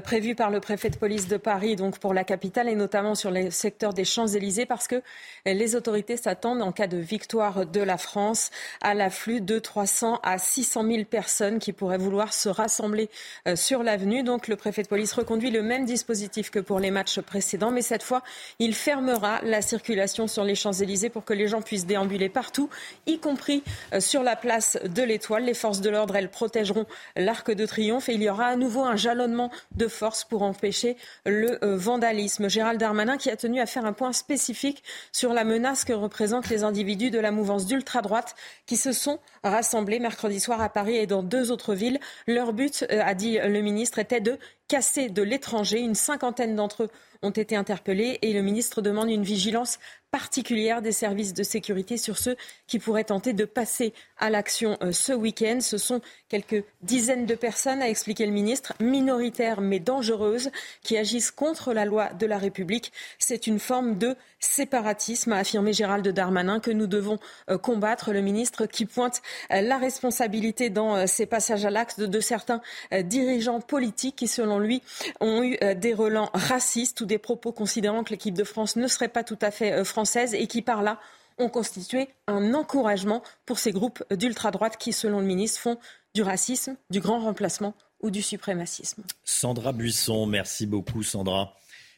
prévu 0.05 0.35
par 0.35 0.51
le 0.51 0.61
préfet 0.61 0.91
de 0.91 0.97
police 0.97 1.29
de 1.29 1.37
Paris, 1.37 1.77
donc 1.77 1.99
pour 1.99 2.15
la 2.15 2.25
capitale 2.25 2.69
et 2.69 2.75
notamment 2.75 3.15
sur 3.15 3.31
les 3.31 3.51
secteurs 3.51 3.93
des 3.93 4.05
Champs-Élysées 4.05 4.67
parce 4.67 4.87
que 4.89 5.03
les 5.45 5.75
autorités 5.75 6.17
s'attendent 6.17 6.63
en 6.63 6.73
cas 6.73 6.87
de 6.87 6.97
victoire 6.97 7.67
de 7.67 7.81
la 7.81 7.99
France 7.99 8.51
à 8.81 8.95
l'afflux 8.95 9.41
de 9.41 9.59
300 9.59 10.21
à 10.23 10.39
600 10.39 10.87
000 10.87 11.05
personnes 11.05 11.59
qui 11.59 11.73
pourraient 11.73 11.99
vouloir 11.99 12.33
se 12.33 12.49
rassembler 12.49 13.11
sur 13.55 13.83
l'avenue 13.83 14.12
donc 14.21 14.49
le 14.49 14.57
préfet 14.57 14.83
de 14.83 14.89
police 14.89 15.15
reconduit 15.15 15.51
le 15.51 15.63
même 15.63 15.87
dispositif 15.87 16.51
que 16.51 16.59
pour 16.59 16.79
les 16.79 16.91
matchs 16.91 17.21
précédents, 17.21 17.71
mais 17.71 17.81
cette 17.81 18.03
fois, 18.03 18.23
il 18.59 18.75
fermera 18.75 19.41
la 19.43 19.63
circulation 19.63 20.27
sur 20.27 20.45
les 20.45 20.55
Champs-Élysées 20.55 21.09
pour 21.09 21.25
que 21.25 21.33
les 21.33 21.49
gens 21.49 21.63
puissent 21.63 21.87
déambuler 21.87 22.29
partout, 22.29 22.69
y 23.07 23.19
compris 23.19 23.63
euh, 23.95 24.01
sur 24.01 24.23
la 24.23 24.37
place 24.37 24.79
de 24.85 25.03
l'Étoile. 25.03 25.45
Les 25.45 25.55
forces 25.55 25.81
de 25.81 25.89
l'ordre, 25.89 26.17
elles 26.17 26.31
protégeront 26.31 26.85
l'Arc 27.17 27.51
de 27.51 27.65
Triomphe 27.65 28.11
et 28.11 28.15
il 28.15 28.23
y 28.23 28.29
aura 28.29 28.47
à 28.47 28.57
nouveau 28.57 28.83
un 28.83 28.97
jalonnement 28.97 29.51
de 29.77 29.89
force 29.89 30.25
pour 30.25 30.43
empêcher 30.43 30.97
le 31.25 31.65
euh, 31.65 31.77
vandalisme. 31.77 32.51
Gérald 32.51 32.79
Darmanin 32.79 33.17
qui 33.17 33.31
a 33.31 33.37
tenu 33.37 33.61
à 33.61 33.67
faire 33.67 33.87
un 33.87 33.95
point 33.95 34.13
spécifique 34.13 34.83
sur 35.13 35.33
la 35.33 35.45
menace 35.45 35.85
que 35.85 35.93
représentent 35.95 36.51
les 36.51 36.65
individus 36.65 37.11
de 37.11 37.19
la 37.19 37.31
mouvance 37.31 37.67
d'ultra-droite 37.67 38.35
qui 38.67 38.77
se 38.77 38.93
sont 38.93 39.19
rassemblés 39.45 39.99
mercredi 39.99 40.41
soir 40.41 40.61
à 40.61 40.69
Paris 40.69 40.97
et 40.97 41.07
dans 41.07 41.23
deux 41.23 41.51
autres 41.51 41.75
villes. 41.75 41.99
Leur 42.27 42.53
but, 42.53 42.85
euh, 42.91 43.01
a 43.03 43.15
dit 43.15 43.39
le 43.39 43.61
ministre, 43.61 43.99
était 43.99 44.21
de 44.21 44.39
casser 44.69 45.09
de 45.09 45.23
l'étranger. 45.23 45.81
Une 45.81 45.95
cinquantaine 45.95 46.57
d'entre 46.57 46.85
eux 46.85 46.91
ont 47.23 47.31
été 47.31 47.57
interpellés 47.57 48.19
et 48.23 48.33
le 48.33 48.43
ministre 48.43 48.83
demande 48.83 49.11
une 49.11 49.23
vigilance 49.23 49.79
particulière 50.13 50.83
des 50.83 50.93
services 50.93 51.33
de 51.33 51.43
sécurité 51.43 51.97
sur 51.97 52.19
ceux 52.19 52.37
qui 52.67 52.79
pourraient 52.79 53.05
tenter 53.05 53.33
de 53.33 53.47
passer 53.47 53.95
à 54.19 54.29
l'action 54.29 54.77
euh, 54.83 54.93
ce 54.93 55.13
week-end. 55.13 55.59
Ce 55.63 55.79
sont 55.79 56.03
quelques 56.29 56.65
dizaines 56.83 57.25
de 57.25 57.35
personnes, 57.35 57.81
a 57.81 57.89
expliqué 57.89 58.27
le 58.27 58.33
ministre, 58.33 58.75
minoritaires 58.79 59.63
mais 59.63 59.81
dangereuses, 59.81 60.51
qui 60.83 60.99
agissent 60.99 61.31
contre 61.31 61.73
la 61.73 61.87
loi 61.87 62.11
de 62.13 62.27
la 62.27 62.37
République. 62.37 62.93
C'est 63.19 63.47
une 63.47 63.59
forme 63.59 63.97
de 63.97 64.15
séparatisme, 64.39 65.33
a 65.33 65.39
affirmé 65.39 65.73
Gérald 65.73 66.07
Darmanin, 66.07 66.61
que 66.61 66.71
nous 66.71 66.87
devons 66.87 67.19
euh, 67.49 67.57
combattre. 67.57 68.13
Le 68.13 68.21
ministre 68.21 68.67
qui 68.67 68.85
pointe 68.85 69.23
euh, 69.51 69.63
la 69.63 69.79
responsabilité 69.79 70.69
dans 70.69 71.07
ces 71.07 71.25
passages 71.25 71.65
à 71.65 71.71
l'acte 71.71 72.01
de 72.01 72.21
certains 72.21 72.61
dirigeants 73.05 73.61
politiques 73.61 74.17
qui, 74.17 74.29
selon 74.29 74.59
lui, 74.59 74.83
ont 75.21 75.43
eu 75.43 75.57
des 75.75 75.95
relents 75.95 76.29
racistes 76.35 77.01
ou 77.01 77.07
des 77.07 77.19
propos 77.19 77.53
considérant 77.53 78.05
que 78.05 78.11
l'équipe 78.11 78.35
de 78.35 78.45
France 78.45 78.77
ne 78.77 78.87
serait 78.89 79.09
pas 79.09 79.25
tout 79.25 79.39
à 79.41 79.51
fait 79.51 79.85
française 79.85 80.02
et 80.33 80.47
qui, 80.47 80.63
par 80.63 80.83
là, 80.83 81.01
ont 81.39 81.49
constitué 81.49 82.09
un 82.27 82.55
encouragement 82.55 83.23
pour 83.47 83.59
ces 83.59 83.73
groupes 83.73 84.05
d'ultra-droite 84.11 84.77
qui, 84.79 84.93
selon 84.93 85.21
le 85.21 85.27
ministre, 85.27 85.61
font 85.61 85.79
du 86.15 86.23
racisme, 86.23 86.77
du 86.91 87.01
grand 87.01 87.21
remplacement 87.21 87.75
ou 88.01 88.11
du 88.11 88.23
suprémacisme. 88.23 89.03
Sandra 89.25 89.73
Buisson, 89.73 90.27
merci 90.27 90.67
beaucoup 90.67 91.03
Sandra. 91.03 91.55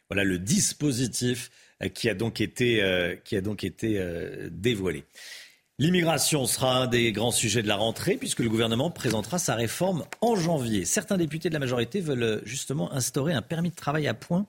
Voilà 0.08 0.24
le 0.24 0.38
dispositif 0.38 1.50
euh, 1.82 1.88
qui 1.88 2.08
a 2.08 2.14
donc 2.14 2.40
été, 2.40 2.82
euh, 2.82 3.16
qui 3.24 3.36
a 3.36 3.40
donc 3.40 3.64
été 3.64 3.98
euh, 3.98 4.48
dévoilé. 4.50 5.04
L'immigration 5.80 6.46
sera 6.46 6.82
un 6.82 6.86
des 6.86 7.10
grands 7.10 7.32
sujets 7.32 7.62
de 7.62 7.66
la 7.66 7.74
rentrée 7.74 8.16
puisque 8.16 8.40
le 8.40 8.48
gouvernement 8.48 8.90
présentera 8.90 9.38
sa 9.38 9.56
réforme 9.56 10.04
en 10.20 10.36
janvier. 10.36 10.84
Certains 10.84 11.16
députés 11.16 11.48
de 11.48 11.54
la 11.54 11.58
majorité 11.58 12.00
veulent 12.00 12.42
justement 12.44 12.92
instaurer 12.92 13.32
un 13.32 13.42
permis 13.42 13.70
de 13.70 13.74
travail 13.74 14.06
à 14.06 14.14
point 14.14 14.46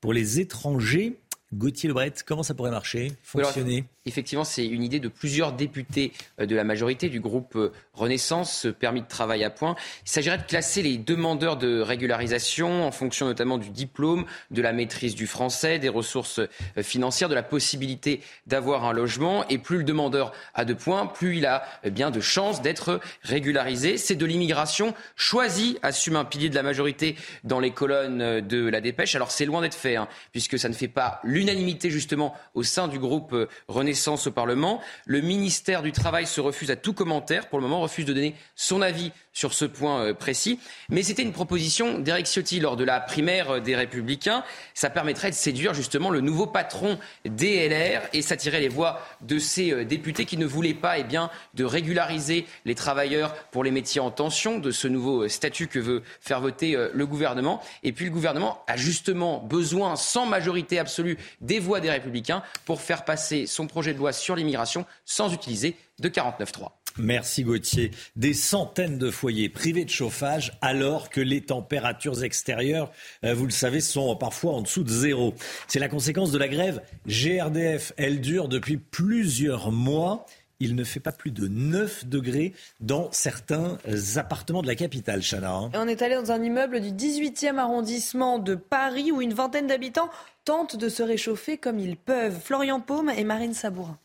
pour 0.00 0.12
les 0.12 0.38
étrangers 0.38 1.18
Gauthier 1.52 1.88
Lebret, 1.88 2.12
comment 2.26 2.42
ça 2.42 2.54
pourrait 2.54 2.70
marcher, 2.70 3.12
fonctionner? 3.22 3.84
Effectivement, 4.08 4.44
c'est 4.44 4.66
une 4.66 4.82
idée 4.82 5.00
de 5.00 5.08
plusieurs 5.08 5.52
députés 5.52 6.12
euh, 6.40 6.46
de 6.46 6.56
la 6.56 6.64
majorité 6.64 7.10
du 7.10 7.20
groupe 7.20 7.56
euh, 7.56 7.72
Renaissance, 7.92 8.60
ce 8.60 8.68
permis 8.68 9.02
de 9.02 9.06
travail 9.06 9.44
à 9.44 9.50
point. 9.50 9.76
Il 10.06 10.10
s'agirait 10.10 10.38
de 10.38 10.44
classer 10.44 10.82
les 10.82 10.96
demandeurs 10.96 11.58
de 11.58 11.80
régularisation 11.80 12.86
en 12.86 12.90
fonction 12.90 13.26
notamment 13.26 13.58
du 13.58 13.68
diplôme, 13.68 14.24
de 14.50 14.62
la 14.62 14.72
maîtrise 14.72 15.14
du 15.14 15.26
français, 15.26 15.78
des 15.78 15.90
ressources 15.90 16.38
euh, 16.38 16.82
financières, 16.82 17.28
de 17.28 17.34
la 17.34 17.42
possibilité 17.42 18.22
d'avoir 18.46 18.86
un 18.86 18.94
logement. 18.94 19.46
Et 19.48 19.58
plus 19.58 19.78
le 19.78 19.84
demandeur 19.84 20.32
a 20.54 20.64
de 20.64 20.72
points, 20.72 21.06
plus 21.06 21.38
il 21.38 21.46
a 21.46 21.64
eh 21.84 21.90
bien 21.90 22.10
de 22.10 22.20
chances 22.20 22.62
d'être 22.62 23.00
régularisé. 23.22 23.98
C'est 23.98 24.16
de 24.16 24.24
l'immigration 24.24 24.94
choisie, 25.16 25.78
assume 25.82 26.16
un 26.16 26.24
pilier 26.24 26.48
de 26.48 26.54
la 26.54 26.62
majorité 26.62 27.16
dans 27.44 27.60
les 27.60 27.72
colonnes 27.72 28.40
de 28.40 28.68
la 28.68 28.80
dépêche. 28.80 29.14
Alors 29.14 29.30
c'est 29.30 29.44
loin 29.44 29.60
d'être 29.60 29.74
fait, 29.74 29.96
hein, 29.96 30.08
puisque 30.32 30.58
ça 30.58 30.70
ne 30.70 30.74
fait 30.74 30.88
pas 30.88 31.20
l'unanimité 31.38 31.90
justement 31.90 32.34
au 32.54 32.62
sein 32.62 32.88
du 32.88 32.98
groupe 32.98 33.34
Renaissance 33.68 34.26
au 34.26 34.32
Parlement. 34.32 34.80
Le 35.06 35.20
ministère 35.20 35.82
du 35.82 35.92
Travail 35.92 36.26
se 36.26 36.40
refuse 36.40 36.70
à 36.70 36.76
tout 36.76 36.92
commentaire, 36.92 37.48
pour 37.48 37.58
le 37.58 37.62
moment 37.62 37.80
refuse 37.80 38.04
de 38.04 38.12
donner 38.12 38.34
son 38.56 38.82
avis 38.82 39.12
sur 39.38 39.54
ce 39.54 39.64
point 39.64 40.02
euh, 40.02 40.14
précis. 40.14 40.58
Mais 40.88 41.04
c'était 41.04 41.22
une 41.22 41.32
proposition 41.32 42.00
d'Eric 42.00 42.26
Ciotti 42.26 42.58
lors 42.58 42.76
de 42.76 42.82
la 42.82 42.98
primaire 42.98 43.52
euh, 43.52 43.60
des 43.60 43.76
Républicains. 43.76 44.42
Ça 44.74 44.90
permettrait 44.90 45.30
de 45.30 45.36
séduire 45.36 45.74
justement 45.74 46.10
le 46.10 46.20
nouveau 46.20 46.48
patron 46.48 46.98
des 47.24 47.68
LR 47.68 48.02
et 48.12 48.20
s'attirer 48.20 48.58
les 48.58 48.68
voix 48.68 49.00
de 49.20 49.38
ces 49.38 49.70
euh, 49.70 49.84
députés 49.84 50.24
qui 50.24 50.38
ne 50.38 50.44
voulaient 50.44 50.74
pas 50.74 50.98
eh 50.98 51.04
bien, 51.04 51.30
de 51.54 51.64
régulariser 51.64 52.46
les 52.64 52.74
travailleurs 52.74 53.32
pour 53.52 53.62
les 53.62 53.70
métiers 53.70 54.00
en 54.00 54.10
tension, 54.10 54.58
de 54.58 54.72
ce 54.72 54.88
nouveau 54.88 55.28
statut 55.28 55.68
que 55.68 55.78
veut 55.78 56.02
faire 56.20 56.40
voter 56.40 56.76
le 56.92 57.06
gouvernement. 57.06 57.62
Et 57.84 57.92
puis 57.92 58.06
le 58.06 58.10
gouvernement 58.10 58.64
a 58.66 58.76
justement 58.76 59.38
besoin, 59.38 59.94
sans 59.94 60.26
majorité 60.26 60.80
absolue, 60.80 61.16
des 61.40 61.60
voix 61.60 61.78
des 61.78 61.90
Républicains 61.90 62.42
pour 62.64 62.80
faire 62.80 63.04
passer 63.04 63.46
son 63.46 63.68
projet 63.68 63.92
de 63.92 63.98
loi 63.98 64.12
sur 64.12 64.34
l'immigration 64.34 64.84
sans 65.04 65.32
utiliser 65.32 65.76
de 66.00 66.08
49.3. 66.08 66.70
Merci 66.98 67.44
Gauthier. 67.44 67.90
Des 68.16 68.34
centaines 68.34 68.98
de 68.98 69.10
foyers 69.10 69.48
privés 69.48 69.84
de 69.84 69.90
chauffage 69.90 70.58
alors 70.60 71.10
que 71.10 71.20
les 71.20 71.40
températures 71.40 72.24
extérieures, 72.24 72.90
euh, 73.24 73.34
vous 73.34 73.44
le 73.44 73.52
savez, 73.52 73.80
sont 73.80 74.16
parfois 74.16 74.52
en 74.52 74.62
dessous 74.62 74.84
de 74.84 74.90
zéro. 74.90 75.34
C'est 75.68 75.78
la 75.78 75.88
conséquence 75.88 76.32
de 76.32 76.38
la 76.38 76.48
grève 76.48 76.82
GRDF. 77.06 77.92
Elle 77.96 78.20
dure 78.20 78.48
depuis 78.48 78.76
plusieurs 78.76 79.70
mois. 79.70 80.26
Il 80.60 80.74
ne 80.74 80.82
fait 80.82 80.98
pas 80.98 81.12
plus 81.12 81.30
de 81.30 81.46
9 81.46 82.06
degrés 82.06 82.52
dans 82.80 83.12
certains 83.12 83.78
appartements 84.16 84.62
de 84.62 84.66
la 84.66 84.74
capitale, 84.74 85.22
Chana. 85.22 85.54
Hein. 85.54 85.70
on 85.74 85.86
est 85.86 86.02
allé 86.02 86.16
dans 86.16 86.32
un 86.32 86.42
immeuble 86.42 86.80
du 86.80 86.90
18e 86.90 87.58
arrondissement 87.58 88.40
de 88.40 88.56
Paris 88.56 89.12
où 89.12 89.22
une 89.22 89.34
vingtaine 89.34 89.68
d'habitants 89.68 90.10
tentent 90.44 90.76
de 90.76 90.88
se 90.88 91.04
réchauffer 91.04 91.58
comme 91.58 91.78
ils 91.78 91.96
peuvent. 91.96 92.40
Florian 92.42 92.80
Paume 92.80 93.10
et 93.16 93.22
Marine 93.22 93.54
Sabourin. 93.54 93.98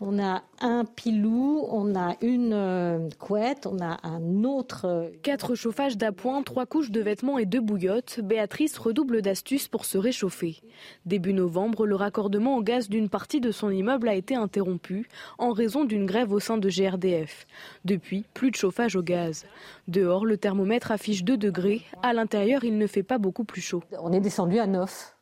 On 0.00 0.18
a 0.18 0.42
un 0.60 0.84
pilou, 0.84 1.64
on 1.70 1.94
a 1.94 2.16
une 2.20 2.52
euh, 2.52 3.08
couette, 3.20 3.66
on 3.66 3.78
a 3.80 3.98
un 4.02 4.42
autre. 4.42 4.86
Euh, 4.86 5.10
Quatre 5.22 5.54
chauffages 5.54 5.96
d'appoint, 5.96 6.42
trois 6.42 6.66
couches 6.66 6.90
de 6.90 7.00
vêtements 7.00 7.38
et 7.38 7.46
deux 7.46 7.60
bouillottes. 7.60 8.18
Béatrice 8.20 8.76
redouble 8.76 9.22
d'astuces 9.22 9.68
pour 9.68 9.84
se 9.84 9.96
réchauffer. 9.96 10.60
Début 11.06 11.32
novembre, 11.32 11.86
le 11.86 11.94
raccordement 11.94 12.56
au 12.56 12.62
gaz 12.62 12.88
d'une 12.88 13.08
partie 13.08 13.40
de 13.40 13.52
son 13.52 13.70
immeuble 13.70 14.08
a 14.08 14.14
été 14.14 14.34
interrompu 14.34 15.08
en 15.38 15.52
raison 15.52 15.84
d'une 15.84 16.06
grève 16.06 16.32
au 16.32 16.40
sein 16.40 16.58
de 16.58 16.68
GRDF. 16.68 17.46
Depuis, 17.84 18.24
plus 18.34 18.50
de 18.50 18.56
chauffage 18.56 18.96
au 18.96 19.02
gaz. 19.02 19.46
Dehors, 19.86 20.26
le 20.26 20.36
thermomètre 20.36 20.90
affiche 20.90 21.22
2 21.22 21.36
degrés. 21.36 21.82
À 22.02 22.12
l'intérieur, 22.12 22.64
il 22.64 22.78
ne 22.78 22.86
fait 22.88 23.04
pas 23.04 23.18
beaucoup 23.18 23.44
plus 23.44 23.60
chaud. 23.60 23.82
On 24.00 24.12
est 24.12 24.20
descendu 24.20 24.58
à 24.58 24.66
9. 24.66 25.16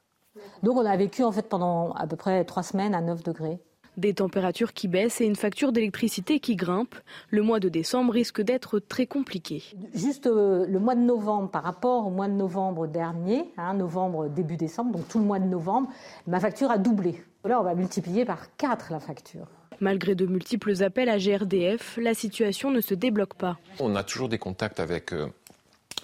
Donc 0.62 0.76
on 0.76 0.86
a 0.86 0.96
vécu 0.96 1.22
en 1.24 1.32
fait 1.32 1.46
pendant 1.46 1.92
à 1.92 2.06
peu 2.06 2.16
près 2.16 2.44
trois 2.46 2.62
semaines 2.62 2.94
à 2.94 3.02
9 3.02 3.22
degrés. 3.22 3.60
Des 3.98 4.14
températures 4.14 4.72
qui 4.72 4.88
baissent 4.88 5.20
et 5.20 5.26
une 5.26 5.36
facture 5.36 5.70
d'électricité 5.70 6.40
qui 6.40 6.56
grimpe. 6.56 6.94
Le 7.28 7.42
mois 7.42 7.60
de 7.60 7.68
décembre 7.68 8.14
risque 8.14 8.40
d'être 8.40 8.78
très 8.78 9.06
compliqué. 9.06 9.62
Juste 9.94 10.26
euh, 10.26 10.64
le 10.66 10.78
mois 10.78 10.94
de 10.94 11.00
novembre 11.02 11.50
par 11.50 11.62
rapport 11.62 12.06
au 12.06 12.10
mois 12.10 12.28
de 12.28 12.32
novembre 12.32 12.86
dernier, 12.86 13.52
hein, 13.58 13.74
novembre 13.74 14.28
début 14.28 14.56
décembre, 14.56 14.92
donc 14.92 15.08
tout 15.08 15.18
le 15.18 15.26
mois 15.26 15.38
de 15.38 15.44
novembre, 15.44 15.88
ma 16.26 16.40
facture 16.40 16.70
a 16.70 16.78
doublé. 16.78 17.22
Là, 17.44 17.60
on 17.60 17.64
va 17.64 17.74
multiplier 17.74 18.24
par 18.24 18.56
4 18.56 18.92
la 18.92 19.00
facture. 19.00 19.46
Malgré 19.80 20.14
de 20.14 20.26
multiples 20.26 20.82
appels 20.82 21.08
à 21.08 21.18
GRDF, 21.18 21.98
la 22.00 22.14
situation 22.14 22.70
ne 22.70 22.80
se 22.80 22.94
débloque 22.94 23.34
pas. 23.34 23.58
On 23.80 23.96
a 23.96 24.04
toujours 24.04 24.28
des 24.28 24.38
contacts 24.38 24.80
avec 24.80 25.12
euh, 25.12 25.26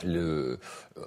le, 0.05 0.59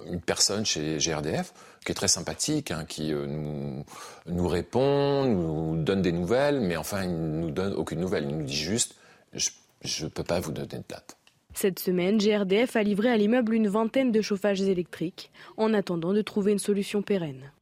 une 0.06 0.20
personne 0.20 0.64
chez 0.64 0.98
GRDF 0.98 1.52
qui 1.84 1.92
est 1.92 1.94
très 1.94 2.08
sympathique, 2.08 2.70
hein, 2.70 2.84
qui 2.84 3.12
euh, 3.12 3.26
nous, 3.26 3.84
nous, 4.26 4.48
répond, 4.48 5.24
nous 5.24 5.82
donne 5.82 6.02
des 6.02 6.12
nouvelles, 6.12 6.60
mais 6.60 6.76
enfin, 6.76 7.04
il 7.04 7.10
ne 7.10 7.40
nous 7.40 7.50
donne 7.50 7.72
aucune 7.74 8.00
nouvelle. 8.00 8.24
Il 8.28 8.36
nous 8.36 8.44
dit 8.44 8.56
juste, 8.56 8.94
je 9.32 10.04
ne 10.04 10.08
peux 10.08 10.24
pas 10.24 10.40
vous 10.40 10.52
donner 10.52 10.68
de 10.68 10.84
date. 10.88 11.16
Cette 11.54 11.80
semaine, 11.80 12.18
GRDF 12.18 12.76
a 12.76 12.82
livré 12.82 13.10
à 13.10 13.16
l'immeuble 13.16 13.54
une 13.54 13.68
vingtaine 13.68 14.10
de 14.10 14.22
chauffages 14.22 14.62
électriques, 14.62 15.30
en 15.56 15.74
attendant 15.74 16.12
de 16.12 16.22
trouver 16.22 16.52
une 16.52 16.58
solution 16.58 17.02
pérenne. 17.02 17.52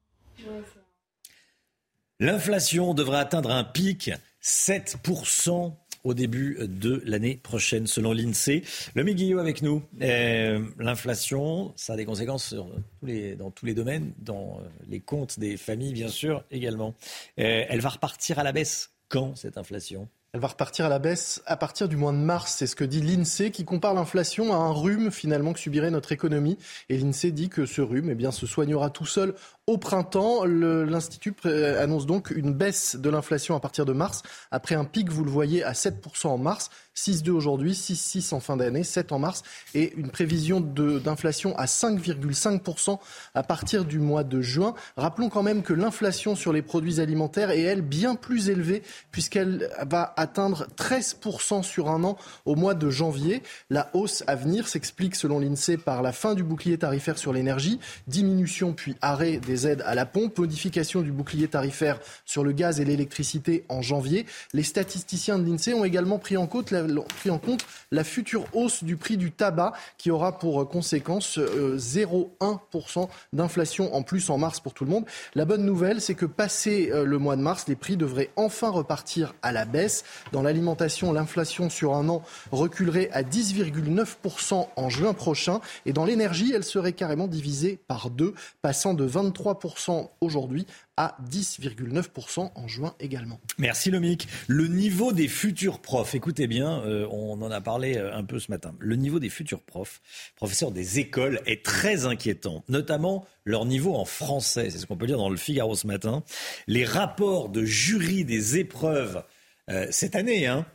L'inflation 2.21 2.95
devrait 2.95 3.19
atteindre 3.19 3.51
un 3.51 3.65
pic 3.65 4.11
7% 4.43 5.73
au 6.05 6.15
début 6.15 6.59
de 6.61 7.03
l'année 7.05 7.37
prochaine, 7.43 7.87
selon 7.87 8.13
l'INSEE. 8.13 8.63
Le 8.95 9.03
Guillot 9.03 9.39
avec 9.39 9.63
nous. 9.63 9.83
Euh, 10.03 10.65
l'inflation, 10.79 11.73
ça 11.77 11.95
a 11.95 11.97
des 11.97 12.05
conséquences 12.05 12.55
dans 12.55 13.51
tous 13.51 13.67
les 13.67 13.75
domaines, 13.75 14.13
dans 14.19 14.61
euh, 14.61 14.69
les 14.89 15.01
comptes 15.01 15.39
des 15.39 15.57
familles, 15.57 15.93
bien 15.93 16.09
sûr, 16.09 16.45
également. 16.51 16.95
Elle 17.37 17.81
va 17.81 17.89
repartir 17.89 18.39
à 18.39 18.43
la 18.43 18.53
baisse. 18.53 18.91
Quand 19.09 19.35
cette 19.35 19.59
inflation? 19.59 20.09
Elle 20.33 20.39
va 20.39 20.47
repartir 20.47 20.87
à 20.87 20.89
la 20.89 21.01
baisse 21.01 21.43
à 21.47 21.57
partir 21.57 21.89
du 21.89 21.97
mois 21.97 22.13
de 22.13 22.19
mars. 22.19 22.55
C'est 22.57 22.69
ce 22.69 22.77
que 22.77 22.85
dit 22.85 23.01
l'INSEE 23.01 23.51
qui 23.51 23.65
compare 23.65 23.95
l'inflation 23.95 24.53
à 24.53 24.57
un 24.57 24.71
rhume 24.71 25.11
finalement 25.11 25.53
que 25.53 25.59
subirait 25.59 25.91
notre 25.91 26.13
économie. 26.13 26.57
Et 26.89 26.99
l'INSEE 26.99 27.33
dit 27.33 27.49
que 27.49 27.67
ce 27.67 27.81
rhume 27.81 28.11
eh 28.11 28.15
bien, 28.15 28.31
se 28.31 28.47
soignera 28.47 28.91
tout 28.91 29.07
seul 29.07 29.35
au 29.71 29.79
printemps. 29.79 30.45
L'Institut 30.45 31.35
annonce 31.45 32.05
donc 32.05 32.31
une 32.31 32.53
baisse 32.53 32.97
de 32.97 33.09
l'inflation 33.09 33.55
à 33.55 33.61
partir 33.61 33.85
de 33.85 33.93
mars, 33.93 34.23
après 34.51 34.75
un 34.75 34.85
pic, 34.85 35.11
vous 35.11 35.25
le 35.25 35.31
voyez, 35.31 35.63
à 35.63 35.73
7% 35.73 36.27
en 36.27 36.39
mars, 36.39 36.71
6,2 36.97 37.31
aujourd'hui, 37.31 37.73
6,6 37.73 38.35
en 38.35 38.41
fin 38.41 38.57
d'année, 38.57 38.83
7 38.83 39.13
en 39.13 39.21
mars, 39.21 39.43
et 39.75 39.95
une 39.97 40.11
prévision 40.11 40.61
d'inflation 40.61 41.57
à 41.57 41.67
5,5% 41.67 42.99
à 43.35 43.43
partir 43.45 43.85
du 43.85 44.01
mois 44.01 44.25
de 44.25 44.41
juin. 44.41 44.75
Rappelons 44.97 45.29
quand 45.29 45.45
même 45.45 45.63
que 45.63 45.73
l'inflation 45.73 46.35
sur 46.35 46.53
les 46.53 46.63
produits 46.63 47.01
alimentaires 47.01 47.51
est, 47.51 47.61
elle, 47.61 47.83
bien 47.83 48.17
plus 48.17 48.51
élevée, 48.51 48.83
puisqu'elle 49.13 49.71
va 49.87 50.13
atteindre 50.17 50.67
13% 50.77 51.63
sur 51.63 51.89
un 51.89 52.03
an 52.03 52.17
au 52.45 52.57
mois 52.57 52.75
de 52.75 52.91
janvier. 52.91 53.45
La 53.71 53.89
hausse 53.95 54.25
à 54.27 54.35
venir 54.35 54.67
s'explique, 54.67 55.15
selon 55.15 55.39
l'INSEE, 55.39 55.77
par 55.77 56.03
la 56.03 56.13
fin 56.13 56.35
du 56.35 56.43
bouclier 56.43 56.77
tarifaire 56.77 57.19
sur 57.19 57.33
l'énergie, 57.33 57.79
diminution 58.09 58.73
puis 58.73 58.97
arrêt 59.01 59.37
des 59.39 59.60
aides 59.67 59.83
à 59.87 59.95
la 59.95 60.07
pompe, 60.07 60.39
modification 60.39 61.01
du 61.03 61.13
bouclier 61.13 61.49
tarifaire 61.49 61.99
sur 62.25 62.45
le 62.45 62.53
gaz 62.53 62.81
et 62.81 62.85
l'électricité 62.85 63.65
en 63.69 63.83
janvier. 63.83 64.27
Les 64.53 64.63
statisticiens 64.63 65.39
de 65.39 65.49
l'INSEE 65.49 65.75
ont 65.75 65.85
également 65.85 66.19
pris 66.19 66.37
en, 66.37 66.47
compte 66.47 66.71
la, 66.71 66.85
pris 66.85 67.31
en 67.31 67.39
compte 67.39 67.65
la 67.91 68.05
future 68.05 68.45
hausse 68.53 68.85
du 68.85 68.97
prix 68.97 69.17
du 69.17 69.33
tabac 69.33 69.73
qui 69.99 70.11
aura 70.11 70.39
pour 70.39 70.69
conséquence 70.69 71.39
0,1% 71.39 73.03
euh, 73.03 73.07
d'inflation 73.33 73.95
en 73.95 74.03
plus 74.03 74.31
en 74.31 74.39
mars 74.39 74.61
pour 74.61 74.75
tout 74.75 74.85
le 74.85 74.91
monde. 74.91 75.05
La 75.35 75.45
bonne 75.45 75.65
nouvelle, 75.65 76.01
c'est 76.01 76.15
que 76.15 76.27
passé 76.27 76.91
euh, 76.93 77.05
le 77.05 77.19
mois 77.19 77.37
de 77.37 77.43
mars, 77.43 77.67
les 77.69 77.77
prix 77.77 77.97
devraient 77.97 78.31
enfin 78.37 78.71
repartir 78.71 79.35
à 79.43 79.53
la 79.53 79.65
baisse. 79.65 80.05
Dans 80.33 80.43
l'alimentation, 80.43 81.13
l'inflation 81.13 81.71
sur 81.71 81.95
un 81.95 82.09
an 82.09 82.23
reculerait 82.53 83.11
à 83.13 83.23
10,9% 83.23 84.69
en 84.77 84.89
juin 84.89 85.15
prochain 85.15 85.61
et 85.87 85.93
dans 85.93 86.05
l'énergie, 86.05 86.53
elle 86.55 86.65
serait 86.65 86.93
carrément 86.93 87.27
divisée 87.27 87.79
par 87.89 88.11
deux, 88.11 88.35
passant 88.63 88.95
de 88.95 89.05
23 89.05 89.50
3% 89.55 90.11
aujourd'hui 90.21 90.67
à 90.97 91.17
10,9% 91.31 92.51
en 92.55 92.69
juin 92.69 92.95
également. 93.01 93.41
Merci 93.59 93.91
Lomic. 93.91 94.29
Le 94.49 94.67
niveau 94.67 95.13
des 95.13 95.29
futurs 95.29 95.81
profs, 95.81 96.15
écoutez 96.15 96.47
bien, 96.47 96.83
euh, 96.85 97.07
on 97.11 97.41
en 97.43 97.51
a 97.51 97.61
parlé 97.61 97.97
euh, 97.97 98.15
un 98.15 98.25
peu 98.25 98.39
ce 98.39 98.51
matin. 98.51 98.75
Le 98.79 98.97
niveau 98.97 99.19
des 99.19 99.31
futurs 99.31 99.63
profs, 99.63 100.01
professeurs 100.37 100.73
des 100.73 100.99
écoles, 100.99 101.41
est 101.47 101.65
très 101.65 102.07
inquiétant, 102.07 102.65
notamment 102.69 103.27
leur 103.45 103.65
niveau 103.65 103.95
en 103.95 104.05
français. 104.05 104.71
C'est 104.71 104.79
ce 104.79 104.87
qu'on 104.87 104.97
peut 104.97 105.07
dire 105.07 105.19
dans 105.19 105.31
le 105.31 105.37
Figaro 105.37 105.75
ce 105.75 105.87
matin. 105.87 106.23
Les 106.67 106.85
rapports 106.85 107.49
de 107.49 107.65
jury 107.65 108.25
des 108.25 108.59
épreuves 108.59 109.25
euh, 109.71 109.87
cette 109.91 110.17
année, 110.17 110.47
hein, 110.47 110.67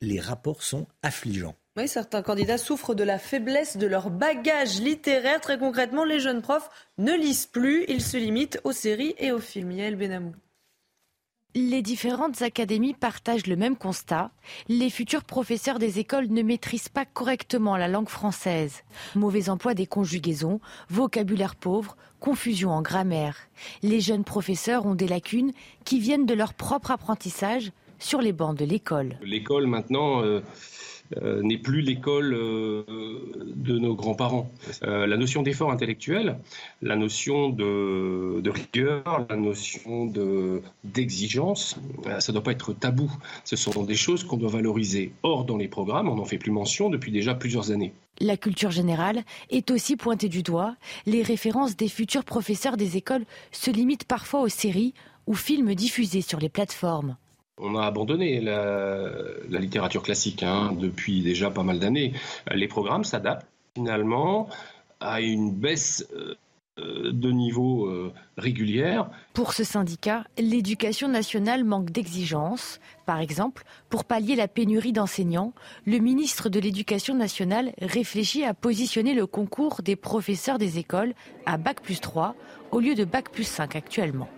les 0.00 0.20
rapports 0.20 0.62
sont 0.62 0.86
affligeants. 1.02 1.56
Oui, 1.76 1.88
certains 1.88 2.22
candidats 2.22 2.56
souffrent 2.56 2.94
de 2.94 3.02
la 3.02 3.18
faiblesse 3.18 3.76
de 3.76 3.88
leur 3.88 4.08
bagage 4.08 4.80
littéraire. 4.80 5.40
Très 5.40 5.58
concrètement, 5.58 6.04
les 6.04 6.20
jeunes 6.20 6.40
profs 6.40 6.70
ne 6.98 7.12
lisent 7.12 7.46
plus. 7.46 7.84
Ils 7.88 8.00
se 8.00 8.16
limitent 8.16 8.60
aux 8.62 8.70
séries 8.70 9.16
et 9.18 9.32
aux 9.32 9.40
films. 9.40 9.72
Yael 9.72 9.96
Benamou. 9.96 10.36
Les 11.56 11.82
différentes 11.82 12.42
académies 12.42 12.94
partagent 12.94 13.48
le 13.48 13.56
même 13.56 13.76
constat. 13.76 14.30
Les 14.68 14.88
futurs 14.88 15.24
professeurs 15.24 15.80
des 15.80 15.98
écoles 15.98 16.28
ne 16.28 16.42
maîtrisent 16.42 16.88
pas 16.88 17.04
correctement 17.04 17.76
la 17.76 17.88
langue 17.88 18.08
française. 18.08 18.84
Mauvais 19.16 19.48
emploi 19.48 19.74
des 19.74 19.86
conjugaisons, 19.86 20.60
vocabulaire 20.90 21.56
pauvre, 21.56 21.96
confusion 22.20 22.70
en 22.70 22.82
grammaire. 22.82 23.36
Les 23.82 24.00
jeunes 24.00 24.24
professeurs 24.24 24.86
ont 24.86 24.94
des 24.94 25.08
lacunes 25.08 25.52
qui 25.84 25.98
viennent 25.98 26.26
de 26.26 26.34
leur 26.34 26.54
propre 26.54 26.92
apprentissage 26.92 27.72
sur 27.98 28.20
les 28.20 28.32
bancs 28.32 28.56
de 28.56 28.64
l'école. 28.64 29.18
L'école 29.22 29.66
maintenant... 29.66 30.22
Euh, 30.22 30.40
euh, 31.22 31.42
n'est 31.42 31.58
plus 31.58 31.80
l'école 31.80 32.34
euh, 32.34 32.82
de 33.54 33.78
nos 33.78 33.94
grands-parents. 33.94 34.50
Euh, 34.82 35.06
la 35.06 35.16
notion 35.16 35.42
d'effort 35.42 35.70
intellectuel, 35.70 36.38
la 36.82 36.96
notion 36.96 37.50
de, 37.50 38.48
rigueur, 38.48 39.26
la 39.28 39.36
notion 39.36 40.12
d'exigence, 40.84 41.76
ça 42.18 42.32
ne 42.32 42.32
doit 42.32 42.42
pas 42.42 42.52
être 42.52 42.72
tabou. 42.72 43.10
Ce 43.44 43.56
sont 43.56 43.84
des 43.84 43.94
choses 43.94 44.24
qu'on 44.24 44.36
doit 44.36 44.50
valoriser. 44.50 45.12
Or, 45.22 45.44
dans 45.44 45.56
les 45.56 45.68
programmes, 45.68 46.08
on 46.08 46.16
n'en 46.16 46.24
fait 46.24 46.38
plus 46.38 46.50
mention 46.50 46.90
depuis 46.90 47.12
déjà 47.12 47.34
plusieurs 47.34 47.70
années. 47.70 47.92
La 48.20 48.36
culture 48.36 48.70
générale 48.70 49.24
est 49.50 49.70
aussi 49.70 49.96
pointée 49.96 50.28
du 50.28 50.42
doigt. 50.42 50.76
Les 51.06 51.22
références 51.22 51.76
des 51.76 51.88
futurs 51.88 52.24
professeurs 52.24 52.76
des 52.76 52.96
écoles 52.96 53.24
se 53.50 53.70
limitent 53.70 54.04
parfois 54.04 54.42
aux 54.42 54.48
séries 54.48 54.94
ou 55.26 55.34
films 55.34 55.74
diffusés 55.74 56.20
sur 56.20 56.38
les 56.38 56.48
plateformes. 56.48 57.16
On 57.58 57.76
a 57.76 57.86
abandonné 57.86 58.40
la, 58.40 59.10
littérature 59.48 60.02
classique 60.02 60.42
hein, 60.42 60.72
depuis 60.72 61.22
déjà 61.22 61.50
pas 61.50 61.62
mal 61.62 61.78
d'années. 61.78 62.12
Les 62.52 62.66
programmes 62.66 63.04
s'adaptent 63.04 63.46
finalement 63.76 64.48
à 65.00 65.20
une 65.20 65.52
baisse 65.52 66.06
euh, 66.76 67.12
de 67.12 67.30
niveau 67.30 67.86
euh, 67.86 68.12
régulière. 68.36 69.08
Pour 69.32 69.52
ce 69.52 69.62
syndicat, 69.62 70.24
l'éducation 70.36 71.06
nationale 71.06 71.62
manque 71.62 71.90
d'exigences. 71.90 72.80
Par 73.06 73.20
exemple, 73.20 73.62
pour 73.88 74.04
pallier 74.04 74.34
la 74.34 74.48
pénurie 74.48 74.92
d'enseignants, 74.92 75.52
le 75.86 75.98
ministre 75.98 76.48
de 76.48 76.58
l'Éducation 76.58 77.14
nationale 77.14 77.72
réfléchit 77.80 78.44
à 78.44 78.54
positionner 78.54 79.14
le 79.14 79.28
concours 79.28 79.82
des 79.82 79.94
professeurs 79.94 80.58
des 80.58 80.78
écoles 80.78 81.14
à 81.46 81.58
Bac 81.58 81.80
plus 81.80 82.00
3 82.00 82.34
au 82.72 82.80
lieu 82.80 82.96
de 82.96 83.04
Bac 83.04 83.30
plus 83.30 83.44
5 83.44 83.76
actuellement. 83.76 84.28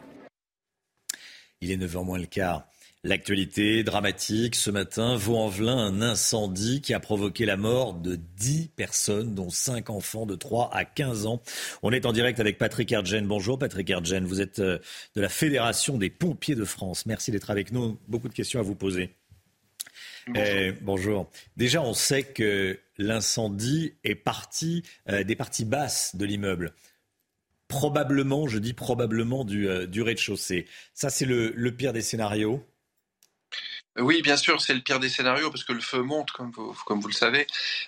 Il 1.63 1.71
est 1.71 1.79
9h 1.79 2.05
moins 2.05 2.19
le 2.19 2.27
quart. 2.27 2.67
L'actualité 3.07 3.85
dramatique 3.85 4.57
ce 4.57 4.69
matin, 4.69 5.15
Vaux-en-Velin, 5.15 5.79
un 5.79 6.03
incendie 6.03 6.81
qui 6.81 6.93
a 6.93 6.99
provoqué 6.99 7.47
la 7.47 7.57
mort 7.57 7.95
de 7.95 8.19
10 8.37 8.71
personnes, 8.75 9.33
dont 9.33 9.49
5 9.49 9.91
enfants 9.91 10.27
de 10.27 10.35
3 10.35 10.71
à 10.75 10.85
15 10.85 11.27
ans. 11.27 11.41
On 11.85 11.93
est 11.93 12.05
en 12.05 12.13
direct 12.13 12.41
avec 12.41 12.59
Patrick 12.59 12.91
Erdgen. 12.91 13.25
Bonjour 13.29 13.61
Patrick 13.61 13.89
Erdgen, 13.89 14.25
vous 14.25 14.41
êtes 14.41 14.59
euh, 14.59 14.81
de 15.15 15.21
la 15.21 15.29
Fédération 15.29 15.99
des 15.99 16.11
pompiers 16.11 16.57
de 16.57 16.65
France. 16.65 17.07
Merci 17.07 17.31
d'être 17.31 17.49
avec 17.51 17.71
nous. 17.71 17.97
Beaucoup 18.09 18.29
de 18.29 18.35
questions 18.35 18.59
à 18.59 18.65
vous 18.65 18.75
poser. 18.75 19.11
Bonjour. 20.27 20.45
Eh, 20.45 20.73
bonjour. 20.83 21.31
Déjà, 21.57 21.83
on 21.83 21.95
sait 21.95 22.25
que 22.25 22.77
l'incendie 22.99 23.95
est 24.03 24.17
parti 24.17 24.83
euh, 25.09 25.23
des 25.23 25.37
parties 25.37 25.65
basses 25.65 26.17
de 26.17 26.25
l'immeuble 26.25 26.75
probablement, 27.69 28.47
je 28.47 28.59
dis 28.59 28.73
probablement, 28.73 29.45
du, 29.45 29.69
euh, 29.69 29.87
du 29.87 30.03
rez-de-chaussée. 30.03 30.67
Ça, 30.95 31.11
c'est 31.11 31.25
le, 31.25 31.71
pire 31.71 31.93
des 31.93 32.03
scénarios? 32.03 32.65
Oui, 33.99 34.21
bien 34.21 34.37
sûr, 34.37 34.61
c'est 34.61 34.75
le 34.75 34.81
pire 34.81 35.01
des 35.01 35.09
scénarios 35.09 35.51
parce 35.51 35.65
que 35.65 35.73
le 35.73 35.81
feu 35.81 36.03
monte, 36.03 36.31
comme 36.31 36.51
vous, 36.51 37.09
le 37.09 37.15
savez. 37.15 37.47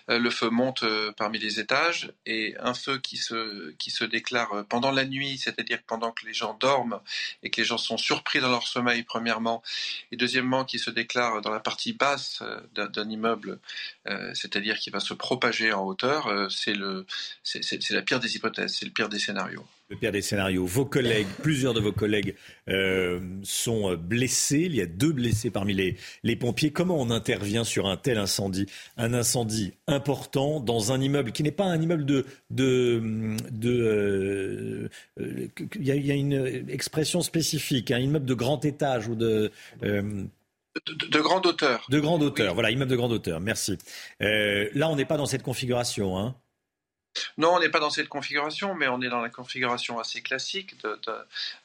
Euh, 0.09 0.19
le 0.19 0.31
feu 0.31 0.49
monte 0.49 0.83
euh, 0.83 1.13
parmi 1.13 1.39
les 1.39 1.61
étages 1.61 2.11
et 2.25 2.55
un 2.61 2.73
feu 2.73 2.99
qui 2.99 3.19
se, 3.19 3.73
qui 3.73 3.91
se 3.91 4.05
déclare 4.05 4.53
euh, 4.55 4.63
pendant 4.63 4.91
la 4.91 5.05
nuit, 5.05 5.37
c'est-à-dire 5.37 5.81
pendant 5.87 6.13
que 6.13 6.25
les 6.25 6.33
gens 6.33 6.57
dorment 6.59 7.01
et 7.43 7.51
que 7.51 7.61
les 7.61 7.67
gens 7.67 7.77
sont 7.77 7.99
surpris 7.99 8.41
dans 8.41 8.49
leur 8.49 8.67
sommeil, 8.67 9.03
premièrement, 9.03 9.63
et 10.11 10.17
deuxièmement, 10.17 10.65
qui 10.65 10.79
se 10.79 10.89
déclare 10.91 11.43
dans 11.43 11.51
la 11.51 11.61
partie 11.61 11.93
basse 11.93 12.43
d'un 12.75 13.11
immeuble, 13.11 13.61
c'est-à-dire 14.35 14.79
qui 14.79 14.91
va 14.91 15.01
se 15.01 15.15
propager 15.15 15.73
en 15.73 15.85
hauteur, 15.85 16.49
c'est 16.51 16.75
la 16.75 18.03
pire 18.03 18.21
des 18.21 18.37
hypothèses, 18.37 18.77
c'est 18.79 18.87
le 18.87 18.93
pire 18.93 19.09
des 19.09 19.19
scénarios 19.19 19.67
le 19.91 19.97
pire 19.97 20.13
des 20.13 20.23
scénarios. 20.23 20.67
Vos 20.67 20.85
collègues, 20.85 21.27
plusieurs 21.43 21.75
de 21.75 21.81
vos 21.81 21.93
collègues 21.93 22.35
euh, 22.69 23.21
sont 23.43 23.95
blessés. 23.95 24.63
Il 24.67 24.75
y 24.75 24.81
a 24.81 24.87
deux 24.87 25.13
blessés 25.13 25.51
parmi 25.51 25.73
les, 25.73 25.97
les, 26.23 26.37
pompiers. 26.37 26.71
Comment 26.71 27.01
on 27.01 27.11
intervient 27.11 27.65
sur 27.65 27.87
un 27.87 27.97
tel 27.97 28.19
incendie? 28.19 28.67
Un 28.97 29.15
incendie 29.15 29.73
important 29.87 30.61
dans 30.61 30.93
un 30.93 31.01
immeuble 31.01 31.33
qui 31.33 31.43
n'est 31.43 31.51
pas 31.51 31.65
un 31.65 31.81
immeuble 31.81 32.05
de... 32.05 32.27
de, 32.51 33.37
de 33.51 33.71
euh, 33.71 34.89
euh, 35.21 35.49
il, 35.77 35.87
y 35.87 35.91
a, 35.91 35.95
il, 35.95 36.07
y 36.07 36.13
a, 36.13 36.15
une 36.15 36.69
expression 36.69 37.23
spécifique, 37.23 37.91
un 37.91 37.97
hein, 37.97 38.01
immeuble 38.01 38.27
de 38.27 38.35
grand 38.35 38.65
étage 38.65 39.09
ou 39.09 39.15
de... 39.15 39.51
De, 40.87 41.21
grande 41.21 41.47
hauteur. 41.47 41.87
De 41.89 42.01
grande 42.01 42.23
hauteur, 42.23 42.55
voilà, 42.55 42.71
immeuble 42.71 42.91
de 42.91 42.97
grande 42.97 43.13
hauteur, 43.13 43.41
merci. 43.41 43.79
là, 44.21 44.89
on 44.89 44.97
n'est 44.97 45.05
pas 45.05 45.17
dans 45.17 45.27
cette 45.27 45.43
configuration. 45.43 46.19
Hein. 46.19 46.35
Non, 47.37 47.55
on 47.55 47.61
n'est 47.61 47.69
pas 47.69 47.81
dans 47.81 47.91
cette 47.91 48.09
configuration, 48.09 48.75
mais 48.75 48.89
on 48.89 49.01
est 49.01 49.09
dans 49.09 49.21
la 49.21 49.31
configuration 49.31 49.99
assez 49.99 50.23
classique 50.23 50.77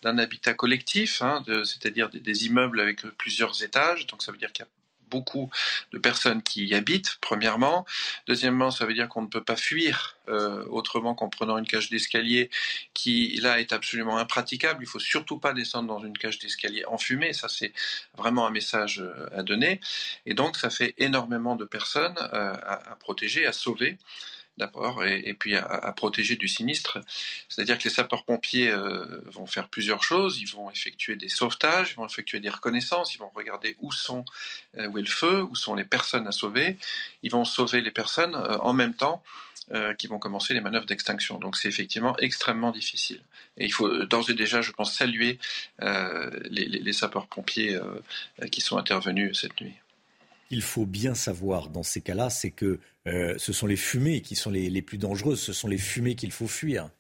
d'un 0.02 0.18
habitat 0.18 0.54
collectif, 0.54 1.22
hein, 1.22 1.44
c'est-à-dire 1.64 2.10
des, 2.10 2.46
immeubles 2.46 2.80
avec 2.80 3.02
plusieurs 3.18 3.64
étages. 3.64 4.08
Donc 4.08 4.24
ça 4.24 4.32
veut 4.32 4.38
dire 4.38 4.52
qu'il 4.52 4.66
y 4.66 4.68
a 4.68 4.72
beaucoup 5.14 5.52
de 5.92 6.00
personnes 6.00 6.42
qui 6.42 6.66
y 6.66 6.74
habitent, 6.74 7.18
premièrement. 7.22 7.86
Deuxièmement, 8.28 8.72
ça 8.72 8.86
veut 8.88 8.96
dire 8.96 9.08
qu'on 9.10 9.22
ne 9.22 9.28
peut 9.28 9.44
pas 9.44 9.56
fuir 9.56 10.18
euh, 10.28 10.66
autrement 10.70 11.14
qu'en 11.14 11.30
prenant 11.30 11.58
une 11.58 11.68
cage 11.68 11.90
d'escalier 11.90 12.50
qui, 12.94 13.40
là, 13.42 13.60
est 13.60 13.74
absolument 13.74 14.18
impraticable. 14.18 14.84
Il 14.84 14.88
faut 14.88 15.06
surtout 15.14 15.38
pas 15.38 15.54
descendre 15.54 15.88
dans 15.88 16.04
une 16.04 16.18
cage 16.18 16.40
d'escalier 16.40 16.84
enfumée. 16.86 17.34
Ça, 17.34 17.48
c'est 17.48 17.74
vraiment 18.18 18.48
un 18.48 18.52
message 18.52 19.02
euh, 19.02 19.40
à 19.40 19.44
donner. 19.44 19.80
Et 20.26 20.34
donc, 20.34 20.58
ça 20.58 20.70
fait 20.70 20.96
énormément 20.98 21.56
de 21.56 21.66
personnes 21.66 22.18
euh, 22.34 22.54
à 22.94 22.96
protéger, 23.00 23.46
à 23.46 23.54
sauver 23.54 23.98
d'abord, 24.58 25.04
et, 25.04 25.34
puis 25.34 25.56
à, 25.56 25.92
protéger 25.96 26.36
du 26.36 26.48
sinistre. 26.48 27.00
C'est-à-dire 27.50 27.78
que 27.78 27.86
les 27.86 27.90
sapeurs-pompiers 27.90 28.70
euh, 28.70 29.22
vont 29.26 29.46
faire 29.46 29.68
plusieurs 29.68 30.04
choses. 30.04 30.40
Ils 30.40 30.50
vont 30.50 30.70
effectuer 30.70 31.16
des 31.16 31.30
sauvetages, 31.30 31.92
ils 31.92 31.96
vont 31.96 32.06
effectuer 32.06 32.40
des 32.40 32.50
reconnaissances, 32.50 33.16
ils 33.16 33.18
vont 33.18 33.32
regarder 33.34 33.76
où 33.80 33.92
sont 33.92 34.26
euh, 34.78 34.88
où 34.88 34.98
est 34.98 35.02
le 35.02 35.08
feu, 35.08 35.44
où 35.44 35.56
sont 35.56 35.76
les 35.76 35.86
personnes 35.86 36.28
à 36.28 36.32
sauver. 36.32 36.78
Ils 37.24 37.32
vont 37.32 37.46
sauver 37.46 37.82
les 37.82 37.92
personnes 37.92 38.36
euh, 38.36 38.58
en 38.60 38.74
même 38.74 38.94
temps. 38.94 39.24
Qui 39.98 40.08
vont 40.08 40.20
commencer 40.20 40.54
les 40.54 40.60
manœuvres 40.60 40.86
d'extinction. 40.86 41.40
Donc 41.40 41.56
c'est 41.56 41.70
effectivement 41.70 42.16
extrêmement 42.18 42.72
difficile. 42.72 43.22
Et 43.58 43.66
il 43.66 43.72
faut 43.72 44.06
d'ores 44.06 44.30
et 44.30 44.34
déjà, 44.34 44.62
je 44.62 44.72
pense, 44.72 44.94
saluer 44.94 45.40
les, 45.80 46.94
sapeurs-pompiers 46.94 47.80
qui 48.52 48.60
sont 48.60 48.78
intervenus 48.78 49.40
cette 49.40 49.60
nuit. 49.62 49.74
Il 50.54 50.62
faut 50.62 50.86
bien 50.86 51.16
savoir 51.16 51.70
dans 51.70 51.82
ces 51.82 52.02
cas-là, 52.02 52.30
c'est 52.30 52.52
que 52.52 52.80
euh, 53.08 53.34
ce 53.40 53.52
sont 53.54 53.66
les 53.66 53.76
fumées 53.76 54.22
qui 54.22 54.36
sont 54.36 54.52
les, 54.52 54.82
plus 54.84 55.00
dangereuses, 55.00 55.42
ce 55.42 55.52
sont 55.52 55.68
les 55.68 55.80
fumées 55.80 56.14
qu'il 56.14 56.32
faut 56.32 56.48
fuir 56.48 56.92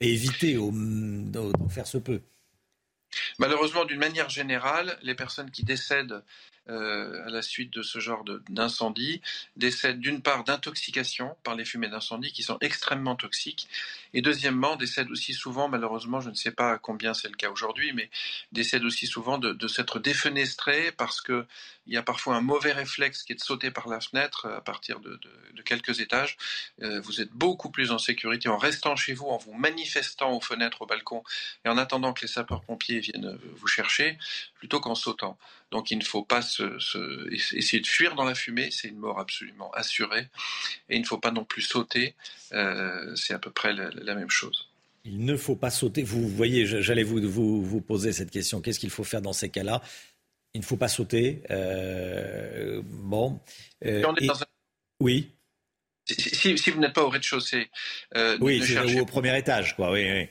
et 0.00 0.12
éviter 0.12 0.54
d'en 0.54 1.68
faire 1.68 1.86
ce 1.86 1.98
peu. 1.98 2.22
Malheureusement, 3.38 3.84
d'une 3.84 3.98
manière 3.98 4.30
générale, 4.30 4.98
les 5.02 5.14
personnes 5.14 5.50
qui 5.50 5.62
décèdent 5.62 6.22
euh, 6.68 7.26
à 7.26 7.30
la 7.30 7.42
suite 7.42 7.72
de 7.72 7.82
ce 7.82 8.00
genre 8.00 8.24
d'incendie 8.48 9.20
décèdent 9.56 10.00
d'une 10.00 10.20
part 10.20 10.42
d'intoxication 10.42 11.36
par 11.44 11.54
les 11.54 11.64
fumées 11.64 11.88
d'incendie 11.88 12.32
qui 12.32 12.42
sont 12.42 12.58
extrêmement 12.60 13.14
toxiques 13.14 13.68
et 14.14 14.20
deuxièmement 14.20 14.74
décèdent 14.74 15.10
aussi 15.10 15.32
souvent, 15.32 15.68
malheureusement, 15.68 16.20
je 16.20 16.30
ne 16.30 16.34
sais 16.34 16.50
pas 16.50 16.78
combien 16.78 17.14
c'est 17.14 17.28
le 17.28 17.36
cas 17.36 17.50
aujourd'hui, 17.50 17.92
mais 17.92 18.10
décèdent 18.52 18.84
aussi 18.84 19.06
souvent 19.06 19.38
de, 19.38 19.52
de 19.52 19.68
s'être 19.68 20.00
défenestrés 20.00 20.92
parce 20.92 21.20
que 21.20 21.46
il 21.86 21.94
y 21.94 21.96
a 21.96 22.02
parfois 22.02 22.36
un 22.36 22.40
mauvais 22.40 22.72
réflexe 22.72 23.22
qui 23.22 23.32
est 23.32 23.36
de 23.36 23.40
sauter 23.40 23.70
par 23.70 23.88
la 23.88 24.00
fenêtre 24.00 24.46
à 24.46 24.60
partir 24.60 25.00
de, 25.00 25.18
quelques 25.64 26.00
étages. 26.00 26.36
Euh, 26.82 27.00
vous 27.00 27.20
êtes 27.20 27.32
beaucoup 27.32 27.70
plus 27.70 27.90
en 27.90 27.98
sécurité 27.98 28.48
en 28.48 28.56
restant 28.56 28.94
chez 28.94 29.14
vous, 29.14 29.26
en 29.26 29.36
vous 29.36 29.52
manifestant 29.52 30.32
aux 30.32 30.40
fenêtres, 30.40 30.82
au 30.82 30.86
balcon 30.86 31.24
et 31.64 31.68
en 31.68 31.76
attendant 31.76 32.12
que 32.12 32.22
les 32.22 32.28
sapeurs-pompiers 32.28 33.00
viennent 33.00 33.36
vous 33.56 33.66
chercher 33.66 34.16
plutôt 34.54 34.80
qu'en 34.80 34.94
sautant. 34.94 35.38
Donc 35.70 35.90
il 35.90 35.98
ne 35.98 36.04
faut 36.04 36.22
pas 36.22 36.40
essayer 36.40 37.80
de 37.80 37.86
fuir 37.86 38.14
dans 38.14 38.24
la 38.24 38.34
fumée, 38.34 38.70
c'est 38.70 38.88
une 38.88 38.98
mort 38.98 39.18
absolument 39.18 39.70
assurée. 39.72 40.28
Et 40.88 40.96
il 40.96 41.00
ne 41.00 41.06
faut 41.06 41.18
pas 41.18 41.32
non 41.32 41.44
plus 41.44 41.62
sauter, 41.62 42.14
euh, 42.52 43.14
c'est 43.16 43.34
à 43.34 43.38
peu 43.38 43.50
près 43.50 43.72
la, 43.72 44.14
même 44.14 44.30
chose. 44.30 44.68
Il 45.04 45.24
ne 45.24 45.36
faut 45.36 45.56
pas 45.56 45.70
sauter. 45.70 46.02
Vous 46.02 46.28
voyez, 46.28 46.66
j'allais 46.66 47.02
vous, 47.02 47.62
vous, 47.62 47.80
poser 47.80 48.12
cette 48.12 48.30
question. 48.30 48.60
Qu'est-ce 48.60 48.78
qu'il 48.78 48.90
faut 48.90 49.04
faire 49.04 49.22
dans 49.22 49.32
ces 49.32 49.48
cas-là? 49.48 49.82
Il 50.56 50.60
ne 50.60 50.64
faut 50.64 50.78
pas 50.78 50.88
sauter. 50.88 51.42
Euh, 51.50 52.80
bon. 52.84 53.40
Euh, 53.84 54.02
et... 54.20 54.30
un... 54.30 54.34
Oui. 55.00 55.32
Si, 56.08 56.56
si 56.56 56.70
vous 56.70 56.80
n'êtes 56.80 56.94
pas 56.94 57.02
au 57.02 57.10
rez-de-chaussée. 57.10 57.68
Euh, 58.16 58.38
oui, 58.40 58.62
ou 58.94 59.00
au 59.00 59.04
premier 59.04 59.36
étage, 59.36 59.76
quoi. 59.76 59.92
Oui, 59.92 60.10
oui 60.10 60.28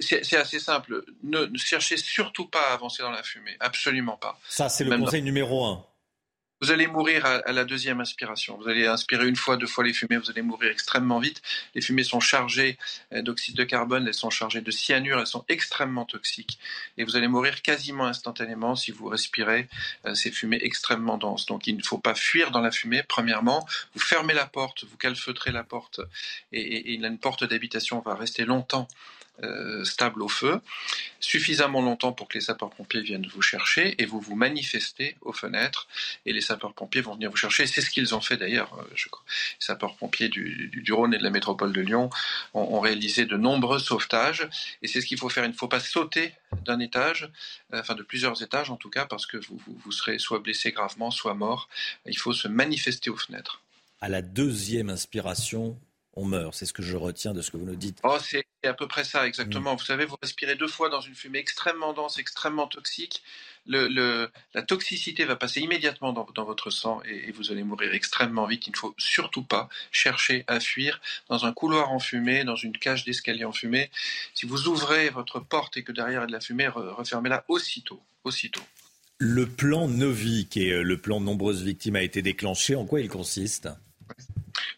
c'est 0.00 0.36
assez 0.36 0.58
simple. 0.58 1.04
Ne, 1.22 1.46
ne, 1.46 1.58
cherchez 1.58 1.96
surtout 1.96 2.46
pas 2.46 2.70
à 2.70 2.74
avancer 2.74 3.02
dans 3.02 3.10
la 3.10 3.22
fumée. 3.22 3.56
Absolument 3.60 4.16
pas. 4.16 4.38
Ça, 4.48 4.68
c'est 4.68 4.84
le 4.84 4.90
Même 4.90 5.04
conseil 5.04 5.20
dans... 5.20 5.26
numéro 5.26 5.64
un. 5.64 5.84
Vous 6.62 6.70
allez 6.70 6.86
mourir 6.86 7.26
à, 7.26 7.52
la 7.52 7.66
deuxième 7.66 8.00
inspiration. 8.00 8.56
Vous 8.56 8.66
allez 8.66 8.86
inspirer 8.86 9.28
une 9.28 9.36
fois, 9.36 9.58
deux 9.58 9.66
fois 9.66 9.84
les 9.84 9.92
fumées, 9.92 10.16
vous 10.16 10.30
allez 10.30 10.40
mourir 10.40 10.70
extrêmement 10.70 11.18
vite. 11.18 11.42
Les 11.74 11.82
fumées 11.82 12.02
sont 12.02 12.20
chargées 12.20 12.78
euh, 13.12 13.20
d'oxyde 13.20 13.54
de 13.56 13.64
carbone, 13.64 14.06
elles 14.06 14.14
sont 14.14 14.30
chargées 14.30 14.62
de 14.62 14.70
cyanure, 14.70 15.20
elles 15.20 15.26
sont 15.26 15.44
extrêmement 15.48 16.06
toxiques. 16.06 16.58
Et 16.96 17.04
vous 17.04 17.14
allez 17.14 17.28
mourir 17.28 17.60
quasiment 17.60 18.06
instantanément 18.06 18.74
si 18.74 18.90
vous 18.90 19.06
respirez 19.06 19.68
euh, 20.06 20.14
ces 20.14 20.30
fumées 20.30 20.60
extrêmement 20.62 21.18
denses. 21.18 21.44
Donc 21.44 21.66
il 21.66 21.76
ne 21.76 21.82
faut 21.82 21.98
pas 21.98 22.14
fuir 22.14 22.50
dans 22.50 22.62
la 22.62 22.70
fumée, 22.70 23.02
premièrement. 23.02 23.68
Vous 23.92 24.00
fermez 24.00 24.32
la 24.32 24.46
porte, 24.46 24.84
vous 24.84 24.96
calfeutrez 24.96 25.52
la 25.52 25.62
porte, 25.62 26.00
et 26.52 26.94
une 26.94 27.18
porte 27.18 27.44
d'habitation 27.44 28.00
va 28.00 28.14
rester 28.14 28.46
longtemps 28.46 28.88
euh, 29.42 29.84
stable 29.84 30.22
au 30.22 30.28
feu, 30.28 30.60
suffisamment 31.20 31.82
longtemps 31.82 32.12
pour 32.12 32.28
que 32.28 32.34
les 32.34 32.40
sapeurs-pompiers 32.40 33.02
viennent 33.02 33.26
vous 33.26 33.42
chercher 33.42 33.94
et 34.00 34.06
vous 34.06 34.20
vous 34.20 34.34
manifestez 34.34 35.16
aux 35.20 35.32
fenêtres 35.32 35.88
et 36.24 36.32
les 36.32 36.40
sapeurs-pompiers 36.40 37.02
vont 37.02 37.14
venir 37.14 37.30
vous 37.30 37.36
chercher. 37.36 37.66
C'est 37.66 37.82
ce 37.82 37.90
qu'ils 37.90 38.14
ont 38.14 38.20
fait 38.20 38.36
d'ailleurs. 38.36 38.72
Euh, 38.78 38.84
les 38.94 39.10
sapeurs-pompiers 39.58 40.28
du, 40.28 40.68
du, 40.68 40.92
Rhône 40.92 41.12
et 41.12 41.18
de 41.18 41.22
la 41.22 41.30
métropole 41.30 41.72
de 41.72 41.80
Lyon 41.80 42.08
ont, 42.54 42.76
ont 42.76 42.80
réalisé 42.80 43.26
de 43.26 43.36
nombreux 43.36 43.78
sauvetages 43.78 44.48
et 44.82 44.88
c'est 44.88 45.00
ce 45.00 45.06
qu'il 45.06 45.18
faut 45.18 45.28
faire. 45.28 45.44
Il 45.44 45.50
ne 45.50 45.56
faut 45.56 45.68
pas 45.68 45.80
sauter 45.80 46.32
d'un 46.64 46.80
étage, 46.80 47.30
euh, 47.74 47.80
enfin 47.80 47.94
de 47.94 48.02
plusieurs 48.02 48.42
étages 48.42 48.70
en 48.70 48.76
tout 48.76 48.90
cas, 48.90 49.06
parce 49.06 49.26
que 49.26 49.36
vous, 49.36 49.60
vous, 49.66 49.78
vous 49.84 49.92
serez 49.92 50.18
soit 50.18 50.38
blessé 50.38 50.72
gravement, 50.72 51.10
soit 51.10 51.34
mort. 51.34 51.68
Il 52.06 52.18
faut 52.18 52.32
se 52.32 52.48
manifester 52.48 53.10
aux 53.10 53.16
fenêtres. 53.16 53.60
À 54.00 54.08
la 54.08 54.22
deuxième 54.22 54.90
inspiration, 54.90 55.78
on 56.16 56.24
meurt. 56.24 56.54
C'est 56.54 56.66
ce 56.66 56.72
que 56.72 56.82
je 56.82 56.96
retiens 56.96 57.34
de 57.34 57.42
ce 57.42 57.50
que 57.50 57.58
vous 57.58 57.66
nous 57.66 57.76
dites. 57.76 58.00
Oh, 58.02 58.16
c'est 58.20 58.46
à 58.64 58.74
peu 58.74 58.88
près 58.88 59.04
ça, 59.04 59.26
exactement. 59.26 59.74
Mmh. 59.74 59.78
Vous 59.78 59.84
savez, 59.84 60.04
vous 60.06 60.16
respirez 60.20 60.56
deux 60.56 60.66
fois 60.66 60.88
dans 60.88 61.00
une 61.00 61.14
fumée 61.14 61.38
extrêmement 61.38 61.92
dense, 61.92 62.18
extrêmement 62.18 62.66
toxique. 62.66 63.22
Le, 63.66 63.86
le, 63.88 64.30
la 64.54 64.62
toxicité 64.62 65.24
va 65.24 65.36
passer 65.36 65.60
immédiatement 65.60 66.12
dans, 66.12 66.26
dans 66.34 66.44
votre 66.44 66.70
sang 66.70 67.00
et, 67.04 67.28
et, 67.28 67.32
vous 67.32 67.52
allez 67.52 67.64
mourir 67.64 67.92
extrêmement 67.92 68.46
vite. 68.46 68.66
Il 68.66 68.70
ne 68.72 68.76
faut 68.76 68.94
surtout 68.96 69.42
pas 69.42 69.68
chercher 69.90 70.44
à 70.46 70.58
fuir 70.58 71.00
dans 71.28 71.44
un 71.44 71.52
couloir 71.52 71.92
enfumé, 71.92 72.44
dans 72.44 72.56
une 72.56 72.76
cage 72.76 73.04
d'escalier 73.04 73.44
enfumée. 73.44 73.90
Si 74.34 74.46
vous 74.46 74.68
ouvrez 74.68 75.10
votre 75.10 75.40
porte 75.40 75.76
et 75.76 75.84
que 75.84 75.92
derrière 75.92 76.20
il 76.20 76.22
y 76.22 76.24
a 76.24 76.26
de 76.26 76.32
la 76.32 76.40
fumée, 76.40 76.68
refermez-la 76.68 77.44
aussitôt, 77.48 78.00
aussitôt. 78.24 78.62
Le 79.18 79.46
plan 79.46 79.88
Novi, 79.88 80.46
qui 80.46 80.68
est 80.68 80.82
le 80.82 81.00
plan 81.00 81.20
de 81.20 81.26
nombreuses 81.26 81.62
victimes, 81.62 81.96
a 81.96 82.02
été 82.02 82.22
déclenché. 82.22 82.74
En 82.74 82.84
quoi 82.84 83.00
il 83.00 83.08
consiste? 83.08 83.68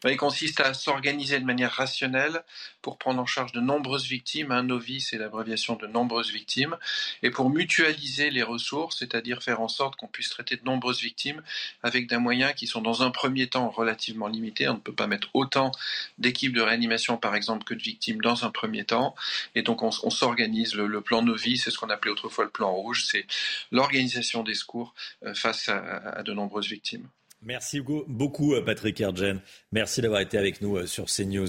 Il 0.05 0.17
consiste 0.17 0.61
à 0.61 0.75
s'organiser 0.75 1.41
de 1.41 1.45
manière 1.45 1.73
rationnelle 1.73 2.43
pour 2.83 2.99
prendre 2.99 3.21
en 3.21 3.27
charge 3.27 3.53
de 3.53 3.61
nombreuses 3.61 4.07
victimes. 4.07 4.53
Un 4.53 4.63
novice, 4.63 5.09
c'est 5.11 5.19
l'abréviation 5.19 5.77
de 5.77 5.87
nombreuses 5.87 6.31
victimes. 6.31 6.77
Et 7.23 7.31
pour 7.31 7.51
mutualiser 7.51 8.31
les 8.31 8.43
ressources, 8.43 8.99
c'est-à-dire 8.99 9.43
faire 9.43 9.61
en 9.61 9.69
sorte 9.69 9.97
qu'on 9.97 10.07
puisse 10.07 10.31
traiter 10.31 10.57
de 10.57 10.65
nombreuses 10.65 11.01
victimes 11.01 11.43
avec 11.83 12.09
des 12.09 12.19
moyens 12.19 12.55
qui 12.55 12.67
sont 12.67 12.81
dans 12.81 13.03
un 13.03 13.11
premier 13.11 13.49
temps 13.49 13.69
relativement 13.71 14.29
limités. 14.29 14.69
On 14.69 14.75
ne 14.75 14.79
peut 14.79 14.95
pas 14.95 15.07
mettre 15.07 15.29
autant 15.35 15.73
d'équipes 16.19 16.55
de 16.55 16.63
réanimation, 16.63 17.17
par 17.17 17.35
exemple, 17.35 17.65
que 17.65 17.75
de 17.75 17.83
victimes 17.83 18.21
dans 18.21 18.45
un 18.45 18.51
premier 18.51 18.85
temps. 18.85 19.15
Et 19.55 19.63
donc, 19.63 19.83
on, 19.83 19.91
s'organise. 19.91 20.75
Le, 20.75 21.01
plan 21.01 21.23
novice, 21.23 21.65
c'est 21.65 21.71
ce 21.71 21.79
qu'on 21.79 21.91
appelait 21.91 22.11
autrefois 22.11 22.45
le 22.45 22.51
plan 22.51 22.73
rouge. 22.73 23.05
C'est 23.07 23.27
l'organisation 23.73 24.43
des 24.43 24.55
secours 24.55 24.95
euh, 25.25 25.35
face 25.35 25.69
à 25.69 26.23
de 26.23 26.33
nombreuses 26.33 26.69
victimes. 26.69 27.09
Merci 27.43 27.81
beaucoup, 27.81 28.55
Patrick 28.65 29.01
Ergen. 29.01 29.41
Merci 29.73 30.03
d'avoir 30.03 30.21
été 30.21 30.39
avec 30.39 30.61
nous 30.61 30.87
sur 30.87 31.07
CNews. 31.07 31.49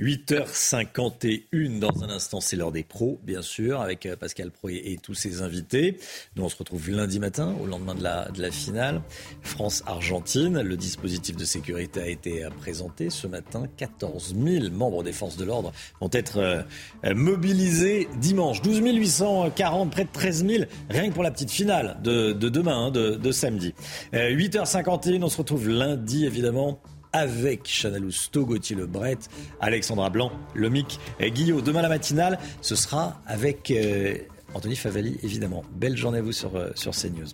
8h51 0.00 1.78
dans 1.78 2.02
un 2.02 2.10
instant, 2.10 2.40
c'est 2.40 2.56
l'heure 2.56 2.72
des 2.72 2.82
pros, 2.82 3.20
bien 3.22 3.42
sûr, 3.42 3.80
avec 3.80 4.08
Pascal 4.18 4.50
Pro 4.50 4.68
et, 4.68 4.98
tous 5.00 5.14
ses 5.14 5.42
invités. 5.42 5.98
Nous, 6.34 6.44
on 6.44 6.48
se 6.48 6.56
retrouve 6.56 6.90
lundi 6.90 7.20
matin, 7.20 7.54
au 7.62 7.66
lendemain 7.66 7.94
de 7.94 8.02
la, 8.02 8.28
de 8.30 8.42
la 8.42 8.50
finale. 8.50 9.02
France-Argentine, 9.42 10.60
le 10.60 10.76
dispositif 10.76 11.36
de 11.36 11.44
sécurité 11.44 12.00
a 12.00 12.08
été 12.08 12.48
présenté 12.58 13.08
ce 13.08 13.26
matin. 13.26 13.64
14 13.76 14.34
000 14.36 14.70
membres 14.70 15.04
des 15.04 15.12
forces 15.12 15.36
de 15.36 15.44
l'ordre 15.44 15.72
vont 16.00 16.10
être 16.12 16.38
euh, 16.38 17.14
mobilisés 17.14 18.08
dimanche. 18.18 18.62
12 18.62 18.80
840, 18.80 19.90
près 19.90 20.04
de 20.04 20.12
13 20.12 20.46
000, 20.46 20.64
rien 20.90 21.08
que 21.08 21.14
pour 21.14 21.22
la 21.22 21.30
petite 21.30 21.50
finale 21.50 21.98
de, 22.02 22.32
de 22.32 22.48
demain, 22.48 22.86
hein, 22.86 22.90
de, 22.90 23.14
de, 23.14 23.32
samedi. 23.32 23.74
Euh, 24.14 24.30
8h51, 24.30 25.22
on 25.22 25.28
se 25.28 25.38
retrouve 25.38 25.68
lundi, 25.68 26.26
évidemment, 26.26 26.80
avec 27.14 27.62
Chana 27.64 27.98
Lousteau, 27.98 28.44
Gauthier 28.44 28.76
Lebret, 28.76 29.18
Alexandra 29.60 30.10
Blanc, 30.10 30.32
Lomic 30.54 30.98
et 31.20 31.30
Guillaume. 31.30 31.62
Demain 31.62 31.80
la 31.80 31.88
matinale, 31.88 32.38
ce 32.60 32.74
sera 32.74 33.22
avec 33.26 33.70
euh, 33.70 34.18
Anthony 34.52 34.76
Favali, 34.76 35.18
évidemment. 35.22 35.62
Belle 35.72 35.96
journée 35.96 36.18
à 36.18 36.22
vous 36.22 36.32
sur, 36.32 36.56
euh, 36.56 36.70
sur 36.74 36.92
CNews. 36.92 37.28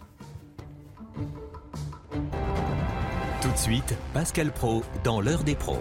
Tout 3.40 3.50
de 3.50 3.56
suite, 3.56 3.94
Pascal 4.12 4.52
Pro 4.52 4.82
dans 5.02 5.20
l'heure 5.20 5.44
des 5.44 5.54
pros. 5.54 5.78